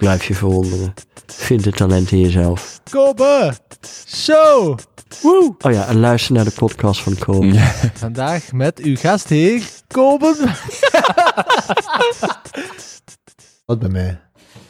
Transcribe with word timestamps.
Blijf 0.00 0.24
je 0.24 0.34
verwonderen. 0.34 0.94
Vind 1.26 1.64
het 1.64 1.76
talent 1.76 2.10
in 2.12 2.20
jezelf. 2.20 2.80
Kobe 2.90 3.52
Show. 4.06 4.78
Woe. 5.22 5.54
Oh 5.58 5.72
ja, 5.72 5.86
en 5.86 5.98
luister 5.98 6.34
naar 6.34 6.44
de 6.44 6.50
podcast 6.50 7.02
van 7.02 7.18
Kobe. 7.18 7.46
Ja. 7.46 7.72
Vandaag 7.94 8.52
met 8.52 8.78
uw 8.78 8.96
gastheer, 8.96 9.62
Kobe. 9.86 10.34
Wat 13.66 13.78
bij 13.78 13.88
mij? 13.88 14.20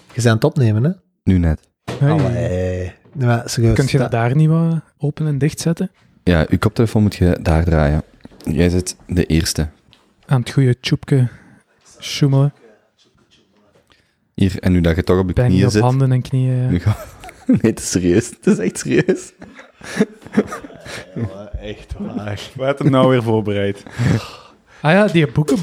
Je 0.07 0.15
bent 0.15 0.27
aan 0.27 0.35
het 0.35 0.45
opnemen, 0.45 0.85
hè? 0.85 0.91
Nu 1.25 1.39
net. 1.39 1.69
Allee. 2.01 2.93
Serieus. 3.45 3.75
Kunt 3.75 3.91
je 3.91 3.99
dat 3.99 4.11
daar 4.11 4.37
niet 4.37 4.49
wat 4.49 4.81
open 4.99 5.27
en 5.27 5.39
dicht 5.39 5.61
zetten? 5.61 5.91
Ja, 6.25 6.47
uw 6.49 6.59
koptelefoon 6.59 7.03
moet 7.03 7.15
je 7.15 7.39
daar 7.43 7.65
draaien. 7.65 8.03
Jij 8.39 8.69
zit 8.69 8.97
de 9.07 9.27
eerste. 9.27 9.69
Aan 10.27 10.41
het 10.41 10.51
goede 10.51 10.81
tjoepje 10.81 11.29
sjoemelen. 12.01 12.53
Hier, 14.41 14.59
en 14.61 14.73
nu 14.73 14.81
dat 14.81 14.97
je 14.97 15.05
toch 15.05 15.19
op 15.19 15.27
je 15.27 15.33
Pijn 15.33 15.49
knieën 15.49 15.65
op 15.67 15.71
zit. 15.73 15.83
handen 15.83 16.13
en 16.13 16.23
knieën. 16.23 16.71
Nu 16.71 16.79
ga... 16.81 16.97
Nee, 17.47 17.59
het 17.61 17.79
is 17.79 17.91
serieus. 17.91 18.27
Het 18.29 18.47
is 18.47 18.59
echt 18.59 18.79
serieus. 18.79 19.33
Echt 21.61 21.95
waar. 21.99 22.41
Wat 22.57 22.67
had 22.67 22.79
hem 22.79 22.91
nou 22.91 23.09
weer 23.09 23.23
voorbereid? 23.23 23.83
Ah 24.81 24.93
ja, 24.93 25.07
die 25.07 25.27
boeken. 25.33 25.57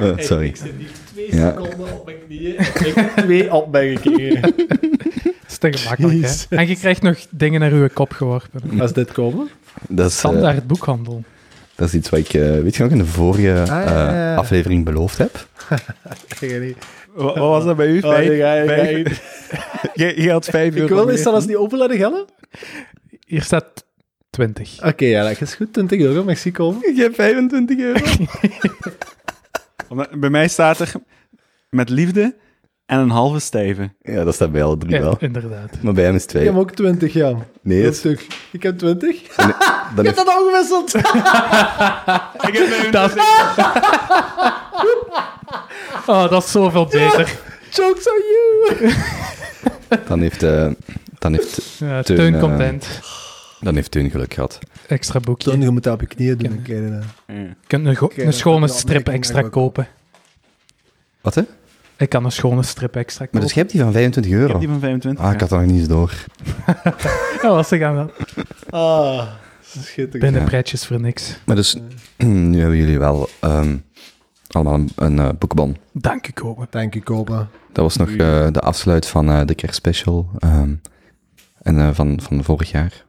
Oh, 0.00 0.18
sorry. 0.18 0.50
Twee 0.52 1.36
Ja. 1.36 1.50
seconden 1.50 1.92
op 1.92 2.04
mijn 2.04 2.16
knieën. 2.26 2.58
Ik 2.60 2.92
heb 2.94 3.16
twee 3.16 3.52
op 3.54 3.70
mijn 3.72 3.98
gekregen. 3.98 4.40
Dat 4.42 4.78
is 5.48 5.58
te 5.58 5.72
gemakkelijk, 5.72 6.14
Jezus. 6.14 6.46
hè? 6.50 6.56
En 6.56 6.68
je 6.68 6.76
krijgt 6.76 7.02
nog 7.02 7.18
dingen 7.30 7.60
naar 7.60 7.74
je 7.74 7.88
kop 7.88 8.12
geworpen. 8.12 8.80
Als 8.80 8.92
dit 8.92 9.12
komen? 9.12 9.48
Dat 9.88 10.06
is, 10.06 10.12
eh, 10.12 10.18
Standaard 10.18 10.66
boekhandel. 10.66 11.24
dat 11.74 11.88
is 11.88 11.94
iets 11.94 12.08
wat 12.08 12.20
ik, 12.20 12.28
eh, 12.34 12.40
weet 12.60 12.76
je 12.76 12.82
nog, 12.82 12.92
in 12.92 12.98
de 12.98 13.06
vorige 13.06 13.42
ja, 13.42 13.64
ja, 13.64 13.80
ja. 13.82 14.32
eh, 14.32 14.38
aflevering 14.38 14.84
beloofd 14.84 15.18
heb. 15.18 15.46
Wat, 16.02 16.24
wat 17.14 17.36
was 17.36 17.64
dat 17.64 17.76
bij 17.76 17.86
u? 17.86 18.00
Oh, 18.00 18.10
Vijf? 18.10 18.28
nee, 18.28 18.38
ga 18.40 18.54
je- 18.54 18.68
ga 18.68 18.74
vijf? 18.74 19.20
je- 19.94 20.06
Je, 20.06 20.22
je 20.22 20.30
had 20.30 20.44
5 20.44 20.74
euro 20.74 20.86
Ik 20.86 20.92
wil 21.04 21.08
eens 21.08 21.26
alles 21.26 21.46
niet 21.46 21.56
open 21.56 21.78
laten 21.78 21.96
gaan. 21.98 22.24
Hier 23.26 23.42
staat 23.42 23.84
20. 24.30 24.84
Oké, 24.84 25.04
ja, 25.04 25.22
dat 25.28 25.40
is 25.40 25.54
goed. 25.54 25.72
20 25.72 26.00
euro, 26.00 26.24
komen. 26.52 26.88
Ik 26.88 26.96
heb 26.96 27.14
25 27.14 27.78
euro. 27.78 28.00
Bij 30.18 30.30
mij 30.30 30.48
staat 30.48 30.78
er 30.78 30.92
met 31.70 31.88
liefde 31.88 32.36
en 32.86 32.98
een 32.98 33.10
halve 33.10 33.38
stijve. 33.38 33.92
Ja, 34.02 34.24
dat 34.24 34.34
staat 34.34 34.52
bij 34.52 34.62
alle 34.62 34.76
drie 34.78 34.94
Ja, 34.94 35.00
wel. 35.00 35.16
inderdaad. 35.18 35.82
Maar 35.82 35.92
bij 35.92 36.04
hem 36.04 36.14
is 36.14 36.22
Ik 36.22 36.28
twee. 36.28 36.44
heb 36.44 36.56
ook 36.56 36.70
20, 36.70 37.12
ja. 37.12 37.34
Nee, 37.62 37.82
dat 37.82 37.92
is, 37.92 37.98
stuk. 37.98 38.26
Ik 38.52 38.62
heb 38.62 38.78
20. 38.78 39.22
dan 39.36 39.48
Ik 39.98 40.06
heb 40.06 40.16
dat 40.16 40.28
al 40.28 40.44
gewisseld. 40.50 40.94
Ik 42.48 42.56
heb 42.56 42.92
Dat 42.92 43.14
Oh, 46.06 46.28
dat 46.30 46.44
is 46.44 46.50
zoveel 46.50 46.84
beter. 46.86 47.38
Jokes 47.70 48.06
on 48.08 48.22
you. 48.30 48.92
dan 50.08 50.20
heeft, 50.20 50.42
eh, 50.42 50.70
dan 51.18 51.32
heeft, 51.32 51.76
Ja, 51.78 52.02
Teun, 52.02 52.16
Teun 52.16 52.34
eh, 52.34 52.40
content. 52.40 53.00
dan 53.60 53.74
heeft 53.74 53.90
Teun 53.90 54.10
geluk 54.10 54.34
gehad. 54.34 54.58
Extra 54.86 55.20
boekje. 55.20 55.50
Toon, 55.50 55.60
je 55.60 55.70
moet 55.70 55.82
dat 55.82 55.94
op 55.94 56.00
je 56.00 56.06
knieën 56.06 56.36
doen. 56.38 56.62
Ken- 56.62 56.76
Oké, 56.86 57.02
dan. 57.26 57.36
Je 57.36 57.54
kunt 57.66 57.86
een, 57.86 57.96
go- 57.96 58.04
Oké, 58.04 58.22
een 58.22 58.32
schone 58.32 58.68
strip 58.68 58.82
opmerking 58.98 59.16
extra 59.16 59.34
eigenlijk 59.34 59.56
ook. 59.56 59.74
kopen. 59.74 59.88
Wat, 61.20 61.34
hè? 61.34 61.42
Ik 61.96 62.08
kan 62.08 62.24
een 62.24 62.32
schone 62.32 62.62
strip 62.62 62.96
extra 62.96 63.18
Maar 63.18 63.26
kopen. 63.28 63.40
dus 63.46 63.52
jij 63.52 63.62
hebt 63.62 63.74
die 63.74 63.82
van 63.82 63.92
25 63.92 64.32
Ik 64.32 64.38
euro? 64.38 64.50
heb 64.50 64.60
die 64.60 64.68
van 64.68 64.80
25. 64.80 65.24
Ah, 65.24 65.32
ik 65.32 65.40
had 65.40 65.48
dat 65.48 65.58
nog 65.58 65.68
niet 65.68 65.78
eens 65.78 65.88
door. 65.88 66.12
Ja, 67.42 67.48
was 67.48 67.68
ze 67.68 67.78
gaan 67.78 67.96
dat. 67.96 68.12
Ah, 68.70 69.26
schitterend. 69.62 70.22
Binnen 70.32 70.44
prijtjes 70.44 70.86
voor 70.86 71.00
niks. 71.00 71.36
Maar 71.44 71.56
dus, 71.56 71.76
nu 72.16 72.58
hebben 72.60 72.76
jullie 72.76 72.98
wel 72.98 73.28
ehm, 73.40 73.76
allemaal 74.54 74.74
een, 74.74 74.88
een 74.96 75.18
eh, 75.18 75.28
boekbon. 75.38 75.76
Dank 75.92 76.28
u, 76.28 76.32
Kopen. 76.32 76.66
Dank 76.70 76.94
je, 76.94 77.02
Kopen. 77.02 77.48
Dat 77.72 77.84
was 77.84 77.96
nog 77.96 78.08
eh, 78.08 78.16
de 78.50 78.60
afsluit 78.60 79.06
van 79.06 79.28
eh, 79.28 79.40
de 79.46 79.54
kerstspecial 79.54 80.28
ehm, 80.38 80.74
en, 81.62 81.78
eh, 81.78 81.88
van, 81.92 82.20
van 82.22 82.44
vorig 82.44 82.70
jaar. 82.70 83.04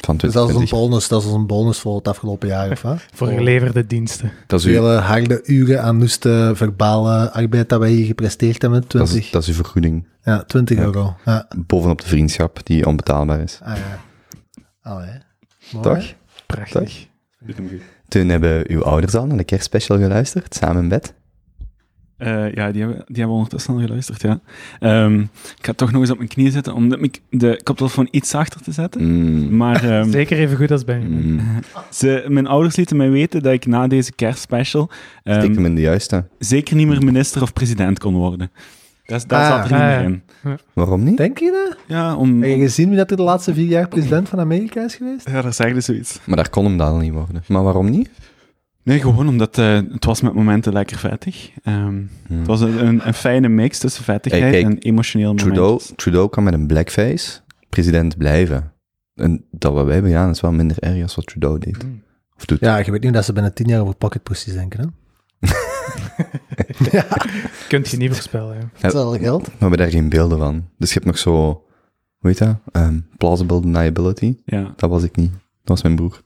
Van 0.00 0.16
Dus 0.16 0.32
dat 0.32 0.48
is 0.48 0.54
een 0.54 0.60
2020. 0.66 0.70
bonus, 0.78 1.08
dat 1.08 1.22
is 1.22 1.28
een 1.30 1.46
bonus 1.46 1.78
voor 1.78 1.96
het 1.96 2.08
afgelopen 2.08 2.48
jaar, 2.48 2.70
of 2.70 2.82
wat? 2.82 2.98
Voor 3.14 3.28
geleverde 3.28 3.86
diensten. 3.86 4.32
Dat 4.46 4.60
is, 4.60 4.66
uw, 4.66 4.72
Vele 4.72 4.94
harde 4.96 5.40
uren 5.44 5.82
aan 5.82 5.96
noeste 5.98 6.52
verbale 6.54 7.30
arbeid 7.32 7.68
dat 7.68 7.80
wij 7.80 7.90
hier 7.90 8.06
gepresteerd 8.06 8.62
hebben. 8.62 8.80
dat, 8.80 8.88
20, 8.90 9.14
is, 9.16 9.30
dat 9.30 9.42
is 9.42 9.48
uw 9.48 9.54
vergoeding 9.54 10.06
ja, 10.22 10.42
20 10.44 10.76
Ja. 10.78 10.82
euro. 10.84 11.16
Ja. 11.24 11.48
bovenop 11.66 12.00
de 12.00 12.06
vriendschap 12.06 12.66
die 12.66 12.86
onbetaalbaar 12.86 13.40
is. 13.40 13.58
Ah 13.62 13.76
ja. 13.76 14.00
Allee. 14.82 15.18
Mooi, 15.72 15.84
Toch? 15.84 15.96
hè? 16.08 16.14
Prachtig. 16.46 17.06
Doet 17.40 17.56
hem 17.56 17.68
goed. 17.68 17.82
Toen 18.12 18.28
hebben 18.28 18.70
uw 18.70 18.82
ouders 18.84 19.14
al 19.14 19.26
naar 19.26 19.36
de 19.36 19.44
kerstspecial 19.44 19.98
geluisterd, 19.98 20.54
samen 20.54 20.82
in 20.82 20.88
bed. 20.88 21.14
Eh, 22.16 22.54
ja, 22.54 22.72
die 22.72 22.80
hebben, 22.80 23.04
die 23.06 23.16
hebben 23.16 23.34
ondertussen 23.34 23.74
al 23.74 23.80
geluisterd, 23.80 24.22
ja. 24.22 24.40
Ehm, 24.80 25.20
ik 25.20 25.66
ga 25.66 25.72
toch 25.72 25.92
nog 25.92 26.00
eens 26.00 26.10
op 26.10 26.16
mijn 26.16 26.28
knieën 26.28 26.50
zitten 26.52 26.74
om 26.74 26.88
de, 26.88 27.10
de 27.30 27.60
koptelefoon 27.62 28.08
iets 28.10 28.30
zachter 28.30 28.60
te 28.62 28.72
zetten. 28.72 29.04
Mm, 29.04 29.56
Maar 29.56 29.84
ehm, 29.84 30.10
Zeker 30.10 30.38
even 30.38 30.56
goed 30.56 30.70
als 30.70 30.84
bij 30.84 31.00
mm. 31.00 31.40
ze, 31.90 32.24
mijn 32.28 32.46
ouders 32.46 32.76
lieten 32.76 32.96
mij 32.96 33.10
weten 33.10 33.42
dat 33.42 33.52
ik 33.52 33.66
na 33.66 33.86
deze 33.86 34.12
kerstspecial 34.12 34.90
ehm, 35.22 35.40
Stik 35.40 35.54
hem 35.54 35.64
in 35.64 35.74
de 35.74 35.80
juiste. 35.80 36.24
zeker 36.38 36.76
niet 36.76 36.86
meer 36.86 37.04
minister 37.04 37.42
of 37.42 37.52
president 37.52 37.98
kon 37.98 38.14
worden. 38.14 38.50
Dat, 39.12 39.28
dat 39.28 39.38
Ah. 39.38 39.48
zat 39.48 39.56
er 39.58 39.62
niet 39.72 39.72
Ah, 39.72 39.78
meer 39.88 39.98
ja. 39.98 40.02
in. 40.02 40.22
Waarom 40.72 41.02
niet? 41.04 41.16
Denk 41.16 41.38
je 41.38 41.50
dat? 41.68 41.78
Ja, 41.86 42.16
om, 42.16 42.42
Heb 42.42 42.50
je 42.50 42.58
gezien 42.58 42.88
wie 42.88 42.96
dat 42.98 43.08
de 43.08 43.16
laatste 43.22 43.54
vier 43.54 43.66
jaar 43.66 43.88
president 43.88 44.28
van 44.28 44.40
Amerika 44.40 44.84
is 44.84 44.94
geweest? 44.94 45.28
ja, 45.30 45.42
daar 45.42 45.52
zeggen 45.52 45.82
ze 45.82 45.92
zoiets. 45.92 46.20
Maar 46.24 46.36
daar 46.36 46.50
kon 46.50 46.64
hem 46.64 46.76
dan 46.78 46.98
niet 47.00 47.12
worden. 47.12 47.42
Maar 47.48 47.62
waarom 47.62 47.90
niet? 47.90 48.10
Nee, 48.84 49.00
gewoon 49.00 49.28
omdat 49.28 49.58
eh, 49.58 49.74
het 49.92 50.04
was 50.04 50.20
met 50.20 50.34
momenten 50.34 50.72
lekker 50.72 50.98
vettig. 50.98 51.50
Ehm, 51.62 52.00
Hmm. 52.26 52.38
Het 52.38 52.46
was 52.46 52.60
een, 52.60 52.86
een, 52.86 53.06
een 53.06 53.14
fijne 53.14 53.48
mix 53.48 53.78
tussen 53.78 54.04
vettigheid 54.04 54.42
Hey, 54.42 54.52
kijk, 54.52 54.64
en 54.64 54.78
emotioneel 54.78 55.34
Trudeau, 55.34 55.64
momentjes. 55.66 55.92
Trudeau 55.96 56.28
kan 56.28 56.42
met 56.42 56.54
een 56.54 56.66
blackface 56.66 57.40
president 57.68 58.16
blijven. 58.16 58.72
En 59.14 59.44
dat 59.50 59.72
wat 59.72 59.84
wij 59.84 59.92
hebben 59.94 60.12
gedaan 60.12 60.30
is 60.30 60.40
wel 60.40 60.52
minder 60.52 60.76
erg 60.78 61.02
als 61.02 61.14
wat 61.14 61.26
Trudeau 61.26 61.58
deed. 61.58 61.84
Mm. 61.84 62.02
Of 62.36 62.44
doet. 62.44 62.60
Ja, 62.60 62.76
je 62.78 62.90
weet 62.90 63.02
niet 63.02 63.12
dat 63.12 63.24
ze 63.24 63.32
binnen 63.32 63.54
tien 63.54 63.66
jaar 63.68 63.80
over 63.80 63.94
pocket 63.94 64.22
pussies 64.22 64.54
denken, 64.54 64.80
hè? 64.80 64.86
Kunt 67.68 67.88
je 67.88 67.96
niet 67.96 68.10
voorspellen. 68.12 68.56
Ja. 68.56 68.68
Hetzelfde 68.78 69.18
geld. 69.18 69.46
We 69.46 69.52
hebben 69.58 69.78
daar 69.78 69.90
geen 69.90 70.08
beelden 70.08 70.38
van. 70.38 70.68
Dus 70.78 70.88
je 70.88 70.94
hebt 70.94 71.06
nog 71.06 71.18
zo, 71.18 71.32
hoe 72.18 72.30
heet 72.30 72.38
dat? 72.38 72.56
Ehm, 72.72 72.98
plausible 73.16 73.60
deniability. 73.60 74.36
Ja. 74.44 74.72
Dat 74.76 74.90
was 74.90 75.02
ik 75.02 75.16
niet. 75.16 75.30
Dat 75.32 75.40
was 75.64 75.82
mijn 75.82 75.96
broer. 75.96 76.22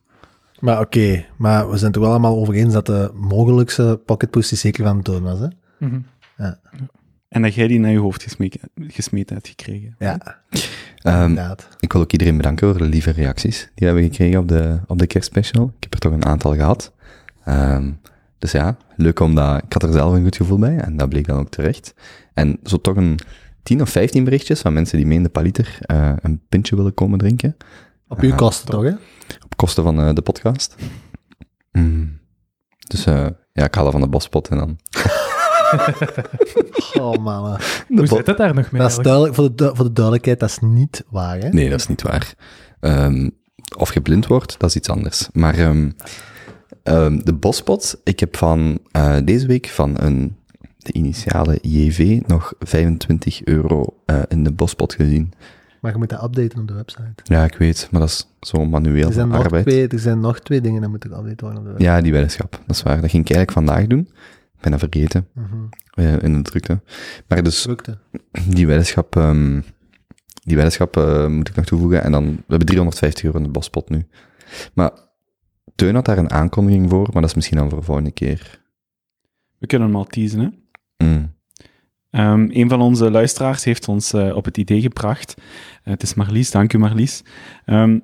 Maar 0.60 0.80
oké, 0.80 1.24
maar 1.36 1.70
we 1.70 1.76
zijn 1.76 1.86
het 1.86 1.94
er 1.94 2.00
wel 2.00 2.10
allemaal 2.10 2.36
over 2.36 2.54
eens 2.54 2.72
dat 2.72 2.86
de 2.86 3.10
mogelijkste 3.14 4.00
pocket 4.06 4.30
pussy 4.30 4.54
zeker 4.56 4.84
van 4.84 5.02
toon 5.02 5.22
was, 5.22 5.38
hè? 5.38 5.46
Mhm. 5.78 6.00
En 7.28 7.42
dat 7.42 7.54
jij 7.54 7.66
die 7.66 7.78
naar 7.80 7.90
je 7.90 7.98
hoofd 7.98 8.22
gesmeed, 8.22 8.58
gesmeten 8.76 9.34
hebt 9.34 9.48
gekregen. 9.48 9.94
Ja, 9.98 10.18
Ehm, 11.02 11.22
inderdaad. 11.28 11.68
ik 11.80 11.92
wil 11.92 12.00
ook 12.02 12.12
iedereen 12.12 12.36
bedanken 12.36 12.68
voor 12.68 12.78
de 12.78 12.84
lieve 12.88 13.10
reacties 13.10 13.58
die 13.60 13.70
we 13.74 13.84
hebben 13.84 14.02
gekregen 14.02 14.38
op 14.40 14.48
de, 14.48 14.78
op 14.86 14.98
de 14.98 15.06
kerstspecial. 15.06 15.64
Ik 15.76 15.82
heb 15.82 15.92
er 15.94 15.98
toch 15.98 16.12
een 16.12 16.24
aantal 16.24 16.54
gehad. 16.54 16.92
Ehm, 17.44 17.90
dus 18.38 18.52
ja, 18.52 18.76
leuk 18.96 19.20
omdat 19.20 19.62
ik 19.62 19.72
had 19.72 19.82
er 19.82 19.92
zelf 19.92 20.14
een 20.14 20.22
goed 20.22 20.36
gevoel 20.36 20.58
bij 20.58 20.78
en 20.78 20.96
dat 20.96 21.08
bleek 21.08 21.26
dan 21.26 21.38
ook 21.38 21.50
terecht. 21.50 21.94
En 22.34 22.58
zo 22.62 22.76
toch 22.76 22.96
een 22.96 23.18
10 23.62 23.80
of 23.82 23.90
15 23.90 24.24
berichtjes 24.24 24.60
van 24.60 24.72
mensen 24.72 24.96
die 24.96 25.06
mee 25.06 25.16
in 25.16 25.22
de 25.22 25.28
paliter 25.28 25.78
eh, 25.80 26.12
een 26.22 26.42
pintje 26.48 26.76
willen 26.76 26.94
komen 26.94 27.18
drinken. 27.18 27.56
Op 28.08 28.20
uw 28.20 28.30
Ah, 28.30 28.36
kosten 28.36 28.70
toch, 28.70 28.82
hè? 28.82 28.92
Op 29.44 29.56
kosten 29.56 29.82
van 29.82 30.00
eh, 30.00 30.14
de 30.14 30.22
podcast. 30.22 30.74
Mm. 31.72 32.18
Dus 32.88 33.06
eh, 33.06 33.26
ja, 33.52 33.64
ik 33.64 33.74
haal 33.74 33.86
er 33.86 33.92
van 33.92 34.00
de 34.00 34.08
bospot 34.08 34.48
en 34.48 34.56
dan... 34.56 34.78
Oh, 37.00 37.16
mannen. 37.24 37.60
Hoe 37.88 38.06
zit 38.06 38.26
het 38.26 38.36
daar 38.36 38.54
nog 38.54 38.70
mee? 38.70 38.82
Dat 38.82 38.90
is 38.90 38.96
duidelijk, 38.96 39.34
voor 39.34 39.54
de, 39.54 39.70
voor 39.74 39.84
de 39.84 39.92
duidelijkheid, 39.92 40.40
dat 40.40 40.48
is 40.48 40.58
niet 40.60 41.04
waar, 41.08 41.38
hè? 41.38 41.48
Nee, 41.48 41.70
dat 41.70 41.80
is 41.80 41.88
niet 41.88 42.02
waar. 42.02 42.34
Ehm, 42.80 43.30
of 43.76 43.94
je 43.94 44.00
blind 44.00 44.26
wordt, 44.26 44.58
dat 44.58 44.70
is 44.70 44.76
iets 44.76 44.88
anders. 44.88 45.28
Maar 45.32 45.54
ehm, 45.54 45.90
ehm, 46.86 47.18
de 47.18 47.32
bospot, 47.34 48.00
ik 48.04 48.20
heb 48.20 48.36
van 48.36 48.78
eh, 48.92 49.16
deze 49.24 49.46
week 49.46 49.66
van 49.68 50.00
een, 50.00 50.36
de 50.78 50.92
initiale 50.92 51.58
JV 51.62 52.20
nog 52.26 52.52
25 52.58 53.44
euro 53.44 53.96
eh, 54.06 54.22
in 54.28 54.44
de 54.44 54.52
bospot 54.52 54.94
gezien. 54.94 55.32
Maar 55.80 55.92
je 55.92 55.98
moet 55.98 56.08
dat 56.08 56.22
updaten 56.22 56.58
op 56.60 56.68
de 56.68 56.74
website. 56.74 57.12
Ja, 57.22 57.44
ik 57.44 57.54
weet, 57.56 57.88
maar 57.90 58.00
dat 58.00 58.10
is 58.10 58.28
zo 58.40 58.64
manueel 58.64 59.06
Er 59.06 59.12
zijn, 59.12 59.28
nog 59.28 59.38
arbeid. 59.44 59.66
twee, 59.66 59.88
er 59.88 59.98
zijn 59.98 60.20
nog 60.20 60.40
twee 60.40 60.60
dingen 60.60 60.80
die 60.80 60.90
moeten 60.90 61.10
updaten 61.10 61.36
worden 61.40 61.58
op 61.58 61.64
de 61.64 61.70
website. 61.70 61.90
Ja, 61.90 62.00
die 62.00 62.12
weddenschap, 62.12 62.60
dat 62.66 62.76
is 62.76 62.82
waar. 62.82 63.00
Dat 63.00 63.10
ging 63.10 63.28
ik 63.28 63.36
eigenlijk 63.36 63.66
vandaag 63.66 63.86
doen. 63.86 64.08
Ik 64.56 64.60
ben 64.62 64.70
dat 64.70 64.80
vergeten 64.80 65.26
Mhm. 65.32 65.46
eh, 65.94 66.22
in 66.22 66.32
de 66.32 66.42
drukte. 66.42 66.80
Maar 67.28 67.42
dus 67.42 67.62
Drukte. 67.62 67.98
die 68.48 68.66
weddenschap, 68.66 69.16
ehm, 69.16 69.60
die 70.44 70.54
weddenschap 70.56 70.96
moet 71.28 71.48
ik 71.48 71.56
nog 71.56 71.64
toevoegen. 71.64 72.02
En 72.02 72.12
dan, 72.12 72.24
we 72.24 72.42
hebben 72.48 72.66
350 72.66 73.24
euro 73.24 73.36
in 73.38 73.42
de 73.44 73.50
bospot 73.50 73.88
nu. 73.90 74.06
Maar 74.74 74.90
Teun 75.76 75.94
had 75.94 76.04
daar 76.04 76.18
een 76.18 76.30
aankondiging 76.30 76.90
voor, 76.90 77.08
maar 77.12 77.20
dat 77.20 77.30
is 77.30 77.34
misschien 77.34 77.58
dan 77.58 77.68
voor 77.68 77.78
de 77.78 77.84
volgende 77.84 78.10
keer. 78.10 78.64
We 79.58 79.66
kunnen 79.66 79.88
hem 79.88 79.96
al 79.96 80.04
teasen, 80.04 80.40
hè. 80.40 80.48
Mm. 81.06 81.34
Ehm, 82.10 82.48
een 82.50 82.68
van 82.68 82.80
onze 82.80 83.10
luisteraars 83.10 83.64
heeft 83.64 83.88
ons 83.88 84.12
eh, 84.12 84.36
op 84.36 84.44
het 84.44 84.56
idee 84.56 84.80
gebracht. 84.80 85.34
Eh, 85.36 85.92
het 85.92 86.02
is 86.02 86.14
Marlies, 86.14 86.50
dank 86.50 86.72
u 86.72 86.78
Marlies. 86.78 87.22
Ehm, 87.64 87.98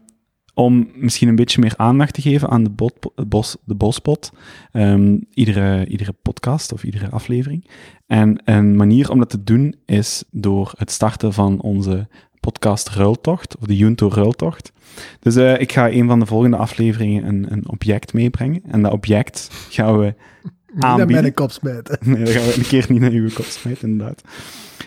om 0.54 0.90
misschien 0.94 1.28
een 1.28 1.36
beetje 1.36 1.60
meer 1.60 1.74
aandacht 1.76 2.14
te 2.14 2.22
geven 2.22 2.48
aan 2.48 2.64
de, 2.64 2.70
bot, 2.70 3.26
bos, 3.28 3.56
de 3.64 3.74
bospot. 3.74 4.32
Ehm, 4.72 5.18
iedere, 5.30 5.86
iedere 5.86 6.12
podcast 6.12 6.72
of 6.72 6.84
iedere 6.84 7.08
aflevering. 7.08 7.70
En 8.06 8.40
een 8.44 8.76
manier 8.76 9.10
om 9.10 9.18
dat 9.18 9.30
te 9.30 9.42
doen 9.42 9.74
is 9.86 10.24
door 10.30 10.72
het 10.76 10.90
starten 10.90 11.32
van 11.32 11.60
onze 11.60 12.08
podcast 12.42 12.88
Ruiltocht, 12.88 13.56
of 13.56 13.66
de 13.66 13.76
Junto 13.76 14.08
Ruiltocht. 14.08 14.72
Dus 15.20 15.36
eh, 15.36 15.60
ik 15.60 15.72
ga 15.72 15.90
een 15.90 16.06
van 16.06 16.18
de 16.18 16.26
volgende 16.26 16.56
afleveringen 16.56 17.26
een, 17.26 17.46
een 17.48 17.68
object 17.68 18.12
meebrengen. 18.12 18.62
En 18.66 18.82
dat 18.82 18.92
object 18.92 19.48
gaan 19.70 19.98
we 19.98 20.04
Niet 20.72 20.82
naar 20.82 20.90
aanbieden. 20.90 21.22
mijn 21.22 21.34
kop 21.34 21.50
smijten. 21.50 21.98
Nee, 22.08 22.24
dan 22.24 22.34
gaan 22.34 22.44
we 22.44 22.54
een 22.56 22.66
keer 22.66 22.86
niet 22.88 23.00
naar 23.00 23.10
uw 23.10 23.30
kop 23.34 23.44
smijten, 23.44 23.88
inderdaad. 23.88 24.22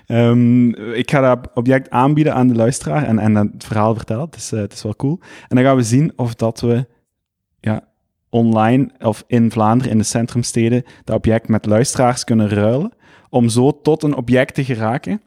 Ehm, 0.06 0.70
ik 0.94 1.12
ga 1.12 1.36
dat 1.36 1.52
object 1.54 1.90
aanbieden 1.90 2.34
aan 2.34 2.48
de 2.48 2.56
luisteraar 2.56 3.04
en, 3.04 3.20
en 3.20 3.36
het 3.36 3.66
verhaal 3.66 3.96
vertellen. 3.96 4.26
Het 4.26 4.36
is, 4.36 4.52
eh, 4.52 4.60
het 4.60 4.74
is 4.74 4.84
wel 4.84 4.96
cool. 4.96 5.20
En 5.48 5.56
dan 5.56 5.66
gaan 5.66 5.76
we 5.76 5.84
zien 5.84 6.14
of 6.16 6.36
dat 6.36 6.62
we 6.62 6.88
ja, 7.60 7.88
online 8.30 8.90
of 9.00 9.24
in 9.28 9.52
Vlaanderen, 9.52 9.92
in 9.92 9.98
de 9.98 10.04
centrumsteden, 10.04 10.84
dat 11.04 11.16
object 11.16 11.48
met 11.48 11.66
luisteraars 11.66 12.24
kunnen 12.24 12.50
ruilen. 12.50 12.92
Om 13.30 13.50
zo 13.50 13.82
tot 13.82 14.04
een 14.04 14.16
object 14.16 14.54
te 14.54 14.64
geraken, 14.64 15.22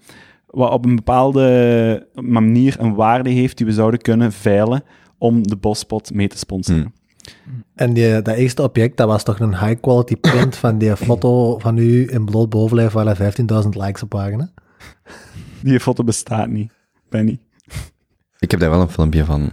wat 0.51 0.73
op 0.73 0.85
een 0.85 0.97
bepaalde 0.97 2.09
manier 2.15 2.77
een 2.79 2.95
waarde 2.95 3.31
heeft 3.31 3.57
die 3.57 3.67
we 3.67 3.73
zouden 3.73 4.01
kunnen 4.01 4.33
veilen 4.33 4.83
om 5.19 5.49
de 5.49 5.57
bospot 5.57 6.15
mee 6.15 6.29
te 6.29 6.39
sponsoren. 6.39 6.93
Hmm. 7.45 7.65
En 7.75 7.93
die, 7.93 8.23
dat 8.23 8.35
eerste 8.35 8.63
object, 8.63 8.97
dat 8.97 9.09
was 9.09 9.23
toch 9.23 9.41
een 9.41 9.59
high-quality 9.59 10.17
print 10.17 10.57
van 10.57 10.79
die 10.79 10.97
foto 11.07 11.59
van 11.59 11.79
u 11.79 12.13
in 12.13 12.25
bloot 12.25 12.49
bovenlijf 12.49 12.93
waar 12.93 13.07
er 13.07 13.33
15.000 13.65 13.69
likes 13.69 14.03
op 14.03 14.13
waren. 14.13 14.41
hè? 14.41 14.47
Die 15.63 15.81
foto 15.81 16.05
bestaat 16.05 16.49
niet, 16.49 16.73
Benny. 17.09 17.39
Ik 18.39 18.51
heb 18.51 18.61
daar 18.61 18.71
wel 18.71 18.81
een 18.81 18.89
filmpje 18.89 19.25
van, 19.25 19.53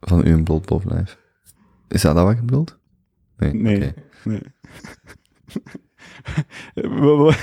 van 0.00 0.26
u 0.26 0.30
in 0.30 0.44
bloot 0.44 0.66
bovenlijf. 0.66 1.18
Is 1.88 2.02
dat 2.02 2.14
dat 2.14 2.24
wat 2.24 2.36
je 2.36 2.42
bedoelt? 2.42 2.78
Nee. 3.36 3.54
Nee. 3.54 3.94
Nee. 4.24 4.40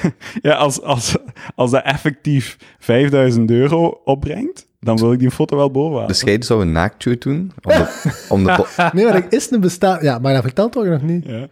Ja, 0.41 0.53
als, 0.53 0.81
als, 0.81 1.15
als 1.55 1.71
dat 1.71 1.83
effectief 1.83 2.57
5000 2.79 3.51
euro 3.51 4.01
opbrengt, 4.03 4.67
dan 4.79 4.97
wil 4.97 5.11
ik 5.11 5.19
die 5.19 5.31
foto 5.31 5.55
wel 5.57 5.71
boven. 5.71 6.07
Dus 6.07 6.21
jij 6.21 6.41
zou 6.41 6.61
een 6.61 6.71
naaktshoot 6.71 7.21
doen? 7.21 7.51
Om 7.61 7.71
de, 7.71 8.11
om 8.29 8.43
de 8.43 8.65
Nee, 8.93 9.05
maar 9.05 9.15
er 9.15 9.25
is 9.29 9.51
een 9.51 9.59
bestaan... 9.59 10.03
Ja, 10.03 10.19
maar 10.19 10.33
dat 10.33 10.43
vertelt 10.43 10.71
toch 10.71 10.85
nog 10.85 11.01
niet? 11.01 11.25
Ja. 11.25 11.47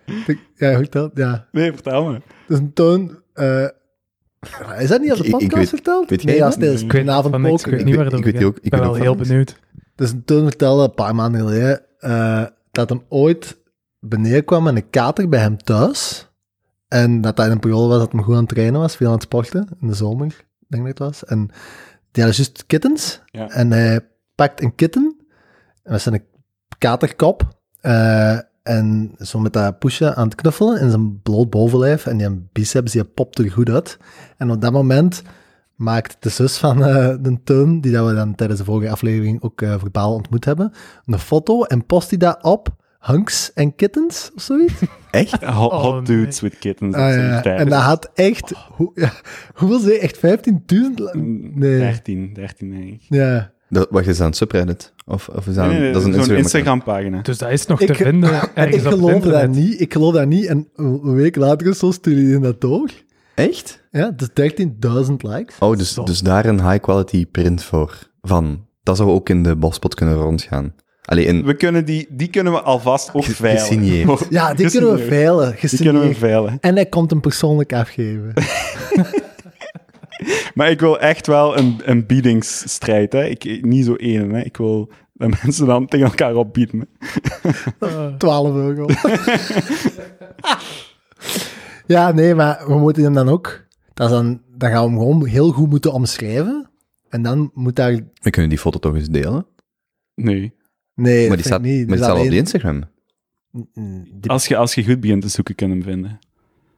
Ja, 0.56 0.76
vertelt, 0.78 1.12
ja. 1.16 1.48
Nee, 1.52 1.74
vertel 1.74 2.06
me. 2.12 2.22
Dus 2.48 2.60
een 2.60 2.74
toon... 2.74 3.20
eh, 3.34 3.64
is 4.80 4.88
dat 4.90 5.02
niet 5.02 5.10
de 5.12 5.18
Ik- 5.18 5.24
ik 5.26 5.32
podcast 5.32 5.56
weet- 5.56 5.70
verteld? 5.70 6.10
weet 6.10 6.24
nee, 6.24 6.46
als 6.46 6.56
Ik 6.58 6.92
vanavond 6.92 7.36
ik 7.36 7.42
weet 7.42 7.52
poker. 7.52 7.72
niet 7.78 7.88
Ik 7.88 7.96
waar 7.96 8.04
weet- 8.04 8.12
het 8.14 8.26
ik 8.26 8.34
weet 8.34 8.44
ook- 8.44 8.58
Ik 8.58 8.64
ik 8.64 8.72
ben 8.72 8.80
wel 8.80 8.94
heel 8.96 9.16
benieuwd. 9.16 9.60
Dus 9.96 10.12
een 10.12 10.24
toon 10.26 10.44
vertelde 10.44 10.84
een 10.84 10.94
paar 10.94 11.16
maanden 11.16 11.42
geleden 11.42 11.82
eh, 12.00 12.44
dat 12.72 12.90
hem 12.90 13.02
ooit 13.10 13.58
beneden 14.00 14.46
kwam 14.46 14.64
met 14.64 14.76
een 14.76 14.90
kater 14.90 15.30
bij 15.30 15.40
hem 15.40 15.58
thuis. 15.58 16.27
En 16.88 17.22
dat 17.22 17.36
dat 17.36 17.46
in 17.46 17.52
een 17.52 17.60
periode 17.60 17.88
was 17.88 18.00
dat 18.00 18.12
hem 18.12 18.24
goed 18.24 18.34
aan 18.34 18.40
het 18.40 18.50
trainen 18.50 18.80
was, 18.80 18.96
veel 18.96 19.08
aan 19.08 19.14
het 19.14 19.22
sporten, 19.22 19.68
in 19.82 19.88
de 19.88 19.94
zomer, 19.94 20.46
denk 20.68 20.88
ik 20.88 20.98
dat 20.98 21.08
het 21.08 21.20
was. 21.20 21.30
En 21.30 21.46
die 22.12 22.24
hadden 22.24 22.44
juist 22.44 22.66
kittens. 22.66 23.22
Ja. 23.26 23.50
En 23.50 23.72
hij 23.72 24.08
pakt 24.36 24.62
een 24.62 24.76
kitten, 24.76 25.16
met 25.84 26.02
zijn 26.02 26.24
katerkop, 26.78 27.58
eh, 27.82 28.40
en 28.64 29.16
zo 29.20 29.40
met 29.40 29.54
dat 29.54 29.80
pushen 29.80 30.16
aan 30.16 30.28
het 30.28 30.36
knuffelen 30.36 30.80
in 30.82 30.90
zijn 30.90 31.22
bloot 31.22 31.50
bovenlijf. 31.50 32.06
En 32.06 32.18
die 32.18 32.48
biceps, 32.52 32.92
die 32.92 33.04
popt 33.04 33.40
er 33.40 33.52
goed 33.52 33.70
uit. 33.70 33.98
En 34.38 34.52
op 34.52 34.62
dat 34.62 34.72
moment 34.72 35.22
maakt 35.76 36.18
de 36.20 36.30
zus 36.30 36.58
van 36.58 36.86
eh, 36.86 37.16
de 37.20 37.40
Teun, 37.44 37.82
die 37.82 37.92
dat 37.92 38.08
we 38.08 38.14
dan 38.14 38.36
tijdens 38.36 38.60
de 38.60 38.66
vorige 38.66 38.92
aflevering 38.92 39.42
ook 39.42 39.62
eh, 39.62 39.80
verbaal 39.80 40.14
ontmoet 40.14 40.46
hebben, 40.46 40.74
een 41.06 41.20
foto 41.20 41.64
en 41.64 41.86
post 41.86 42.10
die 42.10 42.18
dat 42.18 42.44
op 42.44 42.76
Hunks 43.00 43.54
en 43.54 43.76
Kittens 43.76 44.32
of 44.36 44.42
zoiets. 44.42 44.74
Echt? 45.12 45.44
Hot, 45.60 45.72
Oh, 45.72 45.82
hot 45.82 45.94
nee. 46.08 46.18
dudes 46.18 46.40
with 46.42 46.58
kittens. 46.60 46.96
Ah, 46.96 47.14
ja. 47.16 47.44
En 47.44 47.70
dat 47.70 47.82
had 47.82 48.10
echt, 48.14 48.54
hoe, 48.72 48.92
ja, 48.96 49.12
hoeveel 49.54 49.80
zei? 49.80 49.98
Echt 49.98 50.18
15.000? 50.18 50.24
la- 50.96 51.12
Nee. 51.54 51.78
13, 51.80 52.30
13 52.34 52.72
denk 52.72 52.84
ik. 52.90 53.02
Ja. 53.10 53.52
Dat, 53.70 53.88
wacht, 53.90 54.08
is 54.08 54.18
dat 54.18 54.28
een 54.28 54.34
subreddit? 54.34 54.94
Of, 55.06 55.28
of 55.30 55.48
is 55.48 55.56
Nee, 55.56 55.68
nee, 55.80 55.92
dat 55.92 56.02
is 56.02 56.08
een 56.08 56.14
zo'n 56.14 56.20
Instagram? 56.22 56.38
Instagram-pagina. 56.38 57.22
Dus 57.22 57.38
dat 57.38 57.52
is 57.52 57.66
nog 57.66 57.82
Ik- 57.82 57.88
te 57.88 57.94
vinden 57.96 58.30
En 58.54 58.68
ik 58.68 58.74
het 58.74 58.88
geloofde 58.88 59.30
dat 59.30 59.50
niet. 59.50 59.82
Ik 59.82 59.94
geloof 59.94 60.14
dat 60.14 60.28
niet. 60.28 60.46
En 60.46 60.68
een 60.76 61.14
week 61.16 61.36
later 61.36 61.76
zo 61.76 61.92
stuurde 61.92 62.40
dat 62.40 62.62
door. 62.62 62.90
Echt? 63.36 63.84
Ja, 63.92 64.12
dus 64.12 64.28
13.000 65.08 65.14
likes. 65.18 65.56
Oh, 65.60 65.78
dus, 65.78 65.94
dus 66.04 66.20
daar 66.20 66.46
een 66.46 66.70
high 66.70 66.82
quality 66.84 67.26
print 67.26 67.64
voor. 67.64 67.98
Van. 68.22 68.66
Dat 68.84 68.98
zou 68.98 69.10
ook 69.10 69.30
in 69.30 69.44
de 69.44 69.56
bospot 69.56 69.96
kunnen 69.96 70.16
rondgaan. 70.16 70.74
Allee, 71.08 71.26
in 71.26 71.44
We 71.46 71.54
kunnen 71.56 71.86
die, 71.86 72.08
die 72.10 72.28
kunnen 72.28 72.54
we 72.54 72.62
alvast 72.62 73.10
ook 73.14 73.24
veilen. 73.24 73.62
gesigneerd. 73.62 74.28
Ja, 74.30 74.54
die 74.54 74.70
kunnen 74.70 74.92
we 74.92 74.98
Gesigneerd. 74.98 75.08
veilen. 75.08 75.56
Die 75.70 75.80
kunnen 75.80 76.02
we 76.08 76.14
veilen. 76.14 76.58
En 76.62 76.76
hij 76.76 76.86
komt 76.86 77.10
hem 77.10 77.22
persoonlijk 77.22 77.74
afgeven. 77.74 78.34
Maar 80.54 80.70
ik 80.70 80.80
wil 80.80 81.00
echt 81.00 81.28
wel 81.28 81.58
een, 81.58 81.82
een 81.84 82.06
biedingsstrijd. 82.06 83.14
Hè. 83.14 83.26
Ik, 83.26 83.66
niet 83.66 83.86
zo 83.86 83.94
één. 83.96 84.30
Hè. 84.34 84.42
Ik 84.42 84.58
wil 84.58 84.90
dat 85.14 85.30
mensen 85.44 85.66
dan 85.66 85.88
tegen 85.88 86.06
elkaar 86.08 86.36
opbieden. 86.36 86.88
12 88.18 88.56
euro. 88.56 88.86
ja, 91.86 92.12
nee, 92.12 92.36
maar 92.36 92.64
we 92.68 92.78
moeten 92.78 93.04
hem 93.04 93.14
dan 93.14 93.30
ook... 93.30 93.66
Dat 93.94 94.08
is 94.10 94.16
dan, 94.16 94.42
dan 94.58 94.70
gaan 94.70 94.84
we 94.84 94.90
hem 94.90 94.98
gewoon 95.00 95.26
heel 95.26 95.52
goed 95.52 95.70
moeten 95.70 95.94
omschrijven. 95.94 96.70
En 97.10 97.22
dan 97.22 97.52
moet 97.54 97.76
daar... 97.76 97.92
We 98.22 98.30
kunnen 98.30 98.50
die 98.50 98.60
foto 98.60 98.80
toch 98.80 98.96
eens 98.96 99.10
delen? 99.10 99.46
Nee. 100.16 100.54
Nee, 100.98 101.28
maar 101.28 101.38
die 101.38 101.46
staat, 101.46 101.62
niet. 101.62 101.88
maar 101.88 101.96
die 101.96 102.06
staat 102.06 102.20
op 102.20 102.26
Instagram. 102.26 102.84
Mm, 103.52 104.08
die- 104.14 104.32
Als 104.32 104.48
je, 104.48 104.58
als 104.58 104.76
je 104.76 104.84
goed 104.84 105.00
begint 105.00 105.22
te 105.22 105.28
zoeken, 105.28 105.56
kun 105.56 105.68
je 105.68 105.74
hem 105.74 105.84
vinden. 105.84 106.20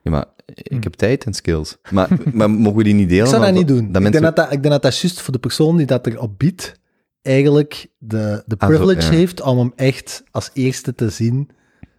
Ja, 0.01 0.11
maar 0.11 0.25
ik 0.53 0.83
heb 0.83 0.93
tijd 0.93 1.25
en 1.25 1.33
skills. 1.33 1.77
Maar, 1.91 2.09
maar 2.33 2.49
mogen 2.51 2.77
we 2.77 2.83
die 2.83 2.93
niet 2.93 3.09
delen? 3.09 3.23
Ik 3.23 3.29
zou 3.29 3.41
dat 3.41 3.49
Dan- 3.49 3.59
niet 3.59 3.67
doen. 3.67 3.91
Dat 3.91 4.05
ik, 4.05 4.11
denk 4.11 4.23
dat 4.23 4.35
dat, 4.35 4.45
ik 4.45 4.61
denk 4.61 4.73
dat 4.73 4.81
dat 4.81 4.97
juist 4.99 5.21
voor 5.21 5.33
de 5.33 5.39
persoon 5.39 5.77
die 5.77 5.85
dat 5.85 6.07
erop 6.07 6.39
biedt, 6.39 6.79
eigenlijk 7.21 7.87
de, 7.97 8.43
de 8.45 8.55
Ah, 8.57 8.69
zo, 8.69 8.75
privilege 8.75 9.11
ja. 9.11 9.17
heeft 9.17 9.41
om 9.41 9.57
hem 9.57 9.73
echt 9.75 10.23
als 10.31 10.49
eerste 10.53 10.95
te 10.95 11.09
zien 11.09 11.49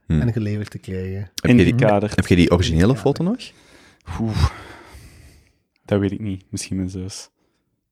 Hmm. 0.07 0.21
en 0.21 0.33
geleverd 0.33 0.71
te 0.71 0.79
krijgen. 0.79 1.31
heb, 1.35 1.51
In 1.51 1.57
je 1.59 1.65
die 1.65 1.75
kader. 1.75 2.13
heb 2.15 2.27
je 2.27 2.37
die 2.37 2.51
originele 2.51 2.97
foto 2.97 3.25
nog? 3.25 3.37
Oeh. 4.21 4.49
Dat 5.85 6.01
weet 6.01 6.11
ik 6.13 6.21
niet. 6.21 6.45
Misschien 6.51 6.77
mijn 6.77 6.91
zus. 6.91 7.31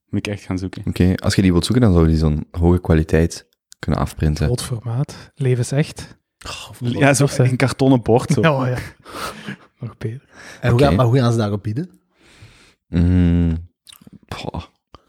Moet 0.09 0.26
ik 0.26 0.33
echt 0.33 0.43
gaan 0.43 0.59
zoeken. 0.59 0.83
Oké, 0.87 1.14
als 1.14 1.35
je 1.35 1.43
die 1.43 1.53
wilt 1.53 1.64
zoeken, 1.64 1.85
dan 1.85 1.93
zou 1.93 2.05
je 2.05 2.11
die 2.11 2.21
zo'n 2.21 2.47
hoge 2.50 2.81
kwaliteit 2.81 3.47
kunnen 3.79 4.01
afprinten. 4.01 4.47
Groot 4.47 4.63
formaat. 4.63 5.31
Levensecht. 5.35 6.17
Ja, 6.81 7.15
zo 7.15 7.27
een 7.37 7.57
kartonnen 7.57 8.03
bord. 8.03 8.31
Zo. 8.31 8.41
Ja, 8.49 8.69
ja. 8.69 8.79
Nog 9.81 9.97
beter. 9.99 10.29
En 10.61 10.71
hoe 10.71 10.81
gaan, 10.81 10.95
maar 10.95 11.07
hoe 11.07 11.19
gaan 11.19 11.33
ze 11.33 11.39
daarop 11.39 11.63
bieden? 11.63 11.91
Mm. 12.89 13.69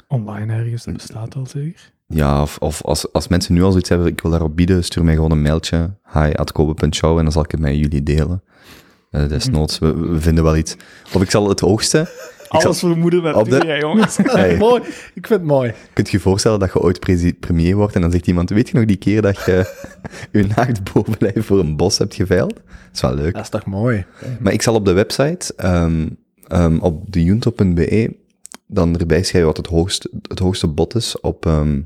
Online 0.08 0.54
ergens, 0.54 0.84
dat 0.84 0.94
bestaat 0.94 1.36
al 1.36 1.46
zeker. 1.46 1.94
Ja, 2.08 2.42
of, 2.42 2.58
of 2.58 2.84
als, 2.84 3.14
als 3.14 3.28
mensen 3.28 3.54
nu 3.54 3.64
al 3.64 3.72
zoiets 3.72 3.90
hebben, 3.90 4.08
ik 4.08 4.22
wil 4.22 4.32
daarop 4.32 4.56
bieden, 4.56 4.84
stuur 4.84 5.04
mij 5.04 5.16
gewoon 5.16 5.32
een 5.32 5.42
mailtje, 5.42 5.98
hi.kobe.show, 6.14 7.18
en 7.18 7.24
dan 7.24 7.32
zal 7.32 7.44
ik 7.44 7.52
het 7.52 7.60
met 7.60 7.76
jullie 7.76 8.04
delen. 8.04 8.44
Eh, 9.10 9.28
desnoods, 9.28 9.80
we, 9.80 9.94
we 9.96 10.20
vinden 10.20 10.44
wel 10.44 10.58
iets. 10.58 10.76
Of 11.14 11.22
ik 11.22 11.32
zal 11.32 11.50
het 11.50 11.60
hoogste... 11.60 12.28
Alles 12.50 12.79
vermoeden 12.79 13.22
met 13.24 13.46
de- 13.46 13.65
ja, 13.65 13.77
jongens. 13.77 14.18
Hey. 14.24 14.58
mooi. 14.58 14.82
Ik 15.13 15.27
vind 15.27 15.39
het 15.39 15.44
mooi. 15.44 15.74
kunt 15.94 16.10
je 16.10 16.18
je 16.18 16.24
voorstellen 16.24 16.60
dat 16.60 16.74
je 16.74 16.82
ooit 16.82 17.00
premier 17.39 17.75
wordt 17.75 17.96
en 17.96 18.01
dan 18.01 18.12
zegt 18.12 18.27
iemand, 18.27 18.50
weet 18.50 18.70
je 18.70 18.75
nog 18.77 18.86
die 18.86 18.98
keer 18.98 19.22
dat 19.22 19.46
je 19.46 19.75
je 20.32 20.48
naakt 20.56 20.94
bovenlijf 20.94 21.46
voor 21.46 21.60
een 21.60 21.75
bos 21.77 21.98
hebt 21.98 22.15
geveild? 22.15 22.53
Dat 22.53 22.63
is 22.94 23.01
wel 23.01 23.13
leuk. 23.13 23.34
Dat 23.34 23.44
is 23.44 23.50
toch 23.50 23.65
mooi? 23.65 24.06
Maar 24.39 24.53
ik 24.53 24.62
zal 24.62 24.75
op 24.75 24.86
de 24.86 24.91
website, 24.94 25.53
ehm, 25.56 26.08
ehm, 26.48 26.77
op 26.77 27.12
dejunto.be, 27.12 28.15
dan 28.68 28.98
erbij 29.00 29.24
schrijven 29.24 29.46
wat 29.50 29.58
het 29.58 29.68
hoogste, 29.68 30.10
het 30.27 30.39
hoogste 30.39 30.68
bod 30.68 30.96
is 30.96 31.20
op, 31.20 31.46
ehm, 31.46 31.82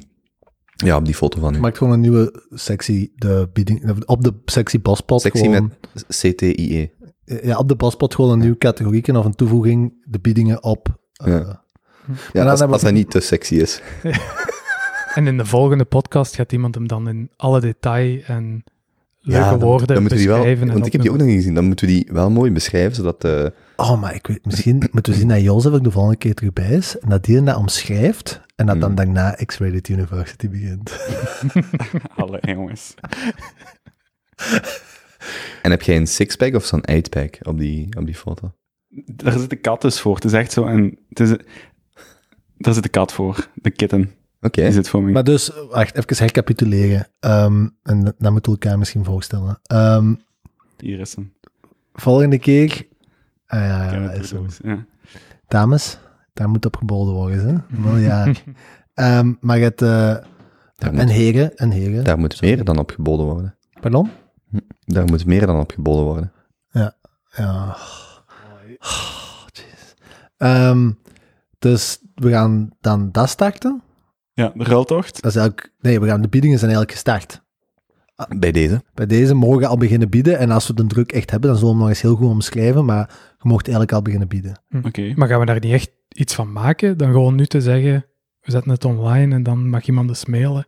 ja, 0.75 0.95
op 0.97 1.05
die 1.05 1.15
foto 1.15 1.39
van 1.39 1.55
u. 1.55 1.59
Maak 1.59 1.77
gewoon 1.77 1.93
een 1.93 1.99
nieuwe 2.01 2.43
sectie, 2.49 3.13
de 3.15 3.49
bieding, 3.53 4.05
op 4.05 4.23
de 4.23 4.33
sectie 4.45 4.79
Bospot. 4.79 5.21
Sectie 5.21 5.43
gewoon, 5.43 5.71
met 5.93 6.05
CTIE. 6.07 6.91
Ja, 7.25 7.57
op 7.57 7.67
de 7.67 7.75
Bospot 7.75 8.15
gewoon 8.15 8.31
een 8.31 8.39
nieuwe 8.39 8.57
categorie 8.57 9.17
of 9.17 9.25
een 9.25 9.35
toevoeging, 9.35 9.93
de 10.05 10.19
biedingen 10.19 10.63
op. 10.63 10.87
eh, 11.13 11.27
Ja. 11.27 11.43
dan 12.07 12.15
Ja, 12.33 12.49
als, 12.49 12.61
als 12.61 12.81
dat 12.81 12.93
niet 12.93 13.11
te 13.11 13.19
sexy 13.19 13.55
is. 13.55 13.81
En 15.13 15.27
in 15.27 15.37
de 15.37 15.45
volgende 15.45 15.85
podcast 15.85 16.35
gaat 16.35 16.51
iemand 16.51 16.75
hem 16.75 16.87
dan 16.87 17.07
in 17.09 17.29
alle 17.35 17.59
detail 17.61 18.21
en 18.25 18.63
leuke 19.19 19.49
dan, 19.49 19.59
woorden 19.59 19.87
dan 19.87 19.99
moeten 19.99 20.17
we 20.17 20.23
die 20.23 20.27
wel, 20.27 20.37
beschrijven. 20.37 20.67
en 20.67 20.73
want 20.73 20.85
ik 20.85 20.91
heb 20.91 21.01
die 21.01 21.11
ook 21.11 21.17
nog 21.17 21.27
niet 21.27 21.35
gezien. 21.35 21.53
Dan 21.53 21.65
moeten 21.65 21.87
we 21.87 21.93
die 21.93 22.09
wel 22.11 22.29
mooi 22.31 22.51
beschrijven, 22.51 22.95
zodat... 22.95 23.23
eh, 23.23 23.45
Oh, 23.75 24.01
maar 24.01 24.15
ik 24.15 24.27
weet, 24.27 24.45
misschien 24.45 24.83
moeten 24.91 25.13
we 25.13 25.19
zien 25.19 25.27
dat 25.27 25.41
Jozef 25.41 25.71
ook 25.73 25.83
de 25.83 25.91
volgende 25.91 26.17
keer 26.17 26.33
terugbij 26.33 26.69
is 26.69 26.99
en 26.99 27.09
dat 27.09 27.23
die 27.23 27.43
dat 27.43 27.55
omschrijft 27.55 28.41
en 28.55 28.65
dat 28.65 28.79
dan 28.79 28.85
Hmm. 28.87 28.95
daarna 28.95 29.31
X-Rated 29.45 29.87
University 29.89 30.49
begint. 30.49 30.97
Alle 32.15 32.39
jongens. 32.41 32.93
En 35.61 35.71
heb 35.71 35.81
jij 35.81 35.95
een 35.97 36.07
sixpack 36.07 36.55
of 36.55 36.65
zo'n 36.65 36.83
eightpack 36.83 37.37
op 37.41 37.57
die, 37.59 37.97
op 37.97 38.05
die 38.05 38.15
foto? 38.15 38.53
Daar 39.05 39.39
zit 39.39 39.49
de 39.49 39.55
kat 39.55 39.81
dus 39.81 39.99
voor. 40.01 40.15
Het 40.15 40.25
is 40.25 40.33
echt 40.33 40.51
zo 40.51 40.65
een... 40.65 40.99
Het 41.09 41.19
is, 41.19 41.29
daar 42.57 42.73
zit 42.73 42.83
de 42.83 42.89
kat 42.89 43.13
voor. 43.13 43.47
De 43.53 43.71
kitten. 43.71 44.11
Oké. 44.41 44.61
Die 44.61 44.71
zit 44.71 44.89
voor 44.89 45.03
me. 45.03 45.11
Maar 45.11 45.23
dus, 45.23 45.51
wacht, 45.69 45.95
even 45.97 46.25
recapituleren. 46.25 47.07
Ehm, 47.19 47.67
en 47.83 48.15
dan 48.17 48.31
moeten 48.33 48.51
we 48.53 48.57
elkaar 48.61 48.77
misschien 48.79 49.03
voorstellen. 49.03 49.59
Ehm, 49.63 50.13
Hier 50.77 50.99
is 50.99 51.15
hem. 51.15 51.33
volgende 51.93 52.39
keer... 52.39 52.87
Ah, 53.45 53.59
ja, 53.59 53.93
ja, 53.93 54.01
het 54.01 54.21
is 54.23 54.29
zo. 54.29 54.35
bedoeld, 54.35 54.59
ja. 54.63 54.85
Dames, 55.47 55.97
daar 56.33 56.49
moet 56.49 56.65
op 56.65 56.75
geboden 56.75 57.13
worden, 57.13 57.47
hè? 57.69 57.81
Wel 57.83 57.97
ja. 57.97 58.31
Ehm, 58.93 59.33
maar 59.39 59.59
het... 59.59 59.81
eh, 59.81 59.87
Daar 59.87 60.25
en 60.77 60.95
moet, 60.95 61.09
heren, 61.11 61.55
en 61.55 61.71
heren. 61.71 62.03
daar 62.03 62.17
moet 62.17 62.41
meer 62.41 62.63
dan 62.63 62.77
op 62.77 62.91
geboden 62.91 63.25
worden. 63.25 63.55
Pardon? 63.81 64.09
Daar 64.85 65.05
moet 65.05 65.25
meer 65.25 65.45
dan 65.45 65.59
op 65.59 65.71
geboden 65.71 66.03
worden. 66.03 66.31
Ja. 66.71 66.95
Oh, 67.39 67.77
jeez. 69.51 69.93
Ehm, 70.37 70.91
dus 71.59 71.99
we 72.15 72.29
gaan 72.29 72.69
dan 72.81 73.11
dat 73.11 73.29
starten. 73.29 73.81
Ja, 74.33 74.51
de 74.55 74.63
ruiltocht. 74.63 75.21
Dat 75.21 75.31
is 75.31 75.37
eigenlijk... 75.37 75.73
Nee, 75.79 75.99
we 75.99 76.07
gaan, 76.07 76.21
de 76.21 76.27
biedingen 76.27 76.59
zijn 76.59 76.71
eigenlijk 76.71 76.99
gestart. 76.99 77.41
Bij 78.37 78.51
deze. 78.51 78.83
Bij 78.93 79.05
deze 79.05 79.33
mogen 79.33 79.59
we 79.59 79.67
al 79.67 79.77
beginnen 79.77 80.09
bieden. 80.09 80.37
En 80.37 80.51
als 80.51 80.67
we 80.67 80.73
de 80.73 80.85
druk 80.85 81.11
echt 81.11 81.31
hebben, 81.31 81.49
dan 81.49 81.59
zullen 81.59 81.73
we 81.73 81.79
hem 81.79 81.87
nog 81.87 81.95
eens 81.95 82.05
heel 82.07 82.15
goed 82.15 82.29
omschrijven. 82.29 82.85
Maar 82.85 83.09
je 83.37 83.49
mocht 83.49 83.63
eigenlijk 83.63 83.93
al 83.93 84.01
beginnen 84.01 84.27
bieden. 84.27 84.61
Oké. 84.83 85.13
Maar 85.15 85.27
gaan 85.27 85.39
we 85.39 85.45
daar 85.45 85.59
niet 85.59 85.73
echt 85.73 85.91
iets 86.09 86.35
van 86.35 86.51
maken? 86.51 86.97
Dan 86.97 87.11
gewoon 87.11 87.35
nu 87.35 87.45
te 87.45 87.61
zeggen, 87.61 88.05
we 88.41 88.51
zetten 88.51 88.71
het 88.71 88.85
online 88.85 89.35
en 89.35 89.43
dan 89.43 89.69
mag 89.69 89.87
iemand 89.87 90.07
dus 90.07 90.25
mailen. 90.25 90.67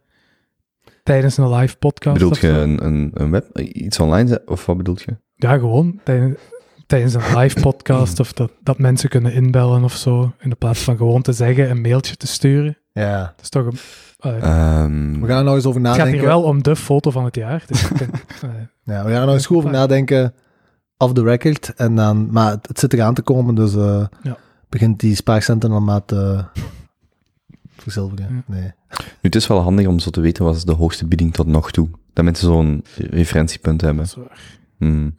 Tijdens 1.06 1.38
een 1.38 1.54
live 1.54 1.78
podcast 1.78 2.14
Bedoelt 2.18 2.38
je 2.38 2.48
een, 2.48 2.86
een, 2.86 3.12
een 3.14 3.32
web, 3.32 3.60
iets 3.60 4.00
online? 4.00 4.42
Of 4.46 4.66
wat 4.66 4.78
bedoelt 4.78 5.02
je? 5.02 5.18
Ja, 5.36 5.58
gewoon 5.58 6.00
tijdens, 6.04 6.40
tijdens 6.88 7.14
een 7.14 7.38
live 7.38 7.60
podcast 7.60 8.20
of 8.20 8.34
dat, 8.34 8.52
dat 8.64 8.78
mensen 8.80 9.10
kunnen 9.10 9.34
inbellen 9.34 9.84
of 9.84 9.94
zo. 9.96 10.34
In 10.40 10.50
de 10.50 10.56
plaats 10.56 10.80
van 10.84 10.98
gewoon 10.98 11.22
te 11.22 11.32
zeggen, 11.34 11.70
een 11.70 11.82
mailtje 11.82 12.16
te 12.16 12.28
sturen. 12.28 12.78
Ja. 12.92 13.20
Dat 13.36 13.42
is 13.42 13.50
toch 13.50 13.66
een... 13.66 13.78
eh, 14.20 14.36
Ehm, 14.44 15.20
We 15.20 15.28
gaan 15.28 15.38
er 15.38 15.44
nog 15.44 15.56
eens 15.56 15.66
over 15.66 15.80
het 15.82 15.88
gaat 15.90 15.98
nadenken. 15.98 16.20
hier 16.20 16.30
wel 16.30 16.44
om 16.44 16.64
de 16.64 16.76
foto 16.76 17.12
van 17.12 17.26
het 17.26 17.36
jaar. 17.36 17.64
Dus 17.68 17.92
eh, 17.92 18.00
Ja, 18.84 19.04
we 19.04 19.10
gaan 19.12 19.20
er 19.20 19.26
nog 19.26 19.34
eens 19.34 19.46
goed 19.46 19.58
over 19.58 19.72
nadenken. 19.72 20.34
Off 20.98 21.14
the 21.14 21.24
record. 21.24 21.74
En 21.76 21.96
dan, 21.96 22.28
maar 22.32 22.52
het, 22.52 22.68
het 22.68 22.80
zit 22.80 22.94
eraan 22.94 23.14
te 23.14 23.22
komen, 23.22 23.56
dus 23.56 23.76
eh, 23.76 24.06
Ja. 24.22 24.38
begint 24.70 25.00
die 25.00 25.16
spaarcenten 25.16 25.70
dan 25.70 25.84
maar 25.84 26.06
te 26.06 26.44
Ja. 27.94 28.44
Nee. 28.46 28.62
nu, 28.62 28.72
het 29.22 29.36
is 29.36 29.48
wel 29.48 29.60
handig 29.60 29.88
om 29.88 30.00
zo 30.00 30.10
te 30.10 30.22
weten 30.22 30.44
wat 30.44 30.56
is 30.56 30.64
de 30.64 30.72
hoogste 30.72 31.08
bieding 31.08 31.34
tot 31.34 31.48
nog 31.48 31.72
toe. 31.72 31.90
Dat 32.14 32.26
mensen 32.26 32.48
zo'n 32.48 32.84
referentiepunt 32.96 33.82
hebben. 33.82 34.06
dat 34.06 34.18
is 34.18 34.24
waar. 34.24 34.60
Hmm. 34.78 35.16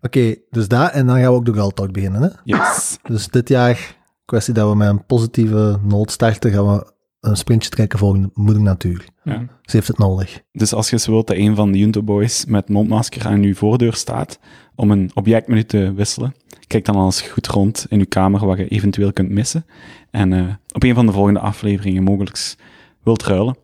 Oké, 0.00 0.34
dus 0.50 0.68
daar. 0.68 0.90
En 0.90 1.06
dan 1.06 1.16
gaan 1.16 1.30
we 1.30 1.36
ook 1.36 1.44
de 1.44 1.54
Galtalk 1.54 1.92
beginnen. 1.92 2.22
Hè? 2.22 2.28
Yes. 2.44 2.98
Dus 3.02 3.28
dit 3.28 3.48
jaar, 3.48 3.96
kwestie 4.24 4.54
dat 4.54 4.70
we 4.70 4.76
met 4.76 4.88
een 4.88 5.06
positieve 5.06 5.78
noot 5.82 6.10
starten, 6.10 6.52
gaan 6.52 6.66
we 6.66 6.92
een 7.22 7.36
sprintje 7.36 7.70
trekken 7.70 7.98
voor 7.98 8.14
de 8.14 8.30
moeder 8.34 8.62
natuur. 8.62 9.04
Ja. 9.22 9.46
Ze 9.62 9.76
heeft 9.76 9.88
het 9.88 9.98
nodig. 9.98 10.42
Dus 10.52 10.72
als 10.74 10.90
je 10.90 10.98
zo 10.98 11.10
wilt 11.10 11.26
dat 11.26 11.36
een 11.36 11.54
van 11.54 11.72
de 11.72 11.78
Junto 11.78 12.02
Boys 12.02 12.44
met 12.44 12.68
mondmasker 12.68 13.26
aan 13.26 13.42
uw 13.42 13.54
voordeur 13.54 13.94
staat 13.94 14.38
om 14.74 14.90
een 14.90 15.10
objectmenu 15.14 15.64
te 15.64 15.92
wisselen, 15.92 16.34
kijk 16.66 16.84
dan 16.84 16.94
al 16.94 17.04
eens 17.04 17.20
goed 17.20 17.46
rond 17.46 17.86
in 17.88 17.98
uw 17.98 18.06
kamer 18.08 18.46
wat 18.46 18.58
je 18.58 18.68
eventueel 18.68 19.12
kunt 19.12 19.30
missen. 19.30 19.66
En 20.10 20.32
eh, 20.32 20.54
op 20.72 20.82
een 20.82 20.94
van 20.94 21.06
de 21.06 21.12
volgende 21.12 21.40
afleveringen 21.40 22.02
mogelijk 22.02 22.56
wilt 23.02 23.22
ruilen. 23.22 23.56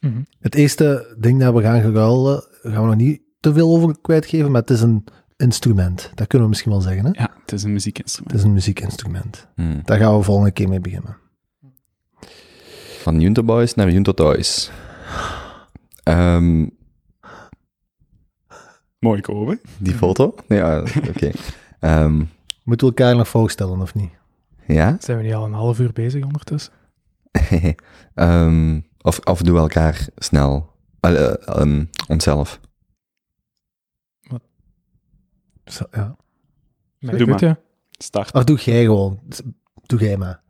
Mhm. 0.00 0.22
Het 0.40 0.54
eerste 0.54 1.16
ding 1.18 1.40
dat 1.40 1.54
we 1.54 1.62
gaan 1.62 1.80
geruilen, 1.80 2.44
gaan 2.62 2.82
we 2.82 2.86
nog 2.88 2.96
niet 2.96 3.20
te 3.40 3.52
veel 3.52 3.68
over 3.70 3.96
kwijtgeven, 4.02 4.50
maar 4.50 4.60
het 4.60 4.70
is 4.70 4.80
een 4.80 5.04
instrument. 5.36 6.10
Dat 6.14 6.26
kunnen 6.26 6.42
we 6.42 6.48
misschien 6.48 6.72
wel 6.72 6.80
zeggen. 6.80 7.04
Hè? 7.04 7.10
Ja, 7.12 7.30
het 7.40 7.52
is 7.52 7.60
een 7.62 7.66
Het 7.66 7.72
muziekinstrument. 7.74 8.34
is 8.34 8.42
een 8.42 8.52
muziekinstrument. 8.52 9.46
Hmm. 9.54 9.80
Daar 9.84 9.98
gaan 9.98 10.16
we 10.16 10.22
volgende 10.22 10.50
keer 10.50 10.68
mee 10.68 10.80
beginnen. 10.80 11.16
Van 13.04 13.20
Junto 13.20 13.42
Boys 13.42 13.74
naar 13.74 13.90
Junto 13.90 14.12
Toys. 14.12 14.70
Ehm, 16.02 16.66
Mooi 18.98 19.20
Kobe. 19.20 19.60
die 19.78 19.94
foto? 19.94 20.34
Ja, 20.48 20.80
oké. 21.08 21.30
Ehm, 21.80 22.24
Moeten 22.62 22.86
we 22.88 22.94
elkaar 22.94 23.16
nog 23.16 23.28
voorstellen 23.28 23.80
of 23.80 23.94
niet? 23.94 24.10
ja? 24.66 24.96
Zijn 25.00 25.18
we 25.18 25.22
niet 25.24 25.34
al 25.34 25.44
een 25.44 25.52
half 25.52 25.78
uur 25.80 25.92
bezig 25.92 26.24
ondertussen? 26.24 26.72
Ehm, 28.14 28.80
of, 29.00 29.18
of 29.18 29.42
doen 29.42 29.54
we 29.54 29.60
elkaar 29.60 30.06
snel? 30.16 30.72
Eh, 31.00 31.80
onszelf. 32.08 32.60
Zo, 35.64 35.84
ja. 35.92 36.16
Doe 36.98 37.26
maar. 37.26 37.44
ja. 37.44 37.58
Start. 37.90 38.32
Ach, 38.32 38.44
doe 38.44 38.58
jij 38.58 38.82
gewoon. 38.84 39.20
Doe 39.86 40.00
jij 40.00 40.16
maar. 40.16 40.42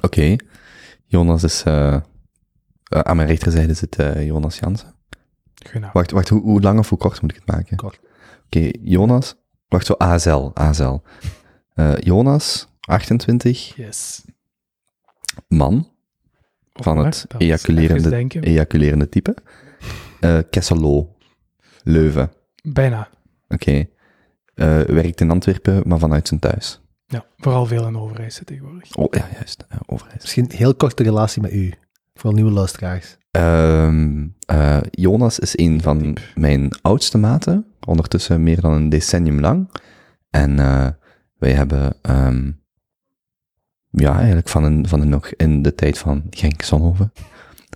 Oké. 0.00 0.36
Jonas 1.10 1.42
is... 1.42 1.62
eh, 1.62 1.94
eh, 1.94 2.00
aan 2.88 3.16
mijn 3.16 3.28
rechterzijde 3.28 3.74
zit 3.74 3.96
eh, 3.96 4.26
Jonas 4.26 4.58
Jansen. 4.58 4.94
Goedenavond. 5.62 5.92
Wacht, 5.92 6.10
wacht 6.10 6.28
hoe, 6.28 6.40
hoe 6.40 6.60
lang 6.60 6.78
of 6.78 6.88
hoe 6.88 6.98
kort 6.98 7.20
moet 7.22 7.30
ik 7.30 7.36
het 7.44 7.56
maken? 7.56 7.76
Kort. 7.76 8.00
Oké, 8.46 8.70
Jonas. 8.82 9.34
Wacht, 9.68 9.86
zo. 9.86 9.94
ASL. 10.54 10.96
Eh, 11.74 11.96
Jonas, 11.98 12.68
28, 12.80 13.76
Yes. 13.76 14.24
man, 15.48 15.88
Of 16.72 16.84
van 16.84 16.98
het 16.98 17.26
ejaculerende, 17.38 18.40
ejaculerende 18.40 19.08
type. 19.08 19.36
Eh 20.20 20.38
Kesselo, 20.50 21.16
Leuven. 21.82 22.32
Bijna. 22.62 23.08
Oké. 23.48 23.86
Werkt 24.54 25.20
in 25.20 25.30
Antwerpen, 25.30 25.82
maar 25.88 25.98
vanuit 25.98 26.28
zijn 26.28 26.40
thuis. 26.40 26.80
Ja, 27.10 27.24
vooral 27.36 27.66
veel 27.66 27.86
in 27.86 27.98
Overijssel 27.98 28.44
tegenwoordig. 28.44 28.96
Oh, 28.96 29.06
ja, 29.10 29.28
juist. 29.32 29.66
Uh, 29.72 29.78
Overijs. 29.86 30.20
Misschien 30.20 30.44
een 30.44 30.56
heel 30.56 30.74
korte 30.74 31.02
relatie 31.02 31.42
met 31.42 31.52
u. 31.52 31.72
Voor 32.14 32.34
nieuwe 32.34 32.50
luisteraars. 32.50 33.16
Ehm, 33.30 34.26
eh, 34.46 34.78
Jonas 34.90 35.38
is 35.38 35.58
een 35.58 35.82
van 35.82 36.16
mijn 36.34 36.70
oudste 36.82 37.18
maten, 37.18 37.66
ondertussen 37.86 38.42
meer 38.42 38.60
dan 38.60 38.72
een 38.72 38.88
decennium 38.88 39.40
lang. 39.40 39.70
En 40.30 40.58
eh, 40.58 40.88
wij 41.38 41.52
hebben, 41.52 41.96
ehm, 42.02 42.50
ja, 43.90 44.16
eigenlijk 44.16 44.48
van, 44.48 44.64
een, 44.64 44.88
van 44.88 45.00
een, 45.00 45.08
nog 45.08 45.28
in 45.28 45.62
de 45.62 45.74
tijd 45.74 45.98
van 45.98 46.26
Genk 46.30 46.62
Zonhoven, 46.62 47.12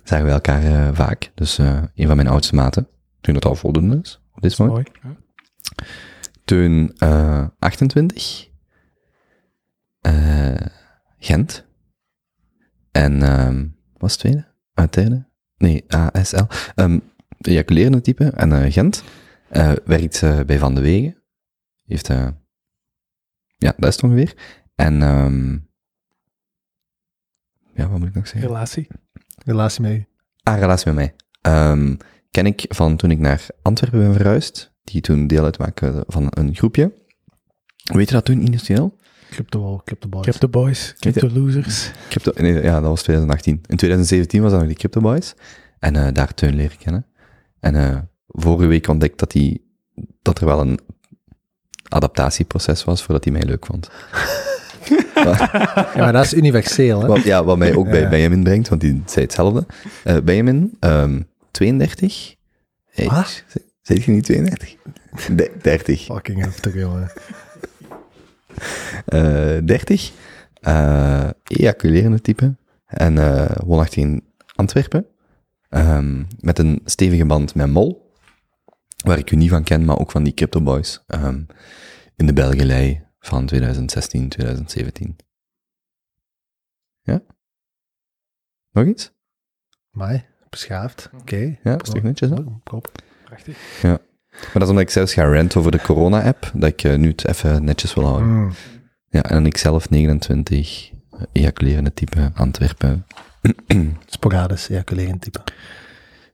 zagen 0.03 0.25
we 0.25 0.31
elkaar 0.31 0.63
eh, 0.63 0.89
vaak. 0.93 1.31
Dus 1.35 1.57
eh, 1.57 1.83
een 1.95 2.07
van 2.07 2.15
mijn 2.15 2.27
oudste 2.27 2.55
maten, 2.55 2.87
toen 3.21 3.33
dat 3.33 3.45
al 3.45 3.55
voldoende 3.55 3.99
is, 4.03 4.21
op 4.35 4.41
dit 4.41 4.57
moment. 4.57 4.89
Mooi. 5.01 5.15
Ja. 5.15 5.15
Toen 6.45 6.93
eh 6.97 7.45
28. 7.59 8.51
Eh, 10.03 10.67
Gent. 11.19 11.65
En 12.91 13.21
ehm 13.21 13.57
wat 13.91 14.01
was 14.01 14.11
het 14.11 14.19
tweede? 14.19 14.45
Ah, 14.73 14.89
derde? 14.89 15.25
Nee, 15.57 15.85
ASL. 15.87 16.43
Ehm 16.75 16.99
ejaculerende 17.41 18.01
type. 18.01 18.25
En 18.25 18.51
eh, 18.51 18.71
Gent. 18.71 19.03
Eh, 19.49 19.71
werkt 19.85 20.45
bij 20.45 20.59
Van 20.59 20.75
de 20.75 20.81
Wegen. 20.81 21.23
Heeft... 21.85 22.07
ja, 22.07 23.73
dat 23.77 23.89
is 23.89 23.95
het 23.95 24.03
ongeveer. 24.03 24.33
En... 24.75 25.01
ehm 25.01 25.57
ja, 27.75 27.89
wat 27.89 27.99
moet 27.99 28.07
ik 28.07 28.13
nog 28.13 28.27
zeggen? 28.27 28.49
Relatie. 28.49 28.87
Relatie 29.45 29.81
met 29.81 29.91
u. 29.91 30.05
Ah, 30.43 30.59
relatie 30.59 30.91
met 30.91 30.95
mij. 30.95 31.15
Ehm, 31.41 31.95
ken 32.31 32.45
ik 32.45 32.65
van 32.67 32.95
toen 32.95 33.11
ik 33.11 33.19
naar 33.19 33.45
Antwerpen 33.61 33.99
ben 33.99 34.13
verhuisd, 34.13 34.73
die 34.83 35.01
toen 35.01 35.27
deel 35.27 35.43
uitmaakte 35.43 36.03
van 36.07 36.27
een 36.29 36.55
groepje. 36.55 36.93
Weet 37.93 38.07
je 38.07 38.15
dat 38.15 38.25
toen 38.25 38.45
initieel? 38.45 38.97
Crypto, 39.33 39.81
Crypto 39.85 40.07
Boys. 40.09 40.23
Crypto 40.25 40.47
Boys, 40.47 40.93
Crypto 40.99 41.29
Losers. 41.33 41.91
Crypto, 42.09 42.31
nee, 42.35 42.53
ja, 42.61 42.79
dat 42.79 42.89
was 42.89 43.01
2018. 43.01 43.53
In 43.67 43.77
2017 43.77 44.41
was 44.41 44.51
dat 44.51 44.59
nog 44.59 44.69
die 44.69 44.77
Crypto 44.77 45.01
Boys. 45.01 45.33
En 45.79 45.95
eh, 45.95 46.07
daar 46.13 46.33
Teun 46.33 46.55
leren 46.55 46.77
kennen. 46.77 47.05
En 47.59 47.75
eh, 47.75 47.97
vorige 48.27 48.67
week 48.67 48.87
ontdekt 48.87 49.19
dat, 49.19 49.31
die, 49.31 49.65
dat 50.21 50.39
er 50.39 50.45
wel 50.45 50.59
een 50.61 50.79
adaptatieproces 51.89 52.83
was 52.83 53.03
voordat 53.03 53.23
hij 53.23 53.33
mij 53.33 53.43
leuk 53.43 53.65
vond. 53.65 53.89
Ja, 55.15 55.91
maar 55.95 56.13
dat 56.13 56.25
is 56.25 56.33
universeel, 56.33 57.01
hè? 57.01 57.07
Wat, 57.07 57.23
ja, 57.23 57.43
wat 57.43 57.57
mij 57.57 57.75
ook 57.75 57.89
bij 57.89 57.99
Ja. 58.01 58.09
Benjamin 58.09 58.43
brengt, 58.43 58.69
want 58.69 58.81
die 58.81 59.01
zei 59.05 59.25
hetzelfde. 59.25 59.65
Eh, 60.03 60.17
Benjamin, 60.23 60.77
ehm 60.79 61.21
32. 61.51 62.35
Hey, 62.89 63.05
Wat? 63.05 63.43
Zeg 63.81 64.05
je 64.05 64.11
niet 64.11 64.23
32? 64.23 64.75
De- 65.35 65.51
30. 65.61 66.01
Fucking 66.01 66.39
heftig, 66.43 66.73
jongen. 66.75 67.11
Eh 69.05 69.57
30. 69.65 70.11
eh 70.61 71.29
ejaculerende 71.43 72.21
type. 72.21 72.55
En 72.85 73.17
eh 73.17 73.55
woonachtig 73.65 73.97
in 74.03 74.23
Antwerpen. 74.55 75.05
Ehm, 75.69 76.23
met 76.39 76.59
een 76.59 76.81
stevige 76.85 77.25
band 77.25 77.55
met 77.55 77.69
Mol. 77.69 78.11
Waar 79.03 79.17
ik 79.17 79.31
u 79.31 79.35
niet 79.35 79.49
van 79.49 79.63
ken, 79.63 79.85
maar 79.85 79.99
ook 79.99 80.11
van 80.11 80.23
die 80.23 80.33
Crypto 80.33 80.61
Boys. 80.61 81.03
ehm, 81.07 81.41
in 82.15 82.25
de 82.25 82.33
Belgelei 82.33 83.03
van 83.19 83.45
2016, 83.45 84.29
2017. 84.29 85.15
Ja? 87.01 87.21
Nog 88.71 88.85
iets? 88.85 89.11
Maar, 89.91 90.25
beschaafd. 90.49 91.09
Oké. 91.19 91.57
Ja, 91.63 91.73
is 91.81 91.89
toch 91.89 92.03
netjes, 92.03 92.29
hè? 92.29 92.35
Kop. 92.63 92.91
Prachtig. 93.23 93.81
Maar 94.33 94.51
dat 94.53 94.61
is 94.61 94.69
omdat 94.69 94.83
ik 94.83 94.89
zelfs 94.89 95.13
ga 95.13 95.23
ranten 95.23 95.59
over 95.59 95.71
de 95.71 95.81
corona-app, 95.81 96.51
dat 96.53 96.69
ik 96.69 96.83
eh, 96.83 96.95
nu 96.95 97.07
het 97.07 97.27
even 97.27 97.63
netjes 97.63 97.93
wil 97.93 98.05
houden. 98.05 98.27
Mm. 98.27 98.51
Ja, 99.09 99.23
en 99.23 99.45
ik 99.45 99.57
zelf 99.57 99.89
29, 99.89 100.91
ejaculerende 101.31 101.93
type, 101.93 102.31
Antwerpen. 102.33 103.05
Sporadisch 104.05 104.69
ejaculerend 104.69 105.21
type. 105.21 105.39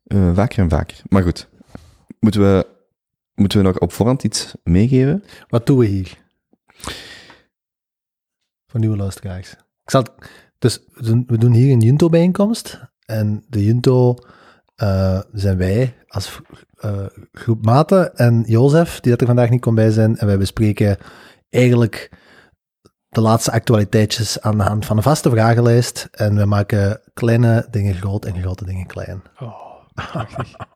Eh, 0.04 0.36
vaker 0.36 0.60
en 0.60 0.70
vaker. 0.70 1.02
Maar 1.10 1.24
goed, 1.24 1.48
moeten 2.20 2.42
we, 2.42 2.68
moeten 3.36 3.58
we 3.58 3.64
nog 3.64 3.80
op 3.80 3.92
voorhand 3.92 4.24
iets 4.24 4.54
meegeven? 4.64 5.24
Wat 5.48 5.66
doen 5.66 5.78
we 5.78 5.86
hier? 5.86 6.18
Voor 8.68 8.80
nieuwe 8.80 8.98
luisteraars. 8.98 9.52
Ik 9.84 9.90
zal, 9.90 10.06
dus 10.60 10.80
we 10.94 11.04
doen, 11.04 11.24
we 11.28 11.38
doen 11.38 11.54
hier 11.54 11.72
een 11.72 11.80
Junto-bijeenkomst. 11.80 12.80
En 13.06 13.44
de 13.48 13.66
Junto 13.66 14.16
eh, 14.80 15.20
zijn 15.34 15.58
wij 15.58 15.96
als 16.08 16.40
eh, 16.78 17.06
groep 17.32 17.66
maten 17.66 18.16
en 18.16 18.44
Jozef, 18.48 19.00
die 19.00 19.12
dat 19.12 19.22
er 19.22 19.28
vandaag 19.28 19.50
niet 19.50 19.62
kon 19.62 19.76
bij 19.76 19.92
zijn. 19.92 20.18
En 20.18 20.28
wij 20.28 20.38
bespreken 20.38 20.98
eigenlijk 21.50 22.12
de 23.10 23.22
laatste 23.22 23.52
actualiteitjes 23.52 24.42
aan 24.42 24.58
de 24.58 24.64
hand 24.64 24.86
van 24.86 24.98
een 24.98 25.04
vaste 25.04 25.30
vragenlijst. 25.30 26.08
En 26.12 26.36
we 26.36 26.46
maken 26.46 27.02
kleine 27.14 27.68
dingen 27.72 27.94
groot 27.94 28.26
en 28.26 28.42
grote 28.42 28.66
dingen 28.66 28.86
klein. 28.86 29.22
Oh, 29.40 29.76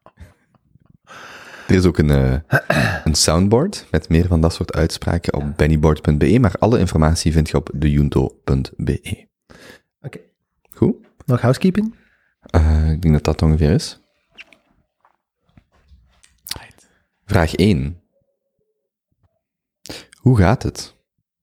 Er 1.67 1.75
is 1.75 1.85
ook 1.85 1.97
een, 1.97 2.09
eh, 2.09 2.39
een 3.03 3.15
soundboard 3.15 3.87
met 3.91 4.09
meer 4.09 4.27
van 4.27 4.41
dat 4.41 4.53
soort 4.53 4.73
uitspraken 4.73 5.33
op 5.33 5.43
bennyboard.be, 5.55 6.39
maar 6.39 6.55
alle 6.59 6.79
informatie 6.79 7.31
vind 7.31 7.49
je 7.49 7.57
op 7.57 7.69
dejunto.be. 7.73 9.27
Oké. 10.01 10.19
Goed? 10.75 10.95
Nog 11.25 11.41
housekeeping? 11.41 11.95
Eh, 12.45 12.91
ik 12.91 13.01
denk 13.01 13.13
dat 13.13 13.23
dat 13.23 13.41
ongeveer 13.41 13.71
is. 13.71 14.01
Vraag 17.25 17.55
1. 17.55 18.01
Hoe 20.19 20.37
gaat 20.37 20.63
het? 20.63 20.95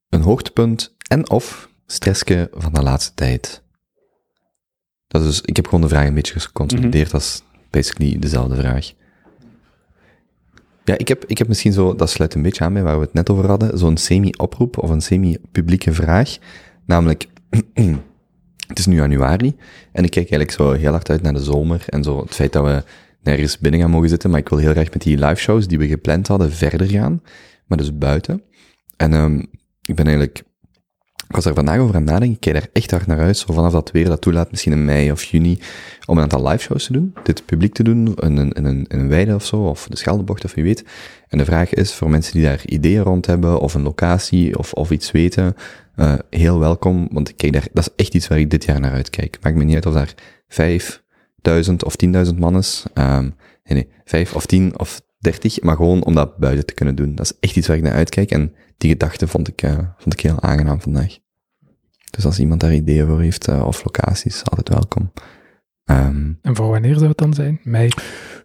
Een 0.09 0.23
hoogtepunt 0.23 0.97
en 1.09 1.31
of 1.31 1.69
stressje 1.87 2.51
van 2.53 2.73
de 2.73 2.83
laatste 2.83 3.15
tijd? 3.15 3.63
Dat 5.07 5.21
is 5.21 5.27
dus, 5.27 5.41
ik 5.41 5.57
heb 5.57 5.65
gewoon 5.65 5.81
de 5.81 5.89
vraag 5.89 6.07
een 6.07 6.15
beetje 6.15 6.41
geconsolideerd 6.41 7.15
als 7.15 7.43
basically 7.71 8.19
dezelfde 8.19 8.57
vraag. 8.57 8.93
Ja, 10.85 10.99
ik 10.99 11.09
heb, 11.09 11.25
ik 11.25 11.39
heb 11.39 11.49
misschien 11.49 11.73
zo, 11.73 11.95
dat 11.95 12.11
sluit 12.11 12.35
een 12.35 12.43
beetje 12.43 12.65
aan 12.65 12.73
bij 12.73 12.83
waar 12.83 12.99
we 12.99 13.05
het 13.05 13.13
net 13.13 13.31
over 13.31 13.47
hadden, 13.47 13.79
zo'n 13.79 13.97
semi-oproep 13.97 14.79
of 14.79 14.91
een 14.91 15.01
semi-publieke 15.01 15.93
vraag. 15.93 16.39
Namelijk, 16.85 17.29
het 18.71 18.79
is 18.79 18.87
nu 18.87 18.97
januari 18.97 19.57
en 19.93 20.05
ik 20.05 20.11
kijk 20.11 20.31
eigenlijk 20.31 20.51
zo 20.51 20.73
heel 20.73 20.91
hard 20.91 21.11
uit 21.11 21.23
naar 21.23 21.33
de 21.33 21.43
zomer 21.43 21.85
en 21.87 22.03
zo 22.03 22.21
het 22.21 22.35
feit 22.35 22.53
dat 22.53 22.65
we 22.65 22.85
nergens 23.23 23.59
binnen 23.59 23.81
gaan 23.81 23.91
mogen 23.91 24.09
zitten, 24.09 24.31
maar 24.31 24.39
ik 24.39 24.49
wil 24.49 24.59
heel 24.59 24.73
graag 24.73 24.93
met 24.93 25.03
die 25.03 25.19
live 25.19 25.41
shows 25.41 25.67
die 25.69 25.79
we 25.79 25.89
gepland 25.89 26.27
hadden 26.27 26.53
verder 26.53 26.87
gaan, 26.87 27.23
maar 27.67 27.79
dus 27.79 27.99
buiten. 27.99 28.43
En 28.97 29.15
ehm, 29.15 29.39
ik 29.85 29.95
ben 29.95 30.05
eigenlijk, 30.07 30.43
was 31.31 31.45
er 31.45 31.55
vandaag 31.55 31.79
over 31.79 31.95
aan 31.95 32.05
nadenken, 32.05 32.35
ik 32.35 32.41
kijk 32.41 32.55
daar 32.55 32.69
echt 32.73 32.91
hard 32.91 33.07
naar 33.07 33.19
uit, 33.19 33.37
zo 33.37 33.53
vanaf 33.53 33.73
dat 33.73 33.91
weer 33.91 34.05
dat 34.05 34.21
toelaat, 34.21 34.51
misschien 34.51 34.73
in 34.73 34.85
mei 34.85 35.11
of 35.11 35.25
juni, 35.25 35.59
om 36.07 36.17
een 36.17 36.23
aantal 36.23 36.49
live 36.49 36.63
shows 36.63 36.85
te 36.85 36.93
doen, 36.93 37.15
dit 37.23 37.47
publiek 37.47 37.75
te 37.75 37.83
doen, 37.83 38.15
in 38.17 38.37
een, 38.37 38.53
in 38.53 38.65
een, 38.65 38.87
in 38.89 38.99
een 38.99 39.09
weide 39.09 39.35
of 39.35 39.45
zo, 39.45 39.57
of 39.57 39.87
de 39.89 39.97
Scheldebocht 39.97 40.45
of 40.45 40.55
wie 40.55 40.65
weet. 40.65 40.85
En 41.29 41.39
de 41.39 41.45
vraag 41.45 41.75
is, 41.75 41.95
voor 41.95 42.11
mensen 42.11 42.33
die 42.33 42.43
daar 42.43 42.63
ideeën 42.65 43.03
rond 43.03 43.27
hebben, 43.27 43.61
of 43.61 43.75
een 43.75 43.83
locatie, 43.83 44.59
of, 44.59 44.73
of 44.73 44.91
iets 44.91 45.11
weten, 45.11 45.55
eh, 45.95 46.15
heel 46.31 46.59
welkom, 46.59 47.09
want 47.13 47.29
ik 47.29 47.37
kijk 47.37 47.53
daar, 47.53 47.69
dat 47.73 47.85
is 47.85 48.05
echt 48.05 48.15
iets 48.15 48.29
waar 48.29 48.39
ik 48.39 48.51
dit 48.51 48.65
jaar 48.65 48.81
naar 48.81 48.93
uitkijk. 48.93 49.39
Maakt 49.43 49.57
me 49.57 49.65
niet 49.65 49.75
uit 49.75 49.87
of 49.87 49.95
daar 49.95 50.15
vijfduizend 50.49 51.85
of 51.85 51.97
tienduizend 51.97 52.39
man 52.39 52.57
is, 52.57 52.85
Ehm, 52.95 53.23
nee, 53.23 53.33
nee, 53.65 53.89
vijf 54.05 54.35
of 54.35 54.47
tien 54.47 54.79
of 54.79 55.01
dertig, 55.19 55.63
maar 55.63 55.77
gewoon 55.77 56.05
om 56.05 56.15
dat 56.15 56.37
buiten 56.37 56.67
te 56.67 56.75
kunnen 56.75 56.95
doen. 56.95 57.15
Dat 57.15 57.25
is 57.25 57.33
echt 57.41 57.57
iets 57.57 57.67
waar 57.67 57.77
ik 57.77 57.83
naar 57.83 57.93
uitkijk, 57.93 58.31
en 58.31 58.55
die 58.79 58.91
gedachte 58.91 59.29
vond 59.29 59.49
ik, 59.49 59.63
eh, 59.63 59.79
vond 59.97 60.15
ik 60.15 60.21
heel 60.21 60.43
aangenaam 60.43 60.81
vandaag. 60.81 61.19
Dus 62.11 62.25
als 62.25 62.39
iemand 62.39 62.61
daar 62.61 62.75
ideeën 62.75 63.07
voor 63.07 63.21
heeft, 63.21 63.49
eh, 63.49 63.67
of 63.67 63.85
locaties, 63.85 64.45
altijd 64.45 64.69
welkom. 64.69 65.13
Ehm, 65.85 66.33
en 66.43 66.57
voor 66.57 66.69
wanneer 66.69 66.95
zou 66.95 67.09
het 67.09 67.19
dan 67.19 67.35
zijn? 67.35 67.61
Mei, 67.63 67.89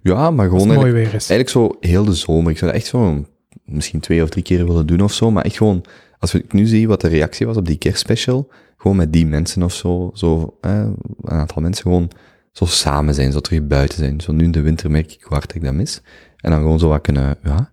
ja, 0.02 0.32
maar 0.32 0.46
gewoon 0.46 0.70
het 0.70 0.78
mooi 0.78 0.80
eigenlijk, 0.80 1.12
weer 1.12 1.16
is. 1.16 1.30
eigenlijk 1.30 1.50
zo 1.50 1.88
heel 1.88 2.06
de 2.06 2.14
zomer. 2.14 2.52
Ik 2.52 2.58
zou 2.58 2.72
dat 2.72 2.80
echt 2.80 2.90
zo 2.90 3.26
misschien 3.66 4.00
twee 4.00 4.24
of 4.24 4.30
drie 4.30 4.44
keer 4.44 4.66
willen 4.66 4.88
doen 4.88 5.02
of 5.02 5.14
zo, 5.14 5.32
maar 5.32 5.44
echt 5.44 5.58
gewoon, 5.58 5.86
als 6.20 6.34
ik 6.34 6.54
nu 6.54 6.66
zie 6.66 6.88
wat 6.88 7.02
de 7.02 7.08
reactie 7.08 7.46
was 7.46 7.58
op 7.58 7.66
die 7.66 7.78
kerstspecial, 7.78 8.50
gewoon 8.78 8.98
met 8.98 9.14
die 9.14 9.26
mensen 9.26 9.64
of 9.64 9.74
zo, 9.74 10.12
zo 10.14 10.58
eh, 10.62 10.88
een 11.22 11.38
aantal 11.38 11.62
mensen 11.62 11.84
gewoon 11.84 12.12
zo 12.52 12.66
samen 12.66 13.14
zijn, 13.14 13.32
zo 13.32 13.40
terug 13.40 13.68
buiten 13.68 13.98
zijn. 13.98 14.22
Zo 14.22 14.32
nu 14.32 14.44
in 14.44 14.52
de 14.52 14.62
winter 14.62 14.92
merk 14.92 15.14
ik 15.14 15.22
hoe 15.22 15.34
hard 15.34 15.56
ik 15.56 15.64
dat 15.64 15.74
mis. 15.74 16.02
En 16.38 16.52
dan 16.52 16.60
gewoon 16.60 16.80
zo 16.80 16.90
wat 16.90 17.02
kunnen, 17.02 17.38
ja, 17.44 17.72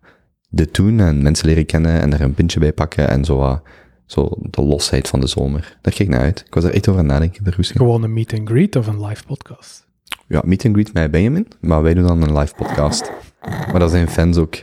dit 0.48 0.74
doen 0.74 1.00
en 1.00 1.22
mensen 1.22 1.46
leren 1.46 1.66
kennen 1.66 2.00
en 2.00 2.12
er 2.12 2.20
een 2.20 2.34
pintje 2.34 2.60
bij 2.60 2.72
pakken 2.72 3.08
en 3.08 3.24
zo 3.24 3.36
wat, 3.36 3.62
zo 4.12 4.28
de 4.40 4.62
losheid 4.62 5.08
van 5.08 5.20
de 5.20 5.26
zomer. 5.26 5.60
Daar 5.80 5.92
kijk 5.94 5.98
ik 5.98 6.08
naar 6.08 6.20
uit. 6.20 6.42
Ik 6.46 6.54
was 6.54 6.64
er 6.64 6.72
echt 6.74 6.88
over 6.88 7.00
aan 7.00 7.06
het 7.08 7.14
nadenken. 7.14 7.44
In. 7.56 7.64
Gewoon 7.64 8.02
een 8.02 8.12
meet 8.12 8.32
and 8.38 8.48
greet 8.48 8.76
of 8.76 8.86
een 8.86 9.04
live 9.06 9.24
podcast. 9.24 9.86
Ja, 10.28 10.42
meet 10.44 10.64
and 10.64 10.74
greet 10.74 10.92
met 10.92 11.10
Benjamin, 11.10 11.46
maar 11.60 11.82
wij 11.82 11.94
doen 11.94 12.06
dan 12.06 12.22
een 12.22 12.38
live 12.38 12.54
podcast. 12.54 13.10
Maar 13.42 13.78
dat 13.78 13.90
zijn 13.90 14.08
fans 14.08 14.36
ook, 14.36 14.54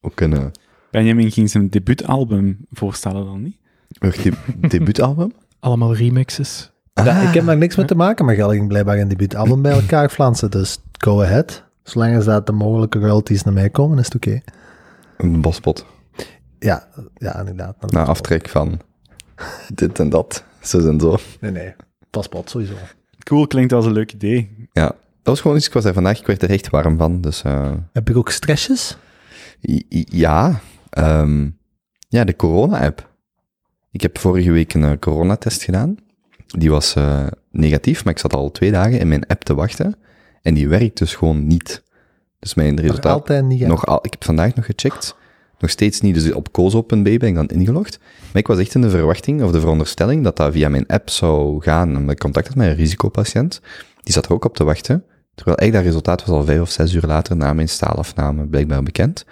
ook 0.00 0.14
kunnen... 0.14 0.50
Benjamin 0.90 1.30
ging 1.30 1.50
zijn 1.50 1.70
debuutalbum 1.70 2.66
voorstellen 2.72 3.24
dan 3.24 3.42
niet? 3.42 3.56
Wacht, 3.98 4.22
de 4.22 4.32
debuutalbum? 4.68 5.32
Allemaal 5.60 5.94
remixes. 5.94 6.70
Ja, 6.94 7.02
Ah. 7.20 7.22
ik 7.28 7.34
heb 7.34 7.46
daar 7.46 7.56
niks 7.56 7.76
mee 7.76 7.86
te 7.86 7.94
maken, 7.94 8.24
maar 8.24 8.34
Gal 8.34 8.50
ging 8.50 8.68
blijkbaar 8.68 8.98
een 8.98 9.08
debuutalbum 9.08 9.62
bij 9.62 9.72
elkaar 9.72 10.08
flansen, 10.08 10.50
dus 10.50 10.78
go 10.98 11.22
ahead. 11.22 11.64
Zolang 11.82 12.16
als 12.16 12.24
dat 12.24 12.46
de 12.46 12.52
mogelijke 12.52 12.98
royalties 12.98 13.42
naar 13.42 13.54
mij 13.54 13.70
komen, 13.70 13.98
is 13.98 14.04
het 14.04 14.14
oké. 14.14 14.40
Een 15.16 15.40
bospot. 15.40 15.86
Ja, 16.58 16.88
ja, 17.14 17.38
inderdaad. 17.38 17.90
Na 17.92 18.04
aftrek 18.04 18.48
van 18.48 18.80
dit 19.74 19.98
en 19.98 20.08
dat. 20.08 20.44
Zo 20.62 20.88
en 20.88 21.00
zo. 21.00 21.16
Nee, 21.40 21.50
nee. 21.50 21.74
Paspoort, 22.10 22.50
sowieso. 22.50 22.74
Cool, 23.18 23.46
klinkt 23.46 23.72
als 23.72 23.84
een 23.86 23.92
leuk 23.92 24.12
idee. 24.12 24.68
Ja, 24.72 24.86
dat 24.86 24.96
was 25.22 25.40
gewoon 25.40 25.56
iets, 25.56 25.66
ik 25.66 25.72
was 25.72 25.84
daar 25.84 25.92
vandaag, 25.94 26.18
ik 26.20 26.26
werd 26.26 26.42
er 26.42 26.50
echt 26.50 26.70
warm 26.70 26.96
van. 26.98 27.20
Dus 27.20 27.42
eh, 27.42 27.72
Heb 27.92 28.10
ik 28.10 28.16
ook 28.16 28.30
stressjes? 28.30 28.96
ja, 30.08 30.60
ehm, 30.90 31.48
ja, 32.08 32.24
de 32.24 32.36
corona-app. 32.36 33.14
Ik 33.90 34.00
heb 34.00 34.18
vorige 34.18 34.50
week 34.50 34.74
een 34.74 34.84
eh, 34.84 34.98
coronatest 34.98 35.62
gedaan. 35.62 35.96
Die 36.46 36.70
was 36.70 36.94
eh, 36.94 37.26
negatief, 37.50 38.04
maar 38.04 38.12
ik 38.12 38.18
zat 38.18 38.34
al 38.34 38.50
twee 38.50 38.70
dagen 38.70 38.98
in 38.98 39.08
mijn 39.08 39.26
app 39.26 39.44
te 39.44 39.54
wachten. 39.54 39.94
En 40.42 40.54
die 40.54 40.68
werkt 40.68 40.98
dus 40.98 41.14
gewoon 41.14 41.46
niet. 41.46 41.82
Dus 42.38 42.54
mijn 42.54 42.74
Nog 42.74 42.84
resultaat... 42.84 43.12
altijd 43.12 43.44
niet. 43.44 43.58
ja. 43.58 43.66
Nog 43.66 43.86
al, 43.86 43.98
ik 44.02 44.10
heb 44.10 44.24
vandaag 44.24 44.54
nog 44.54 44.64
gecheckt. 44.64 45.16
Nog 45.58 45.70
steeds 45.70 46.00
niet. 46.00 46.14
Dus 46.14 46.32
op 46.32 46.52
kozo.b 46.52 47.04
ben 47.04 47.22
ik 47.22 47.34
dan 47.34 47.48
ingelogd. 47.48 47.98
Maar 47.98 48.42
ik 48.42 48.46
was 48.46 48.58
echt 48.58 48.74
in 48.74 48.80
de 48.80 48.90
verwachting 48.90 49.42
of 49.42 49.50
de 49.50 49.60
veronderstelling 49.60 50.24
dat 50.24 50.36
dat 50.36 50.52
via 50.52 50.68
mijn 50.68 50.86
app 50.86 51.10
zou 51.10 51.62
gaan. 51.62 51.96
Omdat 51.96 52.10
ik 52.10 52.18
contact 52.18 52.46
had 52.46 52.56
met 52.56 52.68
een 52.68 52.74
risicopatiënt. 52.74 53.60
Die 54.02 54.14
zat 54.14 54.24
er 54.24 54.32
ook 54.32 54.44
op 54.44 54.56
te 54.56 54.64
wachten. 54.64 55.04
Terwijl 55.34 55.56
eigenlijk 55.56 55.72
dat 55.72 55.94
resultaat 55.94 56.26
was 56.26 56.38
al 56.38 56.44
vijf 56.44 56.60
of 56.60 56.70
zes 56.70 56.94
uur 56.94 57.02
later 57.06 57.36
na 57.36 57.52
mijn 57.52 57.68
staalafname 57.68 58.46
blijkbaar 58.46 58.82
bekend. 58.82 59.24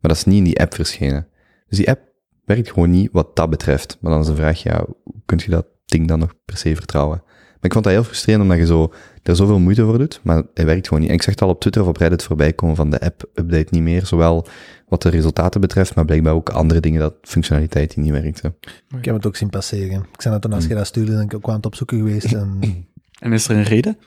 Maar 0.00 0.10
dat 0.10 0.16
is 0.16 0.24
niet 0.24 0.36
in 0.36 0.44
die 0.44 0.60
app 0.60 0.74
verschenen. 0.74 1.26
Dus 1.68 1.78
die 1.78 1.88
app 1.88 2.00
werkt 2.44 2.70
gewoon 2.70 2.90
niet 2.90 3.08
wat 3.12 3.36
dat 3.36 3.50
betreft. 3.50 3.98
Maar 4.00 4.12
dan 4.12 4.20
is 4.20 4.26
de 4.26 4.34
vraag, 4.34 4.62
ja, 4.62 4.84
hoe 5.04 5.22
kun 5.24 5.40
je 5.44 5.50
dat 5.50 5.66
ding 5.86 6.08
dan 6.08 6.18
nog 6.18 6.34
per 6.44 6.56
se 6.56 6.76
vertrouwen? 6.76 7.22
Maar 7.60 7.70
ik 7.70 7.72
vond 7.72 7.84
dat 7.84 7.94
heel 7.94 8.04
frustrerend, 8.04 8.42
omdat 8.42 8.58
je 8.58 8.66
zo, 8.66 8.92
er 9.22 9.36
zoveel 9.36 9.58
moeite 9.58 9.84
voor 9.84 9.98
doet, 9.98 10.20
maar 10.22 10.42
hij 10.54 10.66
werkt 10.66 10.88
gewoon 10.88 11.02
niet. 11.02 11.08
En 11.10 11.16
ik 11.16 11.22
zag 11.22 11.34
het 11.34 11.42
al 11.42 11.48
op 11.48 11.60
Twitter 11.60 11.82
of 11.82 11.88
op 11.88 11.96
Reddit 11.96 12.22
voorbij 12.22 12.52
komen 12.52 12.76
van 12.76 12.90
de 12.90 13.00
app 13.00 13.24
update 13.34 13.66
niet 13.70 13.82
meer, 13.82 14.06
zowel 14.06 14.46
wat 14.88 15.02
de 15.02 15.08
resultaten 15.08 15.60
betreft, 15.60 15.94
maar 15.94 16.04
blijkbaar 16.04 16.34
ook 16.34 16.48
andere 16.48 16.80
dingen, 16.80 17.00
dat 17.00 17.14
functionaliteit 17.22 17.94
die 17.94 18.02
niet 18.02 18.12
werkte. 18.12 18.54
Ik 18.98 19.04
heb 19.04 19.14
het 19.14 19.26
ook 19.26 19.36
zien 19.36 19.50
passeren. 19.50 20.06
Ik 20.12 20.22
zei 20.22 20.34
dat 20.34 20.42
toen 20.42 20.52
als 20.52 20.66
je 20.66 20.74
dat 20.74 20.86
stuurde, 20.86 21.12
ben 21.12 21.20
ik 21.20 21.34
ook 21.34 21.48
aan 21.48 21.54
het 21.54 21.66
opzoeken 21.66 21.98
geweest. 21.98 22.32
En 22.32 22.58
En 23.20 23.32
is 23.32 23.48
er 23.48 23.56
een 23.56 23.62
reden? 23.62 23.98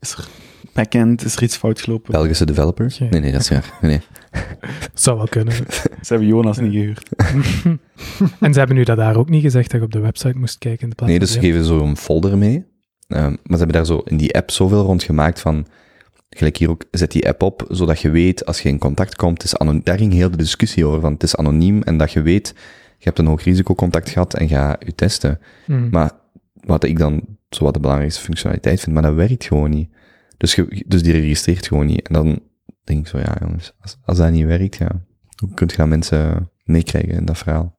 Is 0.00 0.12
er 0.12 0.28
backend, 0.72 1.24
is 1.24 1.36
er 1.36 1.42
iets 1.42 1.56
fout 1.56 1.80
gelopen? 1.80 2.12
Belgische 2.12 2.46
developers? 2.46 2.98
Ja. 2.98 3.06
Nee, 3.10 3.20
nee, 3.20 3.32
dat 3.32 3.40
is 3.40 3.48
waar. 3.48 3.78
Nee. 3.80 4.00
Zou 4.94 5.16
wel 5.16 5.28
kunnen. 5.28 5.54
Ze 5.54 6.06
hebben 6.06 6.26
Jonas 6.26 6.58
niet 6.58 6.72
gehuurd. 6.72 7.08
en 8.40 8.52
ze 8.52 8.58
hebben 8.58 8.76
nu 8.76 8.84
dat 8.84 8.96
daar 8.96 9.16
ook 9.16 9.28
niet 9.28 9.42
gezegd 9.42 9.70
dat 9.70 9.80
je 9.80 9.86
op 9.86 9.92
de 9.92 10.00
website 10.00 10.38
moest 10.38 10.58
kijken 10.58 10.82
in 10.82 10.88
de 10.88 10.94
plaats 10.94 11.10
Nee, 11.10 11.20
dus 11.20 11.32
ze 11.32 11.40
geven 11.40 11.64
zo 11.64 11.78
een 11.80 11.96
folder 11.96 12.38
mee. 12.38 12.64
Ehm, 13.14 13.28
maar 13.30 13.38
ze 13.42 13.56
hebben 13.56 13.72
daar 13.72 13.86
zo 13.86 13.98
in 14.04 14.16
die 14.16 14.34
app 14.34 14.50
zoveel 14.50 14.82
rond 14.82 15.02
gemaakt 15.02 15.40
van, 15.40 15.66
gelijk 16.30 16.56
hier 16.56 16.70
ook, 16.70 16.84
zet 16.90 17.12
die 17.12 17.28
app 17.28 17.42
op, 17.42 17.66
zodat 17.68 18.00
je 18.00 18.10
weet, 18.10 18.46
als 18.46 18.60
je 18.60 18.68
in 18.68 18.78
contact 18.78 19.16
komt, 19.16 19.42
het 19.42 19.52
is 19.52 19.58
anoniem, 19.58 19.80
daar 19.84 19.98
ging 19.98 20.12
heel 20.12 20.30
de 20.30 20.36
discussie 20.36 20.86
over, 20.86 21.00
van 21.00 21.12
het 21.12 21.22
is 21.22 21.36
anoniem 21.36 21.82
en 21.82 21.96
dat 21.96 22.12
je 22.12 22.22
weet, 22.22 22.54
je 22.98 23.04
hebt 23.04 23.18
een 23.18 23.26
hoog 23.26 23.44
risicocontact 23.44 24.10
gehad 24.10 24.34
en 24.34 24.48
ga 24.48 24.76
je 24.78 24.94
testen. 24.94 25.40
Hmm. 25.64 25.88
Maar 25.90 26.10
wat 26.54 26.84
ik 26.84 26.98
dan 26.98 27.22
zo 27.48 27.64
wat 27.64 27.74
de 27.74 27.80
belangrijkste 27.80 28.22
functionaliteit 28.22 28.80
vind, 28.80 28.94
maar 28.94 29.02
dat 29.02 29.14
werkt 29.14 29.44
gewoon 29.44 29.70
niet. 29.70 29.90
Dus, 30.36 30.54
je, 30.54 30.84
dus 30.86 31.02
die 31.02 31.12
registreert 31.12 31.66
gewoon 31.66 31.86
niet. 31.86 32.08
En 32.08 32.14
dan 32.14 32.40
denk 32.84 33.00
ik 33.00 33.06
zo, 33.06 33.18
ja 33.18 33.36
jongens, 33.40 33.72
als, 33.80 33.96
als 34.04 34.18
dat 34.18 34.30
niet 34.30 34.46
werkt, 34.46 34.76
ja, 34.76 35.02
hoe 35.36 35.54
kun 35.54 35.66
je 35.66 35.76
dat 35.76 35.88
mensen 35.88 36.50
meekrijgen 36.64 37.12
in 37.12 37.24
dat 37.24 37.38
verhaal? 37.38 37.78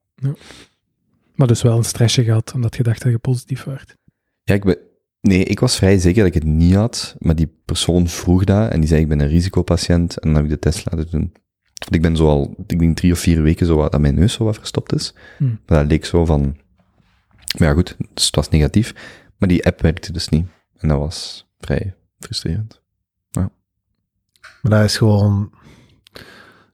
Maar 1.36 1.48
dus 1.48 1.62
wel 1.62 1.78
een 1.78 1.84
stressje 1.84 2.24
gehad, 2.24 2.52
omdat 2.54 2.76
je 2.76 2.84
dacht 2.84 3.02
dat 3.02 3.12
je 3.12 3.18
positief 3.18 3.64
werd. 3.64 3.98
Ja, 4.44 4.54
ik 4.54 4.64
ben, 4.64 4.78
nee, 5.24 5.44
ik 5.44 5.60
was 5.60 5.76
vrij 5.76 5.98
zeker 5.98 6.24
dat 6.24 6.36
ik 6.36 6.44
het 6.44 6.54
niet 6.54 6.76
had, 6.76 7.16
maar 7.20 7.36
die 7.36 7.54
persoon 7.66 8.08
vroeg 8.08 8.44
dat 8.44 8.72
en 8.72 8.80
die 8.80 8.90
zei, 8.90 9.02
ik 9.02 9.08
ben 9.08 9.20
een 9.20 9.28
risicopatiënt 9.28 10.18
en 10.18 10.28
dan 10.28 10.36
heb 10.36 10.44
ik 10.44 10.50
de 10.50 10.60
test 10.60 10.92
laten 10.92 11.12
doen. 11.12 11.32
Want 11.74 11.96
ik 11.96 12.02
ben 12.02 12.16
zo 12.16 12.28
al, 12.28 12.54
ik 12.68 12.80
denk 12.80 12.96
drie 12.96 13.12
of 13.12 13.20
vier 13.20 13.42
weken 13.42 13.66
zo 13.66 13.76
wat, 13.76 13.92
dat 13.92 14.02
mijn 14.02 14.16
neus 14.16 14.34
zo 14.34 14.44
wat 14.44 14.58
verstopt 14.58 14.94
is. 14.94 15.14
Hm. 15.38 15.44
Maar 15.44 15.80
dat 15.80 15.88
leek 15.88 16.06
zo 16.06 16.26
van, 16.26 16.42
maar 17.58 17.68
ja 17.68 17.74
goed, 17.74 17.96
dus 18.14 18.26
het 18.26 18.36
was 18.36 18.50
negatief. 18.50 18.94
Maar 19.38 19.50
die 19.50 19.66
app 19.66 19.82
werkte 19.82 20.12
dus 20.12 20.30
niet. 20.30 20.48
En 20.78 20.88
dat 20.88 20.98
was 20.98 21.48
vrij 21.60 21.96
frustrerend. 22.20 22.82
Maar 24.64 24.72
dat 24.72 24.84
is 24.84 24.98
gewoon... 24.98 25.52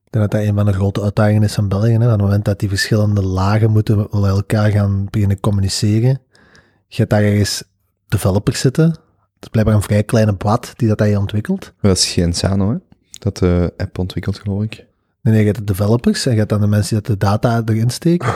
Ik 0.05 0.15
denk 0.15 0.31
dat 0.31 0.41
dat 0.41 0.49
een 0.49 0.55
van 0.55 0.65
de 0.65 0.73
grote 0.73 1.01
uitdagingen 1.01 1.43
is 1.43 1.53
van 1.53 1.67
België. 1.67 1.91
Hè? 1.91 2.05
Op 2.05 2.12
het 2.12 2.21
moment 2.21 2.45
dat 2.45 2.59
die 2.59 2.69
verschillende 2.69 3.21
lagen 3.21 3.71
moeten 3.71 3.97
met 3.97 4.12
elkaar 4.12 4.71
gaan 4.71 5.07
beginnen 5.09 5.39
communiceren. 5.39 6.21
Je 6.88 6.95
hebt 6.95 7.09
daar 7.09 7.23
ergens 7.23 7.63
developers 8.10 8.60
zitten. 8.60 8.86
Het 8.89 9.41
is 9.41 9.48
blijkbaar 9.48 9.76
een 9.76 9.82
vrij 9.82 10.04
kleine 10.04 10.36
blad 10.36 10.74
die 10.76 10.88
dat 10.88 11.00
hier 11.00 11.19
ontwikkelt. 11.19 11.62
Maar 11.82 11.91
dat 11.91 11.98
is 11.98 12.12
geen 12.12 12.34
Sano, 12.34 12.69
hè? 12.72 12.78
Dat 13.19 13.38
de 13.38 13.74
app 13.78 13.98
ontwikkelt, 13.98 14.39
geloof 14.39 14.63
ik. 14.63 14.76
Nee, 15.22 15.34
nee, 15.34 15.39
je 15.39 15.45
hebt 15.45 15.58
de 15.58 15.63
developers 15.74 16.26
en 16.26 16.32
je 16.32 16.38
hebt 16.38 16.50
dan 16.50 16.62
de 16.62 16.67
mensen 16.67 16.95
die 16.95 17.08
dat 17.08 17.19
de 17.19 17.26
data 17.26 17.62
erin 17.65 17.89
steken. 17.89 18.34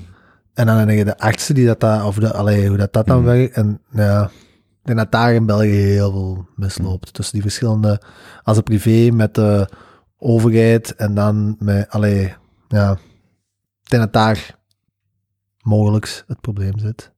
en 0.54 0.66
dan 0.66 0.76
heb 0.76 0.88
je 0.88 1.04
de 1.04 1.18
artsen 1.18 1.54
die 1.54 1.66
dat, 1.66 1.80
daar- 1.80 2.06
of 2.06 2.14
de, 2.16 2.32
allee, 2.32 2.68
hoe 2.68 2.76
dat, 2.76 2.92
dat 2.92 3.06
dan 3.06 3.16
Mhm. 3.22 3.26
werkt. 3.26 3.54
En 3.54 3.80
ja, 3.90 4.24
ik 4.24 4.88
denk 4.88 4.98
dat 4.98 5.12
daar 5.12 5.34
in 5.34 5.46
België 5.46 5.68
heel 5.68 6.10
veel 6.12 6.46
misloopt. 6.56 7.12
Tussen 7.14 7.32
die 7.34 7.42
verschillende, 7.42 8.00
als 8.42 8.56
de 8.56 8.62
privé 8.62 9.10
met 9.14 9.34
de 9.34 9.68
overheid 10.18 10.94
en 10.94 11.14
dan 11.14 11.56
met, 11.58 11.88
allee, 11.90 12.34
ja, 12.68 12.92
ik 13.82 13.90
denk 13.90 14.02
dat 14.02 14.12
daar 14.12 14.58
mogelijk 15.62 16.24
het 16.26 16.40
probleem 16.40 16.78
zit. 16.78 17.10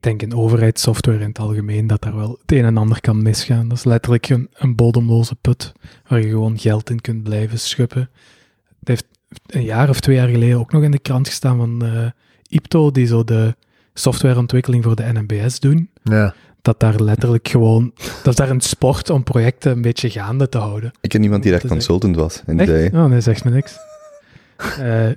Denk 0.00 0.22
in 0.22 0.34
overheidssoftware 0.34 1.18
in 1.20 1.28
het 1.28 1.38
algemeen 1.38 1.86
dat 1.86 2.02
daar 2.02 2.16
wel 2.16 2.38
het 2.42 2.52
een 2.52 2.64
en 2.64 2.76
ander 2.76 3.00
kan 3.00 3.22
misgaan. 3.22 3.68
Dat 3.68 3.78
is 3.78 3.84
letterlijk 3.84 4.28
een, 4.28 4.48
een 4.52 4.74
bodemloze 4.74 5.34
put 5.34 5.72
waar 6.08 6.20
je 6.20 6.28
gewoon 6.28 6.58
geld 6.58 6.90
in 6.90 7.00
kunt 7.00 7.22
blijven 7.22 7.58
schuppen. 7.58 8.10
Het 8.78 8.88
heeft 8.88 9.06
een 9.46 9.62
jaar 9.64 9.88
of 9.88 10.00
twee 10.00 10.16
jaar 10.16 10.28
geleden 10.28 10.58
ook 10.58 10.72
nog 10.72 10.82
in 10.82 10.90
de 10.90 10.98
krant 10.98 11.28
gestaan 11.28 11.56
van 11.56 11.84
eh 11.84 12.06
Ipto, 12.48 12.90
die 12.90 13.06
zo 13.06 13.24
de 13.24 13.56
softwareontwikkeling 13.94 14.84
voor 14.84 14.96
de 14.96 15.12
NMBS 15.12 15.60
doen. 15.60 15.90
Ja, 16.02 16.34
Dat 16.62 16.80
daar 16.80 17.00
letterlijk 17.00 17.48
gewoon, 17.48 17.92
dat 17.96 18.26
is 18.26 18.34
daar 18.34 18.50
een 18.50 18.60
sport 18.60 19.10
om 19.10 19.22
projecten 19.22 19.72
een 19.72 19.82
beetje 19.82 20.10
gaande 20.10 20.48
te 20.48 20.58
houden. 20.58 20.92
Ik 21.00 21.08
ken 21.08 21.22
iemand 21.22 21.42
die 21.42 21.52
daar 21.52 21.66
consultant 21.66 22.16
was. 22.16 22.42
Echt? 22.46 22.68
zei, 22.68 22.90
Oh, 22.94 23.04
nee, 23.04 23.20
zegt 23.20 23.44
me 23.44 23.50
niks. 23.50 23.76
Eh, 24.78 25.08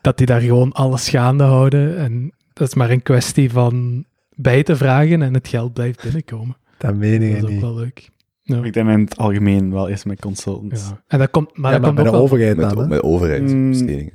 dat 0.00 0.18
die 0.18 0.26
daar 0.26 0.40
gewoon 0.40 0.72
alles 0.72 1.08
gaande 1.08 1.44
houden. 1.44 1.98
En 1.98 2.32
dat 2.52 2.68
is 2.68 2.74
maar 2.74 2.90
een 2.90 3.02
kwestie 3.02 3.50
van 3.50 4.04
bij 4.34 4.62
te 4.62 4.76
vragen 4.76 5.22
en 5.22 5.34
het 5.34 5.48
geld 5.48 5.72
blijft 5.72 6.02
binnenkomen. 6.02 6.56
dat 6.78 6.94
meen 6.94 7.20
Dat 7.20 7.28
ik 7.30 7.36
is 7.36 7.42
ook 7.42 7.50
niet. 7.50 7.60
wel 7.60 7.74
leuk. 7.74 8.10
Ja. 8.42 8.62
Ik 8.64 8.72
denk 8.72 8.88
in 8.88 9.00
het 9.00 9.16
algemeen 9.16 9.72
wel 9.72 9.88
eens 9.88 10.04
met 10.04 10.20
consultants. 10.20 10.88
Ja. 10.88 11.02
En 11.06 11.18
dat 11.18 11.30
komt, 11.30 11.56
maar 11.56 11.72
Ja, 11.72 11.78
dat 11.78 11.86
maar 11.86 11.94
komt 11.94 12.06
de 12.06 12.12
wel, 12.12 12.22
overheid 12.22 12.56
met, 12.56 12.68
dan, 12.70 12.78
hè? 12.78 12.86
met 12.86 13.02
overheidsbestedingen. 13.02 14.12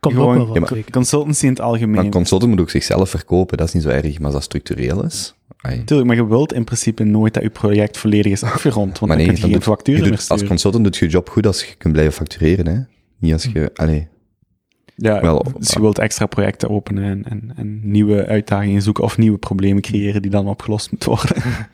komt 0.00 0.16
ook 0.16 0.34
wel 0.34 0.44
van 0.46 0.54
Ja, 0.54 0.60
maar- 0.60 0.68
zeker. 0.68 0.90
Consultancy 0.92 1.44
in 1.44 1.50
het 1.50 1.60
algemeen. 1.60 1.94
Maar 1.94 2.04
een 2.04 2.10
consultant 2.10 2.50
moet 2.50 2.60
ook 2.60 2.70
zichzelf 2.70 3.10
verkopen, 3.10 3.56
dat 3.56 3.66
is 3.66 3.72
niet 3.74 3.82
zo 3.82 3.88
erg. 3.88 4.14
Maar 4.16 4.24
als 4.24 4.32
dat 4.32 4.42
structureel 4.42 5.04
is... 5.04 5.34
ai. 5.56 5.84
Tuurlijk, 5.84 6.08
maar 6.08 6.16
je 6.18 6.26
wilt 6.26 6.52
in 6.52 6.64
principe 6.64 7.04
nooit 7.04 7.34
dat 7.34 7.42
je 7.42 7.50
project 7.50 7.96
volledig 7.98 8.32
is 8.32 8.42
afgerond, 8.42 8.98
want 8.98 9.00
Maar 9.00 9.08
dan 9.08 9.26
nee, 9.26 9.36
kun 9.36 9.46
je 9.46 9.52
dan 9.52 9.62
facturen 9.62 10.02
je 10.04 10.08
meer 10.08 10.18
doet, 10.18 10.28
als 10.28 10.44
consultant 10.44 10.84
doet 10.84 10.96
je 10.96 11.04
je 11.04 11.10
job 11.10 11.28
goed 11.28 11.46
als 11.46 11.64
je 11.64 11.74
kunt 11.78 11.92
blijven 11.92 12.14
factureren, 12.14 12.66
hè. 12.66 12.78
Niet 13.18 13.32
als 13.32 13.44
je... 13.44 13.70
Allee, 13.74 14.08
Ja, 15.00 15.20
wel- 15.20 15.46
dus 15.58 15.70
je 15.72 15.80
wilt 15.80 15.98
extra 15.98 16.26
projecten 16.26 16.70
openen 16.70 17.04
en, 17.04 17.24
en, 17.24 17.52
en 17.56 17.80
nieuwe 17.90 18.26
uitdagingen 18.26 18.82
zoeken 18.82 19.04
of 19.04 19.18
nieuwe 19.18 19.38
problemen 19.38 19.82
creëren 19.82 20.22
die 20.22 20.30
dan 20.30 20.48
opgelost 20.48 20.90
moeten 20.90 21.08
worden. 21.08 21.36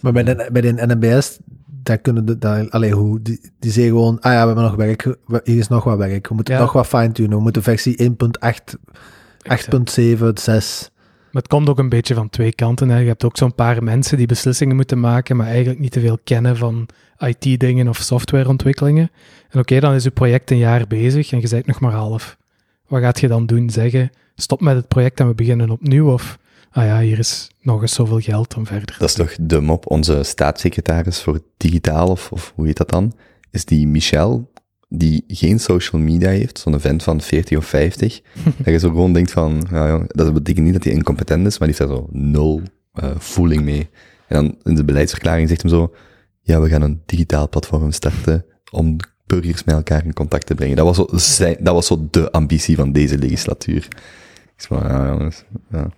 Maar 0.00 0.12
bij 0.12 0.22
de, 0.24 0.48
bij 0.52 0.60
de 0.62 0.72
NMBS, 0.86 1.38
daar 1.82 1.98
kunnen 1.98 2.24
de, 2.26 2.38
daar, 2.38 2.68
allee, 2.70 2.92
hoe, 2.92 3.22
die, 3.22 3.40
die 3.58 3.70
zeggen 3.70 3.92
gewoon, 3.92 4.20
ah 4.20 4.32
ja, 4.32 4.40
we 4.40 4.46
hebben 4.46 4.64
nog 4.64 4.74
werk, 4.74 5.02
we- 5.26 5.40
hier 5.44 5.58
is 5.58 5.68
nog 5.68 5.84
wat 5.84 5.98
werk, 5.98 6.28
we 6.28 6.34
moeten 6.34 6.54
Ja. 6.54 6.60
nog 6.60 6.72
wat 6.72 6.86
fine-tunen, 6.86 7.36
we 7.36 7.42
moeten 7.42 7.62
versie 7.62 8.02
1.8, 8.02 8.74
8.7, 9.44 10.32
6. 10.34 10.90
Maar 11.32 11.42
het 11.42 11.48
komt 11.48 11.68
ook 11.68 11.78
een 11.78 11.88
beetje 11.88 12.14
van 12.14 12.30
twee 12.30 12.52
kanten. 12.54 12.88
Hè. 12.88 12.98
Je 12.98 13.06
hebt 13.06 13.24
ook 13.24 13.36
zo'n 13.36 13.54
paar 13.54 13.82
mensen 13.82 14.16
die 14.16 14.26
beslissingen 14.26 14.76
moeten 14.76 15.00
maken, 15.00 15.36
maar 15.36 15.46
eigenlijk 15.46 15.78
niet 15.80 15.92
te 15.92 16.00
veel 16.00 16.18
kennen 16.24 16.56
van 16.56 16.88
IT-dingen 17.18 17.88
of 17.88 17.96
softwareontwikkelingen. 17.98 19.10
En 19.56 19.62
oké, 19.62 19.80
dan 19.80 19.94
is 19.94 20.04
je 20.04 20.10
project 20.10 20.50
een 20.50 20.58
jaar 20.58 20.86
bezig 20.86 21.32
en 21.32 21.40
je 21.40 21.48
bent 21.48 21.66
nog 21.66 21.80
maar 21.80 21.92
half. 21.92 22.36
Wat 22.86 23.00
gaat 23.00 23.20
je 23.20 23.28
dan 23.28 23.46
doen? 23.46 23.70
Zeggen, 23.70 24.10
stop 24.34 24.60
met 24.60 24.76
het 24.76 24.88
project 24.88 25.20
en 25.20 25.28
we 25.28 25.34
beginnen 25.34 25.70
opnieuw? 25.70 26.12
Of, 26.12 26.38
ah 26.70 26.84
ja, 26.84 27.00
hier 27.00 27.18
is 27.18 27.50
nog 27.60 27.82
eens 27.82 27.94
zoveel 27.94 28.20
geld 28.20 28.54
om 28.54 28.66
verder. 28.66 28.96
dat 28.98 29.08
is 29.08 29.14
toch 29.14 29.34
de 29.40 29.60
mop. 29.60 29.90
Onze 29.90 30.22
staatssecretaris 30.22 31.22
voor 31.22 31.40
digitaal, 31.56 32.08
of, 32.08 32.32
of 32.32 32.52
hoe 32.54 32.66
heet 32.66 32.76
dat 32.76 32.90
dan, 32.90 33.12
is 33.50 33.64
die 33.64 33.86
Michel, 33.86 34.52
die 34.88 35.24
geen 35.28 35.58
social 35.60 36.02
media 36.02 36.28
heeft, 36.28 36.58
zo'n 36.58 36.80
vent 36.80 37.02
van 37.02 37.20
40 37.20 37.58
of 37.58 37.64
50, 37.64 38.20
dat 38.56 38.66
je 38.66 38.78
zo 38.78 38.88
gewoon 38.88 39.12
denkt 39.12 39.30
van, 39.30 39.66
ja, 39.70 39.88
joh, 39.88 40.04
dat 40.06 40.34
betekent 40.34 40.64
niet 40.64 40.74
dat 40.74 40.84
hij 40.84 40.92
incompetent 40.92 41.46
is, 41.46 41.58
maar 41.58 41.68
die 41.68 41.76
heeft 41.76 41.90
daar 41.90 41.98
zo 41.98 42.08
nul 42.12 42.62
eh, 42.92 43.10
voeling 43.18 43.62
mee. 43.62 43.88
En 44.28 44.36
dan 44.36 44.56
in 44.62 44.74
de 44.74 44.84
beleidsverklaring 44.84 45.48
zegt 45.48 45.62
hem 45.62 45.70
zo, 45.70 45.94
ja, 46.40 46.60
we 46.60 46.68
gaan 46.68 46.82
een 46.82 47.02
digitaal 47.06 47.48
platform 47.48 47.92
starten 47.92 48.44
om 48.70 48.96
burgers 49.26 49.64
met 49.64 49.74
elkaar 49.74 50.04
in 50.04 50.12
contact 50.12 50.46
te 50.46 50.54
brengen. 50.54 50.76
Dat 50.76 50.96
was 50.96 50.96
zo, 51.36 51.54
dat 51.58 51.74
was 51.74 51.86
zo 51.86 52.08
de 52.10 52.32
ambitie 52.32 52.76
van 52.76 52.92
deze 52.92 53.18
legislatuur. 53.18 53.88
Ik 54.56 54.62
zei 54.62 54.80
ja, 54.80 55.06
jongens, 55.08 55.44
ja. 55.70 55.88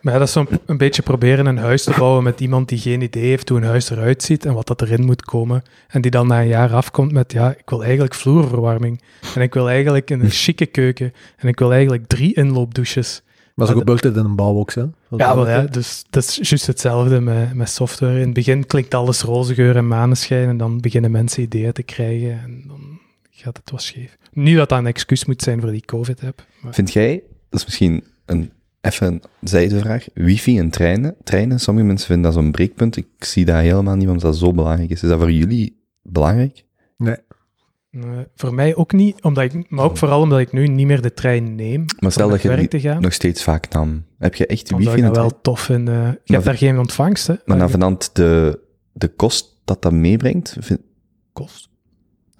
Maar 0.00 0.18
dat 0.18 0.22
is 0.22 0.32
zo'n 0.32 0.48
een 0.66 0.76
beetje 0.76 1.02
proberen 1.02 1.46
een 1.46 1.58
huis 1.58 1.84
te 1.84 1.94
bouwen 1.98 2.22
met 2.22 2.40
iemand 2.40 2.68
die 2.68 2.78
geen 2.78 3.00
idee 3.00 3.24
heeft 3.24 3.48
hoe 3.48 3.58
een 3.58 3.64
huis 3.64 3.90
eruit 3.90 4.22
ziet 4.22 4.44
en 4.44 4.54
wat 4.54 4.66
dat 4.66 4.82
erin 4.82 5.04
moet 5.04 5.24
komen. 5.24 5.62
En 5.88 6.00
die 6.00 6.10
dan 6.10 6.26
na 6.26 6.40
een 6.40 6.46
jaar 6.46 6.72
afkomt 6.72 7.12
met, 7.12 7.32
ja, 7.32 7.50
ik 7.50 7.70
wil 7.70 7.82
eigenlijk 7.82 8.14
vloerverwarming. 8.14 9.02
En 9.34 9.40
ik 9.40 9.54
wil 9.54 9.68
eigenlijk 9.68 10.10
een 10.10 10.30
chique 10.30 10.66
keuken. 10.66 11.12
En 11.36 11.48
ik 11.48 11.58
wil 11.58 11.72
eigenlijk 11.72 12.06
drie 12.06 12.34
inloopdouches. 12.34 13.22
Maar 13.54 13.66
zo 13.66 13.74
gebeurt 13.74 14.04
het 14.04 14.16
in 14.16 14.24
een 14.24 14.36
bouwbox, 14.36 14.74
hè? 14.74 14.80
Ja, 15.16 15.34
wel, 15.34 15.48
ja, 15.48 15.62
dus 15.62 16.04
dat 16.10 16.22
is 16.22 16.48
juist 16.48 16.66
hetzelfde 16.66 17.20
met, 17.20 17.54
met 17.54 17.68
software. 17.68 18.14
In 18.18 18.24
het 18.24 18.32
begin 18.34 18.66
klinkt 18.66 18.94
alles 18.94 19.22
roze 19.22 19.54
geur 19.54 19.76
en 19.76 19.88
maneschijn 19.88 20.48
en 20.48 20.56
dan 20.56 20.80
beginnen 20.80 21.10
mensen 21.10 21.42
ideeën 21.42 21.72
te 21.72 21.82
krijgen 21.82 22.40
en 22.40 22.64
dan 22.66 23.00
gaat 23.30 23.56
het 23.56 23.70
wat 23.70 23.82
scheef. 23.82 24.16
Niet 24.32 24.56
dat 24.56 24.68
dat 24.68 24.78
een 24.78 24.86
excuus 24.86 25.24
moet 25.24 25.42
zijn 25.42 25.60
voor 25.60 25.70
die 25.70 25.84
COVID-app. 25.84 26.46
maar- 26.60 26.74
Vind 26.74 26.92
jij, 26.92 27.22
dat 27.50 27.60
is 27.60 27.64
misschien 27.66 28.04
een 28.26 28.50
even 28.80 29.06
een 29.06 29.22
zijdevraag, 29.40 30.06
wifi 30.14 30.58
en 30.58 30.70
treinen? 30.70 31.14
Treinen, 31.24 31.60
sommige 31.60 31.86
mensen 31.86 32.06
vinden 32.06 32.24
dat 32.32 32.42
zo'n 32.42 32.50
breekpunt. 32.52 32.96
Ik 32.96 33.06
zie 33.18 33.44
dat 33.44 33.56
helemaal 33.56 33.96
niet, 33.96 34.06
omdat 34.08 34.22
dat 34.22 34.36
zo 34.36 34.52
belangrijk 34.52 34.90
is. 34.90 35.02
Is 35.02 35.08
dat 35.08 35.18
voor 35.18 35.32
jullie 35.32 35.82
belangrijk? 36.02 36.64
Nee. 36.96 37.16
Nee, 37.96 38.26
voor 38.34 38.54
mij 38.54 38.74
ook 38.76 38.92
niet, 38.92 39.22
omdat 39.22 39.44
ik, 39.44 39.70
maar 39.70 39.84
ook 39.84 39.96
vooral 39.96 40.20
omdat 40.20 40.38
ik 40.38 40.52
nu 40.52 40.66
niet 40.68 40.86
meer 40.86 41.00
de 41.02 41.14
trein 41.14 41.54
neem 41.54 41.84
Maar 41.98 42.12
stel 42.12 42.24
om 42.24 42.30
dat 42.30 42.42
je 42.42 42.68
die 42.68 42.94
nog 43.00 43.12
steeds 43.12 43.42
vaak 43.42 43.68
nam. 43.68 44.04
Heb 44.18 44.34
je 44.34 44.46
echt 44.46 44.70
wifi 44.70 44.82
ik 44.90 44.96
en 44.96 45.02
dat 45.02 45.12
trein? 45.12 45.28
wel 45.28 45.40
tof 45.40 45.68
eh, 45.88 45.94
je 45.94 46.02
Maar 46.02 46.18
hebt 46.26 46.44
daar 46.44 46.56
geen 46.56 46.78
ontvangst, 46.78 47.26
hè? 47.26 47.34
Maar 47.44 47.70
vanand 47.70 48.10
de, 48.14 48.60
de 48.92 49.08
kost 49.08 49.60
dat 49.64 49.82
dat 49.82 49.92
meebrengt? 49.92 50.56
vind- 50.60 50.80
kost. 51.32 51.68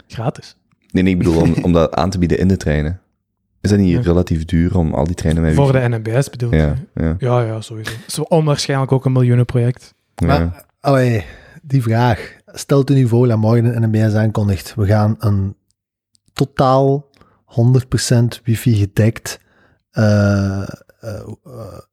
Gratis. 0.06 0.56
Nee, 0.90 1.02
nee, 1.02 1.12
ik 1.12 1.18
bedoel 1.18 1.40
om, 1.40 1.54
om 1.64 1.72
dat 1.72 1.94
aan 1.94 2.10
te 2.10 2.18
bieden 2.18 2.38
in 2.38 2.48
de 2.48 2.56
treinen. 2.56 3.00
Is 3.60 3.70
dat 3.70 3.78
niet 3.78 3.90
Ja. 3.90 4.00
relatief 4.00 4.44
duur 4.44 4.78
om 4.78 4.94
al 4.94 5.04
die 5.04 5.14
treinen 5.14 5.42
met 5.42 5.54
Voor 5.54 5.72
de 5.72 5.88
NMBS 5.88 6.30
bedoel 6.30 6.50
je? 6.50 6.56
Ja, 6.56 6.74
ja, 6.94 7.16
Ja, 7.18 7.42
ja, 7.42 7.60
sowieso. 7.60 7.90
Het 7.92 8.04
is 8.06 8.18
onwaarschijnlijk 8.18 8.92
ook 8.92 9.04
een 9.04 9.12
miljoenenproject. 9.12 9.94
ja. 10.14 10.26
Maar, 10.26 10.66
allee, 10.80 11.24
die 11.62 11.82
vraag. 11.82 12.36
Stelt 12.52 12.90
u 12.90 12.94
nu 12.94 13.08
voor 13.08 13.28
dat 13.28 13.38
morgen 13.38 13.76
een 13.82 13.90
NMBS 13.90 14.14
aankondigt. 14.14 14.74
We 14.74 14.86
gaan 14.86 15.16
een 15.18 15.56
totaal 16.32 17.10
100% 17.44 18.42
wifi 18.44 18.74
gedekt 18.74 19.40
eh, 19.90 20.62
eh, 20.62 20.68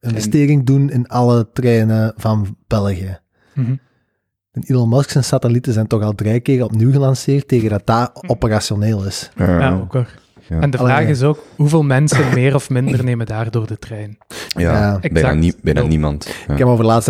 investering 0.00 0.66
doen 0.66 0.90
in 0.90 1.08
alle 1.08 1.48
treinen 1.52 2.12
van 2.16 2.56
België. 2.66 3.18
Mhm. 3.54 3.74
En 4.52 4.62
Elon 4.66 4.88
Musk 4.88 5.10
zijn 5.10 5.24
satellieten 5.24 5.72
zijn 5.72 5.86
toch 5.86 6.02
al 6.02 6.14
drie 6.14 6.40
keer 6.40 6.64
opnieuw 6.64 6.90
gelanceerd 6.92 7.48
tegen 7.48 7.70
dat 7.70 7.86
dat 7.86 8.22
operationeel 8.26 9.04
is. 9.04 9.30
Ja. 9.36 9.58
Ja, 9.60 9.72
ook 9.74 9.92
hoor. 9.92 10.08
Ja. 10.48 10.60
En 10.60 10.70
de 10.70 10.78
Allee. 10.78 10.92
vraag 10.92 11.06
is 11.08 11.22
ook, 11.22 11.44
hoeveel 11.56 11.82
mensen 11.82 12.34
meer 12.34 12.54
of 12.54 12.70
minder 12.70 13.04
nemen 13.04 13.26
daardoor 13.26 13.66
de 13.66 13.78
trein? 13.78 14.18
Ja, 14.48 14.72
Ja, 14.72 14.98
bijna, 15.12 15.32
nie- 15.32 15.54
niemand. 15.88 16.26
Ja. 16.46 16.52
Ik 16.52 16.58
heb 16.58 16.66
over 16.68 16.84
laatst, 16.84 17.08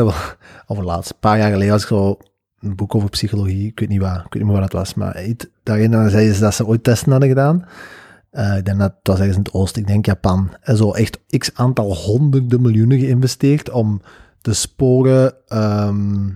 over 0.66 0.84
laatst, 0.84 1.10
een 1.10 1.16
paar 1.20 1.38
jaar 1.38 1.50
geleden 1.50 1.72
was 1.72 1.82
ik 1.82 1.88
zo 1.88 2.18
een 2.60 2.76
boek 2.76 2.94
over 2.94 3.08
psychologie, 3.08 3.66
ik 3.66 3.80
weet 3.80 3.88
niet 3.88 4.00
waar, 4.00 4.16
ik 4.16 4.32
weet 4.32 4.42
niet 4.42 4.44
meer 4.44 4.60
wat 4.60 4.62
het 4.62 4.72
was, 4.72 4.94
maar 4.94 5.26
daarin 5.62 6.10
zeiden 6.10 6.34
ze 6.34 6.40
dat 6.40 6.54
ze 6.54 6.66
ooit 6.66 6.84
testen 6.84 7.10
hadden 7.10 7.28
gedaan. 7.28 7.64
Eh, 8.30 8.56
ik 8.56 8.64
denk 8.64 8.78
dat 8.78 8.94
het 8.98 9.06
was 9.08 9.18
ergens 9.18 9.36
in 9.36 9.42
het 9.42 9.52
oosten, 9.52 9.82
ik 9.82 9.88
denk 9.88 10.06
Japan. 10.06 10.50
En 10.60 10.76
zo 10.76 10.92
echt 10.92 11.20
x 11.38 11.50
aantal 11.54 11.94
honderden 11.94 12.62
miljoenen 12.62 12.98
geïnvesteerd 12.98 13.70
om 13.70 14.00
de 14.40 14.54
sporen 14.54 15.34
ehm, 15.48 16.28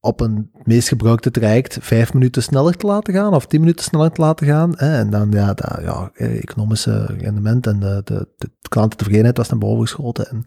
op 0.00 0.20
een 0.20 0.50
meest 0.62 0.88
gebruikte 0.88 1.30
traject 1.30 1.78
vijf 1.80 2.12
minuten 2.12 2.42
sneller 2.42 2.76
te 2.76 2.86
laten 2.86 3.14
gaan 3.14 3.34
of 3.34 3.46
tien 3.46 3.60
minuten 3.60 3.84
sneller 3.84 4.10
te 4.10 4.20
laten 4.20 4.46
gaan. 4.46 4.76
En 4.76 5.10
dan 5.10 5.30
ja, 5.30 5.54
dat, 5.54 5.78
ja, 5.82 6.10
economische 6.14 7.04
rendement 7.06 7.66
en 7.66 7.80
de, 7.80 8.00
de, 8.04 8.28
de 8.36 8.50
klantentevredenheid 8.68 9.36
was 9.36 9.48
naar 9.48 9.58
boven 9.58 9.82
geschoten 9.82 10.30
en, 10.30 10.42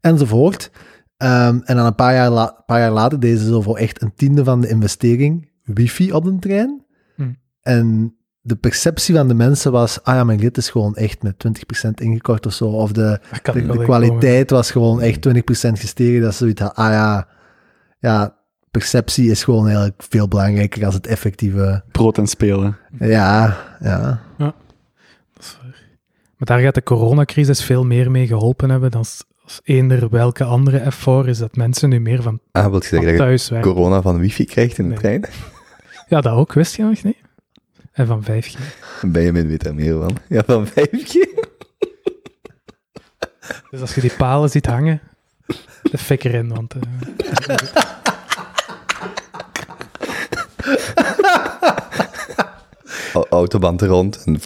enzovoort. 0.00 0.70
Ehm, 1.18 1.58
en 1.64 1.76
dan 1.76 1.86
een 1.86 1.94
paar 1.94 2.14
jaar, 2.14 2.30
la- 2.30 2.62
paar 2.66 2.80
jaar 2.80 2.90
later 2.90 3.20
deden 3.20 3.38
ze 3.38 3.46
zo 3.46 3.62
voor 3.62 3.76
echt 3.76 4.02
een 4.02 4.12
tiende 4.14 4.44
van 4.44 4.60
de 4.60 4.68
investering 4.68 5.50
wifi 5.64 6.12
op 6.12 6.24
de 6.24 6.38
trein. 6.38 6.84
Hm. 7.14 7.32
En 7.62 8.16
de 8.40 8.56
perceptie 8.56 9.14
van 9.14 9.28
de 9.28 9.34
mensen 9.34 9.72
was, 9.72 10.02
ah 10.02 10.14
ja, 10.14 10.24
mijn 10.24 10.40
lid 10.40 10.56
is 10.56 10.70
gewoon 10.70 10.96
echt 10.96 11.22
met 11.22 11.38
20% 11.38 12.00
ingekort 12.00 12.46
of 12.46 12.52
zo. 12.52 12.64
Of 12.64 12.92
de, 12.92 13.20
de, 13.52 13.78
kwaliteit 13.82 14.50
was 14.50 14.70
gewoon 14.70 15.00
echt 15.00 15.28
20% 15.28 15.78
gestegen. 15.78 16.20
Dat 16.20 16.32
ze 16.32 16.38
zoiets 16.38 16.60
had, 16.60 16.74
ah 16.74 16.90
ja, 16.90 17.28
ja, 17.98 18.36
perceptie 18.70 19.30
is 19.30 19.44
gewoon 19.44 19.64
eigenlijk 19.66 20.02
veel 20.08 20.28
belangrijker 20.28 20.84
als 20.84 20.94
het 20.94 21.06
effectieve. 21.06 21.82
Brood 21.92 22.18
en 22.18 22.26
spelen. 22.26 22.76
Ja, 22.98 23.56
ja. 23.80 24.20
Dat 24.38 24.54
is 25.38 25.58
waar. 25.62 25.86
Maar 26.36 26.48
daar 26.48 26.60
gaat 26.60 26.74
de 26.74 26.82
coronacrisis 26.82 27.64
veel 27.64 27.84
meer 27.84 28.10
mee 28.10 28.26
geholpen 28.26 28.70
hebben 28.70 28.90
dan 28.90 29.04
als 29.48 29.60
eender 29.64 30.08
welke 30.08 30.44
andere 30.44 30.92
F4 30.92 31.26
is 31.28 31.38
dat 31.38 31.56
mensen 31.56 31.88
nu 31.88 32.00
meer 32.00 32.22
van, 32.22 32.40
Ah, 32.52 32.66
wil 32.70 32.80
je 32.80 32.86
zeggen 32.86 33.16
dat 33.16 33.46
je 33.46 33.60
corona 33.60 34.02
van 34.02 34.18
wifi 34.18 34.44
krijgt 34.44 34.78
in 34.78 34.84
de 34.84 34.90
Nee. 34.90 34.98
trein? 34.98 35.24
Ja, 36.08 36.20
dat 36.20 36.32
ook, 36.32 36.52
wist 36.52 36.76
je 36.76 36.82
nog 36.82 37.02
niet? 37.02 37.16
En 37.92 38.06
van 38.06 38.24
5G. 38.24 38.58
Benjamin 39.02 39.48
weet 39.48 39.66
er 39.66 39.74
meer 39.74 39.98
van. 40.00 40.16
Ja, 40.28 40.42
van 40.46 40.66
5G. 40.66 41.12
Dus 43.70 43.80
als 43.80 43.94
je 43.94 44.00
die 44.00 44.12
palen 44.16 44.50
ziet 44.50 44.66
hangen, 44.66 45.00
de 45.82 45.98
fik 45.98 46.24
erin, 46.24 46.48
want... 46.48 46.74
Au- 53.14 53.26
Autoband 53.30 53.80
er 53.80 53.88
rond. 53.88 54.24
En 54.24 54.40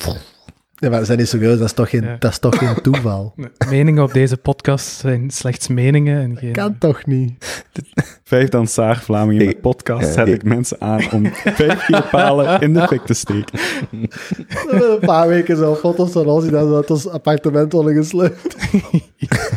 ja 0.83 0.89
maar 0.91 0.99
we 1.01 1.05
zijn 1.05 1.19
niet 1.19 1.29
serieus, 1.29 1.59
dat 1.59 1.67
is 1.67 1.73
toch 1.73 1.91
geen, 1.91 2.03
Ja. 2.05 2.17
dat 2.19 2.31
is 2.31 2.39
toch 2.39 2.59
geen 2.59 2.75
toeval. 2.83 3.35
meningen 3.69 4.03
op 4.03 4.13
deze 4.13 4.37
podcast 4.37 4.87
zijn 4.87 5.31
slechts 5.31 5.69
meningen 5.69 6.21
en 6.23 6.37
geen... 6.37 6.53
Kan 6.53 6.79
toch 6.79 7.07
niet? 7.07 7.65
Vijf 8.25 8.49
dan 8.49 8.67
Saar 8.67 8.97
Vlamingen 9.01 9.47
met 9.47 9.61
podcast 9.61 10.13
zet 10.13 10.29
ik- 10.29 10.35
ik 10.35 10.43
mensen 10.45 10.81
aan 10.81 11.11
om 11.13 11.27
vijf 11.33 11.87
keer 11.87 12.03
palen 12.11 12.61
in 12.61 12.73
de 12.75 12.87
fik 12.87 13.01
te 13.07 13.15
steken. 13.15 13.59
Een 14.91 14.99
paar 15.01 15.29
weken 15.29 15.57
zo 15.57 15.75
foto's 15.75 16.13
van 16.13 16.27
ons 16.27 16.43
die 16.43 16.53
dan 16.53 16.75
uit 16.75 16.91
ons 16.91 17.09
appartement 17.09 17.73
worden 17.73 17.95
gesleurd. 17.95 18.57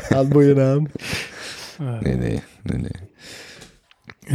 Aan. 0.09 0.88
Eh, 1.79 1.99
Nee, 1.99 2.15
nee, 2.15 2.41
nee, 2.63 2.77
nee. 2.79 2.91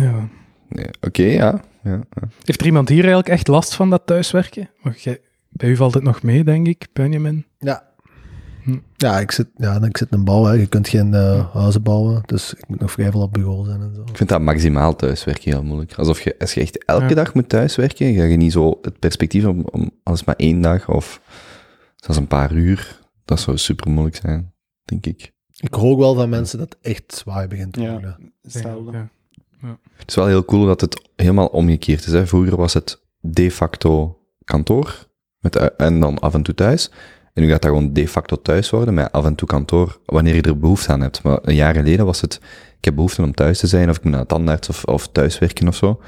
ja. 0.04 0.28
nee. 0.68 0.86
Oké, 1.00 1.22
ja. 1.22 1.60
ja. 1.82 1.90
ja. 2.10 2.28
Heeft 2.44 2.60
er 2.60 2.66
iemand 2.66 2.88
hier 2.88 2.98
eigenlijk 2.98 3.28
echt 3.28 3.48
last 3.48 3.74
van 3.74 3.90
dat 3.90 4.02
thuiswerken? 4.04 4.70
Want 4.82 5.02
jij, 5.02 5.18
bij 5.60 5.68
u 5.68 5.76
valt 5.76 5.94
het 5.94 6.02
nog 6.02 6.22
mee, 6.22 6.44
denk 6.44 6.66
ik, 6.66 6.86
Benjamin. 6.92 7.46
Ja. 7.58 7.88
Hm. 8.62 8.78
Ja, 8.96 9.18
ik 9.20 9.30
zit, 9.30 9.48
ja, 9.56 9.82
ik 9.82 9.96
zit 9.96 10.10
in 10.10 10.18
een 10.18 10.24
bouw. 10.24 10.44
Hè. 10.44 10.52
Je 10.52 10.66
kunt 10.66 10.88
geen 10.88 11.14
eh, 11.14 11.54
huizen 11.54 11.82
bouwen, 11.82 12.22
dus 12.26 12.54
ik 12.54 12.68
moet 12.68 12.80
nog 12.80 12.90
vrij 12.92 13.10
veel 13.10 13.20
op 13.22 13.32
bureau 13.32 13.64
zijn 13.64 13.80
en 13.80 13.94
zo. 13.94 14.00
Ik 14.02 14.16
vind 14.16 14.28
dat 14.28 14.40
maximaal 14.40 14.96
thuiswerken 14.96 15.52
heel 15.52 15.62
moeilijk. 15.62 15.94
Alsof 15.94 16.20
je, 16.20 16.38
als 16.38 16.54
je 16.54 16.60
echt 16.60 16.84
elke 16.84 17.08
Ja. 17.08 17.14
dag 17.14 17.34
moet 17.34 17.48
thuiswerken, 17.48 18.14
ga 18.14 18.22
je 18.24 18.36
niet 18.36 18.52
zo 18.52 18.78
het 18.82 18.98
perspectief 18.98 19.44
om, 19.44 19.62
om 19.70 19.90
alles 20.02 20.24
maar 20.24 20.34
één 20.36 20.60
dag 20.60 20.88
of 20.88 21.20
zelfs 21.96 22.20
een 22.20 22.26
paar 22.26 22.52
uur. 22.52 22.98
Dat 23.24 23.40
zou 23.40 23.56
super 23.58 23.90
moeilijk 23.90 24.16
zijn, 24.16 24.52
denk 24.84 25.06
ik. 25.06 25.32
Ik 25.56 25.74
hoor 25.74 25.90
ook 25.92 25.98
wel 25.98 26.14
van 26.14 26.28
mensen 26.28 26.58
dat 26.58 26.68
het 26.68 26.92
echt 26.92 27.14
zwaar 27.14 27.48
begint 27.48 27.72
te 27.72 27.80
Ja. 27.80 27.90
worden. 27.92 28.32
Hetzelfde. 28.42 28.92
Ja. 28.92 29.78
Het 29.96 30.08
is 30.08 30.14
wel 30.14 30.26
heel 30.26 30.44
cool 30.44 30.66
dat 30.66 30.80
het 30.80 31.00
helemaal 31.16 31.46
omgekeerd 31.46 32.06
is. 32.06 32.12
Hè. 32.12 32.26
Vroeger 32.26 32.56
was 32.56 32.74
het 32.74 33.00
de 33.20 33.50
facto 33.50 34.18
kantoor 34.44 35.08
met, 35.40 35.56
u- 35.56 35.68
en 35.76 36.00
dan 36.00 36.18
af 36.18 36.34
en 36.34 36.42
toe 36.42 36.54
thuis. 36.54 36.90
En 37.32 37.42
nu 37.42 37.48
gaat 37.50 37.62
dat 37.62 37.70
gewoon 37.70 37.92
de 37.92 38.08
facto 38.08 38.36
thuis 38.42 38.70
worden 38.70 38.94
met 38.94 39.12
af 39.12 39.24
en 39.24 39.34
toe 39.34 39.48
kantoor, 39.48 40.00
wanneer 40.06 40.34
je 40.34 40.42
er 40.42 40.58
behoefte 40.58 40.92
aan 40.92 41.00
hebt. 41.00 41.22
Maar 41.22 41.38
een 41.42 41.54
jaar 41.54 41.74
geleden 41.74 42.04
was 42.04 42.20
het, 42.20 42.40
ik 42.78 42.84
heb 42.84 42.94
behoefte 42.94 43.22
om 43.22 43.34
thuis 43.34 43.58
te 43.58 43.66
zijn, 43.66 43.88
of 43.90 43.96
ik 43.96 44.02
moet 44.02 44.12
naar 44.12 44.20
de 44.20 44.26
tandarts 44.26 44.68
of, 44.68 44.84
of 44.84 45.08
thuiswerken 45.08 45.68
of 45.68 45.74
zo. 45.76 46.00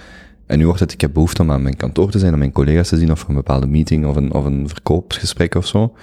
En 0.47 0.59
nu 0.59 0.65
wordt 0.65 0.81
het, 0.81 0.93
ik 0.93 1.01
heb 1.01 1.13
behoefte 1.13 1.43
om 1.43 1.51
aan 1.51 1.63
mijn 1.63 1.77
kantoor 1.77 2.11
te 2.11 2.19
zijn, 2.19 2.33
om 2.33 2.39
mijn 2.39 2.53
collega's 2.53 2.89
te 2.89 2.99
zien, 2.99 3.11
of 3.11 3.19
voor 3.19 3.29
een 3.29 3.35
bepaalde 3.35 3.67
meeting, 3.67 4.07
of 4.07 4.17
een, 4.17 4.33
of 4.33 4.45
een 4.45 4.69
verkoopsgesprek 4.69 5.55
of 5.55 5.67
zo. 5.67 5.97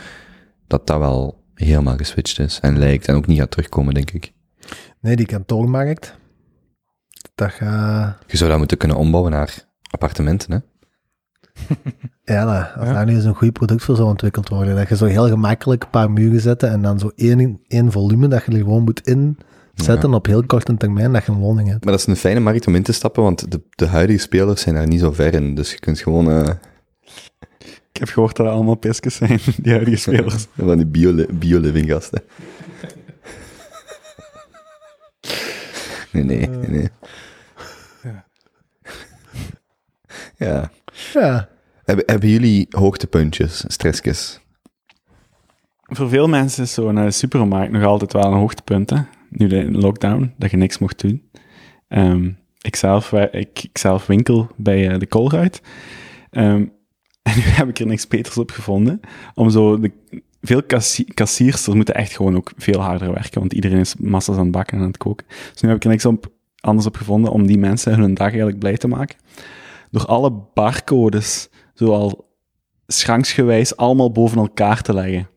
Dat 0.67 0.87
dat 0.87 0.99
wel 0.99 1.43
helemaal 1.53 1.97
geswitcht 1.97 2.39
is 2.39 2.59
en 2.59 2.77
lijkt, 2.77 3.07
en 3.07 3.15
ook 3.15 3.27
niet 3.27 3.39
gaat 3.39 3.51
terugkomen, 3.51 3.93
denk 3.93 4.11
ik. 4.11 4.33
Nee, 5.01 5.15
die 5.15 5.25
kantoormarkt, 5.25 6.15
dat 7.35 7.51
gaat... 7.51 8.17
Je 8.27 8.37
zou 8.37 8.49
dat 8.49 8.59
moeten 8.59 8.77
kunnen 8.77 8.97
ombouwen 8.97 9.31
naar 9.31 9.67
appartementen, 9.91 10.51
hè. 10.51 10.57
Ja, 12.23 12.45
dat, 12.45 12.75
als 12.75 12.87
Ja. 12.87 12.93
daar 12.93 13.05
nu 13.05 13.13
eens 13.15 13.23
een 13.23 13.35
goed 13.35 13.53
product 13.53 13.83
voor 13.83 13.95
zou 13.95 14.07
ontwikkeld 14.07 14.49
worden, 14.49 14.75
dat 14.75 14.89
je 14.89 14.95
zo 14.95 15.05
heel 15.05 15.27
gemakkelijk 15.27 15.83
een 15.83 15.89
paar 15.89 16.11
muren 16.11 16.41
zetten 16.41 16.69
en 16.69 16.81
dan 16.81 16.99
zo 16.99 17.11
één, 17.15 17.59
één 17.67 17.91
volume 17.91 18.27
dat 18.27 18.43
je 18.45 18.51
er 18.51 18.57
gewoon 18.57 18.83
moet 18.83 19.01
inzetten 19.07 20.13
op 20.13 20.25
heel 20.25 20.45
korte 20.45 20.77
termijn, 20.77 21.11
dat 21.13 21.25
je 21.25 21.31
een 21.31 21.37
woning 21.37 21.67
hebt. 21.69 21.83
Maar 21.83 21.91
dat 21.93 22.01
is 22.01 22.07
een 22.07 22.15
fijne 22.15 22.39
markt 22.39 22.67
om 22.67 22.75
in 22.75 22.83
te 22.83 22.91
stappen, 22.91 23.23
want 23.23 23.51
de, 23.51 23.61
de 23.69 23.85
huidige 23.87 24.19
spelers 24.19 24.61
zijn 24.61 24.75
daar 24.75 24.87
niet 24.87 24.99
zo 24.99 25.11
ver 25.11 25.33
in. 25.33 25.55
Dus 25.55 25.71
je 25.71 25.79
kunt 25.79 25.99
gewoon 25.99 26.31
eh, 26.31 26.49
Ik 27.91 27.99
heb 27.99 28.07
gehoord 28.09 28.35
dat 28.35 28.45
er 28.45 28.51
allemaal 28.51 28.75
pisjes 28.75 29.15
zijn, 29.15 29.39
die 29.63 29.71
huidige 29.73 29.97
spelers. 29.97 30.47
van 30.57 30.77
die 30.77 30.85
bio- 30.87 31.25
bio-living 31.33 31.89
gasten. 31.89 32.21
Nee, 36.11 36.23
nee, 36.23 36.47
nee. 36.47 36.69
nee. 36.69 36.89
Ja. 38.03 38.25
Ja. 40.37 40.71
Ja, 41.13 41.49
Hebben, 41.83 42.05
hebben 42.07 42.29
jullie 42.29 42.67
hoogtepuntjes, 42.69 43.63
stressjes? 43.67 44.39
Voor 45.81 46.09
veel 46.09 46.27
mensen 46.27 46.63
is 46.63 46.73
zo 46.73 46.91
naar 46.91 47.05
de 47.05 47.11
supermarkt 47.11 47.71
nog 47.71 47.83
altijd 47.83 48.13
wel 48.13 48.23
een 48.25 48.37
hoogtepunt, 48.37 48.89
hè. 48.89 48.97
Nu 49.29 49.47
de 49.47 49.71
lockdown, 49.71 50.33
dat 50.37 50.51
je 50.51 50.57
niks 50.57 50.77
mocht 50.77 51.01
doen. 51.01 51.29
Ehm, 51.87 52.29
ik, 52.61 52.75
zelf, 52.75 53.09
wer- 53.09 53.33
ik, 53.33 53.63
ik 53.63 53.77
zelf 53.77 54.05
winkel 54.05 54.47
bij 54.55 54.89
eh, 54.89 54.99
de 54.99 55.07
Colruyt. 55.07 55.61
Ehm, 56.31 56.45
en 57.29 57.35
nu 57.35 57.41
heb 57.41 57.69
ik 57.69 57.79
er 57.79 57.85
niks 57.87 58.07
beters 58.07 58.37
op 58.37 58.51
gevonden. 58.51 58.99
Om 59.33 59.49
zo 59.49 59.79
de, 59.79 59.91
veel 60.41 60.63
kassi 60.63 61.03
kassiers, 61.03 61.67
er 61.67 61.75
moeten 61.75 61.95
echt 61.95 62.15
gewoon 62.15 62.35
ook 62.35 62.51
veel 62.57 62.79
harder 62.81 63.13
werken, 63.13 63.39
want 63.39 63.53
iedereen 63.53 63.79
is 63.79 63.95
massa's 63.95 64.35
aan 64.35 64.41
het 64.43 64.51
bakken 64.51 64.73
en 64.77 64.81
aan 64.83 64.87
het 64.89 64.97
koken. 64.97 65.25
Dus 65.53 65.61
nu 65.61 65.69
heb 65.69 65.77
ik 65.77 65.83
er 65.83 65.89
niks 65.89 66.05
op, 66.05 66.31
anders 66.59 66.87
op 66.87 66.95
gevonden 66.95 67.31
om 67.31 67.47
die 67.47 67.57
mensen 67.57 67.99
hun 67.99 68.13
dag 68.13 68.27
eigenlijk 68.27 68.59
blij 68.59 68.77
te 68.77 68.87
maken. 68.87 69.17
Door 69.91 70.05
alle 70.05 70.31
barcodes, 70.53 71.49
zoal 71.73 72.27
schranksgewijs, 72.87 73.75
allemaal 73.75 74.11
boven 74.11 74.37
elkaar 74.37 74.81
te 74.81 74.93
leggen. 74.93 75.29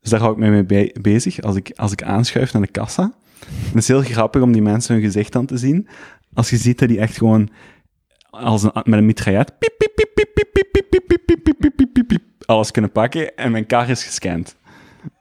Dus 0.00 0.10
daar 0.10 0.20
hou 0.20 0.32
ik 0.32 0.38
mij 0.38 0.50
mee 0.50 0.92
bezig 1.00 1.40
als 1.40 1.56
ik, 1.56 1.72
als 1.74 1.92
ik 1.92 2.02
aanschuif 2.02 2.52
naar 2.52 2.62
de 2.62 2.68
kassa. 2.68 3.02
En 3.02 3.68
het 3.68 3.76
is 3.76 3.88
heel 3.88 4.02
grappig 4.02 4.42
om 4.42 4.52
die 4.52 4.62
mensen 4.62 4.94
hun 4.94 5.04
gezicht 5.04 5.36
aan 5.36 5.46
te 5.46 5.56
zien. 5.56 5.88
Als 6.34 6.50
je 6.50 6.56
ziet 6.56 6.78
dat 6.78 6.88
die 6.88 6.98
echt 6.98 7.16
gewoon 7.16 7.50
als 8.30 8.62
met 8.62 8.92
een 8.92 9.06
mitraillet 9.06 9.52
alles 12.46 12.70
kunnen 12.70 12.92
pakken 12.92 13.36
en 13.36 13.50
mijn 13.50 13.66
kar 13.66 13.88
is 13.88 14.04
gescand. 14.04 14.56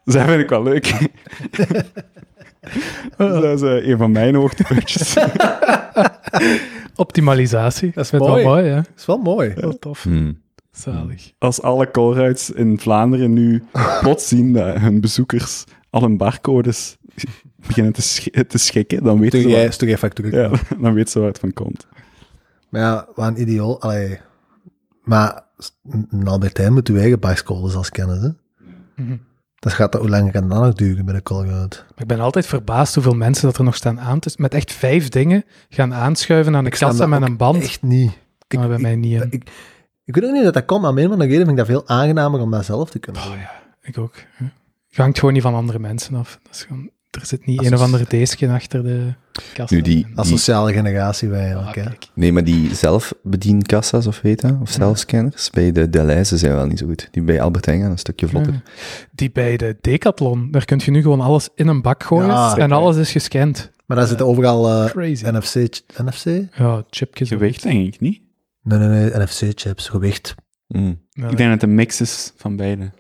Dus 0.04 0.14
dat 0.14 0.26
vind 0.26 0.42
ik 0.42 0.50
wel 0.50 0.64
leuk. 0.64 0.94
Dus 3.18 3.42
dat 3.42 3.44
is 3.44 3.62
eh, 3.62 3.88
een 3.90 3.98
van 3.98 4.12
mijn 4.12 4.36
hoogtepuntjes. 4.36 5.16
Optimalisatie. 6.96 7.92
Dat 7.94 8.06
is 8.06 8.12
mooi. 8.12 8.44
wel 8.44 8.54
mooi, 8.54 8.64
ja. 8.66 8.76
dat 8.76 8.90
is 8.98 9.06
wel 9.06 9.18
mooi. 9.18 9.54
Heel 9.56 9.80
tof. 9.80 10.04
Hmm. 10.04 10.42
Zalig. 10.72 11.32
Als 11.38 11.62
alle 11.62 11.92
Colruyts 11.92 12.52
in 12.52 12.80
Vlaanderen 12.80 13.34
nu 13.34 13.64
plots 14.02 14.28
zien 14.28 14.54
dat 14.54 14.78
hun 14.78 15.02
bezoekers 15.02 15.64
al 15.90 16.02
hun 16.02 16.18
barcodes 16.18 16.98
beginnen 17.56 17.94
te, 17.94 18.02
sch- 18.02 18.28
te 18.48 18.58
schikken, 18.58 19.04
dan 19.04 19.20
weten 19.20 19.42
ze 19.42 19.48
jij, 19.86 19.98
factuur. 19.98 20.34
ja, 20.36 20.50
dan 20.82 20.94
weten 20.94 21.12
ze 21.12 21.20
waar 21.20 21.28
het 21.28 21.40
van 21.40 21.54
komt. 21.54 21.88
Maar 22.70 22.82
ja, 22.82 23.08
wat 23.16 23.28
een 23.28 23.42
idioot. 23.42 23.82
Allee. 23.82 24.20
Maar 25.04 25.44
een 26.10 26.28
Albert 26.28 26.58
Heijn 26.58 26.74
moet 26.74 26.88
uw 26.88 26.98
eigen 26.98 27.20
barcodes 27.20 27.76
als 27.76 27.90
kennen, 27.90 28.22
hè? 28.22 28.30
Mhm. 29.04 29.16
Dat 29.64 29.74
gaat 29.74 29.92
dat, 29.92 30.02
hoe 30.02 30.10
lang 30.10 30.32
kan 30.32 30.50
dat 30.50 30.62
nog 30.62 30.74
duren 30.74 31.06
bij 31.06 31.22
de? 31.24 31.32
Maar 31.34 31.84
ik 31.96 32.08
ben 32.08 32.20
altijd 32.20 32.46
verbaasd 32.46 32.94
hoeveel 32.94 33.14
mensen 33.14 33.48
dat 33.48 33.58
er 33.58 33.64
nog 33.64 33.76
staan 33.76 34.00
aan 34.00 34.20
te... 34.20 34.34
Met 34.36 34.54
echt 34.54 34.72
vijf 34.72 35.10
dingen 35.10 35.44
gaan 35.70 35.94
aanschuiven 35.94 36.56
aan 36.56 36.64
de 36.64 36.70
kassa 36.70 37.06
met 37.06 37.22
een 37.22 37.38
band. 37.38 37.64
Echt 37.64 37.82
niet. 37.82 38.12
Ik, 38.48 38.60
Maar 38.60 38.68
bij 38.68 38.78
mij 38.78 38.96
niet 38.96 39.22
ik, 39.30 39.50
ik 40.04 40.16
weet 40.16 40.24
ook 40.24 40.32
niet 40.32 40.44
dat 40.44 40.54
dat 40.54 40.66
komt, 40.66 40.82
maar 40.82 40.96
een 40.96 41.10
van 41.10 41.20
de 41.20 41.26
reden 41.26 41.46
vind 41.46 41.50
ik 41.50 41.58
dat 41.58 41.66
veel 41.66 41.88
aangenamer 41.88 42.40
om 42.40 42.52
dat 42.52 42.66
zelf 42.66 42.90
te 42.90 43.00
kunnen 43.00 43.24
doen. 43.24 43.32
Oh 43.32 43.38
ja, 43.38 43.52
ik 43.82 43.98
ook. 43.98 44.16
Je 44.88 45.02
hangt 45.02 45.20
gewoon 45.20 45.34
niet 45.34 45.44
van 45.44 45.54
andere 45.54 45.80
mensen 45.80 46.16
af. 46.16 46.40
Dat 46.44 46.56
is 46.56 46.64
gewoon, 46.64 46.90
er 47.20 47.26
zit 47.26 47.46
niet 47.46 47.66
een 47.66 47.74
of 47.74 47.82
andere 47.82 48.06
deesje 48.08 48.50
achter 48.50 48.84
de 48.84 49.14
kassa. 49.54 49.76
Nu 49.76 49.82
die- 49.82 50.08
Als 50.16 50.28
sociale 50.28 50.74
generatie 50.74 51.30
wij 51.30 51.40
eigenlijk, 51.42 51.78
Ah, 51.78 51.84
hè. 51.84 51.90
Nee, 52.14 52.32
maar 52.32 52.44
die 52.44 52.76
zelfbedienkassa's 52.76 54.08
of 54.08 54.22
weet 54.22 54.42
dat, 54.42 54.56
of 54.62 54.70
zelfscanners, 54.72 55.50
bij 55.50 55.72
de 55.72 55.90
Deleuze 55.90 56.38
zijn 56.38 56.54
wel 56.54 56.66
niet 56.66 56.80
zo 56.80 56.86
goed. 56.86 57.08
Die 57.12 57.24
bij 57.24 57.42
Albert 57.42 57.66
Heijn 57.66 57.82
gaan 57.82 57.92
een 57.92 57.98
stukje 57.98 58.28
vlotter. 58.28 58.54
Ja. 58.54 58.62
Die 59.12 59.32
bij 59.32 59.58
de 59.58 59.78
Decathlon, 59.82 60.52
daar 60.52 60.66
kun 60.66 60.82
je 60.86 60.92
nu 60.92 61.02
gewoon 61.02 61.22
alles 61.22 61.50
in 61.56 61.68
een 61.68 61.82
bak 61.82 62.04
gooien 62.04 62.28
Ja, 62.28 62.58
en 62.58 62.72
alles 62.72 62.96
is 62.98 63.12
gescand. 63.12 63.72
Maar 63.86 63.98
daar 63.98 64.08
zitten 64.08 64.26
overal 64.26 64.70
eh. 64.70 65.24
NFC... 65.32 65.56
NFC? 66.04 66.26
Nee, 66.26 66.50
Ja, 66.58 66.84
chipjes. 66.90 67.30
Gewicht 67.30 67.64
denk 67.64 67.94
ik 67.94 68.00
niet. 68.00 68.22
nee, 68.64 68.80
nee. 68.80 69.10
NFC-chips, 69.10 69.90
gewicht. 69.90 70.36
Mm. 70.68 71.00
Ja. 71.10 71.24
Ik 71.30 71.38
denk 71.38 71.50
dat 71.50 71.62
het 71.62 71.64
een 71.64 71.76
mix 71.76 72.02
is 72.02 72.34
van 72.36 72.56
beide. 72.56 72.92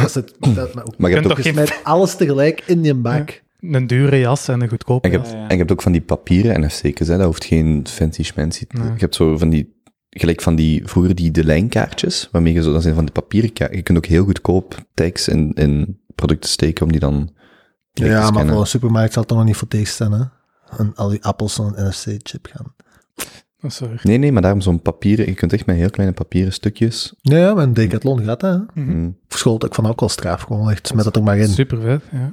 Dat 0.00 0.54
dat, 0.54 0.74
maar 0.74 0.84
ook, 0.84 0.98
Maar 0.98 1.10
je 1.10 1.16
hebt, 1.16 1.26
kunt 1.26 1.26
ook, 1.26 1.28
toch 1.28 1.36
je 1.36 1.42
geen 1.42 1.66
smijt 1.66 1.84
alles 1.84 2.16
tegelijk 2.16 2.62
in 2.66 2.82
die 2.82 2.94
bak. 2.94 3.42
Een 3.60 3.86
dure 3.86 4.18
jas 4.18 4.48
en 4.48 4.60
een 4.60 4.68
goedkope 4.68 5.08
en 5.08 5.12
je 5.12 5.18
jas. 5.18 5.26
hebt, 5.26 5.38
Ja, 5.38 5.42
ja. 5.42 5.48
en 5.48 5.52
je 5.52 5.58
hebt 5.58 5.72
ook 5.72 5.82
van 5.82 5.92
die 5.92 6.00
papieren 6.00 6.60
NFC's, 6.60 7.08
hè, 7.08 7.16
dat 7.16 7.26
hoeft 7.26 7.44
geen 7.44 7.86
fancy 7.88 8.22
schmancy. 8.22 8.64
Je 8.68 8.80
hebt 8.96 9.14
zo 9.14 9.38
van 9.38 9.50
die 9.50 9.72
gelijk 10.10 10.40
van 10.40 10.54
die, 10.54 10.86
vroeger 10.88 11.14
die 11.14 11.30
de 11.30 11.44
lijnkaartjes, 11.44 12.28
waarmee 12.32 12.52
je 12.52 12.62
zo, 12.62 12.72
dat 12.72 12.82
zijn 12.82 12.94
van 12.94 13.04
de 13.04 13.12
papieren. 13.12 13.50
Je 13.54 13.82
kunt 13.82 13.98
ook 13.98 14.06
heel 14.06 14.24
goedkoop 14.24 14.84
tags 14.94 15.28
in, 15.28 15.52
in 15.54 16.00
producten 16.14 16.50
steken 16.50 16.84
om 16.84 16.90
die 16.90 17.00
dan 17.00 17.32
Ja, 17.92 18.30
maar 18.30 18.46
voor 18.46 18.60
een 18.60 18.66
supermarkt 18.66 19.12
zal 19.12 19.22
het 19.22 19.30
toch 19.30 19.38
nog 19.38 19.46
niet 19.46 19.56
voor 19.56 19.68
tegenstaan, 19.68 20.12
hè? 20.12 20.24
En 20.78 20.92
al 20.94 21.08
die 21.08 21.24
appels 21.24 21.60
aan 21.60 21.72
een 21.76 21.88
NFC-chip 21.88 22.48
gaan. 22.52 22.74
Dat 23.64 23.72
is 23.72 23.78
waar. 23.80 24.00
Nee, 24.02 24.18
nee, 24.18 24.32
maar 24.32 24.42
daarom 24.42 24.60
zo'n 24.60 24.82
papieren, 24.82 25.26
je 25.26 25.34
kunt 25.34 25.52
echt 25.52 25.66
met 25.66 25.76
heel 25.76 25.90
kleine 25.90 26.14
papieren 26.14 26.52
stukjes. 26.52 27.14
Ja, 27.20 27.36
ja, 27.38 27.54
maar 27.54 27.62
een 27.62 27.74
decathlon 27.74 28.24
gaat 28.24 28.40
dat, 28.40 28.66
hè? 28.74 28.82
Mm, 28.82 29.16
ik 29.58 29.74
van 29.74 29.86
ook 29.86 30.00
wel 30.00 30.08
straf, 30.08 30.42
gewoon 30.42 30.70
echt, 30.70 30.86
smet 30.86 31.04
het 31.04 31.16
er 31.16 31.22
maar 31.22 31.38
in. 31.38 31.48
Super 31.48 31.80
vet, 31.80 32.02
ja. 32.12 32.32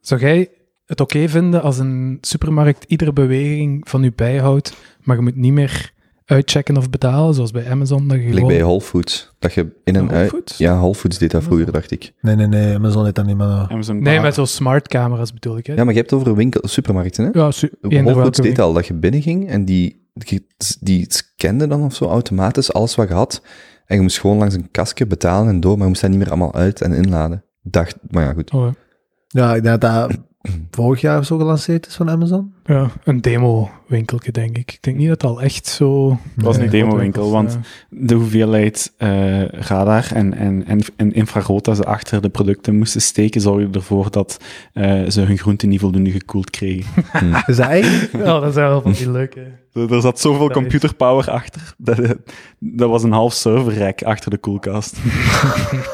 Zou 0.00 0.20
jij 0.20 0.50
het 0.86 1.00
oké 1.00 1.28
vinden 1.28 1.62
als 1.62 1.78
een 1.78 2.18
supermarkt 2.20 2.84
iedere 2.84 3.12
beweging 3.12 3.88
van 3.88 4.04
u 4.04 4.12
bijhoudt, 4.12 4.76
maar 5.02 5.16
je 5.16 5.22
moet 5.22 5.36
niet 5.36 5.52
meer 5.52 5.92
uitchecken 6.24 6.76
of 6.76 6.90
betalen, 6.90 7.34
zoals 7.34 7.50
bij 7.50 7.70
Amazon? 7.70 8.08
Dat 8.08 8.22
je 8.22 8.44
bij 8.46 8.60
Whole 8.62 8.80
Foods, 8.80 9.32
dat 9.38 9.52
je 9.52 9.80
in 9.84 9.96
en 9.96 10.06
Whole. 10.06 10.26
Foods? 10.28 10.58
Ja, 10.58 10.76
Whole 10.76 10.94
Foods 10.94 11.18
deed 11.18 11.30
dat 11.30 11.42
vroeger, 11.42 11.72
dacht 11.72 11.90
ik. 11.90 12.12
Nee, 12.20 12.36
nee, 12.36 12.46
nee, 12.46 12.74
Amazon 12.74 13.02
heeft 13.02 13.14
dat 13.14 13.26
niet 13.26 13.36
meer. 13.36 13.66
Amazon 13.68 14.02
Nee, 14.02 14.20
met 14.20 14.34
zo'n 14.34 14.46
smart 14.46 14.88
camera's 14.88 15.32
bedoel 15.32 15.56
ik, 15.56 15.66
hè? 15.66 15.74
Ja, 15.74 15.84
maar 15.84 15.92
je 15.92 15.98
hebt 15.98 16.10
het 16.10 16.20
over 16.20 16.34
winkel, 16.34 16.68
supermarkten, 16.68 17.24
hè? 17.24 17.30
Ja, 17.40 17.50
su- 17.50 17.70
Whole 17.80 18.14
Foods 18.14 18.38
deed 18.38 18.58
al 18.58 18.72
dat 18.72 18.86
je 18.86 18.94
binnenging 18.94 19.48
en 19.48 19.64
die, 19.64 20.08
die, 20.14 20.46
die 20.80 21.04
scande 21.08 21.66
dan 21.66 21.82
of 21.84 21.94
zo 21.94 22.04
automatisch 22.04 22.72
alles 22.72 22.94
wat 22.94 23.08
je 23.08 23.14
had. 23.14 23.42
En 23.86 23.96
je 23.96 24.02
moest 24.02 24.20
gewoon 24.20 24.36
langs 24.38 24.54
een 24.54 24.70
kastje 24.70 25.06
betalen 25.06 25.48
en 25.48 25.60
door, 25.60 25.72
maar 25.72 25.82
je 25.82 25.88
moest 25.88 26.00
dat 26.00 26.10
niet 26.10 26.18
meer 26.18 26.28
allemaal 26.28 26.54
uit- 26.54 26.80
en 26.80 26.92
inladen. 26.92 27.44
Dacht, 27.62 27.96
maar 28.10 28.24
ja, 28.24 28.32
goed. 28.32 28.50
Oh, 28.52 28.62
ja. 28.64 28.74
Ja, 29.28 29.54
ik 29.54 29.62
denk 29.62 29.80
dat 29.80 30.08
dat 30.08 30.18
vorig 30.70 31.00
jaar 31.00 31.18
of 31.18 31.26
zo 31.26 31.38
gelanceerd 31.38 31.86
is 31.86 31.94
van 31.94 32.10
Amazon. 32.10 32.52
ja, 32.64 32.90
een 33.04 33.20
demo-winkeltje, 33.20 34.32
denk 34.32 34.58
ik. 34.58 34.72
Ik 34.72 34.78
denk 34.82 34.96
niet 34.96 35.08
dat 35.08 35.22
het 35.22 35.30
al 35.30 35.42
echt 35.42 35.66
zo... 35.66 36.18
Het 36.34 36.44
was 36.44 36.56
een 36.56 36.70
demo-winkel, 36.70 37.30
want 37.30 37.52
ja. 37.52 37.60
de 37.88 38.14
hoeveelheid 38.14 38.92
eh, 38.96 39.44
radar 39.48 40.12
en, 40.12 40.34
en, 40.34 40.66
en, 40.66 40.80
en 40.96 41.12
infrarood 41.12 41.64
dat 41.64 41.76
ze 41.76 41.84
achter 41.84 42.22
de 42.22 42.28
producten 42.28 42.76
moesten 42.76 43.00
steken, 43.00 43.40
zorgde 43.40 43.78
ervoor 43.78 44.10
dat 44.10 44.40
eh, 44.72 45.02
ze 45.08 45.20
hun 45.20 45.38
groenten 45.38 45.68
niet 45.68 45.80
voldoende 45.80 46.10
gekoeld 46.10 46.50
kregen. 46.50 47.04
Eigenlijk? 47.58 48.12
Ja, 48.12 48.40
dat 48.40 48.54
zijn 48.54 48.68
wel 48.68 48.82
van 48.82 48.92
die 48.92 49.10
leuke... 49.10 49.46
er 49.90 50.00
zat 50.00 50.20
zoveel 50.20 50.48
Dat 50.48 50.56
is- 50.56 50.62
computerpower 50.62 51.30
achter. 51.30 51.74
Dat, 51.78 51.98
eh, 51.98 52.10
dat 52.58 52.90
was 52.90 53.02
een 53.02 53.12
half 53.12 53.32
serverrack 53.32 54.02
achter 54.02 54.30
de 54.30 54.38
koelkast. 54.38 54.96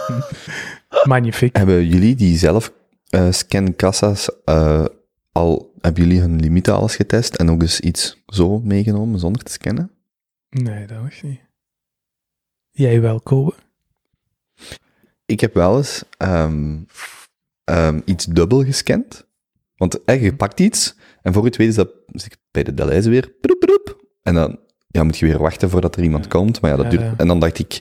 Magnifiek. 1.05 1.57
Hebben 1.57 1.87
jullie 1.87 2.15
die 2.15 2.39
zelf 2.39 2.73
eh 3.11 3.33
scankassa's 3.33 4.31
eh, 4.45 4.85
al, 5.33 5.75
hebben 5.81 6.03
jullie 6.03 6.21
hun 6.21 6.41
limieten 6.41 6.75
alles 6.75 6.97
getest 6.97 7.35
en 7.35 7.51
ook 7.51 7.63
eens 7.63 7.81
iets 7.81 8.23
zo 8.27 8.61
meegenomen 8.61 9.19
zonder 9.19 9.43
te 9.43 9.53
scannen? 9.53 9.91
Nee, 10.51 10.87
dat 10.87 11.03
was 11.03 11.23
niet. 11.23 11.41
Jij 12.71 13.01
wel, 13.01 13.21
Kobe? 13.21 13.55
Ik 15.27 15.41
heb 15.41 15.55
wel 15.55 15.77
eens 15.77 16.05
ehm, 16.17 16.79
ehm, 17.65 18.01
iets 18.05 18.25
dubbel 18.25 18.65
gescand. 18.65 19.29
Want 19.77 20.05
eh, 20.05 20.23
je 20.23 20.35
pakt 20.37 20.61
iets 20.61 20.95
en 21.23 21.33
voor 21.33 21.43
je 21.43 21.49
het 21.49 21.57
weet 21.57 21.69
is 21.69 21.75
dat 21.75 21.91
bij 22.51 22.63
de 22.63 22.75
Deleuze 22.75 23.11
weer. 23.11 23.31
proep, 23.41 23.59
proep, 23.61 24.05
en 24.23 24.35
dan 24.35 24.59
ja, 24.89 25.03
moet 25.03 25.19
je 25.19 25.27
weer 25.27 25.39
wachten 25.39 25.71
voordat 25.71 25.97
er 25.97 26.03
iemand 26.03 26.29
komt. 26.29 26.61
Maar 26.61 26.71
ja, 26.71 26.77
dat 26.77 26.91
duurt. 26.91 27.03
ja. 27.03 27.15
En 27.17 27.27
dan 27.27 27.41
dacht 27.41 27.59
ik, 27.59 27.81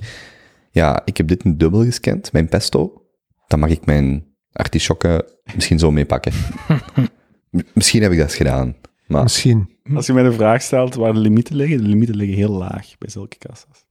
ja, 0.72 1.02
ik 1.06 1.18
heb 1.18 1.28
dit 1.28 1.44
nu 1.44 1.56
dubbel 1.56 1.84
gescand, 1.84 2.32
mijn 2.32 2.50
pesto. 2.50 3.04
Dan 3.48 3.60
mag 3.60 3.70
ik 3.70 3.86
mijn 3.86 4.29
artisjokken 4.52 5.26
misschien 5.56 5.80
zo 5.80 5.92
meepakken. 5.92 6.34
Misschien 7.74 8.02
heb 8.02 8.12
ik 8.12 8.18
dat 8.18 8.34
gedaan. 8.34 8.76
Maar 9.08 9.24
Misschien. 9.24 9.70
Als 9.94 10.06
je 10.06 10.14
mij 10.14 10.24
de 10.24 10.32
vraag 10.32 10.62
stelt 10.62 10.96
waar 10.96 11.14
de 11.14 11.20
limieten 11.20 11.56
liggen, 11.56 11.78
de 11.78 11.88
limieten 11.88 12.16
liggen 12.16 12.38
heel 12.38 12.52
laag 12.52 12.98
bij 12.98 13.10
zulke 13.10 13.38
kassa's. 13.38 13.86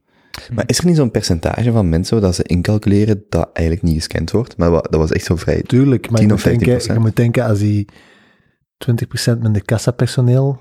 Maar 0.52 0.64
is 0.66 0.78
er 0.78 0.86
niet 0.86 0.96
zo'n 0.96 1.10
percentage 1.10 1.72
van 1.72 1.88
mensen 1.88 2.20
dat 2.20 2.34
ze 2.34 2.42
incalculeren 2.42 3.24
dat 3.28 3.50
eigenlijk 3.52 3.86
niet 3.86 3.96
gescand 3.96 4.30
wordt? 4.30 4.56
Maar 4.56 4.70
dat 4.70 4.94
was 4.94 5.12
echt 5.12 5.24
zo 5.24 5.36
vrij. 5.36 5.62
Tuurlijk, 5.62 6.10
maar 6.10 6.20
je 6.20 6.26
10 6.26 6.36
moet, 6.36 6.46
of 6.46 6.52
15%. 6.52 6.56
denken, 6.56 6.94
je 6.94 7.00
moet 7.00 7.16
denken 7.16 7.44
als 7.44 7.58
die 7.58 7.88
20% 9.32 9.38
minder 9.38 9.64
kassapersoneel 9.64 10.60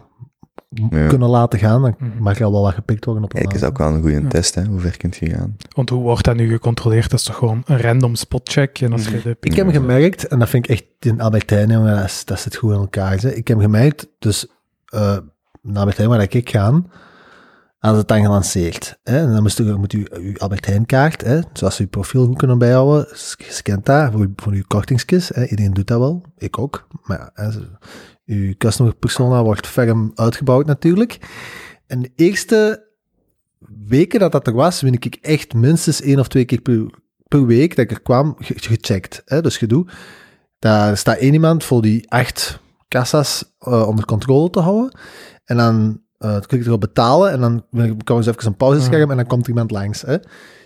Ja. 0.89 1.07
kunnen 1.07 1.29
laten 1.29 1.59
gaan, 1.59 1.81
dan 1.81 1.95
Mhm. 1.99 2.21
mag 2.21 2.39
er 2.39 2.45
al 2.45 2.51
wel 2.51 2.61
wat 2.61 2.73
gepikt 2.73 3.05
worden 3.05 3.23
op 3.23 3.33
een 3.33 3.35
Eigenlijk 3.39 3.65
is 3.65 3.69
dat 3.75 3.81
ook 3.81 3.87
wel 3.87 3.97
een 3.97 4.01
goede 4.11 4.21
Ja. 4.25 4.29
test, 4.29 4.55
hè? 4.55 4.63
Hoe 4.65 4.79
ver 4.79 4.97
kunt 4.97 5.15
je 5.15 5.29
gaan? 5.29 5.55
Want 5.75 5.89
hoe 5.89 6.01
wordt 6.01 6.23
dat 6.25 6.35
nu 6.35 6.49
gecontroleerd? 6.49 7.09
Dat 7.09 7.19
is 7.19 7.25
toch 7.25 7.35
gewoon 7.35 7.61
een 7.65 7.81
random 7.81 8.15
spotcheck? 8.15 8.81
En 8.81 8.91
als 8.91 9.07
je 9.07 9.21
de 9.21 9.37
Ik 9.39 9.55
heb 9.55 9.69
gemerkt, 9.69 10.27
en 10.27 10.39
dat 10.39 10.49
vind 10.49 10.65
ik 10.65 10.71
echt 10.71 10.83
in 10.99 11.21
Albertijn, 11.21 11.67
dat, 11.69 12.03
is, 12.03 12.25
dat 12.25 12.39
zit 12.39 12.55
goed 12.55 12.71
in 12.71 12.77
elkaar. 12.79 13.17
Hè. 13.17 13.29
Ik 13.33 13.47
heb 13.47 13.59
gemerkt, 13.59 14.07
dus 14.19 14.47
uh, 14.93 15.17
naar 15.61 15.77
Albertijn 15.77 16.09
waar 16.09 16.21
ik 16.33 16.49
ga, 16.49 16.81
hadden 17.77 17.99
het 17.99 18.07
dan 18.07 18.21
gelanceerd. 18.21 18.99
Hè. 19.03 19.17
En 19.19 19.33
dan 19.33 19.41
moest 19.41 19.59
u, 19.59 19.75
moet 19.75 19.93
u 19.93 20.07
uw 20.11 20.37
Albertijn-kaart, 20.37 21.21
hè, 21.21 21.39
zoals 21.53 21.79
u 21.79 21.83
uw 21.83 21.89
profiel 21.89 22.25
goed 22.25 22.37
kunnen 22.37 22.57
bijhouden, 22.57 23.07
je 23.37 23.45
scant 23.49 23.85
dat 23.85 24.11
voor, 24.11 24.21
uw- 24.21 24.33
voor 24.35 24.53
uw 24.53 24.63
kortingskist. 24.67 25.29
Hè. 25.35 25.45
Iedereen 25.47 25.73
doet 25.73 25.87
dat 25.87 25.99
wel, 25.99 26.23
ik 26.37 26.59
ook. 26.59 26.87
Maar 27.03 27.31
ja, 27.35 27.51
uw 28.27 28.53
customer 28.57 28.95
persona 28.95 29.43
wordt 29.43 29.67
ferm 29.67 30.11
uitgebouwd 30.15 30.65
natuurlijk. 30.65 31.17
En 31.87 32.01
de 32.01 32.11
eerste 32.15 32.85
weken 33.87 34.19
dat 34.19 34.31
dat 34.31 34.47
er 34.47 34.53
was, 34.53 34.81
win 34.81 34.93
ik 34.93 35.17
echt 35.21 35.53
minstens 35.53 36.01
één 36.01 36.19
of 36.19 36.27
twee 36.27 36.45
keer 36.45 36.61
per, 36.61 36.85
per 37.27 37.45
week 37.45 37.75
dat 37.75 37.85
ik 37.85 37.91
er 37.91 38.01
kwam, 38.01 38.35
ge- 38.39 38.53
gecheckt. 38.57 39.21
Hè? 39.25 39.41
Dus 39.41 39.57
je 39.59 39.67
doet, 39.67 39.91
daar 40.59 40.97
staat 40.97 41.17
één 41.17 41.33
iemand 41.33 41.63
voor 41.63 41.81
die 41.81 42.11
acht 42.11 42.59
kassa's 42.87 43.55
eh, 43.59 43.87
onder 43.87 44.05
controle 44.05 44.49
te 44.49 44.59
houden. 44.59 44.97
En 45.45 45.57
dan 45.57 46.01
eh 46.17 46.39
klik 46.39 46.61
je 46.61 46.67
erop 46.67 46.79
betalen 46.81 47.31
en 47.31 47.39
dan 47.39 47.63
kan 48.03 48.23
ze 48.23 48.29
even 48.29 48.45
een 48.47 48.55
pauzescherm 48.55 49.11
en 49.11 49.17
dan 49.17 49.27
komt 49.27 49.43
er 49.43 49.49
iemand 49.49 49.71
langs. 49.71 50.01
Hè? 50.01 50.17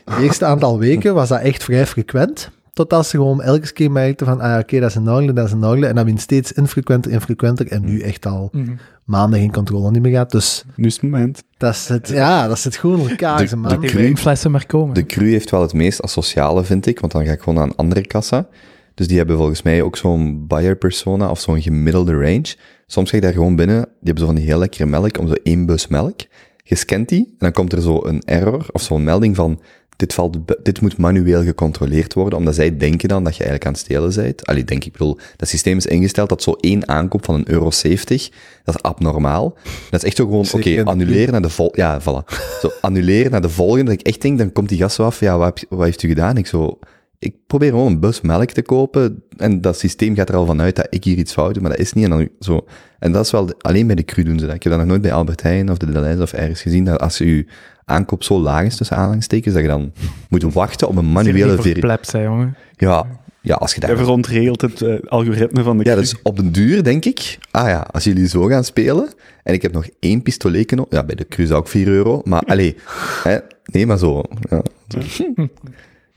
De 0.05 0.15
eerste 0.21 0.45
aantal 0.45 0.79
weken 0.79 1.13
was 1.13 1.29
dat 1.29 1.39
echt 1.41 1.63
vrij 1.63 1.87
frequent. 1.87 2.49
Tot 2.73 2.93
als 2.93 3.09
ze 3.09 3.17
gewoon 3.17 3.41
elke 3.41 3.73
keer 3.73 3.91
merkte 3.91 4.25
van, 4.25 4.39
ah 4.41 4.59
oké, 4.59 4.79
dat 4.79 4.89
is 4.89 4.95
een 4.95 5.09
orle, 5.09 5.33
dat 5.33 5.45
is 5.45 5.51
een 5.51 5.65
orle. 5.65 5.85
En 5.87 5.95
dan 5.95 6.05
wint 6.05 6.21
steeds 6.21 6.51
infrequenter, 6.51 7.11
infrequenter. 7.11 7.67
En 7.67 7.85
nu 7.85 7.99
echt 8.01 8.25
al 8.25 8.49
Mhm. 8.51 8.71
maanden 9.05 9.39
geen 9.39 9.51
controle 9.51 9.91
niet 9.91 10.01
meer 10.01 10.11
gaat. 10.11 10.31
Dus 10.31 10.65
Nu 10.75 10.85
is 10.85 10.93
het 10.93 11.01
moment. 11.03 11.43
dat 11.57 11.75
zit, 11.75 12.07
ja, 12.07 12.47
dat 12.47 12.59
zit 12.59 12.75
gewoon 12.75 12.99
in 12.99 13.09
elkaar, 13.09 13.37
De- 13.37 13.61
de 13.61 13.77
cru- 13.79 13.97
wijnflessen 14.01 14.51
maar 14.51 14.65
komen. 14.65 14.93
De 14.93 15.05
cru 15.05 15.29
heeft 15.31 15.49
wel 15.51 15.61
het 15.61 15.73
meest 15.73 16.01
asociale, 16.01 16.63
vind 16.63 16.85
ik, 16.85 16.99
want 16.99 17.11
dan 17.11 17.25
ga 17.25 17.31
ik 17.31 17.39
gewoon 17.39 17.55
naar 17.55 17.63
een 17.67 17.75
andere 17.75 18.07
kassa. 18.07 18.47
Dus 18.95 19.07
die 19.07 19.17
hebben 19.17 19.37
volgens 19.37 19.61
mij 19.61 19.81
ook 19.81 19.97
zo'n 19.97 20.47
buyer 20.47 20.75
persona 20.75 21.29
of 21.29 21.39
zo'n 21.39 21.61
gemiddelde 21.61 22.11
range. 22.13 22.55
Soms 22.87 23.09
ga 23.09 23.15
ik 23.15 23.21
daar 23.23 23.33
gewoon 23.33 23.55
binnen, 23.55 23.75
die 23.81 23.91
hebben 24.03 24.19
zo 24.19 24.25
van 24.25 24.35
die 24.35 24.45
heel 24.45 24.59
lekkere 24.59 24.85
melk, 24.85 25.17
om 25.17 25.27
zo 25.27 25.33
één 25.43 25.65
bus 25.65 25.87
melk. 25.87 26.19
Je 26.63 26.75
scant 26.75 27.09
die, 27.09 27.25
en 27.25 27.35
dan 27.37 27.51
komt 27.51 27.73
er 27.73 27.81
zo 27.81 27.99
een 28.05 28.21
error, 28.25 28.65
of 28.71 28.81
zo'n 28.81 29.03
melding 29.03 29.35
van, 29.35 29.61
dit, 30.01 30.13
valt, 30.13 30.37
dit 30.63 30.81
moet 30.81 30.97
manueel 30.97 31.43
gecontroleerd 31.43 32.13
worden, 32.13 32.39
omdat 32.39 32.55
zij 32.55 32.77
denken 32.77 33.09
dan 33.09 33.23
dat 33.23 33.35
je 33.35 33.43
eigenlijk 33.43 33.65
aan 33.65 33.71
het 33.71 33.81
stelen 33.81 34.15
bent. 34.15 34.45
Allee, 34.45 34.63
denk 34.63 34.83
ik, 34.83 34.91
bedoel, 34.91 35.17
dat 35.35 35.47
systeem 35.47 35.77
is 35.77 35.85
ingesteld 35.85 36.29
dat 36.29 36.43
zo 36.43 36.51
één 36.59 36.87
aankoop 36.87 37.25
van 37.25 37.35
een 37.35 37.51
euro 37.51 37.71
70, 37.71 38.29
dat 38.63 38.75
is 38.75 38.81
abnormaal. 38.81 39.57
Dat 39.89 40.01
is 40.01 40.07
echt 40.07 40.15
zo 40.17 40.25
gewoon, 40.25 40.45
oké, 40.51 40.83
annuleren 40.83 41.31
naar 41.31 41.41
de 41.41 41.49
vol, 41.49 41.71
ja, 41.75 42.01
voilà. 42.01 42.33
Zo, 42.61 42.69
annuleren 42.81 43.31
naar 43.31 43.41
de 43.41 43.49
volgende, 43.49 43.83
dat 43.83 43.93
ik 43.99 44.07
echt 44.07 44.21
denk, 44.21 44.37
dan 44.37 44.51
komt 44.51 44.69
die 44.69 44.77
gast 44.77 44.95
zo 44.95 45.03
af, 45.03 45.19
ja, 45.19 45.37
wat, 45.37 45.59
heb 45.59 45.69
wat 45.69 45.85
heeft 45.85 46.03
u 46.03 46.07
gedaan? 46.07 46.37
Ik 46.37 46.47
zo, 46.47 46.79
ik 47.19 47.35
probeer 47.47 47.69
gewoon 47.69 47.87
een 47.91 47.99
bus 47.99 48.21
melk 48.21 48.49
te 48.51 48.61
kopen 48.61 49.23
en 49.37 49.61
dat 49.61 49.79
systeem 49.79 50.15
gaat 50.15 50.29
er 50.29 50.35
al 50.35 50.45
vanuit 50.45 50.75
dat 50.75 50.87
ik 50.89 51.03
hier 51.03 51.17
iets 51.17 51.33
fout 51.33 51.53
doe, 51.53 51.61
maar 51.61 51.71
dat 51.71 51.79
is 51.79 51.93
niet. 51.93 52.03
En, 52.03 52.09
dan, 52.09 52.29
zo. 52.39 52.65
en 52.99 53.11
dat 53.11 53.25
is 53.25 53.31
wel, 53.31 53.45
de- 53.45 53.55
alleen 53.57 53.87
bij 53.87 53.95
de 53.95 54.03
cru 54.03 54.23
doen 54.23 54.39
ze 54.39 54.45
dat. 54.45 54.55
Ik 54.55 54.63
heb 54.63 54.71
dat 54.71 54.81
nog 54.81 54.89
nooit 54.89 55.01
bij 55.01 55.13
Albert 55.13 55.41
Heijn 55.41 55.71
of 55.71 55.77
de 55.77 55.91
Deleuze 55.91 56.21
of 56.21 56.33
ergens 56.33 56.61
gezien, 56.61 56.83
dat 56.85 56.99
als 56.99 57.17
je 57.17 57.45
aankoop 57.85 58.23
zo 58.23 58.39
laag 58.39 58.65
is 58.65 58.75
tussen 58.75 58.97
aanhalingstekens, 58.97 59.53
dat 59.53 59.63
je 59.63 59.69
dan 59.69 59.91
moet 60.29 60.43
wachten 60.53 60.87
op 60.87 60.95
een 60.95 61.11
manuele 61.11 61.61
verificatie. 61.61 62.21
jongen. 62.21 62.55
Ja, 62.75 63.05
ja, 63.41 63.55
als 63.55 63.73
je 63.73 63.79
Hij 63.79 63.89
daar... 63.89 63.97
verontregelt 63.97 64.61
het 64.61 64.81
eh, 64.81 64.95
algoritme 65.07 65.63
van 65.63 65.77
de 65.77 65.83
Ja, 65.83 65.95
dus 65.95 66.21
op 66.21 66.35
den 66.35 66.51
duur 66.51 66.83
denk 66.83 67.05
ik, 67.05 67.37
ah 67.51 67.67
ja, 67.67 67.87
als 67.91 68.03
jullie 68.03 68.27
zo 68.27 68.45
gaan 68.45 68.63
spelen, 68.63 69.13
en 69.43 69.53
ik 69.53 69.61
heb 69.61 69.71
nog 69.71 69.87
één 69.99 70.21
pistoletje 70.21 70.75
nog, 70.75 70.85
ja, 70.89 71.03
bij 71.03 71.15
de 71.15 71.27
cru 71.27 71.45
zou 71.45 71.59
ook 71.59 71.67
4 71.67 71.87
euro, 71.87 72.21
maar 72.23 72.41
allee, 72.41 72.75
hè, 73.23 73.37
nee, 73.65 73.85
maar 73.85 73.97
zo. 73.97 74.23
Ja, 74.49 74.61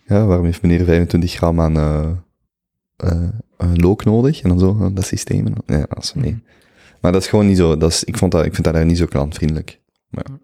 ja, 0.06 0.24
waarom 0.26 0.44
heeft 0.44 0.62
meneer 0.62 0.84
25 0.84 1.32
gram 1.32 1.60
aan 1.60 1.76
eh 1.76 2.08
eh, 2.96 3.22
eh, 3.58 3.68
look 3.74 4.04
nodig? 4.04 4.42
En 4.42 4.48
dan 4.48 4.58
zo, 4.58 4.90
dat 4.92 5.04
systeem. 5.04 5.46
en- 5.46 5.54
Ja, 5.78 5.86
dat 5.88 6.02
is, 6.02 6.14
nee. 6.14 6.42
Maar 7.00 7.12
dat 7.12 7.22
is 7.22 7.28
gewoon 7.28 7.46
niet 7.46 7.56
zo, 7.56 7.76
dat 7.76 7.90
is, 7.90 8.04
ik, 8.04 8.16
vond 8.18 8.32
dat, 8.32 8.44
ik 8.44 8.52
vind 8.52 8.64
dat 8.64 8.74
daar 8.74 8.84
niet 8.84 8.98
zo 8.98 9.06
klantvriendelijk. 9.06 9.80
Maar 10.10 10.24
goed. 10.30 10.40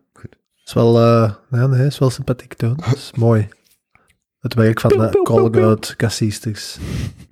Is 0.70 0.76
wel, 0.76 1.00
eh 1.00 1.32
nee, 1.48 1.68
nee, 1.68 1.86
is 1.86 1.98
wel 1.98 2.10
sympathiek 2.10 2.58
doen. 2.58 2.74
Dat 2.76 2.94
is 2.94 3.10
mooi. 3.16 3.48
Het 4.40 4.54
werk 4.54 4.80
van 4.80 4.90
de 4.90 5.20
call-out 5.22 5.94
kassisters 5.96 6.78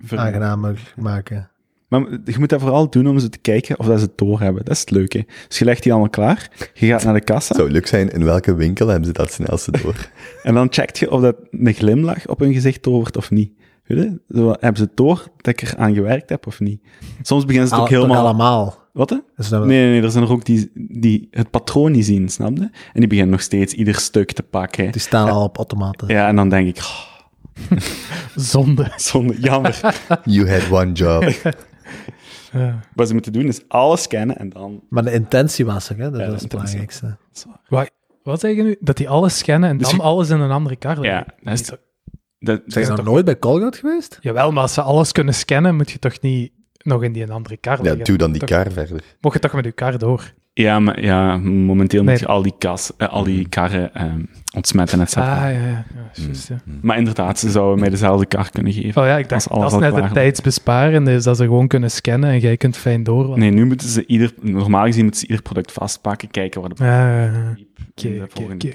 Ver- 0.03 0.17
aangenamer 0.17 0.93
maken. 0.95 1.49
Maar 1.87 2.01
je 2.25 2.35
moet 2.39 2.49
dat 2.49 2.61
vooral 2.61 2.89
doen 2.89 3.07
om 3.07 3.19
ze 3.19 3.29
te 3.29 3.37
kijken 3.37 3.79
of 3.79 3.85
dat 3.85 3.99
ze 3.99 4.05
het 4.05 4.17
doorhebben. 4.17 4.65
Dat 4.65 4.73
is 4.73 4.79
het 4.79 4.91
leuke. 4.91 5.25
Dus 5.47 5.59
je 5.59 5.65
legt 5.65 5.83
die 5.83 5.91
allemaal 5.91 6.09
klaar, 6.09 6.49
je 6.73 6.87
gaat 6.87 7.03
naar 7.03 7.13
de 7.13 7.21
kassa 7.21 7.47
Het 7.47 7.57
zou 7.57 7.71
leuk 7.71 7.87
zijn, 7.87 8.09
in 8.09 8.23
welke 8.23 8.55
winkel 8.55 8.87
hebben 8.87 9.07
ze 9.07 9.13
dat 9.13 9.31
snelste 9.31 9.71
door? 9.71 10.09
en 10.43 10.53
dan 10.53 10.67
checkt 10.69 10.97
je 10.97 11.11
of 11.11 11.21
dat 11.21 11.35
een 11.51 11.73
glimlach 11.73 12.27
op 12.27 12.39
hun 12.39 12.53
gezicht 12.53 12.81
tovert 12.81 13.17
of 13.17 13.31
niet. 13.31 13.51
Weet 13.83 13.97
je? 13.97 14.21
Zo, 14.37 14.49
hebben 14.49 14.77
ze 14.77 14.83
het 14.83 14.97
door 14.97 15.27
dat 15.37 15.47
ik 15.47 15.61
er 15.61 15.77
aan 15.77 15.93
gewerkt 15.93 16.29
heb 16.29 16.47
of 16.47 16.59
niet? 16.59 16.81
Soms 17.21 17.45
beginnen 17.45 17.69
ze 17.69 17.75
het 17.75 17.83
ook 17.83 17.89
Al- 17.89 17.93
toch 17.95 18.03
helemaal... 18.03 18.25
allemaal. 18.25 18.88
Wat? 18.99 19.09
hè? 19.09 19.17
Dus 19.35 19.49
Nee, 19.49 19.59
nee, 19.59 19.89
nee, 19.89 20.01
er 20.01 20.11
zijn 20.11 20.23
er 20.23 20.31
ook 20.31 20.45
die, 20.45 20.71
die 20.73 21.27
het 21.31 21.49
patroon 21.49 21.91
niet 21.91 22.05
zien, 22.05 22.29
snap 22.29 22.57
je? 22.57 22.61
En 22.63 22.99
die 22.99 23.07
beginnen 23.07 23.31
nog 23.31 23.41
steeds 23.41 23.73
ieder 23.73 23.95
stuk 23.95 24.31
te 24.31 24.43
pakken. 24.43 24.91
Die 24.91 25.01
staan 25.01 25.29
al 25.29 25.43
op 25.43 25.57
automaten. 25.57 26.07
Ja, 26.07 26.27
en 26.27 26.35
dan 26.35 26.49
denk 26.49 26.67
ik, 26.67 26.77
oh, 26.77 27.77
Zonde. 28.35 28.91
zonde, 28.95 29.39
jammer. 29.39 29.79
You 30.23 30.49
had 30.51 30.71
one 30.71 30.91
job. 30.91 31.23
Ja. 32.51 32.79
Wat 32.95 33.07
ze 33.07 33.13
moeten 33.13 33.33
doen 33.33 33.45
is 33.45 33.61
alles 33.67 34.01
scannen 34.01 34.37
en 34.37 34.49
dan... 34.49 34.83
Maar 34.89 35.03
de 35.03 35.11
intentie 35.13 35.65
was 35.65 35.89
er, 35.89 35.97
hè? 35.97 36.11
Dat 36.11 36.19
Ja, 36.19 36.27
is 36.33 36.41
het 36.41 36.49
belangrijkste. 36.49 37.17
Wat, 37.67 37.91
wat 38.23 38.39
zeg 38.39 38.55
je 38.55 38.63
nu? 38.63 38.75
Dat 38.79 38.97
die 38.97 39.09
alles 39.09 39.37
scannen 39.37 39.69
en 39.69 39.77
Dus 39.77 39.87
dan 39.87 39.95
je- 39.95 40.01
alles 40.03 40.29
in 40.29 40.39
een 40.39 40.51
andere 40.51 40.75
kar 40.75 40.99
leggen? 40.99 41.25
Ja, 41.43 41.51
dat 41.51 41.59
is... 41.59 41.71
Dat, 42.39 42.61
Zijn 42.65 42.87
dat, 42.87 42.97
nog 42.97 43.05
nooit 43.05 43.25
bij 43.25 43.39
Colgate 43.39 43.77
geweest? 43.77 44.17
Jawel, 44.21 44.51
maar 44.51 44.61
als 44.61 44.73
ze 44.73 44.81
alles 44.81 45.11
kunnen 45.11 45.33
scannen, 45.33 45.75
moet 45.75 45.91
je 45.91 45.99
toch 45.99 46.21
niet 46.21 46.51
nog 46.83 47.03
in 47.03 47.11
die 47.13 47.23
een 47.23 47.29
andere 47.31 47.57
kar 47.57 47.83
Ja, 47.83 47.95
doe 47.95 48.17
dan 48.17 48.31
die 48.31 48.39
Toch- 48.39 48.49
kar 48.49 48.71
verder. 48.71 49.03
Mocht 49.21 49.33
je 49.35 49.39
toch 49.41 49.53
met 49.53 49.65
je 49.65 49.71
kar 49.71 49.97
door? 49.97 50.33
ja, 50.53 50.79
maar 50.79 51.01
ja, 51.03 51.37
momenteel 51.37 52.03
Nee. 52.03 52.11
moet 52.11 52.19
je 52.19 52.27
al 52.27 52.41
die, 52.41 52.53
kas, 52.57 52.91
eh, 52.97 53.07
al 53.09 53.23
die 53.23 53.49
karren 53.49 53.93
ehm, 53.93 54.21
ontsmetten, 54.55 55.01
et 55.01 55.07
Ah, 55.07 55.11
cetera. 55.13 55.47
ja, 55.47 55.59
ja. 55.59 55.67
ja, 55.67 55.85
juist, 56.13 56.47
ja. 56.47 56.55
Maar 56.81 56.97
inderdaad, 56.97 57.39
ze 57.39 57.49
zouden 57.51 57.79
mij 57.79 57.89
dezelfde 57.89 58.25
kar 58.25 58.49
kunnen 58.49 58.73
geven. 58.73 59.01
Oh 59.01 59.07
ja, 59.07 59.17
ik 59.17 59.29
dacht, 59.29 59.49
Als 59.49 59.59
alles 59.59 59.71
dat 59.71 59.81
is 59.81 59.91
net 59.91 60.03
het 60.03 60.13
tijdsbesparende, 60.13 61.11
is 61.13 61.23
dat 61.23 61.37
ze 61.37 61.43
gewoon 61.43 61.67
kunnen 61.67 61.91
scannen 61.91 62.29
en 62.29 62.39
jij 62.39 62.57
kunt 62.57 62.77
fijn 62.77 63.03
door. 63.03 63.37
Nee, 63.37 63.51
nu 63.51 63.65
moeten 63.65 63.89
ze 63.89 64.05
ieder... 64.05 64.33
Normaal 64.41 64.85
gezien 64.85 65.03
moeten 65.03 65.19
ze 65.21 65.27
ieder 65.27 65.43
product 65.43 65.71
vastpakken, 65.71 66.31
kijken 66.31 66.61
waar 66.61 66.69
de... 66.69 67.57
Oké, 67.95 68.27
oké. 68.53 68.69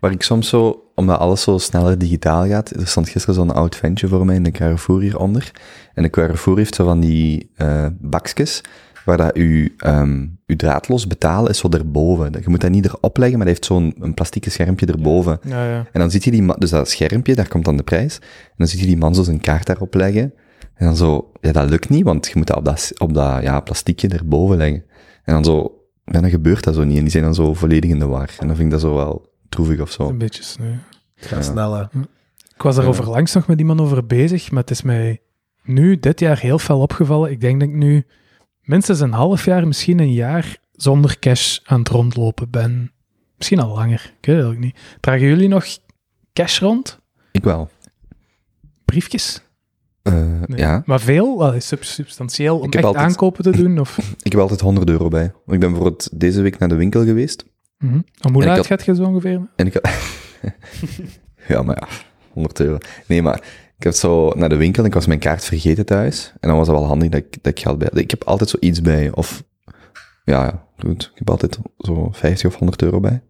Waar 0.00 0.10
ik 0.10 0.22
soms 0.22 0.48
zo, 0.48 0.82
omdat 0.94 1.18
alles 1.18 1.42
zo 1.42 1.58
sneller 1.58 1.98
digitaal 1.98 2.46
gaat, 2.46 2.70
er 2.70 2.86
stond 2.86 3.08
gisteren 3.08 3.34
zo'n 3.34 3.54
oud 3.54 3.76
ventje 3.76 4.08
voor 4.08 4.24
mij 4.26 4.34
in 4.34 4.42
de 4.42 4.50
Carrefour 4.50 5.00
hieronder. 5.00 5.50
En 5.94 6.02
de 6.02 6.10
Carrefour 6.10 6.56
heeft 6.58 6.74
zo 6.74 6.84
van 6.84 7.00
die 7.00 7.50
eh 7.54 7.86
bakjes, 8.00 8.60
waar 9.06 9.16
dat 9.16 9.36
u, 9.36 9.74
ehm 9.76 10.26
uw 10.46 10.56
draadloos 10.56 11.06
betalen 11.06 11.50
is 11.50 11.58
zo 11.58 11.68
erboven. 11.70 12.32
Je 12.32 12.48
moet 12.50 12.60
dat 12.60 12.70
niet 12.70 12.84
erop 12.84 13.16
leggen, 13.16 13.38
maar 13.38 13.46
dat 13.46 13.56
heeft 13.56 13.66
zo'n 13.66 13.94
een 14.00 14.14
plastieke 14.14 14.50
schermpje 14.50 14.86
erboven. 14.86 15.38
Ja, 15.42 15.68
ja. 15.68 15.86
En 15.92 16.00
dan 16.00 16.10
ziet 16.10 16.24
je 16.24 16.30
die 16.30 16.42
man, 16.42 16.56
dus 16.58 16.70
dat 16.70 16.90
schermpje, 16.90 17.34
daar 17.34 17.48
komt 17.48 17.64
dan 17.64 17.76
de 17.76 17.82
prijs. 17.82 18.18
En 18.18 18.54
dan 18.56 18.66
ziet 18.66 18.80
je 18.80 18.86
die 18.86 18.96
man 18.96 19.14
zo 19.14 19.22
zijn 19.22 19.40
kaart 19.40 19.66
daarop 19.66 19.94
leggen. 19.94 20.32
En 20.74 20.86
dan 20.86 20.96
zo, 20.96 21.32
ja, 21.40 21.52
dat 21.52 21.70
lukt 21.70 21.88
niet, 21.88 22.04
want 22.04 22.26
je 22.26 22.32
moet 22.34 22.46
dat 22.46 22.56
op 22.56 22.64
dat, 22.64 22.92
op 22.98 23.14
dat 23.14 23.42
ja, 23.42 23.60
plastiekje 23.60 24.08
erboven 24.08 24.56
leggen. 24.56 24.84
En 25.24 25.34
dan 25.34 25.44
zo, 25.44 25.84
ja, 26.04 26.20
dan 26.20 26.30
gebeurt 26.30 26.64
dat 26.64 26.74
zo 26.74 26.84
niet. 26.84 26.96
En 26.96 27.02
die 27.02 27.10
zijn 27.10 27.24
dan 27.24 27.34
zo 27.34 27.54
volledig 27.54 27.90
in 27.90 27.98
de 27.98 28.06
war. 28.06 28.30
En 28.38 28.46
dan 28.46 28.56
vind 28.56 28.66
ik 28.66 28.70
dat 28.70 28.80
zo 28.80 28.94
wel 28.94 29.32
droevig 29.48 29.80
of 29.80 29.90
zo. 29.90 30.08
Een 30.08 30.18
beetje 30.18 30.42
sneu. 30.42 30.74
Het 31.14 31.26
gaat 31.26 31.44
sneller. 31.44 31.88
Ik 32.54 32.62
was 32.62 32.76
er 32.76 32.86
over 32.86 33.08
langs 33.08 33.34
nog 33.34 33.46
met 33.46 33.58
iemand 33.58 33.80
over 33.80 34.06
bezig, 34.06 34.50
maar 34.50 34.60
het 34.60 34.70
is 34.70 34.82
mij 34.82 35.20
nu, 35.62 36.00
dit 36.00 36.20
jaar, 36.20 36.38
heel 36.38 36.58
fel 36.58 36.80
opgevallen. 36.80 37.30
Ik 37.30 37.40
denk 37.40 37.60
dat 37.60 37.68
ik 37.68 37.74
nu 37.74 38.04
minstens 38.66 39.00
een 39.00 39.12
half 39.12 39.44
jaar, 39.44 39.66
misschien 39.66 39.98
een 39.98 40.12
jaar, 40.12 40.56
zonder 40.72 41.18
cash 41.18 41.58
aan 41.64 41.78
het 41.78 41.88
rondlopen 41.88 42.50
ben. 42.50 42.92
Misschien 43.36 43.58
al 43.60 43.74
langer, 43.74 44.12
ik 44.20 44.26
weet 44.26 44.36
het 44.36 44.46
ook 44.46 44.58
niet. 44.58 44.78
Dragen 45.00 45.26
jullie 45.26 45.48
nog 45.48 45.66
cash 46.32 46.60
rond? 46.60 46.98
Ik 47.32 47.44
wel. 47.44 47.70
Briefjes? 48.84 49.40
Eh, 50.02 50.14
Nee. 50.46 50.58
Ja, 50.58 50.82
Maar 50.86 51.00
veel? 51.00 51.38
Wel, 51.38 51.54
substantieel 51.80 52.58
om 52.58 52.70
echt 52.72 52.84
altijd- 52.84 53.04
aankopen 53.04 53.42
te 53.42 53.50
doen? 53.50 53.78
Of, 53.78 53.98
ik 54.22 54.32
heb 54.32 54.40
altijd 54.40 54.60
100 54.60 54.88
euro 54.90 55.08
bij. 55.08 55.24
Ik 55.24 55.32
ben 55.46 55.58
bijvoorbeeld 55.60 56.20
deze 56.20 56.42
week 56.42 56.58
naar 56.58 56.68
de 56.68 56.74
winkel 56.74 57.04
geweest. 57.04 57.44
Om 57.80 58.04
hoe 58.32 58.44
laat 58.44 58.56
had- 58.56 58.66
gaat 58.66 58.84
je 58.84 58.94
zo 58.94 59.04
ongeveer? 59.04 59.48
En 59.56 59.66
ik 59.66 59.72
had... 59.74 59.88
ja, 61.48 61.62
maar 61.62 61.76
ja, 61.80 61.88
100 62.32 62.60
euro. 62.60 62.78
Nee, 63.06 63.22
maar 63.22 63.42
ik 63.78 63.82
heb 63.84 63.92
zo 63.92 64.30
naar 64.34 64.48
de 64.48 64.56
winkel 64.56 64.82
en 64.82 64.88
ik 64.88 64.94
was 64.94 65.06
mijn 65.06 65.18
kaart 65.18 65.44
vergeten 65.44 65.86
thuis. 65.86 66.32
En 66.40 66.48
dan 66.48 66.58
was 66.58 66.66
het 66.68 66.76
wel 66.76 66.86
handig 66.86 67.08
dat 67.08 67.20
ik, 67.20 67.32
dat 67.42 67.52
ik 67.52 67.60
geld 67.60 67.78
bij 67.78 67.88
had. 67.92 67.98
Ik 68.00 68.10
heb 68.10 68.24
altijd 68.24 68.50
zoiets 68.50 68.80
bij. 68.80 69.10
Of, 69.12 69.44
ja, 70.24 70.44
ja, 70.44 70.66
goed. 70.78 71.02
Ik 71.12 71.18
heb 71.18 71.30
altijd 71.30 71.58
zo 71.78 72.08
50 72.12 72.46
of 72.46 72.58
100 72.58 72.82
euro 72.82 73.00
bij. 73.00 73.22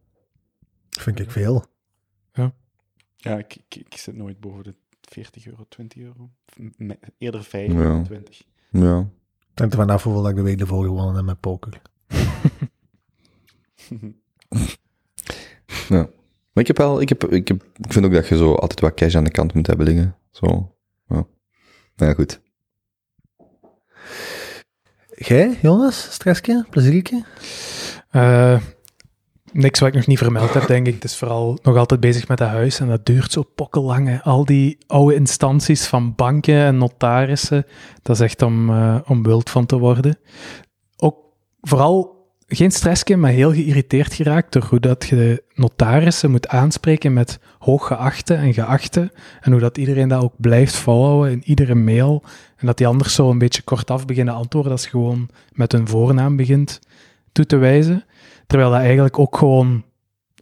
Vind 0.91 1.19
ik 1.21 1.31
veel. 1.31 1.65
Ja, 3.19 3.39
ik, 3.39 3.57
ik, 3.69 3.75
ik 3.75 3.97
zit 3.97 4.17
nooit 4.17 4.41
boven 4.41 4.65
de 4.65 4.75
40 5.01 5.47
euro, 5.47 5.65
20 5.69 6.03
euro. 6.03 6.31
Eerder 7.19 7.45
5 7.45 7.73
Ja. 7.73 7.83
dan 7.83 8.05
20. 8.05 8.43
Ja. 8.71 8.97
Het 9.51 9.59
hangt 9.59 9.73
er 9.75 9.81
vanaf 9.81 10.03
hoeveel 10.03 10.29
ik 10.29 10.37
de 10.37 10.43
week 10.43 10.61
ervoor 10.61 10.85
gewonnen 10.85 11.15
heb 11.15 11.25
met 11.25 11.41
poker. 11.41 11.83
Ja. 15.89 16.09
Maar 16.57 16.65
ik 16.65 16.77
heb 16.77 16.87
wel, 16.87 17.01
ik, 17.01 17.09
heb, 17.09 17.25
ik, 17.25 17.49
heb, 17.49 17.63
ik 17.77 17.93
vind 17.93 18.05
ook 18.05 18.13
dat 18.13 18.29
je 18.29 18.37
zo 18.37 18.55
altijd 18.55 18.81
wat 18.81 18.95
cash 18.95 19.15
aan 19.15 19.25
de 19.25 19.31
kant 19.31 19.55
moet 19.55 19.67
hebben 19.67 19.87
liggen. 19.87 20.17
Zo, 20.31 20.47
ja. 21.09 21.27
Nou 21.97 22.11
ja, 22.11 22.13
goed. 22.13 22.41
Jij, 25.15 25.59
Jonas? 25.63 26.09
Stressje? 26.11 26.67
Pleziertje? 26.71 27.25
Eh, 28.11 28.61
niks 29.53 29.81
wat 29.81 29.89
ik 29.89 29.95
nog 29.95 30.07
niet 30.07 30.19
vermeld 30.19 30.55
heb, 30.55 30.67
denk 30.67 30.87
ik. 30.87 30.95
Het 30.95 31.05
is 31.05 31.17
vooral 31.17 31.59
nog 31.63 31.77
altijd 31.77 32.01
bezig 32.01 32.29
met 32.29 32.39
dat 32.39 32.49
huis 32.49 32.81
en 32.81 32.89
dat 32.89 33.07
duurt 33.07 33.33
zo 33.33 33.43
pokkellang. 33.43 34.09
hè. 34.09 34.23
Al 34.23 34.45
die 34.45 34.79
oude 34.87 35.15
instanties 35.15 35.87
van 35.87 36.15
banken 36.15 36.55
en 36.55 36.79
notarissen, 36.79 37.67
dat 38.03 38.17
is 38.17 38.23
echt 38.23 38.43
om, 38.43 38.71
eh, 38.71 38.99
om 39.07 39.23
wild 39.23 39.51
van 39.51 39.67
te 39.67 39.79
worden. 39.79 40.19
Ook 40.97 41.17
vooral 41.61 42.16
geen 42.47 42.71
stressje, 42.71 43.17
maar 43.17 43.31
heel 43.31 43.53
geïrriteerd 43.53 44.15
geraakt 44.15 44.53
door 44.53 44.65
hoe 44.65 44.81
dat 44.81 45.07
je 45.07 45.43
notarissen 45.55 46.31
moet 46.31 46.49
aanspreken 46.49 47.13
met 47.13 47.39
hooggeachte 47.59 48.35
en 48.35 48.55
geachte. 48.55 49.13
En 49.41 49.53
hoe 49.53 49.61
dat 49.61 49.79
iedereen 49.79 50.09
dat 50.09 50.23
ook 50.23 50.35
blijft 50.37 50.77
volhouden 50.77 51.33
in 51.33 51.43
iedere 51.45 51.75
mail. 51.75 52.23
En 52.57 52.67
dat 52.67 52.79
die 52.79 52.87
anders 52.87 53.15
zo 53.15 53.31
een 53.31 53.39
beetje 53.39 53.63
kortaf 53.63 54.07
beginnen 54.07 54.35
antwoorden 54.35 54.73
als 54.73 54.87
gewoon 54.87 55.29
met 55.53 55.73
hun 55.73 55.89
voornaam 55.89 56.37
begint 56.37 56.81
toe 57.33 57.47
te 57.47 57.57
wijzen. 57.57 58.05
Terwijl 58.47 58.71
dat 58.71 58.81
eigenlijk 58.81 59.19
ook 59.19 59.39
gewoon 59.39 59.85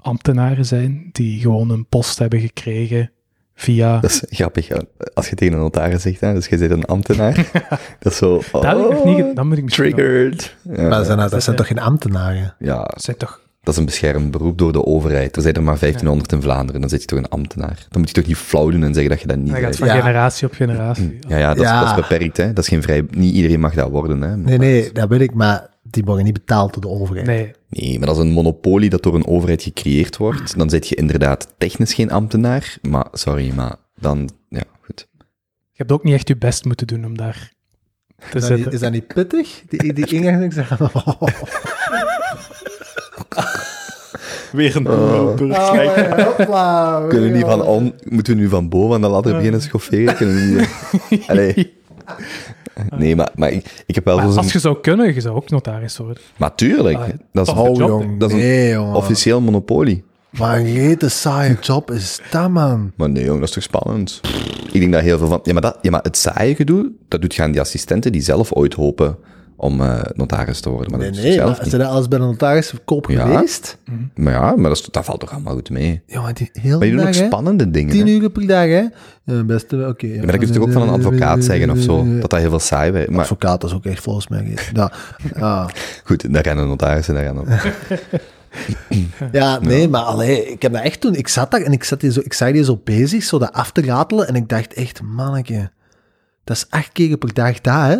ambtenaren 0.00 0.66
zijn 0.66 1.08
die 1.12 1.40
gewoon 1.40 1.70
een 1.70 1.86
post 1.86 2.18
hebben 2.18 2.40
gekregen 2.40 3.10
via... 3.54 4.00
Dat 4.00 4.10
is 4.10 4.22
grappig. 4.30 4.68
Als 5.14 5.28
je 5.28 5.34
tegen 5.36 5.54
een 5.54 5.60
notaris 5.60 6.02
zegt, 6.02 6.20
hè, 6.20 6.32
dus 6.34 6.46
je 6.46 6.56
bent 6.58 6.70
een 6.70 6.84
ambtenaar. 6.84 7.34
dat 8.00 8.12
is 8.12 8.16
zo... 8.18 8.42
Dat 8.52 8.62
heb 8.64 8.98
ik 8.98 9.04
niet... 9.04 9.24
oh, 9.24 9.34
Dat 9.34 9.44
moet 9.44 9.58
ik 9.58 9.70
Triggered. 9.70 10.56
Ja, 10.62 10.82
maar 10.82 10.90
dat 10.90 11.06
zijn, 11.06 11.18
dat 11.18 11.30
dat 11.30 11.42
zijn 11.42 11.56
toch 11.56 11.66
geen 11.66 11.78
ambtenaren? 11.80 12.54
ja, 12.58 12.82
Dat 12.82 13.02
zijn 13.02 13.16
toch... 13.16 13.40
dat 13.62 13.74
is 13.74 13.80
een 13.80 13.86
beschermd 13.86 14.30
beroep 14.30 14.58
door 14.58 14.72
de 14.72 14.84
overheid. 14.84 15.36
Er 15.36 15.42
zijn 15.42 15.54
er 15.54 15.62
maar 15.62 15.78
1500 15.78 16.32
in 16.32 16.42
Vlaanderen, 16.42 16.80
dan 16.80 16.90
zit 16.90 17.00
je 17.00 17.06
toch 17.06 17.18
een 17.18 17.28
ambtenaar. 17.28 17.86
Dan 17.88 18.00
moet 18.00 18.08
je 18.08 18.14
toch 18.14 18.26
niet 18.26 18.36
flauw 18.36 18.70
doen 18.70 18.82
en 18.84 18.92
zeggen 18.94 19.10
dat 19.10 19.20
je 19.20 19.26
dat 19.26 19.36
niet 19.36 19.52
Dat 19.52 19.60
gaat 19.60 19.76
van 19.76 19.86
Ja. 19.88 19.94
generatie 20.00 20.46
op 20.46 20.52
generatie. 20.54 21.18
Ja, 21.28 21.36
ja, 21.38 21.54
dat, 21.54 21.64
Ja. 21.64 21.74
Is, 21.82 21.88
dat 21.88 21.98
is 21.98 22.08
beperkt, 22.08 22.36
hè. 22.36 22.52
Dat 22.52 22.64
is 22.64 22.68
geen 22.70 22.82
vrij... 22.82 23.06
Niet 23.10 23.34
iedereen 23.34 23.60
mag 23.60 23.74
dat 23.74 23.90
worden, 23.90 24.20
hè. 24.22 24.36
Nee, 24.36 24.58
nee, 24.58 24.92
dat 24.92 25.08
weet 25.08 25.20
ik, 25.20 25.34
maar 25.34 25.66
die 25.94 26.04
worden 26.04 26.24
niet 26.24 26.32
betaald 26.34 26.72
door 26.72 26.82
de 26.82 26.88
overheid. 27.00 27.26
Nee, 27.26 27.52
Nee, 27.68 27.98
maar 27.98 28.08
als 28.08 28.18
een 28.18 28.30
monopolie 28.32 28.90
dat 28.90 29.02
door 29.02 29.14
een 29.14 29.26
overheid 29.26 29.62
gecreëerd 29.62 30.16
wordt, 30.16 30.58
dan 30.58 30.70
zit 30.70 30.88
je 30.88 30.94
inderdaad 30.94 31.54
technisch 31.58 31.94
geen 31.94 32.10
ambtenaar, 32.10 32.76
maar 32.82 33.06
sorry, 33.12 33.52
maar 33.54 33.76
dan... 34.00 34.30
Ja, 34.48 34.62
goed. 34.82 35.08
je 35.16 35.24
hebt 35.76 35.92
ook 35.92 36.04
niet 36.04 36.14
echt 36.14 36.28
je 36.28 36.36
best 36.36 36.64
moeten 36.64 36.86
doen 36.86 37.04
om 37.04 37.16
daar 37.16 37.52
te 38.30 38.36
Is 38.36 38.40
dat, 38.40 38.40
niet, 38.42 38.50
zitten. 38.50 38.72
is 38.72 38.80
dat 38.80 38.92
niet 38.92 39.06
pittig? 39.06 39.62
Die, 39.68 39.92
die 39.92 40.06
ingang 40.06 40.52
zeggen. 40.52 40.78
Oh, 40.94 41.22
Weer 44.52 44.76
een 44.76 44.88
Oh. 44.88 45.12
loper. 45.12 45.50
oh, 45.50 46.18
hopla, 46.36 47.00
Kunnen 47.08 47.30
we 47.30 47.36
niet 47.36 47.46
van 47.46 47.62
on, 47.62 47.94
moeten 48.04 48.34
we 48.36 48.40
nu 48.40 48.48
van 48.48 48.68
boven 48.68 48.94
aan 48.94 49.00
de 49.00 49.08
ladder 49.08 49.36
beginnen 49.36 49.62
schofferen? 49.62 50.16
Kunnen 50.16 50.34
we 50.34 50.66
niet... 51.08 51.28
Allee. 51.30 51.74
Nee, 52.96 53.16
maar, 53.16 53.30
maar 53.34 53.50
ik, 53.50 53.84
ik 53.86 53.94
heb 53.94 54.04
wel 54.04 54.16
Maar 54.16 54.28
zo'n... 54.28 54.36
als 54.36 54.52
je 54.52 54.58
zou 54.58 54.80
kunnen, 54.80 55.14
je 55.14 55.20
zou 55.20 55.34
ook 55.36 55.50
notaris 55.50 55.96
worden. 55.96 56.22
Maar 56.36 56.54
tuurlijk, 56.54 56.96
Ah, 56.98 57.08
dat 57.32 57.46
is. 57.46 57.54
Oh, 57.54 57.76
job, 57.76 57.88
jong. 57.88 58.18
Dat 58.20 58.30
is 58.32 58.42
een 58.42 58.68
jongen. 58.68 58.94
officieel 58.94 59.40
monopolie. 59.40 60.04
Wat 60.30 60.48
een 60.54 60.74
rete 60.74 61.08
saaie 61.08 61.56
job 61.60 61.90
is 61.90 62.20
dat, 62.30 62.50
man. 62.50 62.92
Maar 62.96 63.10
nee, 63.10 63.24
jong, 63.24 63.38
dat 63.38 63.48
is 63.48 63.54
toch 63.54 63.62
spannend? 63.62 64.20
Ik 64.72 64.80
denk 64.80 64.92
dat 64.92 65.02
heel 65.02 65.18
veel 65.18 65.28
van... 65.28 65.40
Ja, 65.42 65.52
maar, 65.52 65.62
dat, 65.62 65.78
ja, 65.82 65.90
maar 65.90 66.02
het 66.02 66.16
saaie 66.16 66.54
gedoe, 66.54 66.90
dat 67.08 67.20
doet 67.20 67.34
gaan 67.34 67.50
die 67.50 67.60
assistenten 67.60 68.12
die 68.12 68.22
zelf 68.22 68.52
ooit 68.52 68.74
hopen 68.74 69.16
om 69.64 69.80
eh, 69.80 70.00
notaris 70.14 70.60
te 70.60 70.68
worden. 70.70 70.90
Maar 70.90 71.00
Nee, 71.00 71.10
dat 71.10 71.18
nee, 71.20 71.28
is 71.28 71.34
zelf 71.34 71.50
maar 71.50 71.60
niet. 71.60 71.70
zijn 71.70 71.82
dat 71.82 71.90
als 71.90 72.08
bij 72.08 72.18
de 72.18 72.24
notaris 72.24 72.68
verkoop 72.68 73.10
Ja. 73.10 73.26
geweest? 73.26 73.78
Maar 74.14 74.32
ja, 74.32 74.40
maar 74.56 74.68
dat, 74.68 74.78
is, 74.78 74.82
dat 74.90 75.04
valt 75.04 75.20
toch 75.20 75.32
allemaal 75.32 75.54
goed 75.54 75.70
mee. 75.70 76.02
Jongen, 76.06 76.34
die 76.34 76.48
heel 76.52 76.78
Maar 76.78 76.86
je 76.86 76.96
doet 76.96 77.06
ook 77.06 77.12
spannende 77.14 77.70
dingen, 77.70 77.92
Tien 77.92 78.06
uur 78.06 78.30
per 78.30 78.46
dag, 78.46 78.64
hè? 78.64 78.84
Ja, 79.24 79.42
beste, 79.44 79.86
oké. 79.88 80.06
Ja, 80.06 80.16
maar 80.16 80.26
dat 80.26 80.36
kun 80.36 80.46
je 80.46 80.52
toch 80.54 80.62
ook 80.62 80.72
van 80.72 80.82
een 80.82 80.88
advocaat 80.88 81.44
zeggen 81.44 81.70
of 81.70 81.78
zo, 81.78 82.04
dat 82.20 82.30
dat 82.30 82.40
heel 82.40 82.48
veel 82.50 82.58
saai 82.58 82.90
werkt. 82.90 83.10
Maar 83.10 83.20
Advocaat 83.20 83.64
is 83.64 83.72
ook 83.74 83.84
echt 83.84 84.02
volgens 84.02 84.28
mij. 84.28 84.54
Ja, 84.72 84.92
ja. 85.36 85.68
goed, 86.04 86.32
daar 86.34 86.44
gaan 86.44 86.56
de 86.56 86.62
notarissen, 86.62 87.14
daar 87.14 87.24
gaan 87.24 87.44
de... 87.44 87.72
ja 89.32 89.58
nee, 89.60 89.88
maar 89.88 90.02
allee, 90.02 90.46
ik 90.52 90.62
heb 90.62 90.72
dat 90.72 90.82
echt 90.82 91.00
toen... 91.00 91.14
Ik 91.14 91.28
zat 91.28 91.50
daar 91.50 91.60
en 91.60 91.72
ik, 91.72 91.84
zat 91.84 92.00
die 92.00 92.12
zo, 92.12 92.20
ik 92.24 92.32
zag 92.32 92.52
die 92.52 92.64
zo 92.64 92.80
bezig, 92.84 93.22
zo 93.22 93.38
dat 93.38 93.52
af 93.52 93.70
te 93.72 93.82
ratelen, 93.82 94.28
en 94.28 94.34
ik 94.34 94.48
dacht 94.48 94.74
echt, 94.74 95.02
manneke, 95.02 95.70
dat 96.44 96.56
is 96.56 96.66
acht 96.70 96.92
keer 96.92 97.16
per 97.16 97.34
dag 97.34 97.60
dat, 97.60 97.74
hè? 97.74 97.96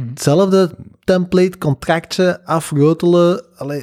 Mhm. 0.00 0.08
Hetzelfde 0.08 0.74
template, 1.04 1.58
contractje, 1.58 2.44
afrotelen, 2.44 3.44
allee... 3.56 3.82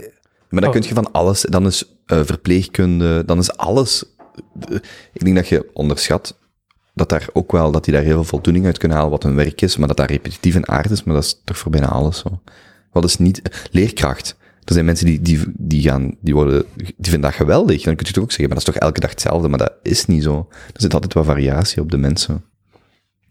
Maar 0.50 0.62
dan 0.62 0.70
Oh. 0.74 0.76
kun 0.80 0.88
je 0.90 0.94
van 0.96 1.12
alles, 1.12 1.42
dan 1.42 1.66
is 1.66 1.84
eh, 2.06 2.20
verpleegkunde, 2.24 3.24
dan 3.26 3.38
is 3.40 3.58
alles. 3.58 4.04
eh, 4.70 4.76
ik 5.14 5.24
denk 5.24 5.36
dat 5.36 5.48
je 5.48 5.70
onderschat 5.74 6.38
dat 6.94 7.10
daar 7.10 7.28
ook 7.34 7.52
wel, 7.52 7.72
dat 7.72 7.84
die 7.84 7.94
daar 7.94 8.04
heel 8.04 8.14
veel 8.14 8.24
voldoening 8.24 8.66
uit 8.66 8.78
kunnen 8.78 8.98
halen 8.98 9.12
wat 9.12 9.24
hun 9.24 9.36
werk 9.36 9.62
is, 9.62 9.78
maar 9.78 9.88
dat 9.88 9.98
dat 9.98 10.10
repetitief 10.10 10.56
in 10.56 10.68
aard 10.68 10.90
is, 10.90 11.04
maar 11.04 11.16
dat 11.16 11.24
is 11.24 11.42
toch 11.44 11.58
voor 11.58 11.72
bijna 11.72 11.88
alles 11.88 12.18
zo. 12.20 12.42
Wat 12.92 13.04
is 13.04 13.18
niet... 13.18 13.42
Leerkracht. 13.72 14.36
Er 14.64 14.74
zijn 14.74 14.86
mensen 14.86 15.06
die, 15.06 15.22
die, 15.22 15.40
die 15.58 15.82
gaan, 15.82 16.16
die 16.22 16.34
worden, 16.34 16.66
die 16.76 16.94
vinden 17.12 17.22
dat 17.22 17.34
geweldig. 17.34 17.84
Dan 17.84 17.96
kun 17.96 18.06
je 18.06 18.14
toch 18.14 18.24
ook 18.24 18.32
zeggen, 18.32 18.48
maar 18.50 18.58
dat 18.58 18.68
is 18.68 18.74
toch 18.74 18.84
elke 18.84 19.00
dag 19.00 19.10
hetzelfde? 19.10 19.48
Maar 19.48 19.58
dat 19.60 19.74
is 19.82 20.06
niet 20.06 20.24
zo. 20.24 20.48
Er 20.74 20.82
zit 20.82 20.94
altijd 20.94 21.14
wat 21.14 21.26
variatie 21.26 21.82
op 21.82 21.92
de 21.92 21.98
mensen. 21.98 22.44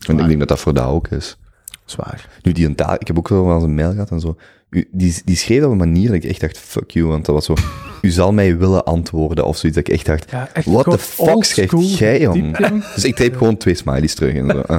En 0.07 0.19
ik 0.19 0.27
denk 0.27 0.39
dat 0.39 0.49
dat 0.49 0.61
voor 0.61 0.75
dat 0.75 0.87
ook 0.87 1.09
is. 1.09 1.37
Zwaar. 1.85 2.29
Nu, 2.43 2.53
die 2.53 2.67
een 2.67 2.75
taal, 2.75 2.95
ik 2.99 3.07
heb 3.07 3.19
ook 3.19 3.29
wel 3.29 3.55
eens 3.55 3.63
een 3.63 3.75
mail 3.75 3.93
gehad 3.93 4.11
en 4.11 4.21
zo. 4.21 4.37
U, 4.71 4.89
die, 4.93 5.21
die 5.25 5.37
schreef 5.37 5.65
op 5.65 5.71
een 5.71 5.77
manier 5.77 6.07
dat 6.07 6.17
ik 6.17 6.25
echt 6.25 6.41
dacht, 6.41 6.59
fuck 6.59 6.91
you, 6.91 7.07
want 7.07 7.25
dat 7.25 7.35
was 7.35 7.45
zo, 7.45 7.55
u 8.03 8.11
zal 8.11 8.33
mij 8.33 8.59
willen 8.59 8.85
antwoorden 8.85 9.45
of 9.45 9.57
zoiets. 9.57 9.79
Dat 9.79 9.89
ik 9.89 9.95
echt 9.95 10.07
dacht, 10.07 10.31
Ja, 10.31 10.49
echt 10.53 10.67
what 10.67 10.91
the 10.91 10.99
fuck 10.99 11.45
schrijft 11.45 11.71
school 11.71 11.85
jij, 11.85 12.21
jong? 12.21 12.57
Dus 12.95 13.05
ik 13.05 13.15
type 13.15 13.37
gewoon 13.37 13.57
twee 13.57 13.75
smileys 13.75 14.15
terug 14.15 14.35
en 14.35 14.47
zo. 14.51 14.63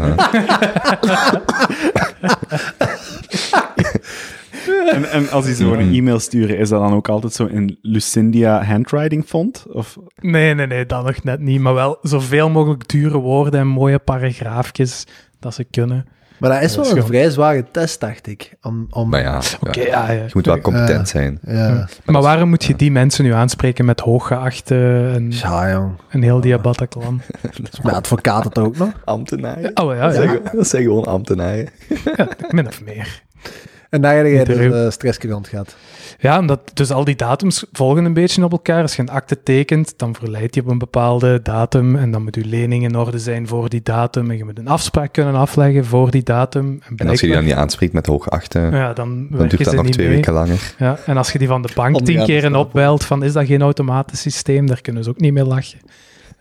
En, 4.94 5.12
en 5.12 5.30
als 5.30 5.46
die 5.46 5.56
zo 5.56 5.74
een 5.74 5.94
e-mail 5.94 6.20
sturen, 6.20 6.58
is 6.58 6.70
dat 6.70 6.82
dan 6.82 6.94
ook 6.94 7.10
altijd 7.10 7.34
zo 7.34 7.46
in 7.46 7.78
Lucindia 7.82 8.64
handwriting 8.64 9.26
font? 9.26 9.66
Of, 9.70 9.98
Nee, 10.16 10.54
nee, 10.54 10.68
nee, 10.68 10.86
dat 10.86 11.06
nog 11.06 11.24
net 11.24 11.40
niet. 11.40 11.60
Maar 11.60 11.74
wel 11.74 11.98
zoveel 12.02 12.50
mogelijk 12.50 12.88
dure 12.88 13.18
woorden 13.18 13.60
en 13.60 13.68
mooie 13.68 14.00
paragraafjes 14.00 15.08
dat 15.40 15.54
ze 15.54 15.64
kunnen. 15.64 16.06
Maar 16.38 16.50
dat 16.52 16.62
is 16.62 16.76
Ja, 16.76 16.82
wel 16.82 16.98
een 16.98 17.04
vrij 17.06 17.30
zware 17.30 17.66
test, 17.72 18.00
dacht 18.00 18.28
ik. 18.28 18.54
Om, 18.62 18.88
om, 18.90 19.10
Maar 19.10 19.22
ja, 19.22 19.42
Oké, 19.62 19.80
ja, 19.82 19.86
ja, 19.88 20.12
ja. 20.12 20.22
je 20.24 20.30
moet 20.34 20.46
wel 20.46 20.60
competent 20.62 21.10
zijn. 21.10 21.40
Ja. 21.46 21.88
Maar 22.06 22.22
waarom 22.22 22.50
moet 22.50 22.64
je 22.64 22.76
die 22.76 22.92
mensen 22.92 23.24
nu 23.24 23.34
aanspreken 23.34 23.86
met 23.86 24.00
hooggeachte 24.00 24.76
en, 25.14 25.32
Ja, 25.32 25.72
jong. 25.72 25.92
en 26.10 26.22
heel 26.22 26.42
die 26.42 26.58
Bataclan? 26.58 27.22
Mijn 27.84 27.96
advocaat 27.96 28.44
het 28.44 28.58
ook 28.60 28.78
nog. 28.78 28.90
Ambtenaren? 29.06 29.72
Oh 29.74 29.96
ja, 29.96 30.02
Dat 30.08 30.16
ja. 30.16 30.22
zijn- 30.22 30.40
Dat 30.54 30.68
zijn 30.68 30.84
gewoon 30.84 31.06
ambtenaren. 31.06 31.70
min 32.50 32.68
of 32.68 32.84
meer. 32.84 33.22
En 33.94 34.02
daar 34.02 34.16
heb 34.16 34.26
jij 34.26 34.36
Interview. 34.40 34.72
de 34.72 34.92
stresskrant 34.92 35.48
gehad. 35.48 35.76
Ja, 36.20 36.40
omdat 36.40 36.72
dus 36.74 36.92
al 36.92 37.04
die 37.04 37.16
datums 37.16 37.66
volgen 37.72 38.06
een 38.06 38.14
beetje 38.14 38.44
op 38.44 38.52
elkaar. 38.52 38.82
Als 38.82 38.96
je 38.96 39.02
een 39.02 39.10
akte 39.10 39.44
tekent, 39.44 39.94
dan 39.98 40.16
verleidt 40.16 40.56
je 40.56 40.62
op 40.62 40.68
een 40.68 40.78
bepaalde 40.78 41.40
datum 41.44 41.96
en 41.96 42.12
dan 42.12 42.24
moet 42.24 42.36
je 42.36 42.46
lening 42.46 42.84
in 42.84 42.98
orde 42.98 43.20
zijn 43.20 43.48
voor 43.48 43.70
die 43.70 43.82
datum 43.84 44.30
en 44.32 44.38
je 44.38 44.44
moet 44.46 44.60
een 44.60 44.68
afspraak 44.68 45.14
kunnen 45.14 45.36
afleggen 45.36 45.86
voor 45.86 46.12
die 46.12 46.24
datum. 46.24 46.80
En, 46.90 46.98
En 46.98 47.08
als 47.08 47.20
je 47.20 47.26
die 47.26 47.36
dan 47.36 47.46
niet 47.46 47.54
aanspreekt 47.54 47.94
met 47.94 48.06
hoogachte, 48.06 48.60
ja, 48.60 48.94
dan, 48.94 49.28
duurt 49.30 49.64
dat 49.64 49.74
nog 49.74 49.84
niet 49.86 49.94
twee 49.94 50.08
mee. 50.08 50.16
weken 50.16 50.34
langer. 50.34 50.74
Ja, 50.78 50.98
en 51.06 51.18
als 51.18 51.32
je 51.32 51.40
die 51.40 51.48
van 51.48 51.62
de 51.62 51.70
bank 51.76 51.96
tien 52.06 52.24
keer 52.26 52.40
stapelen. 52.40 52.60
opbelt 52.60 53.06
van 53.06 53.24
is 53.24 53.34
dat 53.34 53.46
geen 53.46 53.62
automatisch 53.62 54.22
systeem, 54.22 54.68
daar 54.68 54.82
kunnen 54.82 55.04
ze 55.04 55.10
ook 55.10 55.20
niet 55.20 55.34
mee 55.34 55.46
lachen. 55.46 55.80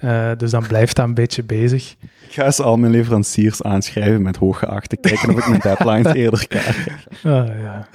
Eh, 0.02 0.30
dus 0.36 0.50
dan 0.50 0.66
blijft 0.66 0.96
dat 0.96 1.06
een 1.06 1.14
beetje 1.14 1.42
bezig. 1.42 1.94
ik 2.26 2.32
ga 2.32 2.44
eens 2.44 2.60
al 2.60 2.76
mijn 2.76 2.92
leveranciers 2.92 3.62
aanschrijven 3.62 4.22
met 4.22 4.36
hooggeachte, 4.36 4.96
kijken 4.96 5.28
of 5.30 5.38
ik 5.38 5.48
mijn 5.48 5.60
deadlines 5.60 6.12
eerder 6.22 6.46
krijg. 6.48 6.86
Ah, 7.22 7.46
ja. 7.62 7.88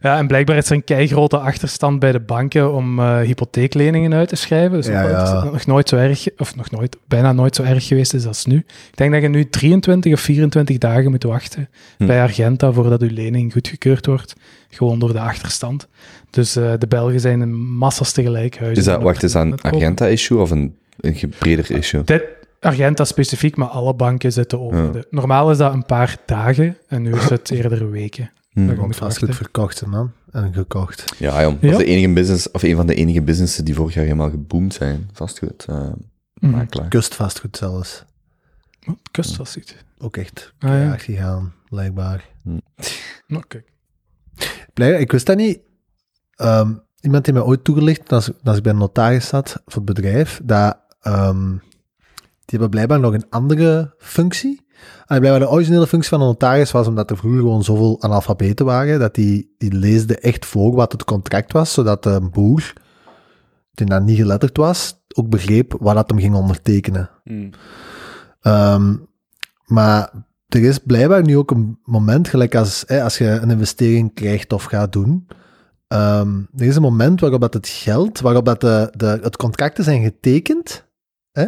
ja, 0.00 0.18
en 0.18 0.26
blijkbaar 0.26 0.56
is 0.56 0.66
er 0.70 0.72
een 0.76 0.84
keigrote 0.84 1.38
achterstand 1.38 1.98
bij 1.98 2.12
de 2.12 2.20
banken 2.20 2.72
om 2.74 2.98
eh, 2.98 3.18
hypotheekleningen 3.20 4.14
uit 4.14 4.28
te 4.28 4.36
schrijven. 4.36 4.72
Dus 4.76 4.86
Ja, 4.86 5.02
nog, 5.02 5.10
ja. 5.10 5.44
nog 5.44 5.66
nooit 5.66 5.88
zo 5.88 5.96
erg, 5.96 6.26
of 6.36 6.56
nog 6.56 6.70
nooit, 6.70 6.96
bijna 7.08 7.32
nooit 7.32 7.54
zo 7.56 7.62
erg 7.62 7.86
geweest 7.86 8.14
is 8.14 8.26
als 8.26 8.44
nu. 8.46 8.56
Ik 8.56 8.96
denk 8.96 9.12
dat 9.12 9.22
je 9.22 9.28
nu 9.28 9.48
23 9.48 10.12
of 10.12 10.20
24 10.20 10.78
dagen 10.78 11.10
moet 11.10 11.22
wachten 11.22 11.68
Hm. 11.98 12.06
bij 12.06 12.22
Argenta 12.22 12.72
voordat 12.72 13.00
je 13.00 13.10
lening 13.10 13.52
goedgekeurd 13.52 14.06
wordt. 14.06 14.34
Gewoon 14.70 14.98
door 14.98 15.12
de 15.12 15.20
achterstand. 15.20 15.88
Dus 16.30 16.56
eh, 16.56 16.72
de 16.78 16.86
Belgen 16.86 17.20
zijn 17.20 17.40
een 17.40 17.54
massas 17.62 18.12
tegelijk 18.12 18.58
huizen. 18.58 18.78
Is 18.78 18.84
dat, 18.84 19.02
wacht, 19.02 19.22
is 19.22 19.32
dat 19.32 19.42
aan 19.42 19.52
een. 19.52 19.60
Argenta-issue 19.60 20.38
of 20.38 20.50
een, 20.50 20.74
een 21.02 21.32
breder 21.38 21.70
issue? 21.70 22.04
Dit, 22.04 22.24
Argenta 22.60 23.04
specifiek, 23.04 23.56
maar 23.56 23.68
alle 23.68 23.94
banken 23.94 24.32
zitten 24.32 24.60
over 24.60 24.84
Ja. 24.84 24.90
de... 24.90 25.06
Normaal 25.10 25.50
is 25.50 25.58
dat 25.58 25.72
een 25.72 25.86
paar 25.86 26.16
dagen 26.26 26.76
en 26.86 27.02
nu 27.02 27.12
is 27.14 27.28
het 27.28 27.50
eerder 27.60 27.90
weken. 27.90 28.30
Hmm. 28.50 28.66
Dat 28.66 28.76
Want 28.76 28.96
verkocht, 29.18 29.86
man. 29.86 30.12
En 30.30 30.52
gekocht. 30.54 31.04
Ja, 31.18 31.42
jong. 31.42 31.60
Dat 31.60 31.70
Ja? 31.70 31.70
is 31.70 31.76
de 31.76 31.84
enige 31.84 32.12
business, 32.12 32.50
of 32.50 32.62
een 32.62 32.76
van 32.76 32.86
de 32.86 32.94
enige 32.94 33.22
businessen 33.22 33.64
die 33.64 33.74
vorig 33.74 33.94
jaar 33.94 34.04
helemaal 34.04 34.30
geboomd 34.30 34.74
zijn. 34.74 35.08
Vastgoed, 35.12 35.64
eh 35.68 35.88
Mhm. 36.34 36.50
makelaar. 36.50 36.88
Kustvastgoed 36.88 37.56
zelfs. 37.56 38.04
Oh, 38.88 38.94
Kust 39.10 39.36
was 39.36 39.54
het. 39.54 39.76
Ook 39.98 40.16
echt 40.16 40.52
Ah, 40.58 40.70
ja. 40.70 40.96
gegaan, 40.96 41.52
blijkbaar. 41.68 42.24
Nou, 43.26 43.42
kijk. 43.48 43.72
Blijkbaar, 44.74 45.00
ik 45.00 45.12
wist 45.12 45.26
dat 45.26 45.36
niet. 45.36 45.58
Ehm, 46.34 46.72
iemand 47.00 47.26
heeft 47.26 47.38
mij 47.38 47.46
ooit 47.46 47.64
toegelicht, 47.64 48.12
als, 48.12 48.30
als 48.42 48.56
ik 48.56 48.62
bij 48.62 48.72
een 48.72 48.78
notaris 48.78 49.28
zat 49.28 49.62
voor 49.66 49.82
het 49.82 49.94
bedrijf, 49.94 50.40
dat 50.44 50.78
ehm, 51.02 51.50
die 52.44 52.60
hebben 52.60 52.70
blijkbaar 52.70 53.00
nog 53.00 53.14
een 53.14 53.30
andere 53.30 53.94
functie. 53.98 54.60
En 55.06 55.18
blijkbaar 55.18 55.40
de 55.48 55.54
originele 55.54 55.86
functie 55.86 56.10
van 56.10 56.20
een 56.20 56.26
notaris 56.26 56.70
was 56.70 56.86
omdat 56.86 57.10
er 57.10 57.16
vroeger 57.16 57.40
gewoon 57.40 57.64
zoveel 57.64 58.02
analfabeten 58.02 58.66
waren, 58.66 58.98
dat 58.98 59.14
die, 59.14 59.54
die 59.58 59.72
leesde 59.72 60.18
echt 60.18 60.46
voor 60.46 60.74
wat 60.74 60.92
het 60.92 61.04
contract 61.04 61.52
was, 61.52 61.72
zodat 61.72 62.06
een 62.06 62.30
boer, 62.30 62.72
die 63.74 63.86
dan 63.86 64.04
niet 64.04 64.16
geletterd 64.16 64.56
was, 64.56 65.04
ook 65.14 65.28
begreep 65.28 65.76
wat 65.80 65.94
dat 65.94 66.10
hem 66.10 66.18
ging 66.18 66.34
ondertekenen. 66.34 67.10
Ehm, 68.40 68.96
maar 69.64 70.12
er 70.48 70.62
is 70.64 70.78
blijkbaar 70.78 71.22
nu 71.22 71.36
ook 71.36 71.50
een 71.50 71.78
moment, 71.84 72.28
gelijk 72.28 72.54
als, 72.54 72.84
hè, 72.86 73.02
als 73.02 73.18
je 73.18 73.26
een 73.26 73.50
investering 73.50 74.14
krijgt 74.14 74.52
of 74.52 74.64
gaat 74.64 74.92
doen. 74.92 75.26
ehm, 75.88 76.36
er 76.56 76.66
is 76.66 76.76
een 76.76 76.82
moment 76.82 77.20
waarop 77.20 77.40
dat 77.40 77.54
het 77.54 77.68
geld, 77.68 78.20
waarop 78.20 78.44
dat 78.44 78.60
de, 78.60 78.92
de, 78.96 79.18
het 79.22 79.36
contracten 79.36 79.84
zijn 79.84 80.02
getekend. 80.02 80.90
Hè? 81.32 81.46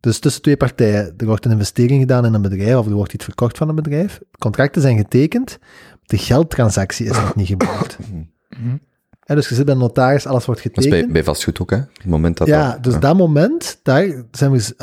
Dus 0.00 0.18
tussen 0.18 0.42
twee 0.42 0.56
partijen. 0.56 1.14
Er 1.16 1.26
wordt 1.26 1.44
een 1.44 1.50
investering 1.50 2.00
gedaan 2.00 2.24
in 2.24 2.34
een 2.34 2.42
bedrijf 2.42 2.76
of 2.76 2.86
er 2.86 2.92
wordt 2.92 3.12
iets 3.12 3.24
verkocht 3.24 3.58
van 3.58 3.68
een 3.68 3.74
bedrijf. 3.74 4.20
Contracten 4.38 4.82
zijn 4.82 4.96
getekend. 4.96 5.58
De 6.02 6.18
geldtransactie 6.18 7.06
is 7.06 7.16
nog 7.16 7.34
niet 7.34 7.46
gebeurd. 7.46 7.96
Mhm. 8.48 8.76
Hè, 9.20 9.34
dus 9.34 9.48
je 9.48 9.54
zit 9.54 9.64
bij 9.64 9.74
een 9.74 9.80
notaris, 9.80 10.26
alles 10.26 10.44
wordt 10.44 10.62
Dat 10.62 10.76
is 10.76 10.84
getekend. 10.84 11.04
bij, 11.04 11.12
bij 11.12 11.24
vastgoed 11.24 11.60
ook, 11.60 11.70
hè? 11.70 11.76
Het 11.76 12.04
moment 12.04 12.36
dat 12.36 12.46
Ja, 12.46 12.72
dat, 12.72 12.82
dus 12.84 12.98
dat 12.98 13.16
moment, 13.16 13.80
daar 13.82 14.24
zijn, 14.30 14.50
we, 14.52 14.74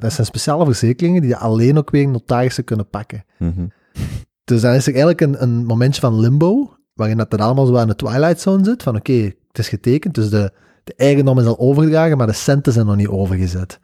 dat 0.00 0.12
zijn 0.12 0.26
speciale 0.26 0.64
verzekeringen 0.64 1.22
die 1.22 1.36
alleen 1.36 1.78
ook 1.78 1.90
weer 1.90 2.08
notarissen 2.08 2.64
kunnen 2.64 2.88
pakken. 2.88 3.24
Mhm. 3.38 3.66
Dus 4.44 4.60
dan 4.60 4.72
is 4.74 4.86
er 4.86 4.94
eigenlijk 4.94 5.20
een, 5.20 5.42
een 5.42 5.64
momentje 5.64 6.00
van 6.00 6.20
limbo, 6.20 6.76
waarin 6.94 7.16
dat 7.16 7.30
dan 7.30 7.40
allemaal 7.40 7.66
zo 7.66 7.76
aan 7.76 7.88
de 7.88 7.96
twilight 7.96 8.40
zone 8.40 8.64
zit, 8.64 8.82
van 8.82 8.96
oké, 8.96 9.12
het 9.48 9.58
is 9.58 9.68
getekend, 9.68 10.14
dus 10.14 10.30
de, 10.30 10.52
de 10.86 10.94
eigendom 10.96 11.38
is 11.38 11.46
al 11.46 11.58
overgedragen, 11.58 12.16
maar 12.16 12.26
de 12.26 12.32
centen 12.32 12.72
zijn 12.72 12.86
nog 12.86 12.96
niet 12.96 13.08
overgezet. 13.08 13.80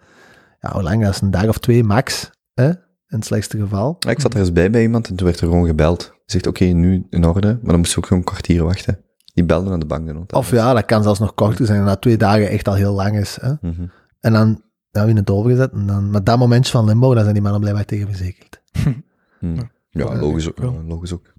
Ja, 0.60 0.72
hoe 0.72 0.82
lang? 0.82 1.02
Dat 1.02 1.14
is 1.14 1.20
een 1.20 1.30
dag 1.30 1.48
of 1.48 1.58
twee 1.58 1.84
max, 1.84 2.30
hè? 2.54 2.68
in 2.68 3.18
het 3.18 3.24
slechtste 3.24 3.58
geval. 3.58 3.96
Ja, 3.98 4.10
ik 4.10 4.20
zat 4.20 4.34
er 4.34 4.40
eens 4.40 4.52
bij 4.52 4.70
bij 4.70 4.82
iemand 4.82 5.08
en 5.08 5.16
toen 5.16 5.26
werd 5.26 5.40
er 5.40 5.46
gewoon 5.46 5.66
gebeld. 5.66 5.98
Die 5.98 6.22
zegt, 6.24 6.46
oké, 6.46 6.64
nu 6.64 7.06
in 7.10 7.24
orde, 7.24 7.46
maar 7.46 7.70
dan 7.70 7.78
moest 7.78 7.92
je 7.92 7.98
ook 7.98 8.06
gewoon 8.06 8.22
een 8.22 8.28
kwartier 8.28 8.64
wachten. 8.64 8.98
Die 9.34 9.44
belde 9.44 9.68
naar 9.68 9.78
de 9.78 9.86
bank. 9.86 10.32
Of 10.34 10.50
ja, 10.50 10.74
dat 10.74 10.84
kan 10.84 11.02
zelfs 11.02 11.18
nog 11.18 11.34
korter 11.34 11.66
zijn, 11.66 11.84
na 11.84 11.96
twee 11.96 12.16
dagen 12.16 12.48
echt 12.48 12.68
al 12.68 12.74
heel 12.74 12.92
lang 12.92 13.18
is. 13.18 13.38
Hè? 13.40 13.52
Mhm. 13.60 13.86
En 14.20 14.32
dan 14.32 14.62
ja, 14.90 15.06
wie 15.06 15.14
het 15.14 15.30
overgezet, 15.30 15.72
en 15.72 15.86
dan, 15.86 16.10
maar 16.10 16.24
dat 16.24 16.38
momentje 16.38 16.72
van 16.72 16.84
limbo, 16.84 17.14
daar 17.14 17.22
zijn 17.22 17.34
die 17.34 17.42
mannen 17.42 17.60
blijkbaar 17.60 17.84
tegen 17.84 18.06
verzekerd. 18.06 18.60
Mhm. 19.40 19.62
Ja, 19.90 20.16
logisch, 20.16 20.48
ook, 20.48 20.58
ja, 20.58 20.72
logisch 20.86 21.12
ook. 21.12 21.32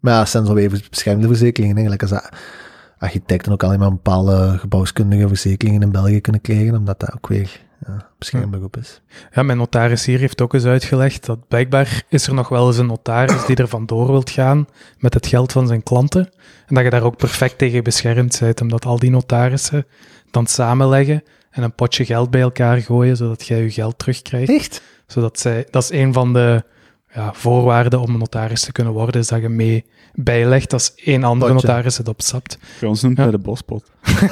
Maar 0.00 0.12
ja, 0.12 0.18
dat 0.18 0.28
zijn 0.28 0.46
zo 0.46 0.56
even 0.56 0.80
beschermde 0.90 1.26
verzekeringen. 1.26 1.76
Eigenlijk 1.76 2.02
als 2.02 2.22
dat 2.22 2.38
architecten 2.98 3.52
ook 3.52 3.62
alleen 3.62 3.78
maar 3.78 3.90
bepaalde 3.90 4.58
gebouwskundige 4.58 5.28
verzekeringen 5.28 5.82
in 5.82 5.92
België 5.92 6.20
kunnen 6.20 6.40
krijgen, 6.40 6.76
omdat 6.76 7.00
dat 7.00 7.14
ook 7.14 7.28
weer 7.28 7.60
ja, 7.86 8.10
beschermberoep 8.18 8.76
is. 8.76 9.00
Ja, 9.32 9.42
mijn 9.42 9.58
notaris 9.58 10.04
hier 10.04 10.18
heeft 10.18 10.40
ook 10.40 10.54
eens 10.54 10.64
uitgelegd 10.64 11.26
dat 11.26 11.48
blijkbaar 11.48 12.02
is 12.08 12.26
er 12.26 12.34
nog 12.34 12.48
wel 12.48 12.66
eens 12.66 12.78
een 12.78 12.86
notaris 12.86 13.46
die 13.46 13.56
er 13.56 13.68
vandoor 13.68 14.06
wilt 14.06 14.30
gaan 14.30 14.66
met 14.98 15.14
het 15.14 15.26
geld 15.26 15.52
van 15.52 15.66
zijn 15.66 15.82
klanten. 15.82 16.30
En 16.66 16.74
dat 16.74 16.84
je 16.84 16.90
daar 16.90 17.02
ook 17.02 17.16
perfect 17.16 17.58
tegen 17.58 17.82
beschermd 17.82 18.40
bent, 18.40 18.60
omdat 18.60 18.84
al 18.84 18.98
die 18.98 19.10
notarissen 19.10 19.86
dan 20.30 20.46
samenleggen 20.46 21.22
en 21.50 21.62
een 21.62 21.74
potje 21.74 22.04
geld 22.04 22.30
bij 22.30 22.40
elkaar 22.40 22.80
gooien, 22.80 23.16
zodat 23.16 23.46
jij 23.46 23.62
je 23.62 23.70
geld 23.70 23.98
terugkrijgt. 23.98 24.50
Echt? 24.50 24.82
Zodat 25.06 25.38
zij, 25.38 25.66
dat 25.70 25.82
is 25.82 25.90
een 25.90 26.12
van 26.12 26.32
de 26.32 26.64
ja, 27.14 27.32
voorwaarden 27.34 28.00
om 28.00 28.12
een 28.12 28.18
notaris 28.18 28.64
te 28.64 28.72
kunnen 28.72 28.92
worden, 28.92 29.20
is 29.20 29.28
dat 29.28 29.40
je 29.40 29.48
mee 29.48 29.84
bijlegt 30.14 30.72
als 30.72 30.92
één 30.94 31.24
andere 31.24 31.52
Potje. 31.52 31.66
notaris 31.68 31.96
het 31.98 32.08
opstapt. 32.08 32.58
Bij 32.80 32.88
ons 32.88 33.02
noemt 33.02 33.16
Ja. 33.16 33.22
hij 33.22 33.32
de 33.32 33.38
bospot. 33.38 33.90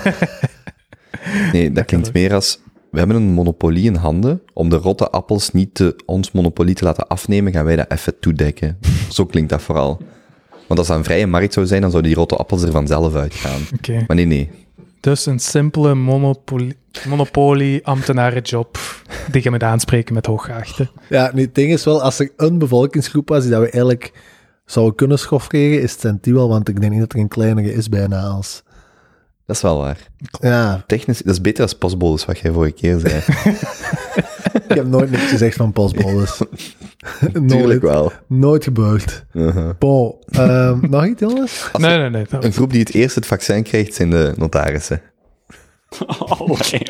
Nee, 1.52 1.72
dat 1.72 1.84
klinkt 1.84 2.12
meer 2.12 2.34
als... 2.34 2.60
We 2.90 2.98
hebben 2.98 3.16
een 3.16 3.32
monopolie 3.32 3.84
in 3.84 3.94
handen. 3.94 4.42
Om 4.52 4.68
de 4.68 4.76
rotte 4.76 5.10
appels 5.10 5.50
niet 5.50 5.74
te, 5.74 5.96
ons 6.06 6.32
monopolie 6.32 6.74
te 6.74 6.84
laten 6.84 7.06
afnemen, 7.08 7.52
gaan 7.52 7.64
wij 7.64 7.76
dat 7.76 7.90
even 7.90 8.18
toedekken. 8.20 8.78
Zo 9.10 9.26
klinkt 9.26 9.50
dat 9.50 9.62
vooral. 9.62 10.00
Want 10.66 10.78
als 10.78 10.88
dat 10.88 10.96
een 10.96 11.04
vrije 11.04 11.26
markt 11.26 11.52
zou 11.52 11.66
zijn, 11.66 11.80
dan 11.80 11.90
zouden 11.90 12.10
die 12.10 12.20
rotte 12.20 12.36
appels 12.36 12.62
er 12.62 12.70
vanzelf 12.70 13.14
uitgaan. 13.14 13.60
Oké. 13.74 14.04
Maar 14.06 14.16
nee, 14.16 14.24
nee. 14.26 14.50
Dus 15.00 15.26
een 15.26 15.38
simpele 15.38 15.94
monopolie, 15.94 16.76
monopolie 17.08 17.86
ambtenarenjob 17.86 18.78
die 19.30 19.42
je 19.42 19.50
moet 19.50 19.62
aanspreken 19.62 20.14
met 20.14 20.26
hooggeachte. 20.26 20.90
Ja, 21.08 21.30
nu 21.34 21.42
het 21.42 21.54
ding 21.54 21.72
is 21.72 21.84
wel, 21.84 22.02
als 22.02 22.18
er 22.18 22.32
een 22.36 22.58
bevolkingsgroep 22.58 23.28
was 23.28 23.42
die 23.42 23.50
dat 23.50 23.60
we 23.60 23.70
eigenlijk 23.70 24.12
zouden 24.64 24.94
kunnen 24.94 25.18
schofferen, 25.18 25.80
is 25.82 25.92
het 25.92 26.00
zijn 26.00 26.18
die 26.20 26.34
wel, 26.34 26.48
want 26.48 26.68
ik 26.68 26.80
denk 26.80 26.92
niet 26.92 27.00
dat 27.00 27.12
er 27.12 27.18
een 27.18 27.28
kleinere 27.28 27.72
is 27.74 27.88
bijna 27.88 28.20
als... 28.22 28.62
Dat 29.46 29.56
is 29.56 29.62
wel 29.62 29.78
waar. 29.78 29.98
Ja, 30.40 30.84
Technisch, 30.86 31.18
dat 31.22 31.34
is 31.34 31.40
beter 31.40 31.62
als 31.62 31.74
postbol, 31.74 32.14
is 32.14 32.24
wat 32.24 32.38
jij 32.38 32.52
vorige 32.52 32.72
keer 32.72 32.98
zei. 32.98 33.14
ik 34.68 34.74
heb 34.74 34.86
nooit 34.86 35.10
niks 35.10 35.22
gezegd 35.30 35.56
van 35.56 35.72
postbodes. 35.72 36.38
nooit, 37.32 37.48
Tuurlijk 37.48 37.82
wel. 37.82 38.12
nooit 38.26 38.64
gebeurd. 38.64 39.24
Uh-huh. 39.32 39.70
Bon, 39.78 40.16
ehm, 40.30 40.78
nog 40.90 41.06
iets, 41.06 41.20
jongens? 41.20 41.70
Nee, 41.78 41.98
nee, 41.98 42.10
nee. 42.10 42.26
Een 42.30 42.52
groep 42.52 42.70
die 42.70 42.80
het 42.80 42.94
eerst 42.94 43.14
het 43.14 43.26
vaccin 43.26 43.62
krijgt, 43.62 43.94
zijn 43.94 44.10
de 44.10 44.32
notarissen. 44.36 45.00
Allee. 46.06 46.82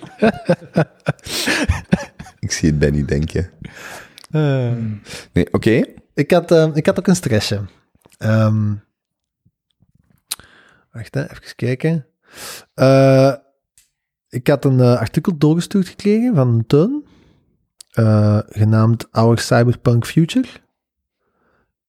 Ik 2.38 2.52
zie 2.52 2.68
het 2.68 2.78
Benny 2.78 3.04
denken. 3.04 3.50
Eh, 4.30 4.70
Nee, 5.32 5.46
oké. 5.52 5.82
Ik, 6.14 6.30
had, 6.30 6.50
ehm, 6.50 6.70
ik 6.74 6.86
had 6.86 6.98
ook 6.98 7.06
een 7.06 7.16
stressje. 7.16 7.60
Ehm, 8.18 8.74
wacht, 10.90 11.14
hè, 11.14 11.30
even 11.30 11.56
kijken. 11.56 12.06
Eh, 12.74 13.34
ik 14.28 14.46
had 14.46 14.64
een 14.64 14.80
eh, 14.80 14.98
artikel 14.98 15.38
doorgestuurd 15.38 15.88
gekregen 15.88 16.34
van 16.34 16.48
een 16.48 16.66
teun, 16.66 17.06
eh, 17.90 18.38
genaamd 18.48 19.12
Our 19.12 19.38
Cyberpunk 19.38 20.06
Future. 20.06 20.48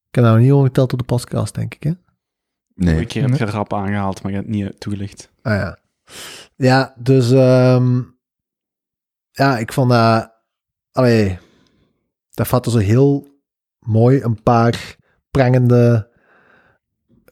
Ik 0.10 0.20
heb 0.20 0.24
nog 0.24 0.38
niet 0.38 0.52
verteld 0.52 0.94
op 0.94 1.00
de 1.00 1.06
podcast, 1.06 1.56
denk 1.56 1.74
ik, 1.74 1.84
hè? 1.84 1.92
Nee. 2.76 3.00
Ik 3.00 3.12
heb 3.12 3.34
je 3.34 3.46
rap 3.46 3.74
aangehaald, 3.74 4.22
maar 4.22 4.32
je 4.32 4.38
hebt 4.38 4.50
het 4.50 4.58
niet 4.58 4.80
toegelicht. 4.80 5.32
Ah 5.42 5.54
ja. 5.54 5.78
Ja, 6.56 6.94
dus 6.98 7.32
ehm, 7.32 8.02
ja, 9.32 9.58
ik 9.58 9.74
vond 9.74 9.90
dat, 9.90 10.32
allee, 10.92 11.40
dat 12.32 12.48
vatte 12.48 12.70
zo 12.70 12.78
heel 12.78 13.33
mooi 13.86 14.22
een 14.22 14.44
paar 14.44 14.96
prangende, 15.32 16.10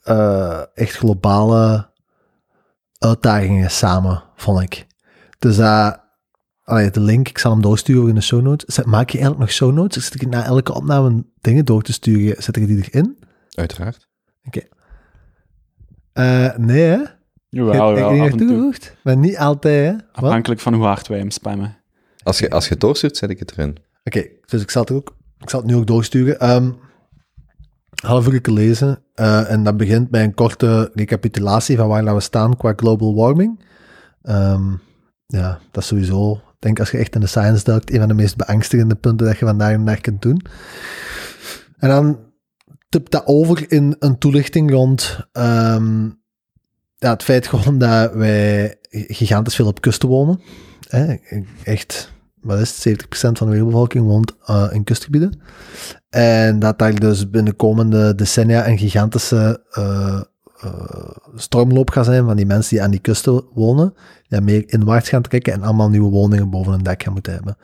eh, 0.04 0.62
echt 0.74 0.95
globale 0.95 1.89
uitdagingen 2.97 3.72
samen, 3.72 4.24
vond 4.36 4.62
ik. 4.62 4.88
Dus 5.39 5.56
dat, 5.56 6.02
allee, 6.64 6.91
de 6.91 6.99
link, 6.99 7.28
ik 7.30 7.38
zal 7.38 7.52
hem 7.52 7.62
doorsturen 7.62 8.10
in 8.10 8.16
de 8.16 8.22
show 8.22 8.41
notes. 8.41 8.76
Zet- 8.76 8.86
Maak 8.86 9.10
je 9.10 9.18
eigenlijk 9.18 9.39
nog 9.47 9.52
show 9.56 9.74
notes? 9.74 10.06
Zit 10.06 10.22
ik 10.22 10.30
na 10.30 10.43
elke 10.45 10.74
opname 10.74 11.26
dingen 11.41 11.66
door 11.66 11.82
te 11.82 11.93
sturen, 11.93 12.43
zet 12.43 12.56
ik 12.56 12.68
die 12.68 12.88
erin? 12.91 13.20
Uiteraard. 13.52 14.10
Eh, 16.14 16.56
nee, 16.58 16.82
hè? 16.82 16.97
Jawel, 17.49 17.95
Heb 18.22 18.32
ik 18.34 18.38
toegevoegd? 18.38 18.95
Maar 19.04 19.18
niet 19.18 19.38
altijd, 19.38 19.86
hè? 19.86 19.91
Wat? 19.91 20.24
Afhankelijk 20.24 20.62
van 20.62 20.74
hoe 20.74 20.86
hard 20.86 21.08
wij 21.08 21.18
hem 21.20 21.32
spammen. 21.32 21.78
Als 22.24 22.39
je, 22.39 22.49
als 22.49 22.64
je 22.66 22.72
het 22.72 22.80
doorstuurt, 22.80 23.18
zet 23.18 23.30
ik 23.30 23.39
het 23.39 23.52
erin. 23.52 23.78
Oké, 24.04 24.26
dus 24.45 24.62
ik 24.62 24.72
zal 24.72 24.82
het 24.82 24.91
ook, 24.91 25.16
ik 25.42 25.50
zal 25.50 25.60
het 25.60 25.70
nu 25.70 25.76
ook 25.76 25.88
doorsturen. 25.88 26.39
Ehm 26.39 26.72
half 28.02 28.28
uur 28.28 28.42
lezen. 28.44 29.04
eh, 29.14 29.52
en 29.52 29.64
dat 29.64 29.78
begint 29.78 30.10
bij 30.10 30.24
een 30.24 30.34
korte 30.34 30.92
recapitulatie 30.94 31.78
van 31.78 31.88
waar 31.88 32.16
we 32.16 32.20
staan 32.20 32.58
qua 32.58 32.74
global 32.76 33.16
warming. 33.16 33.66
Ehm, 34.22 34.72
ja, 35.26 35.60
dat 35.72 35.84
is 35.84 35.89
sowieso, 35.89 36.34
ik 36.34 36.56
denk 36.60 36.80
als 36.80 36.92
je 36.92 36.98
echt 36.98 37.16
in 37.16 37.22
de 37.22 37.28
science 37.28 37.64
duikt, 37.64 37.92
een 37.92 38.00
van 38.00 38.08
de 38.08 38.14
meest 38.14 38.36
beangstigende 38.36 38.96
punten 38.96 39.28
dat 39.28 39.38
je 39.38 39.46
vandaag 39.46 39.78
de 39.78 39.84
dag 39.84 40.02
kunt 40.02 40.22
doen. 40.22 40.42
En 41.78 41.89
dan 41.89 42.20
tipt 42.89 43.12
dat 43.12 43.26
over 43.26 43.72
in 43.72 43.96
een 44.00 44.18
toelichting 44.18 44.72
rond 44.72 45.28
ehm, 45.32 46.06
ja, 46.96 47.10
het 47.10 47.24
feit 47.24 47.48
gewoon 47.48 47.78
dat 47.78 48.14
wij 48.14 48.76
gigantisch 48.89 49.56
veel 49.56 49.68
op 49.68 49.82
kusten 49.82 50.10
wonen. 50.10 50.42
Hè? 50.88 51.16
Echt 51.64 52.12
wat 52.42 52.60
is 52.60 52.84
het, 52.84 53.04
70% 53.04 53.08
van 53.10 53.48
de 53.48 53.54
wereldbevolking 53.54 54.06
woont 54.06 54.36
eh, 54.46 54.68
in 54.72 54.84
kustgebieden. 54.84 55.42
En 56.10 56.60
dat 56.60 56.80
daar 56.80 56.96
dus 56.96 57.30
binnen 57.30 57.52
de 57.52 57.58
komende 57.58 58.16
decennia 58.16 58.68
een 58.68 58.78
gigantische 58.78 59.64
eh, 59.72 60.22
eh, 60.60 61.10
stormloop 61.36 61.89
gaat 61.89 62.06
zijn 62.06 62.26
van 62.26 62.36
die 62.36 62.46
mensen 62.46 62.70
die 62.76 62.84
aan 62.84 62.92
die 62.92 63.00
kusten 63.00 63.44
wonen, 63.54 63.94
die 64.28 64.42
meer 64.42 64.64
inwaarts 64.66 65.10
gaan 65.10 65.22
trekken 65.22 65.54
en 65.54 65.64
allemaal 65.64 65.89
nieuwe 65.89 66.10
woningen 66.10 66.50
boven 66.50 66.72
hun 66.72 66.84
dak 66.84 67.04
gaan 67.04 67.14
moeten 67.14 67.34
hebben. 67.34 67.58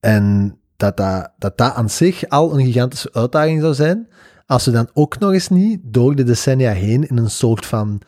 En 0.00 0.56
dat 0.76 0.96
dat, 0.96 1.30
dat 1.38 1.58
dat 1.58 1.74
aan 1.74 1.90
zich 1.90 2.28
al 2.28 2.58
een 2.58 2.64
gigantische 2.64 3.12
uitdaging 3.12 3.60
zou 3.60 3.74
zijn, 3.74 4.08
als 4.46 4.64
we 4.64 4.70
dan 4.70 4.88
ook 4.92 5.18
nog 5.18 5.32
eens 5.32 5.48
niet 5.48 5.80
door 5.82 6.14
de 6.14 6.24
decennia 6.24 6.72
heen 6.72 7.08
in 7.08 7.16
een 7.16 7.30
soort 7.30 7.66
van 7.66 8.00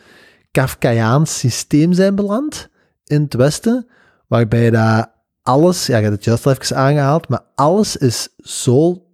Kafkaiaans 0.50 1.38
systeem 1.38 1.92
zijn 1.92 2.14
beland 2.14 2.68
in 3.04 3.22
het 3.22 3.34
Westen, 3.34 3.86
waarbij 4.26 4.70
dat 4.70 5.13
alles, 5.44 5.86
ja, 5.86 5.96
je 5.96 6.02
hebt 6.02 6.14
het 6.14 6.24
juist 6.24 6.46
al 6.46 6.52
even 6.52 6.76
aangehaald, 6.76 7.28
maar 7.28 7.44
alles 7.54 7.96
is 7.96 8.28
zo 8.36 9.06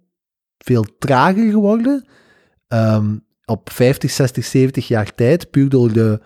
veel 0.57 0.85
trager 0.99 1.51
geworden 1.51 2.05
ehm, 2.67 3.17
op 3.45 3.69
50, 3.71 4.11
60, 4.11 4.45
70 4.45 4.87
jaar 4.87 5.15
tijd, 5.15 5.49
puur 5.49 5.69
door 5.69 5.93
de, 5.93 6.21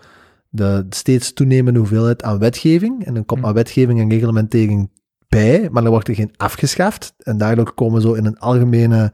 de 0.48 0.86
steeds 0.90 1.32
toenemende 1.32 1.78
hoeveelheid 1.78 2.22
aan 2.22 2.38
wetgeving. 2.38 3.04
En 3.04 3.14
dan 3.14 3.24
komt 3.24 3.40
maar 3.40 3.54
wetgeving 3.54 4.00
en 4.00 4.10
reglementering 4.10 4.90
bij, 5.28 5.68
maar 5.70 5.82
dan 5.82 5.90
wordt 5.90 6.08
er 6.08 6.14
geen 6.14 6.34
afgeschaft. 6.36 7.14
En 7.18 7.38
daardoor 7.38 7.74
komen 7.74 7.94
we 7.94 8.00
zo 8.00 8.12
in 8.12 8.24
een 8.24 8.38
algemene 8.38 9.12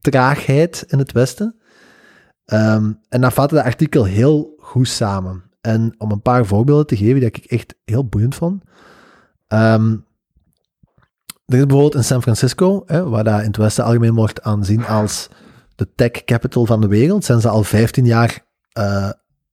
traagheid 0.00 0.84
in 0.88 0.98
het 0.98 1.12
Westen. 1.12 1.56
Ehm, 2.44 2.92
en 3.08 3.20
dan 3.20 3.32
vatte 3.32 3.54
dat 3.54 3.64
artikel 3.64 4.04
heel 4.04 4.54
goed 4.58 4.88
samen. 4.88 5.42
En 5.60 5.94
om 5.98 6.10
een 6.10 6.22
paar 6.22 6.46
voorbeelden 6.46 6.86
te 6.86 6.96
geven 6.96 7.20
die 7.20 7.28
ik 7.28 7.36
echt 7.36 7.74
heel 7.84 8.08
boeiend 8.08 8.34
vond. 8.34 8.62
Ehm, 9.46 9.96
er 11.52 11.58
is 11.58 11.66
bijvoorbeeld 11.66 11.94
in 11.94 12.04
San 12.04 12.22
Francisco, 12.22 12.82
hè, 12.86 13.08
waar 13.08 13.24
dat 13.24 13.40
in 13.40 13.46
het 13.46 13.56
Westen 13.56 13.84
algemeen 13.84 14.14
wordt 14.14 14.42
aanzien 14.42 14.86
als 14.86 15.28
de 15.74 15.88
tech 15.94 16.10
capital 16.24 16.66
van 16.66 16.80
de 16.80 16.86
wereld, 16.88 17.24
zijn 17.24 17.40
ze 17.40 17.48
al 17.48 17.64
15 17.64 18.04
jaar 18.04 18.46
eh, 18.72 18.84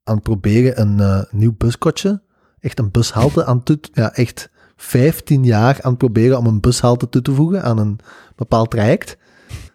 aan 0.04 0.16
het 0.16 0.24
proberen 0.24 0.82
een 0.82 1.00
eh, 1.00 1.22
nieuw 1.32 1.54
buskotje, 1.58 2.22
echt 2.60 2.80
een 2.80 2.92
bushalte 2.92 3.46
aan 3.46 3.64
toe, 3.64 3.80
ja, 3.94 4.14
echt 4.14 4.50
15 4.76 5.44
jaar 5.44 5.80
aan 5.82 5.90
het 5.90 5.98
proberen 6.00 6.38
om 6.38 6.46
een 6.46 6.60
bushalte 6.60 7.10
toe 7.10 7.22
te 7.22 7.34
voegen 7.34 7.64
aan 7.64 7.78
een 7.78 8.00
bepaald 8.36 8.72
traject. 8.72 9.18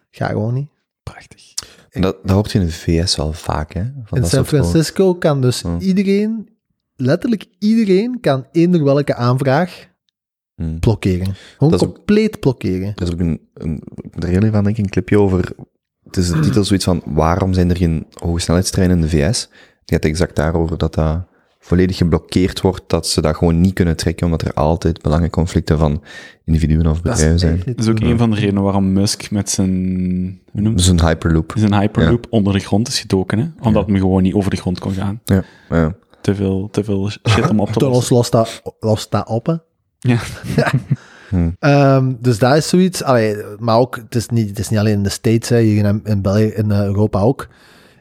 Ga 0.09 0.27
gewoon 0.27 0.53
niet. 0.53 0.69
Prachtig. 1.03 1.53
En 1.89 2.01
dat, 2.01 2.17
dat 2.23 2.31
hoort 2.31 2.51
je 2.51 2.59
in 2.59 2.65
de 2.65 2.71
VS 2.71 3.15
wel 3.15 3.33
vaak, 3.33 3.73
hè? 3.73 3.83
Van 4.03 4.17
In 4.17 4.25
San 4.25 4.45
gewoon- 4.45 4.63
Francisco 4.65 5.13
kan 5.15 5.41
dus 5.41 5.61
Hmm. 5.61 5.79
iedereen, 5.79 6.49
letterlijk 6.95 7.45
iedereen, 7.59 8.19
kan 8.21 8.45
eender 8.51 8.83
welke 8.83 9.15
aanvraag 9.15 9.87
Hmm. 10.55 10.79
blokkeren. 10.79 11.35
Gewoon 11.57 11.71
Dat 11.71 11.81
is 11.81 11.87
ook- 11.87 11.93
compleet 11.95 12.39
blokkeren. 12.39 12.91
Er 12.95 13.01
is 13.03 13.11
ook 13.11 13.19
een, 13.19 13.41
een, 13.53 13.81
ik 13.95 14.13
moet 14.13 14.23
er 14.23 14.29
heel 14.29 14.43
even 14.43 14.55
aan 14.55 14.63
denken, 14.63 14.83
een 14.83 14.89
clipje 14.89 15.19
over, 15.19 15.51
het 16.03 16.17
is 16.17 16.27
de 16.29 16.39
titel 16.39 16.63
zoiets 16.69 16.85
van, 16.85 17.01
waarom 17.05 17.53
zijn 17.53 17.69
er 17.69 17.77
geen 17.77 18.05
hoge 18.13 18.39
snelheidstreinen 18.39 18.95
in 18.95 19.01
de 19.03 19.09
VS? 19.09 19.41
Het 19.79 19.91
gaat 19.91 20.03
exact 20.05 20.35
daarover 20.35 20.77
dat 20.77 20.93
dat 20.93 21.19
volledig 21.59 21.97
geblokkeerd 21.97 22.61
wordt, 22.61 22.81
dat 22.87 23.07
ze 23.07 23.21
dat 23.21 23.35
gewoon 23.35 23.61
niet 23.61 23.73
kunnen 23.73 23.95
trekken, 23.95 24.25
omdat 24.25 24.41
er 24.41 24.53
altijd 24.53 25.01
belangenconflicten 25.01 25.77
van 25.77 26.03
individuen 26.45 26.87
of 26.87 27.01
bedrijven 27.01 27.39
zijn. 27.39 27.61
Dat 27.65 27.79
is 27.79 27.87
ook 27.87 27.99
een 27.99 28.17
van 28.17 28.29
de 28.29 28.35
redenen 28.35 28.63
waarom 28.63 28.93
Musk 28.93 29.31
met 29.31 29.49
zijn, 29.49 29.71
hoe 30.51 30.61
noemt 30.61 30.87
een 30.87 31.01
hyperloop. 31.05 31.53
zijn 31.57 31.73
hyperloop 31.73 32.25
onder 32.29 32.53
de 32.53 32.59
grond 32.59 32.87
is 32.87 32.99
gedoken. 32.99 33.39
Hè? 33.39 33.45
Omdat 33.61 33.85
hem 33.85 33.97
gewoon 33.97 34.23
niet 34.23 34.33
over 34.33 34.49
de 34.49 34.57
grond 34.57 34.79
kon 34.79 34.91
gaan. 34.93 35.21
Ja, 35.25 35.43
ja. 35.69 35.95
Te 36.21 36.35
veel, 36.35 36.67
te 36.71 36.83
veel 36.83 37.09
shit 37.09 37.49
om 37.49 37.59
op 37.59 37.69
te 37.69 37.85
lossen. 37.89 38.15
lost 38.15 38.31
dat, 38.31 38.61
lost 38.79 39.11
dat 39.11 39.27
op, 39.27 39.65
Ja. 40.03 40.19
Hmm. 41.29 41.55
Ehm, 41.59 42.13
dus 42.19 42.39
dat 42.39 42.55
is 42.55 42.69
zoiets. 42.69 43.03
Allee, 43.03 43.37
maar 43.59 43.77
ook, 43.77 43.95
het 43.95 44.15
is, 44.15 44.27
niet, 44.29 44.49
het 44.49 44.59
is 44.59 44.69
niet 44.69 44.79
alleen 44.79 44.93
in 44.93 45.03
de 45.03 45.09
States, 45.09 45.49
hè, 45.49 45.59
hier 45.59 45.85
in, 45.85 46.01
in 46.03 46.21
België, 46.21 46.43
in 46.45 46.71
eh, 46.71 46.83
Europa 46.83 47.19
ook. 47.19 47.47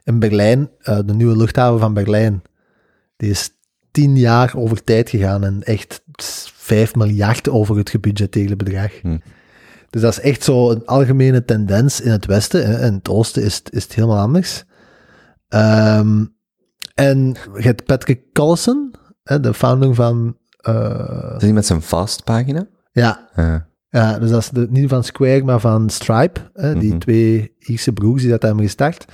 In 0.04 0.18
Berlijn, 0.18 0.70
eh, 0.78 0.98
de 1.04 1.14
nieuwe 1.14 1.36
luchthaven 1.36 1.78
van 1.80 1.94
Berlijn, 1.94 2.42
die 3.16 3.30
is 3.30 3.50
tien 3.90 4.16
jaar 4.16 4.52
over 4.56 4.84
tijd 4.84 5.10
gegaan 5.10 5.44
en 5.44 5.62
echt 5.62 6.02
5 6.52 6.94
miljard 6.94 7.48
over 7.48 7.76
het 7.76 7.90
gebudgeteerde 7.90 8.56
bedrag. 8.56 9.00
Hmm. 9.00 9.22
Dus 9.90 10.00
dat 10.02 10.12
is 10.12 10.20
echt 10.20 10.42
zo 10.44 10.70
een 10.70 10.86
algemene 10.86 11.44
tendens 11.44 12.00
in 12.00 12.10
het 12.10 12.26
Westen. 12.26 12.66
Hè. 12.66 12.86
In 12.86 12.94
het 12.94 13.08
Oosten 13.08 13.42
is, 13.42 13.56
het- 13.56 13.72
is 13.72 13.82
het 13.82 13.94
helemaal 13.94 14.18
anders. 14.20 14.64
Ehm, 15.48 16.24
en 16.94 17.18
je 17.54 17.62
hebt 17.62 17.84
Patrick 17.84 18.20
Collison, 18.32 18.94
hè, 19.22 19.40
de 19.40 19.54
founder 19.54 19.94
van... 19.94 20.36
eh, 20.62 21.32
Is 21.36 21.42
die 21.42 21.52
met 21.52 21.66
zijn 21.66 21.82
fast 21.82 22.24
pagina? 22.24 22.66
ja, 22.92 23.28
Ja. 23.36 23.66
ja, 23.90 24.18
dus 24.18 24.30
dat 24.30 24.40
is 24.40 24.48
de, 24.48 24.66
niet 24.70 24.88
van 24.88 25.04
Square, 25.04 25.42
maar 25.42 25.60
van 25.60 25.90
Stripe. 25.90 26.40
Hè, 26.54 26.74
die 26.78 26.88
Mhm. 26.90 26.98
twee 26.98 27.54
Ierse 27.58 27.92
broers 27.92 28.22
die 28.22 28.30
dat 28.30 28.42
hebben 28.42 28.64
gestart. 28.64 29.04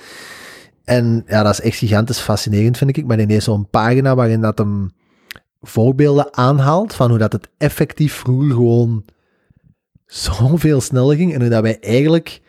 En 0.84 1.24
ja, 1.26 1.42
dat 1.42 1.52
is 1.52 1.60
echt 1.60 1.76
gigantisch 1.78 2.18
fascinerend, 2.20 2.76
vind 2.78 2.96
ik. 2.96 3.06
Maar 3.06 3.18
heeft 3.18 3.44
zo'n 3.44 3.68
pagina 3.70 4.14
waarin 4.14 4.40
dat 4.40 4.58
hem 4.58 4.90
voorbeelden 5.60 6.36
aanhaalt 6.36 6.94
van 6.94 7.08
hoe 7.08 7.18
dat 7.18 7.32
het 7.32 7.48
effectief 7.58 8.12
vroeger 8.14 8.50
gewoon 8.50 9.04
zoveel 10.06 10.80
sneller 10.80 11.16
ging. 11.16 11.34
En 11.34 11.40
hoe 11.40 11.48
dat 11.50 11.62
wij 11.62 11.80
eigenlijk 11.80 12.40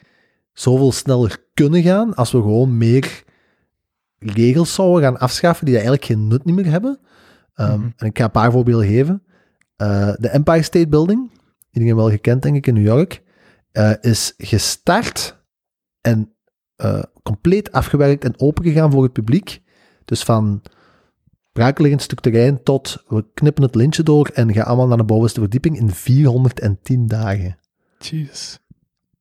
zoveel 0.54 0.92
sneller 0.92 1.38
kunnen 1.54 1.82
gaan 1.82 2.16
als 2.16 2.32
we 2.32 2.38
gewoon 2.38 2.78
meer 2.78 3.24
regels 4.20 4.74
zouden 4.74 5.04
gaan 5.04 5.20
afschaffen 5.20 5.66
die 5.66 5.74
eigenlijk 5.74 6.06
geen 6.06 6.28
nut 6.28 6.46
niet 6.46 6.56
meer 6.56 6.72
hebben. 6.72 7.00
Ehm, 7.60 7.82
En 7.98 8.08
ik 8.08 8.18
ga 8.18 8.24
een 8.24 8.32
paar 8.32 8.52
voorbeelden 8.52 8.88
geven. 8.88 9.24
Eh, 9.76 10.14
de 10.18 10.30
Empire 10.30 10.62
State 10.62 10.88
Building, 10.88 11.32
iedereen 11.72 11.96
wel 11.96 12.10
gekend 12.10 12.42
denk 12.42 12.56
ik 12.56 12.68
in 12.68 12.74
New 12.74 12.86
York, 12.86 13.24
eh, 13.72 13.92
is 14.02 14.34
gestart 14.38 15.38
en 16.02 16.34
eh, 16.76 17.04
compleet 17.24 17.72
afgewerkt 17.72 18.24
en 18.24 18.40
opengegaan 18.40 18.92
voor 18.92 19.04
het 19.04 19.14
publiek. 19.14 19.62
Dus 20.06 20.24
van 20.24 20.62
braakliggend 21.52 22.02
stuk 22.02 22.20
terrein 22.20 22.64
tot 22.64 23.04
we 23.08 23.26
knippen 23.34 23.64
het 23.64 23.76
lintje 23.76 24.04
door 24.04 24.30
en 24.34 24.54
gaan 24.54 24.66
allemaal 24.66 24.88
naar 24.88 24.98
de 24.98 25.04
bovenste 25.04 25.40
verdieping 25.40 25.78
in 25.78 25.90
410 25.90 27.08
dagen. 27.08 27.58
Jezus. 28.00 28.60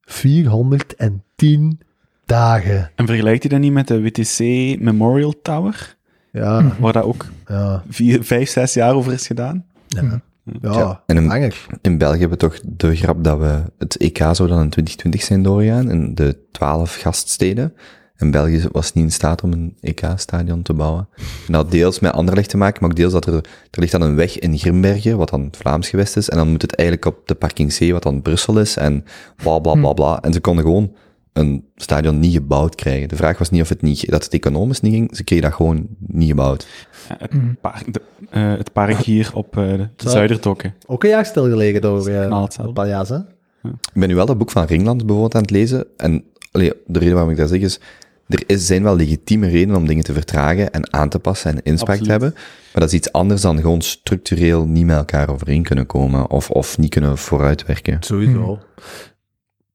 410 0.00 1.80
dagen. 2.24 2.90
En 2.94 3.06
vergelijkt 3.06 3.42
hij 3.42 3.50
dat 3.50 3.60
niet 3.60 3.72
met 3.72 3.88
de 3.88 4.02
WTC 4.02 4.38
Memorial 4.80 5.40
Tower? 5.42 5.97
Ja, 6.38 6.72
Waar 6.78 6.92
dat 6.92 7.04
ook 7.04 7.26
ja, 7.46 7.82
vier, 7.88 8.24
vijf, 8.24 8.50
zes 8.50 8.74
jaar 8.74 8.94
over 8.94 9.12
is 9.12 9.26
gedaan? 9.26 9.64
ja. 9.86 10.20
Ja, 10.62 10.72
ja 10.72 11.02
en. 11.06 11.52
In 11.82 11.98
België 11.98 12.18
hebben 12.18 12.38
we 12.38 12.48
toch 12.48 12.60
de 12.64 12.96
grap 12.96 13.24
dat 13.24 13.38
we 13.38 13.62
het 13.78 13.96
EK 13.96 14.18
zou 14.18 14.48
dan 14.48 14.62
in 14.62 14.70
2020 14.70 15.22
zijn 15.22 15.42
doorgegaan, 15.42 15.90
in 15.90 16.14
de 16.14 16.38
12 16.52 16.94
gaststeden. 16.94 17.72
En 18.16 18.30
België 18.30 18.64
was 18.72 18.92
niet 18.92 19.04
in 19.04 19.12
staat 19.12 19.42
om 19.42 19.52
een 19.52 19.76
EK-stadion 19.80 20.62
te 20.62 20.72
bouwen. 20.74 21.08
En 21.16 21.52
dat 21.52 21.62
had 21.62 21.70
deels 21.70 22.00
met 22.00 22.12
Anderlecht 22.12 22.48
te 22.48 22.56
maken, 22.56 22.78
maar 22.80 22.90
ook 22.90 22.96
deels 22.96 23.12
dat 23.12 23.26
er, 23.26 23.34
er 23.34 23.80
ligt 23.80 23.92
dan 23.92 24.00
een 24.00 24.14
weg 24.14 24.38
in 24.38 24.58
Grimbergen, 24.58 25.16
wat 25.16 25.28
dan 25.28 25.44
het 25.44 25.56
Vlaams 25.56 25.88
gewest 25.88 26.16
is, 26.16 26.28
en 26.28 26.36
dan 26.36 26.48
moet 26.48 26.62
het 26.62 26.74
eigenlijk 26.74 27.08
op 27.08 27.28
de 27.28 27.34
parking 27.34 27.76
C, 27.76 27.90
wat 27.90 28.02
dan 28.02 28.22
Brussel 28.22 28.58
is, 28.58 28.76
en 28.76 29.04
bla 29.36 29.58
bla 29.58 29.74
bla 29.74 29.92
bla. 29.92 30.20
En 30.20 30.32
ze 30.32 30.40
konden 30.40 30.64
gewoon 30.64 30.92
een 31.38 31.64
stadion 31.76 32.18
niet 32.18 32.32
gebouwd 32.32 32.74
krijgen. 32.74 33.08
De 33.08 33.16
vraag 33.16 33.38
was 33.38 33.50
niet 33.50 33.62
of 33.62 33.68
het 33.68 33.82
niet, 33.82 34.10
dat 34.10 34.24
het 34.24 34.32
economisch 34.32 34.80
niet 34.80 34.92
ging, 34.92 35.16
ze 35.16 35.24
kregen 35.24 35.44
dat 35.44 35.54
gewoon 35.54 35.86
niet 35.98 36.28
gebouwd. 36.28 36.66
Ja, 37.08 37.16
het, 37.18 37.60
park, 37.60 37.92
de- 37.92 38.00
eh, 38.30 38.52
het 38.56 38.72
park 38.72 38.96
hier 38.96 39.30
op 39.34 39.56
eh, 39.56 39.64
de 39.68 39.88
Zo. 39.96 40.08
Zuiderdokken. 40.08 40.74
Ook 40.86 41.02
een 41.04 41.10
jaar 41.10 41.26
stilgelegen 41.26 41.80
door 41.80 42.02
zelf. 42.02 42.58
een 42.58 42.72
paar 42.72 42.88
jaar, 42.88 43.06
hè? 43.06 43.16
Ik 43.70 43.72
ben 43.94 44.08
nu 44.08 44.14
wel 44.14 44.26
dat 44.26 44.38
boek 44.38 44.50
van 44.50 44.64
Ringland 44.64 44.98
bijvoorbeeld 44.98 45.34
aan 45.34 45.40
het 45.42 45.50
lezen. 45.50 45.86
En 45.96 46.24
allee, 46.52 46.72
de 46.86 46.98
reden 46.98 47.14
waarom 47.14 47.30
ik 47.32 47.36
dat 47.38 47.48
zeg 47.48 47.60
is, 47.60 47.80
er 48.28 48.42
is, 48.46 48.66
zijn 48.66 48.82
wel 48.82 48.96
legitieme 48.96 49.48
redenen 49.48 49.76
om 49.76 49.86
dingen 49.86 50.04
te 50.04 50.12
vertragen 50.12 50.70
en 50.70 50.92
aan 50.92 51.08
te 51.08 51.18
passen 51.18 51.50
en 51.54 51.62
inspraak 51.62 51.98
te 51.98 52.10
hebben. 52.10 52.30
Maar 52.34 52.82
dat 52.82 52.88
is 52.88 52.92
iets 52.92 53.12
anders 53.12 53.40
dan 53.40 53.60
gewoon 53.60 53.80
structureel 53.80 54.66
niet 54.66 54.84
met 54.86 54.96
elkaar 54.96 55.28
overeen 55.30 55.62
kunnen 55.62 55.86
komen 55.86 56.30
of, 56.30 56.50
of 56.50 56.78
niet 56.78 56.90
kunnen 56.90 57.18
vooruitwerken. 57.18 57.96
Sowieso. 58.00 58.58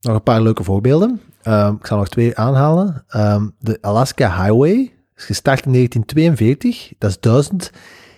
Nog 0.02 0.16
een 0.16 0.24
paar 0.24 0.42
leuke 0.42 0.64
voorbeelden. 0.64 1.22
Ehm, 1.44 1.74
ik 1.74 1.86
zal 1.86 1.98
nog 1.98 2.10
twee 2.10 2.38
aanhalen. 2.38 3.04
Ehm, 3.08 3.48
de 3.60 3.78
Alaska 3.82 4.44
Highway 4.44 4.94
is 5.16 5.26
gestart 5.26 5.66
in 5.66 5.72
1942. 5.72 6.94
Dat 6.98 7.10
is 7.10 7.18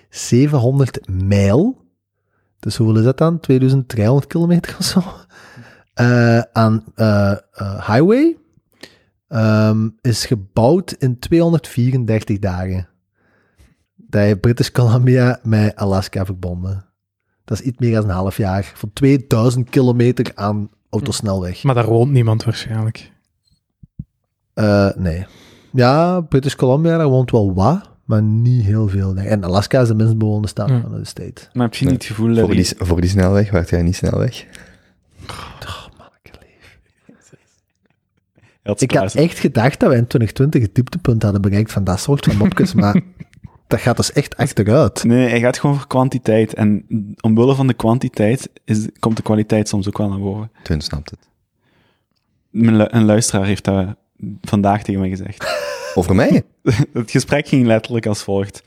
1700 0.09 0.99
mijl. 1.07 1.84
Dus 2.59 2.78
hoeveel 2.78 2.97
is 2.97 3.03
dat 3.03 3.17
dan? 3.17 3.39
2300 3.39 4.28
kilometer 4.28 4.76
of 4.80 4.86
zo? 4.86 5.03
Eh, 5.93 6.39
aan 6.39 6.84
eh, 6.95 7.32
eh, 7.32 7.88
highway 7.88 8.38
ehm, 9.28 9.89
is 10.01 10.26
gebouwd 10.26 10.91
in 10.91 11.19
234 11.19 12.39
dagen. 12.39 12.88
Dat 13.95 14.21
heeft 14.21 14.41
British 14.41 14.69
Columbia 14.69 15.39
met 15.43 15.76
Alaska 15.76 16.26
verbonden. 16.26 16.86
Dat 17.45 17.59
is 17.59 17.65
iets 17.65 17.78
meer 17.78 17.93
dan 17.93 18.03
een 18.03 18.15
half 18.15 18.38
jaar. 18.38 18.71
Van 18.76 18.93
2000 18.93 19.69
kilometer 19.69 20.32
aan 20.36 20.69
autosnelweg. 20.89 21.63
Maar 21.63 21.76
daar 21.76 21.86
woont 21.86 22.11
niemand 22.11 22.43
waarschijnlijk. 22.43 23.11
Eh, 24.55 24.89
nee. 24.95 25.25
Ja, 25.71 26.21
British 26.21 26.55
Columbia, 26.55 26.97
daar 26.97 27.07
woont 27.07 27.31
wel 27.31 27.53
wat, 27.53 27.89
maar 28.05 28.21
niet 28.21 28.63
heel 28.63 28.87
veel. 28.87 29.15
En 29.15 29.43
Alaska 29.43 29.81
is 29.81 29.87
de 29.87 29.95
minst 29.95 30.17
bewoonde 30.17 30.47
staat 30.47 30.69
van 30.81 30.91
de 30.93 31.05
state. 31.05 31.41
Maar 31.53 31.63
heb 31.63 31.73
je 31.75 31.83
Nee. 31.85 31.93
niet 31.93 32.03
het 32.03 32.11
gevoel 32.11 32.33
dat 32.35 32.45
Voor 32.45 32.55
die, 32.55 32.71
voor 32.77 33.01
die 33.01 33.09
snelweg 33.09 33.51
werd 33.51 33.69
jij 33.69 33.81
niet 33.81 33.95
snel 33.95 34.17
weg. 34.19 34.45
je 38.63 38.71
had 38.71 38.81
Ik 38.81 38.91
had 38.91 39.15
echt 39.15 39.39
gedacht 39.39 39.79
dat 39.79 39.89
wij 39.89 39.97
in 39.97 40.07
2020 40.07 40.61
het 40.61 40.75
dieptepunt 40.75 41.23
hadden 41.23 41.41
bereikt 41.41 41.71
van 41.71 41.83
dat 41.83 41.99
soort 41.99 42.25
van 42.25 42.37
mopjes, 42.37 42.73
maar 42.83 43.01
dat 43.67 43.79
gaat 43.79 43.97
dus 43.97 44.11
echt 44.11 44.37
achteruit. 44.37 45.03
Nee, 45.03 45.29
hij 45.29 45.39
gaat 45.39 45.59
gewoon 45.59 45.75
voor 45.75 45.87
kwantiteit. 45.87 46.53
En 46.53 46.85
omwille 47.21 47.55
van 47.55 47.67
de 47.67 47.73
kwantiteit 47.73 48.49
is, 48.65 48.87
komt 48.99 49.17
de 49.17 49.23
kwaliteit 49.23 49.67
soms 49.67 49.87
ook 49.87 49.97
wel 49.97 50.09
naar 50.09 50.19
boven. 50.19 50.51
Toen 50.63 50.81
snapt 50.81 51.09
het. 51.09 51.19
Een 52.91 53.05
luisteraar 53.05 53.45
heeft 53.45 53.63
dat 53.63 53.95
vandaag 54.41 54.84
tegen 54.84 54.99
mij 54.99 55.09
gezegd. 55.09 55.45
Over 55.95 56.16
mij? 56.16 56.43
Het 56.93 57.11
gesprek 57.11 57.47
ging 57.47 57.66
letterlijk 57.66 58.05
als 58.05 58.24
volgt. 58.24 58.63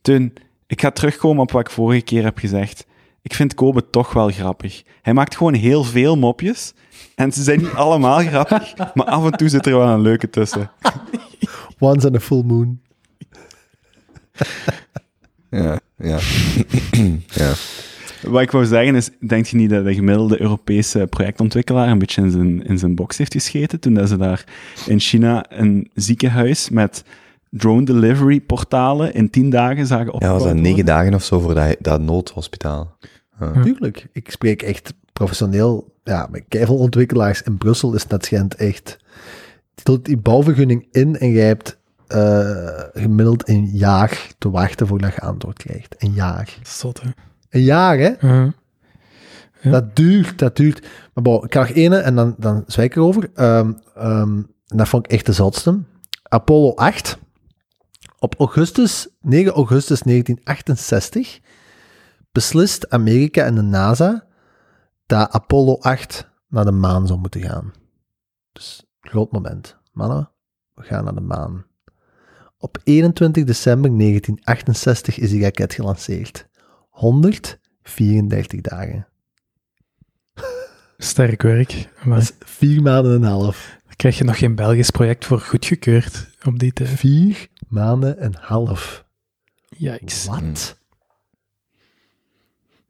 Teun, 0.00 0.32
ik 0.66 0.80
ga 0.80 0.90
terugkomen 0.90 1.42
op 1.42 1.50
wat 1.50 1.60
ik 1.60 1.70
vorige 1.70 2.02
keer 2.02 2.24
heb 2.24 2.38
gezegd. 2.38 2.86
Ik 3.22 3.34
vind 3.34 3.54
Kobe 3.54 3.90
toch 3.90 4.12
wel 4.12 4.28
grappig. 4.28 4.82
Hij 5.02 5.14
maakt 5.14 5.36
gewoon 5.36 5.54
heel 5.54 5.84
veel 5.84 6.16
mopjes. 6.16 6.72
En 7.14 7.32
ze 7.32 7.42
zijn 7.42 7.58
niet 7.58 7.72
allemaal 7.72 8.18
grappig, 8.18 8.74
maar 8.94 9.06
af 9.06 9.24
en 9.24 9.32
toe 9.32 9.48
zit 9.48 9.66
er 9.66 9.78
wel 9.78 9.88
een 9.88 10.00
leuke 10.00 10.30
tussen. 10.30 10.70
Once 11.78 12.06
in 12.06 12.14
a 12.14 12.20
full 12.20 12.42
moon. 12.42 12.80
Ja, 15.50 15.80
ja. 15.96 16.18
ja. 17.26 17.52
Wat 18.26 18.42
ik 18.42 18.50
wou 18.50 18.64
zeggen 18.64 18.94
is, 18.94 19.10
denk 19.20 19.46
je 19.46 19.56
niet 19.56 19.70
dat 19.70 19.84
de 19.84 19.94
gemiddelde 19.94 20.40
Europese 20.40 21.06
projectontwikkelaar 21.10 21.88
een 21.88 21.98
beetje 21.98 22.22
in 22.22 22.30
zijn, 22.30 22.64
in 22.64 22.78
zijn 22.78 22.94
box 22.94 23.18
heeft 23.18 23.32
gescheten 23.32 23.80
toen 23.80 23.94
dat 23.94 24.08
ze 24.08 24.16
daar 24.16 24.44
in 24.86 25.00
China 25.00 25.44
een 25.48 25.90
ziekenhuis 25.94 26.70
met 26.70 27.04
drone 27.50 27.84
delivery 27.84 28.40
portalen 28.40 29.14
in 29.14 29.30
tien 29.30 29.50
dagen 29.50 29.86
zagen 29.86 30.06
Ja, 30.06 30.12
opgebouwd 30.12 30.42
was 30.42 30.52
dat 30.52 30.60
negen 30.60 30.84
dagen 30.84 31.14
of 31.14 31.24
zo 31.24 31.40
voor 31.40 31.54
dat, 31.54 31.76
dat 31.78 32.00
noodhospitaal? 32.00 32.96
Ja. 33.40 33.62
Tuurlijk. 33.62 34.08
Ik 34.12 34.30
spreek 34.30 34.62
echt 34.62 34.94
professioneel. 35.12 35.94
Ja, 36.04 36.28
met 36.30 36.44
keiveel 36.48 36.76
ontwikkelaars 36.76 37.42
in 37.42 37.58
Brussel 37.58 37.94
is 37.94 38.06
dat 38.06 38.24
schijnt 38.24 38.54
echt. 38.54 38.98
Die 39.74 39.84
doet 39.84 40.04
die 40.04 40.16
bouwvergunning 40.16 40.86
in 40.90 41.18
en 41.18 41.30
jij 41.30 41.46
hebt 41.46 41.78
eh, 42.06 42.78
gemiddeld 42.92 43.48
een 43.48 43.66
jaar 43.66 44.28
te 44.38 44.50
wachten 44.50 44.86
voordat 44.86 45.14
je 45.14 45.20
antwoord 45.20 45.58
krijgt. 45.58 45.94
Een 45.98 46.12
jaar. 46.12 46.58
Zot, 46.62 47.00
hè? 47.00 47.08
Een 47.52 47.62
jaar, 47.62 47.98
hè? 47.98 48.12
Uh, 48.22 48.52
Ja. 49.60 49.70
Dat 49.70 49.96
duurt, 49.96 50.38
dat 50.38 50.56
duurt. 50.56 50.80
Maar 51.14 51.24
bon, 51.24 51.44
ik 51.44 51.52
ga 51.52 51.66
ene 51.66 51.96
en 51.96 52.14
dan, 52.14 52.34
dan 52.38 52.64
zwijg 52.66 52.90
ik 52.90 52.96
erover. 52.96 53.30
En 53.34 53.82
dat 54.66 54.88
vond 54.88 55.04
ik 55.04 55.10
echt 55.12 55.26
de 55.26 55.32
zotste. 55.32 55.82
Apollo 56.22 56.74
8. 56.74 57.18
Op 58.18 58.34
augustus, 58.38 59.08
9 59.20 59.52
augustus 59.52 60.00
1968 60.00 61.40
beslist 62.32 62.90
Amerika 62.90 63.44
en 63.44 63.54
de 63.54 63.62
NASA 63.62 64.26
dat 65.06 65.30
Apollo 65.30 65.76
8 65.80 66.28
naar 66.48 66.64
de 66.64 66.70
maan 66.72 67.06
zou 67.06 67.18
moeten 67.18 67.40
gaan. 67.42 67.72
Dus 68.52 68.84
groot 69.00 69.32
moment. 69.32 69.76
Mannen, 69.92 70.30
we 70.74 70.82
gaan 70.82 71.04
naar 71.04 71.14
de 71.14 71.20
maan. 71.20 71.64
Op 72.58 72.78
21 72.84 73.44
december 73.44 73.90
1968 73.98 75.18
is 75.18 75.30
die 75.30 75.42
raket 75.42 75.74
gelanceerd. 75.74 76.48
134 76.92 78.60
dagen. 78.60 79.06
sterk 80.98 81.42
werk. 81.42 81.88
Maar 82.04 82.18
Dat 82.18 82.22
is 82.40 82.46
vier 82.48 82.82
maanden 82.82 83.14
en 83.14 83.22
een 83.22 83.28
half. 83.28 83.78
dan 83.86 83.96
krijg 83.96 84.18
je 84.18 84.24
nog 84.24 84.38
geen 84.38 84.54
Belgisch 84.54 84.90
project 84.90 85.24
voor 85.24 85.40
goedgekeurd 85.40 86.28
op 86.44 86.58
die 86.58 86.72
tijd. 86.72 86.88
Vier 86.88 87.46
maanden 87.68 88.18
en 88.18 88.26
een 88.26 88.40
half. 88.40 89.04
Yikes. 89.76 90.24
Wat? 90.26 90.78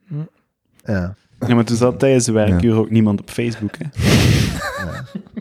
Hm. 0.07 0.14
Ja. 0.84 1.14
Ja, 1.46 1.55
maar 1.55 1.64
toen 1.64 1.76
zat 1.76 1.98
tijdens 1.98 2.24
de 2.24 2.32
werkuur 2.32 2.74
ook 2.76 2.90
niemand 2.90 3.20
op 3.20 3.30
Facebook, 3.30 3.74
hè? 3.78 3.84
Eh, 4.84 5.00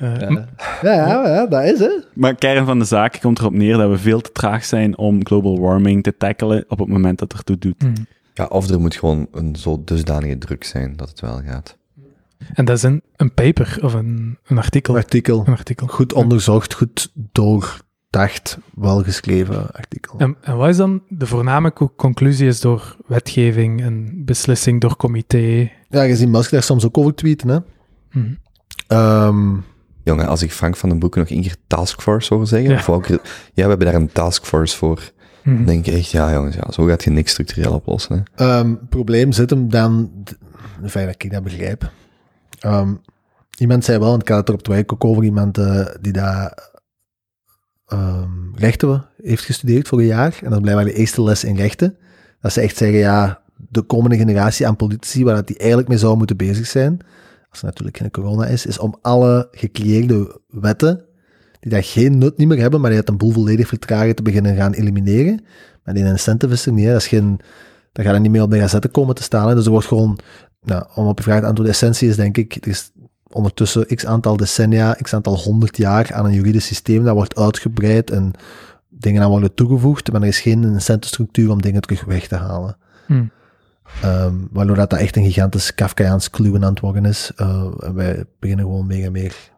Ja, 0.00 0.46
ja, 0.82 1.28
ja, 1.28 1.46
dat 1.46 1.64
is 1.64 1.78
het. 1.78 2.08
Maar 2.14 2.34
kern 2.34 2.66
van 2.66 2.78
de 2.78 2.84
zaak 2.84 3.18
komt 3.20 3.38
erop 3.38 3.52
neer 3.52 3.76
dat 3.76 3.90
we 3.90 3.98
veel 3.98 4.20
te 4.20 4.32
traag 4.32 4.64
zijn 4.64 4.98
om 4.98 5.26
global 5.26 5.60
warming 5.60 6.02
te 6.02 6.16
tackelen 6.16 6.64
op 6.68 6.78
het 6.78 6.88
moment 6.88 7.18
dat 7.18 7.32
er 7.32 7.42
toe 7.44 7.58
doet. 7.58 7.82
hm. 7.82 7.92
Ja, 8.34 8.44
of 8.46 8.68
er 8.68 8.80
moet 8.80 8.94
gewoon 8.96 9.28
een 9.32 9.56
zo 9.56 9.82
dusdanige 9.84 10.38
druk 10.38 10.64
zijn 10.64 10.96
dat 10.96 11.08
het 11.08 11.20
wel 11.20 11.40
gaat. 11.46 11.78
En 12.54 12.64
dat 12.64 12.76
is 12.76 12.82
een, 12.82 13.02
een 13.16 13.34
paper 13.34 13.78
of 13.82 13.94
een, 13.94 14.38
een 14.46 14.58
artikel. 14.58 14.94
Artikel. 14.96 15.42
Een 15.46 15.52
artikel. 15.52 15.86
Goed 15.86 16.12
onderzocht, 16.12 16.74
goed 16.74 17.12
doordacht, 17.14 18.58
welgeschreven 18.74 19.70
artikel. 19.72 20.18
En, 20.18 20.36
en 20.40 20.56
wat 20.56 20.68
is 20.68 20.76
dan 20.76 21.02
de 21.08 21.26
voorname 21.26 21.72
co- 21.72 21.92
conclusie? 21.96 22.46
Is 22.46 22.60
door 22.60 22.96
wetgeving 23.06 23.80
en 23.82 24.22
beslissing 24.24 24.80
door 24.80 24.96
comité? 24.96 25.70
Ja, 25.88 26.04
gezien 26.04 26.30
Musk 26.30 26.50
daar 26.50 26.62
soms 26.62 26.84
ook 26.86 26.98
over 26.98 27.14
tweeten, 27.14 27.48
hè. 27.48 27.58
Hm. 28.10 28.34
Ehm, 28.86 29.56
Jongen, 30.04 30.26
als 30.26 30.42
ik 30.42 30.52
Frank 30.52 30.76
van 30.76 30.88
den 30.88 30.98
Broeke 30.98 31.18
nog 31.18 31.28
één 31.28 31.42
keer 31.42 31.56
taskforce 31.66 32.34
hoor 32.34 32.46
zeggen, 32.46 32.70
Ja. 32.70 32.76
of 32.96 33.08
ja, 33.08 33.18
we 33.54 33.60
hebben 33.68 33.86
daar 33.86 33.94
een 33.94 34.12
taskforce 34.12 34.76
voor. 34.76 35.12
Hm. 35.42 35.54
Dan 35.56 35.64
denk 35.64 35.86
ik 35.86 35.94
echt, 35.94 36.10
ja 36.10 36.32
jongens, 36.32 36.54
ja, 36.56 36.70
zo 36.72 36.84
gaat 36.84 37.04
je 37.04 37.10
niks 37.10 37.30
structureel 37.30 37.72
oplossen. 37.72 38.24
Hè. 38.34 38.44
ehm, 38.46 38.74
probleem 38.88 39.32
zit 39.32 39.50
hem 39.50 39.70
dan, 39.70 40.10
de 40.82 40.88
feit 40.88 41.06
dat 41.06 41.22
ik 41.22 41.30
dat 41.32 41.42
begrijp. 41.42 41.90
Ehm, 42.60 42.94
iemand 43.58 43.84
zei 43.84 43.98
wel, 43.98 44.12
en 44.14 44.20
ik 44.20 44.28
had 44.28 44.38
het 44.38 44.48
er 44.48 44.54
op 44.54 44.60
het 44.60 44.68
werk 44.68 44.92
ook 44.92 45.04
over, 45.04 45.24
iemand 45.24 45.58
eh, 45.58 45.86
die 46.00 46.12
daar 46.12 46.68
ehm, 47.86 48.54
rechten 48.54 49.06
heeft 49.22 49.44
gestudeerd 49.44 49.88
voor 49.88 49.98
een 49.98 50.04
jaar. 50.06 50.38
En 50.42 50.44
dat 50.50 50.52
is 50.52 50.60
blijkbaar 50.60 50.84
de 50.84 50.92
eerste 50.94 51.22
les 51.22 51.44
in 51.44 51.56
rechten. 51.56 51.96
Dat 52.40 52.52
ze 52.52 52.60
echt 52.60 52.76
zeggen, 52.76 52.98
ja, 52.98 53.40
de 53.68 53.82
komende 53.82 54.16
generatie 54.16 54.66
aan 54.66 54.76
politici, 54.76 55.24
waar 55.24 55.34
dat 55.34 55.46
die 55.46 55.58
eigenlijk 55.58 55.88
mee 55.88 55.98
zou 55.98 56.16
moeten 56.16 56.36
bezig 56.36 56.66
zijn, 56.66 56.98
als 57.50 57.60
er 57.60 57.66
natuurlijk 57.66 57.96
geen 57.96 58.10
corona 58.10 58.46
is, 58.46 58.66
is 58.66 58.78
om 58.78 58.98
alle 59.02 59.48
gecreëerde 59.50 60.40
wetten, 60.48 61.04
die 61.60 61.70
daar 61.70 61.84
geen 61.84 62.18
nut 62.18 62.36
niet 62.36 62.48
meer 62.48 62.58
hebben, 62.58 62.80
maar 62.80 62.90
die 62.90 62.98
het 62.98 63.08
een 63.08 63.16
boel 63.16 63.32
volledig 63.32 63.68
vertragen 63.68 64.14
te 64.14 64.22
beginnen 64.22 64.56
gaan 64.56 64.72
elimineren. 64.72 65.44
Maar 65.84 65.94
die 65.94 66.04
incentive 66.04 66.52
is 66.52 66.66
er 66.66 66.72
niet, 66.72 66.86
dat 66.86 66.96
is 66.96 67.08
geen 67.08 67.40
dan 67.92 68.04
gaat 68.04 68.14
het 68.14 68.22
niet 68.22 68.30
meer 68.30 68.42
op 68.42 68.50
de 68.50 68.58
gazette 68.58 68.88
komen 68.88 69.14
te 69.14 69.22
staan. 69.22 69.54
Dus 69.54 69.64
er 69.64 69.70
wordt 69.70 69.86
gewoon, 69.86 70.18
nou, 70.62 70.84
om 70.94 71.06
op 71.06 71.18
je 71.18 71.22
vraag 71.22 71.40
te 71.40 71.46
antwoorden, 71.46 71.72
de 71.72 71.78
essentie 71.78 72.08
is 72.08 72.16
denk 72.16 72.36
ik, 72.36 72.56
er 72.60 72.68
is 72.68 72.90
ondertussen 73.32 73.86
x 73.86 74.06
aantal 74.06 74.36
decennia, 74.36 74.92
x 74.92 75.14
aantal 75.14 75.36
honderd 75.38 75.76
jaar 75.76 76.12
aan 76.12 76.24
een 76.24 76.32
juridisch 76.32 76.66
systeem 76.66 77.04
dat 77.04 77.14
wordt 77.14 77.36
uitgebreid 77.36 78.10
en 78.10 78.32
dingen 78.88 79.22
aan 79.22 79.30
worden 79.30 79.54
toegevoegd, 79.54 80.12
maar 80.12 80.22
er 80.22 80.28
is 80.28 80.40
geen 80.40 80.64
incentenstructuur 80.64 81.50
om 81.50 81.62
dingen 81.62 81.80
terug 81.80 82.04
weg 82.04 82.28
te 82.28 82.34
halen. 82.34 82.76
Hmm. 83.06 83.30
Ehm, 84.02 84.34
waardoor 84.50 84.76
dat, 84.76 84.90
dat 84.90 84.98
echt 84.98 85.16
een 85.16 85.24
gigantisch 85.24 85.74
Kafkaiaans 85.74 86.30
kluwen 86.30 86.64
aan 86.64 86.70
het 86.70 86.80
worden 86.80 87.04
is. 87.04 87.32
Uh, 87.36 87.70
en 87.78 87.94
wij 87.94 88.24
beginnen 88.38 88.64
gewoon 88.64 88.86
meer 88.86 89.04
en 89.04 89.12
meer 89.12 89.50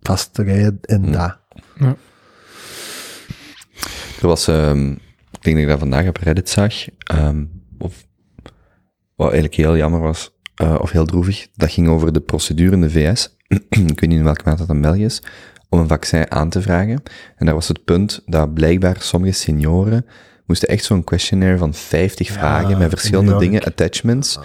vast 0.00 0.34
te 0.34 0.42
rijden 0.42 0.78
in 0.80 1.02
Hmm. 1.02 1.12
dat. 1.12 1.38
Er 4.20 4.28
was, 4.28 4.48
ehm, 4.48 4.90
ik 4.90 5.42
denk 5.42 5.56
dat 5.56 5.64
ik 5.64 5.68
dat 5.68 5.78
vandaag 5.78 6.08
op 6.08 6.16
Reddit 6.16 6.48
zag, 6.48 6.74
ehm, 6.98 7.44
of, 7.78 8.06
wat 9.14 9.26
eigenlijk 9.30 9.54
heel 9.54 9.76
jammer 9.76 10.00
was, 10.00 10.30
eh, 10.54 10.76
of 10.80 10.90
heel 10.90 11.04
droevig, 11.04 11.48
dat 11.54 11.70
ging 11.70 11.88
over 11.88 12.12
de 12.12 12.20
procedure 12.20 12.72
in 12.72 12.80
de 12.80 12.90
VS, 12.90 13.36
ik 13.68 14.00
weet 14.00 14.06
niet 14.06 14.18
in 14.18 14.24
welke 14.24 14.42
maat 14.44 14.58
dat 14.58 14.68
in 14.68 14.80
België 14.80 15.04
is, 15.04 15.22
om 15.68 15.80
een 15.80 15.88
vaccin 15.88 16.30
aan 16.30 16.48
te 16.48 16.62
vragen. 16.62 17.02
En 17.36 17.46
daar 17.46 17.54
was 17.54 17.68
het 17.68 17.84
punt 17.84 18.22
dat 18.26 18.54
blijkbaar 18.54 18.96
sommige 19.00 19.32
senioren 19.32 20.06
moesten 20.46 20.68
echt 20.68 20.84
zo'n 20.84 21.04
questionnaire 21.04 21.58
van 21.58 21.74
50 21.74 22.26
Ja, 22.26 22.32
vragen 22.32 22.78
met 22.78 22.88
verschillende 22.88 23.36
dingen, 23.36 23.62
attachments, 23.62 24.38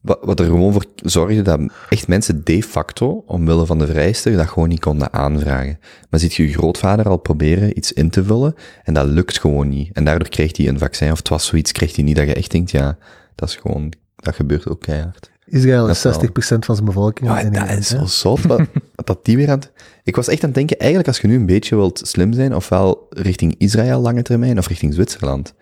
wat, 0.00 0.18
wat 0.22 0.40
er 0.40 0.46
gewoon 0.46 0.72
voor 0.72 0.84
zorgde 0.96 1.42
dat 1.42 1.60
echt 1.88 2.08
mensen 2.08 2.44
de 2.44 2.62
facto, 2.62 3.22
omwille 3.26 3.66
van 3.66 3.78
de 3.78 3.86
vrijster, 3.86 4.36
dat 4.36 4.48
gewoon 4.48 4.68
niet 4.68 4.80
konden 4.80 5.12
aanvragen. 5.12 5.78
Maar 6.10 6.20
ziet 6.20 6.34
je 6.34 6.48
je 6.48 6.52
grootvader 6.52 7.08
al 7.08 7.16
proberen 7.16 7.78
iets 7.78 7.92
in 7.92 8.10
te 8.10 8.24
vullen, 8.24 8.54
en 8.82 8.94
dat 8.94 9.06
lukt 9.06 9.40
gewoon 9.40 9.68
niet. 9.68 9.90
En 9.92 10.04
daardoor 10.04 10.28
krijgt 10.28 10.56
hij 10.56 10.68
een 10.68 10.78
vaccin, 10.78 11.12
of 11.12 11.18
het 11.18 11.28
was 11.28 11.46
zoiets, 11.46 11.72
krijgt 11.72 11.96
hij 11.96 12.04
niet 12.04 12.16
dat 12.16 12.26
je 12.26 12.34
echt 12.34 12.50
denkt, 12.50 12.70
ja, 12.70 12.98
dat 13.34 13.48
is 13.48 13.56
gewoon, 13.56 13.92
dat 14.16 14.34
gebeurt 14.34 14.68
ook 14.68 14.80
keihard. 14.80 15.30
Israël 15.46 15.88
is 15.88 16.02
wel. 16.02 16.12
60% 16.12 16.18
van 16.36 16.74
zijn 16.74 16.84
bevolking. 16.84 17.28
Ja, 17.28 17.40
in 17.40 17.52
dat 17.52 17.70
is 17.70 17.88
zo 17.88 18.04
zot, 18.04 18.42
wat, 18.42 18.60
dat 19.04 19.24
die 19.24 19.36
weer 19.36 19.50
aan 19.50 19.58
het... 19.58 19.72
Ik 20.02 20.16
was 20.16 20.28
echt 20.28 20.40
aan 20.40 20.48
het 20.48 20.58
denken, 20.58 20.78
eigenlijk 20.78 21.08
als 21.08 21.20
je 21.20 21.26
nu 21.26 21.34
een 21.34 21.46
beetje 21.46 21.76
wilt 21.76 22.00
slim 22.04 22.32
zijn, 22.32 22.54
ofwel 22.54 23.06
richting 23.10 23.54
Israël 23.58 24.00
lange 24.00 24.22
termijn, 24.22 24.58
of 24.58 24.68
richting 24.68 24.94
Zwitserland. 24.94 25.54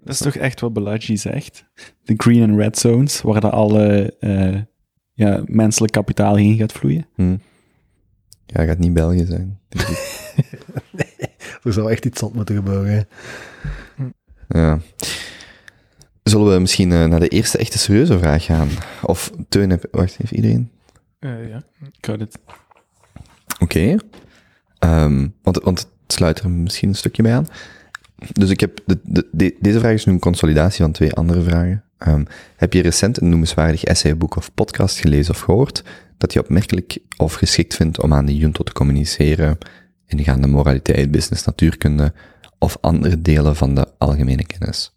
Dat 0.00 0.14
is 0.14 0.20
toch 0.20 0.34
echt 0.34 0.60
wat 0.60 0.72
Balaji 0.72 1.16
zegt? 1.16 1.64
De 2.02 2.14
green 2.16 2.50
and 2.50 2.58
red 2.58 2.78
zones, 2.78 3.20
waar 3.20 3.40
dat 3.40 3.52
alle 3.52 4.16
eh, 4.20 4.60
ja, 5.12 5.42
menselijk 5.46 5.92
kapitaal 5.92 6.34
heen 6.34 6.56
gaat 6.56 6.72
vloeien. 6.72 7.06
Hm. 7.14 7.36
Ja, 8.46 8.56
dat 8.60 8.66
gaat 8.66 8.78
niet 8.78 8.94
België 8.94 9.24
zijn. 9.24 9.58
ik. 9.68 11.32
Er 11.62 11.72
zou 11.72 11.90
echt 11.90 12.04
iets 12.04 12.18
zot 12.18 12.34
moeten 12.34 12.54
gebeuren. 12.54 13.08
Ja. 14.48 14.80
Zullen 16.24 16.52
we 16.54 16.58
misschien 16.60 16.92
eh, 16.92 17.04
naar 17.04 17.20
de 17.20 17.28
eerste 17.28 17.58
echte 17.58 17.78
serieuze 17.78 18.18
vraag 18.18 18.44
gaan? 18.44 18.68
Of 19.02 19.30
Teun, 19.48 19.70
heb... 19.70 19.88
wacht, 19.90 20.16
heeft 20.16 20.32
iedereen? 20.32 20.70
Eh, 21.18 21.48
ja. 21.48 21.62
Ik 21.98 22.04
had 22.04 22.20
het. 22.20 22.38
Oké. 23.58 23.96
Ehm, 24.78 25.28
want, 25.42 25.58
want 25.62 25.78
het 25.78 26.12
sluit 26.12 26.40
er 26.40 26.50
misschien 26.50 26.88
een 26.88 26.94
stukje 26.94 27.22
bij 27.22 27.34
aan. 27.34 27.46
Dus 28.32 28.50
ik 28.50 28.60
heb 28.60 28.80
de, 28.86 29.00
de, 29.02 29.28
de- 29.32 29.56
deze 29.60 29.78
vraag 29.78 29.92
is 29.92 30.04
nu 30.04 30.12
een 30.12 30.18
consolidatie 30.18 30.82
van 30.84 30.92
twee 30.92 31.12
andere 31.12 31.42
vragen. 31.42 31.84
Ehm, 31.98 32.24
heb 32.56 32.72
je 32.72 32.82
recent 32.82 33.20
een 33.20 33.28
noemenswaardig 33.28 33.84
essayboek 33.84 34.36
of 34.36 34.54
podcast 34.54 34.98
gelezen 34.98 35.34
of 35.34 35.40
gehoord 35.40 35.82
dat 36.18 36.32
je 36.32 36.40
opmerkelijk 36.40 36.98
of 37.16 37.34
geschikt 37.34 37.74
vindt 37.74 38.00
om 38.02 38.14
aan 38.14 38.26
de 38.26 38.36
junto 38.36 38.62
te 38.64 38.72
communiceren 38.72 39.58
ingaande 40.06 40.46
moraliteit, 40.46 41.10
business, 41.10 41.44
natuurkunde 41.44 42.12
of 42.58 42.78
andere 42.80 43.22
delen 43.22 43.56
van 43.56 43.74
de 43.74 43.86
algemene 43.98 44.44
kennis? 44.46 44.93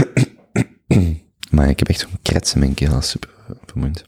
maar 1.54 1.68
ik 1.68 1.78
heb 1.78 1.88
echt 1.88 2.00
zo'n 2.00 2.18
krets 2.22 2.54
in 2.54 2.60
mijn 2.60 2.74
keel, 2.74 2.90
dat 2.90 3.02
is 3.02 3.10
super 3.10 3.30
vermoeiend. 3.64 4.04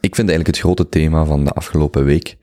Ik 0.00 0.14
vind 0.14 0.28
eigenlijk 0.28 0.46
het 0.46 0.58
grote 0.58 0.88
thema 0.88 1.24
van 1.24 1.44
de 1.44 1.52
afgelopen 1.52 2.04
week, 2.04 2.36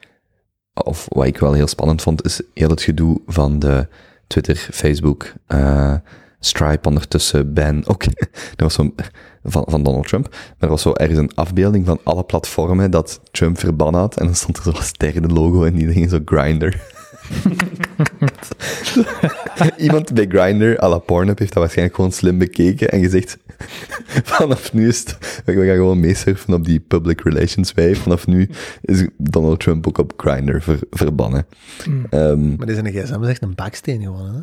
of 0.73 1.05
wat 1.09 1.25
ik 1.25 1.37
wel 1.37 1.53
heel 1.53 1.67
spannend 1.67 2.01
vond, 2.01 2.25
is 2.25 2.41
heel 2.53 2.69
het 2.69 2.81
gedoe 2.81 3.21
van 3.25 3.59
de 3.59 3.87
Twitter, 4.27 4.55
Facebook, 4.55 5.33
eh, 5.45 5.95
Stripe 6.39 6.87
ondertussen, 6.87 7.53
Ben, 7.53 7.87
ook, 7.87 8.03
er 8.55 8.63
was 8.63 8.73
zo'n, 8.73 8.95
van, 9.43 9.63
van 9.67 9.83
Donald 9.83 10.07
Trump, 10.07 10.29
maar 10.29 10.55
er 10.59 10.67
was 10.67 10.81
zo 10.81 10.93
ergens 10.93 11.19
een 11.19 11.35
afbeelding 11.35 11.85
van 11.85 11.99
alle 12.03 12.23
platformen 12.23 12.91
dat 12.91 13.21
Trump 13.31 13.59
verbannen 13.59 14.01
had, 14.01 14.17
en 14.17 14.25
dan 14.25 14.35
stond 14.35 14.57
er 14.57 14.63
zo 14.63 14.71
als 14.71 14.93
derde 14.93 15.27
logo 15.27 15.63
en 15.63 15.75
die 15.75 15.91
ging 15.91 16.09
zo 16.09 16.19
Grindr. 16.25 16.75
Iemand 19.77 20.13
bij 20.13 20.25
Grindr, 20.29 20.79
à 20.83 20.89
la 20.89 20.97
Pornhub, 20.97 21.39
heeft 21.39 21.53
dat 21.53 21.61
waarschijnlijk 21.61 21.95
gewoon 21.95 22.11
slim 22.11 22.37
bekeken 22.37 22.89
en 22.89 23.01
gezegd, 23.01 23.37
vanaf 24.33 24.73
nu 24.73 24.87
is 24.87 24.99
het, 24.99 25.41
we 25.45 25.53
gaan 25.53 25.63
gewoon 25.75 25.99
meesurfen 25.99 26.53
op 26.53 26.65
die 26.65 26.79
public 26.79 27.21
relations 27.21 27.73
wave, 27.73 27.95
vanaf 27.95 28.27
nu 28.27 28.49
is 28.81 29.07
Donald 29.17 29.59
Trump 29.59 29.87
ook 29.87 29.97
op 29.97 30.13
Grindr 30.17 30.59
ver- 30.61 30.79
verbannen. 30.89 31.45
Mm. 31.89 32.05
Ehm, 32.09 32.55
Maar 32.55 32.65
deze 32.65 32.81
gsm 32.83 33.23
is 33.23 33.29
echt 33.29 33.41
een 33.41 33.55
baksteen 33.55 34.01
gewoon, 34.01 34.33
hè? 34.35 34.41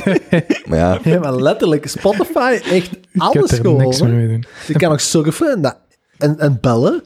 maar 0.68 0.78
ja, 0.78 0.98
Ja, 1.04 1.18
maar 1.18 1.34
letterlijk, 1.42 1.86
Spotify, 1.88 2.58
echt 2.62 2.72
Ik 2.92 2.98
heb 3.12 3.22
alles 3.22 3.50
er 3.50 3.56
gewoon. 3.56 3.82
niks 3.82 4.00
meer 4.02 4.12
mee 4.12 4.28
doen. 4.28 4.44
Die 4.66 4.76
kan 4.76 4.90
nog 4.90 5.00
surfen 5.00 5.52
en, 5.52 5.62
dat, 5.62 5.76
en, 6.18 6.38
en 6.38 6.58
bellen. 6.60 7.02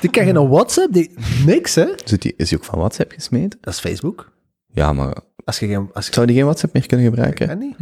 Die 0.00 0.10
kan 0.10 0.24
geen 0.24 0.48
WhatsApp, 0.48 0.92
die, 0.92 1.10
niks, 1.46 1.74
hè? 1.74 1.86
zit 2.04 2.22
die, 2.22 2.34
is 2.36 2.50
hij 2.50 2.58
ook 2.58 2.64
van 2.64 2.78
WhatsApp 2.78 3.12
gesmeten? 3.12 3.58
Dat 3.60 3.74
is 3.74 3.80
Facebook. 3.80 4.30
Ja, 4.72 4.92
maar 4.92 5.16
Als 5.44 5.58
je 5.58 5.66
geen... 5.66 5.90
Als 5.92 6.06
je, 6.06 6.12
zou 6.12 6.26
die 6.26 6.36
geen 6.36 6.44
WhatsApp 6.44 6.72
meer 6.72 6.86
kunnen 6.86 7.06
gebruiken? 7.06 7.46
Kan 7.48 7.58
niet. 7.58 7.76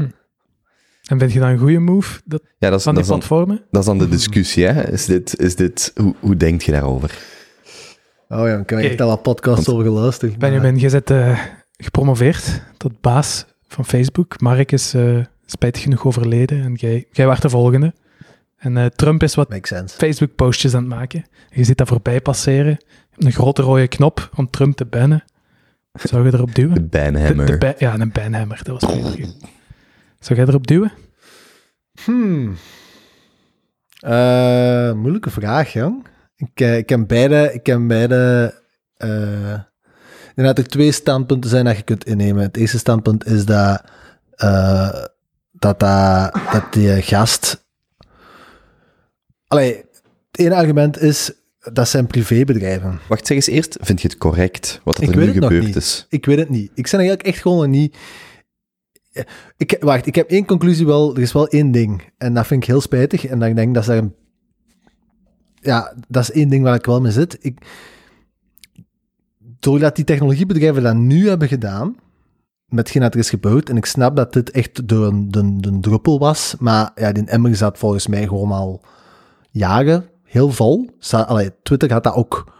En 1.07 1.19
vind 1.19 1.33
je 1.33 1.39
dat 1.39 1.49
een 1.49 1.59
goede 1.59 1.79
move 1.79 2.21
dat, 2.25 2.43
Ja, 2.59 2.71
dat 2.71 2.79
is, 2.79 2.85
van 2.85 2.95
dat 2.95 3.05
die 3.05 3.15
is, 3.15 3.21
dan, 3.21 3.29
platformen? 3.29 3.65
dat 3.71 3.81
is 3.81 3.87
dan 3.87 3.99
de 3.99 4.09
discussie, 4.09 4.65
hè. 4.67 4.93
Is 4.93 5.05
dit, 5.07 5.39
is 5.39 5.55
dit, 5.57 5.93
hoe, 5.97 6.15
hoe 6.21 6.37
denkt 6.37 6.65
je 6.65 6.73
daarover? 6.73 7.19
Oh 8.29 8.39
ja, 8.47 8.55
dan 8.55 8.65
kan 8.65 8.79
ik 8.79 8.85
Oké. 8.85 8.93
echt 8.93 9.01
al 9.01 9.09
wat 9.09 9.23
podcasts 9.23 9.69
over 9.69 9.85
geluisterd. 9.85 10.39
Benjamin, 10.39 10.79
je 10.79 10.91
bent 10.91 11.11
eh, 11.11 11.41
gepromoveerd 11.77 12.63
tot 12.77 13.01
baas 13.01 13.47
van 13.69 13.85
Facebook. 13.85 14.41
Mark 14.41 14.73
is 14.73 14.95
eh, 14.95 15.19
spijtig 15.47 15.83
genoeg 15.83 16.07
overleden 16.07 16.63
en 16.63 16.75
jij, 16.75 17.07
jij 17.13 17.27
werd 17.27 17.43
de 17.43 17.49
volgende. 17.49 17.95
En 18.57 18.77
eh, 18.77 18.87
Trump 18.87 19.23
is 19.23 19.35
wat. 19.35 19.59
Facebook-postjes 19.87 20.75
aan 20.75 20.81
het 20.81 20.89
maken. 20.89 21.25
Je 21.51 21.65
ziet 21.65 21.79
dat 21.79 21.89
voorbij 21.89 22.21
passeren. 22.21 22.77
Je 22.89 23.07
hebt 23.11 23.25
een 23.25 23.33
grote 23.33 23.63
rode 23.63 23.89
knop 23.89 24.31
om 24.35 24.51
Trump 24.51 24.77
te 24.77 24.85
bannen. 24.85 25.25
Zou 26.03 26.25
je 26.27 26.35
erop 26.35 26.55
duwen? 26.55 26.75
De 26.75 26.83
banhammer. 26.83 27.47
de 27.47 27.59
ba- 27.59 27.75
ja, 27.79 27.95
een 27.99 28.13
banhammer. 28.13 28.61
Dat 28.63 28.81
was. 28.81 28.91
Zou 30.19 30.39
jij 30.39 30.49
erop 30.49 30.67
duwen? 30.67 30.93
Hmm. 32.05 32.57
Eh, 34.01 34.93
moeilijke 34.93 35.31
vraag, 35.31 35.73
jong. 35.73 36.07
Ik, 36.37 36.61
eh, 36.61 36.77
ik 36.77 36.89
heb 36.89 37.07
beide... 37.07 37.53
Ik 37.53 37.67
heb 37.67 37.87
beide 37.87 38.55
eh, 38.97 39.53
ik 40.29 40.43
denk 40.43 40.57
dat 40.57 40.59
er 40.59 40.71
twee 40.71 40.93
standpunten 40.93 41.51
zijn 41.51 41.65
dat 41.65 41.77
je 41.77 41.83
kunt 41.83 42.05
innemen. 42.05 42.43
Het 42.43 42.57
eerste 42.57 42.79
standpunt 42.79 43.27
is 43.27 43.45
dat... 43.45 43.83
eh, 44.31 45.05
dat, 45.53 45.81
dat, 45.81 46.35
dat 46.53 46.73
die 46.73 47.03
gast... 47.03 47.65
Allee, 49.47 49.77
het 50.31 50.41
ene 50.41 50.55
argument 50.55 51.01
is... 51.01 51.33
Dat 51.73 51.89
zijn 51.89 52.07
privébedrijven. 52.07 53.01
Wacht, 53.09 53.27
zeg 53.27 53.37
eens 53.37 53.47
eerst, 53.47 53.77
vind 53.81 54.01
je 54.01 54.09
het 54.09 54.19
correct 54.19 54.81
wat 54.85 54.99
er 54.99 55.17
nu 55.17 55.33
gebeurd 55.33 55.65
niet. 55.65 55.77
is? 55.77 56.07
Ik 56.09 56.27
weet 56.27 56.39
het 56.39 56.49
niet. 56.49 56.71
Ik 56.75 56.89
ben 56.91 57.01
eigenlijk 57.01 57.29
echt 57.29 57.41
gewoon 57.41 57.71
niet... 57.71 57.97
Ik, 59.57 59.77
wacht, 59.81 60.07
ik 60.07 60.15
heb 60.15 60.31
één 60.31 60.47
conclusie 60.47 60.87
wel. 60.87 61.17
Er 61.17 61.23
is 61.23 61.33
wel 61.33 61.49
één 61.49 61.71
ding. 61.71 62.03
En 62.19 62.35
dat 62.35 62.47
vind 62.47 62.63
ik 62.63 62.69
heel 62.69 62.81
spijtig. 62.81 63.27
En 63.27 63.39
dat 63.39 63.49
ik 63.49 63.57
denk 63.57 63.75
dat 63.75 63.83
is 63.83 63.89
daar 63.89 63.99
een... 63.99 64.15
Ja, 65.61 65.95
dat 66.09 66.23
is 66.23 66.31
één 66.31 66.49
ding 66.49 66.65
waar 66.65 66.75
ik 66.75 66.87
wel 66.87 67.01
mee 67.01 67.13
zit. 67.13 67.39
Ik... 67.41 67.59
Doordat 69.59 69.97
die 69.97 70.05
technologiebedrijven 70.05 70.83
dat 70.83 70.95
nu 70.95 71.29
hebben 71.29 71.49
gedaan, 71.49 71.97
met 72.67 72.79
hetgeen 72.79 73.03
dat 73.03 73.15
er 73.15 73.21
is 73.21 73.31
gebeurd, 73.31 73.69
en 73.69 73.77
ik 73.77 73.87
snap 73.87 74.17
dat 74.17 74.33
dit 74.33 74.51
echt 74.51 74.89
de, 74.89 75.27
de, 75.29 75.57
de 75.57 75.81
druppel 75.81 76.19
was, 76.19 76.55
maar 76.59 76.91
ja, 76.95 77.13
die 77.13 77.25
emmer 77.25 77.57
zat 77.57 77.79
volgens 77.79 78.07
mij 78.07 78.27
gewoon 78.27 78.51
al 78.51 78.83
jaren 79.51 80.09
heel 80.27 80.51
vol. 80.51 80.91
Allee, 81.11 81.51
Twitter 81.63 81.93
had 81.93 82.05
dat 82.05 82.15
ook 82.15 82.55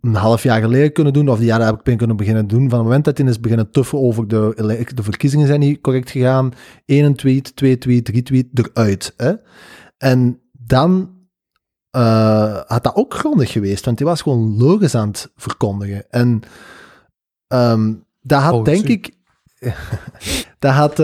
een 0.00 0.14
half 0.14 0.42
jaar 0.42 0.60
geleden 0.60 0.92
kunnen 0.92 1.12
doen, 1.12 1.28
of 1.28 1.38
die 1.38 1.46
jaren 1.46 1.66
heb 1.66 1.88
ik 1.88 1.96
kunnen 1.96 2.16
beginnen 2.16 2.46
doen. 2.46 2.68
Van 2.68 2.78
het 2.78 2.86
moment 2.86 3.04
dat 3.04 3.18
hij 3.18 3.26
is 3.26 3.40
beginnen 3.40 3.70
tuffen 3.70 3.98
over 3.98 4.28
de, 4.28 4.84
de 4.94 5.02
verkiezingen 5.02 5.46
zijn 5.46 5.60
niet 5.60 5.80
correct 5.80 6.10
gegaan, 6.10 6.52
één 6.84 7.14
tweet, 7.14 7.56
twee 7.56 7.78
tweet, 7.78 8.04
drie 8.04 8.22
tweet, 8.22 8.46
eruit. 8.52 9.14
Hè? 9.16 9.32
En 9.98 10.40
dan 10.52 11.10
eh, 11.90 12.60
had 12.66 12.82
dat 12.82 12.94
ook 12.94 13.14
grondig 13.14 13.52
geweest, 13.52 13.84
want 13.84 13.98
die 13.98 14.06
was 14.06 14.22
gewoon 14.22 14.56
logos 14.56 14.94
aan 14.94 15.08
het 15.08 15.32
verkondigen. 15.36 16.10
En 16.10 16.42
ehm 17.46 17.92
dat 18.22 18.42
had 18.42 18.64
denk 18.64 18.86
ik... 18.86 19.20
dat, 20.58 20.72
had, 20.72 20.96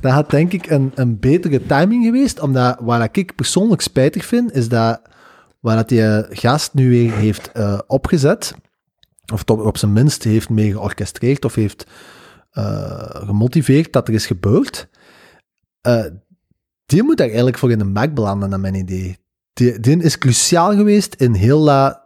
dat 0.00 0.12
had 0.12 0.30
denk 0.30 0.52
ik 0.52 0.70
een, 0.70 0.92
een 0.94 1.18
betere 1.18 1.66
timing 1.66 2.04
geweest, 2.04 2.40
omdat 2.40 2.78
waar 2.80 3.08
ik 3.12 3.34
persoonlijk 3.34 3.80
spijtig 3.80 4.24
vind, 4.24 4.52
is 4.52 4.68
dat 4.68 5.00
dat 5.60 5.88
die 5.88 6.24
gast 6.30 6.74
nu 6.74 6.90
weer 6.90 7.12
heeft 7.12 7.52
eh, 7.52 7.78
opgezet, 7.86 8.54
of 9.32 9.42
toch 9.42 9.64
op 9.64 9.78
zijn 9.78 9.92
minst 9.92 10.24
heeft 10.24 10.48
mee 10.48 10.72
georchestreerd 10.72 11.44
of 11.44 11.54
heeft 11.54 11.86
eh, 12.50 13.10
gemotiveerd 13.10 13.92
dat 13.92 14.08
er 14.08 14.14
is 14.14 14.26
gebeurd, 14.26 14.88
die 16.86 17.02
moet 17.02 17.16
daar 17.16 17.26
eigenlijk 17.26 17.58
voor 17.58 17.70
in 17.70 17.78
de 17.78 17.84
Mac 17.84 18.14
belanden, 18.14 18.50
naar 18.50 18.60
mijn 18.60 18.74
idee. 18.74 19.18
Die, 19.52 19.80
die 19.80 20.02
is 20.02 20.18
cruciaal 20.18 20.74
geweest 20.74 21.14
in 21.14 21.34
heel 21.34 21.64
dat 21.64 22.02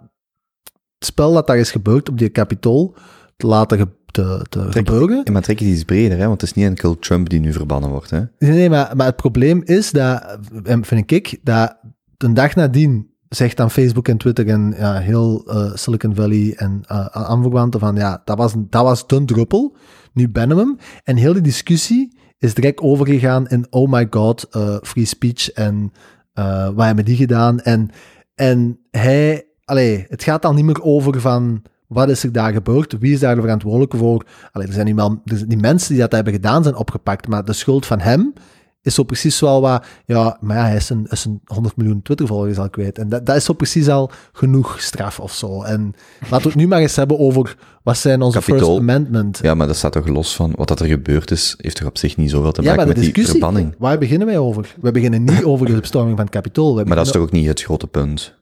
spel 0.99 1.33
dat 1.33 1.47
daar 1.47 1.59
is 1.59 1.71
gebeurd 1.71 2.09
op 2.09 2.19
die 2.19 2.29
kapitool 2.29 2.97
te 3.37 3.47
laten 3.47 3.79
ge- 3.79 4.04
te, 4.15 4.47
te 4.49 4.67
Trek- 4.69 4.89
gebeuren. 4.89 5.33
Maar 5.33 5.43
trek 5.43 5.59
je 5.59 5.65
die 5.65 5.75
iets 5.75 5.85
breder, 5.85 6.19
hè? 6.19 6.27
want 6.27 6.41
het 6.41 6.51
is 6.51 6.57
niet 6.57 6.67
enkel 6.67 6.99
Trump 6.99 7.29
die 7.29 7.41
nu 7.41 7.53
verbannen 7.53 7.91
wordt. 7.91 8.11
Hè? 8.11 8.21
Nee, 8.39 8.51
nee 8.51 8.71
maar, 8.71 8.97
maar 8.97 9.07
het 9.07 9.17
probleem 9.17 9.63
is 9.65 9.91
dat, 9.91 10.39
vind 10.63 11.11
ik, 11.11 11.39
dat 11.43 11.77
de 12.17 12.33
dag 12.33 12.55
nadien 12.55 13.11
zegt 13.29 13.57
dan 13.57 13.71
Facebook 13.71 14.09
en 14.09 14.17
Twitter 14.17 14.49
en 14.49 14.75
ja, 14.79 14.99
heel 14.99 15.45
eh, 15.47 15.71
Silicon 15.75 16.15
Valley 16.15 16.55
en 16.57 16.81
uh, 16.93 17.07
aanverwanten 17.07 17.81
van 17.81 17.97
ja, 17.97 18.23
dat 18.25 18.39
was, 18.39 18.55
dat 18.57 18.83
was 18.83 19.07
de 19.07 19.25
druppel. 19.25 19.77
Nu 20.13 20.29
bannen 20.29 20.57
we 20.57 20.63
hem. 20.63 20.79
En 21.05 21.17
heel 21.17 21.33
die 21.33 21.43
discussie 21.43 22.19
is 22.39 22.55
direct 22.55 22.81
overgegaan 22.81 23.49
in 23.49 23.67
oh 23.71 23.91
my 23.91 24.07
god, 24.11 24.47
eh, 24.51 24.77
free 24.83 25.05
speech 25.05 25.53
en 25.53 25.93
eh, 26.33 26.69
wat 26.75 26.87
hebben 26.87 27.05
die 27.05 27.17
gedaan? 27.17 27.61
En, 27.61 27.91
en 28.35 28.79
hij, 28.91 29.47
allee, 29.65 30.05
het 30.09 30.23
gaat 30.23 30.43
dan 30.43 30.55
niet 30.55 30.65
meer 30.65 30.83
over 30.83 31.21
van 31.21 31.63
wat 31.95 32.09
is 32.09 32.23
er 32.25 32.33
daar 32.33 32.53
gebeurd, 32.53 32.97
wie 32.99 33.13
is 33.13 33.21
daar 33.21 33.35
de 33.35 33.41
verantwoordelijke 33.41 33.97
voor? 33.97 34.25
Allee, 34.53 34.67
er 34.67 34.73
zijn 34.73 34.99
er 34.99 35.19
zijn 35.25 35.49
die 35.49 35.59
mensen 35.59 35.89
die 35.93 36.01
dat 36.01 36.13
hebben 36.13 36.33
gedaan 36.33 36.63
zijn 36.63 36.77
opgepakt, 36.77 37.29
maar 37.29 37.45
de 37.45 37.53
schuld 37.53 37.87
van 37.87 38.01
hem 38.01 38.33
is 38.83 38.95
zo 38.95 39.03
precies 39.03 39.41
wel 39.41 39.61
wat, 39.61 39.87
ja, 40.07 40.37
maar 40.41 40.57
ja, 40.57 40.63
hij 40.65 40.77
is 40.77 40.91
een, 40.91 41.07
is 41.11 41.25
een 41.25 41.41
100 41.45 41.77
miljoen 41.77 42.03
Twitter-volgers 42.03 42.59
al 42.59 42.71
kwijt. 42.71 42.99
En 42.99 43.09
dat, 43.09 43.27
dat 43.27 43.37
is 43.37 43.45
zo 43.45 43.53
precies 43.53 43.89
al 43.89 44.11
genoeg 44.33 44.81
straf 44.81 45.21
of 45.21 45.33
zo. 45.33 45.63
En 45.63 45.95
laten 46.21 46.43
we 46.43 46.49
het 46.49 46.55
nu 46.55 46.67
maar 46.67 46.79
eens 46.81 46.97
hebben 46.97 47.19
over 47.19 47.57
wat 47.83 47.97
zijn 47.97 48.23
onze 48.23 48.39
Kapitool. 48.39 48.59
First 48.69 48.81
Amendment. 48.81 49.39
Ja, 49.43 49.55
maar 49.55 49.67
dat 49.67 49.77
staat 49.77 49.93
toch 49.93 50.07
los 50.09 50.35
van 50.37 50.53
wat 50.57 50.69
dat 50.69 50.81
er 50.81 50.87
gebeurd 50.87 51.31
is, 51.31 51.55
heeft 51.59 51.77
toch 51.77 51.89
op 51.89 51.99
zich 51.99 52.17
niet 52.17 52.31
zoveel 52.31 52.53
te 52.53 52.63
Ja, 52.63 52.69
maken 52.69 52.87
maar 52.87 52.95
de 52.95 53.01
met 53.01 53.05
die 53.05 53.13
discussie, 53.13 53.41
verbanning. 53.43 53.75
waar 53.79 53.99
beginnen 53.99 54.27
wij 54.27 54.39
over? 54.39 54.75
We 54.81 54.91
beginnen 54.91 55.25
niet 55.25 55.45
over 55.45 55.67
de 55.67 55.81
bestorming 55.81 56.17
van 56.17 56.25
het 56.25 56.35
Capitool. 56.35 56.77
We 56.77 56.85
Maar 56.85 56.97
dat 56.97 57.07
is 57.07 57.13
toch 57.13 57.23
ook 57.23 57.33
niet 57.33 57.47
het 57.47 57.63
grote 57.63 57.87
punt? 57.87 58.35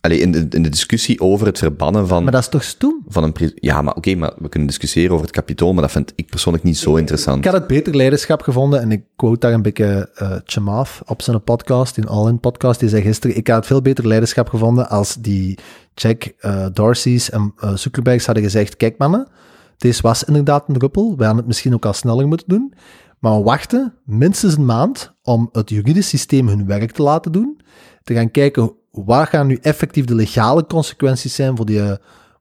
Allee, 0.00 0.18
in 0.18 0.32
de, 0.32 0.46
in 0.50 0.62
de 0.62 0.68
discussie 0.68 1.20
over 1.20 1.46
het 1.46 1.58
verbannen 1.58 2.08
van, 2.08 2.22
Maar 2.22 2.32
dat 2.32 2.40
is 2.40 2.48
toch 2.48 2.64
stoem? 2.64 3.02
van 3.08 3.22
een... 3.22 3.34
Ja, 3.54 3.82
maar 3.82 3.94
oké, 3.94 4.14
maar 4.14 4.32
we 4.38 4.48
kunnen 4.48 4.68
discussiëren 4.68 5.10
over 5.10 5.24
het 5.26 5.34
kapitool, 5.34 5.72
maar 5.72 5.82
dat 5.82 5.92
vind 5.92 6.12
ik 6.16 6.26
persoonlijk 6.26 6.64
niet 6.64 6.78
zo 6.78 6.96
interessant. 6.96 7.38
Ik 7.38 7.44
had 7.44 7.54
het 7.54 7.66
beter 7.66 7.96
leiderschap 7.96 8.42
gevonden 8.42 8.80
en 8.80 8.92
ik 8.92 9.04
quote 9.16 9.38
daar 9.38 9.52
een 9.52 9.62
beetje 9.62 10.10
uh, 10.58 10.84
op 11.06 11.22
zijn 11.22 11.42
podcast, 11.42 11.96
in 11.96 12.08
All 12.08 12.28
In 12.28 12.40
podcast, 12.40 12.80
die 12.80 12.88
zei 12.88 13.02
gisteren, 13.02 13.36
ik 13.36 13.46
had 13.46 13.56
het 13.56 13.66
veel 13.66 13.82
beter 13.82 14.06
leiderschap 14.06 14.48
gevonden 14.48 14.88
als 14.88 15.14
die 15.14 15.58
Jack 15.94 16.32
uh, 16.40 16.66
Dorsey's 16.72 17.30
en 17.30 17.54
uh, 17.64 17.76
Zuckerbergs 17.76 18.26
hadden 18.26 18.44
gezegd, 18.44 18.76
kijk 18.76 18.98
mannen, 18.98 19.28
deze 19.76 20.02
was 20.02 20.24
inderdaad 20.24 20.68
een 20.68 20.74
druppel, 20.74 21.08
we 21.16 21.22
hadden 21.24 21.36
het 21.36 21.46
misschien 21.46 21.74
ook 21.74 21.84
al 21.84 21.92
sneller 21.92 22.28
moeten 22.28 22.48
doen, 22.48 22.74
maar 23.18 23.36
we 23.36 23.42
wachten 23.42 23.94
minstens 24.04 24.56
een 24.56 24.64
maand 24.64 25.14
om 25.22 25.48
het 25.52 25.70
juridisch 25.70 26.08
systeem 26.08 26.48
hun 26.48 26.66
werk 26.66 26.90
te 26.90 27.02
laten 27.02 27.32
doen, 27.32 27.60
te 28.02 28.14
gaan 28.14 28.30
kijken 28.30 28.78
wat 28.90 29.28
gaan 29.28 29.46
nu 29.46 29.58
effectief 29.60 30.04
de 30.04 30.14
legale 30.14 30.66
consequenties 30.66 31.34
zijn 31.34 31.56
voor 31.56 31.66
die, 31.66 31.82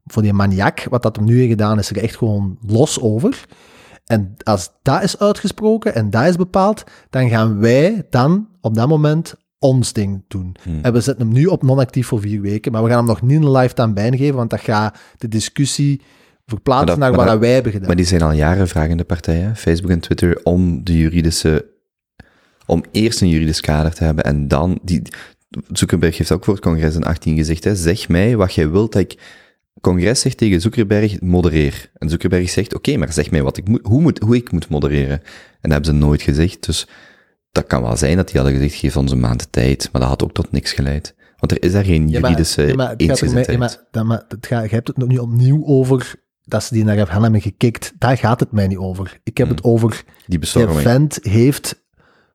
voor 0.05 0.21
die 0.21 0.33
maniak. 0.33 0.83
Wat 0.89 1.03
dat 1.03 1.15
hem 1.15 1.25
nu 1.25 1.37
heeft 1.37 1.49
gedaan, 1.49 1.79
is 1.79 1.89
er 1.89 1.97
echt 1.97 2.15
gewoon 2.17 2.57
los 2.67 3.01
over. 3.01 3.45
En 4.05 4.35
als 4.43 4.69
dat 4.81 5.03
is 5.03 5.19
uitgesproken 5.19 5.95
en 5.95 6.09
dat 6.09 6.25
is 6.25 6.35
bepaald, 6.35 6.83
dan 7.09 7.29
gaan 7.29 7.59
wij 7.59 8.07
dan 8.09 8.47
op 8.61 8.75
dat 8.75 8.87
moment 8.87 9.33
ons 9.59 9.93
ding 9.93 10.23
doen. 10.27 10.55
Hmm. 10.63 10.79
En 10.81 10.93
we 10.93 11.01
zetten 11.01 11.25
hem 11.25 11.33
nu 11.35 11.45
op 11.45 11.63
non-actief 11.63 12.07
voor 12.07 12.19
vier 12.21 12.41
weken, 12.41 12.71
maar 12.71 12.83
we 12.83 12.89
gaan 12.89 12.97
hem 12.97 13.07
nog 13.07 13.21
niet 13.21 13.41
een 13.43 13.51
lifetime 13.51 13.93
ban 13.93 14.17
geven, 14.17 14.35
want 14.35 14.49
dat 14.49 14.59
gaat 14.59 14.97
de 15.17 15.27
discussie 15.27 16.01
verplaatsen 16.45 16.87
dat- 16.87 16.97
naar 16.97 17.13
wat 17.13 17.25
dat- 17.27 17.39
wij 17.39 17.53
hebben 17.53 17.71
gedaan. 17.71 17.87
Maar 17.87 17.95
die 17.95 18.05
zijn 18.05 18.21
al 18.21 18.31
jaren 18.31 18.67
vragende 18.67 19.03
partijen, 19.03 19.55
Facebook 19.55 19.91
en 19.91 19.99
Twitter, 19.99 20.39
om 20.43 20.83
de 20.83 20.97
juridische... 20.97 21.65
Om 22.65 22.83
eerst 22.91 23.21
een 23.21 23.29
juridisch 23.29 23.61
kader 23.61 23.93
te 23.93 24.03
hebben 24.03 24.23
en 24.23 24.47
dan... 24.47 24.79
Die, 24.83 25.01
Zuckerberg 25.71 26.17
heeft 26.17 26.31
ook 26.31 26.43
voor 26.45 26.53
het 26.53 26.63
congres 26.63 26.95
in 26.95 27.03
18 27.03 27.35
gezegd, 27.35 27.63
hè, 27.63 27.75
zeg 27.75 28.09
mij 28.09 28.35
wat 28.37 28.53
jij 28.53 28.69
wilt 28.69 28.91
dat 28.91 29.01
ik... 29.01 29.17
Congres 29.81 30.19
zegt 30.21 30.37
tegen 30.37 30.61
Zuckerberg, 30.61 31.21
modereer. 31.21 31.91
En 31.93 32.09
Zuckerberg 32.09 32.49
zegt, 32.49 32.75
oké, 32.75 32.97
maar 32.97 33.13
zeg 33.13 33.31
mij 33.31 33.43
wat 33.43 33.57
ik 33.57 33.67
moet, 33.67 33.79
hoe, 33.83 34.01
moet, 34.01 34.19
hoe 34.19 34.35
ik 34.35 34.51
moet 34.51 34.69
modereren. 34.69 35.19
En 35.19 35.69
dat 35.69 35.71
hebben 35.71 35.85
ze 35.85 35.93
nooit 36.05 36.21
gezegd, 36.21 36.65
dus 36.65 36.87
dat 37.51 37.67
kan 37.67 37.81
wel 37.81 37.97
zijn 37.97 38.15
dat 38.15 38.27
die 38.27 38.35
hadden 38.41 38.59
gezegd, 38.59 38.75
geef 38.75 38.97
ons 38.97 39.11
een 39.11 39.19
maand 39.19 39.39
de 39.39 39.49
tijd, 39.49 39.89
maar 39.91 40.01
dat 40.01 40.09
had 40.09 40.23
ook 40.23 40.33
tot 40.33 40.51
niks 40.51 40.71
geleid. 40.73 41.15
Want 41.37 41.51
er 41.51 41.63
is 41.63 41.71
daar 41.71 41.83
geen 41.83 42.09
Ja, 42.09 42.19
maar- 42.19 42.29
juridische 42.29 42.61
ja, 42.61 42.75
maar 42.75 42.95
mee- 42.97 43.07
ja, 43.51 43.57
maar, 43.57 43.77
dat- 43.91 44.05
maar 44.05 44.23
het 44.27 44.45
gaat, 44.47 44.63
je 44.69 44.75
hebt 44.75 44.87
het 44.87 44.97
nog 44.97 45.07
niet 45.07 45.19
opnieuw 45.19 45.65
over 45.65 46.13
dat 46.43 46.63
ze 46.63 46.73
die 46.73 46.83
naar 46.83 47.09
hem 47.11 47.21
hebben 47.23 47.41
gekikt. 47.41 47.93
Daar 47.97 48.17
gaat 48.17 48.39
het 48.39 48.51
mij 48.51 48.67
niet 48.67 48.77
over. 48.77 49.19
Ik 49.23 49.37
heb 49.37 49.47
Hmm. 49.47 49.55
het 49.55 49.65
over 49.65 49.89
Die 49.89 50.05
De 50.25 50.39
bestorming. 50.39 50.79
vent 50.81 51.19
heeft 51.21 51.83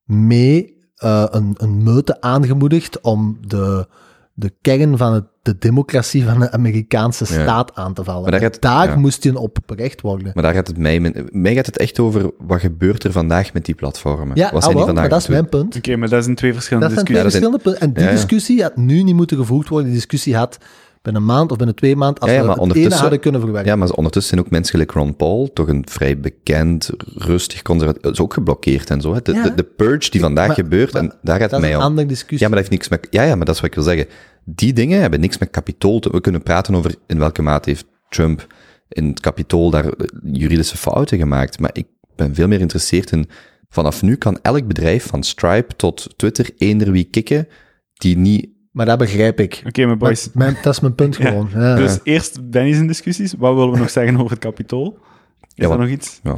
mee 0.05 0.74
uh, 1.05 1.25
een, 1.31 1.55
een 1.57 1.83
meute 1.83 2.21
aangemoedigd 2.21 3.01
om 3.01 3.39
de, 3.41 3.87
de 4.35 4.53
kern 4.61 4.97
van 4.99 5.13
het, 5.13 5.25
de 5.43 5.59
democratie 5.59 6.25
van 6.25 6.39
de 6.41 6.51
Amerikaanse 6.53 7.25
Ja. 7.35 7.43
staat 7.43 7.75
aan 7.75 7.95
te 7.95 8.05
vallen. 8.05 8.23
Maar 8.23 8.31
daar 8.31 8.41
En 8.41 8.47
gaat- 8.53 8.61
daar 8.61 8.89
ja. 8.89 8.97
moest 8.97 9.25
hij 9.25 9.35
op 9.35 9.59
berecht 9.67 10.01
worden. 10.01 10.31
Maar 10.35 10.43
daar 10.43 10.55
gaat 10.55 10.67
het 10.67 10.79
mij, 10.79 11.27
mij 11.31 11.55
gaat 11.55 11.67
het 11.67 11.77
echt 11.79 11.99
over 11.99 12.31
wat 12.39 12.61
gebeurt 12.61 13.05
er 13.05 13.13
vandaag 13.13 13.53
met 13.53 13.65
die 13.65 13.75
platformen. 13.75 14.37
Ja, 14.37 14.45
wat 14.45 14.53
ah, 14.55 14.61
zijn 14.63 14.77
die 14.77 14.85
wel, 14.85 14.95
maar 14.95 15.03
vandaag 15.03 15.09
dat 15.11 15.21
is 15.21 15.27
mijn 15.29 15.49
punt. 15.49 15.77
Oké, 15.77 15.97
maar 15.97 16.09
dat 16.09 16.25
zijn 16.25 16.37
twee 16.37 16.53
verschillende 16.53 16.87
Dat 16.87 16.95
zijn 16.95 17.07
twee. 17.07 17.23
Ja, 17.25 17.31
zijn- 17.31 17.43
verschillende 17.43 17.71
punten. 17.71 17.89
En 17.89 17.95
die 17.95 18.03
Ja, 18.05 18.09
ja. 18.11 18.15
discussie 18.17 18.63
had 18.63 18.77
nu 18.77 19.03
niet 19.03 19.15
moeten 19.15 19.37
gevoerd 19.37 19.69
worden. 19.69 19.87
Die 19.87 19.97
discussie 19.97 20.37
had 20.37 20.59
binnen 21.05 21.23
een 21.23 21.29
maand 21.29 21.51
of 21.51 21.57
binnen 21.57 21.77
twee 21.77 21.97
maanden, 21.97 22.21
als 22.23 22.31
Ja, 22.31 22.37
ja, 22.37 22.43
we 22.55 22.63
het 22.67 22.75
ene 22.77 22.95
hadden 22.95 23.21
kunnen 23.21 23.41
verwerken. 23.41 23.71
Ja, 23.71 23.77
maar 23.77 23.91
ondertussen 23.91 24.35
zijn 24.35 24.45
ook 24.47 24.53
mensen 24.53 24.71
gelijk 24.71 24.91
Ron 24.93 25.17
Paul, 25.17 25.51
toch 25.53 25.69
een 25.69 25.85
vrij 25.89 26.21
bekend, 26.21 26.91
rustig 27.15 27.63
conservatief, 27.63 28.11
is 28.11 28.21
ook 28.21 28.35
geblokkeerd 28.35 28.91
en 28.91 29.01
zo. 29.01 29.15
Hè. 29.15 29.23
De, 29.23 29.33
Ja. 29.33 29.43
de, 29.43 29.55
de 29.55 29.63
purge 29.65 30.11
die 30.11 30.21
vandaag 30.21 30.47
Maar- 30.47 30.57
gebeurt, 30.57 30.93
maar 30.93 31.03
en 31.03 31.13
daar 31.23 31.41
gaat 31.41 31.51
dat 31.51 31.51
het 31.51 31.53
is 31.53 31.59
mij 31.61 31.71
een 31.71 31.77
om. 31.77 31.83
andere 31.85 32.07
discussie. 32.09 32.39
Ja, 32.39 32.49
maar 32.49 32.63
dat 32.63 32.69
heeft 32.71 32.83
niks 32.83 32.89
met, 32.89 33.07
ja, 33.11 33.23
ja, 33.23 33.35
maar 33.37 33.45
dat 33.47 33.55
is 33.55 33.61
wat 33.61 33.71
ik 33.71 33.77
wil 33.77 33.85
zeggen. 33.85 34.07
Die 34.45 34.73
dingen 34.73 35.01
hebben 35.01 35.21
niks 35.21 35.39
met 35.39 35.51
kapitool 35.51 35.99
te, 35.99 36.11
we 36.11 36.21
kunnen 36.21 36.43
praten 36.43 36.75
over 36.75 36.95
in 37.07 37.19
welke 37.19 37.43
mate 37.43 37.69
heeft 37.71 37.87
Trump 38.09 38.47
in 38.89 39.07
het 39.09 39.21
kapitool 39.21 39.71
daar 39.71 39.85
eh, 39.89 40.07
juridische 40.23 40.77
fouten 40.77 41.19
gemaakt, 41.19 41.59
maar 41.59 41.71
ik 41.73 41.87
ben 42.17 42.35
veel 42.35 42.47
meer 42.49 42.57
geïnteresseerd 42.57 43.11
in, 43.11 43.29
vanaf 43.69 44.03
nu 44.03 44.17
kan 44.17 44.39
elk 44.43 44.67
bedrijf, 44.67 45.07
van 45.07 45.23
Stripe 45.23 45.77
tot 45.77 46.09
Twitter, 46.17 46.51
eender 46.59 46.91
wie 46.93 47.05
kikken, 47.05 47.49
die 47.95 48.17
niet 48.17 48.49
Maar 48.75 48.87
dat 48.87 48.99
begrijp 48.99 49.41
ik. 49.41 49.63
Oké, 49.67 49.87
Maar 49.87 49.97
boys. 49.97 50.29
mijn- 50.33 50.57
dat 50.63 50.73
is 50.73 50.81
mijn 50.81 50.95
punt 50.95 51.17
gewoon. 51.21 51.49
Ja. 51.55 51.75
Dus 51.77 51.99
eerst 52.03 52.51
Benny's 52.51 52.77
in 52.79 52.87
discussies. 52.87 53.35
Wat 53.39 53.55
willen 53.55 53.71
we 53.73 53.79
nog 53.79 53.91
zeggen 53.91 54.17
over 54.17 54.31
het 54.31 54.39
kapitool? 54.39 54.99
Is 55.41 55.49
Ja, 55.55 55.63
er 55.63 55.69
wat- 55.69 55.79
nog 55.79 55.89
iets? 55.89 56.21
ja, 56.23 56.35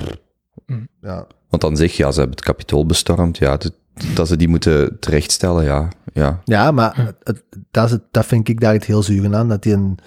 Ja. 1.01 1.27
Want 1.49 1.63
dan 1.63 1.77
zeg 1.77 1.93
je, 1.93 2.03
ja, 2.03 2.11
ze 2.11 2.19
hebben 2.19 2.37
het 2.37 2.45
kapitool 2.47 2.87
bestormd, 2.87 3.39
ja, 3.39 3.57
dat, 3.57 3.73
dat 4.15 4.29
ze 4.29 4.37
die 4.37 4.49
moeten 4.49 4.97
terechtstellen, 5.01 5.65
ja, 5.65 5.89
ja. 6.13 6.41
Ja, 6.45 6.71
maar 6.71 6.97
het- 6.97 7.17
het- 7.23 7.45
dat, 7.71 7.85
is 7.85 7.91
het, 7.91 8.03
dat 8.11 8.27
vind 8.27 8.49
ik 8.49 8.61
daar 8.61 8.73
het 8.73 8.85
heel 8.85 9.03
zuur 9.03 9.35
aan, 9.35 9.49
dat 9.49 9.63
die, 9.63 9.73
een, 9.73 9.99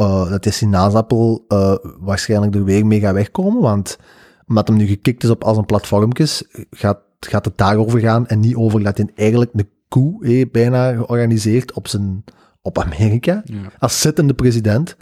uh, 0.00 0.30
dat 0.30 0.42
die 0.42 0.52
sinaasappel 0.52 1.44
uh, 1.48 1.74
waarschijnlijk 2.00 2.54
er 2.54 2.64
weer 2.64 2.86
mee 2.86 3.00
gaat 3.00 3.14
wegkomen, 3.14 3.60
want 3.62 3.96
omdat 4.46 4.68
hem 4.68 4.76
nu 4.76 4.86
gekikt 4.86 5.22
is 5.24 5.30
op 5.30 5.44
als 5.44 5.56
een 5.56 5.64
platformjes, 5.66 6.44
gaat, 6.70 6.98
gaat 7.20 7.44
het 7.44 7.58
daarover 7.58 8.00
gaan 8.00 8.26
en 8.26 8.40
niet 8.40 8.54
over 8.56 8.82
dat 8.82 8.96
hij 8.96 9.08
eigenlijk 9.14 9.50
een 9.54 9.68
coup 9.94 10.22
eh, 10.24 10.44
bijna 10.52 10.92
georganiseerd 10.94 11.72
op, 11.72 11.88
zijn, 11.88 12.24
op 12.62 12.78
Amerika, 12.78 13.42
Ja. 13.44 13.56
als 13.78 14.00
zittende 14.00 14.34
president. 14.34 14.96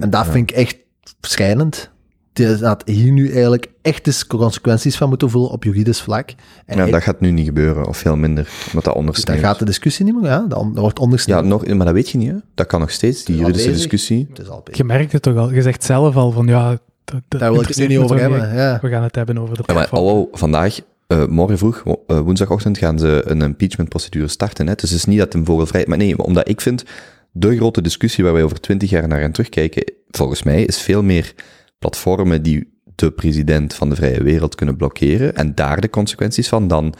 En 0.00 0.10
dat 0.10 0.26
vind 0.26 0.50
ik 0.50 0.56
echt 0.56 0.76
schrijnend. 1.20 1.90
Die 2.32 2.46
had 2.46 2.82
hier 2.86 3.12
nu 3.12 3.30
eigenlijk 3.30 3.66
echt 3.82 4.06
eens 4.06 4.26
consequenties 4.26 4.96
van 4.96 5.08
moeten 5.08 5.30
voelen 5.30 5.50
op 5.50 5.64
juridisch 5.64 6.00
vlak. 6.00 6.34
En 6.66 6.76
ja 6.76 6.86
dat 6.86 7.02
gaat 7.02 7.20
nu 7.20 7.30
niet 7.30 7.46
gebeuren, 7.46 7.86
of 7.86 7.96
veel 7.96 8.16
minder, 8.16 8.48
omdat 8.66 8.72
dat 8.72 8.84
dan 8.84 8.94
ondersteunt. 8.94 9.40
gaat 9.40 9.58
de 9.58 9.64
discussie 9.64 10.04
niet 10.04 10.14
meer, 10.20 10.30
ja, 10.30 10.44
dan 10.48 10.74
wordt 10.74 10.98
Ja, 10.98 11.04
ondersneeuwd. 11.04 11.44
nog, 11.44 11.66
maar 11.66 11.86
dat 11.86 11.94
weet 11.94 12.10
je 12.10 12.18
niet, 12.18 12.30
hè. 12.30 12.36
Dat 12.54 12.66
kan 12.66 12.80
nog 12.80 12.90
steeds, 12.90 13.24
die 13.24 13.36
juridische 13.36 13.68
bezig. 13.68 13.82
discussie. 13.82 14.26
Het 14.28 14.38
is 14.38 14.48
al 14.48 14.60
bezig. 14.64 14.76
Je 14.78 14.84
merkt 14.84 15.12
het 15.12 15.22
toch 15.22 15.36
al. 15.36 15.52
Je 15.52 15.62
zegt 15.62 15.84
zelf 15.84 16.16
al 16.16 16.30
van 16.30 16.46
ja, 16.46 16.68
dat, 17.04 17.20
dat 17.28 17.40
Daar 17.40 17.52
wil 17.52 17.60
ik 17.60 17.68
het 17.68 17.76
nu 17.76 17.86
niet 17.86 17.98
over 17.98 18.18
hebben. 18.18 18.54
Ja. 18.54 18.78
We 18.82 18.88
gaan 18.88 19.02
het 19.02 19.14
hebben 19.14 19.38
over 19.38 19.56
de 19.56 19.62
Ja, 19.66 19.74
maar 19.74 19.88
vandaag, 20.32 20.80
eh, 21.12 21.26
morgen 21.26 21.58
vroeg, 21.58 21.82
eh, 22.06 22.20
woensdagochtend, 22.20 22.78
gaan 22.78 22.98
ze 22.98 23.22
een 23.26 23.42
impeachmentprocedure 23.42 24.28
starten. 24.28 24.66
Hè. 24.66 24.74
Dus 24.74 24.90
het 24.90 24.98
is 24.98 25.04
niet 25.04 25.18
dat 25.18 25.32
hem 25.32 25.44
vogelvrij... 25.44 25.84
Maar 25.86 25.98
nee, 25.98 26.18
omdat 26.18 26.48
ik 26.48 26.60
vind, 26.60 26.84
de 27.30 27.56
grote 27.56 27.82
discussie 27.82 28.24
waar 28.24 28.32
wij 28.32 28.42
over 28.42 28.60
twintig 28.60 28.90
jaar 28.90 29.08
naar 29.08 29.20
gaan 29.20 29.32
terugkijken, 29.32 29.92
volgens 30.10 30.42
mij, 30.42 30.64
is 30.64 30.80
veel 30.80 31.02
meer 31.02 31.34
platformen 31.78 32.42
die 32.42 32.80
de 32.94 33.10
president 33.10 33.74
van 33.74 33.88
de 33.88 33.96
vrije 33.96 34.22
wereld 34.22 34.54
kunnen 34.54 34.76
blokkeren 34.76 35.36
en 35.36 35.54
daar 35.54 35.80
de 35.80 35.90
consequenties 35.90 36.48
van 36.48 36.68
dan 36.68 36.94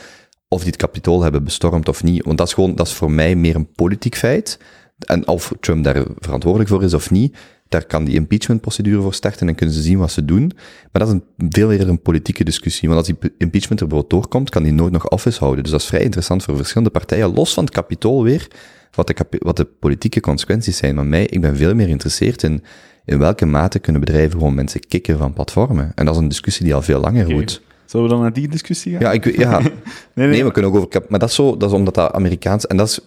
of 0.48 0.60
die 0.60 0.70
het 0.70 0.80
kapitool 0.80 1.22
hebben 1.22 1.44
bestormd 1.44 1.88
of 1.88 2.02
niet. 2.02 2.24
Want 2.24 2.38
dat 2.38 2.46
is 2.46 2.52
gewoon, 2.52 2.74
dat 2.74 2.86
is 2.86 2.92
voor 2.92 3.10
mij 3.10 3.34
meer 3.34 3.54
een 3.54 3.72
politiek 3.72 4.16
feit. 4.16 4.58
En 4.98 5.28
of 5.28 5.52
Trump 5.60 5.84
daar 5.84 6.04
verantwoordelijk 6.18 6.70
voor 6.70 6.82
is 6.82 6.94
of 6.94 7.10
niet, 7.10 7.36
daar 7.72 7.86
kan 7.86 8.04
die 8.04 8.14
impeachmentprocedure 8.14 9.00
voor 9.00 9.14
starten 9.14 9.48
en 9.48 9.54
kunnen 9.54 9.74
ze 9.74 9.82
zien 9.82 9.98
wat 9.98 10.12
ze 10.12 10.24
doen. 10.24 10.52
Maar 10.92 11.06
dat 11.06 11.08
is 11.08 11.12
een, 11.14 11.50
veel 11.50 11.72
eerder 11.72 11.88
een 11.88 12.02
politieke 12.02 12.44
discussie. 12.44 12.88
Want 12.88 13.00
als 13.00 13.18
die 13.18 13.32
impeachment 13.38 13.80
er 13.80 13.86
bijvoorbeeld 13.86 14.10
doorkomt, 14.10 14.50
kan 14.50 14.62
die 14.62 14.72
nooit 14.72 14.92
nog 14.92 15.08
office 15.08 15.38
houden. 15.38 15.62
Dus 15.62 15.72
dat 15.72 15.80
is 15.80 15.86
vrij 15.86 16.02
interessant 16.02 16.42
voor 16.42 16.56
verschillende 16.56 16.90
partijen, 16.90 17.34
los 17.34 17.54
van 17.54 17.64
het 17.64 17.72
kapitool 17.72 18.22
weer, 18.22 18.48
wat 18.90 19.06
de, 19.06 19.14
wat 19.38 19.56
de 19.56 19.64
politieke 19.64 20.20
consequenties 20.20 20.76
zijn. 20.76 20.94
Maar 20.94 21.06
mij, 21.06 21.26
ik 21.26 21.40
ben 21.40 21.56
veel 21.56 21.74
meer 21.74 21.86
geïnteresseerd 21.86 22.42
in 22.42 22.62
in 23.04 23.18
welke 23.18 23.46
mate 23.46 23.78
kunnen 23.78 24.00
bedrijven 24.00 24.38
gewoon 24.38 24.54
mensen 24.54 24.80
kicken 24.80 25.18
van 25.18 25.32
platformen. 25.32 25.92
En 25.94 26.04
dat 26.04 26.14
is 26.14 26.20
een 26.20 26.28
discussie 26.28 26.64
die 26.64 26.74
al 26.74 26.82
veel 26.82 27.00
langer 27.00 27.24
Oké. 27.24 27.34
moet. 27.34 27.62
Zullen 27.84 28.06
we 28.06 28.12
dan 28.12 28.22
naar 28.22 28.32
die 28.32 28.48
discussie 28.48 28.92
gaan? 28.92 29.00
Ja, 29.00 29.12
ik, 29.12 29.36
ja. 29.36 29.58
nee, 29.60 29.72
nee, 30.14 30.28
nee, 30.28 30.44
we 30.44 30.50
kunnen 30.50 30.70
ook 30.70 30.76
over... 30.76 31.02
Maar 31.08 31.18
dat 31.18 31.28
is 31.28 31.34
zo, 31.34 31.56
dat 31.56 31.70
is 31.70 31.76
omdat 31.76 31.94
dat 31.94 32.12
Amerikaans... 32.12 32.66
En 32.66 32.76
dat 32.76 32.88
is... 32.88 33.00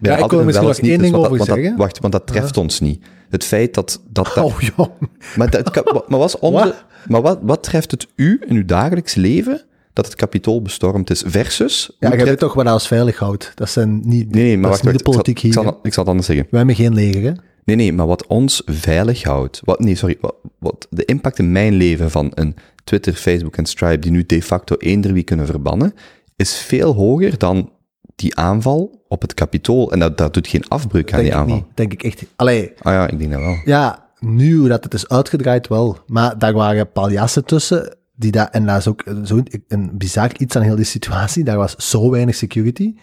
Ja, 0.00 0.16
ik 0.16 0.30
wil 0.30 0.38
er 0.38 0.44
misschien 0.44 0.66
nog 0.66 0.78
één 0.78 0.98
ding 0.98 1.14
over 1.14 1.38
dat- 1.38 1.46
zeggen. 1.46 1.76
Wacht, 1.76 1.98
want 1.98 2.12
dat 2.12 2.26
treft 2.26 2.56
ons 2.56 2.80
niet. 2.80 3.04
Het 3.30 3.44
feit 3.44 3.74
dat... 3.74 4.02
dat, 4.08 4.30
dat 4.34 4.44
Oh, 4.44 4.60
joh. 4.60 4.86
maar, 5.36 5.50
dat, 5.50 5.74
maar, 6.08 6.18
was 6.18 6.38
onze, 6.48 6.74
maar 7.08 7.22
wat, 7.22 7.38
wat 7.42 7.62
treft 7.62 7.90
het 7.90 8.06
u 8.16 8.40
in 8.46 8.56
uw 8.56 8.64
dagelijks 8.64 9.14
leven 9.14 9.62
dat 9.92 10.04
het 10.06 10.14
kapitool 10.14 10.62
bestormd 10.62 11.10
is 11.10 11.22
versus... 11.26 11.96
Ja, 11.98 12.08
je 12.10 12.14
weet 12.16 12.24
treft- 12.24 12.38
toch 12.40 12.54
wat 12.54 12.66
als 12.66 12.86
veilig 12.86 13.18
houdt. 13.18 13.52
Dat 13.54 13.70
zijn 13.70 14.00
niet, 14.04 14.30
Nee, 14.30 14.44
nee, 14.44 14.58
maar 14.58 14.70
wacht, 14.70 14.82
wacht, 14.82 14.96
de 14.98 15.02
politiek 15.04 15.42
ik 15.42 15.52
zal, 15.52 15.62
hier. 15.62 15.70
ik, 15.72 15.76
zal, 15.76 15.86
ik 15.86 15.92
zal 15.92 16.02
het 16.02 16.12
anders 16.12 16.26
zeggen. 16.30 16.46
We 16.50 16.56
hebben 16.56 16.74
geen 16.74 16.94
leger, 16.94 17.22
hè? 17.22 17.32
Nee, 17.64 17.76
nee, 17.76 17.92
maar 17.92 18.06
wat 18.06 18.26
ons 18.26 18.62
veilig 18.66 19.22
houdt... 19.22 19.60
Wat, 19.64 19.80
nee, 19.80 19.94
sorry. 19.94 20.16
Wat, 20.20 20.34
wat 20.58 20.86
de 20.90 21.04
impact 21.04 21.38
in 21.38 21.52
mijn 21.52 21.74
leven 21.74 22.10
van 22.10 22.30
een 22.34 22.54
Twitter, 22.84 23.12
Facebook 23.12 23.56
en 23.56 23.66
Stripe, 23.66 23.98
die 23.98 24.10
nu 24.10 24.24
de 24.26 24.42
facto 24.42 24.76
eender 24.78 25.12
wie 25.12 25.22
kunnen 25.22 25.46
verbannen, 25.46 25.94
is 26.36 26.56
veel 26.58 26.94
hoger 26.94 27.38
dan 27.38 27.70
die 28.14 28.36
aanval 28.36 29.02
op 29.08 29.22
het 29.22 29.34
kapitool. 29.34 29.92
En 29.92 29.98
dat, 29.98 30.18
dat 30.18 30.34
doet 30.34 30.46
geen 30.46 30.68
afbreuk 30.68 31.12
aan 31.12 31.18
Denk 31.18 31.30
die 31.30 31.38
aanval. 31.40 31.56
niet. 31.56 31.64
Denk 31.74 31.92
ik 31.92 32.02
echt. 32.02 32.24
Allee, 32.36 32.72
Ah 32.82 32.92
ja, 32.92 33.08
ik 33.08 33.18
denk 33.18 33.30
dat 33.32 33.40
wel. 33.40 33.56
ja, 33.64 34.08
nu 34.20 34.68
dat 34.68 34.84
het 34.84 34.94
is 34.94 35.08
uitgedraaid 35.08 35.68
wel. 35.68 35.98
Maar 36.06 36.38
daar 36.38 36.52
waren 36.52 36.92
paljassen 36.92 37.44
tussen. 37.44 37.96
Die 38.16 38.30
dat, 38.30 38.48
en 38.50 38.66
dat 38.66 38.76
is 38.78 38.88
ook 38.88 39.02
zo 39.24 39.42
een 39.68 39.90
bizar 39.98 40.30
iets 40.38 40.56
aan 40.56 40.62
heel 40.62 40.76
die 40.76 40.84
situatie. 40.84 41.44
Daar 41.44 41.56
was 41.56 41.74
zo 41.76 42.10
weinig 42.10 42.34
security. 42.34 42.94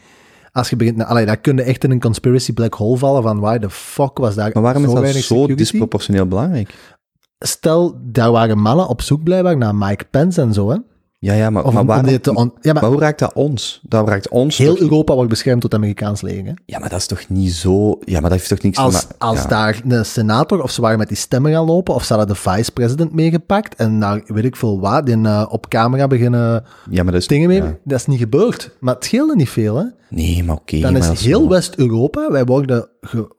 Als 0.51 0.70
je 0.70 0.76
begint, 0.76 1.03
allee, 1.03 1.26
daar 1.26 1.38
kun 1.38 1.55
je 1.55 1.62
echt 1.64 1.84
in 1.84 1.91
een 1.91 1.99
conspiracy 1.99 2.53
black 2.53 2.74
hole 2.74 2.97
vallen 2.97 3.24
van 3.24 3.39
why 3.39 3.57
the 3.57 3.70
fuck 3.70 4.18
was 4.18 4.36
daar 4.36 4.49
Maar 4.53 4.64
waarom 4.64 4.82
zo 4.82 4.88
is 4.88 4.93
dat 4.93 5.03
weinig 5.03 5.24
zo 5.24 5.34
security? 5.36 5.55
disproportioneel 5.64 6.28
belangrijk? 6.28 6.95
Stel, 7.39 7.99
daar 8.03 8.32
waren 8.32 8.57
mannen 8.59 8.88
op 8.88 9.01
zoek 9.01 9.24
blijkbaar 9.24 9.57
naar 9.57 9.76
Mike 9.76 10.05
Pence 10.12 10.41
en 10.41 10.53
zo, 10.53 10.70
hè? 10.70 10.78
Ja, 11.24 11.34
ja, 11.34 11.49
maar, 11.49 11.63
Of 11.63 11.72
maar, 11.74 11.82
om 11.82 11.88
waarom- 11.88 12.05
dit 12.05 12.24
te 12.24 12.34
on- 12.36 12.53
ja, 12.61 12.74
maar 12.74 12.82
maar 12.82 12.91
hoe 12.91 12.99
raakt 12.99 13.19
dat 13.19 13.34
ons? 13.34 13.82
Dat 13.84 14.07
raakt 14.07 14.30
ons 14.30 14.57
heel 14.57 14.74
toch- 14.74 14.80
Europa 14.84 15.13
wordt 15.13 15.30
beschermd 15.30 15.61
door 15.61 15.69
het 15.69 15.80
Amerikaans 15.80 16.22
leger. 16.22 16.45
hè? 16.45 16.51
Ja, 16.65 16.80
maar 16.80 16.89
dat 16.89 16.99
is 16.99 17.05
toch 17.05 17.30
niet 17.30 17.51
zo... 17.53 17.97
Ja, 17.99 18.13
maar 18.19 18.30
dat 18.30 18.32
heeft 18.32 18.49
toch 18.49 18.61
niks 18.61 18.78
Als, 18.78 19.07
als 19.17 19.41
ja. 19.41 19.47
daar 19.47 19.82
een 19.88 20.05
senator, 20.05 20.61
of 20.63 20.72
ze 20.72 20.82
waren 20.82 20.97
met 20.97 21.07
die 21.07 21.17
stemmen 21.17 21.51
gaan 21.51 21.65
lopen, 21.65 21.93
of 21.93 22.03
ze 22.03 22.13
hadden 22.13 22.36
de 22.36 22.41
vice-president 22.41 23.13
meegepakt 23.13 23.76
en 23.76 23.97
naar, 23.97 24.22
weet 24.26 24.43
ik 24.45 24.55
veel 24.55 24.80
wat, 24.80 25.05
die 25.05 25.22
eh, 25.24 25.45
op 25.49 25.67
camera 25.69 26.07
beginnen 26.07 26.63
Ja, 26.89 27.03
maar 27.03 27.11
dat 27.11 27.22
is... 27.22 27.28
dingen 27.28 27.47
mee, 27.47 27.61
ja. 27.63 27.76
dat 27.84 27.99
is 27.99 28.05
niet 28.05 28.19
gebeurd. 28.19 28.76
Maar 28.80 28.95
het 28.95 29.05
scheelde 29.05 29.36
niet 29.36 29.49
veel, 29.49 29.76
hè. 29.76 29.84
Nee, 30.09 30.43
maar 30.43 30.55
oké. 30.55 30.80
Dan 30.80 30.97
is 30.97 31.22
heel 31.26 31.49
West-Europa, 31.49 32.32
wij 32.32 32.45
worden 32.45 32.88
ge- 33.01 33.32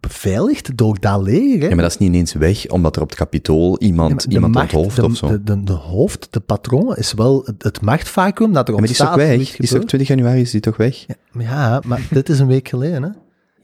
beveiligd 0.00 0.76
door 0.76 1.00
dat 1.00 1.22
leger, 1.22 1.60
hè. 1.60 1.66
Ja, 1.68 1.74
maar 1.74 1.82
dat 1.82 1.90
is 1.92 1.98
niet 1.98 2.08
ineens 2.08 2.32
weg, 2.32 2.66
omdat 2.66 2.96
er 2.96 3.02
op 3.02 3.08
het 3.08 3.18
kapitool 3.18 3.78
iemand, 3.78 4.24
iemand 4.28 4.54
macht, 4.54 4.74
onthoofd 4.74 4.96
de, 4.96 5.04
of 5.04 5.16
zo. 5.16 5.26
De, 5.28 5.42
de, 5.42 5.62
de 5.64 5.72
hoofd, 5.72 6.28
de 6.30 6.40
patroon, 6.40 6.96
is 6.96 7.12
wel 7.12 7.42
het, 7.44 7.62
het 7.62 7.80
machtvacuum 7.80 8.52
dat 8.52 8.68
er 8.68 8.74
Ja, 8.74 8.78
maar 8.80 8.88
die 8.88 8.96
is 8.96 9.02
toch 9.02 9.12
ontstaat. 9.14 9.28
weg? 9.36 9.36
Die 9.36 9.46
is 9.46 9.56
toch 9.56 9.68
gebeurt. 9.68 9.88
20 9.88 10.08
januari 10.08 10.40
is 10.40 10.50
die 10.50 10.60
toch 10.60 10.76
weg? 10.76 11.06
Ja, 11.38 11.82
maar 11.86 12.06
dit 12.10 12.28
is 12.28 12.38
een 12.38 12.46
week 12.46 12.68
geleden, 12.68 13.02
hè. 13.02 13.08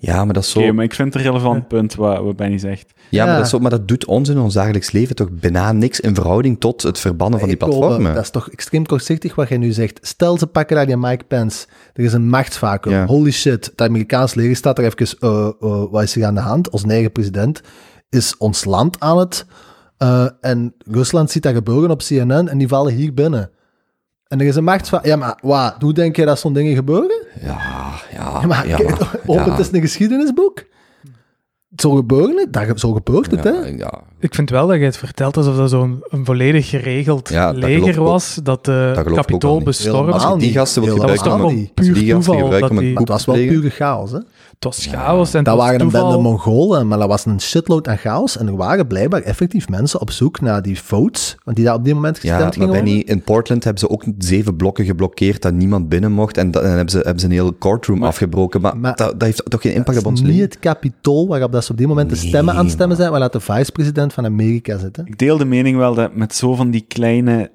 Ja, 0.02 0.24
maar 0.24 0.34
dat 0.34 0.42
is 0.42 0.50
zo... 0.50 0.58
Oké, 0.60 0.72
maar 0.72 0.84
ik 0.84 0.94
vind 0.94 1.14
het 1.14 1.22
een 1.24 1.30
relevant 1.30 1.68
punt 1.68 1.94
wat, 1.94 2.22
wat 2.22 2.36
Benny 2.36 2.58
zegt. 2.58 2.92
ja, 3.10 3.24
maar 3.24 3.34
dat 3.36 3.44
is 3.44 3.50
zo, 3.50 3.58
maar 3.58 3.70
dat 3.70 3.88
doet 3.88 4.04
ons 4.04 4.28
in 4.28 4.38
ons 4.38 4.54
dagelijks 4.54 4.90
leven 4.90 5.14
toch 5.16 5.28
bijna 5.30 5.72
niks 5.72 6.00
in 6.00 6.14
verhouding 6.14 6.60
tot 6.60 6.82
het 6.82 6.98
verbannen 6.98 7.38
van 7.38 7.48
die 7.48 7.56
platformen. 7.56 8.14
Dat 8.14 8.22
is 8.22 8.30
toch 8.30 8.50
extreem 8.50 8.86
kortzichtig 8.86 9.34
wat 9.34 9.48
jij 9.48 9.58
nu 9.58 9.72
zegt. 9.72 9.98
Stel, 10.02 10.38
ze 10.38 10.46
pakken 10.46 10.76
daar 10.76 10.86
die 10.86 10.96
Mike 10.96 11.24
Pence. 11.24 11.66
Er 11.94 12.04
is 12.04 12.12
een 12.12 12.28
machtsvacuum. 12.28 12.92
Ja. 12.94 13.06
Holy 13.06 13.30
shit. 13.30 13.64
Het 13.66 13.80
Amerikaans 13.80 14.34
leger 14.34 14.56
staat 14.56 14.78
er 14.78 14.84
even... 14.84 15.18
eh, 15.20 15.46
eh, 15.60 15.84
wat 15.90 16.02
is 16.02 16.16
er 16.16 16.24
aan 16.24 16.34
de 16.34 16.40
hand? 16.40 16.70
Onze 16.70 16.86
eigen 16.88 17.12
president 17.12 17.60
is 18.08 18.36
ons 18.36 18.64
land 18.64 19.00
aan 19.00 19.18
het... 19.18 19.46
eh, 19.96 20.26
en 20.40 20.74
Rusland 20.90 21.30
ziet 21.30 21.42
dat 21.42 21.54
gebeuren 21.54 21.90
op 21.90 21.98
CNN 22.02 22.48
en 22.48 22.58
die 22.58 22.68
vallen 22.68 22.92
hier 22.94 23.14
binnen. 23.14 23.50
En 24.30 24.40
er 24.40 24.46
is 24.46 24.56
een 24.56 24.64
machtsvacuum. 24.64 25.10
Ja, 25.10 25.16
maar 25.16 25.38
wat? 25.42 25.74
Hoe 25.78 25.92
denk 25.92 26.16
je 26.16 26.24
dat 26.24 26.38
zo'n 26.38 26.52
dingen 26.52 26.74
gebeuren? 26.74 27.22
Ja, 27.42 27.58
ja, 28.12 28.38
Ja, 28.40 28.46
maar 28.46 28.68
ja, 28.68 28.76
kijk, 28.80 29.00
open, 29.26 29.44
ja. 29.44 29.50
het 29.50 29.58
is 29.58 29.72
een 29.72 29.80
geschiedenisboek. 29.80 30.64
Zo 31.76 31.90
gebeuren 31.94 32.36
het. 32.36 32.52
Dat, 32.52 32.80
zo 32.80 32.92
gebeurt 32.92 33.30
het, 33.30 33.44
hè? 33.44 33.50
Ja, 33.50 33.66
ja. 33.66 34.00
Ik 34.18 34.34
vind 34.34 34.50
wel 34.50 34.66
dat 34.66 34.76
je 34.78 34.84
het 34.84 34.96
vertelt 34.96 35.36
alsof 35.36 35.56
dat 35.56 35.70
zo'n 35.70 36.04
een 36.08 36.24
volledig 36.24 36.68
geregeld 36.68 37.32
dat 37.32 37.56
leger 37.56 38.02
was, 38.02 38.38
dat 38.42 38.64
de 38.64 38.94
ook 38.98 39.04
wel 39.04 39.14
kapitool 39.14 39.54
niet. 39.56 39.64
bestormd. 39.64 39.96
Helemaal 39.98 40.20
Als 40.30 40.32
je 40.40 40.46
die 40.48 40.52
gasten 40.58 40.82
wil 40.82 40.94
Helemaal 40.94 41.16
gebruiken 41.16 41.46
om, 41.46 41.70
Puur 41.74 41.94
toeval 42.08 42.50
dat 42.60 42.70
die- 42.78 42.98
Het 42.98 43.08
was 43.08 43.24
wel 43.24 43.34
pure 43.34 43.70
chaos, 43.70 44.10
hè? 44.12 44.18
Het 44.60 44.74
was 44.76 44.86
chaos 44.86 45.34
en 45.34 45.44
Dat 45.44 45.56
waren 45.56 45.74
een 45.74 45.80
toeval. 45.80 46.08
bende 46.08 46.22
Mongolen, 46.22 46.88
maar 46.88 46.98
dat 46.98 47.08
was 47.08 47.24
een 47.26 47.40
shitload 47.40 47.88
aan 47.88 47.96
chaos. 47.96 48.36
En 48.38 48.46
er 48.46 48.56
waren 48.56 48.86
blijkbaar 48.86 49.20
effectief 49.22 49.68
mensen 49.68 50.00
op 50.00 50.10
zoek 50.10 50.40
naar 50.40 50.62
die 50.62 50.80
votes, 50.80 51.36
want 51.44 51.56
die 51.56 51.66
daar 51.66 51.74
op 51.74 51.84
die 51.84 51.94
moment 51.94 52.14
gestemd 52.18 52.38
Ja, 52.38 52.44
maar 52.44 52.52
gingen 52.52 52.68
worden. 52.68 52.84
Benny, 52.84 53.00
in 53.00 53.22
Portland 53.22 53.64
hebben 53.64 53.80
ze 53.82 53.88
ook 53.90 54.04
zeven 54.18 54.56
blokken 54.56 54.84
geblokkeerd 54.84 55.42
dat 55.42 55.52
niemand 55.52 55.88
binnen 55.88 56.12
mocht. 56.12 56.36
En 56.36 56.50
dan 56.50 56.64
hebben 56.64 56.88
ze, 56.90 56.96
hebben 56.96 57.18
ze 57.20 57.26
een 57.26 57.32
hele 57.32 57.54
courtroom 57.58 58.02
afgebroken. 58.02 58.60
Maar, 58.60 58.76
maar- 58.76 58.96
dat, 58.96 59.10
dat 59.10 59.22
heeft 59.22 59.50
toch 59.50 59.62
geen 59.62 59.74
impact 59.74 59.98
op 59.98 60.06
ons 60.06 60.20
is 60.20 60.26
niet 60.26 60.34
leven? 60.36 60.50
het 60.50 60.58
kapitool 60.58 61.28
waarop 61.28 61.52
dat 61.52 61.64
ze 61.64 61.70
op 61.72 61.78
die 61.78 61.86
moment 61.86 62.10
de 62.10 62.16
stemmen 62.16 62.54
aan 62.54 62.64
het 62.64 62.72
stemmen 62.72 62.96
zijn, 62.96 63.10
waar 63.10 63.20
dat 63.20 63.32
de 63.32 63.40
vice-president 63.40 64.12
van 64.12 64.24
Amerika 64.24 64.78
zit. 64.78 64.96
Hè? 64.96 65.02
Ik 65.04 65.18
deel 65.18 65.36
de 65.38 65.44
mening 65.44 65.76
wel 65.76 65.94
dat 65.94 66.14
met 66.14 66.34
zo 66.34 66.54
van 66.54 66.70
die 66.70 66.84
kleine, 66.88 67.50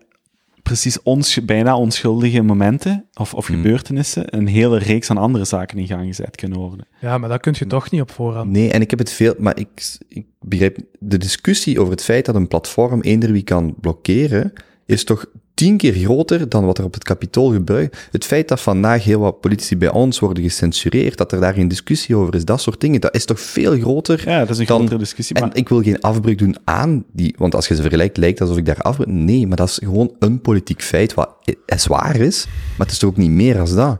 precies 0.65 1.01
ons, 1.01 1.45
bijna 1.45 1.77
onschuldige 1.77 2.41
momenten 2.41 3.05
of, 3.13 3.33
of 3.33 3.47
Hmm. 3.47 3.55
gebeurtenissen 3.55 4.35
een 4.37 4.47
hele 4.47 4.77
reeks 4.77 5.09
aan 5.09 5.17
andere 5.17 5.45
zaken 5.45 5.77
in 5.77 5.87
gang 5.87 6.05
gezet 6.05 6.35
kunnen 6.35 6.59
worden. 6.59 6.87
Ja, 7.01 7.17
maar 7.17 7.29
dat 7.29 7.41
kun 7.41 7.55
je 7.57 7.67
toch 7.67 7.91
niet 7.91 8.01
op 8.01 8.11
voorhand. 8.11 8.51
Nee, 8.51 8.71
en 8.71 8.81
ik 8.81 8.89
heb 8.89 8.99
het 8.99 9.11
veel, 9.11 9.35
maar 9.37 9.59
ik, 9.59 9.97
ik 10.07 10.25
begrijp, 10.39 10.77
de 10.99 11.17
discussie 11.17 11.79
over 11.79 11.91
het 11.91 12.03
feit 12.03 12.25
dat 12.25 12.35
een 12.35 12.47
platform 12.47 13.01
eender 13.01 13.31
wie 13.31 13.43
kan 13.43 13.75
blokkeren, 13.81 14.53
is 14.85 15.03
toch 15.03 15.25
tien 15.55 15.77
keer 15.77 15.93
groter 15.93 16.49
dan 16.49 16.65
wat 16.65 16.77
er 16.77 16.83
op 16.83 16.93
het 16.93 17.03
kapitool 17.03 17.51
gebeurt. 17.51 18.07
Het 18.11 18.25
feit 18.25 18.47
dat 18.47 18.61
vandaag 18.61 19.03
heel 19.03 19.19
wat 19.19 19.39
politici 19.39 19.77
bij 19.77 19.91
ons 19.91 20.19
worden 20.19 20.43
gecensureerd, 20.43 21.17
dat 21.17 21.31
er 21.31 21.39
daar 21.39 21.53
geen 21.53 21.67
discussie 21.67 22.15
over 22.15 22.35
is, 22.35 22.45
dat 22.45 22.61
soort 22.61 22.79
dingen, 22.81 23.01
dat 23.01 23.15
is 23.15 23.25
toch 23.25 23.39
veel 23.39 23.77
groter. 23.79 24.29
Ja, 24.29 24.39
dat 24.39 24.49
is 24.49 24.57
een 24.57 24.65
Dan- 24.65 24.77
grotere 24.77 24.99
discussie. 24.99 25.35
En 25.35 25.41
Maar 25.41 25.55
ik 25.55 25.69
wil 25.69 25.81
geen 25.81 26.01
afbreuk 26.01 26.37
doen 26.37 26.55
aan 26.63 27.03
die, 27.13 27.35
want 27.37 27.55
als 27.55 27.67
je 27.67 27.75
ze 27.75 27.81
vergelijkt, 27.81 28.17
lijkt 28.17 28.41
alsof 28.41 28.57
ik 28.57 28.65
daar 28.65 28.81
afbreuk. 28.81 29.07
Nee, 29.07 29.47
maar 29.47 29.57
dat 29.57 29.69
is 29.69 29.79
gewoon 29.83 30.15
een 30.19 30.41
politiek 30.41 30.81
feit 30.81 31.13
wat 31.13 31.29
i- 31.49 31.55
zwaar 31.77 32.15
is, 32.15 32.45
maar 32.77 32.85
het 32.85 32.91
is 32.91 32.97
toch 32.97 33.09
ook 33.09 33.17
niet 33.17 33.29
meer 33.31 33.59
als 33.59 33.73
dat. 33.73 33.99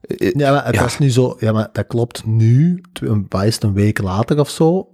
Eh, 0.00 0.30
Ja, 0.36 0.52
maar 0.52 0.64
het 0.66 0.74
Ja. 0.74 0.82
was 0.82 0.98
nu 0.98 1.10
zo, 1.10 1.36
ja, 1.40 1.52
maar 1.52 1.68
dat 1.72 1.86
klopt 1.86 2.26
nu, 2.26 2.80
een, 3.00 3.26
is 3.44 3.56
een 3.62 3.72
week 3.72 4.02
later 4.02 4.38
of 4.40 4.50
zo, 4.50 4.88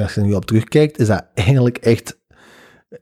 als 0.00 0.14
je 0.14 0.20
er 0.20 0.26
nu 0.26 0.32
op 0.32 0.44
terugkijkt, 0.44 0.98
is 0.98 1.06
dat 1.06 1.24
eigenlijk 1.34 1.76
echt, 1.76 2.16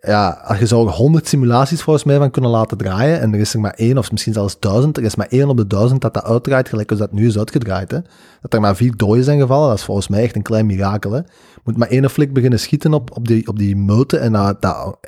ja, 0.01 0.57
je 0.59 0.67
zou 0.67 0.87
er 0.87 0.93
honderd 0.93 1.29
simulaties 1.29 1.83
volgens 1.83 2.05
mij 2.05 2.17
van 2.17 2.31
kunnen 2.31 2.51
laten 2.51 2.77
draaien, 2.77 3.21
en 3.21 3.35
er 3.35 3.41
is 3.41 3.55
er 3.55 3.61
maar 3.61 3.75
één, 3.75 3.99
of 3.99 4.11
misschien 4.11 4.33
zelfs 4.33 4.61
duizend, 4.61 4.97
er 4.97 5.03
is 5.03 5.17
maar 5.17 5.27
één 5.29 5.49
op 5.49 5.57
de 5.57 5.67
duizend 5.67 6.01
dat 6.01 6.15
dat 6.15 6.25
uitdraait, 6.25 6.69
gelijk 6.69 6.91
als 6.91 6.99
dat 6.99 7.13
nu 7.13 7.27
is 7.27 7.39
uitgedraaid, 7.39 7.91
hè. 7.91 7.99
Dat 8.41 8.55
er 8.55 8.61
maar 8.61 8.77
vier 8.77 8.97
doden 8.97 9.25
zijn 9.25 9.41
gevallen, 9.41 9.69
dat 9.69 9.79
is 9.79 9.85
volgens 9.85 10.09
mij 10.09 10.23
echt 10.23 10.37
een 10.37 10.43
klein 10.43 10.67
mirakel, 10.67 11.13
hè. 11.13 11.21
Moet 11.65 11.77
maar 11.77 11.89
één 11.89 12.11
flik 12.11 12.33
beginnen 12.33 12.61
schieten 12.61 12.95
op, 12.95 13.17
op, 13.17 13.29
die, 13.29 13.49
op 13.49 13.59
die 13.59 13.77
meute, 13.77 14.19
en 14.19 14.33
dat, 14.33 14.63
dat, 14.63 14.99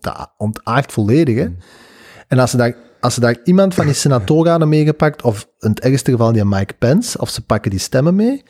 dat 0.00 0.30
ontaart 0.36 0.92
volledig. 0.92 1.48
En 2.28 2.38
als 2.38 2.50
ze 2.50 2.56
daar, 2.56 2.76
als 3.00 3.14
ze 3.14 3.20
daar 3.20 3.36
iemand 3.44 3.74
van 3.74 3.84
die 3.84 3.94
senatoren 3.94 4.50
hadden 4.50 4.68
meegepakt, 4.68 5.22
of 5.22 5.48
in 5.58 5.70
het 5.70 5.80
ergste 5.80 6.10
geval 6.10 6.32
die 6.32 6.44
Mike 6.44 6.74
Pence, 6.78 7.18
of 7.18 7.28
ze 7.28 7.44
pakken 7.44 7.70
die 7.70 7.80
stemmen 7.80 8.14
mee, 8.14 8.42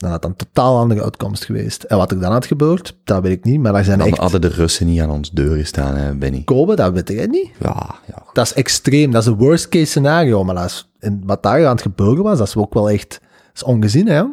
dan 0.00 0.10
had 0.10 0.22
dat 0.22 0.30
een 0.30 0.36
totaal 0.36 0.78
andere 0.78 1.02
uitkomst 1.02 1.44
geweest. 1.44 1.82
En 1.82 1.96
wat 1.96 2.10
er 2.10 2.20
dan 2.20 2.32
had 2.32 2.46
gebeurd, 2.46 2.96
dat 3.04 3.22
weet 3.22 3.32
ik 3.32 3.44
niet, 3.44 3.60
maar 3.60 3.72
daar 3.72 3.84
zijn 3.84 3.98
Dan 3.98 4.06
echt 4.06 4.18
hadden 4.18 4.40
de 4.40 4.48
Russen 4.48 4.86
niet 4.86 5.00
aan 5.00 5.10
ons 5.10 5.30
deur 5.30 5.56
gestaan, 5.56 5.96
hè, 5.96 6.14
Benny. 6.14 6.42
komen, 6.44 6.76
dat 6.76 6.92
weet 6.92 7.10
ik 7.10 7.30
niet. 7.30 7.50
Ja, 7.58 7.94
ja. 8.06 8.22
Dat 8.32 8.44
is 8.44 8.52
extreem, 8.52 9.10
dat 9.10 9.22
is 9.22 9.28
een 9.28 9.36
worst 9.36 9.68
case 9.68 9.84
scenario, 9.84 10.44
maar 10.44 10.54
dat 10.54 10.64
is, 10.64 10.90
en 10.98 11.22
wat 11.24 11.42
daar 11.42 11.66
aan 11.66 11.72
het 11.72 11.82
gebeuren 11.82 12.22
was, 12.22 12.38
dat 12.38 12.46
is 12.46 12.56
ook 12.56 12.74
wel 12.74 12.90
echt, 12.90 13.10
dat 13.20 13.54
is 13.54 13.62
ongezien, 13.62 14.06
hè? 14.06 14.24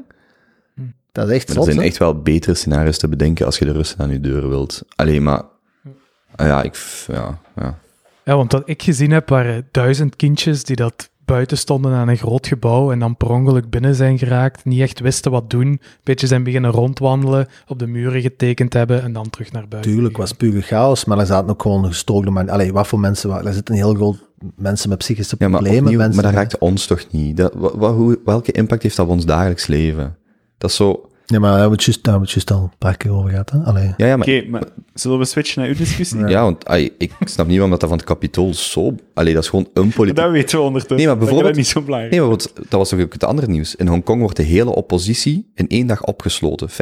Dat 1.11 1.29
is 1.29 1.35
echt 1.35 1.47
Maar 1.47 1.57
er 1.57 1.63
zot, 1.63 1.65
zijn 1.65 1.77
hè? 1.77 1.83
echt 1.83 1.97
wel 1.97 2.21
betere 2.21 2.55
scenario's 2.55 2.97
te 2.97 3.07
bedenken 3.07 3.45
als 3.45 3.57
je 3.57 3.65
de 3.65 3.71
Russen 3.71 3.99
aan 3.99 4.11
je 4.11 4.19
deur 4.19 4.49
wilt. 4.49 4.81
Alleen 4.95 5.23
maar... 5.23 5.43
ah 6.35 6.47
Ja, 6.47 6.63
ik... 6.63 6.75
Ja, 7.07 7.39
ja. 7.55 7.77
Ja, 8.23 8.35
want 8.35 8.51
wat 8.51 8.61
ik 8.65 8.83
gezien 8.83 9.11
heb, 9.11 9.29
waren 9.29 9.67
duizend 9.71 10.15
kindjes 10.15 10.63
die 10.63 10.75
dat 10.75 11.09
buiten 11.27 11.57
stonden 11.57 11.93
aan 11.93 12.07
een 12.07 12.17
groot 12.17 12.47
gebouw 12.47 12.91
en 12.91 12.99
dan 12.99 13.15
per 13.17 13.29
ongeluk 13.29 13.69
binnen 13.69 13.95
zijn 13.95 14.17
geraakt, 14.17 14.65
niet 14.65 14.81
echt 14.81 14.99
wisten 14.99 15.31
wat 15.31 15.49
doen, 15.49 15.67
een 15.67 15.79
beetje 16.03 16.27
zijn 16.27 16.43
beginnen 16.43 16.71
rondwandelen, 16.71 17.47
op 17.67 17.79
de 17.79 17.87
muren 17.87 18.21
getekend 18.21 18.73
hebben 18.73 19.01
en 19.03 19.13
dan 19.13 19.29
terug 19.29 19.51
naar 19.51 19.67
buiten. 19.67 19.91
Tuurlijk, 19.91 20.17
was 20.17 20.31
pure 20.33 20.61
chaos, 20.61 21.05
maar 21.05 21.19
er 21.19 21.25
zaten 21.25 21.49
ook 21.49 21.61
gewoon 21.61 21.85
gestoorde 21.85 22.31
man. 22.31 22.49
Allee, 22.49 22.73
wat 22.73 22.87
voor 22.87 22.99
mensen 22.99 23.29
waren? 23.29 23.47
Er 23.47 23.53
zitten 23.53 23.73
een 23.75 23.81
heel 23.81 23.93
groot 23.93 24.17
mensen 24.55 24.89
met 24.89 24.97
psychische 24.97 25.35
ja 25.39 25.47
maar 25.47 25.55
problemen. 25.59 25.83
opnieuw, 25.83 25.99
mensen 25.99 26.21
maar 26.23 26.31
dat 26.31 26.41
raakt 26.41 26.57
ons 26.57 26.85
toch 26.85 27.05
niet? 27.11 27.37
Dat, 27.37 27.53
wa- 27.55 27.77
wa- 27.77 27.93
hoe, 27.93 28.19
welke 28.25 28.51
impact 28.51 28.83
heeft 28.83 28.95
dat 28.95 29.05
op 29.05 29.11
ons 29.11 29.25
dagelijks 29.25 29.67
leven? 29.67 30.15
Dat 30.57 30.69
is 30.69 30.75
zo... 30.75 31.06
Ja, 31.29 31.39
maar 31.39 31.49
daar 31.51 31.59
hebben 31.59 31.77
we 31.79 31.83
het 31.85 32.03
juist- 32.25 32.51
al 32.51 32.61
een 32.63 32.71
paar 32.77 32.97
keer 32.97 33.11
over 33.11 33.29
gehad. 33.29 33.49
Hè? 33.49 33.57
Allee. 33.59 33.93
Ja, 33.97 34.05
ja, 34.05 34.17
maar... 34.17 34.27
Oké, 34.27 34.45
maar 34.49 34.63
zullen 34.93 35.17
we 35.19 35.25
switchen 35.25 35.61
naar 35.61 35.69
uw 35.69 35.75
discussie? 35.77 36.27
Ja, 36.27 36.41
want 36.43 36.65
ai, 36.65 36.91
ik 36.97 37.11
snap 37.19 37.45
niet 37.45 37.53
waarom 37.55 37.69
dat, 37.71 37.79
dat 37.79 37.89
van 37.89 37.97
het 37.97 38.07
kapitool 38.07 38.53
zo... 38.53 38.95
Allee, 39.13 39.33
dat 39.33 39.43
is 39.43 39.49
gewoon 39.49 39.67
een 39.73 39.89
politiek... 39.89 40.15
Dat 40.23 40.31
weten 40.31 40.57
we 40.57 40.63
ondertussen. 40.63 40.97
Nee, 40.97 41.07
maar 41.07 41.17
bijvoorbeeld- 41.17 41.47
dat 41.47 41.57
niet 41.57 41.67
zo 41.67 41.81
belangrijk. 41.81 42.11
Nee, 42.11 42.21
maar 42.21 42.29
wat, 42.29 42.53
dat 42.55 42.71
was 42.79 42.89
toch 42.89 42.99
ook 43.01 43.13
het 43.13 43.23
andere 43.23 43.47
nieuws. 43.47 43.75
In 43.75 43.87
Hongkong 43.87 44.19
wordt 44.21 44.35
de 44.37 44.43
hele 44.43 44.75
oppositie 44.75 45.51
in 45.55 45.67
één 45.67 45.87
dag 45.87 46.03
opgesloten. 46.03 46.69
50% 46.69 46.73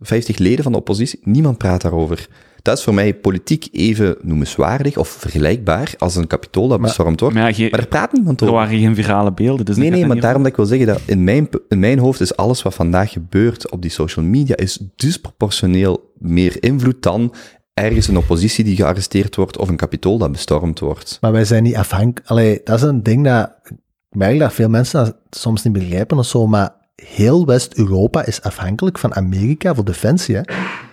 50 0.00 0.38
leden 0.38 0.62
van 0.62 0.72
de 0.72 0.78
oppositie, 0.78 1.20
niemand 1.22 1.58
praat 1.58 1.80
daarover. 1.82 2.28
Dat 2.66 2.78
is 2.78 2.84
voor 2.84 2.94
mij 2.94 3.14
politiek 3.14 3.68
even 3.72 4.16
noemenswaardig 4.22 4.96
of 4.96 5.08
vergelijkbaar 5.08 5.94
als 5.98 6.16
een 6.16 6.26
kapitool 6.26 6.68
dat 6.68 6.80
bestormd 6.80 7.20
wordt. 7.20 7.34
Maar 7.34 7.60
ja, 7.60 7.68
daar 7.68 7.86
praat 7.86 8.12
niemand 8.12 8.40
er 8.40 8.46
over. 8.46 8.58
waren 8.58 8.78
geen 8.78 8.94
virale 8.94 9.32
beelden. 9.32 9.64
Dus 9.64 9.76
Nee, 9.76 9.90
nee, 9.90 10.06
maar 10.06 10.20
daarom 10.20 10.42
dat 10.42 10.50
ik 10.50 10.56
wil 10.56 10.66
zeggen 10.66 10.86
dat 10.86 11.00
in 11.04 11.24
mijn, 11.24 11.48
in 11.68 11.78
mijn 11.78 11.98
hoofd 11.98 12.20
is 12.20 12.36
alles 12.36 12.62
wat 12.62 12.74
vandaag 12.74 13.12
gebeurt 13.12 13.70
op 13.70 13.82
die 13.82 13.90
social 13.90 14.24
media 14.24 14.56
is 14.56 14.80
disproportioneel 14.96 16.12
meer 16.18 16.62
invloed 16.62 17.02
dan 17.02 17.34
ergens 17.74 18.08
een 18.08 18.16
oppositie 18.16 18.64
die 18.64 18.76
gearresteerd 18.76 19.36
wordt 19.36 19.58
of 19.58 19.68
een 19.68 19.76
kapitool 19.76 20.18
dat 20.18 20.32
bestormd 20.32 20.78
wordt. 20.78 21.18
Maar 21.20 21.32
wij 21.32 21.44
zijn 21.44 21.62
niet 21.62 21.76
afhankelijk. 21.76 22.28
Allee, 22.28 22.60
dat 22.64 22.76
is 22.76 22.82
een 22.82 23.02
ding 23.02 23.24
dat 23.24 23.50
ik 23.62 23.72
merk 24.08 24.38
dat 24.38 24.52
veel 24.52 24.68
mensen 24.68 25.04
dat 25.04 25.16
soms 25.30 25.62
niet 25.62 25.72
begrijpen 25.72 26.18
of 26.18 26.26
zo, 26.26 26.46
maar 26.46 26.74
heel 26.94 27.46
West-Europa 27.46 28.24
is 28.24 28.42
afhankelijk 28.42 28.98
van 28.98 29.14
Amerika 29.14 29.74
voor 29.74 29.84
defensie. 29.84 30.36
Hè? 30.36 30.42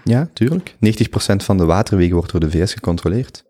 Ja, 0.04 0.30
tuurlijk. 0.34 0.76
90% 0.80 1.36
van 1.36 1.58
de 1.58 1.66
waterwegen 1.66 2.16
wordt 2.16 2.32
door 2.32 2.40
de 2.40 2.50
VS 2.52 2.74
gecontroleerd. 2.74 3.44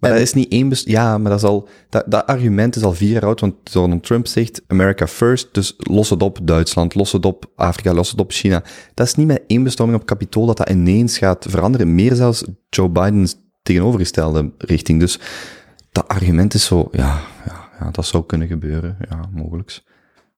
Maar 0.00 0.10
En- 0.10 0.16
dat 0.16 0.26
is 0.26 0.32
niet 0.34 0.52
één... 0.52 0.68
best- 0.68 0.88
Ja, 0.88 1.18
maar 1.18 1.30
dat, 1.30 1.40
is 1.42 1.48
al, 1.48 1.68
dat, 1.88 2.04
dat 2.06 2.26
argument 2.26 2.76
is 2.76 2.82
al 2.82 2.92
vier 2.92 3.10
jaar 3.12 3.24
oud, 3.24 3.40
want 3.40 3.72
Donald 3.72 4.02
Trump 4.04 4.26
zegt 4.26 4.62
America 4.66 5.06
first, 5.06 5.54
dus 5.54 5.74
los 5.76 6.10
het 6.10 6.22
op 6.22 6.38
Duitsland, 6.42 6.94
los 6.94 7.12
het 7.12 7.24
op 7.26 7.50
Afrika, 7.56 7.92
los 7.94 8.10
het 8.10 8.20
op 8.20 8.32
China. 8.32 8.62
Dat 8.94 9.06
is 9.06 9.14
niet 9.14 9.26
met 9.26 9.42
één 9.46 9.62
bestorming 9.62 10.00
op 10.00 10.06
kapitool 10.06 10.46
dat 10.46 10.56
dat 10.56 10.68
ineens 10.70 11.18
gaat 11.18 11.46
veranderen. 11.48 11.94
Meer 11.94 12.14
zelfs 12.14 12.44
Joe 12.70 12.88
Biden's 12.88 13.36
tegenovergestelde 13.62 14.52
richting. 14.58 15.00
Dus 15.00 15.18
dat 15.92 16.08
argument 16.08 16.54
is 16.54 16.64
zo... 16.64 16.88
Ja, 16.90 17.20
ja, 17.46 17.68
ja 17.80 17.90
dat 17.90 18.06
zou 18.06 18.24
kunnen 18.26 18.48
gebeuren. 18.48 18.96
Ja, 19.08 19.20
mogelijk. 19.32 19.82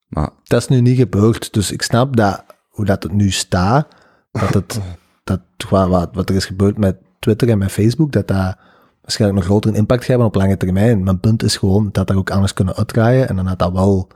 Maar 0.07 0.29
Dat 0.43 0.61
is 0.61 0.67
nu 0.67 0.81
niet 0.81 0.97
gebeurd, 0.97 1.53
dus 1.53 1.71
ik 1.71 1.81
snap 1.81 2.15
dat, 2.15 2.43
hoe 2.69 2.85
dat 2.85 3.03
het 3.03 3.11
nu 3.11 3.31
staat, 3.31 3.87
dat 4.31 4.53
het, 4.53 4.79
dat 5.29 5.41
wat, 5.69 6.09
wat, 6.13 6.29
er 6.29 6.35
is 6.35 6.45
gebeurd 6.45 6.77
met 6.77 6.97
Twitter 7.19 7.49
en 7.49 7.57
met 7.57 7.71
Facebook, 7.71 8.11
dat 8.11 8.27
dat 8.27 8.57
waarschijnlijk 9.01 9.39
nog 9.39 9.49
groter 9.49 9.75
impact 9.75 9.99
gaat 9.99 10.09
hebben 10.09 10.27
op 10.27 10.35
lange 10.35 10.57
termijn. 10.57 11.03
Mijn 11.03 11.19
punt 11.19 11.43
is 11.43 11.57
gewoon 11.57 11.89
dat 11.91 12.07
dat 12.07 12.17
ook 12.17 12.31
anders 12.31 12.53
kunnen 12.53 12.75
uitdraaien 12.75 13.29
en 13.29 13.35
dan 13.35 13.45
had 13.45 13.59
dat 13.59 13.71
wel 13.71 14.07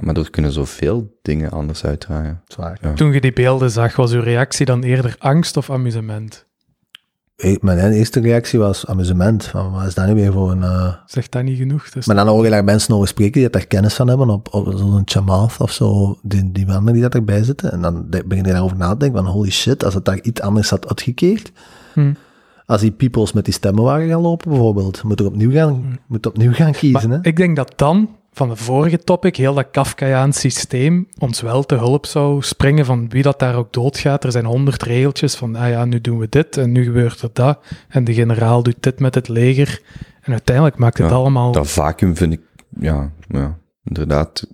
Maar 0.00 0.16
er 0.16 0.30
kunnen 0.30 0.52
zoveel 0.52 1.18
dingen 1.22 1.50
anders 1.50 1.84
uitdraaien. 1.84 2.42
zwaar. 2.46 2.78
Ja. 2.80 2.92
Toen 2.92 3.12
je 3.12 3.20
die 3.20 3.32
beelden 3.32 3.70
zag, 3.70 3.96
was 3.96 4.12
uw 4.12 4.22
reactie 4.22 4.66
dan 4.66 4.82
eerder 4.82 5.16
angst 5.18 5.56
of 5.56 5.70
amusement? 5.70 6.48
Eh, 7.40 7.56
Mijn 7.60 7.92
eerste 7.92 8.20
reactie 8.20 8.58
was 8.58 8.86
amusement. 8.86 9.44
Van, 9.44 9.72
wat 9.72 9.86
is 9.86 9.94
dat 9.94 10.06
nu 10.06 10.14
weer 10.14 10.32
voor 10.32 10.50
een... 10.50 10.62
eh, 10.62 10.94
Zegt 11.06 11.32
dat 11.32 11.42
niet 11.42 11.58
genoeg? 11.58 11.88
Dus 11.90 12.06
Maar 12.06 12.16
dan 12.16 12.28
hoor 12.28 12.44
je 12.44 12.50
daar 12.50 12.64
mensen 12.64 12.94
over 12.94 13.08
spreken 13.08 13.40
die 13.40 13.50
daar 13.50 13.66
kennis 13.66 13.94
van 13.94 14.08
hebben, 14.08 14.28
op, 14.30 14.54
op 14.54 14.72
zo'n 14.76 15.02
Chamath 15.04 15.56
of 15.60 15.72
zo, 15.72 16.18
die, 16.22 16.52
die 16.52 16.66
mannen 16.66 16.92
die 16.92 17.02
dat 17.02 17.14
erbij 17.14 17.42
zitten. 17.44 17.72
En 17.72 17.82
dan 17.82 18.06
begin 18.08 18.44
je 18.44 18.52
daarover 18.52 18.76
na 18.76 18.90
te 18.92 18.96
denken 18.96 19.22
van, 19.22 19.32
holy 19.32 19.50
shit, 19.50 19.84
als 19.84 19.94
het 19.94 20.04
daar 20.04 20.20
iets 20.22 20.40
anders 20.40 20.70
had 20.70 20.88
uitgekeerd. 20.88 21.52
Hm. 21.94 22.12
Als 22.66 22.80
die 22.80 22.90
peoples 22.90 23.32
met 23.32 23.44
die 23.44 23.54
stemmen 23.54 23.84
waren 23.84 24.08
gaan 24.08 24.20
lopen 24.20 24.50
bijvoorbeeld, 24.50 25.02
moet 25.02 25.20
er 25.20 25.26
opnieuw 25.26 25.50
gaan, 25.50 25.98
moet 26.06 26.26
opnieuw 26.26 26.52
gaan 26.52 26.72
kiezen. 26.72 27.08
Maar 27.08 27.18
hè? 27.18 27.24
ik 27.28 27.36
denk 27.36 27.56
dat 27.56 27.72
dan, 27.76 28.08
van 28.32 28.48
de 28.48 28.56
vorige 28.56 28.98
topic, 28.98 29.36
heel 29.36 29.54
dat 29.54 29.70
Kafkaiaans 29.70 30.40
systeem 30.40 31.08
ons 31.18 31.40
wel 31.40 31.66
te 31.66 31.74
hulp 31.74 32.06
zou 32.06 32.42
springen 32.42 32.84
van 32.84 33.08
wie 33.08 33.22
dat 33.22 33.38
daar 33.38 33.54
ook 33.54 33.72
doodgaat. 33.72 34.24
Er 34.24 34.32
zijn 34.32 34.44
honderd 34.44 34.82
regeltjes 34.82 35.34
van, 35.34 35.56
ah 35.56 35.68
ja, 35.68 35.84
nu 35.84 36.00
doen 36.00 36.18
we 36.18 36.28
dit 36.28 36.56
en 36.56 36.72
nu 36.72 36.84
gebeurt 36.84 37.22
er 37.22 37.30
dat. 37.32 37.58
En 37.88 38.04
de 38.04 38.14
generaal 38.14 38.62
doet 38.62 38.76
dit 38.82 39.00
met 39.00 39.14
het 39.14 39.28
leger. 39.28 39.80
En 40.20 40.32
uiteindelijk 40.32 40.76
maakt 40.76 40.98
het 40.98 41.10
Ja, 41.10 41.16
allemaal... 41.16 41.52
Dat 41.52 41.70
vacuüm 41.70 42.16
vind 42.16 42.32
ik, 42.32 42.40
ja, 42.80 43.12
ja, 43.28 43.58
inderdaad. 43.84 44.46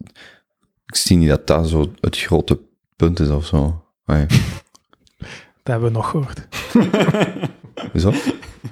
Ik 0.86 0.96
zie 0.96 1.16
niet 1.16 1.28
dat 1.28 1.46
dat 1.46 1.68
zo 1.68 1.92
het 2.00 2.18
grote 2.18 2.60
punt 2.96 3.20
is 3.20 3.28
of 3.28 3.46
zo. 3.46 3.84
Nee. 4.06 4.26
Dat 5.62 5.74
hebben 5.74 5.92
we 5.92 5.96
nog 5.96 6.10
gehoord. 6.10 6.48
Hoezo? 7.92 8.12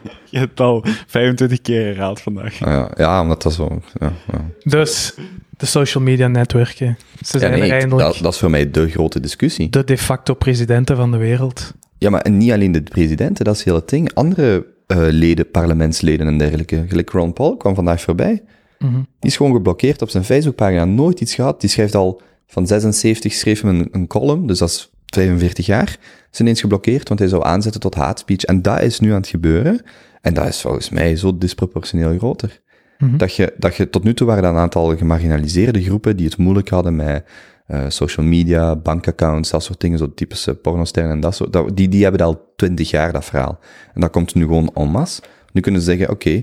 Je 0.30 0.38
hebt 0.38 0.50
het 0.50 0.60
al 0.60 0.84
25 1.06 1.60
keer 1.60 1.84
herhaald 1.86 2.20
vandaag. 2.20 2.62
Ah, 2.62 2.72
ja, 2.72 2.90
ja, 2.96 3.20
omdat 3.22 3.42
dat 3.42 3.52
zo, 3.52 3.80
ja, 4.00 4.12
ja. 4.32 4.44
Dus, 4.62 5.14
de 5.56 5.66
social 5.66 6.04
media 6.04 6.28
netwerken. 6.28 6.98
Ze 7.22 7.32
ja 7.32 7.38
zijn 7.38 7.50
nee, 7.52 7.60
er 7.60 7.66
ik- 7.66 7.72
eindelijk 7.72 8.08
dat, 8.12 8.22
dat 8.22 8.32
is 8.32 8.38
voor 8.38 8.50
mij 8.50 8.70
de 8.70 8.90
grote 8.90 9.20
discussie. 9.20 9.70
de 9.70 9.84
de 9.84 9.98
facto 9.98 10.34
presidenten 10.34 10.96
van 10.96 11.10
de 11.10 11.16
wereld. 11.16 11.72
Ja, 11.98 12.10
maar 12.10 12.30
niet 12.30 12.52
alleen 12.52 12.72
de 12.72 12.82
presidenten, 12.82 13.44
dat 13.44 13.54
is 13.56 13.64
heel 13.64 13.74
het 13.74 13.88
ding. 13.88 14.14
Andere 14.14 14.66
eh, 14.86 14.98
leden, 15.10 15.50
parlementsleden 15.50 16.26
en 16.26 16.38
dergelijke, 16.38 16.84
gelijk 16.88 17.10
Ron 17.10 17.32
Paul, 17.32 17.56
kwam 17.56 17.74
vandaag 17.74 18.00
voorbij. 18.00 18.42
Mhm. 18.78 18.92
Die 18.94 19.30
is 19.30 19.36
gewoon 19.36 19.52
geblokkeerd 19.52 20.02
op 20.02 20.08
zijn 20.10 20.24
Facebookpagina. 20.24 20.84
Nooit 20.84 21.20
iets 21.20 21.34
gehad. 21.34 21.60
Die 21.60 21.70
schrijft 21.70 21.94
al 21.94 22.20
van 22.46 22.66
76, 22.66 23.32
schreef 23.32 23.60
hem 23.62 23.78
een, 23.80 23.88
een 23.92 24.06
column, 24.06 24.46
dus 24.46 24.58
dat 24.58 24.68
is 24.68 24.90
45 25.06 25.66
jaar. 25.66 25.96
Is 26.34 26.40
ineens 26.40 26.60
geblokkeerd, 26.60 27.08
want 27.08 27.20
hij 27.20 27.28
zou 27.28 27.44
aanzetten 27.44 27.80
tot 27.80 27.94
hate 27.94 28.20
speech. 28.20 28.42
En 28.42 28.62
dat 28.62 28.80
is 28.80 29.00
nu 29.00 29.10
aan 29.10 29.16
het 29.16 29.28
gebeuren. 29.28 29.80
En 30.20 30.34
dat 30.34 30.46
is 30.46 30.60
volgens 30.60 30.90
mij 30.90 31.16
zo 31.16 31.38
disproportioneel 31.38 32.16
groter. 32.18 32.60
Mhm. 32.98 33.16
Dat, 33.16 33.34
je, 33.34 33.54
dat 33.56 33.76
je 33.76 33.90
tot 33.90 34.04
nu 34.04 34.14
toe 34.14 34.26
waren 34.26 34.44
er 34.44 34.50
een 34.50 34.56
aantal 34.56 34.96
gemarginaliseerde 34.96 35.82
groepen 35.82 36.16
die 36.16 36.26
het 36.26 36.36
moeilijk 36.36 36.68
hadden 36.68 36.96
met 36.96 37.24
eh, 37.66 37.84
social 37.88 38.26
media, 38.26 38.76
bankaccounts, 38.76 39.50
dat 39.50 39.62
soort 39.62 39.80
dingen, 39.80 39.98
zo 39.98 40.14
typische 40.14 40.54
pornosterren 40.54 41.12
en 41.12 41.20
dat 41.20 41.34
soort. 41.34 41.52
Dat, 41.52 41.76
die, 41.76 41.88
die 41.88 42.02
hebben 42.02 42.20
dat 42.20 42.28
al 42.28 42.52
20 42.56 42.90
jaar, 42.90 43.12
dat 43.12 43.24
verhaal. 43.24 43.58
En 43.94 44.00
dat 44.00 44.10
komt 44.10 44.34
nu 44.34 44.42
gewoon 44.42 44.70
en 44.74 44.88
masse. 44.88 45.22
Nu 45.52 45.60
kunnen 45.60 45.80
ze 45.80 45.86
zeggen, 45.86 46.10
oké, 46.10 46.42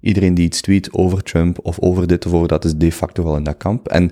iedereen 0.00 0.34
die 0.34 0.44
iets 0.44 0.60
tweet 0.60 0.92
over 0.92 1.22
Trump 1.22 1.58
of 1.62 1.78
over 1.78 2.06
dit 2.06 2.26
of 2.26 2.32
over 2.32 2.48
dat 2.48 2.64
is 2.64 2.74
de 2.74 2.92
facto 2.92 3.24
wel 3.24 3.36
in 3.36 3.44
dat 3.44 3.56
kamp. 3.56 3.88
En 3.88 4.10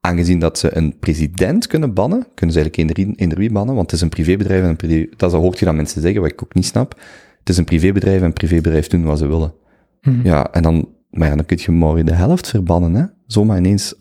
aangezien 0.00 0.38
dat 0.38 0.58
ze 0.58 0.76
een 0.76 0.98
president 0.98 1.66
kunnen 1.66 1.94
bannen, 1.94 2.26
kunnen 2.34 2.54
ze 2.54 2.60
eigenlijk 2.60 2.98
eender, 2.98 3.18
eender 3.18 3.38
wie 3.38 3.52
bannen, 3.52 3.74
want 3.74 3.90
het 3.90 3.94
is 3.94 4.00
een 4.00 4.08
privébedrijf 4.08 4.62
en 4.62 4.68
een 4.68 4.76
privé, 4.76 5.06
dat 5.16 5.32
hoort 5.32 5.58
je 5.58 5.64
dan 5.64 5.76
mensen 5.76 6.02
zeggen, 6.02 6.20
wat 6.20 6.30
ik 6.30 6.42
ook 6.42 6.54
niet 6.54 6.66
snap. 6.66 7.00
Het 7.38 7.48
is 7.48 7.56
een 7.56 7.64
privébedrijf 7.64 8.18
en 8.20 8.24
een 8.24 8.32
privébedrijf 8.32 8.86
doen 8.86 9.04
wat 9.04 9.18
ze 9.18 9.26
willen. 9.26 9.54
Mhm. 10.02 10.26
Ja, 10.26 10.52
en 10.52 10.62
dan, 10.62 10.88
maar 11.10 11.28
ja, 11.28 11.36
dan 11.36 11.46
kun 11.46 11.58
je 11.60 11.70
morgen 11.70 12.06
de 12.06 12.14
helft 12.14 12.48
verbannen, 12.48 12.94
hè. 12.94 13.04
Zomaar 13.26 13.58
ineens, 13.58 13.94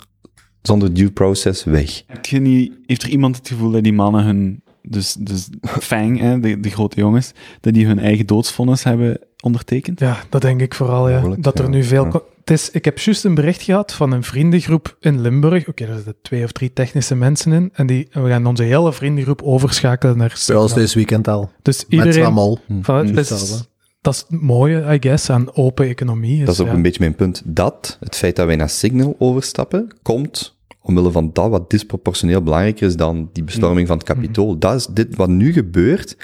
zonder 0.62 0.94
due 0.94 1.12
process, 1.12 1.64
weg. 1.64 2.04
Heb 2.08 2.26
je 2.26 2.40
niet, 2.40 2.74
heeft 2.86 3.04
er 3.04 3.10
iemand 3.10 3.36
het 3.36 3.48
gevoel 3.48 3.72
dat 3.72 3.84
die 3.84 3.94
mannen 3.94 4.24
hun, 4.24 4.64
dus, 4.82 5.14
dus 5.14 5.50
Fang, 5.62 6.20
hè, 6.20 6.40
de, 6.40 6.60
de 6.60 6.70
grote 6.70 7.00
jongens, 7.00 7.32
dat 7.62 7.74
die 7.74 7.86
hun 7.86 8.00
eigen 8.00 8.26
doodsvonnis 8.26 8.84
hebben 8.84 9.20
ondertekend? 9.44 10.00
Ja, 10.00 10.18
dat 10.30 10.42
denk 10.42 10.62
ik 10.62 10.74
vooral, 10.74 11.10
ja. 11.10 11.16
Mogelijk, 11.16 11.44
dat 11.44 11.60
er 11.60 11.66
ja. 11.66 11.70
nu 11.70 11.84
veel... 11.84 12.06
Ja. 12.06 12.22
Het 12.50 12.60
is, 12.60 12.70
ik 12.72 12.86
heb 12.86 13.00
juist 13.00 13.24
een 13.24 13.36
bericht 13.36 13.62
gehad 13.62 13.94
van 13.94 14.12
een 14.12 14.24
vriendengroep 14.24 14.98
in 15.00 15.22
Limburg. 15.22 15.68
Oké, 15.68 15.86
daar 15.86 15.96
zitten 15.96 16.16
twee 16.22 16.44
of 16.44 16.52
drie 16.52 16.74
technische 16.74 17.16
mensen 17.16 17.52
in. 17.52 17.70
En 17.74 17.88
die, 17.88 18.08
we 18.12 18.28
gaan 18.28 18.46
onze 18.46 18.64
hele 18.64 18.94
vriendengroep 18.94 19.42
overschakelen 19.42 20.18
naar 20.18 20.34
Zoals 20.36 20.74
deze 20.74 20.96
weekend 20.96 21.28
al. 21.28 21.52
Dus 21.62 21.78
Met 21.78 21.92
iedereen... 21.92 22.14
Swamol. 22.14 22.60
Van, 22.82 22.96
het 22.96 23.10
is- 23.10 23.30
Hetzelfde. 23.30 23.66
dat 24.02 24.14
is 24.14 24.26
het 24.28 24.42
mooie, 24.42 24.94
I 24.94 24.98
guess, 25.00 25.30
aan 25.30 25.56
open 25.56 25.88
economie. 25.88 26.46
Dat 26.46 26.54
is 26.54 26.60
ook 26.60 26.68
ja. 26.68 26.74
een 26.74 26.82
beetje 26.82 27.00
mijn 27.00 27.16
punt. 27.16 27.42
Dat, 27.46 27.98
het 28.00 28.16
feit 28.16 28.36
dat 28.36 28.46
wij 28.46 28.56
naar 28.56 28.70
Signal 28.70 29.16
overstappen, 29.20 29.88
komt 30.02 30.58
omwille 30.82 31.12
van 31.12 31.30
dat 31.34 31.50
wat 31.50 31.70
disproportioneel 31.70 32.44
belangrijker 32.44 32.88
is 32.88 32.96
dan 32.96 33.30
die 33.34 33.44
bestorming 33.44 33.88
van 33.88 33.98
het 33.98 34.06
kapitool. 34.06 34.58
Dat 34.58 34.76
is 34.76 34.88
dit 34.92 35.16
wat 35.16 35.30
nu 35.30 35.54
gebeurt. 35.54 36.18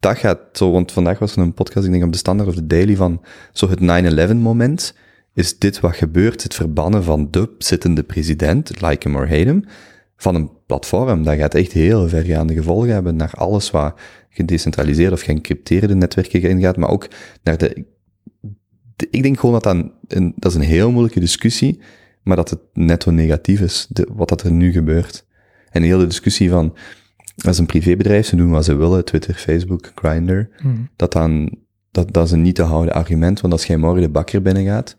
Dat 0.00 0.18
gaat 0.18 0.38
zo, 0.52 0.70
want 0.70 0.92
vandaag 0.92 1.18
was 1.18 1.36
er 1.36 1.42
een 1.42 1.54
podcast, 1.54 1.86
ik 1.86 1.92
denk 1.92 2.04
op 2.04 2.12
de 2.12 2.18
Standard 2.18 2.48
of 2.48 2.54
de 2.54 2.66
Daily, 2.66 2.96
van 2.96 3.20
zo 3.52 3.68
het 3.68 4.32
9-11 4.32 4.36
moment. 4.36 4.94
Is 5.34 5.58
dit 5.58 5.80
wat 5.80 5.96
gebeurt, 5.96 6.42
het 6.42 6.54
verbannen 6.54 7.04
van 7.04 7.28
de 7.30 7.54
zittende 7.58 8.02
president, 8.02 8.80
like 8.80 9.08
him 9.08 9.16
or 9.16 9.28
hate 9.28 9.48
him, 9.48 9.64
van 10.16 10.34
een 10.34 10.50
platform. 10.66 11.22
Dat 11.24 11.36
gaat 11.36 11.54
echt 11.54 11.72
heel 11.72 12.08
vergaande 12.08 12.54
gevolgen 12.54 12.92
hebben 12.92 13.16
naar 13.16 13.32
alles 13.34 13.70
wat 13.70 14.00
gedecentraliseerde 14.30 15.14
of 15.14 15.20
geëncrypteerde 15.22 15.94
netwerken 15.94 16.42
ingaat, 16.42 16.76
maar 16.76 16.90
ook 16.90 17.08
naar 17.42 17.58
de 17.58 17.84
de- 18.96 19.08
ik 19.10 19.22
denk 19.22 19.38
gewoon 19.40 19.60
dat 19.60 19.62
dat 19.62 19.90
een, 20.08 20.32
dat 20.36 20.50
is 20.50 20.56
een 20.56 20.64
heel 20.64 20.90
moeilijke 20.90 21.20
discussie, 21.20 21.80
maar 22.22 22.36
dat 22.36 22.50
het 22.50 22.60
netto 22.72 23.10
negatief 23.10 23.60
is, 23.60 23.86
de, 23.90 24.08
wat 24.12 24.28
dat 24.28 24.42
er 24.42 24.52
nu 24.52 24.72
gebeurt. 24.72 25.26
En 25.70 25.80
de 25.80 25.86
hele 25.88 26.06
discussie 26.06 26.50
van, 26.50 26.74
dat 27.36 27.52
is 27.52 27.58
een 27.58 27.66
privébedrijf, 27.66 28.26
ze 28.26 28.36
doen 28.36 28.50
wat 28.50 28.64
ze 28.64 28.74
willen, 28.74 29.04
Twitter, 29.04 29.34
Facebook, 29.34 29.92
Grindr, 29.94 30.40
Mhm. 30.62 30.74
dat, 30.96 31.12
dan, 31.12 31.50
dat, 31.90 32.12
dat 32.12 32.26
is 32.26 32.32
een 32.32 32.42
niet 32.42 32.54
te 32.54 32.62
houden 32.62 32.94
argument, 32.94 33.40
want 33.40 33.52
als 33.52 33.66
jij 33.66 33.76
morgen 33.76 34.02
de 34.02 34.08
bakker 34.08 34.42
binnen 34.42 34.64
gaat, 34.64 34.96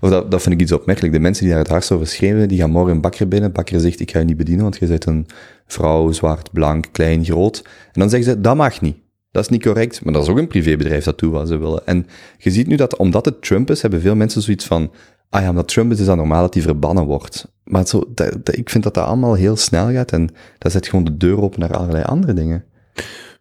of 0.00 0.10
dat, 0.10 0.30
dat 0.30 0.42
vind 0.42 0.54
ik 0.54 0.60
iets 0.60 0.72
opmerkelijk, 0.72 1.12
de 1.12 1.20
mensen 1.20 1.44
die 1.44 1.52
daar 1.52 1.62
het 1.62 1.70
hardst 1.70 1.92
over 1.92 2.06
schreeuwen, 2.06 2.48
die 2.48 2.58
gaan 2.58 2.70
morgen 2.70 2.94
een 2.94 3.00
bakker 3.00 3.28
binnen, 3.28 3.52
bakker 3.52 3.80
zegt, 3.80 4.00
ik 4.00 4.10
ga 4.10 4.18
je 4.18 4.24
niet 4.24 4.36
bedienen, 4.36 4.62
want 4.62 4.76
je 4.76 4.86
bent 4.86 5.06
een 5.06 5.26
vrouw, 5.66 6.12
zwart, 6.12 6.52
blank, 6.52 6.86
klein, 6.92 7.24
groot. 7.24 7.62
En 7.64 8.00
dan 8.00 8.10
zeggen 8.10 8.30
ze, 8.30 8.40
dat 8.40 8.56
mag 8.56 8.80
niet. 8.80 8.96
Dat 9.30 9.42
is 9.42 9.48
niet 9.48 9.62
correct, 9.62 10.04
maar 10.04 10.12
dat 10.12 10.22
is 10.22 10.28
ook 10.28 10.38
een 10.38 10.46
privébedrijf 10.46 11.04
dat 11.04 11.18
doet 11.18 11.32
wat 11.32 11.48
ze 11.48 11.56
willen. 11.56 11.86
En 11.86 12.06
je 12.38 12.50
ziet 12.50 12.66
nu 12.66 12.76
dat, 12.76 12.96
omdat 12.96 13.24
het 13.24 13.42
Trump 13.42 13.70
is, 13.70 13.82
hebben 13.82 14.00
veel 14.00 14.14
mensen 14.14 14.42
zoiets 14.42 14.66
van, 14.66 14.90
ah 15.30 15.42
ja, 15.42 15.48
omdat 15.48 15.68
Trump 15.68 15.92
is, 15.92 16.00
is 16.00 16.06
dat 16.06 16.16
normaal 16.16 16.40
dat 16.40 16.54
hij 16.54 16.62
verbannen 16.62 17.04
wordt. 17.04 17.52
Maar 17.64 17.86
zo, 17.86 18.12
ik 18.44 18.70
vind 18.70 18.84
dat 18.84 18.94
dat 18.94 19.04
allemaal 19.04 19.34
heel 19.34 19.56
snel 19.56 19.92
gaat 19.92 20.12
en 20.12 20.30
dat 20.58 20.72
zet 20.72 20.88
gewoon 20.88 21.04
de 21.04 21.16
deur 21.16 21.40
open 21.40 21.60
naar 21.60 21.76
allerlei 21.76 22.04
andere 22.04 22.34
dingen. 22.34 22.64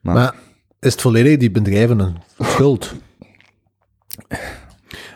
Maar, 0.01 0.13
Maar 0.13 0.35
is 0.79 0.91
het 0.91 1.01
volledig 1.01 1.37
die 1.37 1.51
bedrijven 1.51 1.99
een 1.99 2.15
schuld? 2.39 2.93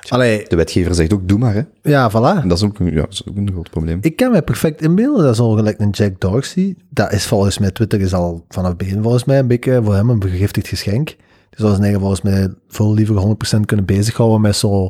Allee, 0.09 0.45
de 0.47 0.55
wetgever 0.55 0.95
zegt 0.95 1.13
ook, 1.13 1.27
doe 1.27 1.37
maar, 1.37 1.53
hè. 1.53 1.61
ja, 1.81 2.11
voilà. 2.11 2.41
En 2.41 2.47
dat 2.47 2.57
is 2.57 2.63
ook, 2.63 2.79
een- 2.79 2.93
ja, 2.93 3.01
dat 3.01 3.11
is 3.11 3.23
ook 3.29 3.35
een 3.37 3.51
groot 3.51 3.69
probleem. 3.69 3.97
Ik 4.01 4.15
kan 4.15 4.31
me 4.31 4.41
perfect 4.41 4.81
inbeelden 4.81 5.25
dat 5.25 5.35
zo 5.35 5.51
gelijk 5.51 5.79
een 5.79 5.89
Jack 5.89 6.19
Dorsey, 6.19 6.75
dat 6.89 7.11
is 7.13 7.25
volgens 7.25 7.57
mij, 7.57 7.71
Twitter 7.71 8.01
is 8.01 8.13
al 8.13 8.45
vanaf 8.49 8.69
het 8.69 8.77
begin 8.77 9.01
volgens 9.01 9.23
mij 9.25 9.39
een 9.39 9.47
beetje 9.47 9.81
voor 9.83 9.95
hem 9.95 10.09
een 10.09 10.19
begiftigd 10.19 10.67
geschenk. 10.67 11.15
Zouden 11.49 11.77
zijn 11.77 11.81
eigen 11.91 11.99
volgens 11.99 12.21
mij 12.21 12.53
veel 12.67 12.93
liever 12.93 13.15
100% 13.15 13.65
kunnen 13.65 13.85
bezighouden 13.85 14.41
met 14.41 14.55
zo 14.55 14.89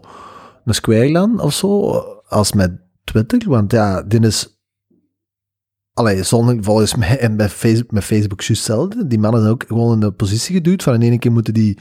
een 0.65 0.73
Squareland 0.75 1.41
of 1.41 1.53
zo, 1.53 1.91
als 2.27 2.53
met 2.53 2.71
Twitter. 3.03 3.41
Want 3.45 3.71
ja, 3.71 4.01
dit 4.03 4.25
is... 4.25 4.55
Allee, 5.93 6.23
zonder, 6.23 6.57
volgens 6.63 6.95
mij, 6.95 7.19
en 7.19 7.37
bij 7.37 7.49
Facebook, 7.49 7.91
met 7.91 8.03
Facebook 8.03 8.41
juist 8.41 8.67
hetzelfde. 8.67 9.07
Die 9.07 9.19
mannen 9.19 9.41
zijn 9.41 9.53
ook 9.53 9.63
gewoon 9.67 9.93
in 9.93 9.99
de 9.99 10.11
positie 10.11 10.55
geduwd. 10.55 10.83
Van 10.83 10.93
in 10.93 11.01
ene 11.01 11.19
keer 11.19 11.31
moeten 11.31 11.53
die 11.53 11.77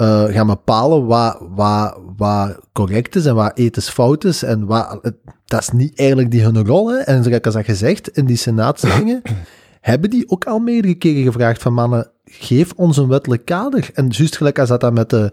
eh, 0.00 0.24
gaan 0.24 0.46
bepalen 0.46 1.06
wat, 1.06 1.38
wat, 1.54 1.98
wat 2.16 2.58
correct 2.72 3.16
is 3.16 3.26
en 3.26 3.34
wat 3.34 3.56
ethisch 3.58 3.88
fout 3.88 4.24
is. 4.24 4.42
En 4.42 4.66
wat, 4.66 4.98
het- 5.02 5.16
dat 5.44 5.60
is 5.60 5.68
niet 5.70 5.98
eigenlijk 5.98 6.30
die 6.30 6.42
hun 6.42 6.66
rol. 6.66 6.88
Hè. 6.90 6.96
En 6.98 7.22
zoals 7.24 7.38
ik 7.38 7.46
al 7.46 7.62
gezegd, 7.62 8.08
in 8.08 8.24
die 8.26 8.36
senaatszittingen 8.36 9.22
hebben 9.80 10.10
die 10.10 10.30
ook 10.30 10.44
al 10.44 10.58
meerdere 10.58 10.94
keren 10.94 11.22
gevraagd 11.22 11.62
van 11.62 11.72
mannen, 11.74 12.10
geef 12.24 12.72
ons 12.76 12.96
een 12.96 13.08
wettelijk 13.08 13.44
kader. 13.44 13.90
En 13.94 14.08
juist 14.08 14.36
gelijk 14.36 14.58
als 14.58 14.68
dat 14.68 14.80
dan 14.80 14.92
met 14.92 15.10
de 15.10 15.32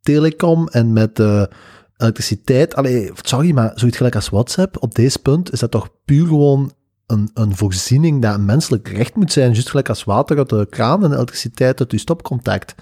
telecom 0.00 0.68
en 0.68 0.92
met 0.92 1.16
de 1.16 1.50
elektriciteit, 1.96 2.74
allee, 2.74 3.10
sorry, 3.14 3.52
maar 3.52 3.72
zoiets 3.74 3.96
gelijk 3.96 4.14
als 4.14 4.28
WhatsApp, 4.28 4.76
op 4.82 4.94
deze 4.94 5.18
punt 5.18 5.52
is 5.52 5.58
dat 5.60 5.70
toch 5.70 5.88
puur 6.04 6.26
gewoon 6.26 6.72
een, 7.06 7.30
een 7.34 7.56
voorziening 7.56 8.22
dat 8.22 8.34
een 8.34 8.44
menselijk 8.44 8.88
recht 8.88 9.14
moet 9.16 9.32
zijn, 9.32 9.52
juist 9.52 9.70
gelijk 9.70 9.88
als 9.88 10.04
water 10.04 10.38
uit 10.38 10.48
de 10.48 10.66
kraan 10.70 11.04
en 11.04 11.12
elektriciteit 11.12 11.80
uit 11.80 11.90
je 11.90 11.98
stopcontact. 11.98 12.74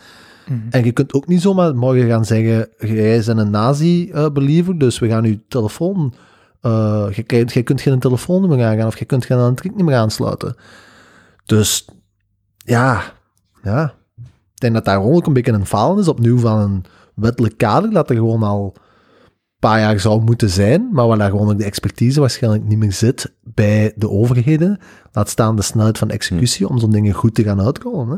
En 0.71 0.85
je 0.85 0.93
kunt 0.93 1.13
ook 1.13 1.27
niet 1.27 1.41
zomaar 1.41 1.75
morgen 1.75 2.09
gaan 2.09 2.25
zeggen, 2.25 2.69
jij 2.79 3.23
bent 3.27 3.39
een 3.39 3.51
nazi-believer, 3.51 4.79
dus 4.79 4.99
we 4.99 5.09
gaan 5.09 5.25
je 5.25 5.47
telefoon, 5.49 6.15
eh 6.61 7.07
je, 7.13 7.63
kunt 7.63 7.81
geen 7.81 7.99
telefoonnummer 7.99 8.65
aangaan 8.65 8.87
of 8.87 8.99
je 8.99 9.05
kunt 9.05 9.25
geen 9.25 9.39
elektrieknummer 9.39 9.95
aansluiten. 9.95 10.57
Dus, 11.45 11.89
ja, 12.57 13.03
ja. 13.63 13.95
Ik 14.55 14.71
denk 14.71 14.75
dat 14.75 14.85
daar 14.85 15.03
ook 15.03 15.27
een 15.27 15.33
beetje 15.33 15.53
een 15.53 15.67
falen 15.67 15.99
is, 15.99 16.09
opnieuw 16.09 16.39
van 16.39 16.59
een 16.59 16.85
wettelijk 17.15 17.57
kader, 17.57 17.91
dat 17.91 18.11
er 18.11 18.17
gewoon 18.17 18.43
al 18.43 18.65
een 18.75 18.81
paar 19.59 19.81
jaar 19.81 20.01
zou 20.01 20.23
moeten 20.23 20.51
zijn, 20.51 20.89
maar 20.93 21.07
waar 21.07 21.19
daar 21.19 21.31
gewoon 21.31 21.51
ook 21.51 21.59
de 21.59 21.65
expertise 21.65 22.21
waarschijnlijk 22.21 22.65
niet 22.65 22.79
meer 22.79 22.93
zit 22.93 23.33
bij 23.43 23.93
de 23.97 24.11
overheden. 24.11 24.79
Laat 25.13 25.29
staan 25.29 25.57
de 25.57 25.63
snelheid 25.63 25.99
van 25.99 26.11
executie 26.11 26.69
om 26.69 26.79
zo'n 26.79 26.91
dingen 26.91 27.15
goed 27.15 27.35
te 27.35 27.43
gaan 27.43 27.61
uitrollen. 27.61 28.09
Hè. 28.09 28.17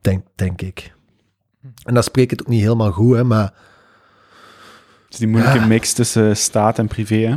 Denk, 0.00 0.24
denk 0.34 0.62
ik. 0.62 0.95
En 1.84 1.94
dat 1.94 2.04
spreekt 2.04 2.30
het 2.30 2.40
ook 2.40 2.48
niet 2.48 2.60
helemaal 2.62 2.92
goed, 2.92 3.16
hè, 3.16 3.24
maar 3.24 3.52
Dus 5.08 5.18
die 5.18 5.28
moeilijke 5.28 5.58
Ja. 5.58 5.66
mix 5.66 5.92
tussen 5.92 6.36
staat 6.36 6.78
en 6.78 6.86
privé, 6.86 7.16
hè? 7.16 7.36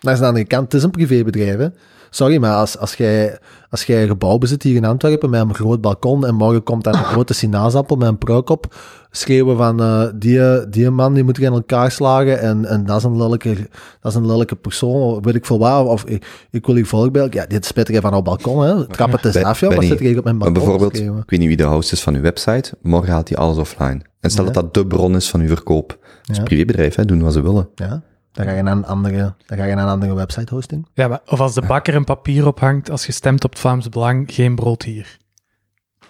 Langs 0.00 0.20
de 0.20 0.26
andere 0.26 0.44
kant, 0.44 0.64
het 0.64 0.74
is 0.74 0.82
een 0.82 0.90
privébedrijf. 0.90 1.56
Hè. 1.58 1.68
Sorry, 2.10 2.36
maar 2.38 2.54
als, 2.54 2.78
als, 2.78 2.94
jij, 2.94 3.38
als 3.70 3.84
jij 3.84 4.02
een 4.02 4.08
gebouw 4.08 4.38
bezit 4.38 4.62
hier 4.62 4.76
in 4.76 4.84
Antwerpen 4.84 5.30
met 5.30 5.40
een 5.40 5.54
groot 5.54 5.80
balkon 5.80 6.26
en 6.26 6.34
morgen 6.34 6.62
komt 6.62 6.84
daar 6.84 6.94
een 6.94 7.04
grote 7.14 7.34
sinaasappel 7.34 7.96
met 7.96 8.08
een 8.08 8.18
pruik 8.18 8.48
op, 8.50 8.74
schreeuwen 9.10 9.56
van 9.56 9.80
eh, 9.82 10.06
die, 10.14 10.68
die 10.68 10.90
man 10.90 11.14
die 11.14 11.24
moet 11.24 11.36
je 11.36 11.44
in 11.44 11.52
elkaar 11.52 11.90
slagen 11.90 12.40
en, 12.40 12.64
en 12.64 12.84
dat, 12.86 12.96
is 12.96 13.04
een 13.04 13.16
lelijke, 13.16 13.68
dat 14.00 14.12
is 14.12 14.14
een 14.18 14.26
lelijke 14.26 14.56
persoon, 14.56 15.02
of 15.02 15.24
weet 15.24 15.34
ik 15.34 15.46
veel 15.46 15.58
wat, 15.58 15.86
of 15.86 16.04
ik, 16.04 16.46
ik 16.50 16.66
wil 16.66 16.74
hier 16.74 16.86
volk 16.86 17.32
Ja, 17.32 17.46
dit 17.46 17.64
spit 17.64 17.88
er 17.88 18.00
van 18.00 18.14
op 18.14 18.24
balkon, 18.24 18.62
hè. 18.62 18.86
trap 18.86 19.12
het 19.12 19.24
eens 19.24 19.34
Ben- 19.34 19.44
af, 19.44 19.60
joh, 19.60 19.74
wat 19.74 19.84
zit 19.84 20.00
er 20.00 20.18
op 20.18 20.24
mijn 20.24 20.38
balkon 20.38 20.54
te 20.54 20.60
bijvoorbeeld, 20.60 20.96
ik 20.98 21.30
weet 21.30 21.38
niet 21.40 21.48
wie 21.48 21.56
de 21.56 21.64
host 21.64 21.92
is 21.92 22.02
van 22.02 22.14
uw 22.14 22.20
website, 22.22 22.74
morgen 22.82 23.12
haalt 23.12 23.28
hij 23.28 23.38
alles 23.38 23.56
offline. 23.56 24.00
En 24.20 24.30
stel 24.30 24.44
Ja. 24.44 24.50
dat 24.50 24.62
dat 24.62 24.74
de 24.74 24.86
bron 24.86 25.14
is 25.16 25.30
van 25.30 25.40
uw 25.40 25.48
verkoop. 25.48 25.88
Dat 25.88 25.98
is 26.22 26.34
Ja. 26.34 26.38
een 26.38 26.44
privébedrijf, 26.44 26.94
hè, 26.94 27.04
doen 27.04 27.22
wat 27.22 27.32
ze 27.32 27.42
willen. 27.42 27.68
Ja, 27.74 28.02
dan 28.32 28.46
ga 28.46 28.52
je 28.52 28.62
naar 28.62 28.76
een 28.76 28.84
andere, 28.86 29.34
dan 29.46 29.58
ga 29.58 29.64
je 29.64 29.74
naar 29.74 29.84
een 29.84 29.90
andere 29.90 30.14
website 30.14 30.54
hosting. 30.54 30.86
Ja, 30.94 31.08
maar 31.08 31.20
of 31.26 31.40
als 31.40 31.54
de 31.54 31.62
bakker 31.66 31.94
een 31.94 32.04
papier 32.04 32.46
ophangt 32.46 32.90
als 32.90 33.06
je 33.06 33.12
stemt 33.12 33.44
op 33.44 33.50
het 33.50 33.58
Vlaams 33.58 33.88
Belang, 33.88 34.34
geen 34.34 34.54
brood 34.54 34.82
hier. 34.82 35.18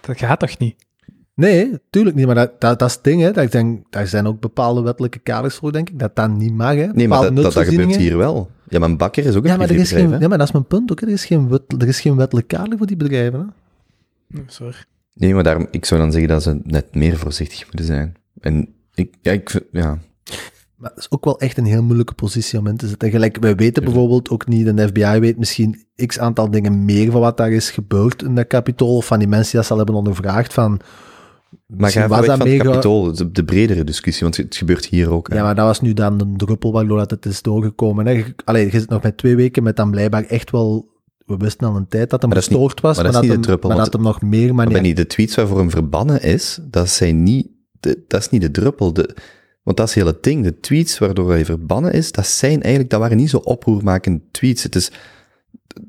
Dat 0.01 0.19
gaat 0.19 0.39
toch 0.41 0.59
niet? 0.59 0.75
Nee, 1.35 1.79
tuurlijk 1.91 2.17
niet, 2.17 2.27
maar 2.27 2.35
dat, 2.35 2.61
dat, 2.61 2.79
dat 2.79 2.89
is 2.89 2.95
het 2.95 3.05
ding, 3.05 3.21
hè. 3.21 3.33
Dat 3.33 3.45
ik 3.45 3.53
denk, 3.53 3.87
daar 3.91 4.07
zijn 4.07 4.27
ook 4.27 4.41
bepaalde 4.41 4.81
wettelijke 4.83 5.19
kaders 5.19 5.55
voor, 5.55 5.73
denk 5.73 5.91
ik, 5.91 5.99
dat 5.99 6.17
dat 6.17 6.31
niet 6.31 6.55
mag, 6.55 6.75
hè. 6.75 6.87
Nee, 6.87 7.09
maar 7.09 7.21
dat, 7.21 7.37
dat, 7.37 7.53
dat 7.53 7.65
gebeurt 7.65 7.97
hier 7.97 8.17
wel. 8.17 8.51
Ja, 8.69 8.79
maar 8.79 8.89
een 8.89 8.97
bakker 8.97 9.25
is 9.25 9.35
ook 9.37 9.45
een 9.45 9.51
Ja, 9.51 9.57
maar, 9.57 9.71
er 9.71 9.77
is 9.77 9.93
geen, 9.93 10.13
hè. 10.13 10.19
ja, 10.19 10.29
maar 10.29 10.39
dat 10.39 10.47
is 10.47 10.53
mijn 10.53 10.67
punt 10.67 10.91
ook. 10.93 11.01
hè. 11.01 11.07
Er 11.07 11.13
is 11.13 11.25
geen, 11.25 11.49
wet, 11.49 11.63
er 11.79 11.89
is 11.89 12.01
geen 12.01 12.17
wettelijk 12.17 12.49
kader 12.49 12.79
voor 12.79 12.87
die 12.87 12.97
bedrijven. 12.97 13.55
Hè. 14.33 14.41
Sorry. 14.47 14.75
Nee, 15.15 15.35
maar 15.35 15.43
daarom, 15.43 15.67
ik 15.71 15.85
zou 15.85 16.01
dan 16.01 16.13
zeggen 16.13 16.29
dat 16.29 16.43
ze 16.43 16.61
net 16.65 16.95
meer 16.95 17.17
voorzichtig 17.17 17.65
moeten 17.65 17.85
zijn. 17.85 18.17
En 18.41 18.75
ik, 18.95 19.15
ja, 19.21 19.33
ik, 19.33 19.61
ja. 19.73 19.99
Maar 20.81 20.91
het 20.91 20.99
is 20.99 21.11
ook 21.11 21.25
wel 21.25 21.39
echt 21.41 21.59
een 21.59 21.65
heel 21.65 21.83
moeilijke 21.83 22.15
positie 22.15 22.59
om 22.59 22.67
in 22.67 22.77
te 22.77 22.89
zitten. 22.89 23.11
Gelijk, 23.11 23.37
wij 23.41 23.55
weten 23.55 23.85
bijvoorbeeld 23.85 24.31
ook 24.31 24.47
niet, 24.47 24.77
de 24.77 24.89
FBI 24.89 25.19
weet 25.19 25.39
misschien 25.39 25.85
x 26.07 26.19
aantal 26.19 26.51
dingen 26.51 26.85
meer 26.85 27.11
van 27.11 27.21
wat 27.21 27.37
daar 27.37 27.51
is 27.53 27.71
gebeurd 27.71 28.23
in 28.23 28.35
dat 28.35 28.47
kapitool, 28.47 28.97
of 28.97 29.07
van 29.07 29.19
die 29.19 29.29
mensen 29.29 29.47
die 29.51 29.57
dat 29.57 29.65
ze 29.67 29.73
al 29.73 29.79
hebben 29.79 29.97
ondervraagd, 29.97 30.53
van... 30.53 30.81
Maar 31.67 31.91
ga 31.91 32.09
was 32.09 32.19
dat 32.27 32.27
van 32.27 32.39
het 32.39 32.49
mega- 32.49 32.65
kapitool, 32.65 33.13
de, 33.15 33.31
de 33.31 33.45
bredere 33.45 33.85
discussie, 33.85 34.23
want 34.23 34.37
het 34.37 34.57
gebeurt 34.57 34.87
hier 34.87 35.11
ook. 35.11 35.29
hè. 35.29 35.37
Ja, 35.37 35.43
maar 35.43 35.55
dat 35.55 35.67
was 35.67 35.81
nu 35.81 35.93
dan 35.93 36.19
de 36.19 36.33
druppel 36.37 36.73
waardoor 36.73 36.99
dat 36.99 37.11
het 37.11 37.27
is 37.27 37.43
doorgekomen. 37.43 38.07
Hè. 38.07 38.13
Je- 38.13 38.35
Allee, 38.45 38.65
je 38.65 38.71
zit 38.81 38.89
nog 38.89 39.03
met 39.03 39.17
twee 39.17 39.37
weken 39.37 39.63
met 39.63 39.77
dan 39.77 39.91
blijkbaar 39.91 40.25
echt 40.25 40.51
wel... 40.51 40.89
We 41.27 41.37
wisten 41.37 41.67
al 41.69 41.77
een 41.77 41.89
tijd 41.89 42.11
dat 42.11 42.21
hem 42.23 42.31
Maar 42.31 42.41
dat 42.41 42.49
niet- 42.51 42.59
gestoord 42.59 42.81
was, 42.81 42.95
maar 42.97 43.05
maar, 43.05 43.13
dat 43.13 43.23
is 43.23 43.29
dat, 43.29 43.29
niet 43.29 43.31
hem, 43.33 43.41
de 43.41 43.47
druppel, 43.47 43.69
maar 43.69 43.79
dat 43.79 43.93
hem 43.93 44.03
nog 44.03 44.23
meer 44.23 44.55
Maar. 44.55 44.69
Benny, 44.69 44.93
de 44.93 45.07
tweets 45.07 45.35
waarvoor 45.35 45.59
hem 45.59 45.71
verbannen 45.71 46.23
is, 46.23 46.59
dat 46.63 46.89
zijn 46.89 47.23
niet, 47.23 47.49
de, 47.81 48.05
dat 48.09 48.21
is 48.21 48.29
niet 48.31 48.41
de 48.41 48.51
druppel. 48.51 48.93
De, 48.93 49.17
want 49.71 49.83
dat 49.83 49.89
is 49.89 49.95
heel 50.03 50.13
het 50.13 50.23
ding. 50.23 50.45
De 50.45 50.61
tweets 50.61 50.99
waardoor 50.99 51.31
hij 51.31 51.45
verbannen 51.45 51.93
is, 51.93 52.13
dat 52.13 52.27
zijn 52.27 52.63
eigenlijk, 52.63 52.91
dat 52.91 53.01
waren 53.01 53.17
niet 53.17 53.31
zo 53.31 53.37
oproermakende 53.37 54.21
tweets. 54.31 54.63
Het 54.63 54.75
is, 54.75 54.91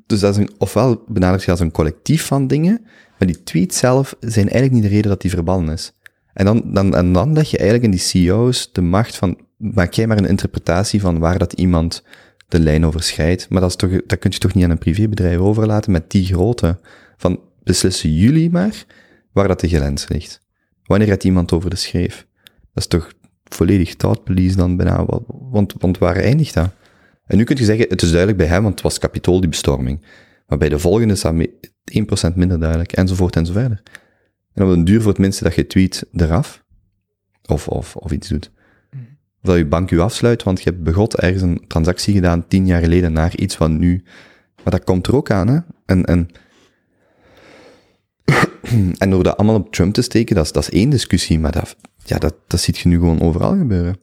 dus 0.05 0.19
dat 0.19 0.31
is 0.31 0.37
een, 0.37 0.51
ofwel 0.57 1.03
benadert 1.07 1.43
je 1.43 1.51
als 1.51 1.59
een 1.59 1.71
collectief 1.71 2.25
van 2.25 2.47
dingen, 2.47 2.81
maar 3.19 3.27
die 3.27 3.43
tweets 3.43 3.77
zelf 3.77 4.15
zijn 4.19 4.49
eigenlijk 4.49 4.71
niet 4.73 4.83
de 4.83 4.95
reden 4.95 5.09
dat 5.09 5.21
die 5.21 5.31
verbannen 5.31 5.73
is. 5.73 5.93
En 6.33 6.45
dan, 6.45 6.73
dan, 6.73 6.95
en 6.95 7.13
dan 7.13 7.33
leg 7.33 7.49
je 7.49 7.57
eigenlijk 7.57 7.85
in 7.85 7.97
die 7.97 7.99
CEO's 7.99 8.69
de 8.71 8.81
macht 8.81 9.15
van, 9.15 9.37
maak 9.57 9.93
jij 9.93 10.07
maar 10.07 10.17
een 10.17 10.25
interpretatie 10.25 11.01
van 11.01 11.19
waar 11.19 11.37
dat 11.37 11.53
iemand 11.53 12.03
de 12.47 12.59
lijn 12.59 12.85
overschrijdt. 12.85 13.49
Maar 13.49 13.61
dat, 13.61 13.69
is 13.69 13.75
toch, 13.75 13.91
dat 14.05 14.19
kun 14.19 14.31
je 14.31 14.37
toch 14.37 14.53
niet 14.53 14.63
aan 14.63 14.69
een 14.69 14.77
privébedrijf 14.77 15.37
overlaten 15.37 15.91
met 15.91 16.11
die 16.11 16.25
grootte. 16.25 16.79
Van, 17.17 17.39
beslissen 17.63 18.13
jullie 18.13 18.49
maar 18.51 18.85
waar 19.31 19.47
dat 19.47 19.59
de 19.59 19.67
grens 19.67 20.07
ligt. 20.07 20.41
Wanneer 20.83 21.07
gaat 21.07 21.23
iemand 21.23 21.51
over 21.51 21.69
de 21.69 21.75
schreef? 21.75 22.27
Dat 22.73 22.83
is 22.83 22.87
toch 22.87 23.11
volledig 23.55 23.95
thoughtpolice 23.95 24.55
dan 24.55 24.77
bijna, 24.77 25.05
wa- 25.05 25.19
want, 25.27 25.73
want 25.77 25.97
waar 25.97 26.15
eindigt 26.15 26.53
dat? 26.53 26.69
En 27.25 27.37
nu 27.37 27.43
kun 27.43 27.57
je 27.57 27.63
zeggen, 27.65 27.85
het 27.89 28.01
is 28.01 28.07
duidelijk 28.09 28.37
bij 28.37 28.47
hem, 28.47 28.61
want 28.61 28.73
het 28.73 28.83
was 28.83 28.97
kapitool 28.99 29.39
die 29.39 29.49
bestorming. 29.49 30.05
Maar 30.47 30.57
bij 30.57 30.69
de 30.69 30.79
volgende 30.79 31.13
is 31.13 31.21
dat 31.21 31.33
me- 31.33 31.59
1% 32.31 32.35
minder 32.35 32.59
duidelijk, 32.59 32.91
enzovoort 32.91 33.35
en 33.35 33.45
zo 33.45 33.53
verder. 33.53 33.81
En 34.53 34.63
op 34.63 34.69
een 34.69 34.83
duur 34.83 35.01
voor 35.01 35.11
het 35.11 35.19
minste 35.19 35.43
dat 35.43 35.55
je 35.55 35.67
tweet 35.67 36.05
eraf, 36.13 36.63
of, 37.47 37.67
of, 37.67 37.95
of 37.95 38.11
iets 38.11 38.27
doet. 38.29 38.51
Of 39.41 39.49
dat 39.49 39.57
je 39.57 39.65
bank 39.65 39.89
je 39.89 39.99
afsluit, 40.01 40.43
want 40.43 40.61
je 40.61 40.69
hebt 40.69 40.83
begot 40.83 41.15
ergens 41.15 41.41
een 41.41 41.63
transactie 41.67 42.13
gedaan 42.13 42.47
tien 42.47 42.65
jaar 42.65 42.81
geleden 42.81 43.13
naar 43.13 43.35
iets 43.35 43.55
van 43.55 43.79
nu. 43.79 44.03
Maar 44.63 44.73
dat 44.73 44.83
komt 44.83 45.07
er 45.07 45.15
ook 45.15 45.31
aan, 45.31 45.47
hè. 45.47 45.59
En, 45.85 46.05
en, 46.05 46.27
en 48.97 49.09
door 49.09 49.23
dat 49.23 49.37
allemaal 49.37 49.55
op 49.55 49.73
Trump 49.73 49.93
te 49.93 50.01
steken, 50.01 50.35
dat 50.35 50.45
is, 50.45 50.51
dat 50.51 50.63
is 50.63 50.69
één 50.69 50.89
discussie, 50.89 51.39
maar 51.39 51.51
dat, 51.51 51.75
ja, 52.03 52.17
dat, 52.17 52.33
dat 52.47 52.59
ziet 52.59 52.77
je 52.77 52.89
nu 52.89 52.95
gewoon 52.95 53.21
overal 53.21 53.57
gebeuren. 53.57 53.97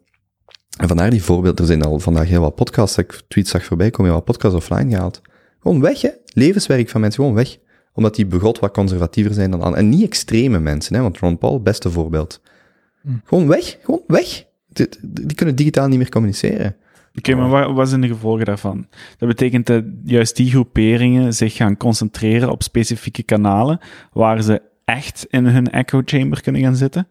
En 0.78 0.88
vandaar 0.88 1.10
die 1.10 1.22
voorbeeld, 1.22 1.58
er 1.58 1.66
zijn 1.66 1.82
al 1.82 1.98
vandaag 1.98 2.28
heel 2.28 2.40
wat 2.40 2.54
podcasts, 2.54 2.98
ik 2.98 3.22
tweets 3.28 3.50
zag 3.50 3.64
voorbij 3.64 3.90
komen, 3.90 4.06
heel 4.06 4.14
wat 4.14 4.24
podcasts 4.24 4.56
offline 4.56 4.90
gehaald. 4.90 5.20
Gewoon 5.60 5.80
weg, 5.80 6.00
hè. 6.00 6.10
Levenswerk 6.26 6.88
van 6.88 7.00
mensen, 7.00 7.20
gewoon 7.20 7.36
weg. 7.36 7.58
Omdat 7.92 8.14
die 8.14 8.26
begot 8.26 8.58
wat 8.58 8.72
conservatiever 8.72 9.34
zijn 9.34 9.50
dan 9.50 9.62
anderen. 9.62 9.84
En 9.84 9.90
niet 9.90 10.04
extreme 10.04 10.58
mensen, 10.58 10.94
hè, 10.94 11.02
want 11.02 11.18
Ron 11.18 11.38
Paul, 11.38 11.62
beste 11.62 11.90
voorbeeld. 11.90 12.40
Gewoon 13.24 13.48
weg, 13.48 13.78
gewoon 13.82 14.02
weg. 14.06 14.44
Die, 14.68 14.88
die 15.02 15.34
kunnen 15.34 15.54
digitaal 15.54 15.88
niet 15.88 15.98
meer 15.98 16.08
communiceren. 16.08 16.76
Oké, 17.18 17.34
maar 17.34 17.48
wat, 17.48 17.72
wat 17.72 17.88
zijn 17.88 18.00
de 18.00 18.08
gevolgen 18.08 18.44
daarvan? 18.44 18.86
Dat 19.18 19.28
betekent 19.28 19.66
dat 19.66 19.84
juist 20.04 20.36
die 20.36 20.50
groeperingen 20.50 21.34
zich 21.34 21.54
gaan 21.56 21.76
concentreren 21.76 22.50
op 22.50 22.62
specifieke 22.62 23.22
kanalen, 23.22 23.78
waar 24.12 24.42
ze 24.42 24.62
echt 24.84 25.26
in 25.30 25.46
hun 25.46 25.70
echo 25.70 26.02
chamber 26.04 26.42
kunnen 26.42 26.62
gaan 26.62 26.76
zitten, 26.76 27.08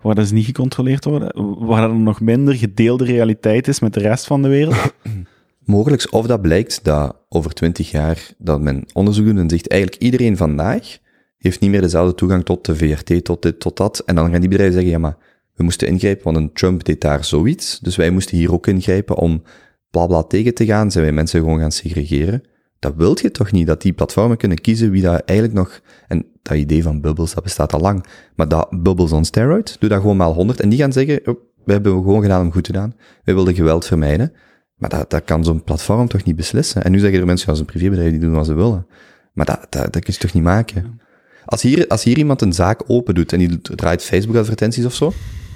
waar 0.00 0.14
dat 0.14 0.26
ze 0.26 0.34
niet 0.34 0.46
gecontroleerd 0.46 1.04
worden, 1.04 1.32
waar 1.66 1.90
er 1.90 1.96
nog 1.96 2.20
minder 2.20 2.54
gedeelde 2.54 3.04
realiteit 3.04 3.68
is 3.68 3.80
met 3.80 3.94
de 3.94 4.00
rest 4.00 4.26
van 4.26 4.42
de 4.42 4.48
wereld. 4.48 4.94
Mogelijk, 5.64 6.12
of 6.12 6.26
dat 6.26 6.42
blijkt 6.42 6.84
dat 6.84 7.16
over 7.28 7.52
twintig 7.52 7.90
jaar 7.90 8.32
dat 8.38 8.60
men 8.60 8.84
onderzoek 8.92 9.26
doet 9.26 9.38
en 9.38 9.50
zegt 9.50 9.68
eigenlijk 9.68 10.02
iedereen 10.02 10.36
vandaag 10.36 10.98
heeft 11.38 11.60
niet 11.60 11.70
meer 11.70 11.80
dezelfde 11.80 12.14
toegang 12.14 12.44
tot 12.44 12.66
de 12.66 12.76
VRT, 12.76 13.24
tot 13.24 13.42
dit, 13.42 13.60
tot 13.60 13.76
dat. 13.76 13.98
En 13.98 14.14
dan 14.14 14.30
gaan 14.30 14.40
die 14.40 14.48
bedrijven 14.48 14.74
zeggen, 14.74 14.92
ja 14.92 14.98
maar 14.98 15.16
we 15.54 15.62
moesten 15.62 15.88
ingrijpen, 15.88 16.24
want 16.24 16.36
een 16.36 16.52
Trump 16.52 16.84
deed 16.84 17.00
daar 17.00 17.24
zoiets. 17.24 17.78
Dus 17.80 17.96
wij 17.96 18.10
moesten 18.10 18.36
hier 18.36 18.52
ook 18.52 18.66
ingrijpen 18.66 19.16
om 19.16 19.42
bla 19.90 20.06
bla 20.06 20.22
tegen 20.22 20.54
te 20.54 20.64
gaan. 20.64 20.90
Zijn 20.90 21.04
wij 21.04 21.12
mensen 21.12 21.40
gewoon 21.40 21.58
gaan 21.58 21.72
segregeren? 21.72 22.42
Dat 22.78 22.94
wilt 22.96 23.20
je 23.20 23.30
toch 23.30 23.52
niet, 23.52 23.66
dat 23.66 23.82
die 23.82 23.92
platformen 23.92 24.36
kunnen 24.36 24.60
kiezen 24.60 24.90
wie 24.90 25.02
dat 25.02 25.22
eigenlijk 25.24 25.58
nog... 25.58 25.80
En 26.08 26.26
dat 26.42 26.56
idee 26.56 26.82
van 26.82 27.00
bubbels, 27.00 27.34
dat 27.34 27.42
bestaat 27.42 27.72
al 27.72 27.80
lang. 27.80 28.04
Maar 28.34 28.48
dat 28.48 28.82
bubbels 28.82 29.12
on 29.12 29.24
steroids, 29.24 29.78
doe 29.78 29.88
dat 29.88 30.00
gewoon 30.00 30.16
maal 30.16 30.34
100. 30.34 30.60
En 30.60 30.68
die 30.68 30.78
gaan 30.78 30.92
zeggen, 30.92 31.20
oh, 31.24 31.40
we 31.64 31.72
hebben 31.72 31.92
gewoon 31.92 32.22
gedaan 32.22 32.44
om 32.44 32.52
goed 32.52 32.64
te 32.64 32.72
doen. 32.72 32.94
Wij 33.24 33.34
wilden 33.34 33.54
geweld 33.54 33.86
vermijden. 33.86 34.32
Maar 34.74 34.90
dat, 34.90 35.10
dat 35.10 35.24
kan 35.24 35.44
zo'n 35.44 35.64
platform 35.64 36.08
toch 36.08 36.24
niet 36.24 36.36
beslissen? 36.36 36.84
En 36.84 36.92
nu 36.92 36.98
zeggen 36.98 37.20
er 37.20 37.26
mensen, 37.26 37.48
als 37.48 37.58
een 37.58 37.64
privébedrijf, 37.64 38.10
die 38.10 38.20
doen 38.20 38.32
wat 38.32 38.46
ze 38.46 38.54
willen. 38.54 38.86
Maar 39.32 39.46
dat, 39.46 39.66
dat, 39.68 39.92
dat 39.92 40.04
kun 40.04 40.12
je 40.12 40.18
toch 40.18 40.32
niet 40.32 40.42
maken? 40.42 41.00
Als 41.44 41.62
hier, 41.62 41.86
als 41.86 42.04
hier 42.04 42.18
iemand 42.18 42.42
een 42.42 42.52
zaak 42.52 42.82
open 42.86 43.14
doet 43.14 43.32
en 43.32 43.38
die 43.38 43.60
draait 43.60 44.02
Facebook-advertenties 44.02 44.84
of 44.84 44.94
zo, 44.94 45.12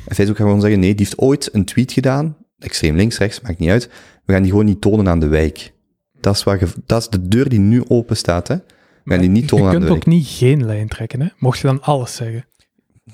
en 0.09 0.15
Facebook 0.15 0.37
gaat 0.37 0.47
gewoon 0.47 0.61
zeggen, 0.61 0.81
nee, 0.81 0.95
die 0.95 1.05
heeft 1.07 1.19
ooit 1.19 1.49
een 1.53 1.65
tweet 1.65 1.93
gedaan, 1.93 2.37
extreem 2.59 2.97
links, 2.97 3.19
rechts, 3.19 3.41
maakt 3.41 3.59
niet 3.59 3.71
uit, 3.71 3.91
we 4.25 4.33
gaan 4.33 4.43
die 4.43 4.51
gewoon 4.51 4.67
niet 4.67 4.81
tonen 4.81 5.09
aan 5.09 5.21
de 5.21 5.27
wijk. 5.29 5.73
Dat 6.21 6.35
is, 6.35 6.43
waar 6.45 6.59
je- 6.61 6.73
dat 6.87 7.01
is 7.01 7.09
de 7.09 7.29
deur 7.29 7.49
die 7.49 7.59
nu 7.59 7.83
open 7.89 8.17
staat, 8.17 8.49
hè. 8.49 8.55
We 9.05 9.15
gaan 9.15 9.21
die 9.21 9.31
niet 9.31 9.49
tonen 9.49 9.65
Je 9.67 9.71
aan 9.75 9.81
de 9.81 9.87
kunt 9.87 9.99
wijk. 9.99 10.09
ook 10.09 10.15
niet 10.15 10.27
geen 10.29 10.65
lijn 10.67 10.89
trekken, 10.89 11.21
hè? 11.21 11.27
Mocht 11.39 11.59
je 11.59 11.67
dan 11.67 11.83
alles 11.83 12.15
zeggen. 12.17 12.47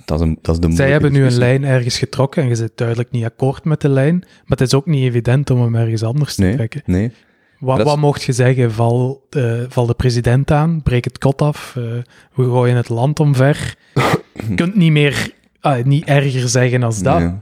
Dat 0.04 0.20
is, 0.20 0.26
een, 0.26 0.38
dat 0.42 0.54
is 0.54 0.68
de 0.68 0.74
Zij 0.74 0.90
hebben 0.90 1.12
nu 1.12 1.24
een 1.24 1.38
lijn 1.38 1.64
ergens 1.64 1.98
getrokken 1.98 2.42
en 2.42 2.48
je 2.48 2.54
zit 2.54 2.72
duidelijk 2.76 3.10
niet 3.10 3.24
akkoord 3.24 3.64
met 3.64 3.80
de 3.80 3.88
lijn, 3.88 4.18
maar 4.18 4.28
het 4.58 4.60
is 4.60 4.74
ook 4.74 4.86
niet 4.86 5.02
evident 5.04 5.50
om 5.50 5.60
hem 5.60 5.74
ergens 5.74 6.02
anders 6.02 6.34
te 6.34 6.42
Nee, 6.42 6.54
trekken. 6.54 6.82
nee. 6.86 7.12
Wat, 7.58 7.78
is- 7.78 7.84
wat 7.84 7.98
mocht 7.98 8.22
je 8.22 8.32
zeggen? 8.32 8.72
Val, 8.72 9.26
val 9.68 9.86
de 9.86 9.94
president 9.94 10.50
aan, 10.50 10.82
breek 10.82 11.04
het 11.04 11.18
kot 11.18 11.42
af, 11.42 11.74
eh, 11.76 11.82
we 12.34 12.44
gooien 12.44 12.76
het 12.76 12.88
land 12.88 13.20
omver. 13.20 13.76
je 14.48 14.54
kunt 14.54 14.74
niet 14.76 14.92
meer, 14.92 15.32
ah, 15.64 15.84
niet 15.84 16.04
erger 16.04 16.48
zeggen 16.48 16.82
als 16.82 17.02
dat. 17.02 17.18
Nee. 17.20 17.32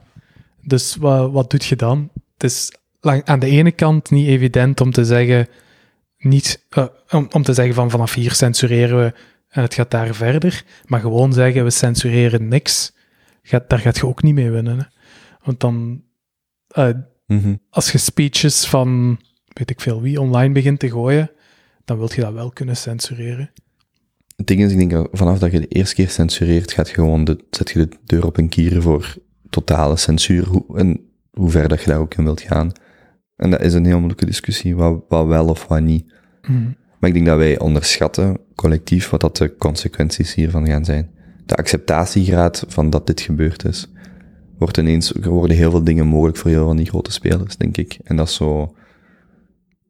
Dus 0.62 0.96
wat, 0.96 1.30
wat 1.32 1.50
doe 1.50 1.60
je 1.64 1.76
dan? 1.76 2.10
Het 2.32 2.44
is 2.50 2.72
lang, 3.00 3.24
aan 3.24 3.38
de 3.38 3.46
ene 3.46 3.72
kant 3.72 4.10
niet 4.10 4.28
evident 4.28 4.80
om 4.80 4.90
te 4.90 5.04
zeggen, 5.04 5.48
niet, 6.18 6.66
eh, 6.70 6.86
om, 7.10 7.28
om 7.32 7.42
te 7.42 7.52
zeggen 7.52 7.74
van 7.74 7.90
vanaf 7.90 8.14
hier 8.14 8.32
censureren 8.32 8.98
we 8.98 9.14
en 9.48 9.62
het 9.62 9.74
gaat 9.74 9.90
daar 9.90 10.14
verder, 10.14 10.64
maar 10.86 11.00
gewoon 11.00 11.32
zeggen 11.32 11.64
we 11.64 11.70
censureren 11.70 12.48
niks, 12.48 12.92
gaat, 13.42 13.68
daar 13.70 13.78
gaat 13.78 13.96
je 13.96 14.06
ook 14.06 14.22
niet 14.22 14.34
mee 14.34 14.50
winnen. 14.50 14.78
Hè? 14.78 14.84
Want 15.42 15.60
dan, 15.60 16.02
eh, 16.68 16.88
Mhm. 17.26 17.54
als 17.70 17.92
je 17.92 17.98
speeches 17.98 18.66
van 18.66 19.18
weet 19.52 19.70
ik 19.70 19.80
veel 19.80 20.00
wie 20.02 20.20
online 20.20 20.52
begint 20.52 20.78
te 20.78 20.90
gooien, 20.90 21.30
dan 21.84 21.98
wil 21.98 22.10
je 22.14 22.20
dat 22.20 22.32
wel 22.32 22.50
kunnen 22.50 22.76
censureren. 22.76 23.50
Het 24.42 24.50
ding 24.50 24.62
is, 24.62 24.72
ik 24.72 24.88
denk, 24.88 25.08
vanaf 25.12 25.38
dat 25.38 25.52
je 25.52 25.60
de 25.60 25.68
eerste 25.68 25.94
keer 25.94 26.08
censureert, 26.08 26.72
gaat 26.72 26.88
je 26.88 26.94
gewoon 26.94 27.24
de, 27.24 27.44
zet 27.50 27.70
je 27.70 27.78
de 27.78 27.96
deur 28.04 28.26
op 28.26 28.38
een 28.38 28.48
kier 28.48 28.82
voor 28.82 29.16
totale 29.50 29.96
censuur, 29.96 30.46
hoe, 30.46 30.78
en 30.78 31.00
hoe 31.30 31.50
ver 31.50 31.68
dat 31.68 31.80
je 31.82 31.90
daar 31.90 31.98
ook 31.98 32.14
in 32.14 32.24
wilt 32.24 32.40
gaan. 32.40 32.72
En 33.36 33.50
dat 33.50 33.60
is 33.60 33.74
een 33.74 33.84
heel 33.84 33.96
moeilijke 33.96 34.26
discussie, 34.26 34.76
wat, 34.76 35.04
wat 35.08 35.26
wel 35.26 35.48
of 35.48 35.66
wat 35.66 35.80
niet. 35.80 36.12
Maar 36.98 37.10
ik 37.10 37.14
denk 37.14 37.26
dat 37.26 37.36
wij 37.36 37.58
onderschatten, 37.58 38.38
collectief, 38.54 39.10
wat 39.10 39.20
dat 39.20 39.36
de 39.36 39.56
consequenties 39.56 40.34
hiervan 40.34 40.66
gaan 40.66 40.84
zijn. 40.84 41.10
De 41.46 41.56
acceptatiegraad 41.56 42.64
van 42.68 42.90
dat 42.90 43.06
dit 43.06 43.20
gebeurd 43.20 43.64
is, 43.64 43.92
wordt 44.58 44.76
ineens, 44.76 45.14
er 45.14 45.30
worden 45.30 45.56
heel 45.56 45.70
veel 45.70 45.84
dingen 45.84 46.06
mogelijk 46.06 46.36
voor 46.36 46.50
heel 46.50 46.66
van 46.66 46.76
die 46.76 46.88
grote 46.88 47.12
spelers, 47.12 47.56
denk 47.56 47.76
ik. 47.76 47.98
En 48.04 48.16
dat 48.16 48.28
is 48.28 48.34
zo, 48.34 48.74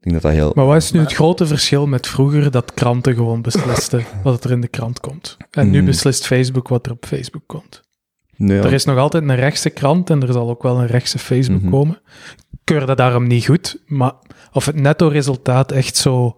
ik 0.03 0.09
denk 0.09 0.21
dat 0.21 0.31
dat 0.31 0.41
heel... 0.41 0.51
Maar 0.55 0.65
wat 0.65 0.75
is 0.75 0.91
nu 0.91 0.99
het 0.99 1.13
grote 1.13 1.45
verschil 1.47 1.87
met 1.87 2.07
vroeger 2.07 2.51
dat 2.51 2.73
kranten 2.73 3.15
gewoon 3.15 3.41
beslisten 3.41 4.03
wat 4.23 4.43
er 4.43 4.51
in 4.51 4.61
de 4.61 4.67
krant 4.67 4.99
komt? 4.99 5.37
En 5.51 5.69
nu 5.69 5.77
Hmm. 5.77 5.85
beslist 5.85 6.25
Facebook 6.27 6.67
wat 6.67 6.85
er 6.85 6.91
op 6.91 7.05
Facebook 7.05 7.43
komt. 7.47 7.81
Nee, 8.35 8.59
Er 8.59 8.73
is 8.73 8.85
nog 8.85 8.97
altijd 8.97 9.23
een 9.23 9.35
rechtse 9.35 9.69
krant 9.69 10.09
en 10.09 10.21
er 10.21 10.33
zal 10.33 10.49
ook 10.49 10.63
wel 10.63 10.79
een 10.79 10.87
rechtse 10.87 11.19
Facebook 11.19 11.61
Mhm. 11.61 11.69
komen. 11.71 11.99
Ik 12.51 12.59
keur 12.63 12.85
dat 12.85 12.97
daarom 12.97 13.27
niet 13.27 13.45
goed, 13.45 13.77
maar 13.85 14.11
of 14.51 14.65
het 14.65 14.75
netto-resultaat 14.75 15.71
echt 15.71 15.95
zo, 15.97 16.35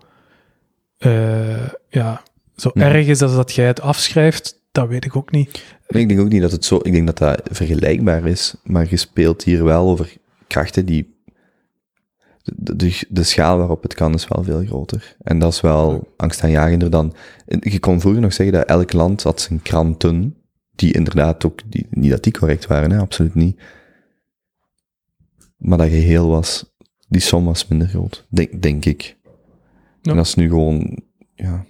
eh, 0.97 1.67
ja, 1.89 2.21
zo 2.55 2.69
erg 2.73 3.07
is 3.07 3.21
als 3.21 3.35
dat 3.35 3.53
jij 3.53 3.65
het 3.67 3.81
afschrijft, 3.81 4.59
dat 4.71 4.87
weet 4.87 5.05
ik 5.05 5.15
ook 5.15 5.31
niet. 5.31 5.63
Nee, 5.87 6.01
ik 6.01 6.07
denk 6.07 6.19
ook 6.19 6.29
niet 6.29 6.41
dat 6.41 6.51
het 6.51 6.65
zo... 6.65 6.75
Ik 6.83 6.91
denk 6.91 7.05
dat 7.05 7.17
dat 7.17 7.41
vergelijkbaar 7.51 8.25
is, 8.25 8.55
maar 8.63 8.85
je 8.89 8.97
speelt 8.97 9.43
hier 9.43 9.63
wel 9.63 9.89
over 9.89 10.13
krachten 10.47 10.85
die... 10.85 11.13
De, 12.53 12.75
de, 12.75 13.05
de 13.09 13.23
schaal 13.23 13.57
waarop 13.57 13.83
het 13.83 13.93
kan 13.93 14.13
is 14.13 14.27
wel 14.27 14.43
veel 14.43 14.65
groter. 14.65 15.15
En 15.21 15.39
dat 15.39 15.53
is 15.53 15.61
wel 15.61 16.13
angstaanjagender 16.17 16.89
dan... 16.89 17.15
Je 17.59 17.79
kon 17.79 17.99
vroeger 17.99 18.21
nog 18.21 18.33
zeggen 18.33 18.55
dat 18.55 18.67
elk 18.67 18.93
land 18.93 19.23
had 19.23 19.41
zijn 19.41 19.61
kranten, 19.61 20.37
die 20.75 20.93
inderdaad 20.93 21.45
ook... 21.45 21.59
Die, 21.65 21.87
niet 21.89 22.11
dat 22.11 22.23
die 22.23 22.33
correct 22.33 22.67
waren, 22.67 22.91
hè, 22.91 22.99
absoluut 22.99 23.35
niet. 23.35 23.61
Maar 25.57 25.77
dat 25.77 25.87
geheel 25.87 26.27
was... 26.27 26.73
Die 27.07 27.21
som 27.21 27.45
was 27.45 27.67
minder 27.67 27.87
groot, 27.87 28.25
denk, 28.29 28.61
denk 28.61 28.85
ik. 28.85 29.17
Ja. 30.01 30.11
En 30.11 30.15
dat 30.15 30.25
is 30.25 30.35
nu 30.35 30.49
gewoon... 30.49 31.03
Ja, 31.33 31.65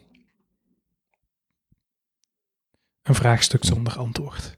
Een 3.06 3.15
vraagstuk 3.15 3.64
zonder 3.64 3.97
antwoord. 3.97 4.55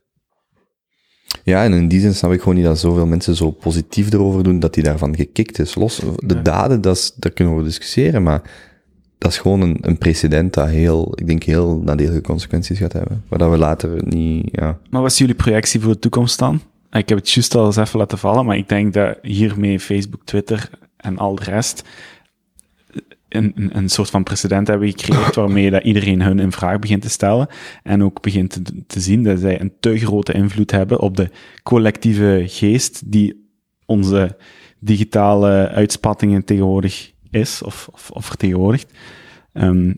Ja, 1.44 1.64
en 1.64 1.72
in 1.72 1.88
die 1.88 2.00
zin 2.00 2.14
snap 2.14 2.32
ik 2.32 2.38
gewoon 2.40 2.54
niet 2.54 2.64
dat 2.64 2.78
zoveel 2.78 3.06
mensen 3.06 3.34
zo 3.34 3.50
positief 3.50 4.12
erover 4.12 4.42
doen 4.42 4.58
dat 4.60 4.74
die 4.74 4.82
daarvan 4.82 5.16
gekikt 5.16 5.58
is. 5.58 5.74
Los, 5.74 5.96
de 6.16 6.34
Nee. 6.34 6.42
daden, 6.42 6.80
dat 6.80 6.96
is, 6.96 7.12
daar 7.16 7.32
kunnen 7.32 7.56
we 7.56 7.62
discussiëren, 7.62 8.22
maar 8.22 8.42
dat 9.18 9.30
is 9.30 9.38
gewoon 9.38 9.60
een, 9.60 9.78
een 9.80 9.98
precedent 9.98 10.54
dat 10.54 10.68
heel, 10.68 11.12
ik 11.14 11.26
denk, 11.26 11.42
heel 11.42 11.80
nadelige 11.84 12.20
consequenties 12.20 12.78
gaat 12.78 12.92
hebben. 12.92 13.24
Waar 13.28 13.38
dat 13.38 13.50
we 13.50 13.58
later 13.58 13.90
niet, 14.06 14.48
ja. 14.52 14.78
Maar 14.90 15.02
wat 15.02 15.10
is 15.10 15.18
jullie 15.18 15.34
projectie 15.34 15.80
voor 15.80 15.92
de 15.92 15.98
toekomst 15.98 16.38
dan? 16.38 16.60
Ik 16.90 17.08
heb 17.08 17.18
het 17.18 17.30
juist 17.30 17.54
al 17.54 17.66
eens 17.66 17.76
even 17.76 17.98
laten 17.98 18.18
vallen, 18.18 18.44
maar 18.46 18.56
ik 18.56 18.68
denk 18.68 18.94
dat 18.94 19.18
hiermee 19.22 19.80
Facebook, 19.80 20.20
Twitter 20.24 20.70
en 20.96 21.18
al 21.18 21.34
de 21.34 21.44
rest 21.44 21.82
een, 23.28 23.52
een, 23.54 23.76
een 23.76 23.88
soort 23.88 24.10
van 24.10 24.22
precedent 24.22 24.68
hebben 24.68 24.88
gecreëerd 24.88 25.34
waarmee 25.44 25.70
dat 25.70 25.84
iedereen 25.84 26.22
hun 26.22 26.38
in 26.38 26.52
vraag 26.52 26.78
begint 26.78 27.02
te 27.02 27.10
stellen 27.10 27.48
en 27.82 28.02
ook 28.04 28.22
begint 28.22 28.50
te, 28.50 28.62
te 28.86 29.00
zien 29.00 29.22
dat 29.22 29.40
zij 29.40 29.60
een 29.60 29.72
te 29.80 29.98
grote 29.98 30.32
invloed 30.32 30.70
hebben 30.70 31.00
op 31.00 31.16
de 31.16 31.30
collectieve 31.62 32.44
geest 32.46 33.12
die 33.12 33.46
onze 33.86 34.36
digitale 34.80 35.68
uitspattingen 35.68 36.44
tegenwoordig 36.44 37.12
is 37.30 37.62
of, 37.62 37.88
of, 37.92 38.10
of 38.10 38.26
vertegenwoordigt. 38.26 38.92
Ehm, 39.52 39.92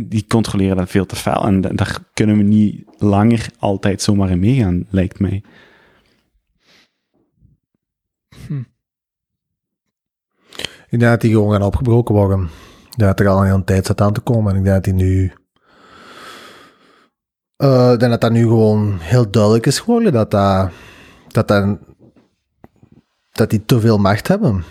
die 0.00 0.26
controleren 0.26 0.76
dat 0.76 0.90
veel 0.90 1.06
te 1.06 1.16
fel. 1.16 1.44
En 1.44 1.60
da- 1.60 1.68
daar 1.68 1.98
kunnen 2.14 2.36
we 2.36 2.42
niet 2.42 2.84
langer 2.96 3.48
altijd 3.58 4.02
zomaar 4.02 4.30
in 4.30 4.38
meegaan, 4.38 4.86
lijkt 4.90 5.18
mij. 5.18 5.42
Ik 10.90 10.98
denk 10.98 11.10
dat 11.12 11.20
die 11.20 11.32
gewoon 11.32 11.52
gaan 11.52 11.62
opgebroken 11.62 12.14
worden. 12.14 12.48
Dat 12.96 13.20
er 13.20 13.28
al 13.28 13.40
een 13.40 13.46
hele 13.46 13.64
tijd 13.64 13.86
zat 13.86 14.00
aan 14.00 14.12
te 14.12 14.20
komen. 14.20 14.52
En 14.52 14.58
ik 14.58 14.64
denk 14.64 14.74
dat 14.74 14.84
die 14.84 15.04
nu... 15.04 15.32
Eh, 17.56 17.92
ik 17.92 17.98
denk 17.98 18.10
dat 18.10 18.20
dat 18.20 18.32
nu 18.32 18.42
gewoon 18.42 18.98
heel 19.00 19.30
duidelijk 19.30 19.66
is 19.66 19.78
geworden. 19.78 20.12
Dat, 20.12 20.30
dat, 20.30 20.70
dat, 21.28 21.78
dat, 23.32 23.50
die 23.50 23.64
te 23.64 23.80
veel 23.80 23.98
macht 23.98 24.28
hebben. 24.28 24.64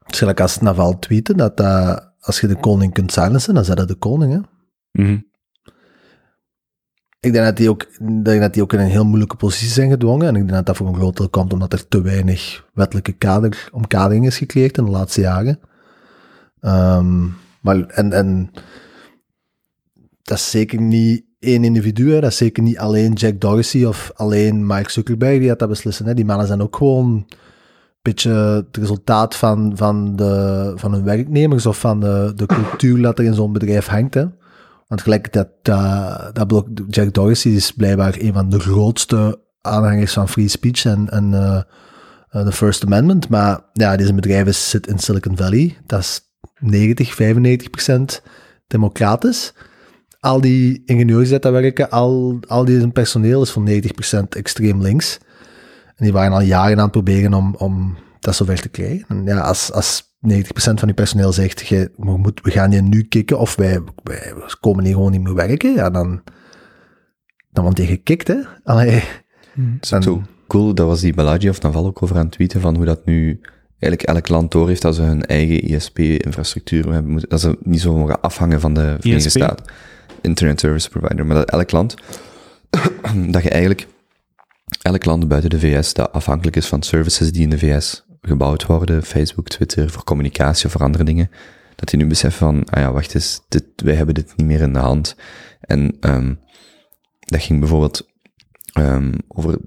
Gelijk 0.00 0.40
als 0.40 0.60
Naval 0.60 0.98
tweeten, 0.98 1.36
dat, 1.36 1.56
dat 1.56 2.12
als 2.20 2.40
je 2.40 2.46
de 2.46 2.60
koning 2.60 2.92
kunt 2.92 3.12
silencen, 3.12 3.54
dan 3.54 3.64
zijn 3.64 3.76
dat 3.76 3.88
de 3.88 3.94
koning. 3.94 4.32
Hè? 4.32 4.40
Mhm. 5.02 5.18
Ik 7.24 7.32
denk 7.32 7.44
dat 7.44 7.56
die, 7.56 7.70
ook, 7.70 7.86
denk 8.22 8.40
dat 8.40 8.52
die 8.52 8.62
ook 8.62 8.72
in 8.72 8.78
een 8.78 8.86
heel 8.86 9.04
moeilijke 9.04 9.36
positie 9.36 9.68
zijn 9.68 9.90
gedwongen. 9.90 10.26
En 10.26 10.36
ik 10.36 10.40
denk 10.40 10.52
dat 10.52 10.66
dat 10.66 10.76
voor 10.76 10.86
een 10.86 10.94
groot 10.94 11.16
deel 11.16 11.28
komt 11.28 11.52
omdat 11.52 11.72
er 11.72 11.88
te 11.88 12.02
weinig 12.02 12.64
wettelijke 12.74 13.12
kader, 13.12 13.68
omkadering 13.72 14.26
is 14.26 14.38
gecreëerd 14.38 14.78
in 14.78 14.84
de 14.84 14.90
laatste 14.90 15.20
jaren. 15.20 15.60
Ehm, 16.60 17.24
maar, 17.60 17.80
en, 17.86 18.12
en 18.12 18.50
dat 20.22 20.38
is 20.38 20.50
zeker 20.50 20.80
niet 20.80 21.24
één 21.38 21.64
individu. 21.64 22.10
Dat 22.10 22.30
is 22.30 22.36
zeker 22.36 22.62
niet 22.62 22.78
alleen 22.78 23.12
Jack 23.12 23.40
Dorsey 23.40 23.84
of 23.84 24.12
alleen 24.14 24.66
Mike 24.66 24.90
Zuckerberg 24.90 25.38
die 25.38 25.48
dat, 25.48 25.58
dat 25.58 25.68
beslissen. 25.68 26.06
Hè. 26.06 26.14
Die 26.14 26.24
mannen 26.24 26.46
zijn 26.46 26.62
ook 26.62 26.76
gewoon 26.76 27.06
een 27.06 27.26
beetje 28.02 28.30
het 28.30 28.76
resultaat 28.76 29.36
van, 29.36 29.72
van, 29.76 30.16
de, 30.16 30.72
van 30.76 30.92
hun 30.92 31.04
werknemers 31.04 31.66
of 31.66 31.78
van 31.78 32.00
de, 32.00 32.32
de 32.36 32.46
cultuur 32.46 33.02
dat 33.02 33.18
er 33.18 33.24
in 33.24 33.34
zo'n 33.34 33.52
bedrijf 33.52 33.86
hangt. 33.86 34.14
Hè. 34.14 34.24
Want 34.88 35.00
gelijk 35.00 35.32
dat, 35.32 35.48
dat, 35.62 36.36
dat 36.36 36.46
blok, 36.46 36.68
Jack 36.88 37.14
Dorsey 37.14 37.52
is 37.52 37.72
blijkbaar 37.72 38.14
een 38.18 38.32
van 38.32 38.50
de 38.50 38.60
grootste 38.60 39.40
aanhangers 39.60 40.12
van 40.12 40.28
free 40.28 40.48
speech 40.48 40.84
en, 40.84 41.10
en 41.10 41.34
eh, 41.34 41.60
eh, 42.28 42.44
de 42.44 42.52
First 42.52 42.84
Amendment. 42.84 43.28
Maar 43.28 43.60
ja, 43.72 43.96
deze 43.96 44.14
bedrijf 44.14 44.46
is, 44.46 44.70
zit 44.70 44.86
in 44.86 44.98
Silicon 44.98 45.36
Valley. 45.36 45.76
Dat 45.86 46.00
is 46.00 46.20
90, 46.58 47.14
95 47.14 47.70
procent 47.70 48.22
democratisch. 48.66 49.54
Al 50.20 50.40
die 50.40 50.82
ingenieurs 50.84 51.28
die 51.28 51.38
daar 51.38 51.52
werken, 51.52 51.90
al, 51.90 52.38
al 52.46 52.64
die 52.64 52.88
personeel 52.88 53.42
is 53.42 53.50
voor 53.50 53.62
90 53.62 53.92
procent 53.92 54.34
extreem 54.34 54.82
links. 54.82 55.18
En 55.86 56.04
die 56.04 56.12
waren 56.12 56.32
al 56.32 56.40
jaren 56.40 56.76
aan 56.76 56.82
het 56.82 56.90
proberen 56.90 57.34
om, 57.34 57.54
om 57.54 57.96
dat 58.20 58.34
zover 58.34 58.60
te 58.60 58.68
krijgen. 58.68 59.04
En 59.08 59.24
ja, 59.24 59.38
als 59.72 60.13
90% 60.32 60.46
van 60.54 60.88
je 60.88 60.94
personeel 60.94 61.32
zegt, 61.32 61.66
je, 61.66 61.90
we, 61.96 62.16
moet, 62.18 62.40
we 62.42 62.50
gaan 62.50 62.70
je 62.70 62.82
nu 62.82 63.02
kicken 63.02 63.38
of 63.38 63.54
wij, 63.56 63.80
wij 64.02 64.32
komen 64.60 64.84
hier 64.84 64.94
gewoon 64.94 65.10
niet 65.10 65.22
meer 65.22 65.34
werken, 65.34 65.74
ja, 65.74 65.90
dan, 65.90 66.22
dan 67.50 67.64
wordt 67.64 67.78
je 67.78 67.86
gekikt, 67.86 68.28
hè. 68.28 68.36
Allee, 68.64 69.02
ook 69.94 70.02
zo 70.02 70.22
cool, 70.48 70.74
dat 70.74 70.86
was 70.86 71.00
die 71.00 71.14
Balaji 71.14 71.48
of 71.48 71.60
Naval 71.62 71.86
ook 71.86 72.02
over 72.02 72.16
aan 72.16 72.22
het 72.24 72.32
tweeten 72.32 72.60
van 72.60 72.76
hoe 72.76 72.84
dat 72.84 73.04
nu 73.04 73.40
eigenlijk 73.78 74.02
elk 74.02 74.28
land 74.28 74.50
door 74.52 74.68
heeft 74.68 74.82
dat 74.82 74.94
ze 74.94 75.02
hun 75.02 75.22
eigen 75.26 75.60
ISP-infrastructuur 75.64 76.92
hebben, 76.92 77.10
moeten- 77.10 77.28
dat 77.28 77.40
ze 77.40 77.58
niet 77.62 77.80
zo 77.80 77.96
mogen 77.96 78.20
afhangen 78.20 78.60
van 78.60 78.74
de 78.74 78.96
Verenigde? 79.00 79.28
Staten. 79.28 79.64
Internet 80.20 80.60
Service 80.60 80.88
Provider, 80.88 81.26
maar 81.26 81.36
dat 81.36 81.50
elk 81.50 81.70
land, 81.72 81.94
dat 83.34 83.42
je 83.42 83.50
eigenlijk, 83.50 83.86
elk 84.82 85.04
land 85.04 85.28
buiten 85.28 85.50
de 85.50 85.58
VS 85.60 85.92
dat 85.94 86.12
afhankelijk 86.12 86.56
is 86.56 86.66
van 86.66 86.82
services 86.82 87.32
die 87.32 87.42
in 87.42 87.50
de 87.50 87.58
VS 87.58 88.04
gebouwd 88.26 88.66
worden, 88.66 89.02
Facebook, 89.02 89.48
Twitter, 89.48 89.90
voor 89.90 90.04
communicatie 90.04 90.66
of 90.66 90.72
voor 90.72 90.82
andere 90.82 91.04
dingen, 91.04 91.30
Dat 91.76 91.88
die 91.88 91.98
nu 91.98 92.06
beseffen 92.06 92.46
van, 92.46 92.64
ah 92.64 92.80
ja, 92.80 92.92
wacht 92.92 93.14
eens, 93.14 93.40
dit, 93.48 93.64
wij 93.76 93.94
hebben 93.94 94.14
dit 94.14 94.32
niet 94.36 94.46
meer 94.46 94.60
in 94.60 94.72
de 94.72 94.78
hand. 94.78 95.16
En 95.60 95.96
ehm, 96.00 96.34
dat 97.18 97.42
ging 97.42 97.58
bijvoorbeeld 97.58 98.08
ehm, 98.72 99.12
over 99.28 99.58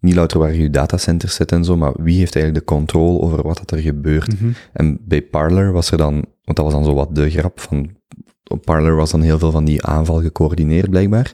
niet 0.00 0.14
louter 0.14 0.38
waar 0.38 0.54
je 0.54 0.70
datacenters 0.70 1.34
zit 1.34 1.52
en 1.52 1.64
zo, 1.64 1.76
maar 1.76 1.92
wie 1.96 2.18
heeft 2.18 2.36
eigenlijk 2.36 2.66
de 2.66 2.74
controle 2.74 3.20
over 3.20 3.42
wat 3.42 3.56
dat 3.56 3.70
er 3.70 3.78
gebeurt. 3.78 4.40
Mhm. 4.40 4.50
En 4.72 4.98
bij 5.00 5.22
Parler 5.22 5.72
was 5.72 5.90
er 5.90 5.98
dan, 5.98 6.14
want 6.44 6.56
dat 6.56 6.64
was 6.64 6.72
dan 6.72 6.84
zo 6.84 6.94
wat 6.94 7.14
de 7.14 7.30
grap 7.30 7.60
van, 7.60 7.96
op 8.44 8.64
Parler 8.64 8.96
was 8.96 9.10
dan 9.10 9.20
heel 9.20 9.38
veel 9.38 9.50
van 9.50 9.64
die 9.64 9.84
aanval 9.84 10.20
gecoördineerd 10.20 10.90
blijkbaar. 10.90 11.32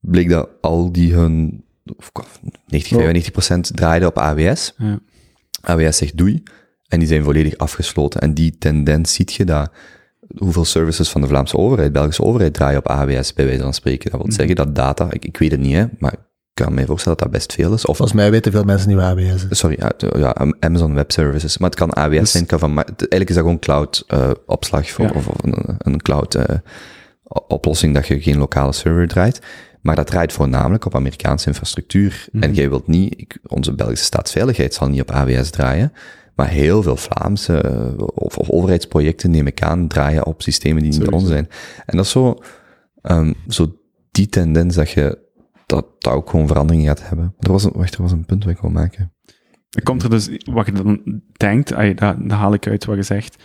Bleek 0.00 0.28
dat 0.28 0.48
al 0.60 0.92
die 0.92 1.14
hun, 1.14 1.64
of 1.96 2.10
90, 2.66 2.88
95 2.88 3.32
procent 3.32 3.76
draaiden 3.76 4.08
op 4.08 4.18
AWS. 4.18 4.74
Ja. 4.76 5.00
AWS 5.62 5.96
zegt 5.96 6.16
doei. 6.16 6.42
En 6.88 6.98
die 6.98 7.08
zijn 7.08 7.24
volledig 7.24 7.56
afgesloten. 7.56 8.20
En 8.20 8.34
die 8.34 8.58
tendens 8.58 9.14
ziet 9.14 9.32
je 9.32 9.44
dat 9.44 9.70
hoeveel 10.36 10.64
services 10.64 11.08
van 11.10 11.20
de 11.20 11.26
Vlaamse 11.26 11.56
overheid, 11.56 11.92
Belgische 11.92 12.22
overheid 12.22 12.54
draaien 12.54 12.78
op 12.78 12.88
AWS, 12.88 13.32
bij 13.32 13.44
wijze 13.44 13.62
van 13.62 13.74
spreken. 13.74 14.10
Dat 14.10 14.20
wil 14.20 14.28
Mhm. 14.28 14.36
zeggen 14.38 14.56
dat 14.56 14.74
data, 14.74 15.06
ik, 15.10 15.24
ik 15.24 15.36
weet 15.36 15.50
het 15.50 15.60
niet, 15.60 15.74
hè, 15.74 15.84
maar 15.98 16.12
ik 16.12 16.18
kan 16.64 16.74
me 16.74 16.86
voorstellen 16.86 17.18
dat 17.18 17.30
dat 17.30 17.38
best 17.38 17.52
veel 17.52 17.72
is. 17.72 17.86
Of 17.86 17.96
Volgens 17.96 18.18
mij 18.18 18.30
weten 18.30 18.52
veel 18.52 18.64
mensen 18.64 18.88
niet 18.88 18.96
waar 18.96 19.10
AWS 19.10 19.46
is. 19.50 19.58
Sorry, 19.58 19.76
ja, 20.16 20.34
Amazon 20.60 20.94
Web 20.94 21.12
Services. 21.12 21.58
Maar 21.58 21.70
het 21.70 21.78
kan 21.78 21.96
AWS 21.96 22.18
Dus- 22.18 22.30
zijn, 22.30 22.46
kan 22.46 22.58
van, 22.58 22.76
eigenlijk 22.76 23.28
is 23.28 23.34
dat 23.34 23.44
gewoon 23.44 23.58
cloud 23.58 24.04
eh, 24.06 24.30
opslag 24.46 24.90
voor, 24.90 25.04
Ja. 25.04 25.10
of, 25.14 25.28
of 25.28 25.36
een, 25.44 25.76
een 25.78 26.02
cloud 26.02 26.34
eh, 26.34 26.56
dat 27.92 28.06
je 28.06 28.20
geen 28.20 28.38
lokale 28.38 28.72
server 28.72 29.08
draait. 29.08 29.40
Maar 29.82 29.96
dat 29.96 30.06
draait 30.06 30.32
voornamelijk 30.32 30.84
op 30.84 30.94
Amerikaanse 30.94 31.48
infrastructuur. 31.48 32.28
Mhm. 32.32 32.42
En 32.42 32.54
jij 32.54 32.68
wilt 32.68 32.86
niet, 32.86 33.20
ik, 33.20 33.38
onze 33.46 33.74
Belgische 33.74 34.04
staatsveiligheid 34.04 34.74
zal 34.74 34.88
niet 34.88 35.00
op 35.00 35.10
AWS 35.10 35.50
draaien. 35.50 35.92
Maar 36.34 36.48
heel 36.48 36.82
veel 36.82 36.96
Vlaamse 36.96 37.60
eh, 37.60 38.06
of, 38.14 38.38
of 38.38 38.50
overheidsprojecten, 38.50 39.30
neem 39.30 39.46
ik 39.46 39.62
aan, 39.62 39.88
draaien 39.88 40.26
op 40.26 40.42
systemen 40.42 40.82
die 40.82 40.90
niet 40.90 41.04
bij 41.04 41.12
ons 41.12 41.28
zijn. 41.28 41.48
En 41.86 41.96
dat 41.96 42.04
is 42.04 42.10
zo, 42.10 42.38
ehm, 43.02 43.32
zo 43.48 43.76
die 44.10 44.26
tendens 44.26 44.74
dat 44.74 44.90
je 44.90 45.18
dat, 45.66 45.86
dat 45.98 46.12
ook 46.12 46.30
gewoon 46.30 46.46
verandering 46.46 46.86
gaat 46.86 47.08
hebben. 47.08 47.34
Er 47.38 47.52
was 47.52 47.64
een, 47.64 47.72
wacht, 47.74 47.94
er 47.94 48.02
was 48.02 48.12
een 48.12 48.24
punt 48.24 48.44
wat 48.44 48.52
ik 48.52 48.60
wil 48.60 48.70
maken. 48.70 49.12
Komt 49.82 50.02
er 50.02 50.10
dus, 50.10 50.28
wat 50.44 50.66
je 50.66 50.72
dan 50.72 51.20
denkt, 51.32 51.68
dat, 51.68 51.98
dat 51.98 52.30
haal 52.30 52.54
ik 52.54 52.66
uit 52.66 52.84
wat 52.84 52.96
je 52.96 53.02
zegt, 53.02 53.42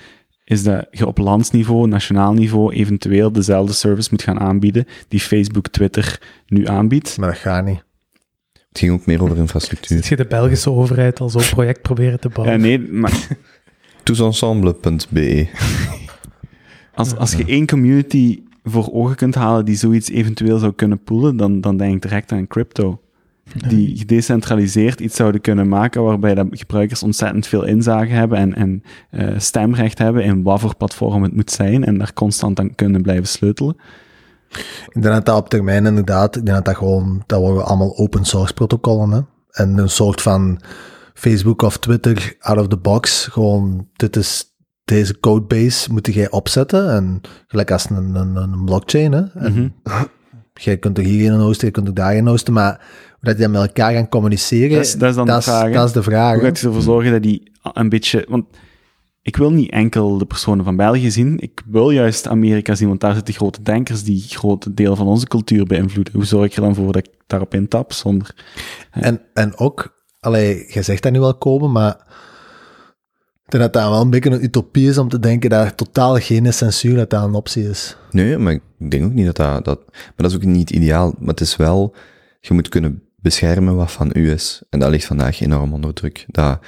is 0.48 0.64
dat 0.64 0.88
je 0.92 1.08
op 1.08 1.18
landsniveau, 1.18 1.88
nationaal 1.88 2.34
niveau, 2.34 2.74
eventueel 2.74 3.32
dezelfde 3.32 3.74
service 3.74 4.08
moet 4.12 4.24
gaan 4.24 4.40
aanbieden 4.40 4.86
die 5.08 5.20
Facebook, 5.20 5.68
Twitter 5.68 6.22
nu 6.48 6.68
aanbiedt. 6.68 7.18
Maar 7.18 7.30
dat 7.30 7.38
gaat 7.38 7.66
niet. 7.66 7.84
Het 8.70 8.78
ging 8.80 8.92
ook 8.92 9.06
meer 9.06 9.24
over 9.24 9.38
infrastructuur. 9.38 9.98
Zit 9.98 10.08
je 10.08 10.16
de 10.16 10.26
Belgische 10.26 10.72
overheid 10.72 11.20
al 11.20 11.30
zo'n 11.30 11.50
project 11.50 11.82
proberen 11.82 12.20
te 12.20 12.28
Ja, 12.28 12.34
bouwen? 12.34 12.62
nee, 12.62 12.80
maar 12.80 13.28
Tousensemble.be. 14.04 15.48
als, 16.94 17.16
als 17.16 17.34
je 17.34 17.46
één 17.46 17.68
community 17.68 18.40
voor 18.64 18.90
ogen 18.92 19.16
kunt 19.16 19.36
halen 19.36 19.66
die 19.66 19.76
zoiets 19.76 20.10
eventueel 20.10 20.58
zou 20.58 20.74
kunnen 20.74 21.04
poelen, 21.04 21.38
dan, 21.38 21.62
dan 21.62 21.78
denk 21.78 21.96
ik 21.96 22.02
direct 22.02 22.32
aan 22.32 22.48
crypto. 22.48 23.02
Die 23.70 23.98
gedecentraliseerd 23.98 25.00
iets 25.00 25.16
zouden 25.16 25.42
kunnen 25.42 25.68
maken 25.68 26.04
waarbij 26.04 26.36
de 26.36 26.48
gebruikers 26.50 27.04
ontzettend 27.04 27.48
veel 27.48 27.64
inzage 27.64 28.12
hebben 28.12 28.38
en, 28.38 28.56
en 28.56 28.84
eh, 29.10 29.40
stemrecht 29.40 29.98
hebben 29.98 30.24
in 30.24 30.44
wat 30.44 30.60
voor 30.60 30.76
platform 30.76 31.24
het 31.24 31.36
moet 31.36 31.52
zijn 31.52 31.86
en 31.86 31.98
daar 31.98 32.14
constant 32.14 32.60
aan 32.60 32.76
kunnen 32.76 33.02
blijven 33.02 33.28
sleutelen. 33.28 33.76
Ik 34.88 35.02
denk 35.02 35.16
dat 35.16 35.26
dat 35.26 35.38
op 35.38 35.50
termijn 35.50 35.86
inderdaad, 35.86 36.36
ik 36.36 36.46
denk 36.46 36.56
dat 36.58 36.66
dat 36.66 36.76
gewoon, 36.76 37.24
dat 37.26 37.40
worden 37.40 37.66
allemaal 37.66 37.98
open 37.98 38.26
source 38.26 38.54
protocollen, 38.54 39.12
hè. 39.12 39.22
En 39.52 39.78
een 39.78 39.90
soort 39.90 40.22
van 40.22 40.62
Facebook 41.14 41.62
of 41.62 41.78
Twitter 41.78 42.36
out 42.40 42.60
of 42.60 42.68
the 42.68 42.78
box, 42.78 43.28
gewoon, 43.32 43.88
dit 43.94 44.16
is, 44.16 44.46
deze 44.86 45.20
codebase 45.20 45.92
moet 45.92 46.14
jij 46.14 46.30
opzetten 46.30 46.92
en 46.92 47.22
gelijk 47.48 47.72
als 47.72 47.90
een, 47.90 48.16
een, 48.16 48.36
een 48.36 48.66
blockchain, 48.66 49.12
hè. 49.12 49.24
En 49.34 49.54
Mhm. 49.54 49.68
jij 50.58 50.78
kunt 50.78 50.98
er 50.98 51.04
hierin 51.04 51.34
in 51.34 51.40
hosten, 51.40 51.68
je 51.68 51.74
kunt 51.74 51.88
er 51.88 51.94
daarin 51.94 52.28
hosten, 52.28 52.54
maar 52.54 52.72
hoe 53.10 53.20
dat 53.30 53.38
die 53.38 53.48
met 53.48 53.62
elkaar 53.62 53.94
gaan 53.94 54.10
communiceren, 54.10 54.76
Dat 54.76 54.86
is- 54.86 54.96
dat 54.96 55.10
is 55.10 55.16
dan 55.16 55.26
de 55.26 55.42
vraag, 55.42 55.64
hè? 55.64 55.72
Dat 55.72 55.88
is 55.88 55.92
de 55.94 56.04
vraag, 56.04 56.34
Hoe 56.34 56.44
gaat 56.44 56.60
je 56.60 56.68
ervoor 56.68 56.82
zorgen 56.82 57.12
dat 57.12 57.24
die 57.24 57.52
een 57.74 57.90
beetje... 57.90 58.26
Want 58.30 58.46
ik 59.22 59.36
wil 59.38 59.52
niet 59.52 59.72
enkel 59.72 60.18
de 60.18 60.26
personen 60.26 60.64
van 60.66 60.76
België 60.76 61.12
zien, 61.12 61.40
ik 61.40 61.62
wil 61.66 61.90
juist 61.90 62.28
Amerika 62.28 62.76
zien, 62.76 62.88
want 62.88 63.00
daar 63.00 63.14
zitten 63.14 63.34
grote 63.34 63.62
denkers 63.62 64.04
die 64.04 64.22
grote 64.28 64.74
deel 64.74 64.96
van 64.96 65.08
onze 65.08 65.28
cultuur 65.28 65.66
beïnvloeden. 65.66 66.14
Hoe 66.14 66.26
zorg 66.26 66.46
ik 66.46 66.56
er 66.56 66.62
dan 66.62 66.76
voor 66.76 66.86
dat 66.92 67.08
ik 67.08 67.14
daarop 67.28 67.54
intap 67.54 67.94
zonder... 67.94 68.36
En, 68.92 69.22
en 69.34 69.58
ook, 69.58 69.94
allee, 70.20 70.66
jij 70.72 70.84
zegt 70.84 71.04
dat 71.04 71.12
nu 71.12 71.20
wel 71.20 71.38
komen, 71.38 71.72
maar 71.72 72.06
ik 73.48 73.54
denk 73.54 73.64
dat 73.64 73.74
dat 73.74 73.92
wel 73.92 74.02
een 74.02 74.10
beetje 74.10 74.30
een 74.30 74.44
utopie 74.44 74.90
is 74.90 74.98
om 74.98 75.10
te 75.10 75.20
denken 75.20 75.50
dat 75.50 75.66
er 75.66 75.76
totaal 75.76 76.16
geen 76.16 76.54
censuur 76.54 76.96
dat 76.96 77.10
dat 77.10 77.24
een 77.24 77.34
optie 77.34 77.70
is. 77.70 77.98
Nee, 78.12 78.38
maar 78.38 78.54
ik 78.54 78.62
denk 78.78 79.06
ook 79.06 79.14
niet 79.14 79.26
dat 79.26 79.36
dat, 79.36 79.66
dat... 79.66 79.80
Maar 79.92 80.14
dat 80.16 80.32
is 80.32 80.36
ook 80.36 80.44
niet 80.44 80.70
ideaal. 80.70 81.16
Maar 81.20 81.30
het 81.30 81.42
is 81.42 81.56
wel... 81.56 81.96
Je 82.40 82.54
moet 82.54 82.70
kunnen 82.70 83.04
beschermen 83.16 83.76
wat 83.76 83.92
van 83.92 84.12
u 84.14 84.32
is. 84.32 84.62
En 84.70 84.80
dat 84.80 84.90
ligt 84.90 85.06
vandaag 85.06 85.42
enorm 85.42 85.74
onder 85.74 85.94
druk. 85.94 86.26
Dat 86.28 86.60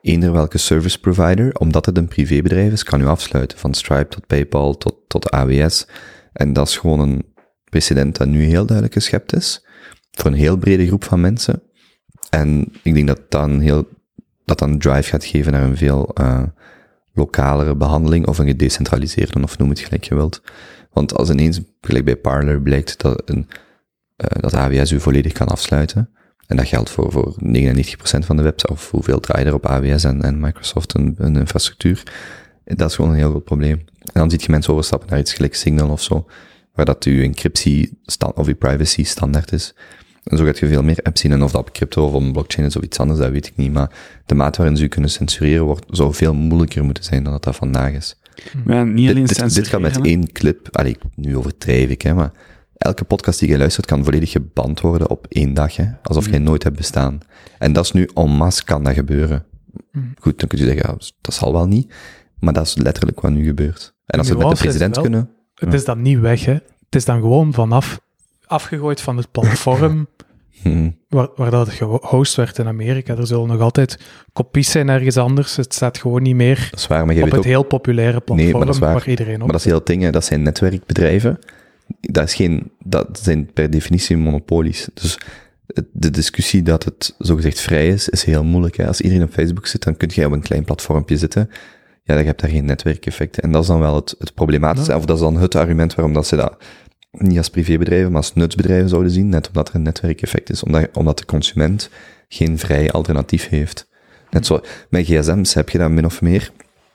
eender 0.00 0.32
welke 0.32 0.58
service 0.58 1.00
provider, 1.00 1.54
omdat 1.54 1.86
het 1.86 1.96
een 1.96 2.08
privébedrijf 2.08 2.72
is, 2.72 2.82
kan 2.82 3.00
u 3.00 3.06
afsluiten. 3.06 3.58
Van 3.58 3.74
Stripe 3.74 4.08
tot 4.08 4.26
PayPal 4.26 4.76
tot, 4.76 4.96
tot 5.08 5.30
AWS. 5.30 5.86
En 6.32 6.52
dat 6.52 6.68
is 6.68 6.76
gewoon 6.76 7.00
een 7.00 7.24
precedent 7.64 8.16
dat 8.16 8.28
nu 8.28 8.42
heel 8.42 8.66
duidelijk 8.66 8.94
geschept 8.94 9.36
is. 9.36 9.66
Voor 10.10 10.30
een 10.30 10.36
heel 10.36 10.56
brede 10.56 10.86
groep 10.86 11.04
van 11.04 11.20
mensen. 11.20 11.62
En 12.30 12.72
ik 12.82 12.94
denk 12.94 13.06
dat 13.06 13.20
dat 13.28 13.42
een 13.42 13.60
heel... 13.60 13.88
Dat 14.46 14.58
dan 14.58 14.78
drive 14.78 15.08
gaat 15.08 15.24
geven 15.24 15.52
naar 15.52 15.62
een 15.62 15.76
veel 15.76 16.10
eh, 16.14 16.42
lokalere 17.12 17.76
behandeling 17.76 18.26
of 18.26 18.38
een 18.38 18.46
gedecentraliseerde, 18.46 19.42
of 19.42 19.58
noem 19.58 19.68
het 19.68 19.80
gelijk 19.80 20.04
je 20.04 20.14
wilt. 20.14 20.42
Want 20.92 21.14
als 21.14 21.30
ineens, 21.30 21.60
gelijk 21.80 22.04
bij 22.04 22.16
Parler, 22.16 22.62
blijkt 22.62 23.00
dat, 23.00 23.22
een, 23.24 23.48
eh, 24.16 24.40
dat 24.40 24.54
AWS 24.54 24.90
u 24.90 25.00
volledig 25.00 25.32
kan 25.32 25.46
afsluiten, 25.46 26.10
en 26.46 26.56
dat 26.56 26.66
geldt 26.66 26.90
voor, 26.90 27.12
voor 27.12 27.34
99% 27.38 28.26
van 28.26 28.36
de 28.36 28.42
websites, 28.42 28.76
of 28.76 28.90
hoeveel 28.90 29.20
draait 29.20 29.46
er 29.46 29.54
op 29.54 29.66
AWS 29.66 30.04
en, 30.04 30.22
en 30.22 30.40
Microsoft 30.40 30.94
een, 30.94 31.14
een 31.18 31.36
infrastructuur, 31.36 32.02
dat 32.64 32.90
is 32.90 32.94
gewoon 32.94 33.10
een 33.10 33.16
heel 33.16 33.30
groot 33.30 33.44
probleem. 33.44 33.84
En 33.98 34.20
dan 34.20 34.30
ziet 34.30 34.42
je 34.42 34.50
mensen 34.50 34.72
overstappen 34.72 35.08
naar 35.08 35.18
iets 35.18 35.34
gelijk 35.34 35.54
Signal 35.54 35.90
of 35.90 36.02
zo, 36.02 36.26
waar 36.74 36.84
dat 36.84 37.04
uw 37.04 37.22
encryptie 37.22 37.98
of 38.34 38.46
uw 38.46 38.56
privacy 38.56 39.04
standaard 39.04 39.52
is. 39.52 39.74
En 40.26 40.36
zo 40.36 40.44
gaat 40.44 40.58
je 40.58 40.66
veel 40.68 40.82
meer 40.82 40.98
apps 41.02 41.20
zien. 41.20 41.32
En 41.32 41.42
of 41.42 41.50
dat 41.52 41.60
op 41.60 41.72
crypto 41.72 42.06
of 42.06 42.12
op 42.12 42.22
een 42.22 42.32
blockchain 42.32 42.66
is 42.68 42.76
of 42.76 42.82
iets 42.82 42.98
anders, 42.98 43.18
dat 43.18 43.30
weet 43.30 43.46
ik 43.46 43.56
niet. 43.56 43.72
Maar 43.72 43.90
de 44.26 44.34
maat 44.34 44.56
waarin 44.56 44.76
ze 44.76 44.84
u 44.84 44.88
kunnen 44.88 45.10
censureren 45.10 45.64
wordt, 45.64 45.84
zou 45.90 46.14
veel 46.14 46.34
moeilijker 46.34 46.84
moeten 46.84 47.04
zijn 47.04 47.22
dan 47.22 47.32
dat 47.32 47.44
dat 47.44 47.56
vandaag 47.56 47.92
is. 47.92 48.16
Maar 48.64 48.86
niet 48.86 49.10
alleen 49.10 49.24
Dit, 49.26 49.38
dit, 49.38 49.54
dit 49.54 49.66
gaat 49.68 49.80
met 49.80 50.00
één 50.00 50.32
clip. 50.32 50.68
Allee, 50.76 50.96
nu 51.14 51.36
overdrijf 51.36 51.88
ik, 51.90 52.02
hè, 52.02 52.14
maar 52.14 52.32
elke 52.76 53.04
podcast 53.04 53.38
die 53.38 53.48
je 53.48 53.58
luistert 53.58 53.86
kan 53.86 54.04
volledig 54.04 54.30
geband 54.30 54.80
worden 54.80 55.10
op 55.10 55.26
één 55.28 55.54
dag, 55.54 55.76
hè, 55.76 55.84
alsof 56.02 56.30
jij 56.30 56.38
nooit 56.38 56.62
hebt 56.62 56.76
bestaan. 56.76 57.18
En 57.58 57.72
dat 57.72 57.84
is 57.84 57.92
nu 57.92 58.08
en 58.14 58.28
masse 58.30 58.64
kan 58.64 58.84
dat 58.84 58.94
gebeuren. 58.94 59.44
Goed, 60.18 60.38
dan 60.38 60.48
kun 60.48 60.58
je 60.58 60.64
zeggen, 60.64 60.90
ja, 60.90 60.96
dat 61.20 61.34
zal 61.34 61.52
wel 61.52 61.66
niet, 61.66 61.94
maar 62.38 62.52
dat 62.52 62.66
is 62.66 62.76
letterlijk 62.76 63.20
wat 63.20 63.30
nu 63.30 63.44
gebeurt. 63.44 63.94
En 64.06 64.18
als 64.18 64.28
we 64.28 64.34
het 64.34 64.46
met 64.46 64.56
de 64.56 64.62
president 64.62 64.94
wel- 64.94 65.04
kunnen, 65.04 65.30
Het 65.54 65.74
is 65.74 65.84
dan 65.84 66.02
niet 66.02 66.18
weg, 66.18 66.44
hè. 66.44 66.52
Het 66.52 66.94
is 66.94 67.04
dan 67.04 67.20
gewoon 67.20 67.52
vanaf 67.52 68.00
afgegooid 68.46 69.00
van 69.00 69.16
het 69.16 69.30
platform 69.30 70.06
hm, 70.62 70.90
waar, 71.08 71.28
waar 71.36 71.50
dat 71.50 71.68
gehost 71.68 72.34
werd 72.34 72.58
in 72.58 72.66
Amerika. 72.66 73.16
Er 73.16 73.26
zullen 73.26 73.48
nog 73.48 73.60
altijd 73.60 73.98
kopies 74.32 74.70
zijn 74.70 74.88
ergens 74.88 75.16
anders. 75.16 75.56
Het 75.56 75.74
staat 75.74 75.98
gewoon 75.98 76.22
niet 76.22 76.34
meer 76.34 76.68
dat 76.70 76.80
is 76.80 76.86
waar, 76.86 77.06
maar 77.06 77.14
jij 77.14 77.22
op 77.24 77.30
weet 77.30 77.38
het 77.38 77.46
ook, 77.46 77.52
heel 77.52 77.62
populaire 77.62 78.20
platform 78.20 78.38
Nee, 78.38 78.52
maar 78.52 78.66
dat 78.66 78.74
is 78.74 78.80
waar. 78.80 78.92
waar 78.92 79.08
iedereen 79.08 79.34
op 79.34 79.40
maar 79.40 79.50
dat 79.52 79.60
is 79.60 79.64
heel 79.64 79.74
het 79.74 79.86
ding, 79.86 80.02
hè, 80.02 80.10
dat 80.10 80.24
zijn 80.24 80.42
netwerkbedrijven. 80.42 81.38
Dat, 82.00 82.24
is 82.24 82.34
geen, 82.34 82.70
dat 82.82 83.18
zijn 83.22 83.52
per 83.52 83.70
definitie 83.70 84.16
monopolies. 84.16 84.88
Dus 84.94 85.18
de 85.92 86.10
discussie 86.10 86.62
dat 86.62 86.84
het 86.84 87.14
zogezegd 87.18 87.60
vrij 87.60 87.88
is, 87.88 88.08
is 88.08 88.24
heel 88.24 88.44
moeilijk. 88.44 88.76
Hè. 88.76 88.86
Als 88.86 89.00
iedereen 89.00 89.24
op 89.24 89.32
Facebook 89.32 89.66
zit, 89.66 89.82
dan 89.82 89.96
kun 89.96 90.10
je 90.12 90.26
op 90.26 90.32
een 90.32 90.42
klein 90.42 90.64
platformpje 90.64 91.16
zitten. 91.16 91.50
Ja, 92.02 92.14
dan 92.14 92.24
heb 92.24 92.40
je 92.40 92.46
daar 92.46 92.56
geen 92.56 92.64
netwerkeffecten. 92.64 93.42
En 93.42 93.52
dat 93.52 93.62
is 93.62 93.68
dan 93.68 93.80
wel 93.80 93.94
het, 93.94 94.14
het 94.18 94.34
problematische, 94.34 94.96
of 94.96 95.04
dat 95.04 95.16
is 95.16 95.22
dan 95.22 95.36
het 95.36 95.54
argument 95.54 95.94
waarom 95.94 96.14
dat 96.14 96.26
ze 96.26 96.36
dat 96.36 96.56
niet 97.18 97.38
als 97.38 97.50
privébedrijven, 97.50 98.08
maar 98.12 98.20
als 98.20 98.34
nutsbedrijven 98.34 98.88
zouden 98.88 99.10
zien, 99.12 99.28
net 99.28 99.46
omdat 99.48 99.68
er 99.68 99.74
een 99.74 99.82
netwerkeffect 99.82 100.50
is, 100.50 100.62
omdat, 100.62 100.88
omdat 100.92 101.18
de 101.18 101.24
consument 101.24 101.90
geen 102.28 102.58
vrij 102.58 102.90
alternatief 102.90 103.48
heeft. 103.48 103.88
Net 104.30 104.46
zo, 104.46 104.60
met 104.90 105.04
gsm's 105.06 105.54
heb 105.54 105.68
je 105.68 105.78
dat 105.78 105.90
min 105.90 106.04
of 106.04 106.20
meer. 106.22 106.50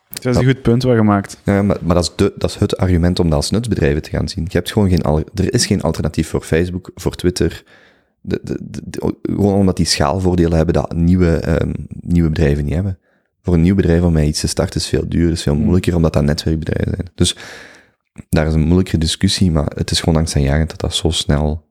Dat 0.10 0.26
is 0.26 0.36
een 0.38 0.46
goed 0.46 0.62
punt 0.62 0.84
wat 0.84 0.96
gemaakt. 0.96 1.42
Ja, 1.46 1.62
maar, 1.62 1.78
maar 1.82 1.96
dat, 1.96 2.04
is 2.04 2.12
de, 2.16 2.34
dat 2.38 2.50
is 2.50 2.56
het 2.56 2.78
argument 2.78 3.20
om 3.20 3.26
dat 3.26 3.36
als 3.36 3.52
nutsbedrijven 3.52 4.02
te 4.02 4.10
gaan 4.10 4.30
zien. 4.30 4.44
Je 4.44 4.58
hebt 4.58 4.72
gewoon 4.72 4.90
geen, 4.90 5.02
al- 5.02 5.24
er 5.34 5.54
is 5.54 5.66
geen 5.66 5.82
alternatief 5.82 6.28
voor 6.28 6.42
Facebook, 6.42 6.92
voor 6.96 7.16
Twitter. 7.16 7.64
De, 8.22 8.40
de, 8.44 8.58
de- 8.86 9.16
gewoon 9.22 9.54
omdat 9.54 9.78
die 9.78 9.86
schaalvoordelen 9.86 10.56
hebben 10.58 10.74
dat 10.74 10.96
nieuwe, 10.96 11.36
ehm, 11.36 11.72
nieuwe 12.02 12.30
bedrijven 12.30 12.64
niet 12.66 12.74
hebben. 12.74 13.00
Voor 13.44 13.54
een 13.54 13.62
nieuw 13.62 13.76
bedrijf 13.76 14.02
om 14.02 14.14
met 14.14 14.26
iets 14.28 14.40
te 14.40 14.48
starten 14.48 14.80
is 14.80 14.88
veel 14.88 15.10
duurder, 15.10 15.32
is 15.32 15.42
veel 15.44 15.56
moeilijker, 15.56 15.96
omdat 15.96 16.14
dat 16.14 16.24
netwerkbedrijven 16.24 16.94
zijn. 16.96 17.10
Dus 17.16 17.36
daar 18.30 18.48
is 18.48 18.54
een 18.54 18.62
moeilijkere 18.62 18.98
discussie, 18.98 19.52
maar 19.52 19.72
het 19.76 19.92
is 19.92 20.00
gewoon 20.00 20.20
angstaanjagend 20.20 20.70
dat 20.70 20.80
dat 20.80 20.96
zo 20.96 21.10
snel 21.10 21.70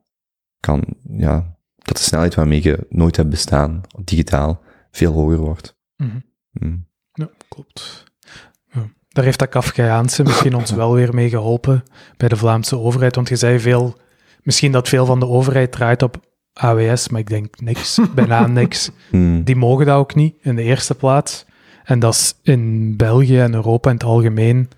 kan, 0.59 0.83
ja, 1.17 1.57
dat 1.75 1.97
de 1.97 2.03
snelheid 2.03 2.35
waarmee 2.35 2.63
je 2.63 2.85
nooit 2.89 3.15
hebt 3.15 3.29
bestaan, 3.29 3.81
digitaal, 4.03 4.61
veel 4.91 5.13
hoger 5.13 5.37
wordt. 5.37 5.77
Mhm. 5.95 6.19
Mm. 6.51 6.89
Ja, 7.13 7.29
klopt. 7.49 8.03
Ja. 8.73 8.89
daar 9.09 9.23
heeft 9.23 9.39
dat 9.39 9.49
Kafkaiaanse 9.49 10.23
misschien 10.23 10.55
ons 10.55 10.71
wel 10.81 10.93
weer 10.93 11.13
mee 11.13 11.29
geholpen 11.29 11.83
bij 12.17 12.29
de 12.29 12.37
Vlaamse 12.37 12.77
overheid. 12.77 13.15
Want 13.15 13.29
je 13.29 13.35
zei 13.35 13.59
veel, 13.59 13.97
misschien 14.43 14.71
dat 14.71 14.89
veel 14.89 15.05
van 15.05 15.19
de 15.19 15.27
overheid 15.27 15.71
draait 15.71 16.03
op 16.03 16.29
AWS, 16.53 17.09
maar 17.09 17.19
ik 17.19 17.29
denk 17.29 17.59
niks, 17.59 17.99
bijna 18.15 18.47
niks. 18.47 18.91
Hmm. 19.09 19.43
Die 19.43 19.55
mogen 19.55 19.85
dat 19.85 19.97
ook 19.97 20.15
niet 20.15 20.35
in 20.41 20.55
de 20.55 20.63
eerste 20.63 20.95
plaats. 20.95 21.45
En 21.83 21.99
dat 21.99 22.13
is 22.13 22.33
in 22.41 22.95
België 22.97 23.39
en 23.39 23.53
Europa 23.53 23.89
in 23.89 23.95
het 23.95 24.05
algemeen 24.05 24.69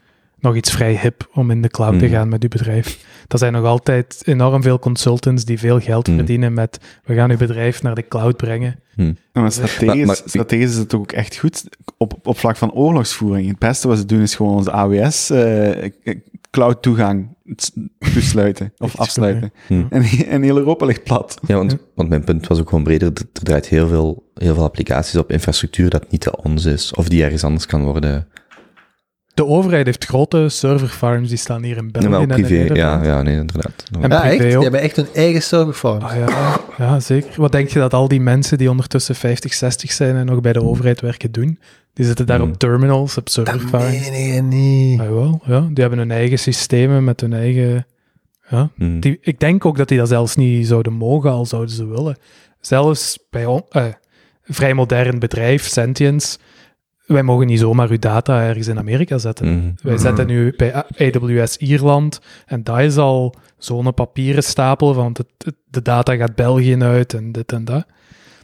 nog 0.44 0.56
iets 0.56 0.72
vrij 0.72 0.99
hip 1.02 1.30
om 1.34 1.52
in 1.52 1.61
de 1.61 1.68
cloud 1.70 1.99
te 1.99 2.06
Mhm. 2.06 2.14
gaan 2.14 2.30
met 2.30 2.44
uw 2.44 2.49
bedrijf. 2.49 3.06
Er 3.28 3.38
zijn 3.38 3.53
nog 3.53 3.65
altijd 3.65 4.22
enorm 4.26 4.61
veel 4.61 4.80
consultants 4.80 5.45
die 5.45 5.60
veel 5.60 5.80
geld 5.80 6.07
Mhm. 6.07 6.15
verdienen 6.18 6.53
met 6.53 6.80
we 7.06 7.14
gaan 7.14 7.32
uw 7.32 7.38
bedrijf 7.38 7.82
naar 7.82 7.95
de 7.95 8.07
cloud 8.07 8.38
brengen. 8.38 8.80
Ja, 8.95 9.14
maar 9.34 9.52
strategisch, 9.52 9.95
Maar- 9.95 10.06
maar- 10.06 10.22
strategisch 10.26 10.70
is 10.72 10.78
het 10.78 10.94
ook 10.94 11.11
echt 11.11 11.38
goed 11.38 11.64
op, 11.98 12.20
op 12.24 12.38
vlak 12.38 12.57
van 12.57 12.72
oorlogsvoering. 12.72 13.48
Het 13.48 13.60
beste 13.60 13.88
wat 13.88 13.98
ze 13.98 14.06
doen 14.06 14.22
is 14.22 14.36
gewoon 14.36 14.56
onze 14.56 14.72
AWS 14.72 15.30
eh, 15.30 15.90
cloud 16.52 16.82
toegang 16.82 17.28
toesluiten 18.14 18.74
of 18.86 18.98
afsluiten. 18.99 19.53
Hmm. 19.68 19.88
En, 19.90 20.03
en 20.28 20.41
heel 20.41 20.57
Europa 20.57 20.86
ligt 20.86 21.03
plat. 21.03 21.40
Ja, 21.48 21.56
want, 21.56 21.78
want 21.95 22.10
mijn 22.10 22.24
punt 22.24 22.48
was 22.48 22.60
ook 22.60 22.70
gewoon 22.70 22.84
breder. 22.84 23.07
Er 23.14 23.22
er 23.34 23.44
draait 23.44 23.68
heel 23.68 23.88
veel, 23.88 24.32
heel 24.34 24.53
veel 24.53 24.64
applicaties 24.64 25.15
op 25.15 25.32
infrastructuur 25.32 25.90
dat 25.90 26.11
niet 26.11 26.24
de 26.24 26.41
ons 26.44 26.65
is. 26.65 26.94
Of 26.94 27.07
die 27.10 27.24
ergens 27.24 27.44
anders 27.44 27.65
kan 27.65 27.84
worden. 27.84 28.28
De 29.34 29.45
overheid 29.45 29.85
heeft 29.85 30.05
grote 30.05 30.49
serverfarms, 30.49 31.30
die 31.30 31.38
staan 31.38 31.64
hier 31.64 31.77
in 31.77 31.91
België 31.91 32.07
Nee, 32.07 32.15
maar 32.18 32.26
ook 32.26 32.31
en 32.31 32.38
in 32.38 32.43
privé. 32.45 32.73
Ja, 32.73 33.03
ja, 33.03 33.22
nee, 33.22 33.35
inderdaad. 33.38 33.84
En 33.91 34.01
Ja, 34.01 34.07
privé 34.19 34.23
echt? 34.34 34.39
Die 34.43 34.55
ook. 34.57 34.61
hebben 34.64 34.81
echt 34.81 34.95
hun 34.95 35.07
eigen 35.14 35.41
serverfarm. 35.41 36.01
Ah, 36.01 36.15
ja, 36.15 36.60
ja, 36.77 36.99
zeker. 36.99 37.30
Wat 37.41 37.51
denk 37.51 37.69
je 37.69 37.80
dat 37.80 37.93
al 37.93 38.07
die 38.07 38.22
mensen 38.22 38.57
die 38.57 38.69
ondertussen 38.69 39.15
50, 39.15 39.53
60 39.53 39.91
zijn 39.91 40.15
en 40.15 40.26
nog 40.26 40.41
bij 40.41 40.53
de 40.53 40.64
overheid 40.64 41.01
werken 41.01 41.31
doen? 41.31 41.60
Die 41.93 42.05
zitten 42.05 42.26
daar 42.26 42.39
Hmm. 42.39 42.49
op 42.49 42.57
terminals, 42.57 43.18
op 43.18 43.30
serverfarms. 43.30 44.10
niet. 44.41 44.99
Ah, 44.99 45.07
wel, 45.10 45.41
ja. 45.45 45.60
Die 45.60 45.81
hebben 45.81 45.99
hun 45.99 46.11
eigen 46.11 46.39
systemen 46.39 47.03
met 47.03 47.22
hun 47.22 47.34
eigen... 47.34 47.85
Ja. 48.49 48.69
Hmm. 48.76 48.99
Die, 48.99 49.18
ik 49.22 49.39
denk 49.39 49.65
ook 49.65 49.77
dat 49.77 49.88
die 49.88 49.97
dat 49.97 50.07
zelfs 50.07 50.35
niet 50.35 50.68
zouden 50.68 50.93
mogen, 50.93 51.31
al 51.31 51.45
zouden 51.45 51.76
ze 51.76 51.85
willen. 51.88 52.18
Zelfs 52.61 53.19
bij 53.30 53.45
on- 53.45 53.65
eh, 53.69 53.84
een 54.45 54.53
vrij 54.53 54.73
modern 54.73 55.19
bedrijf, 55.19 55.68
Sentience, 55.68 56.38
wij 57.05 57.23
mogen 57.23 57.47
niet 57.47 57.59
zomaar 57.59 57.89
uw 57.89 57.99
data 57.99 58.41
ergens 58.47 58.67
in 58.67 58.77
Amerika 58.77 59.17
zetten. 59.17 59.47
Hmm. 59.47 59.73
Wij 59.81 59.93
Mhm. 59.93 60.01
zetten 60.01 60.27
nu 60.27 60.53
bij 60.57 60.73
AWS 60.97 61.57
Ierland 61.57 62.19
en 62.45 62.63
dat 62.63 62.80
is 62.80 62.97
al 62.97 63.35
zo'n 63.57 63.93
papieren 63.93 64.43
stapel, 64.43 64.95
want 64.95 65.17
het, 65.17 65.27
het- 65.38 65.55
de 65.69 65.81
data 65.81 66.15
gaat 66.15 66.35
België 66.35 66.77
uit 66.81 67.13
en 67.13 67.31
dit 67.31 67.51
en 67.51 67.65
dat. 67.65 67.85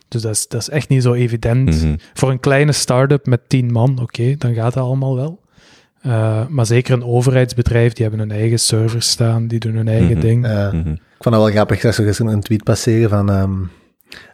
Dus 0.07 0.21
dat 0.21 0.31
is, 0.31 0.47
dat 0.47 0.61
is 0.61 0.69
echt 0.69 0.89
niet 0.89 1.03
zo 1.03 1.13
evident. 1.13 1.83
Mhm. 1.83 1.95
Voor 2.13 2.29
een 2.31 2.39
kleine 2.39 2.71
start-up 2.71 3.25
met 3.25 3.41
tien 3.47 3.71
man, 3.71 3.99
oké, 4.01 4.35
dan 4.37 4.53
gaat 4.53 4.73
dat 4.73 4.83
allemaal 4.83 5.15
wel. 5.15 5.39
Uh, 6.05 6.47
maar 6.47 6.65
zeker 6.65 6.93
een 6.93 7.03
overheidsbedrijf, 7.03 7.93
die 7.93 8.05
hebben 8.07 8.27
hun 8.27 8.37
eigen 8.37 8.59
servers 8.59 9.09
staan, 9.09 9.47
die 9.47 9.59
doen 9.59 9.75
hun 9.75 9.87
eigen 9.87 10.11
Mhm. 10.17 10.19
ding. 10.19 10.41
Mhm. 10.41 10.89
Ik 10.89 11.25
vond 11.25 11.35
dat 11.35 11.43
wel 11.43 11.53
grappig. 11.53 11.75
Ik 11.75 11.81
zag 11.81 11.93
zo 11.93 12.03
gisteren 12.03 12.31
een 12.33 12.41
tweet 12.41 12.63
passeren 12.63 13.09
van... 13.09 13.29
ehm, 13.29 13.51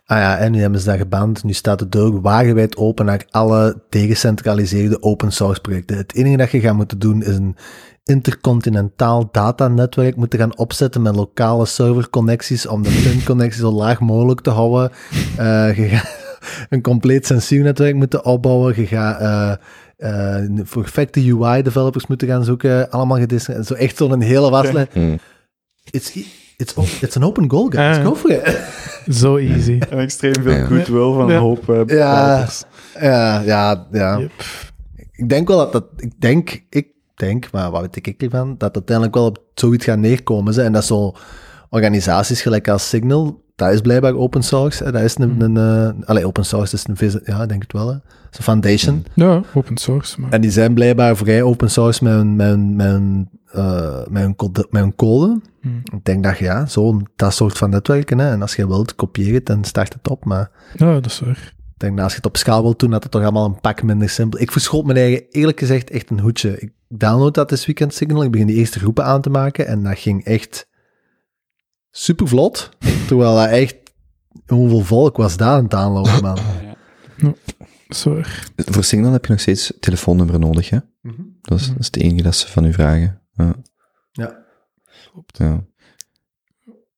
ah 0.06 0.18
ja, 0.18 0.38
en 0.38 0.52
nu 0.52 0.62
hebben 0.62 0.80
ze 0.80 0.86
dat 0.86 0.98
geband. 0.98 1.44
Nu 1.44 1.54
staat 1.54 1.80
de 1.80 1.90
deur 1.90 2.22
wagenwijd 2.22 2.78
open 2.78 3.06
naar 3.06 3.26
alle 3.30 3.82
decentraliseerde 3.90 5.02
open 5.02 5.32
source 5.32 5.62
projecten. 5.62 5.98
Het 5.98 6.16
enige 6.16 6.38
dat 6.38 6.52
je 6.52 6.60
gaat 6.60 6.76
moeten 6.76 7.00
doen 7.00 7.22
is 7.24 7.36
een 7.36 7.56
intercontinentaal 8.04 9.30
datanetwerk 9.32 10.16
moeten 10.16 10.40
gaan 10.40 10.58
opzetten 10.58 11.02
met 11.02 11.16
lokale 11.16 11.66
serverconnecties 11.66 12.68
om 12.68 12.84
de 12.84 13.02
pinconnectie 13.04 13.62
zo 13.62 13.72
laag 13.72 14.00
mogelijk 14.00 14.42
te 14.42 14.50
houden. 14.50 14.92
Eh, 15.38 15.78
je 15.78 15.88
gaat 15.88 16.18
een 16.70 16.82
compleet 16.82 17.26
censuurnetwerk 17.26 17.96
moeten 17.96 18.26
opbouwen. 18.26 18.74
Je 18.82 18.86
gaat 18.88 19.60
voor 20.64 20.82
perfecte 20.82 21.20
UI-developers 21.20 22.08
moeten 22.08 22.28
gaan 22.28 22.44
zoeken. 22.44 22.90
Allemaal 22.90 23.18
gedis- 23.18 23.44
Zo 23.44 23.74
echt 23.74 23.98
zo'n 23.98 24.22
hele 24.22 24.50
waslijst. 24.50 24.94
Hmm. 24.94 25.18
It's, 25.92 26.14
it's, 26.58 27.02
it's 27.02 27.16
an 27.16 27.24
open 27.24 27.50
goal, 27.50 27.70
guys. 27.70 27.98
Ja. 27.98 28.04
Go 28.04 28.16
for 28.16 28.32
it. 28.32 28.60
Zo 29.20 29.38
easy. 29.38 29.80
En 29.90 30.00
extreem 30.00 30.34
veel 30.42 30.66
goodwill 30.66 31.14
van 31.14 31.30
een 31.30 31.40
hoop 31.40 31.70
eh, 31.70 31.98
Ja. 31.98 32.48
Ja, 33.00 33.42
ja, 33.42 33.88
ja. 33.92 34.18
Yep. 34.18 34.32
Ik 35.12 35.30
denk 35.30 35.48
wel 35.48 35.58
dat 35.58 35.72
dat... 35.72 35.86
Ik 35.98 36.22
denk, 36.22 36.64
ik 36.70 36.88
denk, 37.16 37.52
maar 37.52 37.72
wat 37.72 37.82
weet 37.82 38.08
ik 38.08 38.22
ervan, 38.22 38.48
dat 38.48 38.68
het 38.68 38.76
uiteindelijk 38.76 39.16
wel 39.16 39.26
op 39.26 39.40
zoiets 39.54 39.86
gaat 39.86 39.98
neerkomen. 39.98 40.54
Ze. 40.54 40.62
En 40.62 40.72
dat 40.72 40.86
zo 40.86 41.14
organisaties 41.70 42.42
gelijk 42.42 42.68
als 42.68 42.90
Signal, 42.90 43.44
dat 43.56 43.72
is 43.72 43.82
blijkbaar 43.82 44.16
open 44.16 44.44
source. 44.44 44.84
hè. 44.84 44.92
Dat 44.92 45.02
is 45.02 45.18
een... 45.18 45.42
een 45.42 45.58
eh, 45.58 46.08
allee, 46.08 46.26
open 46.26 46.46
source 46.46 46.76
is 46.76 46.86
een... 46.88 47.22
Ja, 47.24 47.46
denk 47.46 47.62
het 47.62 47.74
wel. 47.74 47.88
Hè. 47.88 47.94
Dat 47.94 48.32
is 48.32 48.38
een 48.38 48.44
foundation. 48.44 49.06
Ja, 49.14 49.42
open 49.54 49.78
source. 49.78 50.22
Maar... 50.22 50.32
En 50.32 50.42
die 50.42 50.52
zijn 50.52 50.74
blijkbaar 50.74 51.18
vrij 51.18 51.42
open 51.42 51.72
source 51.72 52.04
met 52.04 52.14
hun, 52.14 52.36
met 52.36 52.48
hun, 52.48 52.76
met 52.76 52.88
hun, 52.88 53.30
eh, 53.52 54.08
met 54.10 54.22
hun, 54.22 54.36
code, 54.36 54.68
met 54.70 54.82
hun 54.82 54.96
code. 54.96 55.40
Hmm. 55.62 55.82
Ik 55.94 56.06
denk 56.06 56.24
dat 56.24 56.38
ja, 56.38 56.66
zo'n 56.66 57.08
dat 57.16 57.34
soort 57.34 57.58
van 57.58 57.70
netwerken. 57.70 58.18
Hè. 58.20 58.30
En 58.32 58.42
als 58.42 58.56
je 58.56 58.68
wilt, 58.68 58.96
kopieer 58.96 59.34
het 59.34 59.50
en 59.50 59.64
start 59.64 59.94
het 59.94 60.10
op. 60.10 60.26
Maar 60.26 60.52
Ja, 60.76 60.94
dat 60.94 61.06
is 61.06 61.20
waar. 61.20 61.54
ik 61.74 61.82
denk 61.82 61.94
dat 61.96 62.04
als 62.04 62.12
je 62.12 62.18
het 62.18 62.28
op 62.28 62.38
schaal 62.38 62.62
wilt 62.62 62.80
doen, 62.80 62.90
dat 62.92 63.04
het 63.04 63.12
toch 63.12 63.22
allemaal 63.22 63.46
een 63.46 63.60
pak 63.62 63.84
minder 63.84 64.10
simpel. 64.10 64.40
Ik 64.40 64.52
verschoot 64.52 64.86
mijn 64.86 64.98
eigen, 64.98 65.24
eerlijk 65.30 65.60
gezegd, 65.60 65.90
echt 65.90 66.10
een 66.10 66.20
hoedje. 66.20 66.60
Ik 66.60 66.72
download 66.88 67.34
dat 67.34 67.50
dit 67.50 67.66
weekend 67.66 67.94
Signal. 67.94 68.24
Ik 68.24 68.32
begin 68.32 68.48
die 68.48 68.56
eerste 68.56 68.80
groepen 68.80 69.06
aan 69.06 69.22
te 69.22 69.30
maken. 69.30 69.68
En 69.68 69.84
dat 69.84 70.00
ging 70.00 70.24
echt 70.26 70.68
super 71.98 72.28
vlot. 72.28 72.70
Terwijl 73.08 73.36
dat 73.36 73.50
echt, 73.50 73.76
hoeveel 74.48 74.80
volk 74.82 75.18
was 75.18 75.38
daar 75.38 75.58
aan 75.58 75.64
het 75.64 75.74
aanlopen, 75.74 76.22
man. 76.22 76.38
Waar. 78.04 78.48
Voor 78.56 78.84
Signal 78.84 79.12
heb 79.12 79.26
je 79.26 79.32
nog 79.32 79.40
steeds 79.42 79.74
telefoonnummer 79.80 80.40
nodig, 80.40 80.70
hè? 80.70 80.80
Dat 81.42 81.60
is, 81.60 81.68
dat 81.68 81.80
is 81.80 81.86
het 81.86 81.98
enige 81.98 82.22
dat 82.24 82.36
ze 82.36 82.48
van 82.48 82.66
u 82.66 82.74
vragen. 82.74 83.22
Ja. 83.32 83.56
Ja. 84.12 84.44
Ja. 85.26 85.66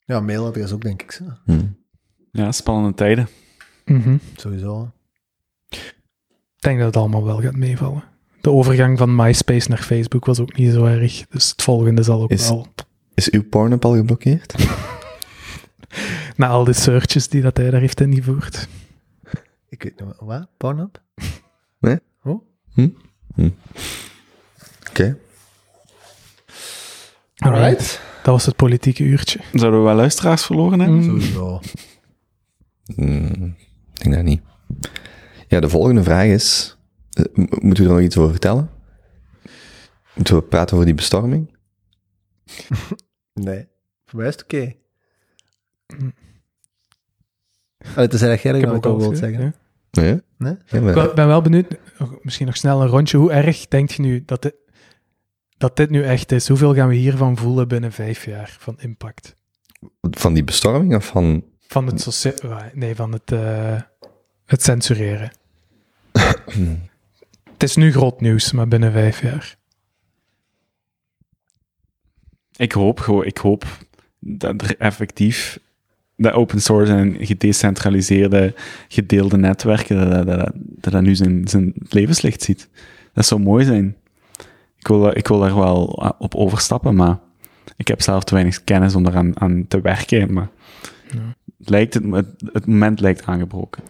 Ja, 0.06 0.20
mailadres 0.20 0.72
ook, 0.72 0.82
denk 0.82 1.02
ik. 1.02 1.12
zo. 1.12 1.24
Hmm. 1.46 1.78
Ja, 2.32 2.52
spannende 2.52 2.94
tijden. 2.94 3.28
Mhm. 3.86 4.18
Sowieso. 4.36 4.92
Ik 5.70 6.64
denk 6.64 6.78
dat 6.78 6.88
het 6.88 6.98
allemaal 6.98 7.24
wel 7.24 7.42
gaat 7.42 7.56
meevallen. 7.56 8.04
De 8.42 8.50
overgang 8.50 8.98
van 8.98 9.16
MySpace 9.16 9.70
naar 9.70 9.82
Facebook 9.84 10.26
was 10.26 10.40
ook 10.40 10.58
niet 10.58 10.74
zo 10.74 10.86
erg. 10.86 11.28
Dus 11.28 11.50
het 11.50 11.62
volgende 11.62 12.04
zal 12.04 12.22
ook 12.22 12.30
Is- 12.32 12.50
wel. 12.50 12.68
Is 13.18 13.30
uw 13.32 13.44
Pornhub 13.44 13.86
al 13.86 13.96
geblokkeerd? 13.96 14.56
Na 16.36 16.48
al 16.48 16.64
die 16.64 16.74
searches 16.74 17.28
die 17.30 17.42
dat 17.42 17.58
hij 17.58 17.70
daar 17.70 17.80
heeft 17.80 18.02
ingevoerd. 18.02 18.68
Ik 19.70 19.84
weet 19.84 20.00
niet, 20.00 20.14
wat? 20.20 20.48
Pornhub? 20.58 21.02
Oké. 24.90 25.18
Alright. 27.38 28.02
Dat 28.24 28.34
was 28.34 28.46
het 28.46 28.56
politieke 28.56 29.04
uurtje. 29.04 29.40
Zouden 29.54 29.80
we 29.80 29.86
wel 29.86 29.96
luisteraars 29.96 30.46
verloren 30.46 30.80
hebben? 30.80 30.98
Mm. 30.98 31.04
Sowieso. 31.04 31.62
Hmm, 32.96 33.56
ik 33.94 34.04
denk 34.04 34.16
dat 34.16 34.24
niet. 34.24 34.42
Ja, 35.48 35.60
de 35.60 35.70
volgende 35.70 36.04
vraag 36.04 36.26
is... 36.26 36.78
eh, 37.12 37.24
Moeten 37.36 37.84
we 37.84 37.90
er 37.90 37.96
nog 37.96 38.06
iets 38.06 38.18
over 38.18 38.32
vertellen? 38.32 38.70
Moeten 40.14 40.36
we 40.36 40.42
praten 40.42 40.74
over 40.74 40.86
die 40.86 40.96
bestorming? 40.96 41.56
Nee. 43.42 43.68
Voor 44.06 44.20
mij 44.20 44.28
is 44.28 44.34
het 44.34 44.44
oké. 44.44 44.74
Allee, 47.96 48.08
tenzij 48.08 48.30
dat 48.30 48.42
jij 48.42 48.52
er 48.52 48.58
Ik 48.58 48.64
heb 48.64 48.74
nog 48.74 48.76
ook 48.78 48.84
wat 48.84 48.94
al 48.94 49.00
wilt 49.00 49.18
zeggen. 49.18 49.56
Nee? 49.92 50.22
Nee? 50.38 50.58
Ja, 50.66 50.78
Ik 50.78 50.96
maar- 50.96 51.14
ben 51.14 51.28
wel 51.28 51.42
benieuwd, 51.42 51.76
misschien 52.22 52.46
nog 52.46 52.58
snel 52.58 52.82
een 52.82 52.88
rondje. 52.88 53.18
Hoe 53.18 53.32
erg 53.32 53.68
denk 53.68 53.90
je 53.90 54.02
nu 54.02 54.24
dat 54.26 54.42
dit, 54.42 54.56
dat 55.58 55.76
dit 55.76 55.90
nu 55.90 56.04
echt 56.04 56.32
is? 56.32 56.48
Hoeveel 56.48 56.74
gaan 56.76 56.88
we 56.88 56.96
hiervan 56.96 57.38
voelen 57.38 57.68
binnen 57.68 57.92
vijf 57.92 58.26
jaar 58.26 58.56
van 58.60 58.80
impact? 58.80 59.36
Van 60.02 60.34
die 60.34 60.44
bestorming 60.44 60.96
of 60.96 61.06
van... 61.06 61.44
Van 61.68 61.86
het, 61.86 62.34
nee, 62.74 62.96
van 62.96 63.12
het, 63.12 63.32
eh, 63.32 63.82
het 64.46 64.64
censureren. 64.64 65.32
het 67.54 67.64
is 67.64 67.76
nu 67.76 67.92
groot 67.92 68.22
nieuws, 68.22 68.52
maar 68.52 68.68
binnen 68.68 68.92
vijf 68.92 69.22
jaar. 69.22 69.57
Ik 72.58 72.72
hoop 72.72 73.00
gewoon, 73.00 73.26
ik 73.26 73.38
hoop 73.38 73.66
dat 74.20 74.62
er 74.62 74.76
effectief 74.78 75.60
dat 76.16 76.34
open 76.34 76.62
source 76.62 76.92
en 76.92 77.16
gedecentraliseerde 77.20 78.54
gedeelde 78.88 79.38
netwerken, 79.38 79.98
dat 79.98 80.10
dat, 80.12 80.26
dat, 80.26 80.52
dat, 80.82 80.94
dat 80.94 81.02
nu 81.02 81.16
zijn, 81.16 81.48
zijn 81.48 81.74
levenslicht 81.90 82.42
ziet. 82.42 82.70
Dat 83.14 83.26
zou 83.26 83.42
mooi 83.42 83.66
zijn. 83.66 83.96
Ik 84.80 84.88
wil, 84.88 85.18
ik 85.18 85.28
wil 85.28 85.40
daar 85.40 85.56
wel 85.56 85.84
op 86.20 86.36
overstappen, 86.36 86.96
maar 86.96 87.20
ik 87.76 87.88
heb 87.88 88.02
zelf 88.02 88.24
te 88.24 88.34
weinig 88.34 88.64
kennis 88.64 88.96
om 88.96 89.04
daaraan 89.04 89.40
aan 89.40 89.66
te 89.68 89.82
werken. 89.82 90.34
Maar 90.34 90.48
Ja. 91.12 91.20
het, 91.60 91.70
lijkt 91.70 91.94
het, 91.94 92.04
het, 92.12 92.28
het 92.54 92.66
moment 92.66 93.00
lijkt 93.00 93.26
aangebroken. 93.26 93.84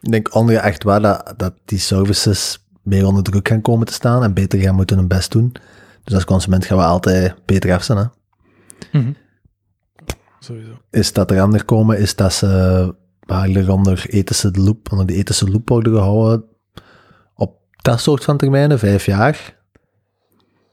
Ik 0.00 0.10
denk 0.10 0.34
ongeacht 0.34 0.82
waar 0.82 1.00
dat, 1.00 1.34
dat 1.36 1.54
die 1.64 1.78
services 1.78 2.64
meer 2.82 3.06
onder 3.06 3.22
druk 3.22 3.48
gaan 3.48 3.60
komen 3.60 3.86
te 3.86 3.92
staan 3.92 4.22
en 4.22 4.34
beter 4.34 4.60
gaan 4.60 4.74
moeten 4.74 4.96
hun 4.96 5.08
best 5.08 5.32
doen. 5.32 5.52
Dus 6.04 6.14
als 6.14 6.24
consument 6.24 6.64
gaan 6.64 6.78
we 6.78 6.84
altijd 6.84 7.34
beter 7.44 7.72
af 7.72 7.82
zijn. 7.82 7.98
Hè? 7.98 8.04
Sowieso. 10.38 10.72
Is 10.90 11.12
dat 11.12 11.30
er 11.30 11.40
aan 11.40 11.64
komen, 11.64 11.98
is 11.98 12.16
dat 12.16 12.32
ze 12.32 12.94
eigenlijk 13.26 13.68
onder, 13.68 14.06
ethische 14.08 14.50
loop, 14.52 14.92
onder 14.92 15.06
de 15.06 15.14
ethische 15.14 15.50
loop 15.50 15.68
worden 15.68 15.92
gehouden 15.92 16.44
op 17.34 17.56
dat 17.76 18.00
soort 18.00 18.24
van 18.24 18.36
termijnen, 18.36 18.78
vijf 18.78 19.06
jaar. 19.06 19.56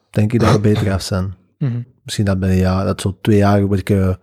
denk 0.09 0.33
ik 0.33 0.39
dat 0.39 0.51
we 0.51 0.59
beter 0.59 0.93
af 0.93 1.01
zijn. 1.01 1.33
Mhm. 1.59 1.81
Misschien 2.03 2.25
dat 2.25 2.39
binnen 2.39 2.57
een 2.57 2.63
jaar, 2.63 2.85
dat 2.85 3.01
zo 3.01 3.17
twee 3.21 3.37
jaar 3.37 3.59
een 3.59 3.67
beetje, 3.67 4.19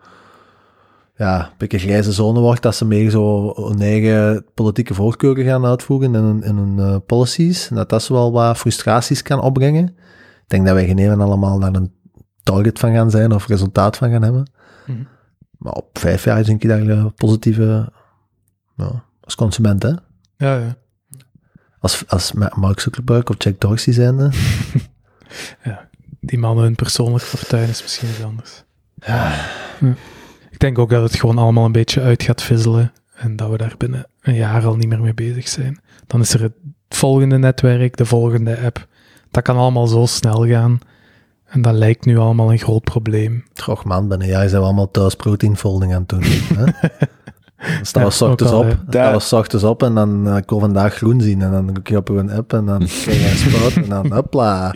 ja, 1.16 1.44
een 1.44 1.54
beetje 1.58 1.78
grijze 1.78 2.12
zone 2.12 2.40
wordt, 2.40 2.62
dat 2.62 2.74
ze 2.74 2.84
meer 2.84 3.10
zo 3.10 3.52
hun 3.54 3.80
eigen 3.80 4.44
politieke 4.54 4.94
voorkeuren 4.94 5.44
gaan 5.44 5.66
uitvoeren 5.66 6.14
in 6.14 6.22
hun, 6.22 6.42
in 6.42 6.56
hun 6.56 6.78
eh, 6.78 6.96
policies. 7.06 7.70
En 7.70 7.76
dat 7.76 7.88
dat 7.88 8.02
zo 8.02 8.14
wel 8.14 8.32
wat 8.32 8.56
frustraties 8.56 9.22
kan 9.22 9.40
opbrengen. 9.40 9.96
Ik 10.46 10.52
denk 10.52 10.66
dat 10.66 10.74
wij 10.74 10.86
geen 10.86 11.20
allemaal 11.20 11.58
naar 11.58 11.74
een 11.74 11.92
target 12.42 12.78
van 12.78 12.92
gaan 12.92 13.10
zijn 13.10 13.32
of 13.32 13.46
resultaat 13.46 13.96
van 13.96 14.10
gaan 14.10 14.22
hebben. 14.22 14.50
Mhm. 14.86 15.02
Maar 15.58 15.72
op 15.72 15.98
vijf 15.98 16.24
jaar 16.24 16.44
denk 16.44 16.62
ik 16.62 16.68
daar 16.68 16.80
een 16.80 17.14
positieve, 17.14 17.92
ja, 18.76 19.04
als 19.20 19.34
consument, 19.34 19.82
hè. 19.82 19.88
Ja, 20.36 20.56
ja. 20.56 20.76
Als, 21.78 22.04
als 22.08 22.32
Ma- 22.32 22.52
Mark 22.54 22.80
Zuckerberg 22.80 23.24
of 23.28 23.34
Jack 23.38 23.60
Dorsey 23.60 23.92
zijn, 23.92 24.18
hè. 24.18 24.28
Die 26.20 26.38
mannen 26.38 26.64
hun 26.64 26.74
persoonlijk 26.74 27.24
fortuin 27.24 27.68
is 27.68 27.82
misschien 27.82 28.08
iets 28.08 28.22
anders. 28.22 28.64
Ja. 28.94 29.34
Ik 30.50 30.58
denk 30.58 30.78
ook 30.78 30.90
dat 30.90 31.02
het 31.02 31.20
gewoon 31.20 31.38
allemaal 31.38 31.64
een 31.64 31.72
beetje 31.72 32.02
uit 32.02 32.22
gaat 32.22 32.42
fizzelen. 32.42 32.92
En 33.14 33.36
dat 33.36 33.50
we 33.50 33.56
daar 33.56 33.74
binnen 33.76 34.06
een 34.20 34.34
jaar 34.34 34.66
al 34.66 34.76
niet 34.76 34.88
meer 34.88 35.00
mee 35.00 35.14
bezig 35.14 35.48
zijn. 35.48 35.80
Dan 36.06 36.20
is 36.20 36.34
er 36.34 36.42
het 36.42 36.52
volgende 36.88 37.38
netwerk, 37.38 37.96
de 37.96 38.04
volgende 38.04 38.58
app. 38.58 38.88
Dat 39.36 39.44
kan 39.44 39.56
allemaal 39.56 39.86
zo 39.86 40.06
snel 40.06 40.46
gaan. 40.46 40.78
En 41.46 41.62
dat 41.62 41.74
lijkt 41.74 42.04
nu 42.04 42.16
allemaal 42.18 42.52
een 42.52 42.58
groot 42.58 42.84
probleem. 42.84 43.44
Toch 43.52 43.84
man, 43.84 44.08
binnen 44.08 44.26
jaar 44.28 44.48
zijn 44.48 44.60
we 44.60 44.66
allemaal 44.66 44.90
thuis 44.90 45.14
proteinfolding 45.14 45.94
aan 45.94 46.00
het 46.00 46.08
doen. 46.08 46.22
hè? 46.22 46.64
Dan 47.76 47.86
staan 47.86 48.02
we 48.02 48.08
Ja, 48.08 48.14
s 48.14 48.20
ochtends 48.22 48.52
op, 48.52 48.64
ja. 48.64 48.74
dan 48.76 48.86
staan 48.90 49.12
we 49.12 49.20
s 49.20 49.32
ochtends 49.32 49.64
op 49.64 49.82
en 49.82 49.94
dan 49.94 50.28
eh, 50.28 50.36
ik 50.36 50.48
wil 50.50 50.58
vandaag 50.58 50.94
groen 50.94 51.20
zien. 51.20 51.42
En 51.42 51.50
dan 51.50 51.72
klik 51.72 51.88
je 51.88 51.96
op 51.96 52.08
een 52.08 52.30
app 52.30 52.52
en 52.52 52.64
dan 52.66 52.78
krijg 53.02 53.44
je 53.44 53.76
een 53.76 53.82
en 53.82 53.88
dan 53.88 54.12
hopla, 54.12 54.74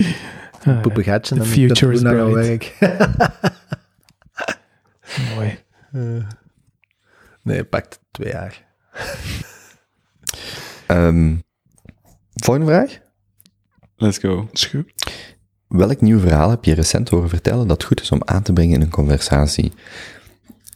Ah, 0.64 0.80
poep 0.80 0.96
een 0.96 1.02
gatje 1.04 1.34
The 1.34 1.40
en 1.40 1.46
dan 1.46 1.52
kun 1.52 1.60
je 1.60 1.68
future 1.68 1.92
is 1.92 2.00
naar 2.00 2.32
werk. 2.32 2.76
ja, 2.80 3.10
mooi. 5.34 5.58
nee, 7.42 7.56
het 7.56 7.68
pakt 7.70 8.00
twee 8.10 8.32
jaar. 8.32 8.64
Ehm, 10.86 11.36
volgende 12.34 12.70
vraag. 12.70 12.98
Let's 14.00 14.18
go. 14.18 14.48
Welk 15.68 16.00
nieuw 16.00 16.18
verhaal 16.18 16.50
heb 16.50 16.64
je 16.64 16.74
recent 16.74 17.08
horen 17.08 17.28
vertellen 17.28 17.68
dat 17.68 17.84
goed 17.84 18.00
is 18.00 18.10
om 18.10 18.22
aan 18.24 18.42
te 18.42 18.52
brengen 18.52 18.74
in 18.74 18.80
een 18.80 18.90
conversatie? 18.90 19.64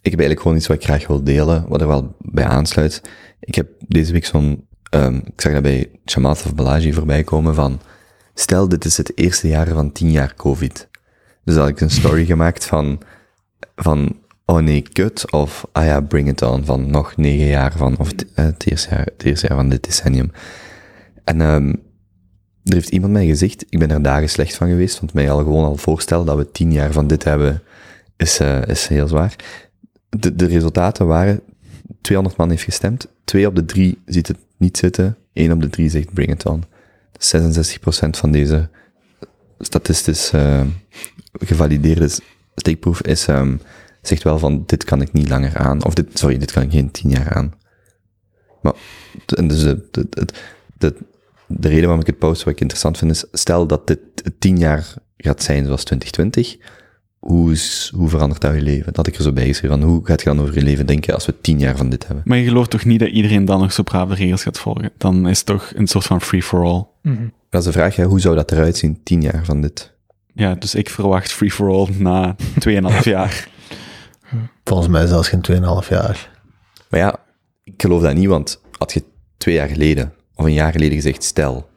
Ik 0.02 0.10
heb 0.10 0.20
eigenlijk 0.20 0.40
gewoon 0.40 0.56
iets 0.56 0.66
wat 0.66 0.76
ik 0.76 0.84
graag 0.84 1.06
wil 1.06 1.24
delen, 1.24 1.64
wat 1.68 1.80
er 1.80 1.86
wel 1.86 2.16
bij 2.18 2.44
aansluit. 2.44 3.02
Ik 3.40 3.54
heb 3.54 3.68
deze 3.88 4.12
week 4.12 4.24
zo'n, 4.24 4.66
ehm, 4.90 5.14
ik 5.14 5.40
zag 5.40 5.52
dat 5.52 5.62
bij 5.62 5.90
Chamath 6.04 6.44
of 6.44 6.54
Balaji 6.54 6.92
voorbij 6.92 7.24
komen 7.24 7.54
van, 7.54 7.80
stel 8.34 8.68
dit 8.68 8.84
is 8.84 8.96
het 8.96 9.18
eerste 9.18 9.48
jaar 9.48 9.68
van 9.68 9.92
tien 9.92 10.10
jaar 10.10 10.34
COVID. 10.34 10.88
Dus 11.44 11.56
had 11.56 11.68
ik 11.68 11.80
een 11.80 11.90
story 11.90 12.24
gemaakt 12.34 12.64
van, 12.64 13.00
van, 13.76 14.18
oh 14.44 14.58
nee, 14.58 14.82
kut, 14.82 15.30
of, 15.30 15.66
ah 15.72 15.84
ja, 15.84 16.00
bring 16.00 16.28
it 16.28 16.42
on, 16.42 16.64
van 16.64 16.90
nog 16.90 17.16
negen 17.16 17.46
jaar 17.46 17.72
van, 17.76 17.98
of 17.98 18.08
het, 18.08 18.32
eh, 18.34 18.44
het, 18.44 18.70
eerste, 18.70 18.90
jaar, 18.90 19.04
het 19.04 19.22
eerste 19.22 19.46
jaar 19.46 19.56
van 19.56 19.68
dit 19.68 19.84
decennium. 19.84 20.30
En 21.24 21.40
ehm, 21.40 21.72
er 22.64 22.74
heeft 22.74 22.88
iemand 22.88 23.12
mij 23.12 23.26
gezegd, 23.26 23.64
ik 23.68 23.78
ben 23.78 23.90
er 23.90 24.02
dagen 24.02 24.28
slecht 24.28 24.54
van 24.54 24.68
geweest, 24.68 25.00
want 25.00 25.12
mij 25.12 25.30
al 25.30 25.38
gewoon 25.38 25.64
al 25.64 25.76
voorstellen 25.76 26.26
dat 26.26 26.36
we 26.36 26.50
tien 26.50 26.72
jaar 26.72 26.92
van 26.92 27.06
dit 27.06 27.24
hebben, 27.24 27.62
is, 28.16 28.38
eh, 28.38 28.62
is 28.66 28.86
heel 28.86 29.08
zwaar. 29.08 29.36
De, 30.08 30.34
de 30.34 30.46
resultaten 30.46 31.06
waren, 31.06 31.40
200 32.00 32.36
man 32.36 32.50
heeft 32.50 32.62
gestemd, 32.62 33.06
twee 33.24 33.46
op 33.46 33.54
de 33.54 33.64
drie 33.64 33.98
ziet 34.06 34.28
het 34.28 34.38
niet 34.56 34.76
zitten, 34.76 35.16
één 35.32 35.52
op 35.52 35.60
de 35.60 35.68
drie 35.68 35.90
zegt 35.90 36.12
bring 36.12 36.30
it 36.30 36.46
on. 36.46 36.64
66% 37.18 38.10
van 38.10 38.32
deze 38.32 38.68
statistisch 39.58 40.30
eh, 40.30 40.60
gevalideerde 41.32 42.08
steekproef 42.54 43.02
is, 43.02 43.26
ehm, 43.26 43.56
zegt 44.02 44.22
wel 44.22 44.38
van, 44.38 44.62
dit 44.66 44.84
kan 44.84 45.00
ik 45.00 45.12
niet 45.12 45.28
langer 45.28 45.56
aan, 45.56 45.84
of 45.84 45.94
dit, 45.94 46.18
sorry, 46.18 46.38
dit 46.38 46.52
kan 46.52 46.62
ik 46.62 46.70
geen 46.70 46.90
tien 46.90 47.10
jaar 47.10 47.34
aan. 47.34 47.54
Maar, 48.62 48.74
en 49.26 49.48
dus 49.48 49.62
de, 49.62 49.88
de, 49.90 50.26
de, 50.78 50.94
de 51.58 51.68
reden 51.68 51.82
waarom 51.82 52.00
ik 52.00 52.06
het 52.06 52.18
post, 52.18 52.42
wat 52.42 52.52
ik 52.52 52.60
interessant 52.60 52.98
vind, 52.98 53.10
is, 53.10 53.24
stel 53.32 53.66
dat 53.66 53.86
dit 53.86 53.98
tien 54.38 54.58
jaar 54.58 54.94
gaat 55.16 55.42
zijn 55.42 55.64
zoals 55.64 55.84
2020, 55.84 56.56
hoe, 57.18 57.52
is, 57.52 57.92
hoe 57.94 58.08
verandert 58.08 58.40
dat 58.40 58.54
je 58.54 58.62
leven? 58.62 58.84
Dat 58.84 58.96
had 58.96 59.06
ik 59.06 59.16
er 59.16 59.22
zo 59.22 59.32
bij 59.32 59.46
geschreven, 59.46 59.80
van 59.80 59.88
hoe 59.88 60.06
gaat 60.06 60.22
je 60.22 60.28
dan 60.28 60.40
over 60.40 60.54
je 60.54 60.62
leven 60.62 60.86
denken 60.86 61.14
als 61.14 61.26
we 61.26 61.40
tien 61.40 61.58
jaar 61.58 61.76
van 61.76 61.90
dit 61.90 62.06
hebben? 62.06 62.24
Maar 62.26 62.38
je 62.38 62.44
gelooft 62.44 62.70
toch 62.70 62.84
niet 62.84 63.00
dat 63.00 63.08
iedereen 63.08 63.44
dan 63.44 63.60
nog 63.60 63.72
zo 63.72 63.82
braaf 63.82 64.08
de 64.08 64.14
regels 64.14 64.42
gaat 64.42 64.58
volgen? 64.58 64.90
Dan 64.98 65.28
is 65.28 65.36
het 65.36 65.46
toch 65.46 65.72
een 65.74 65.86
soort 65.86 66.04
van 66.04 66.20
free-for-all. 66.20 66.86
Mhm. 67.02 67.28
Dat 67.50 67.60
is 67.60 67.66
de 67.66 67.72
vraag, 67.72 67.96
hè, 67.96 68.04
hoe 68.04 68.20
zou 68.20 68.34
dat 68.34 68.52
eruit 68.52 68.76
zien, 68.76 69.00
tien 69.02 69.22
jaar 69.22 69.44
van 69.44 69.60
dit? 69.60 69.92
Ja, 70.34 70.54
dus 70.54 70.74
ik 70.74 70.90
verwacht 70.90 71.32
free-for-all 71.32 71.88
na 71.98 72.36
2,5 72.58 73.02
jaar. 73.02 73.48
Volgens 74.64 74.88
mij 74.88 75.06
zelfs 75.06 75.28
geen 75.28 75.40
2,5 75.82 75.88
jaar. 75.88 76.30
Maar 76.88 77.00
ja, 77.00 77.16
ik 77.64 77.74
geloof 77.76 78.02
dat 78.02 78.14
niet, 78.14 78.28
want 78.28 78.60
had 78.78 78.92
je 78.92 79.02
twee 79.36 79.54
jaar 79.54 79.68
geleden, 79.68 80.12
of 80.34 80.44
een 80.44 80.52
jaar 80.52 80.72
geleden 80.72 80.94
gezegd, 80.94 81.22
stel, 81.24 81.68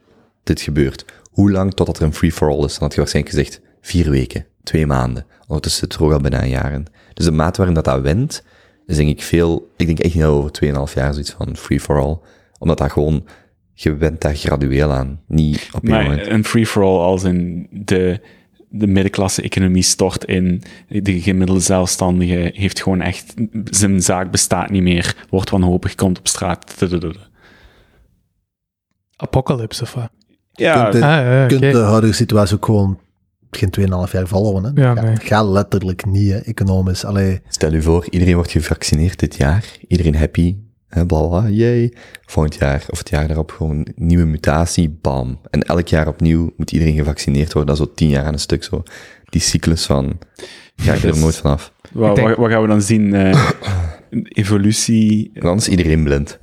dit 0.42 0.60
gebeurt, 0.60 1.04
hoe 1.30 1.50
lang 1.50 1.74
totdat 1.74 1.98
er 1.98 2.02
een 2.02 2.14
free-for-all 2.14 2.64
is? 2.64 2.72
Dan 2.72 2.82
had 2.82 2.94
je 2.94 3.00
waarschijnlijk 3.00 3.34
gezegd, 3.34 3.60
vier 3.80 4.10
weken, 4.10 4.46
twee 4.62 4.86
maanden. 4.86 5.26
Ondertussen 5.46 5.80
zit 5.80 5.94
er 5.94 6.04
ook 6.04 6.12
al 6.12 6.20
bijna 6.20 6.42
een 6.42 6.48
jaar 6.48 6.72
in. 6.72 6.86
Dus 7.14 7.24
de 7.24 7.30
maat 7.30 7.56
waarin 7.56 7.74
dat 7.74 7.84
dat 7.84 8.00
went, 8.00 8.44
is 8.86 8.96
denk 8.96 9.08
ik 9.08 9.22
veel, 9.22 9.70
ik 9.76 9.86
denk 9.86 9.98
echt 9.98 10.14
niet 10.14 10.24
over 10.24 10.50
2,5 10.64 10.94
jaar 10.94 11.12
zoiets 11.12 11.30
van 11.30 11.56
free-for-all. 11.56 12.18
Omdat 12.58 12.78
dat 12.78 12.92
gewoon, 12.92 13.26
je 13.74 13.96
went 13.96 14.20
daar 14.20 14.34
gradueel 14.34 14.92
aan, 14.92 15.20
niet 15.26 15.68
op 15.72 15.82
één 15.82 15.92
Maar 15.92 16.02
moment. 16.02 16.26
een 16.26 16.44
free-for-all 16.44 16.98
als 17.00 17.22
in 17.22 17.66
de, 17.70 18.20
de 18.68 18.86
middenklasse-economie 18.86 19.82
stort 19.82 20.24
in, 20.24 20.62
de 20.88 21.20
gemiddelde 21.20 21.60
zelfstandige 21.60 22.50
heeft 22.54 22.82
gewoon 22.82 23.00
echt, 23.00 23.34
zijn 23.64 24.02
zaak 24.02 24.30
bestaat 24.30 24.70
niet 24.70 24.82
meer, 24.82 25.16
wordt 25.30 25.50
wanhopig, 25.50 25.94
komt 25.94 26.18
op 26.18 26.28
straat. 26.28 26.74
Apocalypse 29.20 29.82
of 29.82 29.94
wat? 29.94 30.10
Ja, 30.52 30.80
kunt 30.82 30.92
dit- 30.92 31.02
Ah, 31.02 31.08
ja, 31.08 31.42
Je 31.42 31.46
kunt 31.48 31.60
de 31.72 31.78
huidige 31.78 32.12
situatie 32.12 32.56
ook 32.56 32.64
gewoon 32.64 32.98
geen 33.50 33.70
2,5 33.70 34.12
jaar 34.12 34.26
volgen. 34.26 34.64
Hè? 34.74 34.82
Ja, 34.82 34.94
Ga- 34.94 35.02
nee. 35.02 35.16
Gaat 35.16 35.46
letterlijk 35.46 36.06
niet, 36.06 36.30
hè, 36.30 36.38
economisch. 36.38 37.04
Allee, 37.04 37.40
Stel 37.48 37.72
u 37.72 37.82
voor, 37.82 38.06
iedereen 38.10 38.34
wordt 38.34 38.50
gevaccineerd 38.50 39.18
dit 39.18 39.34
jaar, 39.36 39.64
iedereen 39.88 40.14
happy, 40.16 40.56
hè, 40.88 41.06
bla 41.06 41.26
bla, 41.26 41.48
yay. 41.48 41.92
Volgend 42.26 42.54
jaar, 42.54 42.84
of 42.90 42.98
het 42.98 43.08
jaar 43.08 43.26
daarop, 43.26 43.50
gewoon 43.50 43.86
nieuwe 43.94 44.24
mutatie, 44.24 44.98
bam. 45.02 45.40
En 45.50 45.62
elk 45.62 45.88
jaar 45.88 46.08
opnieuw 46.08 46.52
moet 46.56 46.72
iedereen 46.72 46.94
gevaccineerd 46.94 47.52
worden, 47.52 47.74
dat 47.76 47.80
is 47.86 47.90
zo 47.90 47.94
tien 47.96 48.08
jaar 48.08 48.24
aan 48.24 48.32
een 48.32 48.38
stuk 48.38 48.64
zo. 48.64 48.82
Die 49.24 49.40
cyclus 49.40 49.86
van, 49.86 50.18
ga 50.76 50.92
ik 50.92 51.02
er 51.02 51.18
nooit 51.18 51.36
vanaf. 51.36 51.72
wat, 51.92 52.16
denk- 52.16 52.36
wat, 52.36 52.50
gaan 52.50 52.62
we 52.62 52.68
dan 52.68 52.82
zien? 52.82 53.14
Eh, 53.14 53.48
evolutie. 54.28 55.30
En 55.34 55.40
dan 55.40 55.56
is 55.56 55.68
iedereen 55.68 56.04
blind. 56.04 56.38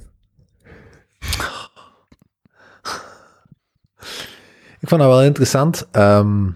Ik 4.85 4.91
vond 4.91 5.03
dat 5.03 5.11
wel 5.11 5.23
interessant. 5.23 5.87
Ehm, 5.91 6.47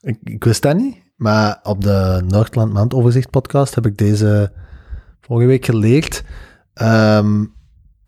ik, 0.00 0.18
ik 0.24 0.44
wist 0.44 0.62
dat 0.62 0.76
niet, 0.76 0.96
maar 1.16 1.60
op 1.62 1.80
de 1.80 2.22
Noordland 2.28 2.72
Maandoverzicht 2.72 3.30
podcast 3.30 3.74
heb 3.74 3.86
ik 3.86 3.98
deze 3.98 4.52
vorige 5.20 5.46
week 5.46 5.64
geleerd 5.64 6.24
ehm, 6.74 7.44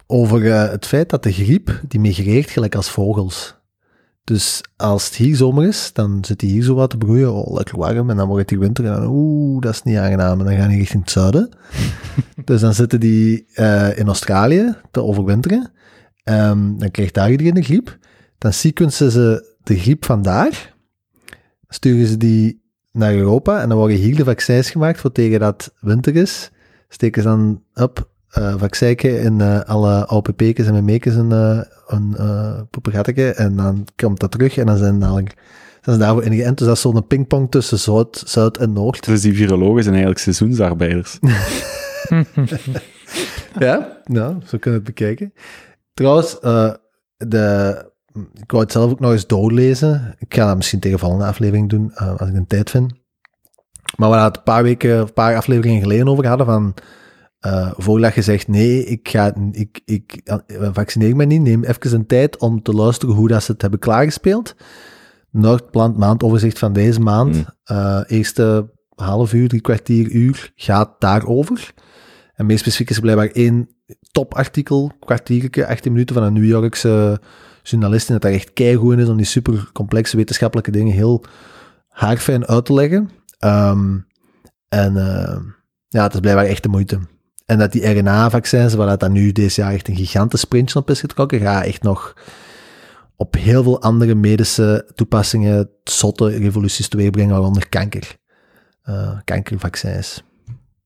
over 0.06 0.52
eh, 0.52 0.70
het 0.70 0.86
feit 0.86 1.10
dat 1.10 1.22
de 1.22 1.32
griep, 1.32 1.80
die 1.88 2.00
migreert 2.00 2.50
gelijk 2.50 2.74
als 2.74 2.90
vogels. 2.90 3.54
Dus 4.24 4.60
als 4.76 5.04
het 5.04 5.14
hier 5.14 5.36
zomer 5.36 5.66
is, 5.66 5.90
dan 5.92 6.24
zit 6.24 6.40
hij 6.40 6.50
hier 6.50 6.62
zo 6.62 6.74
wat 6.74 6.90
te 6.90 6.96
broeien, 6.96 7.32
oh, 7.32 7.54
lekker 7.54 7.78
warm, 7.78 8.10
en 8.10 8.16
dan 8.16 8.26
wordt 8.26 8.40
het 8.40 8.50
hier 8.50 8.58
winter, 8.58 8.84
en 8.84 8.92
dan, 8.92 9.06
oeh, 9.10 9.60
dat 9.60 9.72
is 9.72 9.82
niet 9.82 9.96
aangenaam, 9.96 10.38
en 10.38 10.46
dan 10.46 10.56
gaan 10.56 10.68
die 10.68 10.78
richting 10.78 11.02
het 11.02 11.12
zuiden. 11.12 11.56
dus 12.44 12.60
dan 12.60 12.74
zitten 12.74 13.00
die 13.00 13.46
eh, 13.54 13.98
in 13.98 14.06
Australië 14.06 14.74
te 14.90 15.02
overwinteren, 15.02 15.72
Ehm, 16.22 16.76
dan 16.76 16.90
krijgt 16.90 17.14
daar 17.14 17.30
iedereen 17.30 17.54
de 17.54 17.62
griep 17.62 17.98
dan 18.42 18.52
sequencen 18.52 19.10
ze 19.10 19.54
de 19.62 19.78
griep 19.78 20.04
vandaar, 20.04 20.74
sturen 21.68 22.06
ze 22.06 22.16
die 22.16 22.62
naar 22.92 23.14
Europa 23.14 23.60
en 23.60 23.68
dan 23.68 23.78
worden 23.78 23.96
hier 23.96 24.16
de 24.16 24.24
vaccins 24.24 24.70
gemaakt 24.70 25.00
voor 25.00 25.12
tegen 25.12 25.40
dat 25.40 25.64
het 25.64 25.74
winter 25.80 26.16
is. 26.16 26.50
Steken 26.88 27.22
ze 27.22 27.28
dan 27.28 27.62
op 27.74 28.10
eh 28.28 28.54
vaccijken 28.58 29.20
in 29.20 29.40
eh, 29.40 29.60
alle 29.60 30.08
OPP'kes 30.10 30.66
en 30.66 30.72
memekes 30.72 31.14
en 31.14 31.32
eh 31.32 31.60
een 31.86 32.14
uh, 32.18 32.60
poepegatteke 32.70 33.32
en 33.32 33.56
dan 33.56 33.86
komt 33.96 34.20
dat 34.20 34.30
terug 34.30 34.56
en 34.56 34.66
dan 34.66 34.76
zijn, 34.76 34.98
dadelijk, 34.98 35.34
zijn 35.80 35.96
ze 35.96 36.02
daarvoor 36.02 36.24
ingeënt. 36.24 36.58
Dus 36.58 36.66
dat 36.66 36.76
is 36.76 36.82
zo'n 36.82 37.06
pingpong 37.06 37.50
tussen 37.50 37.78
Zuid, 37.78 38.22
Zuid 38.26 38.58
en 38.58 38.72
Noord. 38.72 39.04
Dus 39.04 39.20
die 39.20 39.34
virologen 39.34 39.82
zijn 39.82 39.94
eigenlijk 39.94 40.22
seizoensarbeiders. 40.22 41.18
Ja, 43.58 44.00
nou, 44.04 44.34
zo 44.46 44.58
kunnen 44.58 44.80
we 44.80 44.86
het 44.86 44.94
bekijken. 44.94 45.32
Trouwens, 45.94 46.38
eh, 46.40 46.74
de, 47.16 47.91
ik 48.34 48.50
wou 48.50 48.62
het 48.62 48.72
zelf 48.72 48.90
ook 48.90 49.00
nog 49.00 49.12
eens 49.12 49.26
doorlezen. 49.26 50.14
Ik 50.18 50.34
ga 50.34 50.46
dat 50.46 50.56
misschien 50.56 50.80
tegen 50.80 50.96
de 50.96 51.02
volgende 51.02 51.26
aflevering 51.26 51.68
doen, 51.68 51.92
eh, 51.94 52.16
als 52.16 52.28
ik 52.28 52.34
een 52.34 52.46
tijd 52.46 52.70
vind. 52.70 52.92
Maar 53.96 54.10
we 54.10 54.16
hadden 54.16 54.24
het 54.24 54.36
een 54.36 54.42
paar 54.42 54.62
weken, 54.62 54.98
een 54.98 55.12
paar 55.12 55.36
afleveringen 55.36 55.82
geleden 55.82 56.08
over 56.08 56.26
hadden 56.26 56.46
van... 56.46 56.74
eh 57.40 57.72
voordat 57.76 58.14
je 58.14 58.22
zegt, 58.22 58.48
nee, 58.48 58.84
ik, 58.84 59.08
ga, 59.08 59.34
ik, 59.50 59.80
ik 59.84 60.20
eh, 60.24 60.68
vaccineer 60.72 61.16
me 61.16 61.24
niet, 61.24 61.40
neem 61.40 61.64
even 61.64 61.94
een 61.94 62.06
tijd 62.06 62.38
om 62.38 62.62
te 62.62 62.72
luisteren 62.72 63.14
hoe 63.14 63.28
dat 63.28 63.42
ze 63.42 63.52
het 63.52 63.62
hebben 63.62 63.80
klaargespeeld. 63.80 64.54
Noordplant 65.30 65.96
maandoverzicht 65.96 66.58
van 66.58 66.72
deze 66.72 67.00
maand. 67.00 67.34
Mm. 67.34 68.04
Eerste 68.06 68.70
half 68.94 69.32
uur, 69.32 69.48
drie 69.48 69.60
kwartier, 69.60 70.10
uur 70.10 70.52
gaat 70.54 70.94
daarover. 70.98 71.74
En 72.34 72.46
meest 72.46 72.60
specifiek 72.60 72.90
is 72.90 72.96
er 72.96 73.02
blijkbaar 73.02 73.26
één 73.28 73.68
topartikel, 74.10 74.92
kwartiertje, 75.00 75.66
18 75.66 75.92
minuten 75.92 76.14
van 76.14 76.24
een 76.24 76.32
New 76.32 76.44
Yorkse 76.44 77.20
journalist 77.62 78.06
die 78.06 78.14
het 78.14 78.24
daar 78.24 78.32
echt 78.32 78.52
keigoed 78.52 78.98
is 78.98 79.08
om 79.08 79.16
die 79.16 79.26
super 79.26 79.70
complexe 79.72 80.16
wetenschappelijke 80.16 80.70
dingen 80.70 80.94
heel 80.94 81.24
haarfijn 81.88 82.46
uit 82.46 82.64
te 82.64 82.72
leggen. 82.74 83.10
Ehm, 83.38 83.98
en 84.68 84.96
eh, 84.96 85.40
ja, 85.88 86.02
het 86.02 86.14
is 86.14 86.20
blijkbaar 86.20 86.44
echt 86.44 86.62
de 86.62 86.68
moeite. 86.68 86.98
En 87.46 87.58
dat 87.58 87.72
die 87.72 87.98
RNA-vaccins, 87.98 88.74
waar 88.74 88.98
dat 88.98 89.10
nu 89.10 89.32
deze 89.32 89.60
jaar 89.60 89.72
echt 89.72 89.88
een 89.88 89.96
gigantisch 89.96 90.40
sprintje 90.40 90.78
op 90.78 90.90
is 90.90 91.00
getrokken, 91.00 91.40
gaat 91.40 91.64
echt 91.64 91.82
nog 91.82 92.14
op 93.16 93.34
heel 93.34 93.62
veel 93.62 93.82
andere 93.82 94.14
medische 94.14 94.90
toepassingen 94.94 95.70
zotte 95.84 96.26
revoluties 96.26 96.88
teweegbrengen, 96.88 97.32
waaronder 97.32 97.68
kanker. 97.68 98.16
Eh, 98.82 99.18
kankervaccins. 99.24 100.22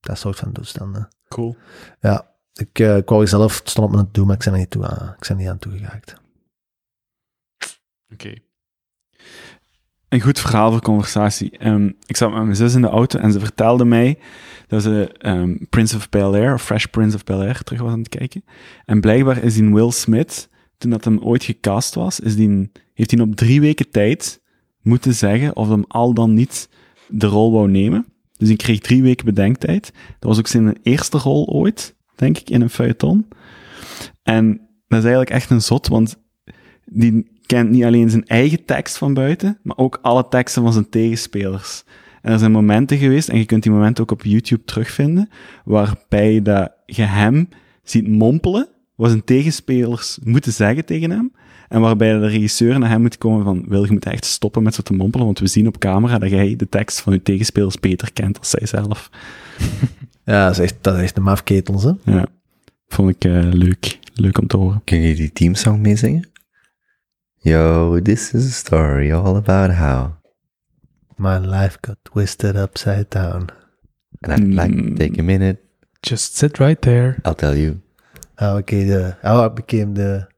Dat 0.01 0.19
soort 0.19 0.39
van 0.39 0.53
toestanden. 0.53 1.09
Cool. 1.29 1.57
Ja, 2.01 2.31
ik, 2.53 2.79
eh, 2.79 2.97
ik 2.97 3.09
wou 3.09 3.27
zelf, 3.27 3.59
het 3.59 3.71
stond 3.71 3.87
op 3.89 3.95
me 3.97 4.05
te 4.05 4.09
doen, 4.13 4.27
maar 4.27 4.37
ik 4.37 4.45
ben 4.45 4.53
er 4.53 4.59
niet, 4.59 4.71
toe 4.71 4.87
aan, 4.87 5.15
ik 5.19 5.27
ben 5.29 5.37
niet 5.37 5.49
aan 5.49 5.59
toegeraakt. 5.59 6.15
Oké. 8.17 8.35
Een 10.09 10.21
goed 10.21 10.41
verhaal 10.41 10.71
voor 10.71 10.81
conversatie. 10.81 11.59
Ehm, 11.59 11.91
ik 12.07 12.17
zat 12.17 12.33
met 12.33 12.43
mijn 12.43 12.57
zus 12.57 12.75
in 12.75 12.81
de 12.81 12.89
auto 12.89 13.19
en 13.19 13.33
ze 13.33 13.41
vertelde 13.41 13.85
mij 13.85 14.19
dat 14.67 14.83
ze 14.83 15.15
ehm, 15.19 15.57
Prince 15.71 15.97
of 15.97 16.09
Bel-Air, 16.09 16.55
of 16.55 16.63
Fresh 16.63 16.85
Prince 16.85 17.17
of 17.17 17.25
Bel-Air, 17.25 17.63
terug 17.63 17.81
was 17.81 17.93
aan 17.93 17.99
het 17.99 18.09
kijken. 18.09 18.45
En 18.85 19.01
blijkbaar 19.01 19.43
is 19.43 19.55
die 19.55 19.73
Will 19.73 19.91
Smith, 19.91 20.49
toen 20.79 20.91
dat 20.91 21.05
hem 21.05 21.19
ooit 21.19 21.45
gecast 21.45 21.95
was, 21.95 22.21
is 22.21 22.35
heeft 22.95 23.11
hij 23.11 23.21
op 23.21 23.37
drie 23.37 23.61
weken 23.61 23.91
tijd 23.91 24.41
moeten 24.83 25.15
zeggen 25.15 25.57
of 25.57 25.69
hem 25.69 25.85
al 25.89 26.15
dan 26.15 26.35
niet 26.35 26.69
de 27.09 27.27
rol 27.27 27.53
wou 27.53 27.71
nemen. 27.71 28.07
Dus 28.37 28.49
hij 28.49 28.57
kreeg 28.57 28.81
drie 28.81 29.03
weken 29.03 29.25
bedenktijd. 29.25 29.93
Dat 30.19 30.29
was 30.29 30.39
ook 30.39 30.47
zijn 30.47 30.79
eerste 30.83 31.19
rol 31.19 31.47
ooit, 31.47 31.95
denk 32.15 32.39
ik, 32.39 32.51
in 32.51 32.61
een 32.61 32.71
feuilleton. 32.71 33.29
En 34.23 34.49
dat 34.89 34.99
is 34.99 35.05
eigenlijk 35.05 35.31
echt 35.31 35.51
een 35.51 35.63
zot, 35.63 35.89
want 35.89 36.19
die 36.85 37.36
kent 37.47 37.71
niet 37.71 37.85
alleen 37.85 38.11
zijn 38.11 38.27
eigen 38.27 38.65
tekst 38.65 38.99
van 38.99 39.15
buiten, 39.15 39.59
maar 39.63 39.77
ook 39.77 39.99
alle 40.03 40.29
teksten 40.29 40.63
van 40.63 40.73
zijn 40.73 40.89
tegenspelers. 40.89 41.85
En 42.23 42.33
er 42.33 42.39
zijn 42.39 42.53
momenten 42.53 42.99
geweest, 42.99 43.29
en 43.29 43.39
je 43.39 43.45
kunt 43.45 43.63
die 43.63 43.73
momenten 43.73 44.03
ook 44.03 44.11
op 44.11 44.25
YouTube 44.25 44.65
terugvinden, 44.65 45.29
waarbij 45.65 46.43
dat 46.43 46.73
je 46.87 47.03
hem 47.03 47.49
ziet 47.83 48.09
mompelen, 48.09 48.69
wat 48.95 49.11
zijn 49.11 49.25
tegenspelers 49.25 50.19
moeten 50.23 50.53
zeggen 50.53 50.85
tegen 50.85 51.11
hem, 51.11 51.33
en 51.69 51.81
waarbij 51.81 52.13
de 52.13 52.27
regisseur 52.27 52.79
naar 52.79 52.91
hem 52.91 53.01
moet 53.01 53.19
komen 53.19 53.45
van, 53.45 53.65
wil 53.69 53.85
je 53.85 53.93
moet 53.93 54.07
echt 54.07 54.25
stoppen 54.25 54.63
met 54.63 54.75
zo 54.75 54.83
te 54.83 54.93
mompelen, 54.93 55.27
want 55.27 55.39
we 55.39 55.47
zien 55.47 55.67
op 55.67 55.79
camera 55.79 56.19
dat 56.19 56.31
jij 56.31 56.57
de 56.57 56.69
tekst 56.69 57.01
van 57.01 57.13
je 57.13 57.23
tegenspelers 57.23 57.81
beter 57.81 58.13
kent 58.13 58.35
dan 58.35 58.45
zij 58.45 58.67
zelf. 58.67 59.11
Ja, 60.25 60.47
dat 60.47 60.59
is 60.59 60.65
echt, 60.65 60.77
dat 60.81 60.97
is 60.97 61.03
echt 61.03 61.17
een 61.17 61.23
mafketels, 61.23 61.83
hè. 61.83 61.93
Ja, 62.05 62.27
vond 62.89 63.11
ik 63.11 63.25
eh, 63.25 63.49
leuk. 63.53 63.99
Leuk 64.15 64.39
om 64.39 64.47
te 64.47 64.57
horen. 64.57 64.81
Kun 64.85 65.01
je 65.01 65.15
die 65.15 65.33
teamsong 65.33 65.81
meezingen? 65.81 66.29
Yo, 67.43 68.01
this 68.01 68.35
is 68.35 68.47
a 68.47 68.51
story 68.51 69.13
all 69.13 69.37
about 69.37 69.71
how. 69.71 70.17
My 71.17 71.39
life 71.39 71.81
got 71.83 71.99
twisted 72.05 72.57
upside 72.57 73.11
down. 73.11 73.51
And 74.23 74.33
I'd 74.33 74.55
like 74.55 74.73
hmm. 74.73 74.95
to 74.95 74.97
take 74.97 75.19
a 75.19 75.23
minute, 75.23 75.65
Just 76.03 76.37
sit 76.37 76.61
right 76.61 76.81
there. 76.83 77.21
I'll 77.25 77.35
tell 77.35 77.57
you. 77.57 77.81
How 78.39 78.57
I, 78.57 78.63
became 78.63 78.89
the, 78.89 79.17
how 79.23 79.45
I 79.45 79.49
became 79.49 79.95
the... 79.95 80.29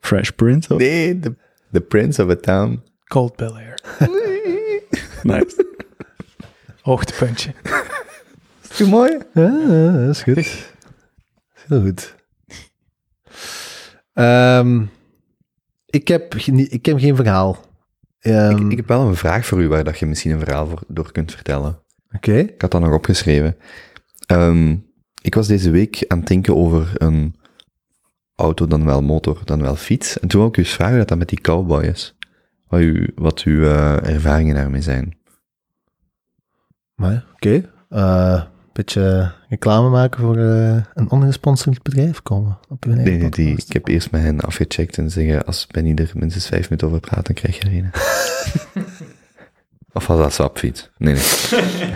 Fresh 0.00 0.36
Prince 0.36 0.70
of... 0.70 0.78
Nee, 0.78 1.12
the, 1.12 1.36
the 1.72 1.80
prince 1.80 2.18
of 2.18 2.30
a 2.30 2.36
town. 2.36 2.82
Cold 3.10 3.36
Bel 3.36 3.56
Air. 3.56 3.76
Nice. 5.24 5.64
Hoogtepuntje. 6.82 7.54
Is 8.70 8.78
het 8.78 8.88
mooi? 8.88 9.18
Ja, 9.34 9.50
dat 10.06 10.16
is 10.16 10.22
goed. 10.22 10.36
Heel 11.68 11.80
goed. 11.80 12.14
Ehm, 14.12 14.84
ik, 15.90 16.08
heb, 16.08 16.34
ik 16.34 16.86
heb 16.86 16.98
geen 16.98 17.16
verhaal. 17.16 17.64
Ehm, 18.18 18.56
ik, 18.56 18.70
ik 18.70 18.76
heb 18.76 18.88
wel 18.88 19.06
een 19.06 19.14
vraag 19.16 19.46
voor 19.46 19.62
u 19.62 19.68
waar 19.68 19.84
dat 19.84 19.98
je 19.98 20.06
misschien 20.06 20.30
een 20.30 20.38
verhaal 20.38 20.66
voor, 20.66 20.82
door 20.88 21.12
kunt 21.12 21.32
vertellen. 21.32 21.78
Oké. 22.12 22.34
Ik 22.38 22.60
had 22.60 22.70
dat 22.70 22.80
nog 22.80 22.92
opgeschreven. 22.94 23.56
Ehm, 24.26 24.76
ik 25.22 25.34
was 25.34 25.46
deze 25.46 25.70
week 25.70 26.04
aan 26.08 26.18
het 26.18 26.28
denken 26.28 26.56
over 26.56 26.92
een 26.94 27.36
auto, 28.34 28.66
dan 28.66 28.84
wel 28.84 29.02
motor, 29.02 29.40
dan 29.44 29.60
wel 29.60 29.76
fiets. 29.76 30.20
En 30.20 30.28
toen 30.28 30.40
wou 30.40 30.52
ik 30.52 30.58
u 30.58 30.62
eens 30.62 30.72
vragen 30.72 30.98
dat 30.98 31.08
dat 31.08 31.18
met 31.18 31.28
die 31.28 31.40
cowboy 31.40 31.84
is. 31.84 32.16
Wat, 32.66 32.80
u, 32.80 33.12
wat 33.14 33.42
uw 33.42 33.64
eh, 33.64 34.14
ervaringen 34.14 34.54
daarmee 34.54 34.82
zijn. 34.82 35.16
Maar, 36.94 37.24
oké. 37.34 37.70
Eh, 37.88 38.32
Een 38.34 38.57
beetje 38.84 39.32
reclame 39.48 39.88
maken 39.88 40.20
voor 40.20 40.36
eh, 40.36 40.76
een 40.94 41.10
ongesponsord 41.10 41.82
bedrijf 41.82 42.22
komen 42.22 42.58
op 42.68 42.86
eigen 42.86 43.04
Nee, 43.04 43.18
nee, 43.18 43.30
die, 43.30 43.56
ik 43.56 43.72
heb 43.72 43.88
eerst 43.88 44.10
met 44.10 44.20
hen 44.20 44.40
afgecheckt 44.40 44.98
en 44.98 45.10
zeggen, 45.10 45.44
als 45.44 45.66
Benny 45.66 45.94
er 45.94 46.10
minstens 46.14 46.46
vijf 46.46 46.62
minuten 46.62 46.86
over 46.86 47.00
praat, 47.00 47.26
dan 47.26 47.34
krijg 47.34 47.56
je 47.56 47.64
er 47.64 47.72
een. 47.72 47.90
of 49.98 50.06
was 50.06 50.18
dat 50.18 50.32
swapfiets? 50.32 50.90
Nee, 50.98 51.14
nee. 51.14 51.22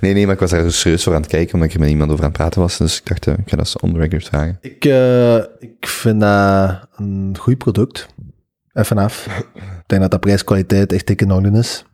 nee, 0.00 0.12
nee, 0.12 0.24
maar 0.24 0.34
ik 0.34 0.40
was 0.40 0.50
daar 0.50 0.62
dus 0.62 0.80
serieus 0.80 1.02
voor 1.02 1.14
aan 1.14 1.20
het 1.20 1.30
kijken, 1.30 1.54
omdat 1.54 1.68
ik 1.68 1.74
er 1.74 1.80
met 1.80 1.90
iemand 1.90 2.10
over 2.10 2.24
aan 2.24 2.30
het 2.30 2.38
praten 2.38 2.60
was. 2.60 2.76
Dus 2.76 2.98
ik 2.98 3.06
dacht, 3.06 3.26
eh, 3.26 3.34
ik 3.34 3.48
ga 3.50 3.56
dat 3.56 3.80
on 3.80 3.92
the 3.92 3.98
record 3.98 4.24
vragen. 4.24 4.58
Ik, 4.60 4.84
eh, 4.84 5.36
ik 5.58 5.86
vind 5.86 6.20
dat 6.20 6.88
een 6.96 7.36
goed 7.38 7.58
product. 7.58 8.06
Even 8.72 8.98
af. 8.98 9.26
ik 9.54 9.62
denk 9.86 10.02
dat 10.02 10.10
dat 10.10 10.20
prijs-kwaliteit 10.20 10.92
echt 10.92 11.06
dik 11.06 11.20
in 11.20 11.32
orde 11.32 11.58
is. 11.58 11.84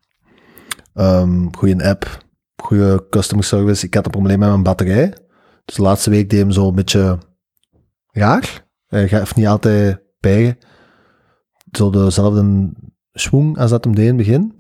Ehm 0.94 1.48
goede 1.52 1.84
app, 1.84 2.24
goede 2.60 3.06
customer 3.10 3.44
service. 3.44 3.86
Ik 3.86 3.94
had 3.94 4.04
een 4.04 4.10
probleem 4.10 4.38
met 4.38 4.48
mijn 4.48 4.62
batterij. 4.62 5.14
Dus 5.64 5.74
de 5.76 5.82
laatste 5.82 6.10
week 6.10 6.30
deed 6.30 6.40
hem 6.40 6.50
zo 6.50 6.68
een 6.68 6.74
beetje 6.74 7.18
raar. 8.06 8.66
Hij 8.86 9.08
gaf 9.08 9.34
niet 9.34 9.46
altijd 9.46 10.02
bij. 10.20 10.58
Zo 11.72 11.90
dezelfde 11.90 12.72
schwung 13.12 13.58
als 13.58 13.70
dat 13.70 13.84
hem 13.84 13.94
deed 13.94 14.08
in 14.08 14.16
het 14.16 14.26
begin. 14.26 14.56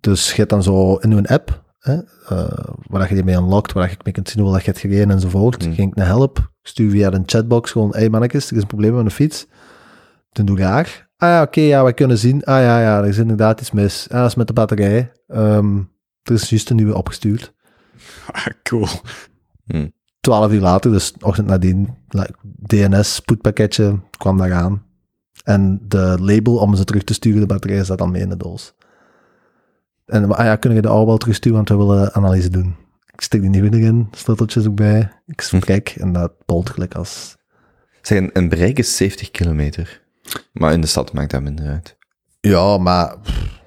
Dus 0.00 0.30
je 0.30 0.36
hebt 0.36 0.50
dan 0.50 0.62
zo 0.62 0.94
in 0.94 1.12
uw 1.12 1.26
app, 1.26 1.64
hè, 1.78 2.00
eh, 2.28 2.74
waar 2.86 3.08
je 3.08 3.14
die 3.14 3.24
mee 3.24 3.36
unlockt, 3.36 3.72
waar 3.72 3.90
je 3.90 3.96
mee 4.04 4.12
kunt 4.12 4.28
zien 4.28 4.42
hoe 4.42 4.52
dat 4.52 4.60
je 4.60 4.66
hebt 4.66 4.80
gereden 4.82 5.10
enzovoort. 5.10 5.66
Mm. 5.66 5.74
Ging 5.74 5.90
ik 5.90 5.96
naar 5.96 6.06
help, 6.06 6.38
ik 6.38 6.68
stuur 6.68 6.90
via 6.90 7.12
een 7.12 7.22
chatbox 7.26 7.70
gewoon, 7.70 7.90
hey 7.90 8.08
mannetjes, 8.08 8.50
er 8.50 8.56
is 8.56 8.62
een 8.62 8.68
probleem 8.68 8.92
met 8.92 9.02
mijn 9.02 9.14
fiets. 9.14 9.46
Toen 10.32 10.46
doe 10.46 10.56
ik 10.56 10.62
raar. 10.62 11.08
Ah 11.16 11.28
ja, 11.28 11.42
oké, 11.42 11.60
ja, 11.60 11.84
we 11.84 11.92
kunnen 11.92 12.18
zien. 12.18 12.44
Ah 12.44 12.60
ja, 12.60 12.80
ja, 12.80 12.98
er 12.98 13.08
is 13.08 13.18
inderdaad 13.18 13.60
iets 13.60 13.70
mis. 13.70 14.06
Ah, 14.10 14.20
dat 14.20 14.28
is 14.28 14.34
met 14.34 14.46
de 14.46 14.52
batterij. 14.52 15.12
Ehm, 15.26 15.82
er 16.22 16.34
is 16.34 16.50
juist 16.50 16.70
een 16.70 16.76
nieuwe 16.76 16.96
opgestuurd. 16.96 17.52
Ah, 18.32 18.46
cool. 18.62 18.86
Twaalf 20.20 20.52
uur 20.52 20.60
later, 20.60 20.90
dus 20.90 21.14
ochtend 21.20 21.46
nadien, 21.46 21.96
like, 22.08 22.34
DNS, 22.42 23.14
spoedpakketje, 23.14 24.00
kwam 24.18 24.38
daar 24.38 24.52
aan. 24.52 24.84
En 25.44 25.80
de 25.88 26.16
label 26.20 26.56
om 26.56 26.74
ze 26.74 26.84
terug 26.84 27.04
te 27.04 27.14
sturen, 27.14 27.40
de 27.40 27.46
batterij, 27.46 27.84
zat 27.84 27.98
dan 27.98 28.10
mee 28.10 28.22
in 28.22 28.28
de 28.28 28.36
doos. 28.36 28.74
En 30.06 30.32
ah 30.32 30.44
ja, 30.44 30.56
kunnen 30.56 30.78
je 30.78 30.84
de 30.84 30.92
oude 30.92 31.06
wel 31.06 31.16
terugsturen, 31.16 31.56
want 31.56 31.68
we 31.68 31.76
willen 31.76 32.14
analyse 32.14 32.48
doen. 32.48 32.76
Ik 33.12 33.20
stik 33.20 33.40
die 33.40 33.50
nieuwe 33.50 33.76
erin, 33.76 34.08
sleuteltjes 34.10 34.66
ook 34.66 34.74
bij. 34.74 35.12
Ik 35.26 35.42
vertrek 35.42 35.88
en 35.88 36.12
dat 36.12 36.32
polt 36.44 36.70
gelijk 36.70 36.94
als... 36.94 37.36
Zeg, 38.02 38.18
een, 38.18 38.30
een 38.32 38.48
bereik 38.48 38.78
is 38.78 38.96
70 38.96 39.30
kilometer. 39.30 40.02
Maar 40.52 40.72
in 40.72 40.80
de 40.80 40.86
stad 40.86 41.12
maakt 41.12 41.30
dat 41.30 41.42
minder 41.42 41.66
uit. 41.66 41.96
Ja, 42.40 42.78
maar... 42.78 43.18
pff, 43.18 43.59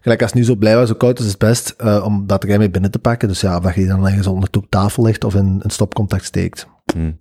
Gelijk 0.00 0.22
als 0.22 0.30
het 0.30 0.38
nu 0.40 0.46
zo 0.46 0.54
blij 0.54 0.76
was, 0.76 0.88
zo 0.88 0.94
koud 0.94 1.18
is, 1.18 1.24
is 1.24 1.30
het 1.30 1.40
best 1.40 1.74
eh, 1.78 2.04
om 2.04 2.26
batterij 2.26 2.58
mee 2.58 2.70
binnen 2.70 2.90
te 2.90 2.98
pakken. 2.98 3.28
Dus 3.28 3.40
ja, 3.40 3.56
of 3.56 3.62
dat 3.62 3.74
je 3.74 3.80
die 3.80 3.88
dan 3.88 4.06
ergens 4.06 4.26
onder 4.26 4.48
op 4.56 4.66
tafel 4.68 5.02
legt 5.02 5.24
of 5.24 5.34
in 5.34 5.60
een 5.62 5.70
stopcontact 5.70 6.24
steekt. 6.24 6.66
Hm. 6.92 7.12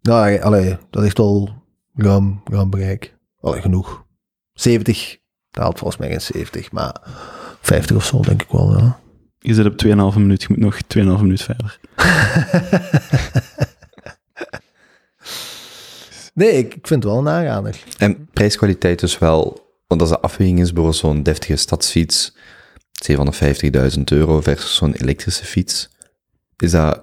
Ja, 0.00 0.36
allee, 0.36 0.76
dat 0.90 1.02
is 1.02 1.08
echt 1.08 1.18
wel 1.18 1.50
ruim, 1.94 2.40
ruim 2.44 2.70
bereik. 2.70 3.16
Allee, 3.40 3.60
genoeg. 3.60 4.04
70, 4.52 5.18
dat 5.50 5.62
haalt 5.62 5.78
volgens 5.78 6.00
mij 6.00 6.08
geen 6.08 6.20
70, 6.20 6.72
maar 6.72 7.00
50 7.60 7.96
of 7.96 8.04
zo 8.04 8.20
denk 8.20 8.42
ik 8.42 8.50
wel, 8.50 8.78
ja. 8.78 9.00
Je 9.38 9.54
zit 9.54 9.66
op 9.66 9.84
2,5 9.86 10.18
minuut, 10.18 10.42
je 10.42 10.48
moet 10.48 10.58
nog 10.58 10.76
2,5 10.76 11.22
minuut 11.22 11.42
verder. 11.42 11.78
nee, 16.34 16.52
ik, 16.52 16.74
ik 16.74 16.86
vind 16.86 17.02
het 17.02 17.12
wel 17.12 17.18
een 17.18 17.28
aanrader. 17.28 17.82
En 17.98 18.28
prijskwaliteit 18.32 19.00
dus 19.00 19.18
wel, 19.18 19.61
want 19.92 20.10
als 20.10 20.20
de 20.20 20.26
afweging 20.26 20.60
is 20.60 20.72
bijvoorbeeld 20.72 20.96
zo'n 21.00 21.22
deftige 21.22 21.56
stadsfiets, 21.56 22.34
750.000 23.10 24.02
euro 24.04 24.40
versus 24.40 24.74
zo'n 24.74 24.92
elektrische 24.92 25.44
fiets, 25.44 25.90
is 26.56 26.70
dat, 26.70 27.02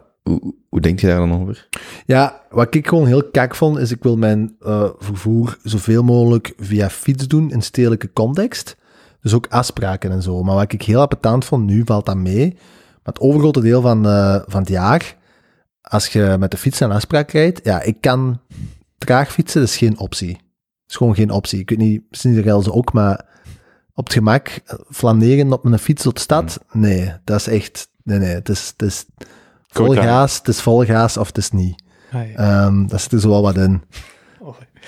hoe, 0.70 0.82
denk 0.82 1.00
je 1.00 1.08
daar 1.08 1.20
dan 1.20 1.42
over? 1.42 1.68
Ja, 2.06 2.42
wat 2.50 2.76
ik 2.76 2.88
gewoon 2.88 3.08
heel 3.08 3.30
kak 3.30 3.56
vond, 3.56 3.78
is 3.78 3.92
ik 3.92 4.04
wil 4.04 4.18
mijn 4.18 4.56
eh, 4.60 4.90
vervoer 4.98 5.58
zoveel 5.64 6.04
mogelijk 6.04 6.54
via 6.58 6.90
fiets 6.90 7.28
doen 7.28 7.52
in 7.52 7.62
stedelijke 7.62 8.14
context. 8.14 8.78
Dus 9.22 9.34
ook 9.34 9.48
afspraken 9.48 10.12
en 10.12 10.22
zo. 10.22 10.44
Maar 10.44 10.56
wat 10.56 10.72
ik 10.72 10.82
heel 10.82 11.02
appetant 11.02 11.46
vond, 11.46 11.66
nu 11.66 11.82
valt 11.86 12.06
dat 12.06 12.18
mee. 12.18 12.54
Maar 13.04 13.14
het 13.14 13.20
overgrote 13.20 13.62
deel 13.62 13.82
van, 13.82 14.06
eh, 14.06 14.42
van 14.46 14.60
het 14.60 14.70
jaar, 14.70 15.16
als 15.82 16.08
je 16.08 16.36
met 16.40 16.52
de 16.52 16.58
fiets 16.58 16.80
een 16.80 16.92
afspraak 16.92 17.32
rijdt, 17.32 17.60
ja, 17.64 17.82
ik 17.82 18.02
kan 18.02 18.42
traag 18.98 19.32
fietsen, 19.32 19.60
dat 19.60 19.70
is 19.70 19.78
geen 19.78 20.00
optie. 20.00 20.38
Is 20.90 20.96
gewoon 20.96 21.16
geen 21.16 21.32
optie. 21.32 21.60
Ik 21.60 21.70
weet 21.70 21.80
niet, 21.80 22.02
misschien 22.10 22.34
zeggen 22.34 22.64
ze 22.64 22.74
ook, 22.74 22.94
maar 22.94 23.26
op 23.94 24.04
het 24.04 24.14
gemak, 24.14 24.62
flaneren 24.90 25.54
op 25.54 25.66
een 25.66 25.80
fiets 25.80 26.04
door 26.04 26.14
de 26.14 26.20
stad, 26.20 26.60
nee, 26.72 27.14
dat 27.24 27.40
is 27.40 27.48
echt, 27.48 27.90
nee, 28.04 28.20
nee, 28.20 28.34
het 28.34 28.50
is, 28.50 28.74
het 28.78 28.82
is 28.88 29.06
vol 29.68 29.94
gaas, 29.94 30.38
het 30.38 30.48
is 30.48 30.62
vol 30.62 30.86
gaas 30.86 31.18
of 31.18 31.28
het 31.28 31.38
is 31.38 31.52
niet. 31.52 31.84
Ah, 32.12 32.32
ja. 32.32 32.72
Daar 32.88 33.00
zit 33.00 33.12
er 33.12 33.20
zo 33.20 33.30
wel 33.30 33.42
wat 33.42 33.58
in. 33.58 33.82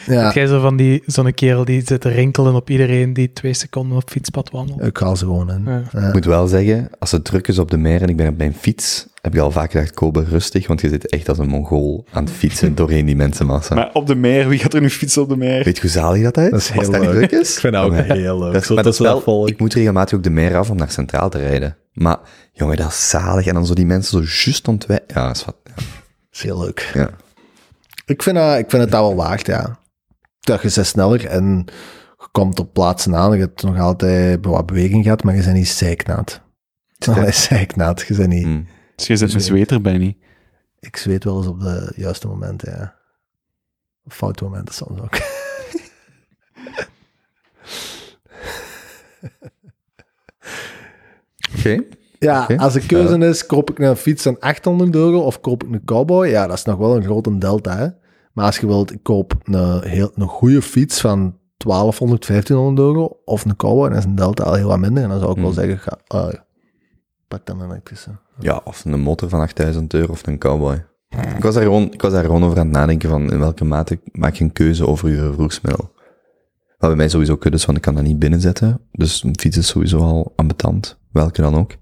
Oh. 0.07 0.13
Ja, 0.13 0.31
Jij 0.33 0.47
zo 0.47 0.59
van 0.61 0.75
die, 0.77 1.03
zo'n 1.05 1.33
kerel 1.33 1.65
die 1.65 1.81
zit 1.85 2.01
te 2.01 2.09
rinkelen 2.09 2.55
op 2.55 2.69
iedereen 2.69 3.13
die 3.13 3.33
twee 3.33 3.53
seconden 3.53 3.97
op 3.97 4.09
fietspad 4.09 4.49
wandelt. 4.51 4.83
ik 4.85 4.97
haal 4.97 5.15
ze 5.15 5.25
gewoon 5.25 5.51
in. 5.51 5.63
Ja. 5.65 5.81
Ja. 5.93 6.07
Ik 6.07 6.13
moet 6.13 6.25
wel 6.25 6.47
zeggen, 6.47 6.89
als 6.99 7.11
het 7.11 7.23
druk 7.25 7.47
is 7.47 7.59
op 7.59 7.71
de 7.71 7.77
meer 7.77 8.01
en 8.01 8.07
ik 8.09 8.15
ben 8.17 8.27
op 8.27 8.37
mijn 8.37 8.53
fiets, 8.59 9.07
heb 9.21 9.33
ik 9.35 9.39
al 9.39 9.51
vaak 9.51 9.71
gedacht, 9.71 9.93
Kobe, 9.93 10.23
rustig, 10.23 10.67
want 10.67 10.81
je 10.81 10.89
zit 10.89 11.09
echt 11.09 11.29
als 11.29 11.37
een 11.37 11.47
mongool 11.47 12.05
aan 12.11 12.23
het 12.23 12.33
fietsen 12.33 12.75
doorheen 12.75 13.05
die 13.05 13.15
mensenmassa. 13.15 13.75
Maar 13.75 13.89
op 13.93 14.07
de 14.07 14.15
meer, 14.15 14.47
wie 14.47 14.59
gaat 14.59 14.73
er 14.73 14.81
nu 14.81 14.89
fietsen 14.89 15.21
op 15.21 15.29
de 15.29 15.37
meer? 15.37 15.63
Weet 15.63 15.75
je 15.75 15.81
hoe 15.81 15.89
zalig 15.91 16.23
dat 16.23 16.37
is? 16.37 16.49
Dat 16.49 16.59
is 16.59 16.71
Als 16.71 16.79
heel 16.81 16.91
dat 16.91 17.01
niet 17.01 17.09
leuk. 17.09 17.27
druk 17.29 17.41
is? 17.41 17.53
Ik 17.53 17.59
vind 17.59 17.73
dat 17.73 17.83
ook 17.83 17.91
Nee. 17.91 18.11
heel 18.17 18.39
leuk. 18.39 18.53
Dat 18.53 18.61
is, 18.61 18.69
maar 18.69 18.83
dat 18.83 18.97
wel, 18.97 19.13
dat 19.13 19.23
volk. 19.23 19.47
ik 19.49 19.59
moet 19.59 19.73
regelmatig 19.73 20.17
ook 20.17 20.23
de 20.23 20.29
meer 20.29 20.55
af 20.57 20.69
om 20.69 20.77
naar 20.77 20.91
Centraal 20.91 21.29
te 21.29 21.37
rijden. 21.37 21.77
Maar, 21.93 22.17
jongen, 22.53 22.77
dat 22.77 22.87
is 22.87 23.09
zalig. 23.09 23.45
En 23.45 23.53
dan 23.53 23.65
zo 23.65 23.73
die 23.73 23.85
mensen 23.85 24.11
zo 24.25 24.31
juist 24.43 24.67
ontwijken. 24.67 25.05
Ja, 25.15 25.27
dat 25.27 25.35
is 25.35 25.45
wat. 25.45 25.55
Ja. 25.65 25.71
Dat 25.75 25.83
is 26.31 26.41
heel 26.41 26.59
leuk. 26.59 26.91
Ja. 26.93 27.09
Ik 28.05 28.23
vind, 28.23 28.35
dat, 28.35 28.57
ik 28.57 28.69
vind 28.69 28.81
het 28.81 28.91
dat 28.91 28.99
wel 29.01 29.15
waard, 29.15 29.45
ja. 29.45 29.79
Dat 30.41 30.61
je 30.61 30.69
ze 30.69 30.83
sneller 30.83 31.25
en 31.25 31.65
je 32.17 32.27
komt 32.31 32.59
op 32.59 32.73
plaatsen 32.73 33.15
aan, 33.15 33.33
je 33.33 33.39
hebt 33.39 33.63
nog 33.63 33.79
altijd 33.79 34.45
wat 34.45 34.65
beweging 34.65 35.03
gehad, 35.03 35.23
maar 35.23 35.35
je 35.35 35.43
bent 35.43 35.55
niet 35.55 35.67
zeiknaad. 35.67 36.41
Allee, 37.07 37.31
zeiknaad, 37.31 38.01
je 38.01 38.15
bent 38.15 38.29
niet... 38.29 38.45
Mm. 38.45 38.67
Dus 38.95 39.07
je 39.07 39.15
zit 39.15 39.33
een 39.33 39.41
zweter 39.41 39.81
bij 39.81 39.97
niet. 39.97 40.17
Ik 40.79 40.97
zweet 40.97 41.23
wel 41.23 41.37
eens 41.37 41.47
op 41.47 41.59
de 41.59 41.93
juiste 41.95 42.27
momenten, 42.27 42.71
ja. 42.71 42.95
Op 44.03 44.13
foute 44.13 44.43
momenten 44.43 44.73
soms 44.73 45.01
ook. 45.01 45.13
Oké. 51.57 51.83
Ja, 52.19 52.45
als 52.57 52.73
de 52.73 52.85
keuze 52.85 53.17
is, 53.17 53.45
koop 53.45 53.69
ik 53.69 53.79
een 53.79 53.95
fiets 53.95 54.23
van 54.23 54.39
800 54.39 54.95
euro 54.95 55.19
of 55.19 55.39
koop 55.39 55.63
ik 55.63 55.71
een 55.71 55.85
cowboy, 55.85 56.27
ja, 56.27 56.47
dat 56.47 56.57
is 56.57 56.63
nog 56.63 56.77
wel 56.77 56.95
een 56.95 57.03
grote 57.03 57.37
delta, 57.37 57.77
hè. 57.77 57.87
Maar 58.33 58.45
als 58.45 58.57
je 58.57 58.67
wilt, 58.67 58.91
ik 58.91 59.03
koop 59.03 59.33
een, 59.43 59.81
heel, 59.83 60.11
een 60.15 60.27
goede 60.27 60.61
fiets 60.61 61.01
van 61.01 61.39
1200, 61.57 62.27
1500 62.27 62.87
euro 62.87 63.19
of 63.25 63.45
een 63.45 63.55
cowboy, 63.55 63.89
dan 63.89 63.97
is 63.97 64.03
een 64.03 64.15
delta 64.15 64.43
al 64.43 64.53
heel 64.53 64.67
wat 64.67 64.79
minder. 64.79 65.03
En 65.03 65.09
dan 65.09 65.19
zou 65.19 65.31
ik 65.31 65.37
wel 65.37 65.45
Hmm. 65.45 65.53
zeggen, 65.53 65.79
ga, 65.79 65.97
ah, 66.07 66.33
pak 67.27 67.45
dan 67.45 67.61
een 67.61 67.69
elektrische. 67.69 68.09
Ja, 68.39 68.61
of 68.63 68.85
een 68.85 68.99
motor 68.99 69.29
van 69.29 69.39
8000 69.39 69.93
euro 69.93 70.11
of 70.11 70.27
een 70.27 70.37
cowboy. 70.37 70.85
Ik 71.35 71.43
was, 71.43 71.53
daar 71.53 71.63
gewoon, 71.63 71.93
ik 71.93 72.01
was 72.01 72.11
daar 72.11 72.23
gewoon 72.23 72.43
over 72.43 72.57
aan 72.59 72.65
het 72.65 72.75
nadenken 72.75 73.09
van 73.09 73.31
in 73.31 73.39
welke 73.39 73.63
mate 73.65 73.99
maak 74.11 74.33
je 74.33 74.43
een 74.43 74.51
keuze 74.51 74.87
over 74.87 75.09
je 75.09 75.15
vervoersmiddel. 75.17 75.91
Wat 76.77 76.89
bij 76.89 76.95
mij 76.95 77.09
sowieso 77.09 77.35
kut 77.37 77.53
is, 77.53 77.65
want 77.65 77.77
ik 77.77 77.83
kan 77.83 77.95
dat 77.95 78.03
niet 78.03 78.19
binnenzetten. 78.19 78.81
Dus 78.91 79.23
een 79.23 79.39
fiets 79.39 79.57
is 79.57 79.67
sowieso 79.67 79.97
al 79.97 80.33
ambetant, 80.35 80.99
welke 81.11 81.41
dan 81.41 81.55
ook. 81.55 81.75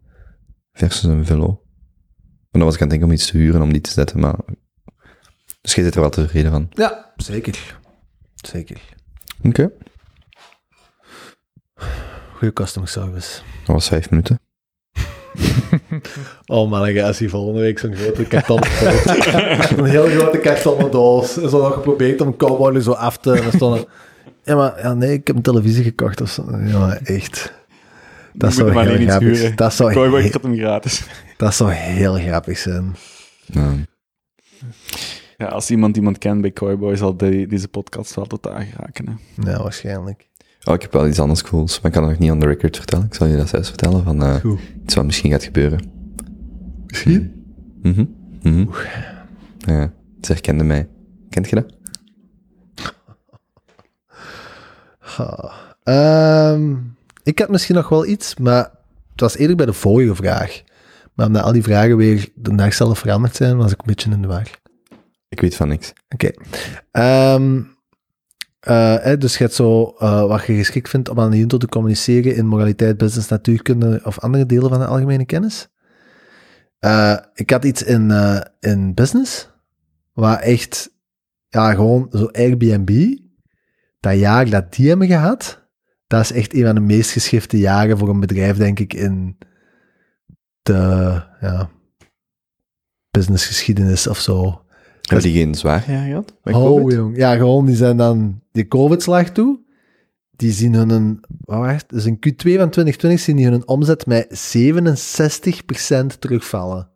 Versus 0.72 1.04
een 1.04 1.26
velo. 1.26 1.62
En 2.52 2.60
dan 2.60 2.64
was 2.64 2.76
ik 2.76 2.82
aan 2.82 2.88
het 2.88 2.90
denken 2.90 3.08
om 3.08 3.14
iets 3.14 3.32
te 3.32 3.38
huren 3.38 3.62
om 3.62 3.72
die 3.72 3.82
te 3.82 3.92
zetten, 3.92 4.20
maar... 4.20 4.36
Dus 5.62 5.76
jij 5.76 5.84
zit 5.84 5.96
er 5.96 6.02
wel 6.02 6.10
tevreden 6.10 6.52
van. 6.52 6.70
Ja, 6.72 7.14
zeker. 7.16 7.78
Zeker. 8.36 8.80
Oké. 9.44 9.72
Goede 12.34 12.54
customer 12.54 12.90
service. 12.90 13.42
Dat 13.66 13.76
was 13.76 13.88
vijf 13.88 14.10
minuten. 14.10 14.40
Oh 16.46 16.70
man, 16.70 17.00
als 17.00 17.20
hij 17.20 17.30
volgende 17.30 17.60
week 17.60 17.80
zo'n 17.80 17.96
grote 17.96 18.24
karton 18.24 18.62
Een 19.78 19.86
heel 19.86 20.08
grote 20.08 20.38
kartonnen 20.38 20.92
doos. 20.92 21.38
En 21.38 21.50
zo 21.50 21.62
nog 21.62 21.74
geprobeerd 21.74 22.22
om 22.22 22.36
cowboy 22.38 22.82
zo 22.82 22.92
af 22.92 23.18
te... 23.18 23.32
En 23.32 23.74
er, 23.74 23.86
ja, 24.44 24.56
maar 24.56 24.80
ja, 24.82 24.94
nee, 24.94 25.14
ik 25.14 25.28
heb 25.28 25.36
een 25.36 25.42
televisie 25.42 25.84
gekocht 25.84 26.22
of 26.22 26.30
zo. 26.30 26.58
Ja, 26.66 26.80
maar 26.80 27.00
echt. 27.04 27.54
Dat 28.34 28.54
zou 28.54 28.86
heel 28.88 29.08
grappig. 29.08 29.56
Dat 29.56 29.74
zou, 29.74 29.94
gratis. 30.58 31.04
dat 31.38 31.54
zou 31.54 31.72
heel 31.72 32.14
grappig 32.14 32.58
zijn. 32.58 32.96
Ja. 35.40 35.46
Als 35.48 35.72
iemand 35.72 35.96
iemand 35.98 36.18
kent 36.18 36.42
bij 36.42 36.52
Cowboy, 36.52 36.96
zal 36.96 37.18
die, 37.18 37.48
deze 37.48 37.68
podcast 37.68 38.16
wel 38.16 38.26
tot 38.26 38.48
aangeraken. 38.50 39.06
Hè. 39.08 39.52
Ja, 39.52 39.62
waarschijnlijk. 39.62 40.28
Oh, 40.64 40.74
ik 40.74 40.82
heb 40.82 40.92
wel 40.94 41.08
iets 41.08 41.20
anders 41.20 41.42
cools, 41.44 41.76
maar 41.82 41.86
ik 41.86 41.98
kan 41.98 42.02
het 42.04 42.12
nog 42.12 42.22
niet 42.22 42.32
on 42.32 42.40
the 42.40 42.46
record 42.48 42.78
vertellen. 42.78 43.06
Ik 43.06 43.14
zal 43.14 43.28
je 43.28 43.38
dat 43.38 43.50
zelfs 43.50 43.68
vertellen 43.68 44.04
van 44.04 44.24
eh, 44.24 44.36
Goed. 44.36 44.60
iets 44.84 44.96
wat 44.96 45.06
misschien 45.06 45.32
gaat 45.32 45.44
gebeuren. 45.44 45.80
Misschien? 46.88 47.44
Mhm. 47.82 48.06
Mhm. 48.42 48.66
Ja, 49.58 49.94
het 50.18 50.28
herkende 50.28 50.64
mij. 50.64 50.88
Kent 51.30 51.50
je 51.50 51.56
dat? 51.56 51.66
Ha. 55.00 55.52
Ehm, 55.84 56.76
ik 57.24 57.40
had 57.40 57.50
misschien 57.50 57.76
nog 57.76 57.90
wel 57.90 58.06
iets, 58.06 58.36
maar 58.36 58.72
het 59.12 59.22
was 59.22 59.38
eerder 59.38 59.56
bij 59.56 59.66
de 59.66 59.74
vorige 59.74 60.16
vraag. 60.16 60.62
Maar 61.14 61.28
omdat 61.28 61.44
al 61.44 61.52
die 61.52 61.64
vragen 61.64 61.98
weer 61.98 62.30
de 62.36 62.56
dag 62.56 62.74
zelf 62.74 63.00
veranderd 63.00 63.36
zijn, 63.36 63.58
was 63.58 63.72
ik 63.72 63.80
een 63.80 63.86
beetje 63.86 64.12
in 64.12 64.22
de 64.22 64.28
war. 64.28 64.60
Ik 65.30 65.40
weet 65.40 65.56
van 65.56 65.68
niks. 65.68 65.94
Oké. 66.10 66.32
Ehm, 66.92 67.62
eh, 68.60 69.18
dus 69.18 69.38
je 69.38 69.44
hebt 69.44 69.56
zo 69.56 69.96
eh, 69.98 70.28
wat 70.28 70.46
je 70.46 70.54
geschikt 70.54 70.90
vindt 70.90 71.10
om 71.10 71.20
aan 71.20 71.32
de 71.32 71.38
Junto 71.38 71.58
te 71.58 71.68
communiceren 71.68 72.36
in 72.36 72.48
moraliteit, 72.48 72.98
business, 72.98 73.30
natuurkunde 73.30 74.02
of 74.04 74.20
andere 74.20 74.46
delen 74.46 74.70
van 74.70 74.80
de 74.80 74.86
algemene 74.86 75.26
kennis. 75.26 75.68
Eh, 76.80 77.18
ik 77.34 77.50
had 77.50 77.66
iets 77.66 77.84
in, 77.84 78.12
in 78.60 78.94
business, 78.94 79.50
waar 80.14 80.40
echt, 80.40 80.96
ja, 81.48 81.74
gewoon 81.74 82.08
zo 82.12 82.26
Airbnb, 82.26 83.18
dat 84.00 84.20
jaar 84.20 84.50
dat 84.50 84.74
die 84.74 84.88
hebben 84.88 85.08
gehad, 85.08 85.68
dat 86.08 86.22
is 86.22 86.32
echt 86.32 86.54
een 86.54 86.66
van 86.66 86.76
de 86.76 86.82
meest 86.82 87.12
geschifte 87.12 87.58
jaren 87.58 87.98
voor 87.98 88.10
een 88.10 88.20
bedrijf, 88.20 88.58
denk 88.58 88.80
ik, 88.80 88.94
in 88.94 89.38
de, 90.62 90.74
ja, 91.40 91.70
businessgeschiedenis 93.12 94.08
of 94.08 94.20
zo. 94.20 94.64
Hebben 95.10 95.32
die 95.32 95.42
geen 95.42 95.56
zwaar 95.56 95.84
jaar 95.88 96.06
gehad? 96.06 96.34
Bij 96.44 96.54
Oh, 96.54 96.92
jong. 96.92 97.18
Ja, 97.18 97.36
gewoon, 97.36 97.66
die 97.66 97.76
zijn 97.76 97.98
dan 97.98 98.42
die 98.52 98.68
COVID-slag 98.68 99.30
toe. 99.30 99.60
Die 100.36 100.52
zien 100.52 100.74
hun, 100.74 101.20
wat 101.46 101.60
was 101.60 101.72
het? 101.72 101.86
Dus 101.88 102.06
in 102.06 102.16
Q2 102.16 102.36
van 102.36 102.70
2020 102.70 103.20
zien 103.20 103.36
die 103.36 103.48
hun 103.48 103.68
omzet 103.68 104.06
met 104.06 104.56
67% 106.14 106.20
terugvallen. 106.20 106.90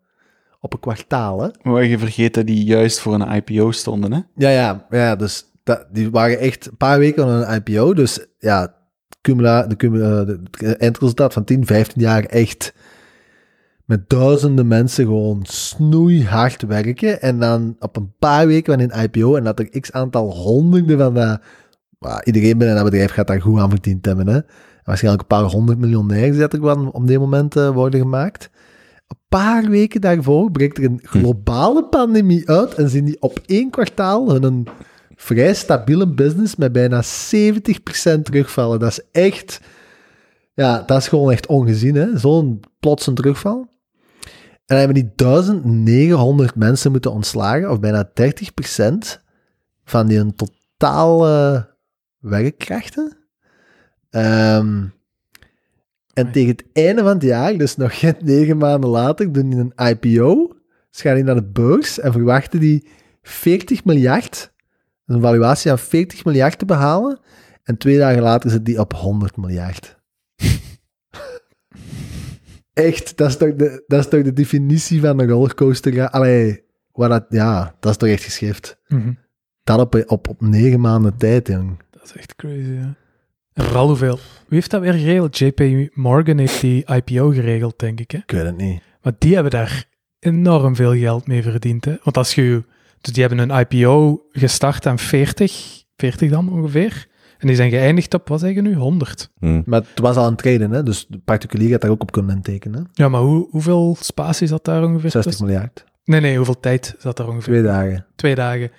Op 0.60 0.74
een 0.74 0.80
kwartaal, 0.80 1.42
hè? 1.42 1.50
Maar 1.62 1.86
je 1.86 1.98
vergeet 1.98 2.34
dat 2.34 2.48
die 2.48 2.64
juist 2.64 3.00
voor 3.00 3.14
een 3.14 3.36
IPO 3.36 3.72
stonden, 3.72 4.12
hè? 4.14 4.20
Ja, 4.36 4.50
ja, 4.50 4.86
ja 4.90 5.16
dus 5.16 5.46
dat, 5.64 5.86
die 5.92 6.12
waren 6.12 6.40
echt 6.40 6.66
een 6.66 6.78
paar 6.78 7.00
weken 7.00 7.26
aan 7.26 7.42
een 7.42 7.64
IPO. 7.66 7.94
Dus 7.94 8.26
ja, 8.40 8.76
cumula, 9.22 9.68
de, 9.68 9.76
cumula, 9.76 10.24
de, 10.24 10.40
het 10.52 10.78
eindresultaat 10.78 11.34
van 11.34 11.44
10, 11.44 11.66
15 11.66 12.02
jaar 12.02 12.24
echt 12.24 12.74
met 13.86 14.10
duizenden 14.10 14.68
mensen 14.68 15.06
gewoon 15.06 15.40
snoeihard 15.44 16.62
werken. 16.62 17.22
En 17.22 17.40
dan 17.40 17.76
op 17.80 17.96
een 17.96 18.14
paar 18.20 18.48
weken 18.48 18.74
van 18.74 18.90
een 18.90 19.04
IPO 19.04 19.36
en 19.36 19.44
dat 19.44 19.60
er 19.60 19.80
x 19.80 19.92
aantal 19.92 20.32
honderden 20.32 20.98
van 20.98 21.14
dat... 21.14 21.42
well, 22.00 22.22
iedereen 22.24 22.58
binnen 22.58 22.76
dat 22.76 22.86
bedrijf 22.86 23.12
gaat 23.12 23.28
daar 23.28 23.42
goed 23.42 23.60
aan 23.60 23.70
verdiend 23.70 24.06
hebben. 24.06 24.28
Hè? 24.28 24.40
Waarschijnlijk 24.84 25.24
een 25.24 25.38
paar 25.38 25.50
honderd 25.50 25.80
miljonairs 25.80 26.36
die 26.36 26.48
er 26.48 26.62
wel 26.62 26.88
op 26.92 27.08
dit 27.08 27.20
moment 27.20 27.56
eh, 27.56 27.70
worden 27.70 28.00
gemaakt. 28.00 28.50
Een 29.08 29.18
paar 29.30 29.70
weken 29.70 30.02
daarvoor 30.02 30.52
breekt 30.52 30.78
er 30.78 30.84
een 30.84 31.00
globale 31.04 31.84
pandemie 31.84 32.50
uit 32.50 32.74
en 32.74 32.90
zien 32.90 33.06
die 33.06 33.22
op 33.22 33.40
één 33.46 33.70
kwartaal 33.70 34.32
hun 34.32 34.68
vrij 35.16 35.54
stabiele 35.54 36.08
business 36.08 36.56
met 36.56 36.72
bijna 36.72 37.04
70% 37.04 37.06
terugvallen. 38.24 38.80
Dat 38.80 38.90
is 38.90 39.02
echt, 39.12 39.62
ja, 40.54 40.84
dat 40.86 40.98
is 40.98 41.08
gewoon 41.08 41.32
echt 41.32 41.46
ongezien, 41.46 41.96
hè? 41.96 42.18
Zo'n 42.18 42.60
plotse 42.80 43.14
terugval. 43.14 43.73
En 44.66 44.76
dan 44.76 44.78
hebben 44.78 44.96
die 44.96 45.12
1900 45.16 46.56
mensen 46.56 46.92
moeten 46.92 47.12
ontslagen, 47.12 47.72
of 47.72 47.80
bijna 47.80 48.12
30% 48.14 49.22
van 49.84 50.08
die 50.08 50.34
totale 50.36 51.70
werkkrachten. 52.20 53.18
Ehm, 54.10 54.86
en 56.14 56.32
tegen 56.32 56.50
het 56.50 56.66
einde 56.74 57.02
van 57.02 57.14
het 57.14 57.22
jaar, 57.22 57.58
dus 57.58 57.76
nog 57.76 58.00
geen 58.00 58.16
negen 58.20 58.58
maanden 58.58 58.90
later, 58.90 59.32
doen 59.32 59.50
die 59.50 59.60
een 59.60 59.88
IPO, 59.90 60.56
dus 60.90 61.02
gaan 61.02 61.16
die 61.16 61.24
naar 61.24 61.36
de 61.36 61.50
beurs 61.52 62.00
en 62.00 62.12
verwachten 62.12 62.60
die 62.60 62.88
40 63.22 63.86
miljard, 63.86 64.54
een 65.06 65.22
valuatie 65.22 65.72
aan 65.72 65.80
40 65.80 66.26
miljard 66.26 66.60
te 66.60 66.66
behalen. 66.66 67.20
En 67.64 67.78
twee 67.78 67.98
dagen 67.98 68.22
later 68.22 68.50
zit 68.50 68.66
die 68.66 68.80
op 68.80 68.94
100 68.94 69.38
miljard. 69.38 70.02
Echt, 72.74 73.18
dat 73.18 73.30
is, 73.30 73.38
toch 73.38 73.56
de, 73.56 73.84
dat 73.88 74.00
is 74.00 74.08
toch 74.08 74.22
de 74.22 74.34
definitie 74.34 75.02
van 75.02 75.20
een 75.20 75.30
rollercoaster. 75.30 76.10
Allee, 76.10 76.64
wat 76.92 77.10
dat, 77.10 77.26
ja, 77.30 77.76
dat 77.80 77.92
is 77.92 77.98
toch 77.98 78.10
echt 78.10 78.24
geschift. 78.24 78.80
Mhm. 78.88 79.14
Dat 79.64 79.80
op, 79.80 80.04
op, 80.08 80.28
op 80.28 80.42
negen 80.42 80.80
maanden 80.80 81.18
tijd, 81.18 81.48
jong. 81.48 81.80
Dat 81.90 82.04
is 82.04 82.16
echt 82.16 82.36
crazy, 82.36 82.72
ja. 82.72 82.96
En 83.54 83.64
vooral 83.64 83.88
hoeveel... 83.88 84.16
Wie 84.16 84.60
heeft 84.60 84.72
dat 84.72 84.82
weer 84.82 84.94
geregeld? 84.94 85.38
JP 85.38 85.90
Morgan 85.94 86.38
heeft 86.38 86.62
die 86.62 86.86
IPO 86.86 87.30
geregeld, 87.30 87.80
denk 87.80 88.00
ik, 88.00 88.12
hè? 88.12 88.18
Ik 88.18 88.32
weet 88.32 88.46
het 88.46 88.58
niet. 88.58 88.82
Maar 89.02 89.14
die 89.18 89.34
hebben 89.34 89.52
daar 89.52 89.86
enorm 90.20 90.76
veel 90.76 90.96
geld 90.96 91.28
mee 91.28 91.44
verdiend, 91.44 91.86
hè? 91.86 91.96
Want 92.04 92.18
als 92.18 92.36
je... 92.36 92.64
Dus 93.02 93.14
die 93.14 93.24
hebben 93.26 93.50
een 93.50 93.66
IPO 93.70 94.26
gestart 94.32 94.86
aan 94.86 95.00
40, 95.00 95.84
40 95.96 96.30
dan 96.30 96.52
ongeveer. 96.52 97.08
En 97.44 97.50
die 97.50 97.58
zijn 97.58 97.70
geëindigd 97.70 98.14
op, 98.14 98.28
wat 98.28 98.40
zeg 98.40 98.54
je 98.54 98.62
nu, 98.62 98.76
100. 98.76 99.30
Hm. 99.40 99.62
Maar 99.66 99.80
het 99.80 100.00
was 100.00 100.16
al 100.16 100.28
een 100.28 100.36
treden, 100.36 100.72
hè? 100.72 100.84
dus 100.84 101.06
de 101.10 101.20
particulier 101.26 101.70
gaat 101.70 101.82
daar 101.82 101.92
ook 101.92 102.02
op 102.02 102.12
kunnen 102.12 102.36
intekenen. 102.36 102.90
Ja, 102.94 103.10
maar 103.10 103.22
hoe, 103.22 103.48
hoeveel 103.50 103.98
spatie 104.00 104.48
zat 104.48 104.66
daar 104.66 104.84
ongeveer 104.84 105.12
60 105.12 105.24
tussen? 105.24 105.46
miljard. 105.46 105.84
Nee, 106.06 106.22
nee, 106.22 106.36
hoeveel 106.36 106.60
tijd 106.60 106.96
zat 106.98 107.18
daar 107.18 107.28
ongeveer? 107.28 107.54
Twee 107.54 107.64
dagen. 107.64 108.06
Twee 108.16 108.36
dagen. 108.36 108.72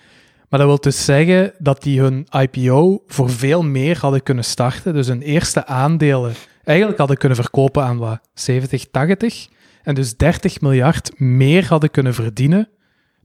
Maar 0.49 0.59
dat 0.59 0.69
wil 0.69 0.81
dus 0.81 1.05
zeggen 1.05 1.53
dat 1.59 1.83
die 1.83 2.01
hun 2.01 2.27
IPO 2.41 3.03
voor 3.07 3.31
veel 3.31 3.63
meer 3.63 3.99
hadden 3.99 4.23
kunnen 4.23 4.45
starten. 4.45 4.95
Dus 4.95 5.07
hun 5.07 5.23
eerste 5.23 5.67
aandelen 5.67 6.33
eigenlijk 6.65 6.99
hadden 6.99 7.17
kunnen 7.17 7.39
verkopen 7.39 7.85
aan 7.85 7.99
wat? 7.99 8.21
70, 8.35 8.91
80. 8.91 9.49
En 9.83 9.95
dus 9.95 10.17
30 10.17 10.61
miljard 10.61 11.21
meer 11.21 11.67
hadden 11.69 11.91
kunnen 11.91 12.15
verdienen 12.15 12.69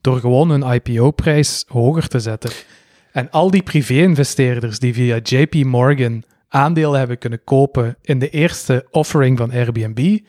door 0.02 0.20
gewoon 0.20 0.50
hun 0.50 0.74
IPO-prijs 0.74 1.66
hoger 1.68 2.08
te 2.08 2.20
zetten. 2.20 2.52
En 3.12 3.30
al 3.30 3.52
die 3.52 3.64
privé-investeerders 3.64 4.80
die 4.80 4.94
via 4.94 5.20
JP 5.24 5.54
Morgan 5.54 6.24
aandelen 6.48 7.00
hebben 7.00 7.18
kunnen 7.18 7.44
kopen 7.44 7.98
in 8.02 8.20
de 8.20 8.30
eerste 8.30 8.88
offering 8.92 9.38
van 9.38 9.52
Airbnb, 9.52 10.20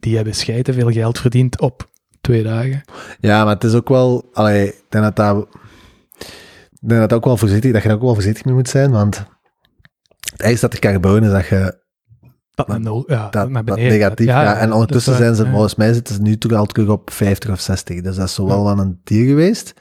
die 0.00 0.16
hebben 0.16 0.34
scheiden 0.34 0.74
veel 0.74 0.90
geld 0.90 1.18
verdiend 1.18 1.60
op 1.60 1.88
twee 2.20 2.42
dagen. 2.42 2.82
Ja, 3.20 3.44
maar 3.44 3.54
het 3.54 3.64
is 3.64 3.74
ook 3.74 3.88
wel... 3.88 4.28
Allee, 4.32 4.66
ik 4.66 4.84
denk 4.88 5.04
dat 5.04 5.16
dat... 5.16 5.48
Ik 6.80 6.88
denk 6.88 7.00
dat, 7.00 7.12
ook 7.12 7.24
wel 7.24 7.36
voorzichtig, 7.36 7.72
dat 7.72 7.82
je 7.82 7.88
er 7.88 7.94
ook 7.94 8.00
wel 8.00 8.14
voorzichtig 8.14 8.44
mee 8.44 8.54
moet 8.54 8.68
zijn, 8.68 8.90
want 8.90 9.24
het 10.32 10.42
ergste 10.42 10.60
dat 10.60 10.72
er 10.72 10.80
kan 10.80 10.92
gebeuren 10.92 11.22
is 11.22 11.30
dat 11.30 11.46
je 11.46 11.78
Dat 12.54 12.68
naar, 12.68 12.80
nul, 12.80 13.04
ja, 13.06 13.28
dat, 13.28 13.52
beneden 13.52 13.74
negatief... 13.74 14.26
Ja, 14.26 14.56
en 14.56 14.72
ondertussen 14.72 15.16
zijn 15.16 15.34
ze, 15.34 15.46
volgens 15.50 15.74
mij 15.74 15.92
zitten 15.92 16.14
ze 16.14 16.22
nu 16.22 16.38
toch 16.38 16.52
al 16.52 16.66
terug 16.66 16.88
op 16.88 17.10
50 17.10 17.50
of 17.50 17.60
60. 17.60 18.00
Dus 18.00 18.16
dat 18.16 18.28
is 18.28 18.34
zo 18.34 18.46
wel 18.46 18.64
van 18.64 18.78
een 18.78 19.00
dier 19.04 19.26
geweest. 19.26 19.74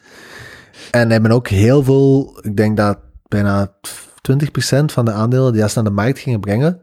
En 0.92 1.12
hebben 1.12 1.32
ook 1.32 1.48
heel 1.48 1.84
veel, 1.84 2.40
ik 2.42 2.58
denk 2.58 2.78
dat 2.78 2.98
bijna 3.28 3.72
20% 4.32 4.86
van 4.86 5.06
de 5.06 5.12
aandelen 5.12 5.54
die 5.54 5.70
ze 5.70 5.76
naar 5.76 5.84
de 5.84 5.90
markt 5.90 6.20
gingen 6.20 6.40
brengen, 6.40 6.80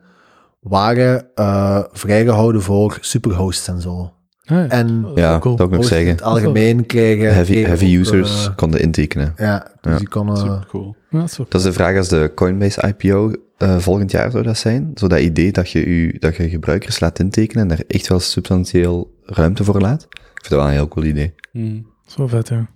waren 0.60 1.26
eh, 1.34 1.82
vrijgehouden 1.92 2.62
voor 2.62 2.98
superhosts 3.00 3.68
en 3.68 3.80
zo. 3.80 4.12
Ah, 4.44 4.56
ja. 4.56 4.68
En 4.68 5.06
Ja, 5.14 5.38
cool. 5.38 5.56
dat 5.56 5.66
ook 5.66 5.72
nog 5.72 5.80
hosts 5.80 5.92
in 5.92 5.98
zeggen. 5.98 6.14
het 6.14 6.22
algemeen 6.24 6.86
kregen... 6.86 7.34
Heavy, 7.34 7.52
kregen 7.52 7.68
heavy 7.68 7.84
ook, 7.84 8.00
users 8.00 8.46
eh, 8.46 8.54
konden 8.56 8.80
intekenen. 8.80 9.32
ja, 9.36 9.70
dus 9.80 9.92
Ja. 9.92 9.98
die 9.98 10.08
konden... 10.08 10.36
Super 10.36 10.66
cool. 10.68 10.94
Ja, 11.10 11.18
dat 11.20 11.30
is 11.30 11.36
wel 11.36 11.46
Dat 11.48 11.60
is 11.60 11.66
de 11.66 11.72
vraag 11.72 11.96
als 11.96 12.08
de 12.08 12.32
Coinbase 12.34 12.94
IPO 12.98 13.32
eh, 13.58 13.78
volgend 13.78 14.10
jaar 14.10 14.30
zou 14.30 14.42
dat 14.42 14.58
zijn. 14.58 14.90
Zo 14.94 15.06
dat 15.06 15.20
idee 15.20 15.52
dat 15.52 15.70
je, 15.70 15.84
u, 15.84 16.16
dat 16.18 16.36
je 16.36 16.48
gebruikers 16.48 17.00
laat 17.00 17.18
intekenen 17.18 17.62
en 17.62 17.68
daar 17.68 17.84
echt 17.86 18.06
wel 18.08 18.20
substantieel 18.20 19.14
ruimte 19.24 19.64
voor 19.64 19.80
laat. 19.80 20.02
Ik 20.10 20.18
vind 20.34 20.48
dat 20.48 20.58
wel 20.58 20.66
een 20.68 20.72
heel 20.74 20.88
cool 20.88 21.06
idee. 21.06 21.34
Mm. 21.52 21.86
zo 22.06 22.26
vet, 22.26 22.48
ja. 22.48 22.66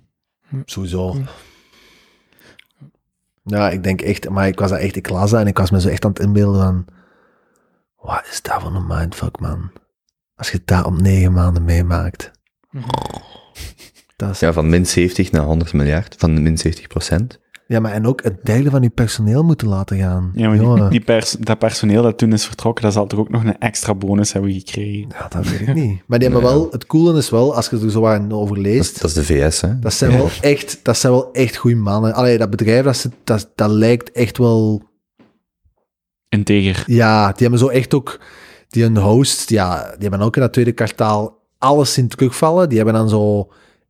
Sowieso. 0.64 1.16
Ja, 3.42 3.70
ik 3.70 3.82
denk 3.82 4.00
echt, 4.00 4.28
maar 4.28 4.46
ik 4.46 4.58
was 4.58 4.70
daar 4.70 4.78
echt, 4.78 4.96
ik 4.96 5.08
las 5.08 5.30
dat 5.30 5.40
en 5.40 5.46
ik 5.46 5.58
was 5.58 5.70
me 5.70 5.80
zo 5.80 5.88
echt 5.88 6.04
aan 6.04 6.10
het 6.10 6.20
inbeelden 6.20 6.62
van, 6.62 6.86
wat 7.96 8.26
is 8.30 8.42
dat 8.42 8.62
voor 8.62 8.74
een 8.74 8.86
mindfuck, 8.86 9.40
man? 9.40 9.70
Als 10.36 10.50
je 10.50 10.62
dat 10.64 10.84
op 10.84 11.00
negen 11.00 11.32
maanden 11.32 11.64
meemaakt. 11.64 12.30
Dat 14.16 14.30
is, 14.30 14.40
ja. 14.40 14.46
Ja, 14.46 14.52
van 14.52 14.68
min 14.68 14.86
70 14.86 15.30
naar 15.30 15.42
100 15.42 15.72
miljard, 15.72 16.14
van 16.18 16.42
min 16.42 16.58
70 16.58 16.86
procent. 16.86 17.40
Maar 17.68 17.92
en 17.92 18.06
ook 18.06 18.22
het 18.22 18.44
derde 18.44 18.70
van 18.70 18.82
je 18.82 18.88
personeel 18.90 19.42
moeten 19.44 19.68
laten 19.68 19.98
gaan. 19.98 20.30
Ja, 20.34 20.48
maar 20.48 20.58
die, 20.58 20.88
die 20.88 21.00
pers, 21.00 21.36
dat 21.40 21.58
personeel 21.58 22.02
dat 22.02 22.18
toen 22.18 22.32
is 22.32 22.44
vertrokken, 22.46 22.84
dat 22.84 22.92
zal 22.92 23.06
toch 23.06 23.18
ook 23.18 23.30
nog 23.30 23.44
een 23.44 23.58
extra 23.58 23.94
bonus 23.94 24.32
hebben 24.32 24.52
gekregen. 24.52 25.08
Ja, 25.08 25.28
dat 25.28 25.46
weet 25.48 25.60
ik 25.60 25.74
niet. 25.74 26.00
Maar 26.06 26.18
die 26.18 26.28
hebben 26.28 26.46
wel, 26.48 26.68
het 26.70 26.86
coole 26.86 27.18
is 27.18 27.30
wel, 27.30 27.54
als 27.54 27.68
je 27.68 27.78
er 27.80 27.90
zo 27.90 28.06
aan 28.06 28.32
over 28.32 28.56
Dat, 28.56 28.64
is- 28.66 28.72
leest, 28.72 29.00
dat 29.00 29.10
is 29.10 29.16
de 29.16 29.24
VS, 29.24 29.60
hè? 29.60 29.78
dat 29.78 29.92
zijn 29.94 30.10
wel 30.16 30.28
echt, 30.40 30.80
dat 30.82 30.96
zijn 30.96 31.12
wel 31.12 31.32
echt 31.32 31.56
goede 31.56 31.76
mannen. 31.76 32.14
Allee, 32.14 32.38
dat 32.38 32.50
bedrijf, 32.50 32.84
dat, 32.84 32.96
zit- 32.96 33.12
dat, 33.24 33.50
dat 33.54 33.70
lijkt 33.70 34.10
echt 34.12 34.38
wel 34.38 34.82
Integer. 36.28 36.82
Ja, 36.86 37.26
die 37.26 37.36
hebben 37.40 37.58
zo 37.58 37.68
echt 37.68 37.94
ook, 37.94 38.20
die 38.68 38.82
hun 38.82 38.96
hosts, 38.96 39.48
ja, 39.48 39.82
die 39.98 40.08
hebben 40.08 40.20
ook 40.26 40.36
in 40.36 40.42
dat 40.42 40.52
tweede 40.52 40.72
kwartaal 40.72 41.36
alles 41.58 41.92
zien 41.92 42.08
terugvallen. 42.08 42.68
Die 42.68 42.76
hebben 42.76 42.94
dan 42.94 43.08
zo, 43.08 43.48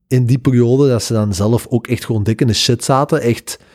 in 0.08 0.26
die 0.26 0.38
periode, 0.38 0.88
dat 0.88 1.02
ze 1.02 1.12
dan 1.12 1.34
zelf 1.34 1.66
ook 1.68 1.86
echt 1.86 2.04
gewoon 2.04 2.22
dik 2.22 2.40
in 2.40 2.46
de 2.46 2.52
shit 2.54 2.84
zaten, 2.84 3.20
echt 3.20 3.58
een 3.60 3.66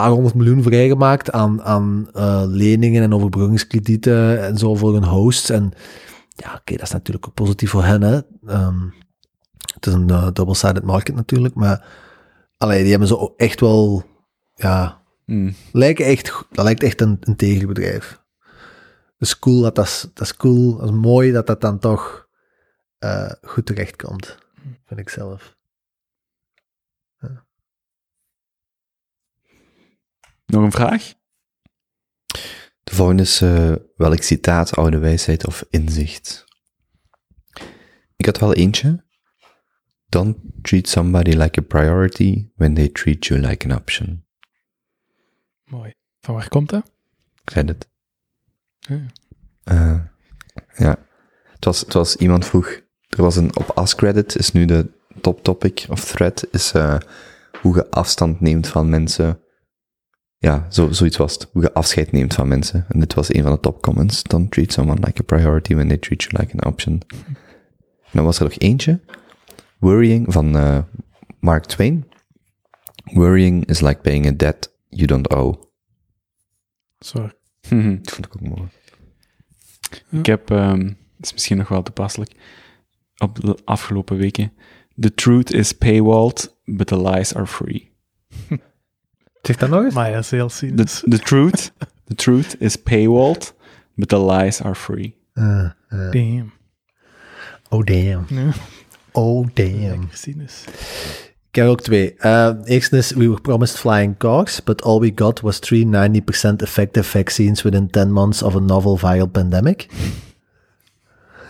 paar 0.00 0.10
honderd 0.10 0.34
miljoen 0.34 0.62
vrijgemaakt 0.62 1.32
aan, 1.32 1.62
aan 1.62 2.08
eh, 2.12 2.42
leningen 2.46 3.02
en 3.02 3.14
overbruggingskredieten 3.14 4.44
en 4.44 4.58
zo 4.58 4.74
voor 4.74 4.92
hun 4.92 5.04
hosts. 5.04 5.50
En 5.50 5.72
ja, 6.28 6.54
oké, 6.54 6.72
dat 6.72 6.82
is 6.86 6.92
natuurlijk 6.92 7.26
ook 7.26 7.34
positief 7.34 7.70
voor 7.70 7.84
hen, 7.84 8.02
hè. 8.02 8.20
Ehm, 8.46 8.80
het 9.74 9.86
is 9.86 9.92
een 9.92 10.10
eh, 10.10 10.28
double-sided 10.32 10.82
market 10.82 11.14
natuurlijk, 11.14 11.54
maar 11.54 11.86
allee, 12.58 12.80
die 12.80 12.90
hebben 12.90 13.08
zo 13.08 13.34
echt 13.36 13.60
wel, 13.60 14.04
ja, 14.54 15.04
Mm. 15.26 15.54
lijken 15.72 16.04
echt, 16.04 16.44
dat 16.50 16.64
lijkt 16.64 16.82
echt 16.82 17.00
een, 17.00 17.16
een 17.20 17.36
tegenbedrijf. 17.36 18.22
Dat 19.18 19.28
is 19.28 19.38
cool, 19.38 19.60
dat, 19.60 19.74
dat, 19.74 19.84
is, 19.84 20.06
dat 20.14 20.26
is 20.26 20.36
cool, 20.36 20.76
dat 20.76 20.88
is 20.88 20.94
mooi 20.94 21.32
dat 21.32 21.46
dat 21.46 21.60
dan 21.60 21.78
toch 21.78 22.28
eh, 22.98 23.30
goed 23.42 23.66
terechtkomt, 23.66 24.38
vind 24.84 25.00
ik 25.00 25.08
zelf. 25.08 25.55
Nog 30.46 30.62
een 30.62 30.72
vraag? 30.72 31.14
De 32.82 32.94
volgende 32.94 33.22
is, 33.22 33.40
eh, 33.40 33.74
welk 33.96 34.22
citaat, 34.22 34.76
oude 34.76 34.98
wijsheid 34.98 35.46
of 35.46 35.64
inzicht? 35.70 36.44
Ik 38.16 38.26
had 38.26 38.38
wel 38.38 38.54
eentje. 38.54 39.04
Don't 40.06 40.36
treat 40.62 40.88
somebody 40.88 41.30
like 41.30 41.60
a 41.60 41.62
priority 41.62 42.50
when 42.54 42.74
they 42.74 42.88
treat 42.88 43.26
you 43.26 43.40
like 43.40 43.68
an 43.68 43.76
option. 43.76 44.26
Mooi. 45.64 45.92
Van 46.20 46.34
waar 46.34 46.48
komt 46.48 46.68
dat? 46.68 46.92
Ik 47.42 47.50
zei 47.50 47.66
het. 47.66 47.88
Ja. 48.78 49.06
Eh, 49.64 50.00
ja. 50.76 51.06
Het 51.52 51.64
was, 51.64 51.80
het 51.80 51.92
was, 51.92 52.16
iemand 52.16 52.46
vroeg, 52.46 52.68
er 53.08 53.22
was 53.22 53.36
een, 53.36 53.56
op 53.56 53.70
AskReddit 53.70 54.36
is 54.36 54.52
nu 54.52 54.64
de 54.64 54.90
top 55.20 55.42
topic 55.42 55.86
of 55.88 56.04
thread, 56.04 56.46
is 56.50 56.72
eh, 56.72 56.98
hoe 57.60 57.74
je 57.74 57.90
afstand 57.90 58.40
neemt 58.40 58.66
van 58.66 58.88
mensen. 58.88 59.40
Ja, 60.38 60.66
zo, 60.70 60.92
zoiets 60.92 61.16
was 61.16 61.32
het. 61.32 61.48
Hoe 61.52 61.62
je 61.62 61.72
afscheid 61.72 62.12
neemt 62.12 62.34
van 62.34 62.48
mensen. 62.48 62.86
En 62.88 63.00
dit 63.00 63.14
was 63.14 63.34
een 63.34 63.42
van 63.42 63.52
de 63.52 63.60
top 63.60 63.82
comments. 63.82 64.22
Don't 64.22 64.50
treat 64.50 64.72
someone 64.72 65.00
like 65.06 65.20
a 65.20 65.24
priority 65.24 65.74
when 65.74 65.88
they 65.88 65.96
treat 65.96 66.22
you 66.22 66.42
like 66.42 66.52
an 66.56 66.72
option. 66.72 67.02
En 68.04 68.12
dan 68.12 68.24
was 68.24 68.38
er 68.38 68.44
nog 68.44 68.58
eentje. 68.58 69.00
Worrying 69.78 70.32
van 70.32 70.56
eh, 70.56 70.78
Mark 71.40 71.64
Twain. 71.64 72.08
Worrying 73.04 73.66
is 73.66 73.80
like 73.80 74.00
paying 74.00 74.26
a 74.26 74.32
debt 74.32 74.74
you 74.88 75.06
don't 75.06 75.28
owe. 75.28 75.58
Sorry. 76.98 77.32
Mhm. 77.68 77.96
Dat 78.02 78.12
vond 78.12 78.26
ik 78.26 78.36
ook 78.36 78.56
mooi. 78.56 78.68
Ik 80.10 80.26
heb, 80.26 80.50
ehm 80.50 80.84
dat 81.16 81.26
is 81.26 81.32
misschien 81.32 81.56
nog 81.56 81.68
wel 81.68 81.82
toepasselijk, 81.82 82.32
op 83.16 83.40
de 83.40 83.58
afgelopen 83.64 84.16
weken. 84.16 84.52
The 85.00 85.14
truth 85.14 85.52
is 85.52 85.72
paywalled, 85.72 86.56
but 86.64 86.86
the 86.86 87.02
lies 87.02 87.34
are 87.34 87.46
free. 87.46 87.95
Zeg 89.46 89.56
dat 89.56 89.68
nog 89.68 89.84
eens? 89.84 89.94
Maar 89.94 90.10
ja, 90.10 90.18
is 90.18 90.30
heel 90.30 90.48
The, 90.48 90.54
cynisch. 90.54 91.02
the 91.08 91.18
truth, 91.18 91.72
the 92.04 92.14
truth 92.14 92.56
is 92.58 92.76
paywalled, 92.76 93.54
but 93.94 94.08
the 94.08 94.24
lies 94.24 94.62
are 94.62 94.74
free. 94.74 95.14
Eh, 95.32 95.64
eh, 95.88 96.10
Damn. 96.10 96.52
oh 97.68 97.84
damn. 97.84 98.24
Ja, 98.28 98.52
Oh 99.12 99.46
damn. 99.54 99.80
lekker 99.80 100.08
cynisch. 100.12 100.64
Ik 101.50 101.62
heb 101.62 101.66
ook 101.66 101.80
twee. 101.80 102.14
Uh, 102.20 102.50
eerste 102.64 102.96
is, 102.96 103.12
we 103.12 103.28
were 103.28 103.40
promised 103.40 103.78
flying 103.78 104.16
cars, 104.16 104.62
but 104.64 104.82
all 104.82 105.00
we 105.00 105.12
got 105.14 105.40
was 105.40 105.58
three 105.58 105.84
90% 105.86 106.62
effective 106.62 107.04
vaccines 107.08 107.62
within 107.62 107.90
10 107.90 108.12
months 108.12 108.42
of 108.42 108.54
a 108.56 108.60
novel 108.60 108.98
viral 108.98 109.30
pandemic. 109.30 109.86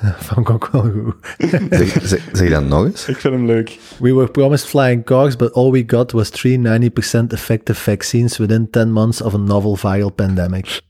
Vond 0.27 0.49
ik 0.49 0.55
ook 0.55 0.69
wel 0.73 0.83
goed. 0.83 1.15
Zeg, 1.71 1.99
zeg, 2.03 2.29
zeg 2.33 2.51
dat 2.51 2.65
nog 2.65 2.85
eens? 2.85 3.09
Ik 3.09 3.17
vind 3.17 3.35
hem 3.35 3.47
leuk. 3.47 3.79
We 3.99 4.15
were 4.15 4.31
promised 4.31 4.67
flying 4.67 5.05
cars, 5.05 5.37
but 5.37 5.53
all 5.53 5.71
we 5.71 5.83
got 5.87 6.13
was 6.13 6.31
three 6.31 6.59
90% 6.59 7.27
effective 7.29 7.81
vaccines 7.81 8.37
within 8.37 8.71
10 8.71 8.93
months 8.93 9.23
of 9.23 9.35
a 9.35 9.37
novel 9.37 9.77
viral 9.77 10.11
pandemic. 10.11 10.81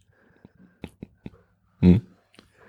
Hm. 1.78 1.98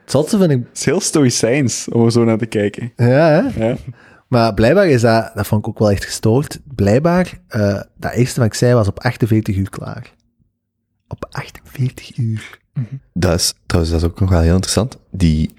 Het 0.01 0.11
zotste 0.11 0.37
vind 0.37 0.51
ik... 0.51 0.57
Het 0.57 0.77
is 0.77 0.85
heel 0.85 0.99
stoïcijns 0.99 1.87
om 1.89 2.05
er 2.05 2.11
zo 2.11 2.23
naar 2.23 2.37
te 2.37 2.45
kijken. 2.45 2.91
Ja, 2.95 3.05
hè? 3.05 3.65
Ja? 3.65 3.77
Maar 4.27 4.53
blijkbaar 4.53 4.87
is 4.87 5.01
dat... 5.01 5.31
Dat 5.35 5.47
vond 5.47 5.61
ik 5.61 5.67
ook 5.67 5.79
wel 5.79 5.91
echt 5.91 6.05
gestoord. 6.05 6.59
Blijkbaar, 6.75 7.39
eh 7.47 7.81
dat 7.97 8.11
eerste 8.11 8.39
wat 8.39 8.49
ik 8.49 8.55
zei 8.55 8.73
was 8.73 8.87
op 8.87 8.99
48 8.99 9.55
uur 9.55 9.69
klaar. 9.69 10.13
Op 11.07 11.27
48 11.29 12.17
uur. 12.17 12.59
Dat 13.13 13.39
is, 13.39 13.53
trouwens, 13.65 13.93
dat 13.93 14.01
is 14.01 14.07
ook 14.07 14.19
nog 14.19 14.29
wel 14.29 14.41
heel 14.41 14.53
interessant. 14.53 14.97
Die, 15.11 15.53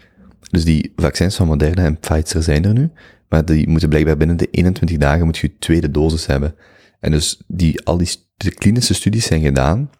dus 0.51 0.65
die 0.65 0.93
vaccins 0.97 1.37
van 1.37 1.47
Moderna 1.47 1.85
en 1.85 1.99
Pfizer 1.99 2.43
zijn 2.43 2.65
er 2.65 2.73
nu, 2.73 2.91
maar 3.29 3.45
die 3.45 3.69
moeten 3.69 3.89
blijkbaar 3.89 4.17
binnen 4.17 4.37
de 4.37 4.49
21 4.51 4.97
dagen 4.97 5.25
moet 5.25 5.39
je 5.39 5.59
tweede 5.59 5.91
dosis 5.91 6.27
hebben. 6.27 6.55
En 7.01 7.11
dus 7.11 7.41
die, 7.47 7.85
al 7.85 7.99
die 7.99 8.09
de 8.37 8.55
klinische 8.55 8.95
studies 8.95 9.27
zijn 9.27 9.41
gedaan 9.41 9.91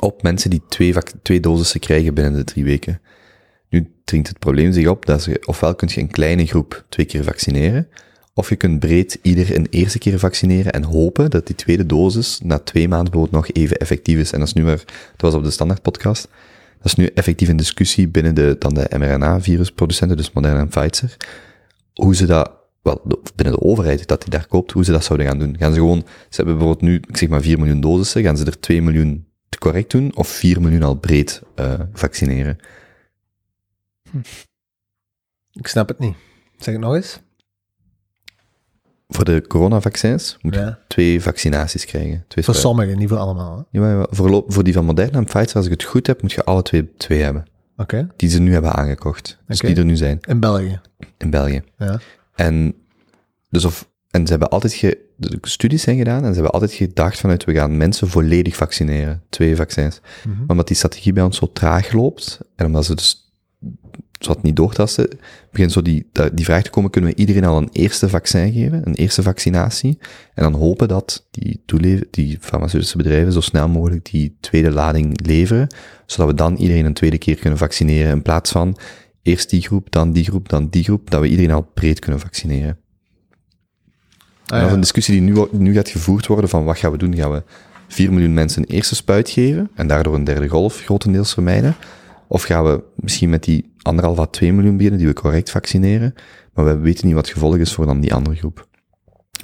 op 0.00 0.22
mensen 0.22 0.50
die 0.50 0.62
twee, 0.68 0.94
twee 1.22 1.40
dosissen 1.40 1.80
krijgen 1.80 2.14
binnen 2.14 2.32
de 2.32 2.44
drie 2.44 2.64
weken. 2.64 3.00
Nu 3.68 3.92
dringt 4.04 4.28
het 4.28 4.38
probleem 4.38 4.72
zich 4.72 4.88
op 4.88 5.06
dat 5.06 5.22
ze, 5.22 5.42
ofwel 5.44 5.74
kun 5.74 5.88
je 5.90 6.00
een 6.00 6.10
kleine 6.10 6.46
groep 6.46 6.84
twee 6.88 7.06
keer 7.06 7.24
vaccineren, 7.24 7.88
Of 8.34 8.48
je 8.48 8.56
kunt 8.56 8.78
breed 8.80 9.18
ieder 9.22 9.56
een 9.56 9.66
eerste 9.70 9.98
keer 9.98 10.18
vaccineren 10.18 10.72
en 10.72 10.82
hopen 10.82 11.30
dat 11.30 11.46
die 11.46 11.56
tweede 11.56 11.86
dosis 11.86 12.40
na 12.42 12.58
twee 12.58 12.88
maanden 12.88 13.28
nog 13.30 13.50
even 13.50 13.76
effectief 13.76 14.18
is. 14.18 14.32
En 14.32 14.38
dat 14.38 14.48
is 14.48 14.54
nu 14.54 14.64
weer, 14.64 14.84
dat 14.86 15.20
was 15.20 15.34
op 15.34 15.44
de 15.44 15.50
standaard 15.50 15.82
podcast, 15.82 16.28
dat 16.76 16.84
is 16.84 16.94
nu 16.94 17.06
effectief 17.06 17.48
een 17.48 17.56
discussie 17.56 18.08
binnen 18.08 18.34
de, 18.34 18.56
dan 18.58 18.74
de 18.74 18.90
mRNA-virusproducenten, 18.98 20.16
dus 20.16 20.32
Moderna 20.32 20.60
en 20.60 20.68
Pfizer, 20.68 21.16
hoe 21.92 22.14
ze 22.14 22.26
dat, 22.26 22.50
wel, 22.82 23.02
binnen 23.34 23.54
de 23.54 23.62
overheid, 23.62 24.06
dat 24.06 24.20
die 24.20 24.30
daar 24.30 24.46
koopt, 24.46 24.72
hoe 24.72 24.84
ze 24.84 24.92
dat 24.92 25.04
zouden 25.04 25.26
gaan 25.26 25.38
doen. 25.38 25.56
Gaan 25.58 25.72
ze 25.72 25.78
gewoon, 25.78 26.02
ze 26.06 26.36
hebben 26.36 26.56
bijvoorbeeld 26.56 26.90
nu, 26.90 27.00
zeg 27.12 27.28
maar 27.28 27.42
4 27.42 27.58
miljoen 27.58 27.80
dosissen, 27.80 28.22
gaan 28.22 28.36
ze 28.36 28.44
er 28.44 28.60
2 28.60 28.82
miljoen 28.82 29.26
correct 29.58 29.90
doen, 29.90 30.16
of 30.16 30.28
4 30.28 30.60
miljoen 30.60 30.82
al 30.82 30.94
breed 30.94 31.42
eh, 31.54 31.80
vaccineren? 31.92 32.58
Ik 35.52 35.66
snap 35.66 35.88
het 35.88 35.98
niet. 35.98 36.14
Zeg 36.56 36.74
het 36.74 36.82
nog 36.82 36.94
eens. 36.94 37.20
Voor 39.08 39.24
de 39.24 39.44
coronavaccins 39.48 40.36
moet 40.40 40.54
je 40.54 40.60
Ja. 40.60 40.78
twee 40.88 41.22
vaccinaties 41.22 41.84
krijgen. 41.84 42.24
Twee 42.28 42.44
Voor 42.44 42.54
sommigen, 42.54 42.98
niet 42.98 43.08
voor 43.08 43.18
allemaal. 43.18 43.66
hè. 43.70 43.80
Ja, 43.80 44.06
voorloop- 44.10 44.52
voor 44.52 44.64
die 44.64 44.72
van 44.72 44.84
Moderna 44.84 45.18
en 45.18 45.24
Pfizer, 45.24 45.56
als 45.56 45.64
ik 45.64 45.70
het 45.70 45.82
goed 45.82 46.06
heb, 46.06 46.22
moet 46.22 46.32
je 46.32 46.44
alle 46.44 46.62
twee, 46.62 46.94
twee 46.96 47.22
hebben. 47.22 47.44
Oké. 47.76 48.08
Die 48.16 48.30
ze 48.30 48.40
nu 48.40 48.52
hebben 48.52 48.72
aangekocht. 48.72 49.38
Dus 49.46 49.58
die 49.60 49.76
er 49.76 49.84
nu 49.84 49.96
zijn, 49.96 50.18
In 50.28 50.40
België. 50.40 50.80
in 51.18 51.30
België. 51.30 51.62
Ja. 51.78 52.00
En, 52.34 52.74
dus 53.50 53.64
of, 53.64 53.88
en 54.10 54.24
ze 54.24 54.30
hebben 54.30 54.48
altijd 54.48 54.72
ge, 54.72 54.98
de 55.16 55.38
studies 55.42 55.82
zijn 55.82 55.96
gedaan 55.96 56.18
en 56.24 56.28
ze 56.28 56.34
hebben 56.34 56.50
altijd 56.52 56.72
gedacht 56.72 57.18
vanuit, 57.20 57.44
we 57.44 57.54
gaan 57.54 57.76
mensen 57.76 58.08
volledig 58.08 58.56
vaccineren. 58.56 59.22
Twee 59.28 59.56
vaccins. 59.56 60.00
Mhm. 60.24 60.36
Maar 60.38 60.46
omdat 60.48 60.66
die 60.66 60.76
strategie 60.76 61.12
bij 61.12 61.22
ons 61.22 61.36
zo 61.36 61.52
traag 61.52 61.92
loopt, 61.92 62.40
en 62.56 62.66
omdat 62.66 62.84
ze 62.84 62.94
dus 62.94 63.32
zo 64.18 64.32
wat 64.32 64.42
niet 64.42 64.56
doortasten, 64.56 65.08
begint 65.50 65.72
zo 65.72 65.82
die, 65.82 66.10
die 66.32 66.44
vraag 66.44 66.62
te 66.62 66.70
komen, 66.70 66.90
kunnen 66.90 67.10
we 67.10 67.16
iedereen 67.16 67.44
al 67.44 67.56
een 67.56 67.68
eerste 67.72 68.08
vaccin 68.08 68.52
geven, 68.52 68.82
een 68.84 68.94
eerste 68.94 69.22
vaccinatie, 69.22 69.98
en 70.34 70.42
dan 70.42 70.54
hopen 70.54 70.88
dat 70.88 71.26
die, 71.30 71.62
die 72.10 72.38
farmaceutische 72.40 72.96
bedrijven 72.96 73.32
zo 73.32 73.40
snel 73.40 73.68
mogelijk 73.68 74.10
die 74.10 74.36
tweede 74.40 74.70
lading 74.70 75.26
leveren, 75.26 75.74
zodat 76.06 76.30
we 76.30 76.34
dan 76.34 76.56
iedereen 76.56 76.84
een 76.84 76.94
tweede 76.94 77.18
keer 77.18 77.36
kunnen 77.36 77.58
vaccineren, 77.58 78.10
in 78.10 78.22
plaats 78.22 78.50
van 78.50 78.76
eerst 79.22 79.50
die 79.50 79.62
groep, 79.62 79.90
dan 79.92 80.12
die 80.12 80.24
groep, 80.24 80.48
dan 80.48 80.68
die 80.68 80.84
groep, 80.84 81.10
dat 81.10 81.20
we 81.20 81.28
iedereen 81.28 81.52
al 81.52 81.70
breed 81.74 81.98
kunnen 81.98 82.20
vaccineren. 82.20 82.78
Ah, 84.46 84.58
dat 84.58 84.66
is 84.66 84.74
een 84.74 84.80
discussie 84.80 85.20
die 85.20 85.32
nu, 85.32 85.46
nu 85.50 85.74
gaat 85.74 85.88
gevoerd 85.88 86.26
worden 86.26 86.50
van 86.50 86.64
wat 86.64 86.78
gaan 86.78 86.92
we 86.92 86.98
doen? 86.98 87.16
Gaan 87.16 87.32
we 87.32 87.42
4 87.88 88.12
miljoen 88.12 88.34
mensen 88.34 88.62
een 88.62 88.74
eerste 88.74 88.94
spuit 88.94 89.30
geven 89.30 89.70
en 89.74 89.86
daardoor 89.86 90.14
een 90.14 90.24
derde 90.24 90.48
golf 90.48 90.80
grotendeels 90.84 91.32
vermijden? 91.32 91.76
Of 92.28 92.42
gaan 92.42 92.64
we 92.64 92.82
misschien 92.94 93.30
met 93.30 93.44
die 93.44 93.74
anderhalf 93.86 94.18
à 94.18 94.26
2 94.26 94.52
miljoen 94.52 94.76
beginnen 94.76 94.98
die 95.00 95.08
we 95.08 95.14
correct 95.14 95.50
vaccineren, 95.50 96.14
maar 96.54 96.64
we 96.64 96.76
weten 96.78 97.06
niet 97.06 97.14
wat 97.14 97.24
het 97.24 97.34
gevolg 97.34 97.56
is 97.56 97.72
voor 97.72 97.86
dan 97.86 98.00
die 98.00 98.14
andere 98.14 98.36
groep? 98.36 98.66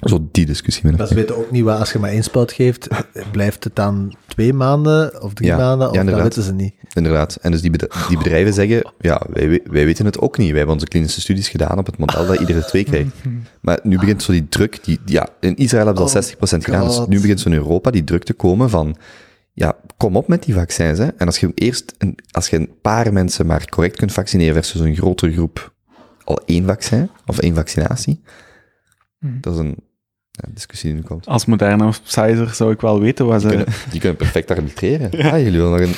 Zo 0.03 0.29
die 0.33 0.47
discussie. 0.47 0.93
Maar 0.93 1.07
ze 1.07 1.15
weten 1.15 1.37
ook 1.37 1.51
niet 1.51 1.65
wat, 1.65 1.79
als 1.79 1.93
je 1.93 1.99
maar 1.99 2.11
één 2.11 2.23
spuit 2.23 2.53
geeft, 2.53 2.89
blijft 3.33 3.65
het 3.65 3.77
dan 3.77 4.15
twee 4.27 4.53
maanden 4.53 5.23
of 5.23 5.35
drie 5.35 5.49
Ja, 5.49 5.57
maanden? 5.57 5.89
Of 5.89 5.95
ja, 5.95 6.05
dat 6.05 6.23
weten 6.23 6.43
ze 6.43 6.53
niet. 6.53 6.75
Inderdaad. 6.95 7.35
En 7.41 7.51
dus 7.51 7.61
die, 7.61 7.71
bedri- 7.71 7.89
die 8.09 8.19
bedrijven 8.19 8.53
zeggen, 8.53 8.93
ja, 9.01 9.23
wij, 9.31 9.61
wij 9.65 9.85
weten 9.85 10.05
het 10.05 10.19
ook 10.19 10.39
niet. 10.39 10.49
Wij 10.49 10.57
hebben 10.57 10.75
onze 10.75 10.89
klinische 10.89 11.21
studies 11.21 11.49
gedaan 11.49 11.79
op 11.79 11.87
het 11.87 11.99
model 11.99 12.27
dat 12.27 12.41
iedere 12.41 12.65
twee 12.65 12.85
krijgt. 12.85 13.11
Maar 13.61 13.81
nu 13.83 13.99
begint 13.99 14.23
zo 14.23 14.33
die 14.33 14.49
druk, 14.49 14.79
die, 14.85 14.99
ja, 15.05 15.29
in 15.41 15.57
Israël 15.57 15.87
hebben 15.87 16.09
ze 16.09 16.17
al 16.17 16.23
60% 16.59 16.59
gedaan, 16.65 16.87
dus 16.87 17.07
nu 17.07 17.21
begint 17.21 17.41
zo 17.41 17.49
in 17.49 17.55
Europa 17.55 17.91
die 17.91 18.05
druk 18.05 18.25
te 18.25 18.33
komen 18.33 18.71
van, 18.71 18.97
ja, 19.53 19.77
kom 19.97 20.17
op 20.17 20.29
met 20.29 20.43
die 20.43 20.55
vaccins, 20.55 20.99
hè. 20.99 21.07
En 21.17 21.27
als 21.27 21.39
je 21.41 21.53
eerst, 21.55 21.95
een, 21.99 22.19
als 22.31 22.49
je 22.49 22.57
een 22.57 22.71
paar 22.83 23.13
mensen 23.13 23.47
maar 23.47 23.69
correct 23.69 23.97
kunt 23.97 24.13
vaccineren 24.13 24.55
versus 24.55 24.81
een 24.81 24.97
grotere 24.97 25.33
groep 25.33 25.73
al 26.25 26.41
één 26.47 26.67
vaccin, 26.67 27.11
of 27.27 27.39
één 27.39 27.55
vaccinatie, 27.55 28.21
Mhm. 29.19 29.41
dat 29.41 29.53
is 29.53 29.59
een 29.59 29.77
ja, 30.31 30.49
discussie 30.55 30.91
die 30.93 31.01
nu 31.01 31.07
komt. 31.07 31.27
Als 31.27 31.45
Moderna 31.47 31.87
of 31.87 32.03
Pfizer 32.03 32.49
zou 32.55 32.73
ik 32.73 32.81
wel 32.81 33.01
weten 33.01 33.27
wat 33.27 33.41
Die 33.41 33.49
ze... 33.51 33.57
kunnen, 33.57 33.75
die 33.91 34.01
kunnen 34.01 34.19
perfect 34.19 34.51
arbitreren. 34.51 35.09
Ja, 35.19 35.39
jullie 35.39 35.61
willen 35.61 35.71
nog 35.71 35.81
een... 35.81 35.95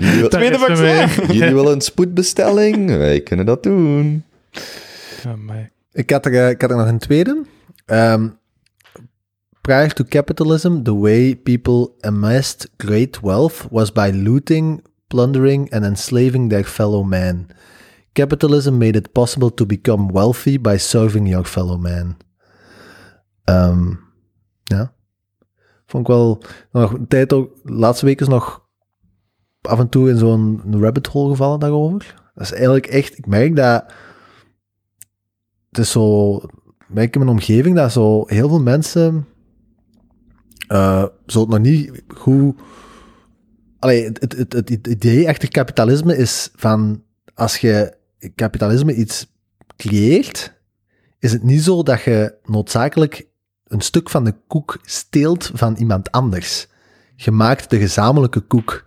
Jullie, 0.00 0.20
wil- 0.20 0.28
Tweede 0.28 0.58
vaccin! 0.58 1.08
jullie 1.38 1.54
willen 1.54 1.72
een 1.72 1.80
spoedbestelling? 1.80 2.86
Wij 2.96 3.20
kunnen 3.20 3.46
dat 3.46 3.62
doen. 3.62 4.24
Ja, 5.24 5.36
maar- 5.36 5.70
Ik 5.92 6.10
had 6.10 6.26
er, 6.26 6.34
eh, 6.34 6.50
ik 6.50 6.60
had 6.60 6.70
er 6.70 6.76
nog 6.76 6.86
een 6.86 6.98
tweede. 6.98 7.42
Ehm, 7.86 8.28
prior 9.68 9.90
to 9.90 10.02
capitalism, 10.02 10.84
the 10.84 10.94
way 10.94 11.34
people 11.34 11.94
amassed 12.02 12.66
great 12.78 13.22
wealth 13.22 13.70
was 13.70 13.92
by 13.92 14.08
looting, 14.08 14.82
plundering 15.10 15.68
and 15.74 15.84
enslaving 15.84 16.48
their 16.48 16.64
fellow 16.64 17.02
man. 17.02 17.46
Capitalism 18.14 18.78
made 18.78 18.96
it 18.96 19.12
possible 19.12 19.50
to 19.50 19.66
become 19.66 20.08
wealthy 20.08 20.56
by 20.56 20.78
serving 20.78 21.26
your 21.26 21.44
fellow 21.44 21.76
man. 21.76 22.16
Ehm, 23.44 23.92
ja. 24.64 24.92
Vond 25.86 26.08
ik 26.08 26.14
wel 26.14 26.42
nog 26.72 26.92
een 26.92 27.08
tijd 27.08 27.32
ook, 27.32 27.50
laatste 27.62 28.04
week 28.04 28.20
is 28.20 28.28
nog 28.28 28.66
af 29.60 29.78
en 29.78 29.88
toe 29.88 30.08
in 30.08 30.16
zo'n 30.16 30.62
rabbit 30.80 31.06
hole 31.06 31.30
gevallen 31.30 31.60
daarover. 31.60 32.14
Dat 32.34 32.44
is 32.44 32.52
eigenlijk 32.52 32.86
echt, 32.86 33.18
ik 33.18 33.26
merk 33.26 33.56
dat 33.56 33.92
het 35.68 35.78
is 35.78 35.90
zo, 35.90 36.40
merk 36.86 37.14
in 37.14 37.20
mijn 37.20 37.32
omgeving 37.32 37.76
dat 37.76 37.92
zo 37.92 38.24
heel 38.26 38.48
veel 38.48 38.62
mensen 38.62 39.26
eh 40.68 41.04
zo 41.26 41.40
het 41.40 41.48
nog 41.48 41.58
niet 41.58 42.02
goed. 42.08 42.60
Allee, 43.78 44.04
het, 44.04 44.20
het, 44.20 44.52
het, 44.52 44.68
het 44.68 44.86
idee 44.86 45.28
achter 45.28 45.48
kapitalisme 45.48 46.16
is 46.16 46.50
van 46.54 47.02
als 47.34 47.56
je 47.58 47.96
kapitalisme 48.34 48.94
iets 48.94 49.26
creëert, 49.76 50.54
is 51.18 51.32
het 51.32 51.42
niet 51.42 51.62
zo 51.62 51.82
dat 51.82 52.02
je 52.02 52.34
noodzakelijk 52.44 53.26
een 53.64 53.80
stuk 53.80 54.10
van 54.10 54.24
de 54.24 54.34
koek 54.46 54.78
steelt 54.82 55.50
van 55.54 55.76
iemand 55.76 56.10
anders. 56.10 56.68
Je 57.14 57.30
maakt 57.30 57.70
de 57.70 57.78
gezamenlijke 57.78 58.40
koek 58.40 58.86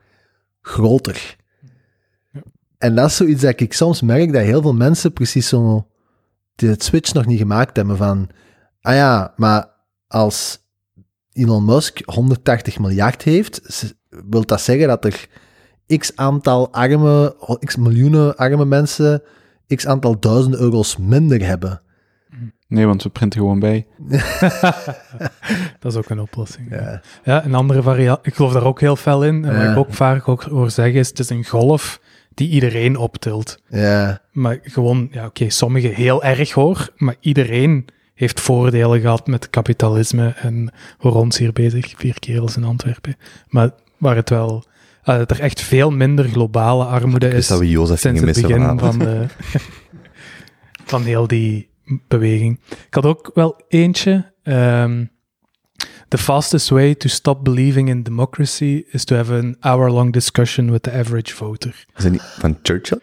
groter. 0.61 1.35
En 2.77 2.95
dat 2.95 3.09
is 3.09 3.15
zoiets 3.15 3.41
dat 3.41 3.59
ik 3.59 3.73
soms 3.73 4.01
merk 4.01 4.33
dat 4.33 4.41
heel 4.41 4.61
veel 4.61 4.73
mensen 4.73 5.13
precies 5.13 5.47
zo 5.47 5.87
die 6.55 6.69
het 6.69 6.83
switch 6.83 7.13
nog 7.13 7.25
niet 7.25 7.39
gemaakt 7.39 7.75
hebben 7.75 7.97
van, 7.97 8.29
ah 8.81 8.93
ja, 8.93 9.33
maar 9.35 9.69
als 10.07 10.60
Elon 11.33 11.65
Musk 11.65 11.99
180 12.05 12.79
miljard 12.79 13.21
heeft, 13.23 13.61
wil 14.29 14.45
dat 14.45 14.61
zeggen 14.61 14.87
dat 14.87 15.05
er 15.05 15.27
x 15.97 16.11
aantal 16.15 16.71
arme, 16.73 17.35
x 17.59 17.75
miljoenen 17.75 18.35
arme 18.37 18.65
mensen 18.65 19.21
x 19.75 19.87
aantal 19.87 20.19
duizend 20.19 20.55
euro's 20.55 20.97
minder 20.97 21.45
hebben. 21.45 21.81
Nee, 22.67 22.85
want 22.85 23.03
we 23.03 23.09
printen 23.09 23.39
gewoon 23.39 23.59
bij. 23.59 23.87
Dat 25.79 25.91
is 25.91 25.95
ook 25.95 26.09
een 26.09 26.19
oplossing. 26.21 26.69
Ja, 26.69 26.77
Ja. 26.81 27.01
ja 27.23 27.45
een 27.45 27.53
andere 27.55 27.81
variant. 27.81 28.19
Ik 28.25 28.35
geloof 28.35 28.53
daar 28.53 28.63
ook 28.63 28.79
heel 28.79 28.95
fel 28.95 29.23
in. 29.23 29.45
En 29.45 29.53
wat 29.53 29.61
Ja. 29.63 29.71
ik 29.71 29.77
ook 29.77 29.93
vaak 29.93 30.27
ook 30.27 30.43
hoor 30.43 30.71
zeggen 30.71 30.99
is, 30.99 31.07
het 31.07 31.19
is 31.19 31.29
een 31.29 31.45
golf 31.45 32.01
die 32.33 32.49
iedereen 32.49 32.97
optilt. 32.97 33.61
Ja, 33.67 34.21
Maar 34.31 34.59
gewoon, 34.63 35.07
ja 35.11 35.25
oké, 35.25 35.49
sommigen 35.49 35.93
heel 35.93 36.23
erg 36.23 36.51
hoor, 36.51 36.89
maar 36.97 37.15
iedereen 37.19 37.85
heeft 38.21 38.39
voordelen 38.39 39.01
gehad 39.01 39.27
met 39.27 39.49
kapitalisme 39.49 40.33
en 40.37 40.73
we 40.99 41.09
ons 41.09 41.37
hier 41.37 41.53
bezig, 41.53 41.93
vier 41.97 42.19
kerels 42.19 42.57
in 42.57 42.63
Antwerpen. 42.63 43.15
Maar 43.47 43.69
waar 43.97 44.15
het 44.15 44.29
wel, 44.29 44.63
eh, 45.03 45.17
dat 45.17 45.31
er 45.31 45.39
echt 45.39 45.61
veel 45.61 45.91
minder 45.91 46.25
globale 46.25 46.85
armoede 46.85 47.27
is 47.27 47.47
dat 47.47 47.59
we 47.59 47.69
Jozef 47.69 47.99
sinds 47.99 48.21
het 48.21 48.41
begin 48.41 48.49
vanavond. 48.49 48.81
van, 48.81 48.99
de, 48.99 49.25
van 50.91 51.03
heel 51.03 51.27
die 51.27 51.69
beweging. 52.07 52.59
Ik 52.69 52.93
had 52.93 53.05
ook 53.05 53.31
wel 53.33 53.61
eentje. 53.67 54.31
ehm, 54.43 55.05
the 56.11 56.17
fastest 56.17 56.69
way 56.69 56.95
to 56.95 57.07
stop 57.09 57.43
believing 57.43 57.89
in 57.89 58.03
democracy 58.03 58.83
is 58.91 59.03
to 59.03 59.15
have 59.15 59.33
an 59.33 59.55
hour-long 59.59 60.11
discussion 60.11 60.71
with 60.71 60.83
the 60.83 60.91
average 60.91 61.33
voter. 61.35 61.85
Is 61.97 62.03
dat 62.03 62.11
niet 62.11 62.21
van 62.39 62.57
Churchill? 62.61 62.99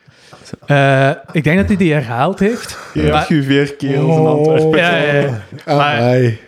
Eh, 0.67 1.11
ik 1.33 1.45
denk 1.45 1.59
dat 1.59 1.67
hij 1.67 1.77
die 1.77 1.93
herhaald 1.93 2.39
heeft. 2.39 2.79
Ja, 2.95 3.11
Maar- 3.13 3.35
je 3.35 3.43
vier 3.43 3.75
kerels 3.77 4.17
in 4.17 4.27
Antwerpen. 4.27 4.79
Ja, 4.79 4.97
ja, 4.97 5.13
ja. 5.13 5.43
Maar- 5.67 5.77
Amai. 6.01 6.39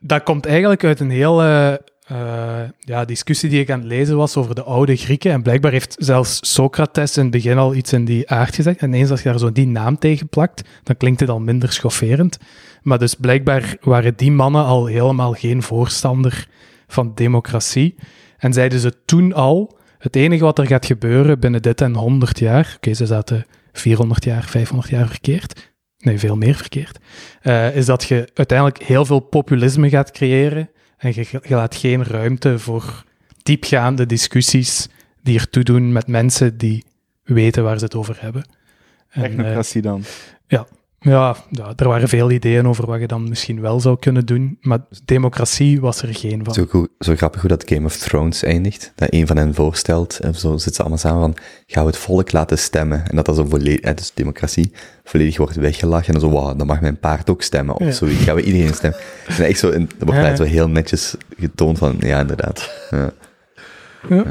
Dat 0.00 0.22
komt 0.22 0.46
eigenlijk 0.46 0.84
uit 0.84 1.00
een 1.00 1.10
hele 1.10 1.80
eh, 2.06 2.60
ja, 2.78 3.04
discussie 3.04 3.48
die 3.50 3.60
ik 3.60 3.70
aan 3.70 3.78
het 3.78 3.88
lezen 3.88 4.16
was 4.16 4.36
over 4.36 4.54
de 4.54 4.62
oude 4.62 4.96
Grieken. 4.96 5.32
En 5.32 5.42
blijkbaar 5.42 5.72
heeft 5.72 5.96
zelfs 5.98 6.38
Socrates 6.54 7.16
in 7.16 7.22
het 7.22 7.32
begin 7.32 7.58
al 7.58 7.74
iets 7.74 7.92
in 7.92 8.04
die 8.04 8.30
aard 8.30 8.54
gezegd. 8.54 8.78
En 8.78 8.94
eens 8.94 9.10
als 9.10 9.22
je 9.22 9.28
daar 9.28 9.38
zo 9.38 9.52
die 9.52 9.66
naam 9.66 9.98
tegen 9.98 10.28
plakt, 10.28 10.62
dan 10.82 10.96
klinkt 10.96 11.20
het 11.20 11.28
al 11.28 11.40
minder 11.40 11.72
schofferend. 11.72 12.38
Maar 12.82 12.98
dus 12.98 13.14
blijkbaar 13.14 13.76
waren 13.80 14.16
die 14.16 14.32
mannen 14.32 14.64
al 14.64 14.86
helemaal 14.86 15.32
geen 15.32 15.62
voorstander 15.62 16.46
van 16.86 17.12
democratie. 17.14 17.94
En 18.38 18.52
zeiden 18.52 18.78
ze 18.78 19.04
toen 19.04 19.32
al, 19.32 19.78
het 19.98 20.16
enige 20.16 20.44
wat 20.44 20.58
er 20.58 20.66
gaat 20.66 20.86
gebeuren 20.86 21.40
binnen 21.40 21.62
dit 21.62 21.80
en 21.80 21.94
100 21.94 22.38
jaar, 22.38 22.72
oké, 22.76 22.94
ze 22.94 23.06
zaten 23.06 23.46
400 23.72 24.24
jaar, 24.24 24.44
500 24.44 24.90
jaar 24.90 25.08
verkeerd, 25.08 25.72
nee, 25.98 26.18
veel 26.18 26.36
meer 26.36 26.54
verkeerd, 26.54 26.98
eh, 27.42 27.76
is 27.76 27.86
dat 27.86 28.04
je 28.04 28.28
uiteindelijk 28.34 28.82
heel 28.82 29.04
veel 29.04 29.20
populisme 29.20 29.88
gaat 29.88 30.10
creëren 30.10 30.70
en 30.96 31.12
je, 31.14 31.26
je 31.30 31.54
laat 31.54 31.74
geen 31.74 32.04
ruimte 32.04 32.58
voor 32.58 33.04
diepgaande 33.42 34.06
discussies 34.06 34.88
die 35.22 35.38
ertoe 35.38 35.62
doen 35.62 35.92
met 35.92 36.06
mensen 36.06 36.58
die 36.58 36.84
weten 37.22 37.62
waar 37.62 37.78
ze 37.78 37.84
het 37.84 37.94
over 37.94 38.16
hebben. 38.20 38.44
En, 39.08 39.22
eh, 39.22 39.28
Technocratie 39.28 39.82
dan. 39.82 40.02
Ja, 40.46 40.66
ja, 41.02 41.36
er 41.76 41.88
waren 41.88 42.08
veel 42.08 42.30
ideeën 42.30 42.66
over 42.68 42.86
wat 42.86 43.00
je 43.00 43.06
dan 43.06 43.28
misschien 43.28 43.60
wel 43.60 43.80
zou 43.80 43.98
kunnen 43.98 44.26
doen, 44.26 44.58
maar 44.60 44.78
democratie 45.04 45.80
was 45.80 46.02
er 46.02 46.14
geen 46.14 46.44
van. 46.44 46.54
Zo, 46.54 46.64
goed, 46.68 46.88
zo 46.98 47.14
grappig 47.16 47.40
hoe 47.40 47.50
dat 47.50 47.68
Game 47.68 47.86
of 47.86 47.96
Thrones 47.96 48.42
eindigt. 48.42 48.92
Dat 48.94 49.12
een 49.12 49.26
van 49.26 49.36
hen 49.36 49.54
voorstelt, 49.54 50.18
en 50.18 50.34
zo 50.34 50.50
zitten 50.50 50.74
ze 50.74 50.80
allemaal 50.80 50.98
samen 50.98 51.20
van, 51.20 51.34
gaan 51.66 51.84
we 51.84 51.90
het 51.90 51.98
volk 51.98 52.32
laten 52.32 52.58
stemmen? 52.58 53.08
En 53.08 53.16
dat 53.16 53.26
dat 53.26 53.36
zo 53.36 53.44
volledig, 53.44 53.94
dus 53.94 54.12
democratie, 54.14 54.72
volledig 55.04 55.36
wordt 55.36 55.56
weggelachen. 55.56 56.14
En 56.14 56.20
dan 56.20 56.30
zo, 56.30 56.36
wow, 56.36 56.58
dan 56.58 56.66
mag 56.66 56.80
mijn 56.80 56.98
paard 56.98 57.30
ook 57.30 57.42
stemmen. 57.42 57.74
Of 57.74 57.86
Ja. 57.86 57.90
zoiets, 57.90 58.22
gaan 58.24 58.34
we 58.34 58.42
iedereen 58.42 58.74
stemmen? 58.74 59.00
En 59.26 59.44
echt 59.44 59.58
zo, 59.58 59.68
in, 59.70 59.88
dat 59.98 60.08
wordt 60.08 60.20
ja. 60.26 60.36
zo 60.36 60.44
heel 60.44 60.68
netjes 60.68 61.14
getoond 61.38 61.78
van, 61.78 61.96
ja, 61.98 62.20
inderdaad. 62.20 62.70
Ja. 62.90 63.12
Ja. 64.08 64.24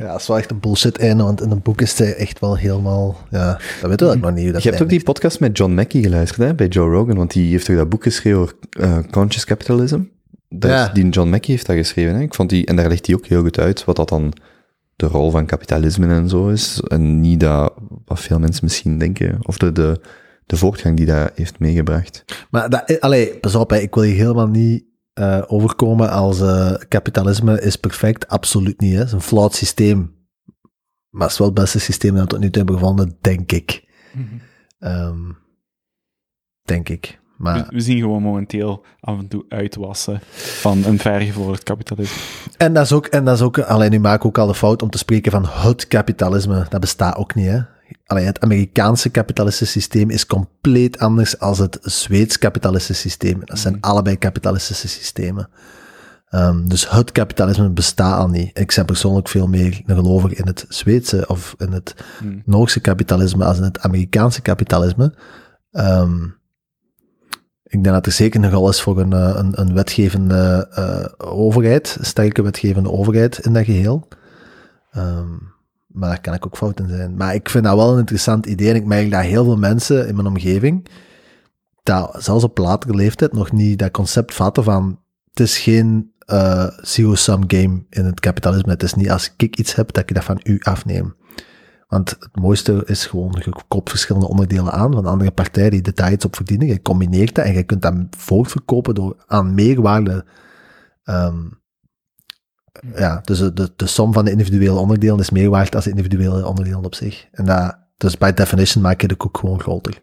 Ja, 0.00 0.10
dat 0.12 0.20
is 0.20 0.26
wel 0.26 0.38
echt 0.38 0.50
een 0.50 0.60
bullshit 0.60 0.98
einde, 0.98 1.22
want 1.22 1.42
in 1.42 1.50
een 1.50 1.62
boek 1.62 1.80
is 1.80 1.98
hij 1.98 2.14
echt 2.14 2.38
wel 2.38 2.56
helemaal... 2.56 3.16
Ja, 3.30 3.60
dat 3.80 3.90
weten 3.90 4.06
we 4.06 4.14
ook 4.14 4.20
nog 4.20 4.34
niet. 4.34 4.62
Je 4.62 4.68
hebt 4.68 4.82
ook 4.82 4.88
die 4.88 5.02
podcast 5.02 5.40
met 5.40 5.56
John 5.58 5.72
Mackey 5.72 6.02
geluisterd, 6.02 6.40
hè, 6.40 6.54
bij 6.54 6.66
Joe 6.66 6.90
Rogan, 6.90 7.16
want 7.16 7.32
die 7.32 7.50
heeft 7.50 7.64
toch 7.64 7.76
dat 7.76 7.88
boek 7.88 8.02
geschreven 8.02 8.38
over 8.40 8.54
eh, 8.70 8.98
Conscious 9.10 9.44
Capitalism? 9.44 10.00
Dat 10.48 10.70
Ja. 10.70 10.88
Die 10.88 11.08
John 11.08 11.28
Mackey 11.28 11.54
heeft 11.54 11.66
dat 11.66 11.76
geschreven, 11.76 12.14
hè. 12.14 12.20
Ik 12.20 12.34
vond 12.34 12.50
die, 12.50 12.66
en 12.66 12.76
daar 12.76 12.88
legt 12.88 13.06
hij 13.06 13.14
ook 13.14 13.26
heel 13.26 13.42
goed 13.42 13.58
uit 13.58 13.84
wat 13.84 13.96
dat 13.96 14.08
dan 14.08 14.32
de 14.96 15.06
rol 15.06 15.30
van 15.30 15.46
kapitalisme 15.46 16.06
en 16.06 16.28
zo 16.28 16.48
is. 16.48 16.80
En 16.88 17.20
niet 17.20 17.40
dat, 17.40 17.74
wat 18.04 18.20
veel 18.20 18.38
mensen 18.38 18.64
misschien 18.64 18.98
denken, 18.98 19.38
of 19.42 19.58
de, 19.58 19.72
de, 19.72 20.00
de 20.46 20.56
voortgang 20.56 20.96
die 20.96 21.06
dat 21.06 21.30
heeft 21.34 21.58
meegebracht. 21.58 22.24
Maar 22.50 22.70
dat, 22.70 23.00
allee, 23.00 23.36
pas 23.36 23.54
op, 23.54 23.70
hè, 23.70 23.78
ik 23.78 23.94
wil 23.94 24.04
hier 24.04 24.16
helemaal 24.16 24.48
niet 24.48 24.84
eh, 25.18 25.42
overkomen 25.46 26.10
als 26.10 26.40
eh, 26.40 26.74
kapitalisme 26.88 27.60
is 27.60 27.76
perfect. 27.76 28.28
Absoluut 28.28 28.80
niet. 28.80 28.92
Hè. 28.92 28.98
Het 28.98 29.06
is 29.06 29.12
een 29.12 29.20
flawed 29.20 29.54
systeem. 29.54 30.16
Maar 31.10 31.22
het 31.22 31.30
is 31.30 31.38
wel 31.38 31.46
het 31.46 31.56
beste 31.56 31.80
systeem 31.80 32.14
dat 32.14 32.22
we 32.22 32.28
tot 32.28 32.38
nu 32.38 32.50
toe 32.50 32.62
hebben 32.62 32.78
gevonden, 32.78 33.16
denk 33.20 33.52
ik. 33.52 33.88
Ehm, 34.78 35.32
denk 36.62 36.88
ik. 36.88 37.20
We, 37.22 37.42
Maar, 37.42 37.66
we 37.68 37.80
zien 37.80 37.98
gewoon 37.98 38.22
momenteel 38.22 38.84
af 39.00 39.18
en 39.18 39.28
toe 39.28 39.44
uitwassen 39.48 40.20
van 40.32 40.84
een 40.84 40.98
vergevorderd 40.98 41.62
kapitalisme. 41.62 42.16
en 42.56 42.72
dat 42.72 42.84
is 42.84 42.92
ook, 42.92 43.06
en 43.06 43.24
dat 43.24 43.34
is 43.36 43.42
ook, 43.42 43.58
alleen 43.58 43.90
nu 43.90 44.00
maak 44.00 44.18
ik 44.18 44.24
ook 44.24 44.38
al 44.38 44.46
de 44.46 44.54
fout 44.54 44.82
om 44.82 44.90
te 44.90 44.98
spreken 44.98 45.32
van 45.32 45.46
het 45.46 45.88
kapitalisme. 45.88 46.66
Dat 46.68 46.80
bestaat 46.80 47.16
ook 47.16 47.34
niet, 47.34 47.46
hè. 47.46 47.60
Allee, 48.06 48.24
het 48.24 48.40
Amerikaanse 48.40 49.08
kapitalistische 49.08 49.80
systeem 49.80 50.10
is 50.10 50.26
compleet 50.26 50.98
anders 50.98 51.38
als 51.38 51.58
het 51.58 51.78
Zweeds 51.82 52.38
kapitalistische 52.38 53.08
systeem. 53.08 53.40
Dat 53.44 53.58
zijn 53.58 53.80
allebei 53.80 54.18
kapitalistische 54.18 54.88
systemen. 54.88 55.48
Ehm, 56.28 56.66
dus 56.66 56.90
het 56.90 57.12
kapitalisme 57.12 57.70
bestaat 57.70 58.18
al 58.18 58.28
niet. 58.28 58.58
Ik 58.58 58.72
ben 58.74 58.84
persoonlijk 58.84 59.28
veel 59.28 59.46
meer 59.46 59.82
een 59.86 59.96
gelover 59.96 60.38
in 60.38 60.46
het 60.46 60.64
Zweedse 60.68 61.24
of 61.26 61.54
in 61.58 61.72
het 61.72 61.94
Hmm. 62.18 62.42
Noorse 62.44 62.80
kapitalisme 62.80 63.44
als 63.44 63.58
in 63.58 63.62
het 63.62 63.80
Amerikaanse 63.80 64.42
kapitalisme. 64.42 65.14
Ehm, 65.70 66.24
ik 67.62 67.82
denk 67.82 67.94
dat 67.94 68.06
er 68.06 68.12
zeker 68.12 68.40
nogal 68.40 68.68
is 68.68 68.80
voor 68.80 69.00
een, 69.00 69.12
eh, 69.12 69.34
een, 69.34 69.60
een 69.60 69.74
wetgevende 69.74 70.68
eh, 70.70 71.28
overheid, 71.28 71.96
een 71.98 72.06
sterke 72.06 72.42
wetgevende 72.42 72.90
overheid 72.90 73.38
in 73.38 73.52
dat 73.52 73.64
geheel. 73.64 74.08
Ehm, 74.90 75.36
maar 75.88 76.08
daar 76.08 76.20
kan 76.20 76.34
ik 76.34 76.46
ook 76.46 76.56
fout 76.56 76.80
in 76.80 76.88
zijn. 76.88 77.16
Maar 77.16 77.34
ik 77.34 77.48
vind 77.48 77.64
dat 77.64 77.76
wel 77.76 77.92
een 77.92 77.98
interessant 77.98 78.46
idee 78.46 78.70
en 78.70 78.76
ik 78.76 78.84
merk 78.84 79.10
dat 79.10 79.22
heel 79.22 79.44
veel 79.44 79.56
mensen 79.56 80.08
in 80.08 80.14
mijn 80.14 80.26
omgeving, 80.26 80.88
dat 81.82 82.16
zelfs 82.18 82.44
op 82.44 82.58
latere 82.58 82.94
leeftijd 82.94 83.32
nog 83.32 83.52
niet 83.52 83.78
dat 83.78 83.90
concept 83.90 84.34
vatten 84.34 84.64
van 84.64 85.00
het 85.30 85.40
is 85.40 85.58
geen 85.58 86.12
eh 86.18 86.66
zero-sum 86.80 87.42
game 87.46 87.84
in 87.90 88.04
het 88.04 88.20
kapitalisme. 88.20 88.70
Het 88.72 88.82
is 88.82 88.94
niet 88.94 89.10
als 89.10 89.34
ik 89.36 89.56
iets 89.56 89.74
heb 89.74 89.92
dat 89.92 90.02
ik 90.02 90.14
dat 90.14 90.24
van 90.24 90.40
u 90.42 90.58
afneem. 90.62 91.16
Want 91.88 92.10
het 92.10 92.36
mooiste 92.36 92.82
is 92.86 93.06
gewoon, 93.06 93.42
je 93.44 93.52
koopt 93.68 93.90
verschillende 93.90 94.28
onderdelen 94.28 94.72
aan 94.72 94.92
van 94.92 95.06
andere 95.06 95.30
partijen 95.30 95.70
die 95.70 95.92
er 95.92 96.12
iets 96.12 96.24
op 96.24 96.36
verdienen. 96.36 96.66
Je 96.66 96.82
combineert 96.82 97.34
dat 97.34 97.44
en 97.44 97.52
je 97.52 97.62
kunt 97.62 97.82
dat 97.82 97.94
voortverkopen 98.10 98.94
door 98.94 99.24
aan 99.26 99.54
meerwaarde. 99.54 100.24
ehm, 101.04 101.46
ja, 102.94 103.20
dus 103.24 103.38
de, 103.38 103.52
de, 103.52 103.72
de 103.76 103.86
som 103.86 104.12
van 104.12 104.24
de 104.24 104.30
individuele 104.30 104.78
onderdelen 104.78 105.18
is 105.18 105.30
meer 105.30 105.50
waard 105.50 105.74
als 105.74 105.84
de 105.84 105.90
individuele 105.90 106.46
onderdelen 106.46 106.84
op 106.84 106.94
zich. 106.94 107.26
En 107.32 107.44
dat, 107.44 107.78
dus 107.96 108.18
by 108.18 108.32
definition 108.32 108.82
maak 108.82 109.00
je 109.00 109.08
de 109.08 109.14
koek 109.14 109.38
gewoon 109.38 109.60
groter. 109.60 110.02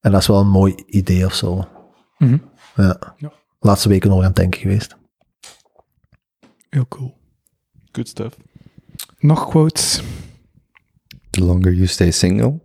En 0.00 0.12
dat 0.12 0.20
is 0.20 0.26
wel 0.26 0.40
een 0.40 0.48
mooi 0.48 0.74
idee 0.86 1.24
of 1.24 1.34
zo. 1.34 1.68
Mhm. 2.18 2.38
Ja. 2.76 3.14
Ja. 3.16 3.32
Laatste 3.60 3.88
weken 3.88 4.10
nog 4.10 4.18
aan 4.18 4.24
het 4.24 4.36
denken 4.36 4.60
geweest. 4.60 4.96
Heel 6.68 6.88
cool. 6.88 7.16
Good 7.92 8.08
stuff. 8.08 8.36
Nog 9.18 9.48
quotes? 9.48 10.02
The 11.30 11.44
longer 11.44 11.72
you 11.72 11.86
stay 11.86 12.10
single. 12.10 12.58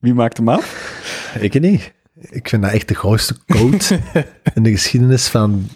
Wie 0.00 0.14
maakt 0.14 0.36
hem 0.36 0.48
af? 0.48 0.88
Ik 1.40 1.60
niet. 1.60 1.92
Ik 2.14 2.48
vind 2.48 2.62
dat 2.62 2.72
echt 2.72 2.88
de 2.88 2.94
grootste 2.94 3.36
quote 3.46 4.00
in 4.54 4.62
de 4.62 4.70
geschiedenis 4.70 5.28
van 5.28 5.68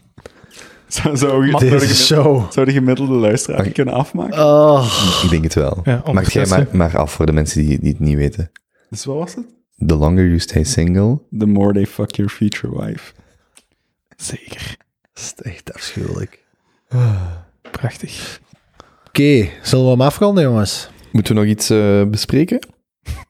Zou, 0.94 1.16
zou, 1.16 1.50
zou, 1.50 1.78
de, 1.78 1.94
show. 1.94 2.52
zou 2.52 2.66
de 2.66 2.72
gemiddelde 2.72 3.14
luisteraar 3.14 3.62
die 3.62 3.72
kunnen 3.72 3.94
afmaken? 3.94 4.38
Oh. 4.38 5.20
Ik 5.22 5.30
denk 5.30 5.42
het 5.42 5.54
wel. 5.54 5.80
Ja, 5.84 6.02
Maak 6.12 6.28
jij 6.28 6.46
maar, 6.46 6.66
maar 6.72 6.98
af 6.98 7.12
voor 7.12 7.26
de 7.26 7.32
mensen 7.32 7.66
die, 7.66 7.78
die 7.78 7.88
het 7.88 8.00
niet 8.00 8.16
weten. 8.16 8.50
Dus 8.90 9.04
wat 9.04 9.16
was 9.16 9.34
het? 9.34 9.46
The 9.86 9.94
longer 9.94 10.24
you 10.24 10.38
stay 10.38 10.64
single. 10.64 11.20
The 11.38 11.46
more 11.46 11.72
they 11.72 11.86
fuck 11.86 12.14
your 12.14 12.30
future 12.30 12.84
wife. 12.84 13.12
Zeker. 14.16 14.76
Dat 15.12 15.22
is 15.24 15.34
echt 15.42 15.74
afschuwelijk. 15.74 16.44
Prachtig. 17.70 18.40
Oké, 19.06 19.48
zullen 19.62 19.84
we 19.84 19.90
hem 19.90 20.00
afronden, 20.00 20.44
jongens? 20.44 20.88
Moeten 21.12 21.34
we 21.34 21.40
nog 21.40 21.50
iets 21.50 21.70
eh, 21.70 22.02
bespreken? 22.04 22.58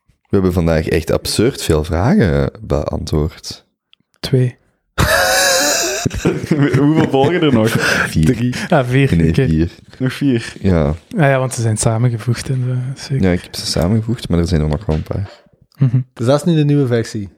We 0.02 0.40
hebben 0.40 0.52
vandaag 0.52 0.88
echt 0.88 1.10
absurd 1.12 1.62
veel 1.62 1.84
vragen 1.84 2.50
beantwoord. 2.60 3.66
Twee. 4.20 4.56
Hoeveel 6.78 7.08
volgen 7.10 7.40
er 7.40 7.52
nog? 7.52 7.70
Vier. 8.08 8.66
Ah, 8.68 8.86
vier. 8.86 9.16
Nee, 9.16 9.34
vier. 9.34 9.70
Nog 9.98 10.12
vier. 10.12 10.52
Ja. 10.60 10.86
Ah 10.86 10.94
ja, 11.28 11.38
want 11.38 11.54
ze 11.54 11.60
zijn 11.62 11.76
samengevoegd. 11.76 12.48
En, 12.48 12.62
zo. 12.96 13.02
zeker. 13.02 13.26
ja, 13.26 13.32
ik 13.32 13.42
heb 13.42 13.54
ze 13.54 13.66
samengevoegd, 13.66 14.28
maar 14.28 14.38
er 14.38 14.46
zijn 14.46 14.60
er 14.60 14.68
nog 14.68 14.86
wel 14.86 14.96
een 14.96 15.02
paar. 15.02 15.30
Mhm. 15.78 16.00
Dus 16.12 16.26
dat 16.26 16.38
is 16.38 16.44
nu 16.44 16.54
de 16.54 16.64
nieuwe 16.64 16.86
versie. 16.86 17.28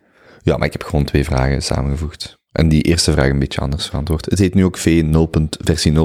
Ja, 0.43 0.57
maar 0.57 0.67
ik 0.67 0.73
heb 0.73 0.83
gewoon 0.83 1.05
twee 1.05 1.25
vragen 1.25 1.63
samengevoegd. 1.63 2.39
En 2.53 2.69
die 2.69 2.83
eerste 2.83 3.13
vraag 3.13 3.29
een 3.29 3.39
beetje 3.39 3.61
anders 3.61 3.87
verantwoord. 3.87 4.25
Het 4.25 4.39
heet 4.39 4.55
nu 4.55 4.65
ook 4.65 4.77
V 4.77 5.03
0. 5.05 5.31
versie 5.49 5.93
0.3, 5.93 5.99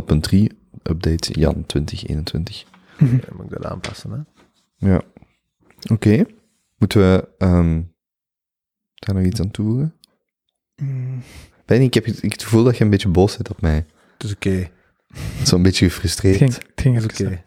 update 0.84 1.40
Jan 1.40 1.66
2021. 1.66 2.66
Ja, 2.98 3.06
moet 3.36 3.46
ik 3.46 3.52
dat 3.52 3.66
aanpassen, 3.66 4.12
hè? 4.12 4.18
Ja. 4.92 5.02
Oké. 5.92 6.24
Moeten 6.78 7.02
we 7.02 7.28
ehm, 7.38 7.82
daar 8.94 9.16
nog 9.16 9.26
iets 9.26 9.40
aan 9.40 9.52
toevoegen? 9.52 9.94
Mm. 10.76 11.22
Ik 11.80 11.94
heb 11.94 12.06
het 12.06 12.16
ik 12.16 12.22
heb 12.22 12.32
het 12.32 12.44
gevoel 12.44 12.64
dat 12.64 12.78
je 12.78 12.84
een 12.84 12.90
beetje 12.90 13.08
boos 13.10 13.36
bent 13.36 13.50
op 13.50 13.62
mij. 13.62 13.86
Dus 14.18 14.32
oké. 14.32 14.70
Zo'n 15.44 15.62
beetje 15.62 15.86
Het 15.86 15.94
gefrustreerd. 15.94 16.38
ging, 16.38 16.54
het 16.54 16.66
ging 16.76 16.96
Dus 17.00 17.20
even 17.20 17.28
oké. 17.28 17.42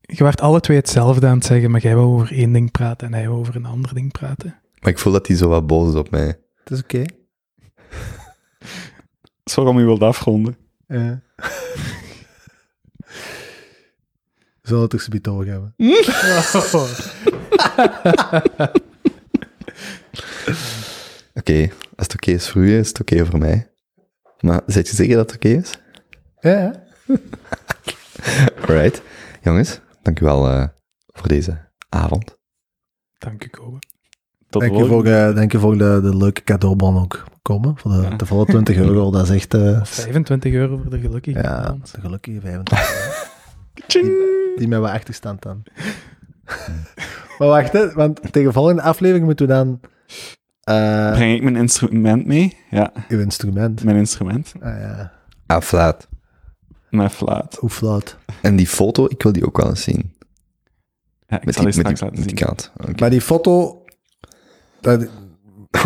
Je 0.00 0.24
werd 0.24 0.40
alle 0.40 0.60
twee 0.60 0.76
hetzelfde 0.76 1.26
aan 1.26 1.36
het 1.36 1.44
zeggen, 1.46 1.70
maar 1.70 1.80
jij 1.80 1.94
wou 1.94 2.06
over 2.06 2.32
één 2.32 2.52
ding 2.52 2.70
praten 2.70 3.06
en 3.06 3.12
hij 3.14 3.28
wou 3.28 3.40
over 3.40 3.56
een 3.56 3.66
ander 3.66 3.94
ding 3.94 4.12
praten. 4.12 4.60
Maar 4.80 4.90
ik 4.90 4.98
voel 4.98 5.12
dat 5.12 5.26
hij 5.26 5.36
zo 5.36 5.48
wat 5.48 5.66
boos 5.66 5.88
is 5.88 5.94
op 5.98 6.10
mij. 6.10 6.26
Het 6.64 6.70
is 6.70 6.82
oké. 6.82 7.02
Is 9.44 9.54
waarom 9.54 9.78
je 9.78 9.84
wilt 9.84 10.02
afronden. 10.02 10.56
Ja. 10.88 11.20
Zullen 14.62 14.78
we 14.78 14.84
het 14.84 14.92
er 14.92 15.00
zometeen 15.00 15.32
over 15.32 15.46
hebben? 15.46 15.74
Oké, 21.42 21.68
als 21.96 22.06
het 22.06 22.14
oké 22.14 22.30
is 22.30 22.48
voor 22.50 22.62
u, 22.62 22.78
is 22.78 22.88
het 22.88 23.00
oké 23.00 23.26
voor 23.26 23.38
mij. 23.38 23.70
Maar 24.40 24.60
zet 24.66 24.88
je 24.88 24.94
zeker 24.94 25.16
dat 25.16 25.26
het 25.26 25.34
oké 25.34 25.48
is? 25.48 25.78
Ja, 26.40 26.50
ja. 26.58 26.82
Alright. 28.68 29.02
Jongens, 29.40 29.80
dank 30.02 30.20
u 30.20 30.24
wel 30.24 30.48
eh, 30.48 30.66
voor 31.06 31.28
deze 31.28 31.68
avond. 31.88 32.36
Dank 33.18 33.44
u, 33.44 33.48
Kobe. 33.48 33.78
Tot 34.48 34.62
Dank 34.62 34.76
je 34.76 34.84
voor, 34.86 35.04
eh, 35.06 35.34
dank 35.34 35.52
je 35.52 35.58
voor 35.58 35.78
de, 35.78 36.00
de 36.02 36.16
leuke 36.16 36.42
cadeaubon 36.42 36.98
ook 36.98 37.24
komen. 37.42 37.76
Voor 37.78 37.90
de, 37.90 37.96
Ja. 38.02 38.16
de 38.16 38.26
volle 38.26 38.44
20 38.44 38.76
euro. 38.76 39.10
Dat 39.12 39.28
is 39.28 39.34
echt... 39.34 39.54
eh, 39.54 39.84
25 39.84 40.52
euro 40.52 40.76
voor 40.76 40.90
de 40.90 41.00
gelukkige. 41.00 41.38
ja, 41.42 41.76
de 41.92 42.00
gelukkige 42.00 42.40
25 42.40 43.30
Tjing. 43.86 44.12
Die 44.56 44.68
met 44.68 44.78
wat 44.78 44.90
achterstand 44.90 45.42
dan. 45.42 45.62
maar 47.38 47.48
wacht, 47.48 47.72
hè, 47.72 47.92
want 47.92 48.20
tegen 48.32 48.48
de 48.48 48.52
volgende 48.52 48.82
aflevering 48.82 49.24
moeten 49.24 49.46
we 49.46 49.52
dan... 49.52 49.80
eh 50.62 51.12
Breng 51.12 51.34
ik 51.36 51.42
mijn 51.42 51.56
instrument 51.56 52.26
mee? 52.26 52.56
Ja, 52.70 52.92
uw 53.08 53.20
instrument. 53.20 53.84
mijn 53.84 53.96
instrument. 53.96 54.52
Ah 54.60 54.78
ja, 54.80 55.12
Aflaat. 55.46 56.08
Mijn 56.90 57.10
fluit. 57.10 57.54
hoe 57.56 57.70
fluit. 57.70 58.16
En 58.42 58.56
die 58.56 58.66
foto, 58.66 59.04
ik 59.08 59.22
wil 59.22 59.32
die 59.32 59.46
ook 59.46 59.56
wel 59.56 59.68
eens 59.68 59.82
zien. 59.82 60.12
Ja, 61.26 61.36
ik 61.40 61.44
Met 61.44 61.54
zal 61.54 61.64
die, 61.64 61.76
met 61.76 61.86
straks 61.86 62.00
die, 62.00 62.08
laten 62.08 62.24
met 62.36 62.38
zien. 62.78 62.86
die. 62.86 63.00
Maar 63.00 63.10
die 63.10 63.20
foto... 63.20 63.84
Dat, 64.80 65.08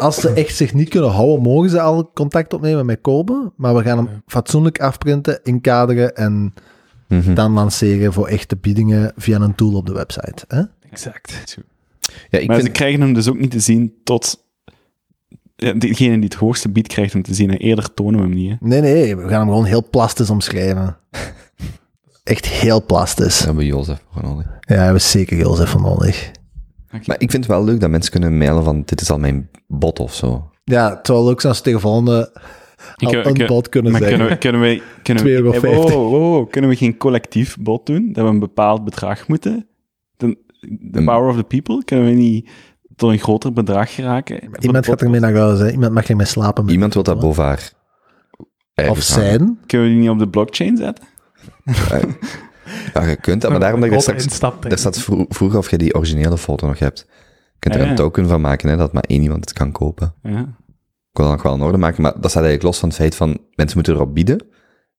als 0.01 0.20
ze 0.20 0.31
echt 0.32 0.57
zich 0.57 0.74
niet 0.74 0.89
kunnen 0.89 1.11
houden, 1.11 1.43
mogen 1.43 1.70
ze 1.70 1.81
al 1.81 2.11
contact 2.12 2.53
opnemen 2.55 2.86
met 2.86 3.01
Kobe. 3.01 3.53
Maar 3.57 3.74
we 3.74 3.82
gaan 3.82 3.97
hem 3.97 4.23
fatsoenlijk 4.27 4.81
afprinten, 4.81 5.40
inkaderen 5.43 6.15
en 6.16 6.55
Mhm. 7.09 7.35
dan 7.35 7.53
lanceren 7.53 8.12
voor 8.12 8.27
echte 8.28 8.57
biedingen 8.57 9.12
via 9.16 9.40
een 9.40 9.55
tool 9.55 9.74
op 9.74 9.86
de 9.86 9.93
website. 9.93 10.44
Hè? 10.48 10.62
Exact. 10.90 11.57
Ja, 12.31 12.39
ik 12.39 12.48
maar 12.48 12.61
ze 12.61 12.69
krijgen 12.69 13.01
hem 13.01 13.12
dus 13.12 13.28
ook 13.28 13.39
niet 13.39 13.51
te 13.51 13.61
zien 13.61 13.94
tot... 14.05 14.44
Ja, 15.56 15.72
Degene 15.72 16.14
die 16.14 16.24
het 16.24 16.34
hoogste 16.34 16.68
biedt, 16.68 16.88
krijgt 16.88 17.12
hem 17.12 17.22
te 17.22 17.34
zien. 17.34 17.50
En 17.50 17.56
eerder 17.56 17.94
tonen 17.94 18.20
we 18.20 18.26
hem 18.26 18.34
niet. 18.34 18.50
Hè. 18.50 18.56
Nee, 18.60 18.80
nee, 18.80 19.16
we 19.16 19.22
gaan 19.28 19.40
hem 19.40 19.48
gewoon 19.48 19.64
heel 19.64 19.88
plastisch 19.90 20.30
omschrijven. 20.30 20.96
Echt 22.24 22.46
heel 22.46 22.84
plastisch. 22.86 23.36
daar 23.38 23.46
hebben 23.46 23.64
we 23.64 23.70
Jozef 23.70 24.02
voor 24.12 24.22
nodig. 24.22 24.44
Ja, 24.46 24.74
we 24.74 24.74
hebben 24.74 25.00
zeker 25.00 25.36
heel 25.36 25.60
even 25.60 25.80
nodig. 25.82 26.30
Maar 26.90 27.16
ik 27.18 27.30
vind 27.30 27.32
het 27.32 27.46
wel 27.46 27.64
leuk 27.64 27.80
dat 27.80 27.90
mensen 27.90 28.10
kunnen 28.12 28.38
mailen 28.38 28.64
van, 28.64 28.82
dit 28.84 29.00
is 29.00 29.10
al 29.10 29.18
mijn 29.18 29.50
bot 29.66 30.00
of 30.00 30.14
zo. 30.14 30.50
Ja, 30.64 30.90
het 30.96 31.06
zou 31.06 31.24
leuk 31.26 31.40
zijn 31.40 31.52
als 31.52 31.62
we 31.62 31.64
tegen 31.68 31.80
volgende 31.80 32.30
al 32.96 33.14
Ik- 33.14 33.24
een 33.24 33.34
ik- 33.34 33.46
bot 33.46 33.68
kunnen 33.68 33.92
Maar 33.92 34.00
zeggen. 34.00 34.38
kunnen 34.38 34.60
we, 34.60 34.82
kunnen 35.02 35.24
we, 35.24 35.42
kunnen 35.42 35.52
we, 35.52 35.60
2,50 35.60 35.62
euro. 35.64 35.88
Wow, 35.88 36.10
wow, 36.10 36.32
wow. 36.32 36.50
kunnen 36.50 36.70
we 36.70 36.76
geen 36.76 36.96
collectief 36.96 37.56
bod 37.60 37.86
doen? 37.86 38.12
Dat 38.12 38.24
we 38.24 38.30
een 38.30 38.38
bepaald 38.38 38.84
bedrag 38.84 39.28
moeten? 39.28 39.66
De, 40.16 40.36
the 40.92 41.02
power 41.04 41.28
of 41.28 41.36
the 41.36 41.42
people? 41.44 41.84
Kunnen 41.84 42.06
we 42.06 42.10
niet 42.12 42.48
tot 42.97 43.10
een 43.12 43.18
groter 43.18 43.52
bedrag 43.52 43.94
geraken? 43.94 44.40
Iemand 44.60 44.86
gaat 44.86 45.02
ermee 45.02 45.20
naar 45.20 45.35
huis, 45.35 45.59
hè. 45.59 45.70
Iemand 45.70 45.93
mag 45.93 46.09
ermee 46.09 46.27
slapen. 46.27 46.64
met- 46.64 46.74
Iemand 46.74 46.94
wil 46.94 47.02
dat 47.02 47.20
boven 47.20 47.44
haar 47.44 47.73
Of 48.74 48.85
hangen. 48.86 49.02
zijn. 49.02 49.59
Kunnen 49.66 49.86
we 49.86 49.93
die 49.93 50.02
niet 50.02 50.10
op 50.10 50.18
de 50.18 50.28
blockchain 50.28 50.77
zetten? 50.77 51.05
Ja, 52.94 53.02
je 53.05 53.16
kunt 53.16 53.40
dat, 53.43 53.51
maar 53.51 53.60
daarom 53.60 53.81
dat 53.81 53.89
je 53.90 53.97
er 54.12 54.20
straks... 54.20 54.39
Daar 54.60 54.78
staat 54.78 54.98
vro- 54.98 55.24
vroeger 55.28 55.59
of 55.59 55.70
je 55.70 55.78
die 55.78 55.94
originele 55.94 56.39
foto 56.39 56.66
nog 56.66 56.78
hebt. 56.78 57.06
Je 57.52 57.59
kunt 57.59 57.74
er 57.74 57.81
Ah, 57.82 57.89
een 57.89 57.94
token 57.94 58.28
van 58.28 58.40
maken, 58.40 58.68
hè, 58.68 58.77
dat 58.77 58.93
maar 58.93 59.05
één 59.06 59.23
iemand 59.23 59.40
het 59.44 59.52
kan 59.52 59.73
kopen. 59.73 60.14
Ja. 60.23 60.39
Ik 61.10 61.23
wil 61.23 61.27
dat 61.27 61.31
nog 61.35 61.43
wel 61.43 61.55
in 61.55 61.60
orde 61.62 61.78
maken, 61.78 62.02
maar 62.02 62.12
dat 62.12 62.31
staat 62.31 62.43
eigenlijk 62.44 62.62
los 62.62 62.78
van 62.78 62.89
het 62.89 62.98
feit 62.98 63.14
van 63.14 63.28
mensen 63.55 63.77
moeten 63.77 63.94
erop 63.94 64.14
bieden. 64.14 64.47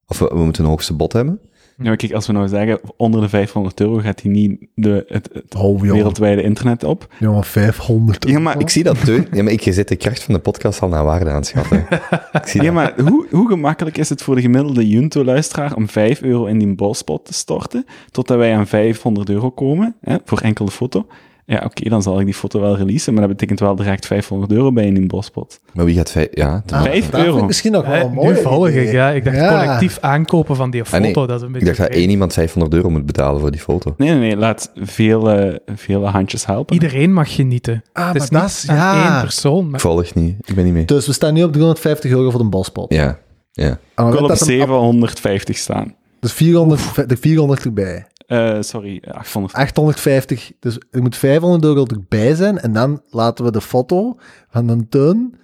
Of 0.05 0.19
we, 0.19 0.25
we 0.33 0.43
moeten 0.43 0.63
een 0.63 0.69
hoogste 0.69 0.93
bod 0.93 1.13
hebben. 1.13 1.41
Ja, 1.79 1.83
maar 1.83 1.95
kijk, 1.95 2.13
als 2.13 2.27
we 2.27 2.33
nou 2.33 2.47
zeggen, 2.47 2.79
onder 2.97 3.21
de 3.21 3.29
500 3.29 3.79
euro 3.79 3.97
gaat 3.97 4.21
hij 4.21 4.31
niet 4.31 4.67
de, 4.75 5.05
het, 5.07 5.29
het 5.33 5.55
Oh, 5.55 5.81
wereldwijde 5.81 6.41
internet 6.41 6.83
op. 6.83 7.13
Jongen, 7.19 7.43
500 7.43 8.27
Ja, 8.29 8.39
maar 8.39 8.59
ik 8.59 8.69
zie 8.69 8.83
dat, 8.83 9.03
Teun. 9.05 9.27
Ja, 9.31 9.43
maar 9.43 9.51
ik, 9.51 9.61
je 9.61 9.73
zit 9.73 9.87
de 9.87 9.95
kracht 9.95 10.23
van 10.23 10.33
de 10.33 10.39
podcast 10.39 10.81
al 10.81 10.87
naar 10.89 11.03
waarde 11.03 11.29
aan 11.29 11.35
het 11.35 11.45
schatten. 11.47 11.85
Ik 12.31 12.45
zie 12.45 12.61
Ja, 12.61 12.65
dat. 12.65 12.75
maar 12.75 13.07
hoe, 13.07 13.25
hoe 13.31 13.47
gemakkelijk 13.47 13.97
is 13.97 14.09
het 14.09 14.21
voor 14.21 14.35
de 14.35 14.41
gemiddelde 14.41 14.87
Junto-luisteraar 14.87 15.75
om 15.75 15.89
5 15.89 16.21
euro 16.21 16.45
in 16.45 16.59
die 16.59 16.75
bolspot 16.75 17.25
te 17.25 17.33
storten, 17.33 17.85
totdat 18.11 18.37
wij 18.37 18.55
aan 18.55 18.67
500 18.67 19.29
euro 19.29 19.49
komen, 19.51 19.95
hè, 20.01 20.15
voor 20.25 20.39
enkele 20.39 20.71
foto? 20.71 21.05
Ja, 21.49 21.61
oké, 21.65 21.89
dan 21.89 22.01
zal 22.01 22.19
ik 22.19 22.25
die 22.25 22.33
foto 22.33 22.59
wel 22.59 22.77
releasen, 22.77 23.13
maar 23.13 23.21
dat 23.21 23.31
betekent 23.31 23.59
wel 23.59 23.75
direct 23.75 24.05
500 24.05 24.51
euro 24.51 24.71
bij 24.71 24.85
in 24.85 24.93
die 24.93 25.05
bolspot. 25.05 25.59
Maar 25.73 25.85
wie 25.85 25.95
gaat 25.95 26.11
vijf... 26.11 26.27
Ja, 26.31 26.63
Ah, 26.71 26.81
Vijf 26.83 27.03
dat 27.09 27.13
vind 27.13 27.25
euro. 27.25 27.37
ik 27.37 27.45
misschien 27.45 27.71
nog 27.71 27.85
wel 27.85 27.93
Hè, 27.93 28.03
een 28.03 28.11
mooi 28.13 28.35
nu 28.35 28.41
volg 28.41 28.67
ik, 28.67 28.91
ja. 28.91 29.09
Ik 29.11 29.23
dacht 29.23 29.35
Ja. 29.37 29.49
collectief 29.63 29.97
aankopen 30.01 30.55
van 30.55 30.69
die 30.71 30.85
foto. 30.85 30.95
Ah, 30.97 31.01
nee. 31.03 31.13
dat 31.13 31.29
is 31.29 31.41
een 31.41 31.47
ik 31.47 31.53
beetje 31.53 31.65
dacht 31.67 31.77
dat 31.77 31.87
één 31.89 32.09
iemand 32.09 32.33
500 32.33 32.73
euro 32.73 32.89
moet 32.89 33.05
betalen 33.05 33.39
voor 33.41 33.51
die 33.51 33.59
foto. 33.59 33.93
Nee, 33.97 34.09
nee, 34.09 34.19
nee, 34.19 34.37
laat 34.37 34.71
vele, 34.75 35.61
vele 35.75 36.05
handjes 36.07 36.45
helpen. 36.45 36.73
Iedereen 36.73 37.13
mag 37.13 37.35
genieten. 37.35 37.83
Ah, 37.93 38.07
het 38.13 38.15
is 38.23 38.29
maar 38.29 38.41
niet 38.41 38.49
dat 38.65 38.75
is- 38.75 38.81
ja. 38.81 39.11
één 39.13 39.21
persoon. 39.21 39.65
Ik 39.65 39.71
Maar 39.71 39.79
volg 39.79 40.13
niet. 40.13 40.35
Ik 40.45 40.55
ben 40.55 40.63
niet 40.63 40.73
mee. 40.73 40.85
Dus 40.85 41.05
we 41.07 41.13
staan 41.13 41.33
nu 41.33 41.43
op 41.43 41.51
350 41.53 42.11
euro 42.11 42.29
voor 42.29 42.39
de 42.41 42.47
bospot. 42.49 42.93
Ja, 42.93 43.19
ja. 43.51 43.79
We 43.95 44.03
Ik 44.03 44.09
wil 44.11 44.21
op 44.21 44.27
dat 44.27 44.39
hem- 44.39 44.47
750 44.47 45.57
staan. 45.57 45.95
Dus 46.19 46.33
400, 46.33 47.09
de 47.09 47.17
400 47.17 47.63
erbij. 47.65 48.07
Eh, 48.27 48.57
sorry, 48.61 49.03
800. 49.11 49.53
850. 49.53 50.51
Dus 50.59 50.79
er 50.91 51.01
moet 51.01 51.15
500 51.15 51.63
euro 51.63 51.85
erbij 51.85 52.35
zijn. 52.35 52.59
En 52.59 52.73
dan 52.73 53.01
laten 53.09 53.45
we 53.45 53.51
de 53.51 53.61
foto 53.61 54.17
van 54.49 54.67
een 54.67 54.89
tuin, 54.89 55.39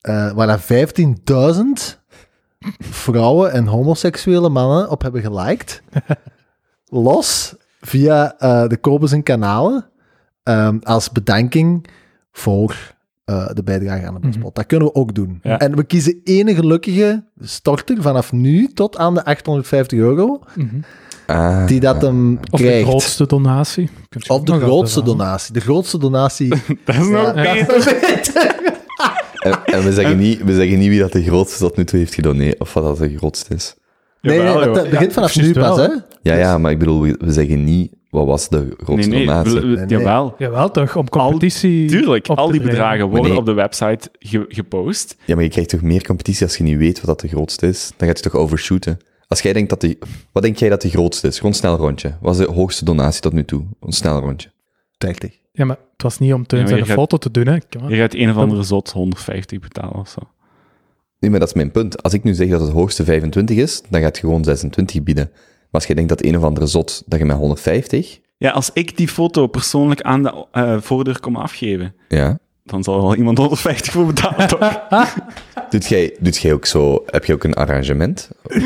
eh, 0.00 0.32
waar 0.32 0.46
daar 0.46 0.60
15.000 0.60 2.00
vrouwen 2.78 3.52
en 3.52 3.66
homoseksuele 3.66 4.48
mannen 4.48 4.90
op 4.90 5.02
hebben 5.02 5.22
geliked, 5.22 5.82
los 6.84 7.54
via 7.80 8.38
eh, 8.38 8.68
de 8.68 8.76
Kobus 8.76 9.12
en 9.12 9.22
kanalen, 9.22 9.86
ehm, 10.42 10.78
als 10.82 11.10
bedanking 11.10 11.86
voor 12.32 12.94
de 13.54 13.62
bijdrage 13.64 14.06
aan 14.06 14.14
de 14.14 14.20
bespot. 14.20 14.54
Dat 14.54 14.66
kunnen 14.66 14.88
we 14.88 14.94
ook 14.94 15.14
doen. 15.14 15.38
Ja. 15.42 15.58
En 15.58 15.76
we 15.76 15.84
kiezen 15.84 16.20
ene 16.24 16.54
gelukkige 16.54 17.24
storter 17.40 18.02
vanaf 18.02 18.32
nu 18.32 18.66
tot 18.72 18.96
aan 18.96 19.14
de 19.14 19.24
850 19.24 19.98
euro, 19.98 20.42
Mhm. 20.54 20.80
Ah, 21.26 21.66
die 21.66 21.80
dat 21.80 22.02
hem 22.02 22.38
Of 22.50 22.60
de 22.60 22.66
krijgt. 22.66 22.88
grootste 22.88 23.26
donatie. 23.26 23.90
Of 24.28 24.40
de 24.42 24.60
grootste 24.60 25.02
donatie. 25.02 25.52
De 25.54 25.60
grootste 25.60 25.98
donatie. 25.98 26.48
Dat 26.84 26.94
is 26.94 27.08
nog 27.08 27.34
Ja. 27.34 27.52
beter. 27.52 28.00
En, 29.42 29.64
en 29.64 29.82
we, 29.84 29.92
zeggen 29.92 30.18
niet, 30.18 30.42
we 30.44 30.54
zeggen 30.54 30.78
niet 30.78 30.88
wie 30.88 30.98
dat 31.00 31.12
de 31.12 31.22
grootste 31.22 31.58
tot 31.58 31.76
nu 31.76 31.84
toe 31.84 31.98
heeft 31.98 32.14
gedoneerd, 32.14 32.60
of 32.60 32.72
wat 32.74 32.84
dat 32.84 32.98
de 32.98 33.16
grootste 33.16 33.54
is. 33.54 33.74
Nee, 34.20 34.38
nee, 34.38 34.46
joh. 34.52 34.90
begint 34.90 35.12
vanaf 35.12 35.36
nu 35.36 35.52
pas, 35.52 35.76
hè? 35.76 35.88
Ja, 36.22 36.34
ja, 36.34 36.58
maar 36.58 36.70
ik 36.70 36.78
bedoel, 36.78 37.00
we, 37.02 37.16
we 37.18 37.32
zeggen 37.32 37.64
niet, 37.64 37.92
wat 38.10 38.26
was 38.26 38.48
de 38.48 38.56
Nee, 38.58 38.72
grootste 38.84 39.10
nee, 39.10 39.26
donatie? 39.26 39.52
we- 39.54 39.60
we- 39.60 39.66
Nee, 39.66 39.76
nee. 39.86 39.98
jawel. 39.98 40.34
Jawel, 40.38 40.70
toch? 40.70 40.96
Om 40.96 41.08
competitie. 41.08 41.88
Tuurlijk, 41.88 42.28
op 42.28 42.38
al 42.38 42.50
die 42.50 42.60
bedragen 42.60 43.06
worden 43.08 43.28
nee. 43.30 43.38
op 43.38 43.46
de 43.46 43.52
website 43.52 44.08
ge- 44.18 44.44
gepost. 44.48 45.16
Ja, 45.24 45.34
maar 45.34 45.44
je 45.44 45.50
krijgt 45.50 45.70
toch 45.70 45.82
meer 45.82 46.02
competitie 46.04 46.46
als 46.46 46.56
je 46.56 46.62
niet 46.64 46.76
weet 46.78 46.96
wat 47.00 47.06
dat 47.06 47.20
de 47.20 47.28
grootste 47.28 47.66
is? 47.66 47.90
Dan 47.96 48.08
gaat 48.08 48.18
je 48.18 48.30
toch 48.30 48.40
overshooten? 48.40 48.98
Als 49.32 49.42
jij 49.42 49.52
denkt 49.52 49.70
dat 49.70 49.80
die... 49.80 49.98
Wat 50.32 50.42
denk 50.42 50.56
jij 50.56 50.68
dat 50.68 50.80
de 50.82 50.88
grootste 50.90 51.26
is? 51.26 51.36
Gewoon 51.36 51.50
een 51.52 51.56
snel 51.58 51.76
rondje. 51.76 52.14
Wat 52.20 52.38
is 52.38 52.46
de 52.46 52.52
hoogste 52.52 52.84
donatie 52.84 53.20
tot 53.20 53.32
nu 53.32 53.44
toe? 53.44 53.64
Een 53.80 53.92
snel 53.92 54.20
rondje. 54.20 54.50
30. 54.98 55.38
Ja, 55.52 55.64
maar 55.64 55.76
het 55.92 56.02
was 56.02 56.18
niet 56.18 56.32
om 56.32 56.46
Teun 56.46 56.60
Ja, 56.60 56.66
zijn 56.66 56.86
gaat- 56.86 56.94
foto 56.96 57.16
te 57.16 57.30
doen, 57.30 57.46
hè. 57.46 57.58
Je 57.88 57.96
gaat 57.96 58.14
een 58.14 58.30
of 58.30 58.36
andere 58.36 58.62
zot 58.62 58.90
150 58.90 59.58
betalen 59.60 59.94
of 59.94 60.08
zo. 60.08 60.20
Nee, 61.18 61.30
maar 61.30 61.40
dat 61.40 61.48
is 61.48 61.54
mijn 61.54 61.70
punt. 61.70 62.02
Als 62.02 62.12
ik 62.12 62.22
nu 62.22 62.34
zeg 62.34 62.48
dat 62.48 62.60
het 62.60 62.70
hoogste 62.70 63.04
25 63.04 63.56
is, 63.56 63.82
dan 63.90 64.00
gaat 64.00 64.16
je 64.16 64.22
gewoon 64.22 64.44
26 64.44 65.02
bieden. 65.02 65.28
Maar 65.32 65.80
als 65.80 65.86
je 65.86 65.94
denkt 65.94 66.08
dat 66.08 66.24
een 66.24 66.36
of 66.36 66.42
andere 66.42 66.66
zot, 66.66 67.02
dat 67.06 67.18
je 67.18 67.24
met 67.24 67.36
150... 67.36 68.20
Ja, 68.36 68.50
als 68.50 68.70
ik 68.72 68.96
die 68.96 69.08
foto 69.08 69.46
persoonlijk 69.46 70.00
aan 70.00 70.22
de 70.22 70.46
eh, 70.52 70.80
voordeur 70.80 71.20
kom 71.20 71.36
afgeven, 71.36 71.94
Ja. 72.08 72.38
dan 72.64 72.82
zal 72.82 72.96
er 72.96 73.02
wel 73.02 73.14
iemand 73.16 73.38
150 73.38 73.92
voor 73.92 74.06
betalen, 74.06 74.48
toch? 74.48 74.86
Doet 75.72 75.86
jij, 75.86 76.16
doet 76.20 76.36
jij 76.36 76.52
ook 76.52 76.66
zo... 76.66 77.02
Heb 77.06 77.24
je 77.24 77.32
ook 77.32 77.44
een 77.44 77.54
arrangement? 77.54 78.30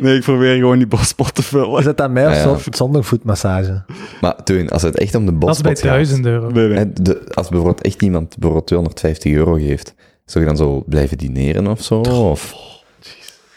Nee, 0.00 0.16
ik 0.16 0.22
probeer 0.22 0.56
gewoon 0.56 0.78
die 0.78 0.86
bospot 0.86 1.34
te 1.34 1.40
Is 1.40 1.46
vullen. 1.46 1.84
het 1.84 2.00
aan 2.00 2.12
mij 2.12 2.26
of 2.26 2.32
Ja, 2.32 2.38
ja. 2.38 2.56
zo- 2.58 2.70
zonder 2.70 3.04
voetmassage? 3.04 3.82
Maar 4.20 4.42
Teun, 4.44 4.68
als 4.68 4.82
het 4.82 4.98
echt 4.98 5.14
om 5.14 5.26
de 5.26 5.38
Dat 5.38 5.54
is 5.54 5.60
bij 5.60 5.70
bospot 5.72 5.88
gaat... 5.90 5.96
1000 5.98 6.26
euro. 6.26 6.50
Nee, 6.50 6.68
nee. 6.68 6.76
hè, 6.78 6.92
de, 6.92 7.22
als 7.34 7.48
bijvoorbeeld 7.48 7.82
echt 7.82 8.02
iemand 8.02 8.28
bijvoorbeeld 8.38 8.66
250 8.66 9.32
euro 9.32 9.52
geeft, 9.54 9.94
zou 10.24 10.44
je 10.44 10.50
dan 10.50 10.58
zo 10.58 10.82
blijven 10.86 11.18
dineren 11.18 11.66
of 11.66 11.82
zo? 11.82 12.00
Of... 12.00 12.54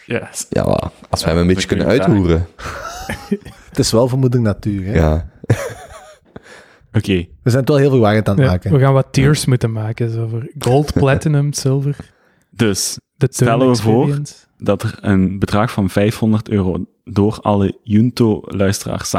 Yes. 0.05 0.45
Ja, 0.49 0.91
als 1.09 1.23
wij 1.23 1.33
hem 1.33 1.41
een 1.41 1.47
dat 1.47 1.55
beetje 1.55 1.67
kun 1.67 1.77
je 1.77 1.83
kunnen 1.85 2.01
uithoeren. 2.07 2.47
Het 3.69 3.79
is 3.79 3.91
wel 3.91 4.07
vermoeding 4.07 4.43
natuur, 4.43 4.85
hè? 4.85 4.93
Ja. 4.93 5.29
Oké, 6.93 7.13
We 7.43 7.49
zijn 7.49 7.59
het 7.59 7.67
wel 7.69 7.77
heel 7.77 7.89
verwarrend 7.89 8.29
aan 8.29 8.35
het 8.35 8.45
Ja, 8.45 8.51
maken. 8.51 8.71
we 8.71 8.79
gaan 8.79 8.93
wat 8.93 9.07
tiers 9.11 9.45
moeten 9.45 9.71
maken. 9.71 10.09
Zo 10.11 10.27
voor 10.27 10.47
gold, 10.59 10.93
platinum, 10.93 11.53
silver. 11.53 11.95
Dus 12.55 12.99
Stellen 13.17 13.69
we 13.69 13.75
voor- 13.75 14.21
dat 14.57 14.83
er 14.83 14.97
een 15.01 15.39
bedrag 15.39 15.71
van 15.71 15.89
500 15.89 16.49
euro 16.49 16.85
door 17.03 17.39
alle 17.41 17.79
Junto-luisteraars 17.83 19.13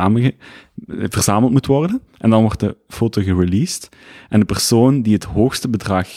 verzameld 0.87 1.53
moet 1.53 1.67
worden. 1.67 2.01
En 2.19 2.31
dan 2.31 2.43
wordt 2.43 2.61
de 2.61 2.77
foto 2.89 3.23
gereleased. 3.23 3.89
En 4.29 4.41
de 4.41 4.47
persoon 4.47 5.03
die 5.03 5.13
het 5.13 5.25
hoogste 5.25 5.69
bedrag 5.69 6.09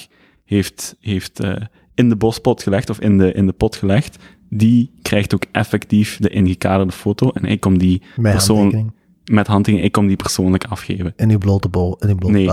heeft, 0.46 0.96
heeft 1.00 1.40
eh, 1.40 1.56
in 1.94 2.10
de 2.10 2.16
bospot 2.16 2.64
gelegd, 2.64 2.90
of 2.90 3.00
in 3.00 3.18
de, 3.18 3.32
in 3.32 3.46
de 3.46 3.54
pot 3.54 3.76
gelegd, 3.76 4.18
die 4.50 4.92
krijgt 5.02 5.34
ook 5.34 5.46
effectief 5.52 6.18
de 6.18 6.30
ingekaderde 6.30 6.92
foto. 6.92 7.30
En 7.30 7.46
ik 7.46 7.60
kom 7.60 7.78
die 7.78 8.02
Mijn 8.16 8.34
persoon 8.36 8.58
handtekening. 8.58 8.94
met 9.32 9.48
handtekening, 9.48 9.88
ik 9.88 9.94
kom 9.94 10.08
die 10.08 10.16
persoonlijk 10.16 10.64
afgeven. 10.66 11.14
In 11.16 11.30
uw 11.30 11.38
blote 11.38 11.70
bol. 11.70 11.98
In 12.00 12.10
uw 12.10 12.16
blote 12.16 12.34
Nee. 12.34 12.50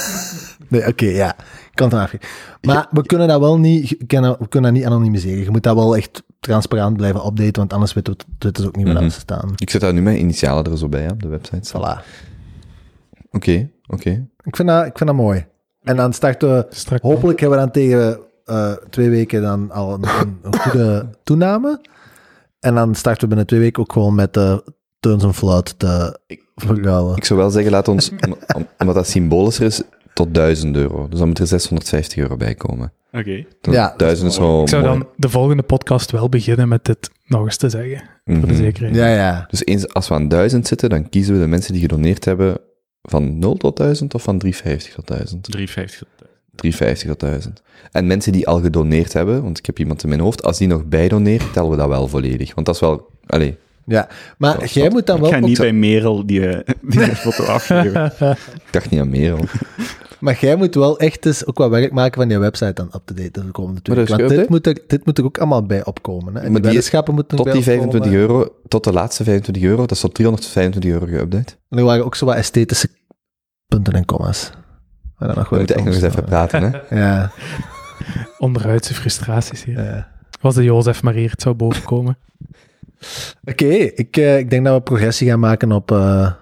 nee, 0.80 0.86
oké, 0.86 1.06
ja. 1.06 1.36
Ik 1.72 1.78
kan 1.78 1.86
het 1.86 1.96
hem 1.96 2.04
afgeven. 2.04 2.28
Maar 2.62 2.86
we 2.90 3.02
kunnen 3.06 3.28
dat 3.28 3.40
wel 3.40 3.58
niet, 3.58 3.88
we 3.98 4.06
kunnen, 4.06 4.36
we 4.38 4.48
kunnen 4.48 4.72
dat 4.72 4.80
niet 4.82 4.90
anonimiseren. 4.90 5.44
Je 5.44 5.50
moet 5.50 5.62
dat 5.62 5.74
wel 5.74 5.96
echt 5.96 6.22
transparant 6.40 6.96
blijven 6.96 7.26
updaten, 7.26 7.56
want 7.56 7.72
anders 7.72 7.92
weten 7.92 8.16
we 8.38 8.46
het 8.46 8.58
ze 8.58 8.66
ook 8.66 8.76
niet 8.76 8.84
meer 8.84 8.94
waar 8.94 9.10
ze 9.10 9.20
staan. 9.20 9.52
Ik 9.56 9.70
zet 9.70 9.80
daar 9.80 9.92
nu 9.92 10.02
mijn 10.02 10.18
initialen 10.18 10.64
er 10.64 10.78
zo 10.78 10.88
bij 10.88 11.10
op 11.10 11.22
de 11.22 11.28
website. 11.28 11.78
Oké, 11.78 13.68
Voilà. 13.68 13.68
oké. 13.86 14.26
Ik 14.42 14.56
vind 14.56 14.68
dat, 14.68 14.86
ik 14.86 14.96
vind 14.98 15.10
dat 15.10 15.18
mooi. 15.18 15.46
En 15.82 15.96
dan 15.96 16.12
starten 16.12 16.48
we, 16.56 16.66
Strak. 16.70 17.02
hopelijk 17.02 17.40
hebben 17.40 17.58
we 17.58 17.64
dan 17.64 17.72
tegen 17.72 18.18
eh, 18.44 18.72
twee 18.90 19.10
weken 19.10 19.42
dan 19.42 19.70
al 19.70 19.94
een, 19.94 20.02
een, 20.20 20.38
een 20.42 20.56
goede 20.58 21.08
toename. 21.24 21.80
En 22.60 22.74
dan 22.74 22.94
starten 22.94 23.20
we 23.22 23.26
binnen 23.28 23.46
twee 23.46 23.60
weken 23.60 23.82
ook 23.82 23.92
gewoon 23.92 24.14
met 24.14 24.34
de 24.34 24.64
Turns 25.00 25.24
en 25.24 25.34
Fluit 25.34 25.78
te 25.78 26.18
verruilen. 26.56 27.16
Ik 27.16 27.24
zou 27.24 27.38
wel 27.40 27.50
zeggen, 27.50 27.70
laat 27.72 27.88
ons, 27.88 28.10
om- 28.10 28.36
om- 28.54 28.66
omdat 28.78 28.94
dat 28.94 29.06
symbolischer 29.08 29.66
is, 29.66 29.82
tot 30.14 30.34
1000 30.34 30.76
euro. 30.76 31.08
Dus 31.08 31.18
dan 31.18 31.28
moet 31.28 31.38
er 31.38 31.46
650 31.46 32.18
euro 32.18 32.36
bij 32.36 32.54
komen. 32.54 32.92
Oké. 33.12 33.44
Ja, 33.60 33.94
1000 33.96 34.30
is 34.30 34.38
wel 34.38 34.62
Ik 34.62 34.68
zou 34.68 34.82
mooi. 34.84 34.98
dan 34.98 35.08
de 35.16 35.28
volgende 35.28 35.62
podcast 35.62 36.10
wel 36.10 36.28
beginnen 36.28 36.68
met 36.68 36.84
dit 36.84 37.10
nog 37.26 37.44
eens 37.44 37.56
te 37.56 37.68
zeggen. 37.68 38.02
Voor 38.24 38.40
de 38.40 38.46
Mhm. 38.46 38.54
zekerheid. 38.56 38.94
Ja, 38.94 39.06
ja. 39.08 39.46
Dus 39.50 39.64
eens, 39.64 39.88
als 39.88 40.08
we 40.08 40.14
aan 40.14 40.28
1000 40.28 40.66
zitten, 40.66 40.90
dan 40.90 41.08
kiezen 41.08 41.34
we 41.34 41.40
de 41.40 41.46
mensen 41.46 41.72
die 41.72 41.82
gedoneerd 41.82 42.24
hebben 42.24 42.58
van 43.02 43.38
0 43.38 43.56
tot 43.56 43.76
1000 43.76 44.14
of 44.14 44.22
van 44.22 44.38
350 44.38 44.94
tot 44.94 45.06
1000? 45.06 45.42
350. 45.42 46.08
350 46.54 47.08
tot 47.08 47.20
1000. 47.20 47.62
En 47.92 48.06
mensen 48.06 48.32
die 48.32 48.46
al 48.48 48.60
gedoneerd 48.60 49.12
hebben, 49.12 49.42
want 49.42 49.58
ik 49.58 49.66
heb 49.66 49.78
iemand 49.78 50.02
in 50.02 50.08
mijn 50.08 50.20
hoofd, 50.20 50.42
als 50.42 50.58
die 50.58 50.68
nog 50.68 50.84
bijdoneert, 50.84 51.52
tellen 51.52 51.70
we 51.70 51.76
dat 51.76 51.88
wel 51.88 52.08
volledig. 52.08 52.54
Want 52.54 52.66
dat 52.66 52.74
is 52.74 52.80
wel, 52.80 53.06
allee, 53.26 53.56
Ja, 53.86 54.08
maar 54.38 54.64
jij 54.66 54.90
moet 54.90 55.06
dan 55.06 55.16
Ik 55.16 55.22
wel... 55.22 55.30
ga 55.30 55.36
ook 55.36 55.44
niet 55.44 55.58
bij 55.58 55.72
Merel 55.72 56.26
die, 56.26 56.48
eh, 56.48 56.74
die 57.06 57.16
foto 57.16 57.44
afgeven. 57.44 58.12
Ik 58.66 58.68
dacht 58.70 58.90
niet 58.90 59.00
aan 59.00 59.10
Merel. 59.10 59.44
Maar 60.22 60.38
jij 60.40 60.56
moet 60.56 60.74
wel 60.74 60.98
echt 60.98 61.26
eens 61.26 61.46
ook 61.46 61.58
wat 61.58 61.70
werk 61.70 61.92
maken 61.92 62.20
van 62.20 62.30
je 62.30 62.38
website 62.38 62.72
dan 62.72 62.90
up-to-date 62.94 63.44
de 63.44 63.50
komende 63.50 63.82
twee 63.82 64.02
is 64.02 64.08
Want 64.08 64.28
dit 64.28 64.48
moet, 64.48 64.66
er, 64.66 64.78
dit 64.86 65.04
moet 65.04 65.18
er 65.18 65.24
ook 65.24 65.38
allemaal 65.38 65.66
bij 65.66 65.84
opkomen. 65.84 66.34
Hè? 66.34 66.40
En 66.40 66.44
Maar 66.52 66.60
die 66.60 66.62
weddenschappen 66.62 67.14
moeten 67.14 67.36
Tot 67.36 67.46
die 67.46 67.54
bij 67.54 67.62
25 67.62 68.12
opkomen. 68.12 68.28
euro, 68.36 68.54
tot 68.68 68.84
de 68.84 68.92
laatste 68.92 69.24
25 69.24 69.62
euro, 69.64 69.80
dat 69.80 69.90
is 69.90 70.00
tot 70.00 70.14
325 70.14 70.90
euro 70.92 71.06
geüpdate. 71.06 71.56
En 71.68 71.78
er 71.78 71.84
waren 71.84 72.04
ook 72.04 72.14
zo 72.14 72.26
wat 72.26 72.34
esthetische 72.34 72.88
punten 73.66 73.92
en 73.92 74.04
commas. 74.04 74.50
Maar 75.18 75.28
dan 75.28 75.36
nog 75.38 75.48
We 75.48 75.50
wel 75.50 75.58
moeten 75.58 75.76
echt 75.76 75.84
nog 75.84 75.94
eens 75.94 76.02
even 76.04 76.24
praten, 76.24 76.62
hè. 76.88 76.98
Ja, 77.00 77.32
Onderhuidse 78.38 78.94
frustraties 78.94 79.64
hier. 79.64 79.84
ja. 79.84 80.08
Was 80.40 80.54
de 80.54 80.64
Jozef 80.64 81.02
maar 81.02 81.14
hier, 81.14 81.30
het 81.30 81.42
zou 81.42 81.54
bovenkomen. 81.54 82.18
Oké, 83.44 83.64
ik, 83.74 84.16
eh, 84.16 84.38
ik 84.38 84.50
denk 84.50 84.64
dat 84.64 84.74
we 84.74 84.82
progressie 84.82 85.28
gaan 85.28 85.40
maken 85.40 85.72
op, 85.72 85.90
eh, 85.90 86.32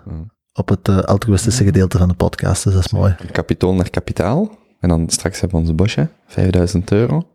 op 0.53 0.69
het 0.69 0.89
eh, 0.89 0.99
altruïstische 0.99 1.65
gedeelte 1.65 1.99
van 1.99 2.09
de 2.09 2.15
podcast, 2.15 2.65
dus 2.65 2.73
dat 2.75 2.85
is 2.85 2.93
mooi. 2.93 3.17
Kapitool 3.33 3.75
naar 3.75 3.91
kapitaal. 3.91 4.59
En 4.81 4.89
dan 4.89 5.09
straks 5.09 5.41
hebben 5.41 5.57
we 5.59 5.63
onze 5.63 5.75
bosje, 5.75 6.09
5000 6.27 6.91
euro. 6.93 7.29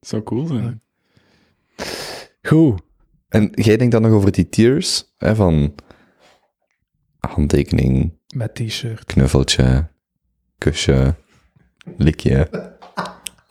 Zou 0.00 0.22
cool 0.22 0.46
zijn. 0.46 0.82
Goed. 2.42 2.80
En 3.28 3.50
jij 3.54 3.76
denkt 3.76 3.92
dan 3.92 4.02
nog 4.02 4.12
over 4.12 4.32
die 4.32 4.48
tiers, 4.48 5.14
hè, 5.16 5.34
van 5.34 5.74
handtekening, 7.18 8.18
Met 8.34 8.54
t-shirt. 8.54 9.04
knuffeltje, 9.04 9.88
kusje, 10.58 11.14
likje, 11.96 12.48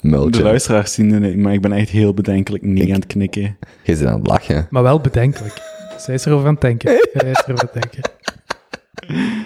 De 0.03 0.43
luisteraars 0.43 0.93
zien 0.93 1.11
het 1.11 1.21
niet, 1.21 1.37
maar 1.37 1.53
ik 1.53 1.61
ben 1.61 1.71
echt 1.71 1.89
heel 1.89 2.13
bedenkelijk 2.13 2.63
niet 2.63 2.83
Ik- 2.83 2.89
aan 2.89 2.95
het 2.95 3.05
knikken. 3.07 3.57
Je 3.83 3.95
zit 3.95 4.07
aan 4.07 4.17
het 4.19 4.27
lachen. 4.27 4.67
Maar 4.69 4.83
wel 4.83 4.99
bedenkelijk. 4.99 5.61
Zij 5.97 6.13
is 6.13 6.25
erover 6.25 6.47
aan 6.47 6.53
het 6.53 6.61
denken. 6.61 6.91
Zij 7.13 7.29
is 7.31 7.41
erover 7.45 7.69
aan 7.69 7.71
het 7.71 7.81
denken. 7.81 8.11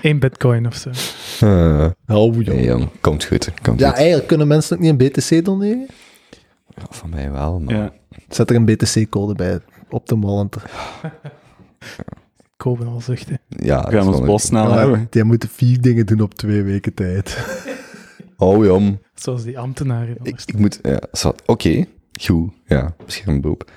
Eén 0.02 0.20
bitcoin 0.20 0.68
of 0.68 0.76
zo. 0.76 0.90
Uh, 1.46 1.86
Oh, 2.08 2.36
nee, 2.36 2.66
jong, 2.66 2.90
komt 3.02 3.24
goed, 3.24 3.52
komt 3.62 3.80
Ja, 3.80 3.88
goed. 3.90 3.98
eigenlijk 3.98 4.28
kunnen 4.28 4.48
mensen 4.48 4.76
ook 4.78 4.84
niet 4.84 5.02
een 5.02 5.08
BTC 5.08 5.46
doneren? 5.46 5.88
Ja, 6.76 6.84
van 6.90 7.10
mij 7.10 7.32
wel, 7.32 7.60
maar... 7.60 7.76
Ja. 7.76 7.92
Zet 8.30 8.50
er 8.50 8.56
een 8.56 8.66
BTC-code 8.66 9.34
bij 9.36 9.60
op 9.90 10.08
de 10.08 10.20
wallet. 10.20 10.56
Kopen 12.58 12.88
al 12.88 13.02
zuchten. 13.02 13.40
Ja, 13.50 13.84
We 13.90 13.98
gaan 13.98 14.08
ons 14.08 14.22
bos 14.22 14.44
snel 14.44 14.72
hebben. 14.74 15.08
die 15.10 15.24
moeten 15.24 15.50
vier 15.50 15.82
dingen 15.82 16.06
doen 16.06 16.22
op 16.22 16.34
twee 16.34 16.62
weken 16.64 16.94
tijd. 16.94 17.38
Oh, 18.38 18.66
jong. 18.66 19.00
Zoals 19.16 19.44
die 19.44 19.60
ambtenaren. 19.60 20.18
Ik, 20.22 20.58
moet... 20.58 20.80
Ja, 20.82 21.00
Oké, 21.46 21.86
goed. 22.22 22.54
Ja, 22.66 22.96
beschermberoep. 23.06 23.72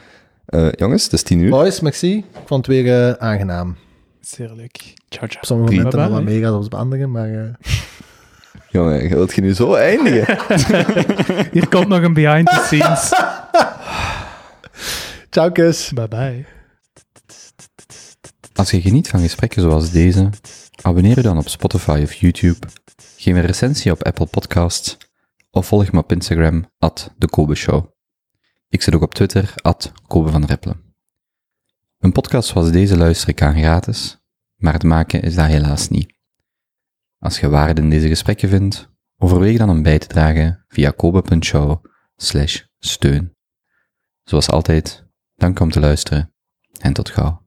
Eh 0.47 0.69
jongens, 0.73 1.05
het 1.05 1.13
is 1.13 1.23
tien 1.23 1.39
uur. 1.41 1.51
Boys, 1.51 1.81
merci. 1.81 2.17
Ik 2.17 2.25
vond 2.47 2.67
het 2.67 2.77
weer 2.77 3.09
eh, 3.09 3.13
aangenaam. 3.13 3.77
Zeer 4.21 4.53
leuk. 4.55 4.77
Ciao, 5.09 5.27
ciao. 5.29 5.41
Op 5.41 5.45
sommige 5.47 5.69
Drie. 5.69 5.83
momenten 5.83 5.99
nog 6.01 6.41
wat 6.43 6.53
als 6.53 6.67
op 6.67 6.75
andere, 6.75 7.07
maar... 7.07 7.35
eh, 7.35 7.55
Jongen, 8.71 9.09
wilt 9.09 9.35
je 9.35 9.41
nu 9.41 9.55
zo 9.55 9.75
eindigen? 9.75 10.39
Hier 11.53 11.69
komt 11.69 11.89
nog 11.89 12.03
een 12.03 12.13
behind 12.15 12.47
the 12.47 12.63
scenes. 12.65 13.13
Ciao, 15.31 15.51
kus. 15.51 15.93
Bye 15.93 16.09
bye. 16.09 16.45
Als 18.55 18.71
je 18.71 18.81
geniet 18.81 19.09
van 19.09 19.21
gesprekken 19.21 19.63
zoals 19.63 19.91
deze, 19.91 20.29
abonneer 20.83 21.17
je 21.17 21.23
dan 21.23 21.39
op 21.39 21.49
Spotify 21.49 22.01
of 22.03 22.13
YouTube, 22.13 22.59
geef 23.21 23.35
een 23.35 23.47
recensie 23.47 23.93
op 23.93 24.03
Apple 24.03 24.27
Podcasts 24.27 24.97
of 25.51 25.67
volg 25.67 25.93
me 25.93 25.99
op 25.99 26.13
Instagram, 26.13 26.71
at 26.79 27.15
de 27.19 27.29
Kobe 27.29 27.55
Show. 27.55 27.87
Ik 28.69 28.83
zit 28.83 28.95
ook 28.95 29.03
op 29.03 29.15
Twitter, 29.15 29.55
at 29.57 29.93
Kobe 30.07 30.31
van. 30.31 30.49
Een 31.99 32.13
podcast 32.13 32.49
zoals 32.49 32.71
deze 32.71 32.97
luister 32.97 33.29
ik 33.29 33.43
aan 33.43 33.59
gratis, 33.59 34.25
maar 34.57 34.73
het 34.73 34.83
maken 34.83 35.23
is 35.23 35.35
dat 35.35 35.47
helaas 35.47 35.89
niet. 35.89 36.15
Als 37.19 37.41
je 37.41 37.49
waarde 37.49 37.83
in 37.83 37.91
deze 37.91 38.09
gesprekken 38.09 38.49
vindt, 38.49 38.89
overweeg 39.17 39.59
dan 39.59 39.71
om 39.71 39.83
bij 39.83 39.99
te 39.99 40.07
dragen 40.07 40.65
via 40.69 40.91
kobe.show 40.91 41.85
steun. 42.79 43.37
Zoals 44.23 44.51
altijd, 44.51 45.07
dank 45.35 45.61
om 45.61 45.71
te 45.71 45.81
luisteren 45.81 46.35
en 46.79 46.93
tot 46.93 47.11
gauw. 47.11 47.40